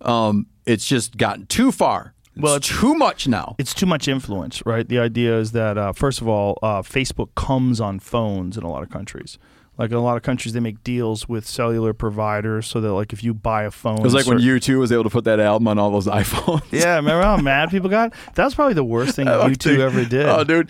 Um, 0.00 0.46
it's 0.64 0.86
just 0.86 1.16
gotten 1.16 1.46
too 1.46 1.72
far. 1.72 2.14
Mm-hmm. 2.32 2.40
Well, 2.42 2.54
it's 2.54 2.68
too 2.68 2.94
much 2.94 3.26
now. 3.26 3.56
it's 3.58 3.74
too 3.74 3.86
much 3.86 4.06
influence, 4.08 4.64
right? 4.64 4.88
The 4.88 4.98
idea 4.98 5.38
is 5.38 5.52
that 5.52 5.76
uh, 5.76 5.92
first 5.92 6.20
of 6.20 6.28
all, 6.28 6.58
uh, 6.62 6.82
Facebook 6.82 7.34
comes 7.34 7.80
on 7.80 7.98
phones 7.98 8.56
in 8.56 8.62
a 8.62 8.70
lot 8.70 8.82
of 8.82 8.90
countries. 8.90 9.38
Like 9.78 9.90
in 9.92 9.96
a 9.96 10.02
lot 10.02 10.16
of 10.16 10.24
countries, 10.24 10.54
they 10.54 10.60
make 10.60 10.82
deals 10.82 11.28
with 11.28 11.46
cellular 11.46 11.92
providers 11.92 12.66
so 12.66 12.80
that 12.80 12.92
like 12.92 13.12
if 13.12 13.22
you 13.22 13.32
buy 13.32 13.62
a 13.62 13.70
phone, 13.70 13.98
It 13.98 14.02
was 14.02 14.12
like 14.12 14.26
when 14.26 14.40
certain- 14.40 14.74
U2 14.74 14.80
was 14.80 14.90
able 14.90 15.04
to 15.04 15.10
put 15.10 15.22
that 15.24 15.38
album 15.38 15.68
on 15.68 15.78
all 15.78 15.92
those 15.92 16.06
iPhones. 16.08 16.62
yeah, 16.72 16.96
remember 16.96 17.22
how 17.22 17.36
mad 17.36 17.70
people 17.70 17.88
got? 17.88 18.12
That 18.34 18.44
was 18.44 18.56
probably 18.56 18.74
the 18.74 18.82
worst 18.82 19.14
thing 19.14 19.26
that 19.26 19.38
U2 19.38 19.78
ever 19.78 20.04
did. 20.04 20.26
Oh, 20.26 20.42
dude, 20.42 20.68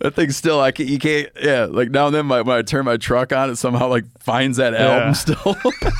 that 0.00 0.14
thing 0.14 0.30
still 0.30 0.60
I 0.60 0.72
can't, 0.72 0.90
you 0.90 0.98
can't. 0.98 1.30
Yeah, 1.42 1.64
like 1.70 1.90
now 1.90 2.06
and 2.08 2.14
then 2.14 2.26
my, 2.26 2.42
when 2.42 2.58
I 2.58 2.60
turn 2.62 2.84
my 2.84 2.98
truck 2.98 3.32
on, 3.32 3.48
it 3.48 3.56
somehow 3.56 3.88
like 3.88 4.04
finds 4.20 4.58
that 4.58 4.74
Yeah. 4.74 4.86
album 4.88 5.14
still. 5.14 5.56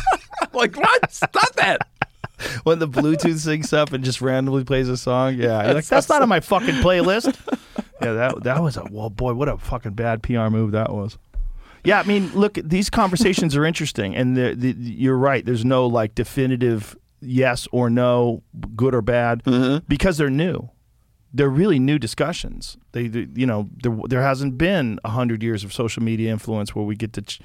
Like 0.52 0.76
what? 0.76 1.12
Stop 1.12 1.54
that. 1.56 1.86
when 2.64 2.78
the 2.78 2.88
Bluetooth 2.88 3.34
syncs 3.34 3.72
up 3.72 3.92
and 3.92 4.02
just 4.02 4.20
randomly 4.20 4.64
plays 4.64 4.88
a 4.88 4.96
song. 4.96 5.34
Yeah, 5.36 5.64
you're 5.64 5.74
like 5.74 5.86
that's 5.86 6.08
not 6.08 6.22
on 6.22 6.28
my 6.28 6.40
fucking 6.40 6.76
playlist. 6.76 7.36
yeah, 8.02 8.12
that 8.14 8.42
that 8.44 8.62
was 8.62 8.76
a 8.76 8.84
well, 8.90 9.10
boy, 9.10 9.34
what 9.34 9.48
a 9.48 9.58
fucking 9.58 9.92
bad 9.92 10.22
PR 10.22 10.48
move 10.48 10.72
that 10.72 10.92
was. 10.92 11.16
Yeah, 11.84 12.00
I 12.00 12.02
mean, 12.04 12.30
look, 12.34 12.54
these 12.54 12.90
conversations 12.90 13.56
are 13.56 13.64
interesting, 13.64 14.14
and 14.14 14.36
the, 14.36 14.54
the, 14.54 14.72
you're 14.72 15.16
right. 15.16 15.44
There's 15.44 15.64
no 15.64 15.86
like 15.86 16.14
definitive 16.14 16.96
yes 17.20 17.66
or 17.72 17.90
no, 17.90 18.42
good 18.76 18.94
or 18.94 19.02
bad, 19.02 19.42
mm-hmm. 19.44 19.84
because 19.88 20.18
they're 20.18 20.30
new. 20.30 20.70
They're 21.32 21.48
really 21.48 21.78
new 21.78 21.98
discussions. 21.98 22.76
They, 22.92 23.06
they 23.06 23.28
you 23.34 23.46
know, 23.46 23.68
there 23.82 23.96
there 24.08 24.22
hasn't 24.22 24.58
been 24.58 24.98
a 25.04 25.10
hundred 25.10 25.42
years 25.42 25.64
of 25.64 25.72
social 25.72 26.02
media 26.02 26.30
influence 26.30 26.74
where 26.74 26.84
we 26.84 26.96
get 26.96 27.12
to. 27.14 27.22
Ch- 27.22 27.40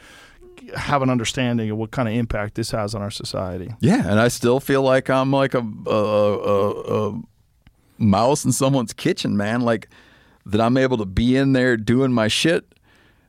have 0.76 1.02
an 1.02 1.10
understanding 1.10 1.70
of 1.70 1.78
what 1.78 1.92
kind 1.92 2.08
of 2.08 2.16
impact 2.16 2.56
this 2.56 2.72
has 2.72 2.96
on 2.96 3.02
our 3.02 3.12
society. 3.12 3.72
Yeah, 3.82 4.02
and 4.10 4.20
I 4.20 4.30
still 4.30 4.60
feel 4.60 4.82
like 4.82 5.10
I'm 5.10 5.32
like 5.32 5.54
a 5.54 5.60
a, 5.86 5.92
a, 5.92 7.10
a 7.10 7.22
mouse 7.98 8.46
in 8.46 8.52
someone's 8.52 8.94
kitchen, 8.94 9.38
man. 9.38 9.62
Like 9.62 9.90
that 10.46 10.62
I'm 10.62 10.78
able 10.78 10.98
to 10.98 11.06
be 11.06 11.36
in 11.36 11.54
there 11.54 11.78
doing 11.78 12.14
my 12.14 12.28
shit. 12.28 12.66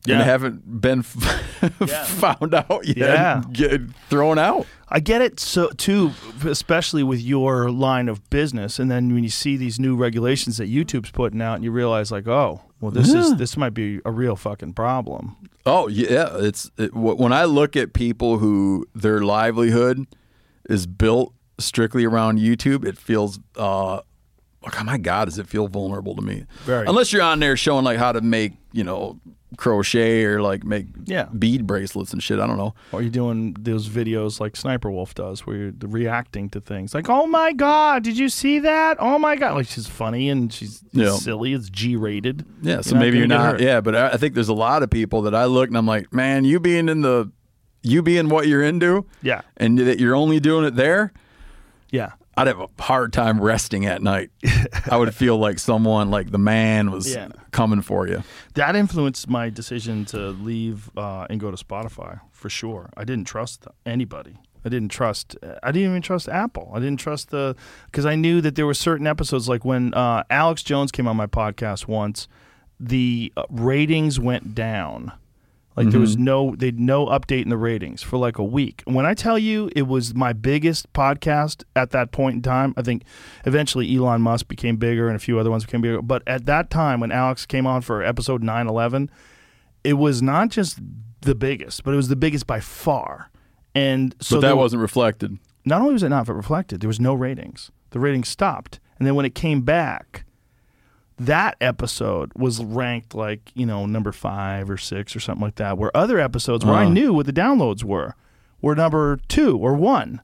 Yeah. 0.06 0.16
And 0.16 0.24
haven't 0.24 0.80
been 0.80 1.02
found 1.02 2.54
out 2.54 2.86
yet, 2.86 2.96
Yeah. 2.96 3.42
get 3.52 3.80
thrown 4.08 4.38
out. 4.38 4.66
I 4.88 5.00
get 5.00 5.20
it 5.20 5.40
so 5.40 5.68
too, 5.70 6.12
especially 6.44 7.02
with 7.02 7.20
your 7.20 7.70
line 7.70 8.08
of 8.08 8.28
business. 8.30 8.78
And 8.78 8.90
then 8.90 9.12
when 9.12 9.24
you 9.24 9.30
see 9.30 9.56
these 9.56 9.80
new 9.80 9.96
regulations 9.96 10.58
that 10.58 10.70
YouTube's 10.70 11.10
putting 11.10 11.42
out, 11.42 11.54
and 11.56 11.64
you 11.64 11.72
realize 11.72 12.12
like, 12.12 12.28
oh, 12.28 12.60
well, 12.80 12.90
this 12.92 13.12
is 13.12 13.36
this 13.36 13.56
might 13.56 13.74
be 13.74 14.00
a 14.04 14.10
real 14.12 14.36
fucking 14.36 14.74
problem. 14.74 15.36
Oh 15.64 15.88
yeah, 15.88 16.28
it's 16.36 16.70
it, 16.78 16.94
when 16.94 17.32
I 17.32 17.44
look 17.46 17.74
at 17.74 17.94
people 17.94 18.38
who 18.38 18.86
their 18.94 19.20
livelihood 19.22 20.06
is 20.70 20.86
built 20.86 21.32
strictly 21.58 22.04
around 22.04 22.38
YouTube, 22.38 22.84
it 22.84 22.96
feels 22.96 23.40
uh 23.56 24.00
like 24.62 24.80
oh 24.80 24.84
my 24.84 24.98
god, 24.98 25.24
does 25.24 25.38
it 25.38 25.48
feel 25.48 25.66
vulnerable 25.68 26.14
to 26.14 26.22
me? 26.22 26.44
Very. 26.64 26.86
Unless 26.86 27.12
you're 27.12 27.22
on 27.22 27.40
there 27.40 27.56
showing 27.56 27.84
like 27.84 27.98
how 27.98 28.12
to 28.12 28.20
make 28.20 28.52
you 28.72 28.84
know 28.84 29.18
crochet 29.56 30.24
or 30.24 30.42
like 30.42 30.64
make 30.64 30.86
Yeah. 31.04 31.26
bead 31.38 31.66
bracelets 31.66 32.12
and 32.12 32.22
shit. 32.22 32.38
I 32.40 32.46
don't 32.46 32.56
know. 32.56 32.74
Or 32.92 33.00
you're 33.00 33.10
doing 33.10 33.56
those 33.58 33.88
videos 33.88 34.40
like 34.40 34.56
Sniper 34.56 34.90
Wolf 34.90 35.14
does, 35.14 35.46
where 35.46 35.56
you're 35.56 35.72
reacting 35.82 36.50
to 36.50 36.60
things 36.60 36.94
like, 36.94 37.08
"Oh 37.08 37.26
my 37.26 37.52
god, 37.52 38.02
did 38.02 38.18
you 38.18 38.28
see 38.28 38.58
that? 38.58 38.96
Oh 39.00 39.18
my 39.18 39.36
god!" 39.36 39.54
Like 39.54 39.66
she's 39.68 39.86
funny 39.86 40.28
and 40.28 40.52
she's 40.52 40.82
Yeah. 40.92 41.12
silly. 41.12 41.52
It's 41.54 41.70
G-rated. 41.70 42.44
Yeah, 42.62 42.80
so 42.80 42.96
maybe 42.96 43.18
you're 43.18 43.28
gonna 43.28 43.52
get 43.52 43.52
not. 43.52 43.60
Yeah, 43.60 43.80
but 43.80 43.94
I 43.94 44.08
I 44.10 44.16
think 44.16 44.34
there's 44.34 44.48
a 44.48 44.54
lot 44.54 44.82
of 44.82 44.90
people 44.90 45.22
that 45.22 45.34
I 45.34 45.44
look 45.44 45.68
and 45.68 45.76
I'm 45.78 45.86
like, 45.86 46.12
man, 46.12 46.44
you 46.44 46.58
being 46.60 46.88
in 46.88 47.02
the, 47.02 47.30
you 47.82 48.02
being 48.02 48.28
what 48.28 48.48
you're 48.48 48.62
into, 48.64 49.06
Yeah. 49.22 49.42
and 49.58 49.78
that 49.78 50.00
you're 50.00 50.16
only 50.16 50.40
doing 50.40 50.64
it 50.64 50.74
there. 50.74 51.12
Yeah. 51.90 52.12
I'd 52.36 52.46
have 52.48 52.60
a 52.60 52.68
hard 52.78 53.12
time 53.14 53.40
resting 53.40 53.86
at 53.86 54.02
night. 54.02 54.30
I 54.90 54.96
would 54.96 55.14
feel 55.14 55.38
like 55.38 55.58
someone, 55.58 56.10
like 56.10 56.30
the 56.30 56.38
man, 56.38 56.90
was 56.90 57.12
Yeah. 57.14 57.28
coming 57.50 57.80
for 57.80 58.06
you. 58.06 58.22
That 58.54 58.76
influenced 58.76 59.28
my 59.28 59.48
decision 59.48 60.04
to 60.06 60.30
leave 60.30 60.90
uh, 60.98 61.26
and 61.30 61.40
go 61.40 61.50
to 61.50 61.56
Spotify 61.56 62.20
for 62.32 62.50
sure. 62.50 62.90
I 62.96 63.04
didn't 63.04 63.26
trust 63.26 63.66
anybody. 63.86 64.36
I 64.64 64.68
didn't 64.68 64.90
trust. 64.90 65.36
I 65.62 65.70
didn't 65.72 65.90
even 65.90 66.02
trust 66.02 66.28
Apple. 66.28 66.72
I 66.74 66.80
didn't 66.80 66.98
trust 66.98 67.30
the 67.30 67.54
because 67.86 68.04
I 68.04 68.16
knew 68.16 68.40
that 68.40 68.54
there 68.56 68.66
were 68.66 68.74
certain 68.74 69.06
episodes 69.06 69.48
like 69.48 69.64
when 69.64 69.94
uh, 69.94 70.24
Alex 70.28 70.62
Jones 70.62 70.90
came 70.92 71.06
on 71.08 71.16
my 71.16 71.26
podcast 71.28 71.86
once, 71.88 72.26
the 72.80 73.32
uh, 73.36 73.44
ratings 73.48 74.18
went 74.20 74.54
down. 74.54 75.12
Like 75.76 75.90
there 75.90 76.00
was 76.00 76.14
mm-hmm. 76.14 76.24
no 76.24 76.56
they 76.56 76.70
no 76.70 77.06
update 77.06 77.42
in 77.42 77.50
the 77.50 77.58
ratings 77.58 78.02
for 78.02 78.16
like 78.16 78.38
a 78.38 78.44
week. 78.44 78.82
When 78.86 79.04
I 79.04 79.12
tell 79.12 79.38
you 79.38 79.70
it 79.76 79.82
was 79.82 80.14
my 80.14 80.32
biggest 80.32 80.90
podcast 80.94 81.64
at 81.74 81.90
that 81.90 82.12
point 82.12 82.36
in 82.36 82.42
time, 82.42 82.72
I 82.78 82.82
think 82.82 83.04
eventually 83.44 83.94
Elon 83.94 84.22
Musk 84.22 84.48
became 84.48 84.78
bigger 84.78 85.06
and 85.06 85.16
a 85.16 85.18
few 85.18 85.38
other 85.38 85.50
ones 85.50 85.66
became 85.66 85.82
bigger. 85.82 86.00
But 86.00 86.22
at 86.26 86.46
that 86.46 86.70
time 86.70 87.00
when 87.00 87.12
Alex 87.12 87.44
came 87.44 87.66
on 87.66 87.82
for 87.82 88.02
episode 88.02 88.42
911, 88.42 89.10
it 89.84 89.94
was 89.94 90.22
not 90.22 90.48
just 90.48 90.78
the 91.20 91.34
biggest, 91.34 91.84
but 91.84 91.92
it 91.92 91.96
was 91.96 92.08
the 92.08 92.16
biggest 92.16 92.46
by 92.46 92.60
far. 92.60 93.30
And 93.74 94.14
so 94.20 94.36
but 94.36 94.40
that 94.40 94.46
there- 94.48 94.56
wasn't 94.56 94.80
reflected. 94.80 95.38
not 95.66 95.82
only 95.82 95.92
was 95.92 96.02
it 96.02 96.08
not 96.08 96.26
reflected, 96.28 96.80
there 96.80 96.88
was 96.88 97.00
no 97.00 97.12
ratings. 97.12 97.70
The 97.90 98.00
ratings 98.00 98.28
stopped. 98.28 98.80
And 98.98 99.06
then 99.06 99.14
when 99.14 99.26
it 99.26 99.34
came 99.34 99.60
back, 99.60 100.24
that 101.18 101.56
episode 101.60 102.30
was 102.36 102.62
ranked 102.62 103.14
like, 103.14 103.50
you 103.54 103.64
know, 103.66 103.86
number 103.86 104.12
five 104.12 104.68
or 104.68 104.76
six 104.76 105.16
or 105.16 105.20
something 105.20 105.42
like 105.42 105.54
that, 105.56 105.78
where 105.78 105.94
other 105.96 106.18
episodes 106.20 106.64
where 106.64 106.74
I 106.74 106.84
Uh. 106.84 106.90
knew 106.90 107.12
what 107.12 107.26
the 107.26 107.32
downloads 107.32 107.82
were 107.84 108.14
were 108.60 108.74
number 108.74 109.18
two 109.28 109.56
or 109.58 109.74
one. 109.74 110.20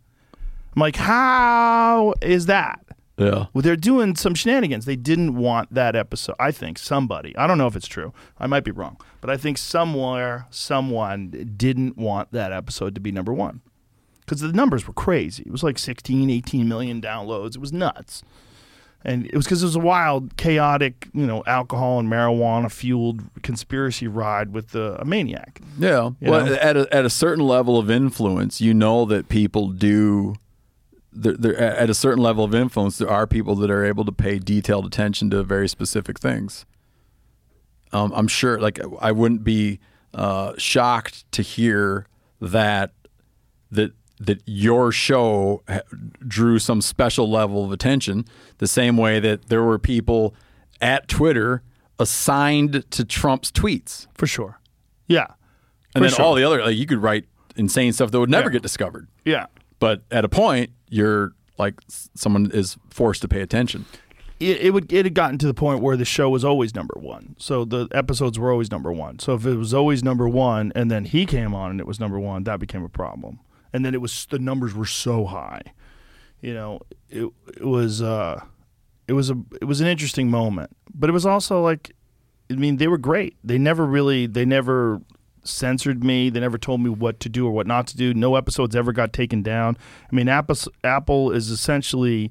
I'm 0.75 0.81
like, 0.81 0.97
how 0.97 2.15
is 2.23 2.47
that? 2.47 2.81
Yeah. 3.19 3.47
Well, 3.53 3.61
they're 3.63 3.77
doing 3.77 4.17
some 4.17 4.35
shenanigans. 4.35 4.87
They 4.87 4.97
didn't 4.97 5.35
want 5.37 5.73
that 5.75 5.95
episode. 5.95 6.35
I 6.41 6.51
think 6.51 6.79
somebody, 6.79 7.37
I 7.37 7.47
don't 7.47 7.59
know 7.59 7.67
if 7.67 7.77
it's 7.77 7.87
true. 7.87 8.13
I 8.39 8.47
might 8.47 8.65
be 8.65 8.71
wrong. 8.71 8.97
But 9.21 9.29
I 9.31 9.37
think 9.37 9.59
somewhere, 9.59 10.47
someone 10.51 11.53
didn't 11.57 11.99
want 11.99 12.33
that 12.33 12.53
episode 12.53 12.95
to 12.95 13.01
be 13.01 13.13
number 13.13 13.33
one. 13.33 13.61
Because 14.21 14.41
the 14.41 14.53
numbers 14.53 14.87
were 14.87 14.95
crazy. 14.95 15.43
It 15.45 15.53
was 15.53 15.63
like 15.63 15.79
16, 15.79 16.31
18 16.31 16.67
million 16.69 17.01
downloads. 17.03 17.55
It 17.55 17.61
was 17.61 17.73
nuts. 17.73 18.23
And 19.05 19.27
it 19.27 19.35
was 19.35 19.47
because 19.47 19.63
it 19.63 19.67
was 19.67 19.77
a 19.77 19.81
wild, 19.81 20.37
chaotic, 20.37 21.09
you 21.13 21.27
know, 21.27 21.43
alcohol 21.47 21.99
and 21.99 22.09
marijuana 22.09 22.71
fueled 22.71 23.23
conspiracy 23.43 24.07
ride 24.07 24.53
with 24.53 24.77
uh, 24.77 24.97
a 25.01 25.05
maniac. 25.05 25.61
Yeah. 25.79 26.11
Well, 26.21 26.47
know? 26.47 26.55
at 26.55 26.77
a, 26.77 26.95
at 26.95 27.05
a 27.05 27.11
certain 27.11 27.45
level 27.45 27.79
of 27.79 27.91
influence, 27.91 28.61
you 28.61 28.75
know 28.75 29.05
that 29.07 29.29
people 29.29 29.69
do 29.69 30.37
there, 31.13 31.35
there, 31.35 31.59
at 31.59 31.91
a 31.91 31.95
certain 31.95 32.23
level 32.23 32.45
of 32.45 32.55
influence, 32.55 32.99
there 32.99 33.11
are 33.11 33.27
people 33.27 33.55
that 33.57 33.71
are 33.71 33.85
able 33.85 34.05
to 34.05 34.13
pay 34.13 34.39
detailed 34.39 34.87
attention 34.87 35.31
to 35.31 35.43
very 35.43 35.69
specific 35.69 36.19
things. 36.19 36.65
Um, 37.93 38.13
I'm 38.15 38.29
sure, 38.29 38.59
like, 38.59 38.81
I 39.01 39.13
wouldn't 39.13 39.45
be 39.45 39.79
uh, 40.15 40.55
shocked 40.57 41.31
to 41.33 41.43
hear 41.43 42.07
that 42.41 42.93
that 43.71 43.93
that 44.27 44.41
your 44.47 44.93
show 44.93 45.63
drew 46.27 46.59
some 46.59 46.81
special 46.81 47.31
level 47.31 47.65
of 47.65 47.73
attention, 47.73 48.25
the 48.59 48.67
same 48.67 48.97
way 48.97 49.19
that 49.21 49.49
there 49.49 49.63
were 49.63 49.79
people 49.79 50.35
at 50.81 51.09
Twitter 51.09 51.63
assigned 51.99 52.85
to 52.91 53.05
Trump's 53.05 53.51
tweets, 53.53 54.07
for 54.15 54.27
sure. 54.27 54.61
Yeah, 55.09 55.27
and 55.95 56.05
then 56.05 56.11
sure. 56.13 56.25
all 56.25 56.35
the 56.35 56.45
other, 56.45 56.63
like, 56.65 56.77
you 56.77 56.87
could 56.87 57.03
write 57.03 57.25
insane 57.57 57.93
stuff 57.93 58.11
that 58.11 58.19
would 58.21 58.31
never 58.31 58.49
Yeah. 58.49 58.53
get 58.55 58.63
discovered. 58.63 59.09
yeah. 59.25 59.47
But 59.79 60.03
at 60.13 60.25
a 60.25 60.29
point, 60.29 60.71
you're 60.89 61.33
like 61.59 61.75
someone 62.15 62.51
is 62.53 62.77
forced 62.91 63.21
to 63.23 63.29
pay 63.29 63.41
attention. 63.41 63.85
it, 64.39 64.59
it 64.61 64.71
would 64.73 64.93
it 64.93 65.05
had 65.07 65.15
gotten 65.15 65.39
to 65.39 65.47
the 65.47 65.55
point 65.55 65.83
where 65.83 65.97
the 65.97 66.05
show 66.05 66.31
was 66.31 66.45
always 66.45 66.73
number 66.75 66.95
one. 66.99 67.35
So 67.39 67.65
the 67.65 67.89
episodes 67.93 68.39
were 68.39 68.51
always 68.53 68.71
number 68.71 68.93
one. 68.93 69.19
So 69.19 69.35
if 69.35 69.45
it 69.45 69.57
was 69.57 69.75
always 69.75 70.03
number 70.05 70.29
one, 70.29 70.73
and 70.77 70.89
then 70.91 71.05
he 71.05 71.27
came 71.27 71.53
on 71.55 71.71
and 71.73 71.81
it 71.81 71.87
was 71.87 71.99
number 72.01 72.19
one, 72.21 72.45
that 72.45 72.59
became 72.61 72.85
a 72.85 72.89
problem. 72.89 73.41
And 73.73 73.85
then 73.85 73.95
it 73.95 74.01
was 74.01 74.27
the 74.31 74.39
numbers 74.39 74.75
were 74.75 74.87
so 74.87 75.25
high, 75.25 75.63
you 76.41 76.53
know, 76.53 76.81
it 77.09 77.27
it 77.57 77.65
was 77.65 78.03
uh, 78.03 78.43
it 79.09 79.15
was 79.15 79.31
a 79.31 79.37
it 79.61 79.65
was 79.65 79.81
an 79.81 79.87
interesting 79.87 80.29
moment, 80.29 80.77
but 80.95 81.09
it 81.09 81.13
was 81.13 81.25
also 81.25 81.63
like, 81.63 81.93
I 82.51 82.55
mean, 82.55 82.77
they 82.77 82.89
were 82.89 82.99
great. 82.99 83.37
They 83.43 83.59
never 83.59 83.87
really 83.87 84.27
they 84.27 84.45
never 84.45 85.01
censored 85.45 86.05
me. 86.05 86.31
They 86.31 86.41
never 86.41 86.59
told 86.59 86.81
me 86.81 86.91
what 86.91 87.21
to 87.21 87.29
do 87.29 87.47
or 87.47 87.53
what 87.53 87.67
not 87.67 87.87
to 87.89 87.97
do. 87.97 88.13
No 88.15 88.37
episodes 88.37 88.77
ever 88.77 88.93
got 88.93 89.13
taken 89.13 89.43
down. 89.43 89.77
I 90.11 90.15
mean, 90.15 90.29
Apple 90.29 90.57
Apple 90.85 91.31
is 91.31 91.51
essentially 91.51 92.31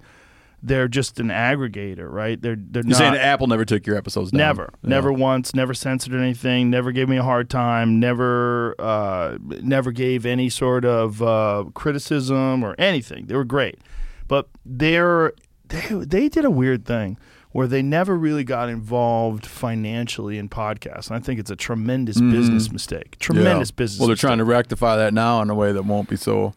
they're 0.63 0.87
just 0.87 1.19
an 1.19 1.27
aggregator, 1.29 2.07
right? 2.11 2.39
They're 2.41 2.55
they're 2.55 2.83
You're 2.83 2.89
not 2.91 2.97
saying 2.97 3.15
Apple 3.15 3.47
never 3.47 3.65
took 3.65 3.87
your 3.87 3.95
episodes 3.97 4.31
down? 4.31 4.37
never, 4.39 4.69
Yeah. 4.83 4.89
never 4.89 5.11
once, 5.11 5.55
never 5.55 5.73
censored 5.73 6.13
anything, 6.13 6.69
never 6.69 6.91
gave 6.91 7.09
me 7.09 7.17
a 7.17 7.23
hard 7.23 7.49
time, 7.49 7.99
never 7.99 8.75
uh, 8.79 9.37
never 9.41 9.91
gave 9.91 10.25
any 10.25 10.49
sort 10.49 10.85
of 10.85 11.21
uh, 11.21 11.65
criticism 11.73 12.63
or 12.63 12.75
anything. 12.77 13.25
They 13.27 13.35
were 13.35 13.43
great, 13.45 13.79
but 14.27 14.49
they're 14.65 15.33
they 15.69 15.87
they 15.89 16.29
did 16.29 16.45
a 16.45 16.51
weird 16.51 16.85
thing 16.85 17.17
where 17.53 17.67
they 17.67 17.81
never 17.81 18.15
really 18.15 18.45
got 18.45 18.69
involved 18.69 19.45
financially 19.45 20.37
in 20.37 20.47
podcasts, 20.47 21.07
and 21.07 21.17
I 21.17 21.19
think 21.19 21.37
it's 21.39 21.51
a 21.51 21.55
tremendous 21.55 22.21
business 22.21 22.71
mistake. 22.71 23.17
Tremendous 23.19 23.71
Yeah. 23.71 23.75
business. 23.75 23.99
Well, 23.99 24.07
they're 24.07 24.15
trying 24.15 24.37
to 24.37 24.45
rectify 24.45 24.95
that 24.95 25.13
now 25.13 25.41
in 25.41 25.49
a 25.49 25.55
way 25.55 25.73
that 25.73 25.83
won't 25.83 26.07
be 26.07 26.15
so, 26.15 26.53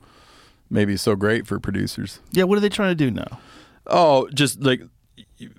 maybe 0.70 0.97
so 0.97 1.16
great 1.16 1.49
for 1.49 1.58
producers. 1.58 2.20
Yeah, 2.31 2.44
what 2.44 2.58
are 2.58 2.60
they 2.60 2.68
trying 2.68 2.91
to 2.91 2.94
do 2.94 3.10
now? 3.10 3.41
Oh, 3.87 4.29
just 4.35 4.61
like 4.63 4.83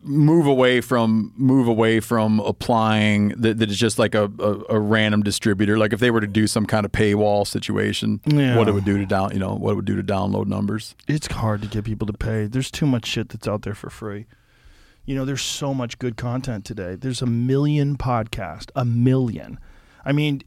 move 0.01 0.47
away 0.47 0.81
from 0.81 1.33
move 1.35 1.67
away 1.67 1.99
from 1.99 2.39
applying 2.39 3.29
that, 3.37 3.59
that 3.59 3.69
it's 3.69 3.77
just 3.77 3.99
like 3.99 4.15
a, 4.15 4.31
a, 4.39 4.75
a 4.75 4.79
random 4.79 5.21
distributor. 5.21 5.77
Like 5.77 5.93
if 5.93 5.99
they 5.99 6.09
were 6.11 6.21
to 6.21 6.27
do 6.27 6.47
some 6.47 6.65
kind 6.65 6.85
of 6.85 6.91
paywall 6.91 7.45
situation, 7.45 8.21
Yeah. 8.25 8.57
what 8.57 8.67
it 8.67 8.73
would 8.73 8.85
do 8.85 8.97
to 8.97 9.05
down, 9.05 9.31
you 9.33 9.39
know, 9.39 9.53
what 9.55 9.71
it 9.71 9.75
would 9.75 9.85
do 9.85 9.95
to 9.95 10.03
download 10.03 10.47
numbers. 10.47 10.95
it's 11.07 11.27
hard 11.27 11.61
to 11.61 11.67
get 11.67 11.83
people 11.83 12.07
to 12.07 12.13
pay. 12.13 12.47
There's 12.47 12.71
too 12.71 12.85
much 12.87 13.05
shit 13.05 13.29
that's 13.29 13.47
out 13.47 13.61
there 13.63 13.75
for 13.75 13.89
free. 13.89 14.25
You 15.05 15.13
know, 15.15 15.23
there's 15.25 15.43
so 15.43 15.73
much 15.73 15.99
good 15.99 16.17
content 16.17 16.65
today. 16.65 16.95
There's 16.95 17.21
a 17.21 17.27
million 17.27 17.95
podcasts, 17.95 18.71
a 18.75 18.85
million. 18.85 19.59
I 20.03 20.13
mean, 20.13 20.41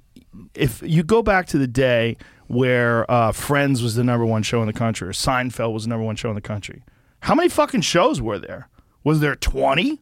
if 0.55 0.83
you 0.83 1.05
go 1.05 1.23
back 1.23 1.47
to 1.49 1.59
the 1.59 1.69
day 1.69 2.17
where 2.49 3.09
uh, 3.09 3.31
Friends 3.31 3.83
was 3.83 3.95
the 3.95 4.03
number 4.03 4.27
one 4.27 4.43
show 4.43 4.61
in 4.61 4.67
the 4.67 4.73
country, 4.73 5.07
or 5.07 5.13
Seinfeld 5.13 5.73
was 5.73 5.85
the 5.85 5.91
number 5.91 6.05
one 6.05 6.17
show 6.17 6.29
in 6.31 6.35
the 6.35 6.41
country, 6.41 6.83
how 7.21 7.35
many 7.35 7.49
fucking 7.49 7.81
shows 7.83 8.21
were 8.21 8.39
there? 8.39 8.69
Was 9.05 9.21
there 9.21 9.35
20? 9.37 10.01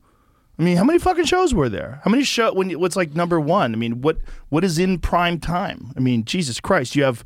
I 0.59 0.63
mean, 0.63 0.77
how 0.77 0.85
many 0.85 0.99
fucking 0.99 1.27
shows 1.27 1.53
were 1.53 1.69
there? 1.69 2.01
How 2.05 2.11
many 2.11 2.25
show 2.25 2.53
when 2.55 2.71
you- 2.71 2.79
what's 2.79 2.97
like 2.97 3.15
number 3.15 3.39
one? 3.39 3.73
I 3.75 3.77
mean, 3.77 4.01
what 4.01 4.19
what 4.49 4.65
is 4.65 4.79
in 4.79 4.99
prime 4.99 5.39
time? 5.39 5.93
I 5.97 6.01
mean, 6.01 6.25
Jesus 6.25 6.61
Christ, 6.61 6.97
you 6.97 7.05
have 7.05 7.25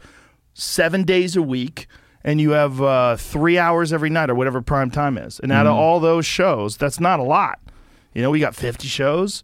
seven 0.55 1.05
days 1.05 1.37
a 1.37 1.43
week 1.43 1.87
and 2.25 2.41
you 2.41 2.51
have 2.51 2.83
uh, 2.83 3.17
three 3.17 3.57
hours 3.57 3.93
every 3.93 4.11
night 4.11 4.31
or 4.31 4.35
whatever 4.35 4.61
prime 4.61 4.91
time 4.91 5.17
is. 5.17 5.39
And 5.41 5.53
out 5.53 5.67
of 5.67 5.73
all 5.75 6.01
those 6.01 6.27
shows, 6.27 6.77
that's 6.77 6.99
not 7.01 7.21
a 7.21 7.23
lot. 7.23 7.61
You 8.15 8.21
know, 8.23 8.31
we 8.31 8.41
got 8.41 8.55
50 8.57 8.89
shows 8.89 9.43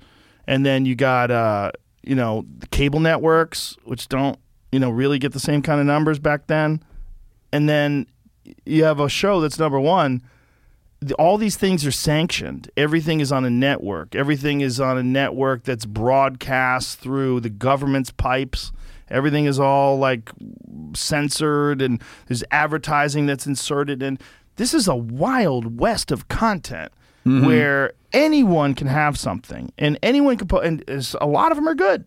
and 0.48 0.66
then 0.66 0.84
you 0.84 0.94
got, 0.96 1.30
uh, 1.30 1.70
you 2.02 2.14
know, 2.16 2.44
the 2.58 2.66
cable 2.66 3.00
networks, 3.00 3.76
which 3.84 4.08
don't, 4.08 4.38
you 4.72 4.80
know, 4.80 4.90
really 4.90 5.18
get 5.20 5.32
the 5.32 5.40
same 5.40 5.62
kind 5.62 5.80
of 5.80 5.86
numbers 5.86 6.18
back 6.18 6.48
then. 6.48 6.82
And 7.52 7.68
then 7.68 8.06
you 8.66 8.82
have 8.84 8.98
a 9.00 9.08
show 9.08 9.40
that's 9.40 9.58
number 9.60 9.78
one 9.80 10.22
the- 11.00 11.14
all 11.14 11.38
these 11.38 11.56
things 11.56 11.86
are 11.86 11.92
sanctioned. 11.92 12.70
Everything 12.76 13.20
is 13.20 13.32
on 13.32 13.44
a 13.44 13.50
network. 13.50 14.14
Everything 14.14 14.60
is 14.60 14.80
on 14.80 14.98
a 14.98 15.02
network 15.02 15.64
that's 15.64 15.84
broadcast 15.84 16.98
through 16.98 17.40
the 17.40 17.50
government's 17.50 18.10
pipes. 18.10 18.72
Everything 19.08 19.44
is 19.44 19.60
all 19.60 19.98
like 19.98 20.30
censored 20.94 21.80
and 21.80 22.02
there's 22.26 22.42
advertising 22.50 23.26
that's 23.26 23.46
inserted 23.46 24.02
and 24.02 24.20
this 24.56 24.74
is 24.74 24.88
a 24.88 24.96
wild 24.96 25.78
west 25.78 26.10
of 26.10 26.28
content 26.28 26.90
mm-hmm. 27.24 27.46
where 27.46 27.92
anyone 28.12 28.74
can 28.74 28.86
have 28.86 29.18
something 29.18 29.70
and 29.78 29.98
anyone 30.02 30.36
can 30.36 30.48
put 30.48 30.64
and 30.64 30.82
a 31.20 31.26
lot 31.26 31.52
of 31.52 31.56
them 31.56 31.68
are 31.68 31.74
good. 31.74 32.04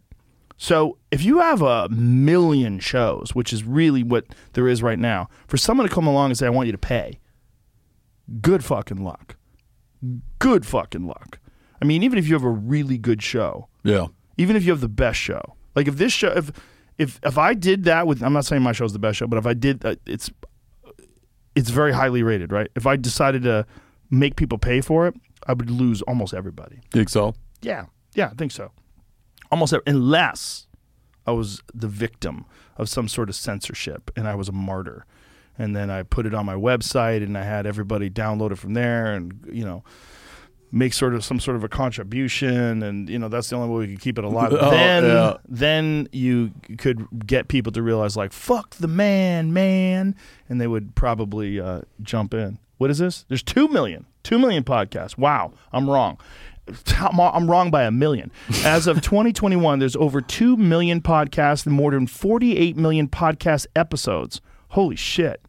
So 0.57 0.97
if 1.09 1.23
you 1.23 1.39
have 1.39 1.61
a 1.61 1.87
million 1.87 2.79
shows, 2.79 3.33
which 3.33 3.53
is 3.53 3.63
really 3.63 4.03
what 4.03 4.25
there 4.53 4.67
is 4.67 4.83
right 4.83 4.99
now, 4.99 5.29
for 5.47 5.55
someone 5.55 5.87
to 5.87 5.93
come 5.93 6.05
along 6.05 6.31
and 6.31 6.37
say 6.37 6.47
I 6.47 6.49
want 6.49 6.65
you 6.65 6.73
to 6.73 6.77
pay, 6.77 7.17
good 8.41 8.63
fucking 8.63 9.03
luck. 9.03 9.35
Good 10.39 10.65
fucking 10.65 11.05
luck. 11.05 11.39
I 11.81 11.85
mean, 11.85 12.03
even 12.03 12.17
if 12.19 12.27
you 12.27 12.33
have 12.35 12.43
a 12.43 12.49
really 12.49 12.97
good 12.97 13.21
show, 13.21 13.67
Yeah. 13.83 14.07
even 14.37 14.55
if 14.55 14.63
you 14.63 14.71
have 14.71 14.81
the 14.81 14.89
best 14.89 15.19
show, 15.19 15.55
like 15.75 15.87
if 15.87 15.97
this 15.97 16.13
show, 16.13 16.29
if 16.29 16.51
if 16.97 17.19
if 17.23 17.37
I 17.37 17.53
did 17.53 17.83
that 17.85 18.07
with, 18.07 18.21
I'm 18.21 18.33
not 18.33 18.45
saying 18.45 18.61
my 18.61 18.71
show's 18.73 18.93
the 18.93 18.99
best 18.99 19.17
show, 19.17 19.27
but 19.27 19.37
if 19.37 19.45
I 19.45 19.53
did, 19.53 19.83
uh, 19.85 19.95
it's 20.05 20.29
it's 21.55 21.69
very 21.69 21.91
highly 21.93 22.23
rated, 22.23 22.51
right? 22.51 22.69
If 22.75 22.85
I 22.85 22.95
decided 22.95 23.43
to 23.43 23.65
make 24.09 24.35
people 24.35 24.57
pay 24.57 24.81
for 24.81 25.07
it, 25.07 25.15
I 25.47 25.53
would 25.53 25.69
lose 25.69 26.01
almost 26.03 26.33
everybody. 26.33 26.79
Think 26.91 27.09
so? 27.09 27.35
Yeah, 27.61 27.85
yeah, 28.15 28.27
I 28.27 28.33
think 28.35 28.51
so. 28.51 28.71
Almost 29.51 29.73
every, 29.73 29.83
unless 29.87 30.67
I 31.25 31.31
was 31.31 31.61
the 31.73 31.87
victim 31.87 32.45
of 32.77 32.87
some 32.89 33.07
sort 33.07 33.29
of 33.29 33.35
censorship 33.35 34.11
and 34.15 34.27
I 34.27 34.35
was 34.35 34.47
a 34.49 34.53
martyr, 34.53 35.05
and 35.59 35.75
then 35.75 35.91
I 35.91 36.01
put 36.01 36.25
it 36.25 36.33
on 36.33 36.45
my 36.45 36.55
website 36.55 37.21
and 37.21 37.37
I 37.37 37.43
had 37.43 37.67
everybody 37.67 38.09
download 38.09 38.51
it 38.51 38.55
from 38.57 38.73
there, 38.73 39.13
and 39.13 39.47
you 39.51 39.63
know, 39.63 39.83
make 40.71 40.93
sort 40.93 41.13
of 41.13 41.23
some 41.23 41.39
sort 41.39 41.57
of 41.57 41.63
a 41.63 41.69
contribution, 41.69 42.81
and 42.81 43.09
you 43.09 43.19
know 43.19 43.27
that's 43.27 43.49
the 43.49 43.55
only 43.55 43.69
way 43.69 43.85
we 43.85 43.93
could 43.93 44.01
keep 44.01 44.17
it 44.17 44.23
alive. 44.23 44.53
Oh, 44.59 44.71
then, 44.71 45.03
yeah. 45.03 45.37
then 45.47 46.07
you 46.11 46.51
could 46.77 47.05
get 47.27 47.47
people 47.47 47.71
to 47.73 47.81
realize 47.83 48.17
like 48.17 48.33
fuck 48.33 48.75
the 48.75 48.87
man, 48.87 49.53
man, 49.53 50.15
and 50.47 50.59
they 50.59 50.67
would 50.67 50.95
probably 50.95 51.59
uh, 51.59 51.81
jump 52.01 52.33
in. 52.33 52.57
What 52.77 52.89
is 52.89 52.97
this? 52.97 53.25
There's 53.27 53.43
two 53.43 53.67
million, 53.67 54.05
two 54.23 54.39
million 54.39 54.63
podcasts. 54.63 55.17
Wow, 55.17 55.51
I'm 55.73 55.89
wrong. 55.89 56.17
I'm 56.97 57.19
I'm 57.19 57.49
wrong 57.49 57.71
by 57.71 57.83
a 57.83 57.91
million. 57.91 58.31
As 58.63 58.87
of 58.87 59.01
2021, 59.01 59.79
there's 59.79 59.95
over 59.95 60.21
2 60.21 60.55
million 60.57 61.01
podcasts 61.01 61.65
and 61.65 61.73
more 61.73 61.91
than 61.91 62.07
48 62.07 62.77
million 62.77 63.07
podcast 63.07 63.65
episodes. 63.75 64.41
Holy 64.69 64.95
shit. 64.95 65.41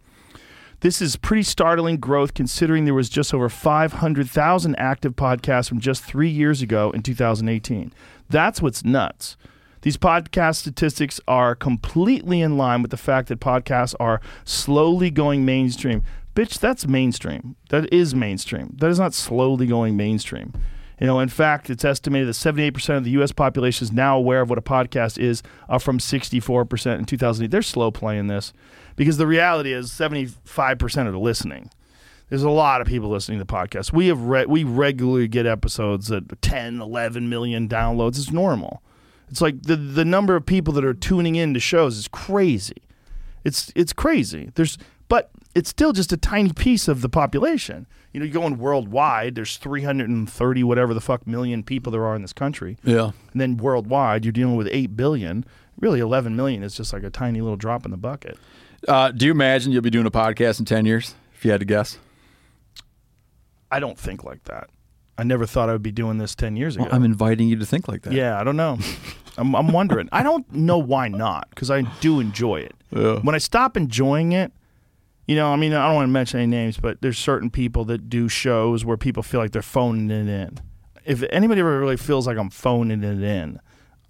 This 0.81 1.03
is 1.03 1.17
pretty 1.17 1.43
startling 1.43 1.99
growth 1.99 2.33
considering 2.33 2.87
there 2.87 2.95
was 2.95 3.11
just 3.11 3.35
over 3.35 3.51
500,000 3.51 4.75
active 4.77 5.15
podcasts 5.15 5.69
from 5.69 5.79
just 5.79 6.03
three 6.03 6.31
years 6.31 6.63
ago 6.63 6.91
in 6.93 7.03
2018. 7.03 7.93
That's 8.31 8.63
what's 8.63 8.83
nuts. 8.83 9.37
These 9.83 9.99
podcast 9.99 10.57
statistics 10.57 11.21
are 11.29 11.55
completely 11.55 12.41
in 12.41 12.57
line 12.57 12.81
with 12.81 12.91
the 12.91 12.97
fact 12.97 13.29
that 13.29 13.41
podcasts 13.41 13.95
are 14.01 14.23
slowly 14.47 15.11
going 15.11 15.45
mainstream. 15.45 16.03
Bitch, 16.35 16.59
that's 16.59 16.87
mainstream. 16.87 17.57
That 17.69 17.93
is 17.93 18.15
mainstream. 18.15 18.75
That 18.79 18.89
is 18.89 18.99
not 18.99 19.13
slowly 19.13 19.67
going 19.67 19.99
mainstream. 19.99 20.55
You 20.99 21.07
know, 21.07 21.21
in 21.21 21.29
fact, 21.29 21.69
it's 21.69 21.85
estimated 21.85 22.29
that 22.29 22.33
78% 22.33 22.97
of 22.97 23.05
the 23.05 23.11
U.S. 23.13 23.33
population 23.33 23.85
is 23.85 23.93
now 23.93 24.17
aware 24.17 24.41
of 24.41 24.49
what 24.49 24.59
a 24.59 24.63
podcast 24.63 25.19
is, 25.19 25.43
up 25.69 25.83
from 25.83 25.99
64% 25.99 26.99
in 26.99 27.05
2008. 27.05 27.51
They're 27.51 27.63
slow 27.63 27.91
playing 27.91 28.29
this 28.29 28.55
because 29.01 29.17
the 29.17 29.27
reality 29.27 29.73
is 29.73 29.91
75% 29.91 31.09
of 31.09 31.15
are 31.15 31.17
listening. 31.17 31.71
There's 32.29 32.43
a 32.43 32.51
lot 32.51 32.83
of 32.83 32.87
people 32.87 33.09
listening 33.09 33.39
to 33.39 33.47
podcasts. 33.47 33.95
We 33.95 34.09
have 34.09 34.21
re- 34.21 34.45
we 34.45 34.63
regularly 34.63 35.27
get 35.27 35.47
episodes 35.47 36.13
at 36.13 36.43
10, 36.43 36.83
11 36.83 37.27
million 37.27 37.67
downloads. 37.67 38.19
It's 38.19 38.31
normal. 38.31 38.83
It's 39.31 39.41
like 39.41 39.63
the 39.63 39.77
the 39.77 40.05
number 40.05 40.37
of 40.37 40.45
people 40.45 40.75
that 40.75 40.85
are 40.85 40.93
tuning 40.93 41.35
in 41.35 41.55
to 41.55 41.61
shows 41.61 41.97
is 41.97 42.09
crazy. 42.09 42.83
It's 43.43 43.73
it's 43.75 43.95
crazy. 43.95 44.51
There's 44.55 44.77
but 45.09 45.31
it's 45.55 45.71
still 45.71 45.95
just 45.95 46.13
a 46.13 46.19
tiny 46.19 46.53
piece 46.53 46.87
of 46.87 47.01
the 47.01 47.09
population. 47.09 47.87
You 48.13 48.21
know, 48.21 48.27
you 48.27 48.33
go 48.33 48.47
in 48.47 48.59
worldwide, 48.59 49.35
there's 49.35 49.57
330 49.57 50.63
whatever 50.63 50.93
the 50.93 51.01
fuck 51.01 51.27
million 51.27 51.63
people 51.63 51.91
there 51.91 52.05
are 52.05 52.15
in 52.15 52.21
this 52.21 52.35
country. 52.35 52.77
Yeah. 52.85 53.13
And 53.33 53.41
then 53.41 53.57
worldwide, 53.57 54.27
you're 54.27 54.33
dealing 54.33 54.57
with 54.57 54.69
8 54.71 54.95
billion. 54.95 55.47
Really 55.79 56.01
11 56.01 56.37
million 56.37 56.63
is 56.63 56.75
just 56.75 56.93
like 56.93 57.03
a 57.03 57.09
tiny 57.09 57.41
little 57.41 57.57
drop 57.57 57.87
in 57.87 57.93
the 57.93 57.97
bucket. 57.97 58.37
Uh, 58.89 59.11
do 59.11 59.27
you 59.27 59.33
imagine 59.33 59.73
you'll 59.73 59.83
be 59.83 59.91
doing 59.91 60.07
a 60.07 60.11
podcast 60.11 60.59
in 60.59 60.65
10 60.65 60.87
years 60.87 61.15
If 61.35 61.45
you 61.45 61.51
had 61.51 61.61
to 61.61 61.67
guess, 61.67 61.99
I 63.71 63.81
don't 63.81 63.99
think 63.99 64.25
like 64.25 64.45
that. 64.45 64.69
I 65.19 65.23
never 65.23 65.45
thought 65.47 65.69
I 65.69 65.73
would 65.73 65.83
be 65.83 65.93
doing 65.93 66.19
this 66.19 66.35
10 66.35 66.57
years 66.57 66.77
ago. 66.77 66.87
well, 66.87 66.95
I'm 66.95 67.05
inviting 67.05 67.49
you 67.49 67.57
to 67.57 67.67
think 67.67 67.89
like 67.89 68.03
that. 68.03 68.13
Yeah, 68.15 68.41
I 68.41 68.45
don't 68.45 68.57
know. 68.57 68.79
I'm, 69.37 69.55
I'm 69.55 69.69
wondering. 69.69 70.09
I 70.13 70.23
don't 70.23 70.51
know 70.53 70.79
why 70.79 71.09
not, 71.09 71.49
because 71.51 71.71
I 71.71 71.83
do 72.01 72.21
enjoy 72.21 72.61
it. 72.61 72.75
Yeah. 72.91 73.19
When 73.21 73.35
I 73.35 73.39
stop 73.39 73.77
enjoying 73.77 74.33
it, 74.33 74.53
you 75.27 75.37
know, 75.37 75.53
I 75.53 75.57
mean, 75.57 75.73
I 75.75 75.87
don't 75.87 75.95
want 75.95 76.09
to 76.09 76.13
mention 76.13 76.41
any 76.41 76.49
names, 76.51 76.79
but 76.79 77.03
there's 77.03 77.19
certain 77.19 77.51
people 77.51 77.85
that 77.85 78.09
do 78.09 78.29
shows 78.29 78.85
where 78.85 78.97
people 78.97 79.23
feel 79.23 79.41
like 79.41 79.53
they're 79.53 79.63
phoning 79.63 80.11
it 80.11 80.29
in. 80.29 80.59
If 81.05 81.23
anybody 81.31 81.61
ever 81.61 81.79
really 81.79 81.97
feels 81.97 82.27
like 82.27 82.37
I'm 82.37 82.51
phoning 82.51 83.05
it 83.05 83.23
in, 83.23 83.61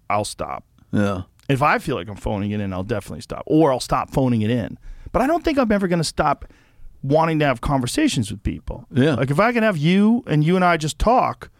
I'll 0.08 0.24
stop. 0.24 0.65
Yeah. 0.92 1.23
If 1.50 1.62
I 1.62 1.78
feel 1.78 1.96
like 1.96 2.08
I'm 2.08 2.16
phoning 2.16 2.50
it 2.52 2.60
in, 2.60 2.72
I'll 2.72 2.82
definitely 2.84 3.20
stop, 3.22 3.42
or 3.46 3.72
I'll 3.72 3.80
stop 3.80 4.10
phoning 4.10 4.42
it 4.42 4.50
in. 4.50 4.78
But 5.12 5.22
I 5.22 5.26
don't 5.26 5.42
think 5.44 5.58
I'm 5.58 5.70
ever 5.72 5.88
going 5.88 5.98
to 6.00 6.04
stop 6.04 6.44
wanting 7.02 7.38
to 7.40 7.44
have 7.46 7.60
conversations 7.60 8.30
with 8.30 8.42
people. 8.42 8.86
Yeah. 8.92 9.14
Like 9.14 9.30
if 9.30 9.40
I 9.40 9.52
can 9.52 9.62
have 9.62 9.76
you 9.76 10.22
and 10.26 10.44
you 10.44 10.54
and 10.56 10.64
I 10.64 10.76
just 10.76 10.98
talk, 10.98 11.50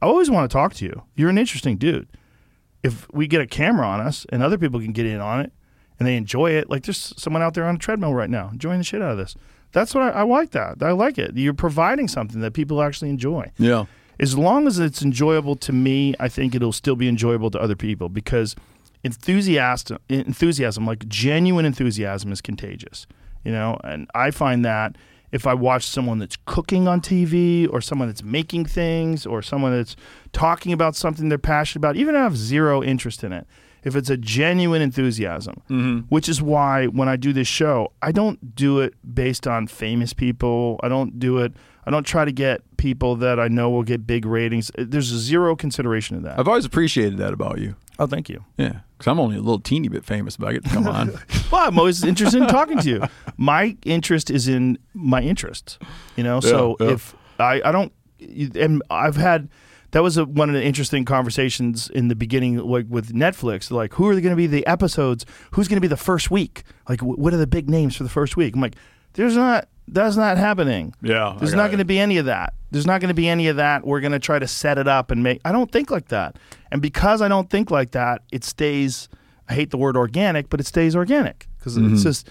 I 0.00 0.06
always 0.06 0.30
want 0.30 0.50
to 0.50 0.52
talk 0.52 0.74
to 0.74 0.84
you. 0.84 1.02
You're 1.16 1.30
an 1.30 1.38
interesting 1.38 1.76
dude. 1.78 2.08
If 2.82 3.06
we 3.12 3.26
get 3.26 3.40
a 3.40 3.46
camera 3.46 3.86
on 3.86 4.00
us 4.00 4.26
and 4.30 4.42
other 4.42 4.58
people 4.58 4.80
can 4.80 4.92
get 4.92 5.06
in 5.06 5.20
on 5.20 5.40
it 5.40 5.52
and 5.98 6.06
they 6.06 6.16
enjoy 6.16 6.50
it, 6.50 6.68
like 6.68 6.82
there's 6.84 7.14
someone 7.16 7.40
out 7.42 7.54
there 7.54 7.64
on 7.64 7.76
a 7.76 7.78
treadmill 7.78 8.12
right 8.12 8.28
now 8.30 8.50
enjoying 8.52 8.78
the 8.78 8.84
shit 8.84 9.00
out 9.00 9.12
of 9.12 9.18
this. 9.18 9.34
That's 9.72 9.94
what 9.94 10.02
I, 10.04 10.08
I 10.20 10.22
like. 10.22 10.50
That 10.50 10.82
I 10.82 10.90
like 10.92 11.16
it. 11.18 11.36
You're 11.36 11.54
providing 11.54 12.06
something 12.08 12.40
that 12.40 12.52
people 12.52 12.82
actually 12.82 13.10
enjoy 13.10 13.50
Yeah. 13.58 13.86
as 14.20 14.36
long 14.36 14.66
as 14.66 14.78
it's 14.78 15.00
enjoyable 15.02 15.56
to 15.56 15.72
me, 15.72 16.14
I 16.20 16.28
think 16.28 16.54
it'll 16.54 16.72
still 16.72 16.96
be 16.96 17.08
enjoyable 17.08 17.50
to 17.52 17.60
other 17.60 17.76
people 17.76 18.08
because 18.08 18.54
enthusiasm, 19.04 19.98
enthusiasm, 20.08 20.86
like 20.86 21.06
genuine 21.08 21.64
enthusiasm, 21.64 22.32
is 22.32 22.40
contagious. 22.40 23.06
You 23.44 23.52
know, 23.52 23.78
and 23.82 24.08
I 24.14 24.30
find 24.30 24.64
that 24.64 24.96
if 25.32 25.46
I 25.46 25.54
watch 25.54 25.84
someone 25.84 26.18
that's 26.18 26.36
cooking 26.44 26.86
on 26.86 27.00
TV 27.00 27.66
or 27.72 27.80
someone 27.80 28.08
that's 28.08 28.22
making 28.22 28.66
things 28.66 29.26
or 29.26 29.42
someone 29.42 29.72
that's 29.72 29.96
talking 30.32 30.72
about 30.72 30.94
something 30.94 31.28
they're 31.28 31.38
passionate 31.38 31.80
about, 31.80 31.96
even 31.96 32.14
if 32.14 32.20
I 32.20 32.22
have 32.22 32.36
zero 32.36 32.82
interest 32.82 33.24
in 33.24 33.32
it, 33.32 33.46
if 33.82 33.96
it's 33.96 34.10
a 34.10 34.16
genuine 34.16 34.80
enthusiasm, 34.80 35.60
mm-hmm. 35.68 35.98
which 36.08 36.28
is 36.28 36.40
why 36.40 36.86
when 36.86 37.08
I 37.08 37.16
do 37.16 37.32
this 37.32 37.48
show, 37.48 37.92
I 38.00 38.12
don't 38.12 38.54
do 38.54 38.78
it 38.80 38.94
based 39.14 39.48
on 39.48 39.66
famous 39.66 40.12
people. 40.12 40.78
I 40.82 40.88
don't 40.88 41.18
do 41.18 41.38
it. 41.38 41.52
I 41.84 41.90
don't 41.90 42.06
try 42.06 42.24
to 42.24 42.30
get 42.30 42.60
people 42.76 43.16
that 43.16 43.40
I 43.40 43.48
know 43.48 43.70
will 43.70 43.82
get 43.82 44.06
big 44.06 44.24
ratings. 44.24 44.70
There's 44.78 45.06
zero 45.06 45.56
consideration 45.56 46.16
of 46.16 46.22
that. 46.22 46.38
I've 46.38 46.46
always 46.46 46.64
appreciated 46.64 47.18
that 47.18 47.32
about 47.32 47.58
you. 47.58 47.74
oh, 47.98 48.06
thank 48.06 48.28
you. 48.28 48.44
Yeah. 48.56 48.80
Because 49.02 49.10
I'm 49.10 49.18
only 49.18 49.34
a 49.34 49.40
little 49.40 49.58
teeny 49.58 49.88
bit 49.88 50.04
famous, 50.04 50.36
but 50.36 50.46
I 50.48 50.52
get 50.52 50.62
to 50.64 50.70
come 50.70 50.86
on. 50.86 51.12
Well, 51.50 51.66
I'm 51.68 51.76
always 51.76 52.04
interested 52.04 52.40
in 52.40 52.46
talking 52.48 52.78
to 52.78 52.88
you. 52.88 53.02
My 53.36 53.76
interest 53.84 54.30
is 54.30 54.46
in 54.48 54.78
my 54.94 55.20
interests, 55.20 55.78
you 56.16 56.22
know. 56.22 56.38
so 56.40 56.76
Yeah, 56.78 56.86
yeah. 56.86 56.92
if 56.94 57.16
I, 57.38 57.60
I 57.64 57.72
don't, 57.72 57.92
and 58.20 58.80
I've 58.88 59.16
had 59.16 59.50
that 59.90 60.02
was 60.04 60.16
a, 60.16 60.24
one 60.24 60.48
of 60.48 60.54
the 60.54 60.62
interesting 60.64 61.04
conversations 61.04 61.90
in 61.90 62.06
the 62.08 62.14
beginning, 62.14 62.56
like 62.58 62.86
with 62.88 63.12
Netflix. 63.12 63.70
Like, 63.72 63.92
who 63.94 64.08
are 64.08 64.14
they 64.14 64.20
going 64.20 64.30
to 64.30 64.36
be 64.36 64.46
the 64.46 64.64
episodes? 64.66 65.26
Who's 65.50 65.66
going 65.68 65.76
to 65.76 65.80
be 65.82 65.88
the 65.88 65.96
first 65.96 66.30
week? 66.30 66.62
Like, 66.88 67.00
wh- 67.00 67.18
what 67.18 67.34
are 67.34 67.38
the 67.38 67.46
big 67.48 67.68
names 67.68 67.96
for 67.96 68.04
the 68.04 68.08
first 68.08 68.36
week? 68.36 68.54
I'm 68.54 68.60
like, 68.60 68.76
there's 69.14 69.36
not. 69.36 69.68
That's 69.88 70.16
not 70.16 70.38
happening. 70.38 70.94
Yeah, 71.02 71.36
there's 71.38 71.54
not 71.54 71.66
going 71.66 71.80
to 71.80 71.84
be 71.84 71.98
any 71.98 72.16
of 72.18 72.26
that. 72.26 72.54
There's 72.70 72.86
not 72.86 73.00
going 73.00 73.08
to 73.08 73.14
be 73.14 73.28
any 73.28 73.48
of 73.48 73.56
that. 73.56 73.84
We're 73.84 74.00
going 74.00 74.12
to 74.12 74.20
try 74.20 74.38
to 74.38 74.46
set 74.48 74.78
it 74.78 74.86
up 74.88 75.10
and 75.10 75.22
make. 75.24 75.40
I 75.44 75.50
don't 75.52 75.70
think 75.70 75.90
like 75.90 76.08
that. 76.08 76.36
And 76.72 76.82
because 76.82 77.22
I 77.22 77.28
don't 77.28 77.48
think 77.48 77.70
like 77.70 77.92
that, 77.92 78.22
it 78.32 78.42
stays. 78.42 79.08
I 79.48 79.54
hate 79.54 79.70
the 79.70 79.76
word 79.76 79.96
organic, 79.96 80.48
but 80.48 80.58
it 80.58 80.66
stays 80.66 80.96
organic 80.96 81.46
because 81.58 81.76
Mm-hmm. 81.78 81.94
it's 81.94 82.02
just. 82.02 82.28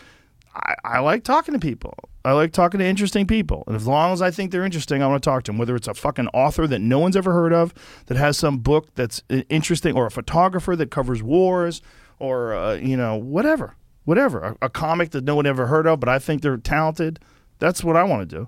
I, 0.53 0.75
I 0.83 0.99
like 0.99 1.23
talking 1.23 1.53
to 1.53 1.59
people. 1.61 1.93
I 2.25 2.33
like 2.33 2.51
talking 2.51 2.79
to 2.79 2.85
interesting 2.85 3.25
people. 3.25 3.63
And 3.67 3.75
as 3.75 3.87
long 3.87 4.11
as 4.11 4.21
I 4.21 4.31
think 4.31 4.51
they're 4.51 4.65
interesting, 4.65 5.01
I 5.01 5.07
want 5.07 5.23
to 5.23 5.29
talk 5.29 5.43
to 5.43 5.51
them. 5.51 5.57
Whether 5.57 5.77
it's 5.77 5.87
a 5.87 5.93
fucking 5.93 6.27
author 6.33 6.67
that 6.67 6.79
no 6.79 6.99
one's 6.99 7.15
ever 7.15 7.31
heard 7.31 7.53
of, 7.53 7.73
that 8.07 8.17
has 8.17 8.37
some 8.37 8.57
book 8.57 8.93
that's 8.95 9.23
interesting, 9.29 9.95
or 9.95 10.07
a 10.07 10.11
photographer 10.11 10.75
that 10.75 10.91
covers 10.91 11.23
wars, 11.23 11.81
or 12.19 12.53
uh, 12.53 12.73
you 12.75 12.97
know 12.97 13.15
whatever, 13.15 13.75
whatever, 14.03 14.41
a, 14.41 14.65
a 14.65 14.69
comic 14.69 15.11
that 15.11 15.23
no 15.23 15.35
one 15.35 15.45
ever 15.45 15.67
heard 15.67 15.87
of, 15.87 15.99
but 16.01 16.09
I 16.09 16.19
think 16.19 16.41
they're 16.41 16.57
talented. 16.57 17.19
That's 17.59 17.83
what 17.83 17.95
I 17.95 18.03
want 18.03 18.29
to 18.29 18.35
do. 18.35 18.47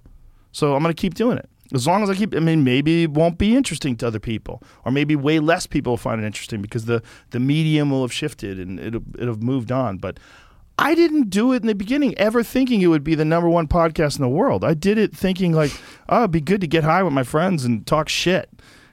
So 0.51 0.75
I'm 0.75 0.83
going 0.83 0.93
to 0.93 1.01
keep 1.01 1.13
doing 1.13 1.37
it. 1.37 1.49
As 1.73 1.87
long 1.87 2.03
as 2.03 2.09
I 2.09 2.15
keep, 2.15 2.35
I 2.35 2.39
mean, 2.39 2.63
maybe 2.63 3.03
it 3.03 3.11
won't 3.11 3.37
be 3.37 3.55
interesting 3.55 3.95
to 3.97 4.07
other 4.07 4.19
people, 4.19 4.61
or 4.85 4.91
maybe 4.91 5.15
way 5.15 5.39
less 5.39 5.65
people 5.65 5.93
will 5.93 5.97
find 5.97 6.21
it 6.21 6.25
interesting 6.25 6.61
because 6.61 6.85
the, 6.85 7.01
the 7.31 7.39
medium 7.39 7.89
will 7.89 8.01
have 8.03 8.13
shifted 8.13 8.59
and 8.59 8.79
it'll, 8.79 9.01
it'll 9.15 9.33
have 9.33 9.41
moved 9.43 9.71
on. 9.71 9.97
But 9.97 10.19
I 10.77 10.95
didn't 10.95 11.29
do 11.29 11.51
it 11.53 11.61
in 11.61 11.67
the 11.67 11.75
beginning 11.75 12.17
ever 12.17 12.43
thinking 12.43 12.81
it 12.81 12.87
would 12.87 13.03
be 13.03 13.15
the 13.15 13.25
number 13.25 13.49
one 13.49 13.67
podcast 13.67 14.17
in 14.17 14.21
the 14.21 14.29
world. 14.29 14.63
I 14.63 14.73
did 14.73 14.97
it 14.97 15.15
thinking 15.15 15.51
like, 15.53 15.71
oh, 16.09 16.19
it'd 16.19 16.31
be 16.31 16.41
good 16.41 16.61
to 16.61 16.67
get 16.67 16.83
high 16.83 17.03
with 17.03 17.13
my 17.13 17.23
friends 17.23 17.65
and 17.65 17.85
talk 17.87 18.07
shit, 18.09 18.49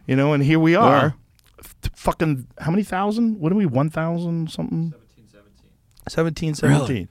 you 0.06 0.16
know. 0.16 0.32
And 0.32 0.42
here 0.42 0.58
we 0.58 0.74
are, 0.74 1.14
F- 1.58 1.76
fucking 1.94 2.46
how 2.58 2.70
many 2.70 2.82
thousand? 2.82 3.40
What 3.40 3.52
are 3.52 3.56
we? 3.56 3.66
One 3.66 3.90
thousand 3.90 4.50
something? 4.50 4.94
17, 6.08 6.54
17. 6.54 7.08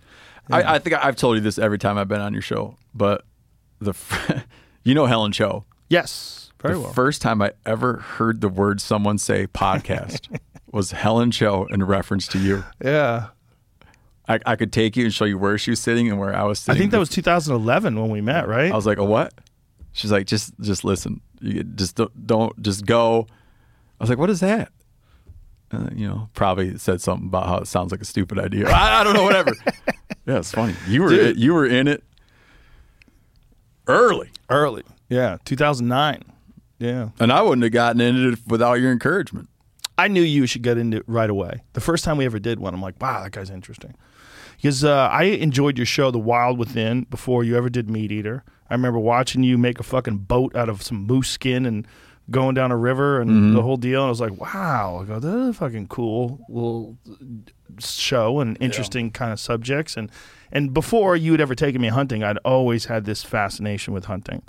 I, 0.51 0.75
I 0.75 0.79
think 0.79 0.95
I've 1.03 1.15
told 1.15 1.37
you 1.37 1.41
this 1.41 1.59
every 1.59 1.77
time 1.77 1.97
I've 1.99 2.07
been 2.07 2.21
on 2.21 2.33
your 2.33 2.41
show, 2.41 2.75
but 2.93 3.23
the 3.79 3.91
f- 3.91 4.45
you 4.83 4.93
know 4.93 5.05
Helen 5.05 5.31
Cho. 5.31 5.65
Yes, 5.89 6.51
very 6.61 6.75
the 6.75 6.81
well. 6.81 6.93
first 6.93 7.21
time 7.21 7.41
I 7.41 7.53
ever 7.65 7.97
heard 7.97 8.41
the 8.41 8.49
word 8.49 8.81
someone 8.81 9.17
say 9.17 9.47
podcast 9.47 10.39
was 10.71 10.91
Helen 10.91 11.31
Cho 11.31 11.65
in 11.69 11.83
reference 11.83 12.27
to 12.29 12.39
you. 12.39 12.63
yeah, 12.83 13.27
I, 14.27 14.39
I 14.45 14.55
could 14.55 14.71
take 14.71 14.95
you 14.95 15.05
and 15.05 15.13
show 15.13 15.25
you 15.25 15.37
where 15.37 15.57
she 15.57 15.71
was 15.71 15.79
sitting 15.81 16.09
and 16.09 16.19
where 16.19 16.35
I 16.35 16.43
was 16.43 16.59
sitting. 16.59 16.77
I 16.77 16.79
think 16.79 16.91
that 16.91 16.99
was 16.99 17.09
2011 17.09 17.99
when 17.99 18.11
we 18.11 18.21
met, 18.21 18.47
right? 18.47 18.71
I 18.71 18.75
was 18.75 18.85
like, 18.85 18.99
a 18.99 19.03
what? 19.03 19.33
She's 19.91 20.11
like, 20.11 20.27
just 20.27 20.53
just 20.61 20.83
listen. 20.83 21.21
You 21.41 21.63
just 21.63 21.95
don't, 21.95 22.27
don't 22.27 22.61
just 22.61 22.85
go. 22.85 23.25
I 23.99 24.03
was 24.03 24.09
like, 24.09 24.19
what 24.19 24.29
is 24.29 24.39
that? 24.41 24.71
Uh, 25.71 25.87
you 25.95 26.07
know, 26.07 26.29
probably 26.33 26.77
said 26.77 27.01
something 27.01 27.27
about 27.27 27.47
how 27.47 27.57
it 27.57 27.67
sounds 27.67 27.91
like 27.91 28.01
a 28.01 28.05
stupid 28.05 28.39
idea. 28.39 28.67
I, 28.69 29.01
I 29.01 29.03
don't 29.03 29.13
know, 29.13 29.23
whatever. 29.23 29.53
yeah, 30.25 30.39
it's 30.39 30.51
funny. 30.51 30.75
You 30.87 31.03
were 31.03 31.09
Dude. 31.09 31.37
you 31.37 31.53
were 31.53 31.65
in 31.65 31.87
it 31.87 32.03
early, 33.87 34.29
Early, 34.49 34.83
yeah, 35.09 35.37
2009. 35.45 36.23
Yeah, 36.79 37.09
and 37.19 37.31
I 37.31 37.41
wouldn't 37.41 37.63
have 37.63 37.73
gotten 37.73 38.01
into 38.01 38.33
it 38.33 38.39
without 38.47 38.75
your 38.75 38.91
encouragement. 38.91 39.49
I 39.97 40.07
knew 40.07 40.21
you 40.21 40.45
should 40.45 40.61
get 40.61 40.77
into 40.77 40.97
it 40.97 41.03
right 41.07 41.29
away. 41.29 41.61
The 41.73 41.81
first 41.81 42.05
time 42.05 42.15
we 42.17 42.25
ever 42.25 42.39
did 42.39 42.59
one, 42.59 42.73
I'm 42.73 42.81
like, 42.81 43.01
wow, 43.01 43.21
that 43.21 43.31
guy's 43.31 43.49
interesting. 43.49 43.95
Because 44.55 44.85
uh, 44.85 45.09
I 45.11 45.23
enjoyed 45.23 45.77
your 45.77 45.85
show, 45.85 46.09
The 46.09 46.19
Wild 46.19 46.57
Within, 46.57 47.03
before 47.09 47.43
you 47.43 47.57
ever 47.57 47.69
did 47.69 47.87
MeatEater. 47.87 48.41
I 48.69 48.73
remember 48.73 48.99
watching 48.99 49.43
you 49.43 49.57
make 49.57 49.79
a 49.79 49.83
fucking 49.83 50.19
boat 50.19 50.55
out 50.55 50.69
of 50.69 50.81
some 50.81 51.05
moose 51.05 51.29
skin 51.29 51.65
and 51.65 51.85
going 52.29 52.55
down 52.55 52.71
a 52.71 52.77
river 52.77 53.19
and 53.19 53.55
the 53.55 53.61
whole 53.61 53.77
deal. 53.77 54.01
And 54.01 54.07
I 54.07 54.09
was 54.09 54.21
like, 54.21 54.39
wow, 54.39 54.99
I 55.01 55.05
go, 55.05 55.19
this 55.19 55.33
is 55.33 55.49
a 55.49 55.53
fucking 55.53 55.87
cool 55.87 56.39
little 56.47 56.97
show 57.79 58.39
and 58.39 58.57
interesting 58.59 59.11
kind 59.11 59.31
of 59.31 59.39
subjects. 59.39 59.97
And 59.97 60.11
and 60.51 60.73
before 60.73 61.15
you 61.15 61.31
had 61.33 61.41
ever 61.41 61.55
taken 61.55 61.81
me 61.81 61.89
hunting, 61.89 62.23
I'd 62.23 62.37
always 62.39 62.85
had 62.85 63.05
this 63.05 63.23
fascination 63.23 63.93
with 63.93 64.05
hunting. 64.05 64.41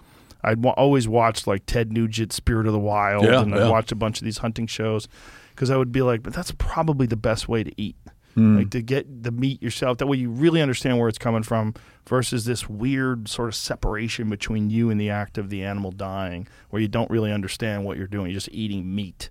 I'd 0.43 0.63
wa- 0.63 0.73
always 0.77 1.07
watched 1.07 1.47
like 1.47 1.67
Ted 1.67 1.93
Nugent, 1.93 2.33
Spirit 2.33 2.67
of 2.67 2.73
the 2.73 2.79
Wild, 2.79 3.25
Yeah, 3.25 3.43
and 3.43 3.51
yeah. 3.51 3.65
I'd 3.67 3.71
watched 3.71 3.93
a 3.93 3.97
bunch 3.97 4.21
of 4.21 4.25
these 4.25 4.39
hunting 4.39 4.67
shows 4.67 5.09
because 5.51 5.71
I 5.71 5.77
would 5.77 5.93
be 5.93 6.03
like, 6.03 6.23
but 6.23 6.33
that's 6.33 6.53
probably 6.53 7.07
the 7.07 7.17
best 7.17 7.49
way 7.49 7.63
to 7.63 7.73
eat. 7.81 7.97
Hmm. 8.35 8.59
Like 8.59 8.71
to 8.71 8.81
get 8.81 9.25
the 9.25 9.33
meat 9.33 9.61
yourself. 9.61 9.99
That 9.99 10.07
way 10.07 10.17
you 10.17 10.31
really 10.31 10.63
understand 10.63 10.99
where 11.01 11.09
it's 11.09 11.19
coming 11.19 11.43
from 11.43 11.75
versus 12.07 12.45
this 12.45 12.69
weird 12.69 13.29
sort 13.29 13.49
of 13.49 13.57
separation 13.57 14.31
between 14.31 14.71
you 14.71 14.89
and 14.89 15.01
the 15.01 15.11
act 15.11 15.37
of 15.37 15.51
the 15.51 15.65
animal 15.65 15.91
dying 15.91 16.47
where 16.71 16.81
you 16.81 16.87
don't 16.87 17.11
really 17.11 17.33
understand 17.33 17.85
what 17.85 17.97
you're 17.97 18.07
doing. 18.07 18.27
You're 18.31 18.37
just 18.37 18.49
eating 18.53 18.95
meat, 18.95 19.31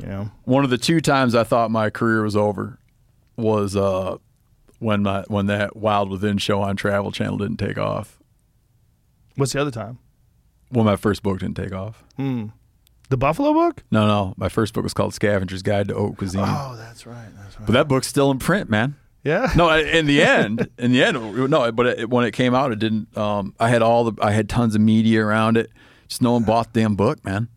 you 0.00 0.06
know? 0.06 0.30
One 0.44 0.64
of 0.64 0.70
the 0.70 0.78
two 0.78 1.00
times 1.00 1.36
I 1.36 1.44
thought 1.44 1.70
my 1.70 1.90
career 1.90 2.24
was 2.24 2.34
over 2.34 2.79
was 3.40 3.76
uh, 3.76 4.16
when 4.78 5.02
my 5.02 5.24
when 5.28 5.46
that 5.46 5.76
Wild 5.76 6.10
Within 6.10 6.38
show 6.38 6.60
on 6.62 6.76
Travel 6.76 7.12
Channel 7.12 7.38
didn't 7.38 7.58
take 7.58 7.78
off. 7.78 8.18
What's 9.36 9.52
the 9.52 9.60
other 9.60 9.70
time? 9.70 9.98
When 10.70 10.84
my 10.86 10.96
first 10.96 11.22
book 11.22 11.40
didn't 11.40 11.56
take 11.56 11.72
off. 11.72 12.04
The 13.10 13.16
Buffalo 13.16 13.52
book? 13.52 13.82
No, 13.90 14.06
no, 14.06 14.34
my 14.36 14.48
first 14.48 14.72
book 14.72 14.84
was 14.84 14.94
called 14.94 15.14
Scavenger's 15.14 15.62
Guide 15.62 15.88
to 15.88 15.94
Haute 15.94 16.16
Cuisine. 16.16 16.44
Oh, 16.46 16.76
that's 16.76 17.06
right. 17.06 17.26
That's 17.42 17.58
right. 17.58 17.66
But 17.66 17.72
that 17.72 17.88
book's 17.88 18.06
still 18.06 18.30
in 18.30 18.38
print, 18.38 18.70
man. 18.70 18.94
Yeah. 19.24 19.52
No, 19.56 19.68
in 19.70 20.06
the 20.06 20.22
end, 20.38 20.68
in 20.78 20.92
the 20.92 21.02
end, 21.02 21.50
no. 21.50 21.72
But 21.72 21.86
it, 21.86 22.10
when 22.10 22.24
it 22.24 22.30
came 22.32 22.54
out, 22.54 22.70
it 22.70 22.78
didn't. 22.78 23.16
Um, 23.18 23.54
I 23.58 23.68
had 23.68 23.82
all 23.82 24.10
the, 24.10 24.22
I 24.22 24.30
had 24.30 24.48
tons 24.48 24.76
of 24.76 24.80
media 24.80 25.24
around 25.24 25.56
it. 25.56 25.70
Just 26.08 26.22
no 26.22 26.32
one 26.32 26.44
bought 26.44 26.72
the 26.72 26.80
damn 26.80 26.94
book, 26.94 27.24
man. 27.24 27.48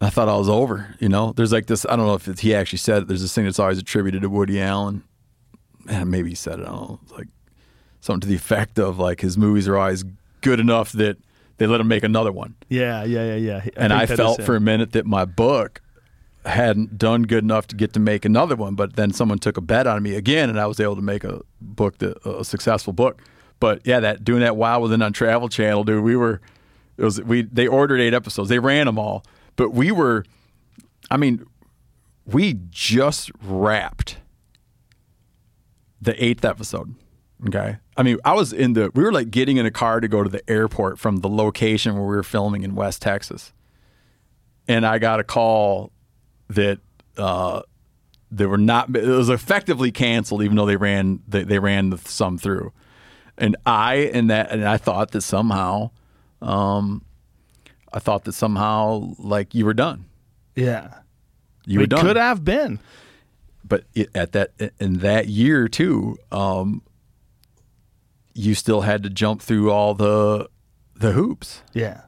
I 0.00 0.10
thought 0.10 0.28
I 0.28 0.36
was 0.36 0.48
over. 0.48 0.94
You 0.98 1.08
know, 1.08 1.32
there's 1.32 1.52
like 1.52 1.66
this. 1.66 1.86
I 1.88 1.96
don't 1.96 2.06
know 2.06 2.14
if 2.14 2.26
it's, 2.28 2.40
he 2.40 2.54
actually 2.54 2.78
said 2.78 3.02
it. 3.02 3.08
There's 3.08 3.22
this 3.22 3.34
thing 3.34 3.44
that's 3.44 3.58
always 3.58 3.78
attributed 3.78 4.22
to 4.22 4.28
Woody 4.28 4.60
Allen. 4.60 5.04
Man, 5.84 6.10
maybe 6.10 6.30
he 6.30 6.34
said 6.34 6.58
it. 6.58 6.62
I 6.62 6.70
don't 6.70 6.90
know. 6.90 7.00
It's 7.02 7.12
like 7.12 7.28
something 8.00 8.22
to 8.22 8.26
the 8.26 8.34
effect 8.34 8.78
of 8.78 8.98
like 8.98 9.20
his 9.20 9.38
movies 9.38 9.68
are 9.68 9.76
always 9.76 10.04
good 10.40 10.60
enough 10.60 10.92
that 10.92 11.16
they 11.58 11.66
let 11.66 11.80
him 11.80 11.88
make 11.88 12.02
another 12.02 12.32
one. 12.32 12.54
Yeah, 12.68 13.04
yeah, 13.04 13.36
yeah, 13.36 13.62
yeah. 13.64 13.70
and 13.76 13.92
I 13.92 14.06
felt 14.06 14.42
for 14.42 14.56
a 14.56 14.60
minute 14.60 14.92
that 14.92 15.06
my 15.06 15.24
book 15.24 15.80
hadn't 16.44 16.98
done 16.98 17.22
good 17.22 17.42
enough 17.42 17.66
to 17.68 17.76
get 17.76 17.92
to 17.94 18.00
make 18.00 18.24
another 18.24 18.56
one. 18.56 18.74
But 18.74 18.96
then 18.96 19.12
someone 19.12 19.38
took 19.38 19.56
a 19.56 19.60
bet 19.60 19.86
on 19.86 20.02
me 20.02 20.14
again, 20.14 20.50
and 20.50 20.60
I 20.60 20.66
was 20.66 20.80
able 20.80 20.96
to 20.96 21.02
make 21.02 21.24
a 21.24 21.40
book 21.60 21.98
that 21.98 22.18
a 22.26 22.44
successful 22.44 22.92
book. 22.92 23.22
But 23.60 23.80
yeah, 23.86 24.00
that 24.00 24.24
doing 24.24 24.40
that 24.40 24.56
Wild 24.56 24.82
Within 24.82 25.00
on 25.02 25.12
Travel 25.12 25.48
Channel, 25.48 25.84
dude. 25.84 26.04
We 26.04 26.16
were 26.16 26.40
it 26.96 27.04
was 27.04 27.22
we 27.22 27.42
they 27.42 27.66
ordered 27.66 28.00
eight 28.00 28.14
episodes. 28.14 28.48
They 28.48 28.58
ran 28.58 28.86
them 28.86 28.98
all, 28.98 29.24
but 29.56 29.70
we 29.70 29.92
were, 29.92 30.24
I 31.10 31.16
mean, 31.16 31.44
we 32.26 32.58
just 32.70 33.30
wrapped 33.42 34.18
the 36.00 36.22
eighth 36.22 36.44
episode. 36.44 36.94
Okay. 37.46 37.76
I 37.96 38.02
mean, 38.02 38.18
I 38.24 38.32
was 38.32 38.52
in 38.52 38.72
the, 38.72 38.90
we 38.94 39.02
were 39.02 39.12
like 39.12 39.30
getting 39.30 39.56
in 39.56 39.66
a 39.66 39.70
car 39.70 40.00
to 40.00 40.08
go 40.08 40.22
to 40.22 40.30
the 40.30 40.48
airport 40.50 40.98
from 40.98 41.18
the 41.18 41.28
location 41.28 41.94
where 41.94 42.04
we 42.04 42.16
were 42.16 42.22
filming 42.22 42.62
in 42.62 42.74
West 42.74 43.02
Texas. 43.02 43.52
And 44.66 44.86
I 44.86 44.98
got 44.98 45.20
a 45.20 45.24
call 45.24 45.92
that, 46.48 46.78
uh, 47.16 47.62
they 48.30 48.46
were 48.46 48.58
not, 48.58 48.94
it 48.96 49.06
was 49.06 49.28
effectively 49.28 49.92
canceled, 49.92 50.42
even 50.42 50.56
though 50.56 50.66
they 50.66 50.76
ran, 50.76 51.20
they, 51.28 51.44
they 51.44 51.58
ran 51.58 51.90
the, 51.90 51.98
some 51.98 52.38
through. 52.38 52.72
And 53.36 53.56
I, 53.66 54.10
and 54.12 54.30
that, 54.30 54.50
and 54.50 54.64
I 54.64 54.76
thought 54.76 55.10
that 55.12 55.20
somehow, 55.20 55.90
um, 56.40 57.04
I 57.94 58.00
thought 58.00 58.24
that 58.24 58.32
somehow 58.32 59.14
like 59.18 59.54
you 59.54 59.64
were 59.64 59.72
done. 59.72 60.06
Yeah. 60.56 60.94
You 61.64 61.78
we 61.78 61.84
were 61.84 61.86
done. 61.86 62.04
could 62.04 62.16
have 62.16 62.44
been. 62.44 62.80
but 63.64 63.84
it, 63.94 64.10
at 64.14 64.32
that 64.32 64.52
in 64.80 64.98
that 64.98 65.28
year 65.28 65.68
too, 65.68 66.18
um, 66.32 66.82
you 68.34 68.54
still 68.54 68.80
had 68.82 69.04
to 69.04 69.10
jump 69.10 69.40
through 69.40 69.70
all 69.70 69.94
the 69.94 70.50
the 70.96 71.12
hoops. 71.12 71.62
Yeah. 71.72 72.02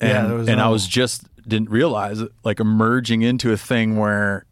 And, 0.00 0.46
Yeah, 0.46 0.52
and 0.52 0.60
I 0.60 0.68
was 0.68 0.88
just 0.88 1.24
didn't 1.46 1.70
realize 1.70 2.20
it, 2.20 2.32
like 2.44 2.58
emerging 2.58 3.22
into 3.22 3.52
a 3.52 3.56
thing 3.56 3.96
where, 3.96 4.44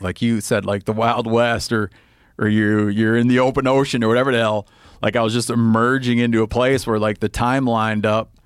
like 0.00 0.20
you 0.20 0.40
said, 0.42 0.66
like 0.66 0.84
the 0.84 0.92
Wild 0.92 1.26
West 1.26 1.72
or 1.72 1.90
or 2.38 2.46
you 2.46 2.88
you're 2.88 3.16
in 3.16 3.28
the 3.28 3.38
open 3.38 3.66
ocean 3.66 4.04
or 4.04 4.08
whatever 4.08 4.32
the 4.32 4.38
hell. 4.38 4.68
Like 5.02 5.16
I 5.16 5.22
was 5.22 5.32
just 5.32 5.48
emerging 5.48 6.18
into 6.18 6.42
a 6.42 6.46
place 6.46 6.86
where 6.86 6.98
like 6.98 7.20
the 7.20 7.30
time 7.30 7.64
lined 7.64 8.04
up 8.04 8.36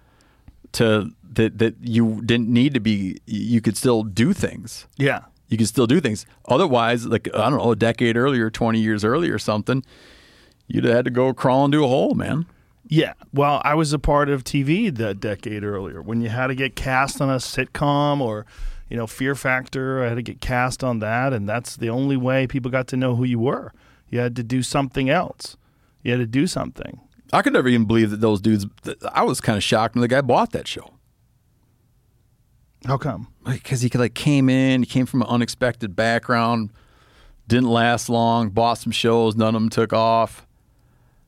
to 0.74 1.10
that 1.32 1.58
that 1.58 1.74
you 1.80 2.20
didn't 2.24 2.48
need 2.48 2.74
to 2.74 2.80
be. 2.80 3.18
You 3.26 3.60
could 3.60 3.76
still 3.76 4.02
do 4.04 4.32
things 4.32 4.86
Yeah. 4.96 5.20
you 5.48 5.56
could 5.58 5.68
still 5.68 5.86
do 5.86 6.00
things. 6.00 6.26
Otherwise, 6.48 7.06
like 7.06 7.28
I 7.34 7.50
don't 7.50 7.58
know, 7.58 7.72
a 7.72 7.76
decade 7.76 8.16
earlier, 8.16 8.50
twenty 8.50 8.80
years 8.80 9.04
earlier, 9.04 9.34
or 9.34 9.38
something, 9.38 9.82
you'd 10.68 10.84
have 10.84 10.94
had 10.94 11.04
to 11.06 11.10
go 11.10 11.32
crawl 11.34 11.64
into 11.64 11.82
a 11.84 11.88
hole, 11.88 12.14
man. 12.14 12.46
Yeah. 12.86 13.14
Well, 13.32 13.62
I 13.64 13.74
was 13.74 13.92
a 13.94 13.98
part 13.98 14.28
of 14.28 14.44
TV 14.44 14.94
that 14.94 15.18
decade 15.18 15.64
earlier 15.64 16.02
when 16.02 16.20
you 16.20 16.28
had 16.28 16.48
to 16.48 16.54
get 16.54 16.76
cast 16.76 17.20
on 17.20 17.30
a 17.30 17.36
sitcom 17.36 18.20
or, 18.20 18.44
you 18.90 18.96
know, 18.98 19.06
Fear 19.06 19.34
Factor. 19.34 20.04
I 20.04 20.08
had 20.08 20.16
to 20.16 20.22
get 20.22 20.42
cast 20.42 20.84
on 20.84 20.98
that. 20.98 21.32
And 21.32 21.48
that's 21.48 21.76
the 21.76 21.88
only 21.88 22.16
way 22.18 22.46
people 22.46 22.70
got 22.70 22.86
to 22.88 22.96
know 22.98 23.16
who 23.16 23.24
you 23.24 23.38
were. 23.38 23.72
You 24.10 24.18
had 24.20 24.36
to 24.36 24.42
do 24.42 24.62
something 24.62 25.08
else. 25.08 25.56
You 26.02 26.12
had 26.12 26.18
to 26.20 26.26
do 26.26 26.46
something. 26.46 27.00
I 27.34 27.42
could 27.42 27.52
never 27.52 27.68
even 27.68 27.84
believe 27.84 28.10
that 28.10 28.20
those 28.20 28.40
dudes. 28.40 28.64
I 29.12 29.24
was 29.24 29.40
kind 29.40 29.56
of 29.56 29.62
shocked 29.62 29.96
when 29.96 30.02
the 30.02 30.08
guy 30.08 30.20
bought 30.20 30.52
that 30.52 30.68
show 30.68 30.94
How 32.86 32.96
come? 32.96 33.28
because 33.44 33.80
he 33.82 33.90
like 33.90 34.14
came 34.14 34.48
in, 34.48 34.82
he 34.82 34.86
came 34.86 35.04
from 35.04 35.22
an 35.22 35.28
unexpected 35.28 35.96
background, 35.96 36.70
didn't 37.48 37.68
last 37.68 38.08
long, 38.08 38.50
bought 38.50 38.74
some 38.78 38.92
shows, 38.92 39.34
none 39.34 39.54
of 39.54 39.60
them 39.60 39.68
took 39.68 39.92
off. 39.92 40.46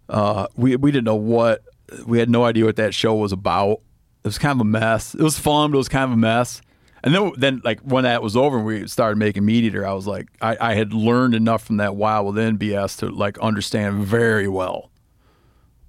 Uh, 0.09 0.47
we 0.57 0.76
we 0.76 0.93
didn't 0.93 1.05
know 1.05 1.17
what 1.17 1.62
we 2.07 2.18
had 2.18 2.31
no 2.31 2.44
idea 2.44 2.65
what 2.65 2.76
that 2.76 2.94
show 2.94 3.15
was 3.15 3.33
about. 3.33 3.81
It 4.23 4.28
was 4.28 4.39
kind 4.39 4.52
of 4.52 4.60
a 4.60 4.68
mess. 4.68 5.15
It 5.15 5.23
was 5.23 5.39
fun, 5.39 5.70
but 5.73 5.76
it 5.76 5.78
was 5.78 5.89
kind 5.89 6.05
of 6.05 6.12
a 6.12 6.17
mess. 6.17 6.62
And 7.02 7.15
then 7.15 7.33
then 7.36 7.60
like 7.65 7.81
when 7.81 8.05
that 8.05 8.23
was 8.23 8.36
over 8.36 8.59
and 8.59 8.67
we 8.67 8.86
started 8.86 9.18
making 9.18 9.43
MeatEater, 9.43 9.85
I 9.85 9.93
was 9.93 10.07
like 10.07 10.28
I, 10.41 10.57
I 10.60 10.75
had 10.75 10.93
learned 10.94 11.35
enough 11.35 11.65
from 11.65 11.78
that 11.78 11.97
Wild 11.97 12.26
Within 12.26 12.59
BS 12.59 12.99
to 13.01 13.09
like 13.09 13.39
understand 13.39 14.05
very 14.05 14.47
well 14.47 14.91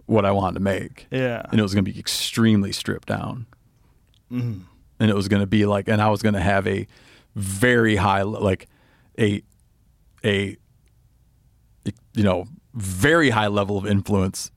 what 0.07 0.25
I 0.25 0.31
wanted 0.31 0.55
to 0.55 0.59
make. 0.61 1.07
Yeah. 1.11 1.43
And 1.51 1.59
it 1.59 1.63
was 1.63 1.73
going 1.73 1.85
to 1.85 1.91
be 1.91 1.99
extremely 1.99 2.71
stripped 2.71 3.07
down. 3.07 3.45
Mm-hmm. 4.31 4.61
And 4.99 5.11
it 5.11 5.15
was 5.15 5.27
going 5.27 5.41
to 5.41 5.47
be 5.47 5.65
like, 5.65 5.87
and 5.87 6.01
I 6.01 6.09
was 6.09 6.23
going 6.23 6.33
to 6.33 6.41
have 6.41 6.65
a 6.65 6.87
very 7.35 7.97
high, 7.97 8.23
like 8.23 8.67
a, 9.19 9.43
a, 10.25 10.57
you 12.15 12.23
know, 12.23 12.45
very 12.73 13.29
high 13.29 13.47
level 13.47 13.77
of 13.77 13.85
influence 13.85 14.51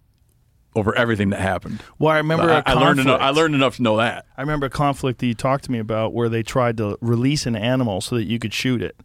over 0.76 0.94
everything 0.94 1.30
that 1.30 1.40
happened. 1.40 1.82
Well, 1.98 2.12
I 2.12 2.18
remember 2.18 2.50
I, 2.50 2.58
a 2.58 2.62
I 2.64 2.72
learned 2.74 3.00
enough. 3.00 3.20
I 3.20 3.30
learned 3.30 3.54
enough 3.54 3.76
to 3.76 3.82
know 3.82 3.96
that. 3.96 4.26
I 4.36 4.40
remember 4.40 4.66
a 4.66 4.70
conflict 4.70 5.18
that 5.18 5.26
you 5.26 5.34
talked 5.34 5.64
to 5.64 5.72
me 5.72 5.78
about 5.78 6.14
where 6.14 6.28
they 6.28 6.42
tried 6.42 6.76
to 6.78 6.96
release 7.00 7.44
an 7.44 7.56
animal 7.56 8.00
so 8.00 8.14
that 8.14 8.24
you 8.24 8.38
could 8.38 8.54
shoot 8.54 8.80
it. 8.80 8.96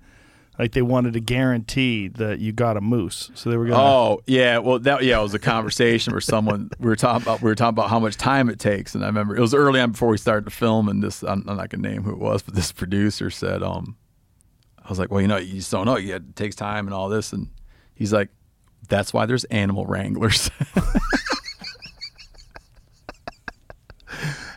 Like 0.58 0.72
they 0.72 0.82
wanted 0.82 1.14
to 1.14 1.20
guarantee 1.20 2.08
that 2.10 2.40
you 2.40 2.54
got 2.54 2.78
a 2.78 2.82
moose. 2.82 3.30
So 3.36 3.50
they 3.50 3.58
were 3.58 3.66
going. 3.66 3.80
Oh 3.80 4.22
yeah, 4.26 4.60
well 4.60 4.80
that 4.80 5.04
yeah 5.04 5.20
it 5.20 5.22
was 5.22 5.34
a 5.34 5.40
conversation 5.40 6.14
where 6.14 6.22
someone 6.22 6.70
we 6.80 6.88
were 6.88 6.96
talking 6.96 7.24
about 7.24 7.42
we 7.42 7.50
were 7.50 7.56
talking 7.56 7.76
about 7.76 7.90
how 7.90 8.00
much 8.00 8.16
time 8.16 8.50
it 8.50 8.60
takes, 8.60 8.96
and 8.96 9.04
I 9.04 9.08
remember 9.08 9.36
it 9.36 9.42
was 9.42 9.54
early 9.54 9.80
on 9.82 9.92
before 9.92 10.10
we 10.10 10.18
started 10.18 10.46
to 10.46 10.52
film, 10.52 10.88
and 10.88 11.04
this 11.04 11.24
I'm, 11.24 11.44
I'm 11.48 11.58
not 11.58 11.70
gonna 11.70 11.88
name 11.88 12.04
who 12.04 12.12
it 12.12 12.20
was, 12.20 12.42
but 12.42 12.56
this 12.56 12.72
producer 12.72 13.30
said, 13.30 13.64
um, 13.64 13.98
I 14.84 14.90
was 14.90 14.98
like, 14.98 15.12
well 15.12 15.22
you 15.22 15.28
know 15.28 15.38
you 15.38 15.56
just 15.56 15.72
don't 15.72 15.86
know, 15.86 15.96
it 15.96 16.36
takes 16.36 16.56
time 16.56 16.88
and 16.88 16.94
all 16.94 17.10
this, 17.10 17.34
and 17.34 17.50
he's 17.94 18.14
like, 18.14 18.30
that's 18.88 19.14
why 19.14 19.26
there's 19.26 19.44
animal 19.46 19.86
wranglers. 19.86 20.50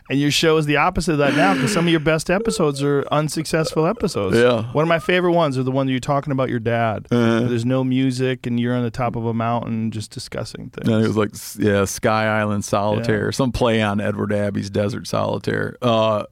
And 0.09 0.19
your 0.19 0.31
show 0.31 0.57
is 0.57 0.65
the 0.65 0.77
opposite 0.77 1.11
of 1.13 1.17
that 1.19 1.35
now 1.35 1.53
because 1.53 1.71
some 1.71 1.85
of 1.85 1.91
your 1.91 1.99
best 1.99 2.31
episodes 2.31 2.81
are 2.81 3.05
unsuccessful 3.11 3.85
episodes. 3.85 4.35
Yeah. 4.37 4.63
One 4.71 4.81
of 4.81 4.89
my 4.89 4.97
favorite 4.97 5.33
ones 5.33 5.55
are 5.57 5.61
the 5.63 5.69
ones 5.71 5.91
you're 5.91 5.99
talking 5.99 6.31
about 6.31 6.49
your 6.49 6.59
dad. 6.59 7.05
Uh-huh. 7.11 7.41
There's 7.47 7.63
no 7.65 7.83
music 7.83 8.47
and 8.47 8.59
you're 8.59 8.73
on 8.75 8.81
the 8.83 8.89
top 8.89 9.15
of 9.15 9.25
a 9.25 9.33
mountain 9.35 9.91
just 9.91 10.09
discussing 10.09 10.71
things. 10.71 10.89
And 10.89 11.03
it 11.03 11.07
was 11.07 11.15
like, 11.15 11.29
yeah, 11.59 11.85
Sky 11.85 12.25
Island 12.25 12.65
Solitaire, 12.65 13.25
Yeah. 13.25 13.31
some 13.31 13.51
play 13.51 13.83
on 13.83 14.01
Edward 14.01 14.33
Abbey's 14.33 14.71
Desert 14.71 15.05
Solitaire. 15.05 15.77
Uh, 15.79 16.23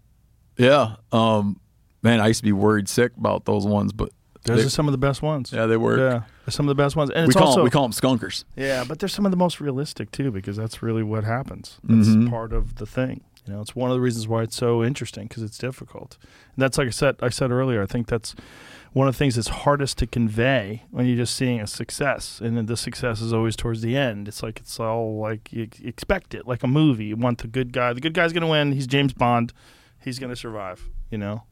yeah, 0.57 0.95
um, 1.11 1.59
man, 2.01 2.19
I 2.19 2.27
used 2.27 2.39
to 2.39 2.43
be 2.45 2.51
worried 2.53 2.89
sick 2.89 3.11
about 3.15 3.45
those 3.45 3.67
ones, 3.67 3.93
but 3.93 4.09
Those 4.45 4.57
they- 4.57 4.65
are 4.65 4.69
some 4.69 4.88
of 4.88 4.91
the 4.91 4.97
best 4.97 5.22
ones. 5.22 5.51
yeah, 5.53 5.67
they 5.67 5.77
work. 5.77 5.99
Yeah. 5.99 6.22
They're 6.45 6.51
some 6.51 6.67
of 6.67 6.75
the 6.75 6.81
best 6.83 6.95
ones. 6.95 7.11
And 7.11 7.27
We 7.27 7.31
it's 7.31 7.35
call 7.38 7.47
also 7.49 7.57
them, 7.59 7.65
we 7.65 7.69
call 7.69 7.83
them 7.88 7.91
skunkers. 7.91 8.43
Yeah, 8.56 8.85
but 8.88 8.97
they're 8.97 9.07
some 9.09 9.25
of 9.25 9.31
the 9.31 9.38
most 9.38 9.59
realistic 9.61 10.09
too, 10.11 10.31
because 10.31 10.57
that's 10.57 10.81
really 10.81 11.03
what 11.03 11.25
happens. 11.25 11.77
That's 11.83 12.07
Mm-hmm. 12.09 12.30
part 12.30 12.53
of 12.53 12.75
the 12.77 12.85
thing. 12.88 13.22
You 13.48 13.53
know, 13.53 13.61
it's 13.61 13.76
one 13.76 13.90
of 13.90 13.95
the 13.95 14.01
reasons 14.01 14.27
why 14.27 14.43
it's 14.43 14.56
so 14.56 14.84
interesting 14.84 15.27
because 15.27 15.43
it's 15.43 15.58
difficult. 15.58 16.17
And 16.22 16.61
that's 16.61 16.77
like 16.77 16.88
I 16.88 16.92
said. 16.92 17.16
I 17.22 17.30
said 17.30 17.51
earlier. 17.51 17.82
I 17.82 17.85
think 17.85 18.08
that's 18.08 18.35
one 18.93 19.08
of 19.08 19.14
the 19.14 19.17
things 19.17 19.35
that's 19.35 19.50
hardest 19.50 19.98
to 20.00 20.08
convey 20.08 20.84
when 20.92 21.06
you're 21.06 21.17
just 21.17 21.35
seeing 21.35 21.59
a 21.59 21.67
success, 21.67 22.42
and 22.42 22.58
then 22.58 22.66
the 22.66 22.77
success 22.77 23.22
is 23.22 23.32
always 23.34 23.56
towards 23.56 23.82
the 23.82 23.95
end. 23.95 24.27
It's 24.27 24.42
like 24.43 24.59
it's 24.59 24.80
all 24.80 25.19
like 25.19 25.51
you 25.53 25.67
expect 25.84 26.34
it, 26.34 26.48
like 26.48 26.64
a 26.64 26.67
movie. 26.67 27.06
You 27.06 27.16
want 27.16 27.40
the 27.40 27.48
good 27.48 27.72
guy. 27.72 27.93
The 27.93 28.01
good 28.01 28.14
guy's 28.14 28.34
going 28.34 28.42
to 28.42 28.48
win. 28.48 28.72
He's 28.72 28.88
James 28.88 29.14
Bond. 29.14 29.53
He's 30.03 30.19
going 30.19 30.32
to 30.32 30.35
survive. 30.35 30.90
You 31.09 31.17
know, 31.17 31.43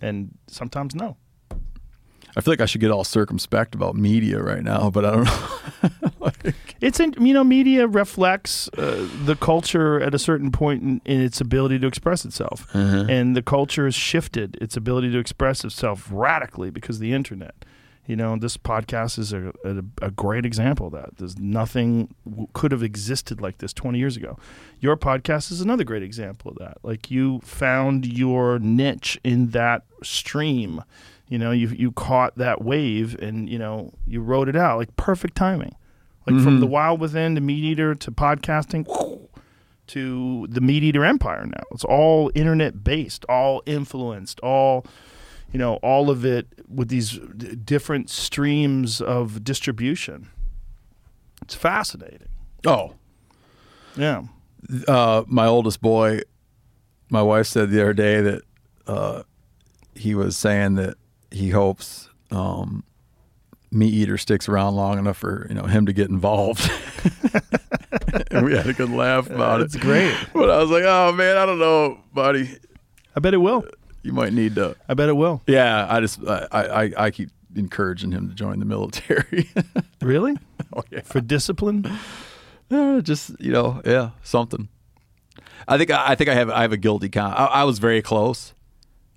and 0.00 0.36
sometimes 0.46 0.94
no. 0.94 1.16
I 2.36 2.40
feel 2.40 2.52
like 2.52 2.60
I 2.60 2.66
should 2.66 2.80
get 2.80 2.90
all 2.90 3.04
circumspect 3.04 3.74
about 3.74 3.96
media 3.96 4.40
right 4.40 4.62
now, 4.62 4.90
but 4.90 5.04
I 5.04 5.10
don't 5.12 5.24
know. 5.24 5.48
It's 6.80 7.00
in, 7.00 7.14
you 7.24 7.34
know, 7.34 7.42
media 7.44 7.86
reflects 7.86 8.68
uh, 8.78 9.08
the 9.24 9.34
culture 9.36 10.00
at 10.00 10.14
a 10.14 10.18
certain 10.18 10.52
point 10.52 10.82
in, 10.82 11.00
in 11.04 11.20
its 11.20 11.40
ability 11.40 11.78
to 11.80 11.86
express 11.86 12.24
itself, 12.24 12.66
and 12.74 13.34
the 13.36 13.42
culture 13.42 13.84
has 13.86 13.94
shifted 13.94 14.56
its 14.60 14.76
ability 14.76 15.10
to 15.12 15.18
express 15.18 15.64
itself 15.64 16.08
radically 16.12 16.70
because 16.70 16.96
of 16.96 17.00
the 17.02 17.12
internet. 17.12 17.54
You 18.06 18.16
know, 18.16 18.36
this 18.38 18.56
podcast 18.56 19.18
is 19.18 19.32
a, 19.34 19.52
a, 19.64 19.82
a 20.06 20.10
great 20.10 20.46
example 20.46 20.86
of 20.86 20.92
that. 20.94 21.18
There's 21.18 21.38
nothing 21.38 22.14
w- 22.26 22.48
could 22.54 22.72
have 22.72 22.82
existed 22.82 23.42
like 23.42 23.58
this 23.58 23.74
20 23.74 23.98
years 23.98 24.16
ago. 24.16 24.38
Your 24.80 24.96
podcast 24.96 25.50
is 25.52 25.60
another 25.60 25.84
great 25.84 26.02
example 26.02 26.52
of 26.52 26.56
that. 26.58 26.78
Like 26.82 27.10
you 27.10 27.40
found 27.44 28.06
your 28.06 28.58
niche 28.60 29.20
in 29.24 29.50
that 29.50 29.82
stream. 30.02 30.82
You 31.28 31.38
know, 31.38 31.50
you 31.50 31.68
you 31.68 31.92
caught 31.92 32.36
that 32.36 32.62
wave 32.64 33.14
and 33.20 33.48
you 33.48 33.58
know 33.58 33.92
you 34.06 34.20
wrote 34.22 34.48
it 34.48 34.56
out 34.56 34.78
like 34.78 34.94
perfect 34.96 35.34
timing. 35.36 35.74
Like 36.26 36.42
from 36.42 36.60
the 36.60 36.66
Wild 36.66 37.00
Within 37.00 37.34
to 37.36 37.40
MeatEater 37.40 37.98
to 38.00 38.10
podcasting 38.10 38.84
to 39.86 40.46
the 40.50 40.60
MeatEater 40.60 41.06
Empire 41.06 41.46
now. 41.46 41.62
It's 41.72 41.84
all 41.84 42.30
internet 42.34 42.84
based, 42.84 43.24
all 43.30 43.62
influenced, 43.64 44.38
all 44.40 44.84
you 45.52 45.58
know, 45.58 45.76
all 45.76 46.10
of 46.10 46.26
it 46.26 46.46
with 46.68 46.88
these 46.88 47.12
d- 47.34 47.56
different 47.56 48.10
streams 48.10 49.00
of 49.00 49.42
distribution. 49.42 50.28
It's 51.40 51.54
fascinating. 51.54 52.28
oh, 52.66 52.92
Yeah. 53.96 54.24
uh, 54.86 55.22
my 55.26 55.46
oldest 55.46 55.80
boy, 55.80 56.20
my 57.08 57.22
wife 57.22 57.46
said 57.46 57.70
the 57.70 57.80
other 57.80 57.94
day 57.94 58.20
that 58.20 58.42
uh, 58.86 59.22
he 59.94 60.14
was 60.14 60.36
saying 60.36 60.74
that 60.74 60.98
he 61.30 61.50
hopes 61.50 62.08
um, 62.30 62.84
MeatEater 63.72 64.18
sticks 64.18 64.48
around 64.48 64.76
long 64.76 64.98
enough 64.98 65.18
for 65.18 65.46
you 65.48 65.54
know 65.54 65.64
him 65.64 65.86
to 65.86 65.92
get 65.92 66.08
involved. 66.08 66.70
and 68.30 68.44
we 68.44 68.56
had 68.56 68.66
a 68.66 68.72
good 68.72 68.90
laugh 68.90 69.28
about 69.28 69.60
That's 69.60 69.74
it. 69.74 69.78
It's 69.78 69.84
great. 69.84 70.14
But 70.32 70.50
I 70.50 70.58
was 70.58 70.70
like, 70.70 70.84
oh 70.84 71.12
man, 71.12 71.36
I 71.36 71.46
don't 71.46 71.58
know, 71.58 71.98
buddy. 72.12 72.58
I 73.14 73.20
bet 73.20 73.34
it 73.34 73.38
will. 73.38 73.64
You 74.02 74.12
might 74.12 74.32
need 74.32 74.54
to. 74.54 74.76
I 74.88 74.94
bet 74.94 75.08
it 75.08 75.16
will. 75.16 75.42
Yeah, 75.46 75.86
I 75.88 76.00
just 76.00 76.20
I 76.26 76.46
I, 76.52 76.92
I 76.96 77.10
keep 77.10 77.30
encouraging 77.54 78.12
him 78.12 78.28
to 78.28 78.34
join 78.34 78.58
the 78.58 78.64
military. 78.64 79.48
Really? 80.00 80.36
oh 80.76 80.84
yeah. 80.92 81.00
For 81.00 81.20
discipline? 81.20 81.84
Uh, 82.70 83.00
just 83.00 83.32
you 83.40 83.50
know, 83.50 83.82
yeah, 83.84 84.10
something. 84.22 84.68
I 85.66 85.76
think 85.76 85.90
I 85.90 86.14
think 86.14 86.30
I 86.30 86.34
have 86.34 86.50
I 86.50 86.62
have 86.62 86.72
a 86.72 86.76
guilty 86.76 87.08
con. 87.08 87.32
I, 87.32 87.46
I 87.46 87.64
was 87.64 87.80
very 87.80 88.00
close. 88.00 88.54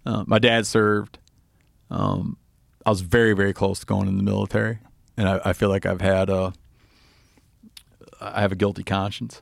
Uh, 0.05 0.23
my 0.25 0.39
dad 0.39 0.65
served. 0.65 1.19
Um, 1.91 2.37
I 2.85 2.89
was 2.89 3.01
very 3.01 3.33
very 3.33 3.53
close 3.53 3.79
to 3.81 3.85
going 3.85 4.07
in 4.07 4.17
the 4.17 4.23
military, 4.23 4.79
and 5.17 5.27
I, 5.29 5.41
I 5.45 5.53
feel 5.53 5.69
like 5.69 5.85
I've 5.85 6.01
had 6.01 6.29
a 6.29 6.53
I 8.19 8.41
have 8.41 8.51
a 8.51 8.55
guilty 8.55 8.83
conscience. 8.83 9.41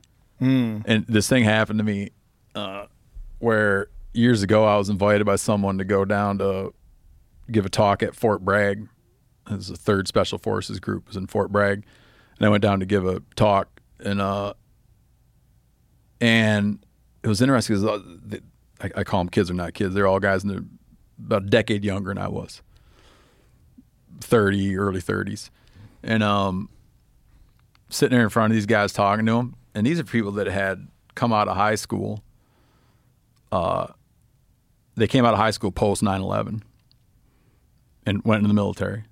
And 0.86 1.06
this 1.06 1.28
thing 1.28 1.44
happened 1.44 1.78
to 1.78 1.84
me 1.84 2.10
uh, 2.54 2.86
where 3.38 3.88
years 4.14 4.42
ago 4.42 4.64
I 4.64 4.76
was 4.78 4.88
invited 4.88 5.24
by 5.24 5.36
someone 5.36 5.78
to 5.78 5.84
go 5.84 6.04
down 6.04 6.38
to 6.38 6.72
give 7.50 7.66
a 7.66 7.68
talk 7.68 8.02
at 8.02 8.14
Fort 8.14 8.44
Bragg. 8.44 8.88
It 9.50 9.56
was 9.56 9.68
the 9.68 9.76
third 9.76 10.08
Special 10.08 10.38
Forces 10.38 10.80
group 10.80 11.06
was 11.08 11.16
in 11.16 11.26
Fort 11.26 11.52
Bragg, 11.52 11.84
and 12.38 12.46
I 12.46 12.48
went 12.48 12.62
down 12.62 12.80
to 12.80 12.86
give 12.86 13.06
a 13.06 13.22
talk, 13.36 13.80
and 14.02 14.20
uh, 14.20 14.54
and 16.20 16.84
it 17.22 17.28
was 17.28 17.40
interesting 17.42 17.76
because 17.80 18.40
I, 18.80 18.90
I 18.96 19.04
call 19.04 19.20
them 19.20 19.28
kids, 19.28 19.48
they're 19.48 19.56
not 19.56 19.74
kids. 19.74 19.94
They're 19.94 20.06
all 20.06 20.20
guys 20.20 20.42
in 20.42 20.48
the, 20.48 20.64
about 21.24 21.44
a 21.44 21.46
decade 21.46 21.84
younger 21.84 22.10
than 22.10 22.18
I 22.18 22.28
was, 22.28 22.62
thirty, 24.20 24.76
early 24.76 25.00
thirties, 25.00 25.50
and 26.02 26.22
um, 26.22 26.68
sitting 27.88 28.16
there 28.16 28.24
in 28.24 28.30
front 28.30 28.52
of 28.52 28.56
these 28.56 28.66
guys 28.66 28.92
talking 28.92 29.26
to 29.26 29.32
them, 29.32 29.56
and 29.74 29.86
these 29.86 29.98
are 29.98 30.04
people 30.04 30.32
that 30.32 30.46
had 30.46 30.88
come 31.14 31.32
out 31.32 31.48
of 31.48 31.56
high 31.56 31.74
school. 31.74 32.22
Uh, 33.52 33.88
they 34.94 35.08
came 35.08 35.24
out 35.24 35.32
of 35.32 35.40
high 35.40 35.50
school 35.50 35.72
post 35.72 36.02
9-11 36.02 36.62
and 38.06 38.24
went 38.24 38.38
into 38.38 38.48
the 38.48 38.54
military 38.54 39.04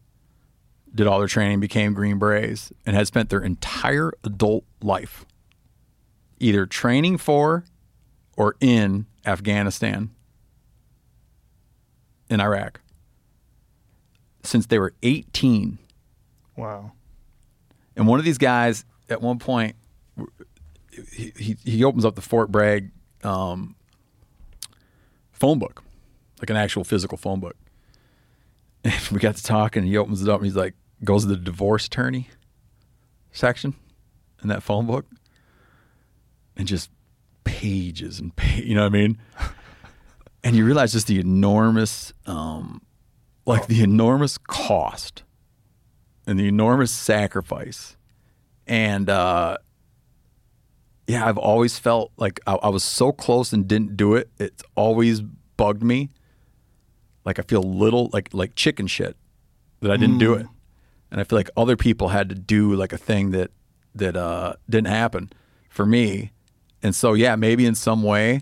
did 0.95 1.07
all 1.07 1.19
their 1.19 1.29
training 1.29 1.61
became 1.61 1.95
green 1.95 2.19
berets 2.19 2.73
and 2.87 2.97
had 2.97 3.07
spent 3.07 3.29
their 3.29 3.41
entire 3.41 4.13
adult 4.25 4.65
life 4.83 5.25
either 6.39 6.67
training 6.67 7.19
for 7.19 7.65
or 8.37 8.57
in 8.61 9.07
afghanistan 9.27 10.11
in 12.31 12.41
iraq 12.41 12.81
since 14.43 14.67
they 14.67 14.79
were 14.79 14.95
18 15.03 15.79
Wow. 16.57 16.93
and 17.97 18.07
one 18.07 18.19
of 18.19 18.25
these 18.25 18.39
guys 18.39 18.85
at 19.09 19.21
one 19.23 19.39
point 19.39 19.77
he, 21.13 21.33
he, 21.39 21.57
he 21.65 21.85
opens 21.85 22.05
up 22.05 22.15
the 22.17 22.21
fort 22.23 22.51
bragg 22.51 22.91
um, 23.25 23.75
phone 25.33 25.59
book 25.59 25.83
like 26.41 26.51
an 26.51 26.57
actual 26.57 26.85
physical 26.85 27.19
phone 27.19 27.41
book. 27.41 27.57
And 28.85 28.95
we 29.13 29.19
got 29.19 29.35
to 29.37 29.43
talking 29.43 29.83
and 29.83 29.89
he 29.89 29.97
opens 29.97 30.23
it 30.23 30.29
up 30.29 30.37
and 30.39 30.47
he's 30.47 30.55
like 30.57 30.75
goes 31.05 31.23
to 31.23 31.29
the 31.29 31.37
divorce 31.37 31.87
attorney 31.87 32.29
section 33.33 33.75
in 34.43 34.49
that 34.49 34.63
phone 34.63 34.87
book 34.87 35.07
and 36.57 36.67
just 36.67 36.91
pages 37.45 38.19
and 38.21 38.35
pa- 38.37 38.47
you 38.57 38.75
know 38.75 38.83
what 38.83 38.87
i 38.87 38.99
mean 38.99 39.19
and 40.45 40.57
you 40.57 40.65
realize 40.65 40.93
just 40.93 41.07
the 41.07 41.19
enormous 41.19 42.13
um 42.27 42.83
like 43.47 43.67
the 43.67 43.83
enormous 43.83 44.39
cost 44.39 45.23
and 46.27 46.39
the 46.39 46.47
enormous 46.47 46.91
sacrifice. 46.93 47.97
And 48.67 49.09
uh 49.09 49.59
yeah 51.07 51.27
i've 51.27 51.39
always 51.39 51.79
felt 51.79 52.13
like 52.19 52.39
I, 52.47 52.57
I 52.57 52.69
was 52.69 52.85
so 52.85 53.13
close 53.13 53.55
and 53.55 53.67
didn't 53.67 53.97
do 53.97 54.15
it 54.15 54.29
it's 54.39 54.63
always 54.75 55.23
bugged 55.59 55.83
me. 55.83 56.09
Like 57.27 57.39
I 57.39 57.43
feel 57.43 57.63
little 57.63 58.09
like 58.15 58.31
like 58.33 58.55
chicken 58.55 58.87
shit 58.87 59.15
that 59.83 59.91
I 59.91 59.99
didn't 59.99 60.17
do 60.17 60.33
it, 60.33 60.47
and 61.11 61.21
I 61.21 61.25
feel 61.25 61.39
like 61.39 61.51
other 61.55 61.77
people 61.77 62.09
had 62.09 62.31
to 62.31 62.35
do 62.35 62.75
like 62.75 62.95
a 62.95 62.97
thing 62.97 63.33
that 63.33 63.51
that 63.95 64.17
uh, 64.17 64.55
didn't 64.71 64.87
happen 64.87 65.31
for 65.69 65.85
me, 65.85 66.33
and 66.83 66.95
so 66.95 67.13
yeah, 67.13 67.37
maybe 67.37 67.67
in 67.67 67.75
some 67.75 68.03
way, 68.03 68.41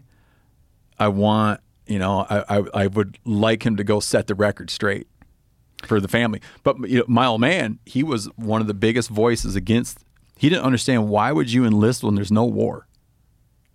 I 1.00 1.08
want 1.08 1.60
you 1.86 1.98
know 1.98 2.26
I 2.28 2.58
I, 2.58 2.62
I 2.74 2.86
would 2.86 3.18
like 3.24 3.65
him 3.65 3.76
to 3.76 3.84
go 3.84 4.00
set 4.00 4.26
the 4.26 4.34
record 4.34 4.70
straight 4.70 5.06
for 5.84 6.00
the 6.00 6.08
family, 6.08 6.40
but 6.62 6.89
you 6.89 6.98
know, 6.98 7.05
my 7.08 7.26
old 7.26 7.40
man 7.40 7.78
he 7.84 8.02
was 8.02 8.26
one 8.36 8.60
of 8.60 8.66
the 8.66 8.74
biggest 8.74 9.08
voices 9.10 9.56
against. 9.56 9.98
He 10.39 10.48
didn't 10.50 10.65
understand 10.65 11.08
why 11.08 11.32
would 11.32 11.50
you 11.50 11.65
enlist 11.65 12.02
when 12.02 12.15
there's 12.15 12.32
no 12.32 12.44
war. 12.44 12.86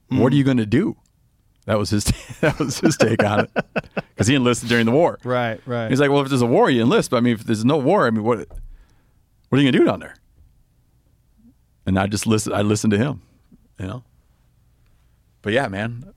What 0.09 0.27
are 0.27 0.29
hmm. 0.29 0.37
you 0.37 0.43
going 0.43 0.57
to 0.57 0.65
do? 0.65 0.97
That 1.65 1.77
was 1.77 1.89
his. 1.89 2.05
That 2.41 2.57
was 2.57 2.79
his 2.79 2.97
take 2.97 3.23
on 3.23 3.41
it, 3.41 3.51
because 3.93 4.25
he 4.25 4.33
enlisted 4.33 4.67
during 4.67 4.87
the 4.87 4.91
war. 4.91 5.19
Right, 5.23 5.61
right. 5.67 5.89
He's 5.91 5.99
like, 5.99 6.09
well, 6.09 6.21
if 6.21 6.29
there's 6.29 6.41
a 6.41 6.47
war, 6.47 6.71
you 6.71 6.81
enlist. 6.81 7.11
But 7.11 7.17
I 7.17 7.19
mean, 7.19 7.35
if 7.35 7.43
there's 7.43 7.63
no 7.63 7.77
war, 7.77 8.07
I 8.07 8.09
mean, 8.09 8.23
what? 8.23 8.47
What 9.49 9.59
are 9.59 9.61
you 9.61 9.71
gonna 9.71 9.83
do 9.83 9.85
down 9.85 9.99
there? 9.99 10.15
And 11.85 11.99
I 11.99 12.07
just 12.07 12.25
listen. 12.25 12.51
I 12.51 12.63
listened 12.63 12.91
to 12.91 12.97
him, 12.97 13.21
you 13.79 13.85
know. 13.85 14.03
But 15.43 15.53
yeah, 15.53 15.67
man. 15.67 16.13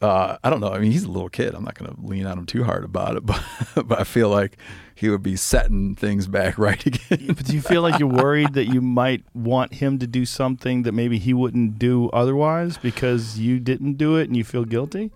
Uh, 0.00 0.36
I 0.44 0.50
don't 0.50 0.60
know. 0.60 0.70
I 0.72 0.78
mean, 0.78 0.92
he's 0.92 1.04
a 1.04 1.10
little 1.10 1.28
kid. 1.28 1.54
I'm 1.54 1.64
not 1.64 1.74
gonna 1.74 1.94
lean 2.00 2.26
on 2.26 2.38
him 2.38 2.46
too 2.46 2.64
hard 2.64 2.84
about 2.84 3.16
it, 3.16 3.26
but 3.26 3.42
but 3.74 4.00
I 4.00 4.04
feel 4.04 4.28
like 4.28 4.56
he 4.94 5.08
would 5.08 5.22
be 5.22 5.36
setting 5.36 5.94
things 5.94 6.26
back 6.26 6.58
right 6.58 6.84
again. 6.84 7.26
But 7.28 7.46
do 7.46 7.54
you 7.54 7.60
feel 7.62 7.82
like 7.82 7.98
you're 7.98 8.08
worried 8.08 8.54
that 8.54 8.66
you 8.66 8.80
might 8.80 9.24
want 9.34 9.74
him 9.74 9.98
to 9.98 10.06
do 10.06 10.24
something 10.24 10.82
that 10.82 10.92
maybe 10.92 11.18
he 11.18 11.34
wouldn't 11.34 11.78
do 11.78 12.08
otherwise 12.10 12.78
because 12.78 13.38
you 13.38 13.58
didn't 13.60 13.94
do 13.94 14.16
it 14.16 14.28
and 14.28 14.36
you 14.36 14.44
feel 14.44 14.64
guilty? 14.64 15.10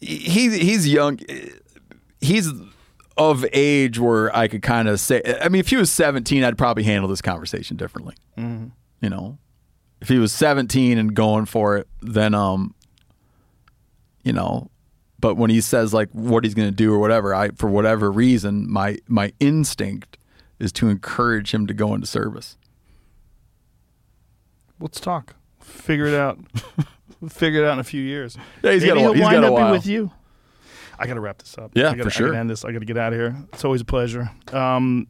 he's 0.00 0.54
he's 0.54 0.88
young. 0.88 1.18
He's 2.20 2.50
of 3.16 3.44
age 3.52 3.98
where 3.98 4.34
I 4.34 4.48
could 4.48 4.62
kind 4.62 4.88
of 4.88 5.00
say. 5.00 5.22
I 5.40 5.48
mean, 5.48 5.60
if 5.60 5.68
he 5.68 5.76
was 5.76 5.90
17, 5.90 6.44
I'd 6.44 6.58
probably 6.58 6.84
handle 6.84 7.08
this 7.08 7.22
conversation 7.22 7.76
differently. 7.76 8.14
You 9.00 9.10
know, 9.10 9.38
if 10.00 10.08
he 10.08 10.18
was 10.18 10.32
17 10.32 10.98
and 10.98 11.14
going 11.14 11.44
for 11.46 11.76
it, 11.76 11.88
then 12.00 12.34
um, 12.34 12.74
you 14.28 14.32
know. 14.34 14.70
But 15.18 15.34
when 15.36 15.50
he 15.50 15.60
says 15.60 15.92
like 15.92 16.10
what 16.12 16.44
he's 16.44 16.54
going 16.54 16.68
to 16.68 16.74
do 16.74 16.92
or 16.94 16.98
whatever, 17.00 17.34
I 17.34 17.48
for 17.50 17.68
whatever 17.68 18.12
reason, 18.12 18.70
my 18.70 18.98
my 19.08 19.32
instinct 19.40 20.18
is 20.60 20.70
to 20.72 20.88
encourage 20.88 21.52
him 21.52 21.66
to 21.66 21.74
go 21.74 21.94
into 21.94 22.06
service. 22.06 22.56
Let's 24.78 25.00
talk. 25.00 25.34
Figure 25.60 26.06
it 26.06 26.14
out. 26.14 26.38
Figure 27.28 27.64
it 27.64 27.66
out 27.68 27.72
in 27.74 27.78
a 27.80 27.84
few 27.84 28.02
years. 28.02 28.36
Yeah, 28.62 28.72
he's 28.72 28.82
Maybe 28.82 28.88
got 28.90 28.96
a- 28.96 29.00
he'll 29.00 29.12
he's 29.14 29.22
wind 29.22 29.34
got 29.34 29.44
a 29.44 29.46
up 29.48 29.52
while. 29.54 29.72
with 29.72 29.86
you. 29.86 30.12
I 31.00 31.06
got 31.06 31.14
to 31.14 31.20
wrap 31.20 31.38
this 31.38 31.56
up. 31.58 31.72
Yeah, 31.74 31.90
I 31.90 31.94
gotta, 31.94 32.04
for 32.04 32.10
sure. 32.10 32.26
I 32.26 32.30
gotta 32.30 32.40
end 32.40 32.50
this. 32.50 32.64
I 32.64 32.72
got 32.72 32.80
to 32.80 32.84
get 32.84 32.96
out 32.96 33.12
of 33.12 33.18
here. 33.18 33.36
It's 33.52 33.64
always 33.64 33.80
a 33.80 33.84
pleasure. 33.84 34.30
Um, 34.52 35.06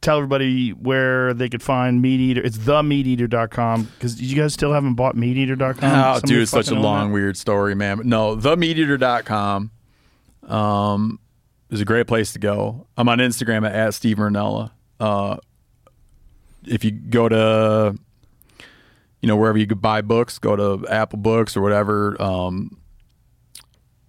tell 0.00 0.16
everybody 0.18 0.70
where 0.70 1.34
they 1.34 1.48
could 1.48 1.62
find 1.62 2.02
MeatEater. 2.04 2.44
It's 2.44 2.58
themeateater.com 2.58 3.84
because 3.84 4.20
you 4.20 4.36
guys 4.36 4.52
still 4.52 4.72
haven't 4.72 4.94
bought 4.94 5.16
meateater.com. 5.16 6.16
Oh, 6.16 6.20
dude, 6.20 6.42
it's 6.42 6.50
such 6.50 6.68
a 6.68 6.74
long, 6.74 7.08
that? 7.08 7.14
weird 7.14 7.36
story, 7.36 7.74
man. 7.74 7.98
But 7.98 8.06
no, 8.06 8.36
themeateater.com 8.36 9.70
um, 10.48 11.18
is 11.70 11.80
a 11.80 11.84
great 11.84 12.06
place 12.06 12.32
to 12.34 12.38
go. 12.38 12.86
I'm 12.96 13.08
on 13.08 13.18
Instagram 13.18 13.66
at, 13.66 13.74
at 13.74 13.94
Steven 13.94 14.32
Rinella. 14.32 14.70
Uh, 15.00 15.36
if 16.66 16.84
you 16.84 16.90
go 16.90 17.28
to, 17.28 17.96
you 19.20 19.26
know, 19.26 19.36
wherever 19.36 19.58
you 19.58 19.66
could 19.66 19.82
buy 19.82 20.02
books, 20.02 20.38
go 20.38 20.56
to 20.56 20.88
Apple 20.88 21.18
Books 21.18 21.56
or 21.56 21.60
whatever. 21.60 22.20
Um, 22.20 22.78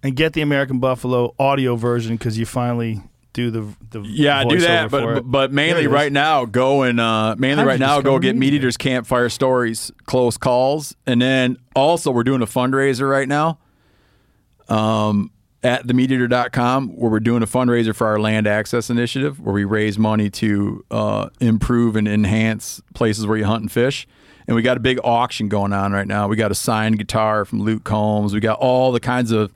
And 0.02 0.14
get 0.16 0.32
the 0.32 0.40
American 0.42 0.78
Buffalo 0.78 1.34
audio 1.38 1.76
version 1.76 2.16
because 2.16 2.38
you 2.38 2.46
finally 2.46 3.00
do 3.38 3.50
the 3.52 3.74
the 3.90 4.00
yeah, 4.00 4.42
do 4.42 4.58
that. 4.58 4.90
But 4.90 5.22
but 5.22 5.52
mainly 5.52 5.86
right 5.86 6.10
now, 6.10 6.44
go 6.44 6.82
and 6.82 6.98
uh, 6.98 7.36
mainly 7.38 7.62
How'd 7.62 7.66
right 7.68 7.80
now, 7.80 8.00
go 8.00 8.18
get 8.18 8.34
Meat 8.34 8.52
MeatEater's 8.52 8.76
Campfire 8.76 9.28
Stories, 9.28 9.92
Close 10.06 10.36
Calls, 10.36 10.96
and 11.06 11.22
then 11.22 11.56
also 11.76 12.10
we're 12.10 12.24
doing 12.24 12.42
a 12.42 12.46
fundraiser 12.46 13.08
right 13.08 13.28
now. 13.28 13.58
Um, 14.68 15.30
at 15.62 15.86
themeateater.com 15.86 16.88
where 16.96 17.10
we're 17.10 17.20
doing 17.20 17.42
a 17.42 17.46
fundraiser 17.46 17.94
for 17.94 18.06
our 18.06 18.18
land 18.20 18.46
access 18.46 18.90
initiative 18.90 19.40
where 19.40 19.54
we 19.54 19.64
raise 19.64 19.98
money 19.98 20.30
to 20.30 20.84
uh, 20.90 21.28
improve 21.40 21.96
and 21.96 22.06
enhance 22.06 22.80
places 22.94 23.26
where 23.26 23.36
you 23.36 23.44
hunt 23.44 23.62
and 23.62 23.72
fish 23.72 24.06
and 24.46 24.54
we 24.54 24.62
got 24.62 24.76
a 24.76 24.80
big 24.80 25.00
auction 25.02 25.48
going 25.48 25.72
on 25.72 25.90
right 25.90 26.06
now 26.06 26.28
we 26.28 26.36
got 26.36 26.52
a 26.52 26.54
signed 26.54 26.96
guitar 26.96 27.44
from 27.44 27.60
luke 27.60 27.82
combs 27.82 28.32
we 28.32 28.38
got 28.38 28.56
all 28.60 28.92
the 28.92 29.00
kinds 29.00 29.32
of 29.32 29.52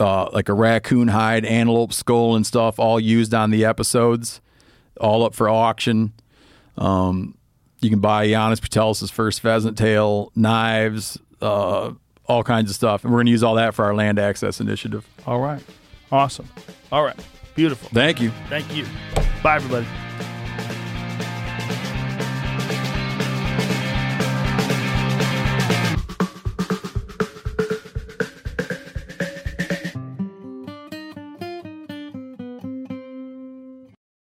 uh, 0.00 0.28
like 0.32 0.48
a 0.48 0.54
raccoon 0.54 1.08
hide 1.08 1.44
antelope 1.44 1.92
skull 1.92 2.34
and 2.34 2.46
stuff 2.46 2.78
all 2.78 2.98
used 2.98 3.32
on 3.34 3.50
the 3.50 3.64
episodes 3.64 4.40
all 5.00 5.24
up 5.24 5.34
for 5.34 5.48
auction 5.48 6.12
um, 6.78 7.34
you 7.80 7.90
can 7.90 8.00
buy 8.00 8.28
Janis 8.28 8.60
Putelis' 8.60 9.10
first 9.10 9.40
pheasant 9.40 9.76
tail, 9.78 10.32
knives, 10.34 11.18
uh, 11.40 11.92
all 12.26 12.42
kinds 12.42 12.70
of 12.70 12.76
stuff. 12.76 13.04
And 13.04 13.12
we're 13.12 13.18
going 13.18 13.26
to 13.26 13.32
use 13.32 13.42
all 13.42 13.54
that 13.54 13.74
for 13.74 13.84
our 13.84 13.94
land 13.94 14.18
access 14.18 14.60
initiative. 14.60 15.06
All 15.26 15.40
right. 15.40 15.62
Awesome. 16.12 16.48
All 16.92 17.04
right. 17.04 17.18
Beautiful. 17.54 17.88
Thank 17.92 18.20
you. 18.20 18.30
Thank 18.48 18.74
you. 18.74 18.86
Bye, 19.42 19.56
everybody. 19.56 19.86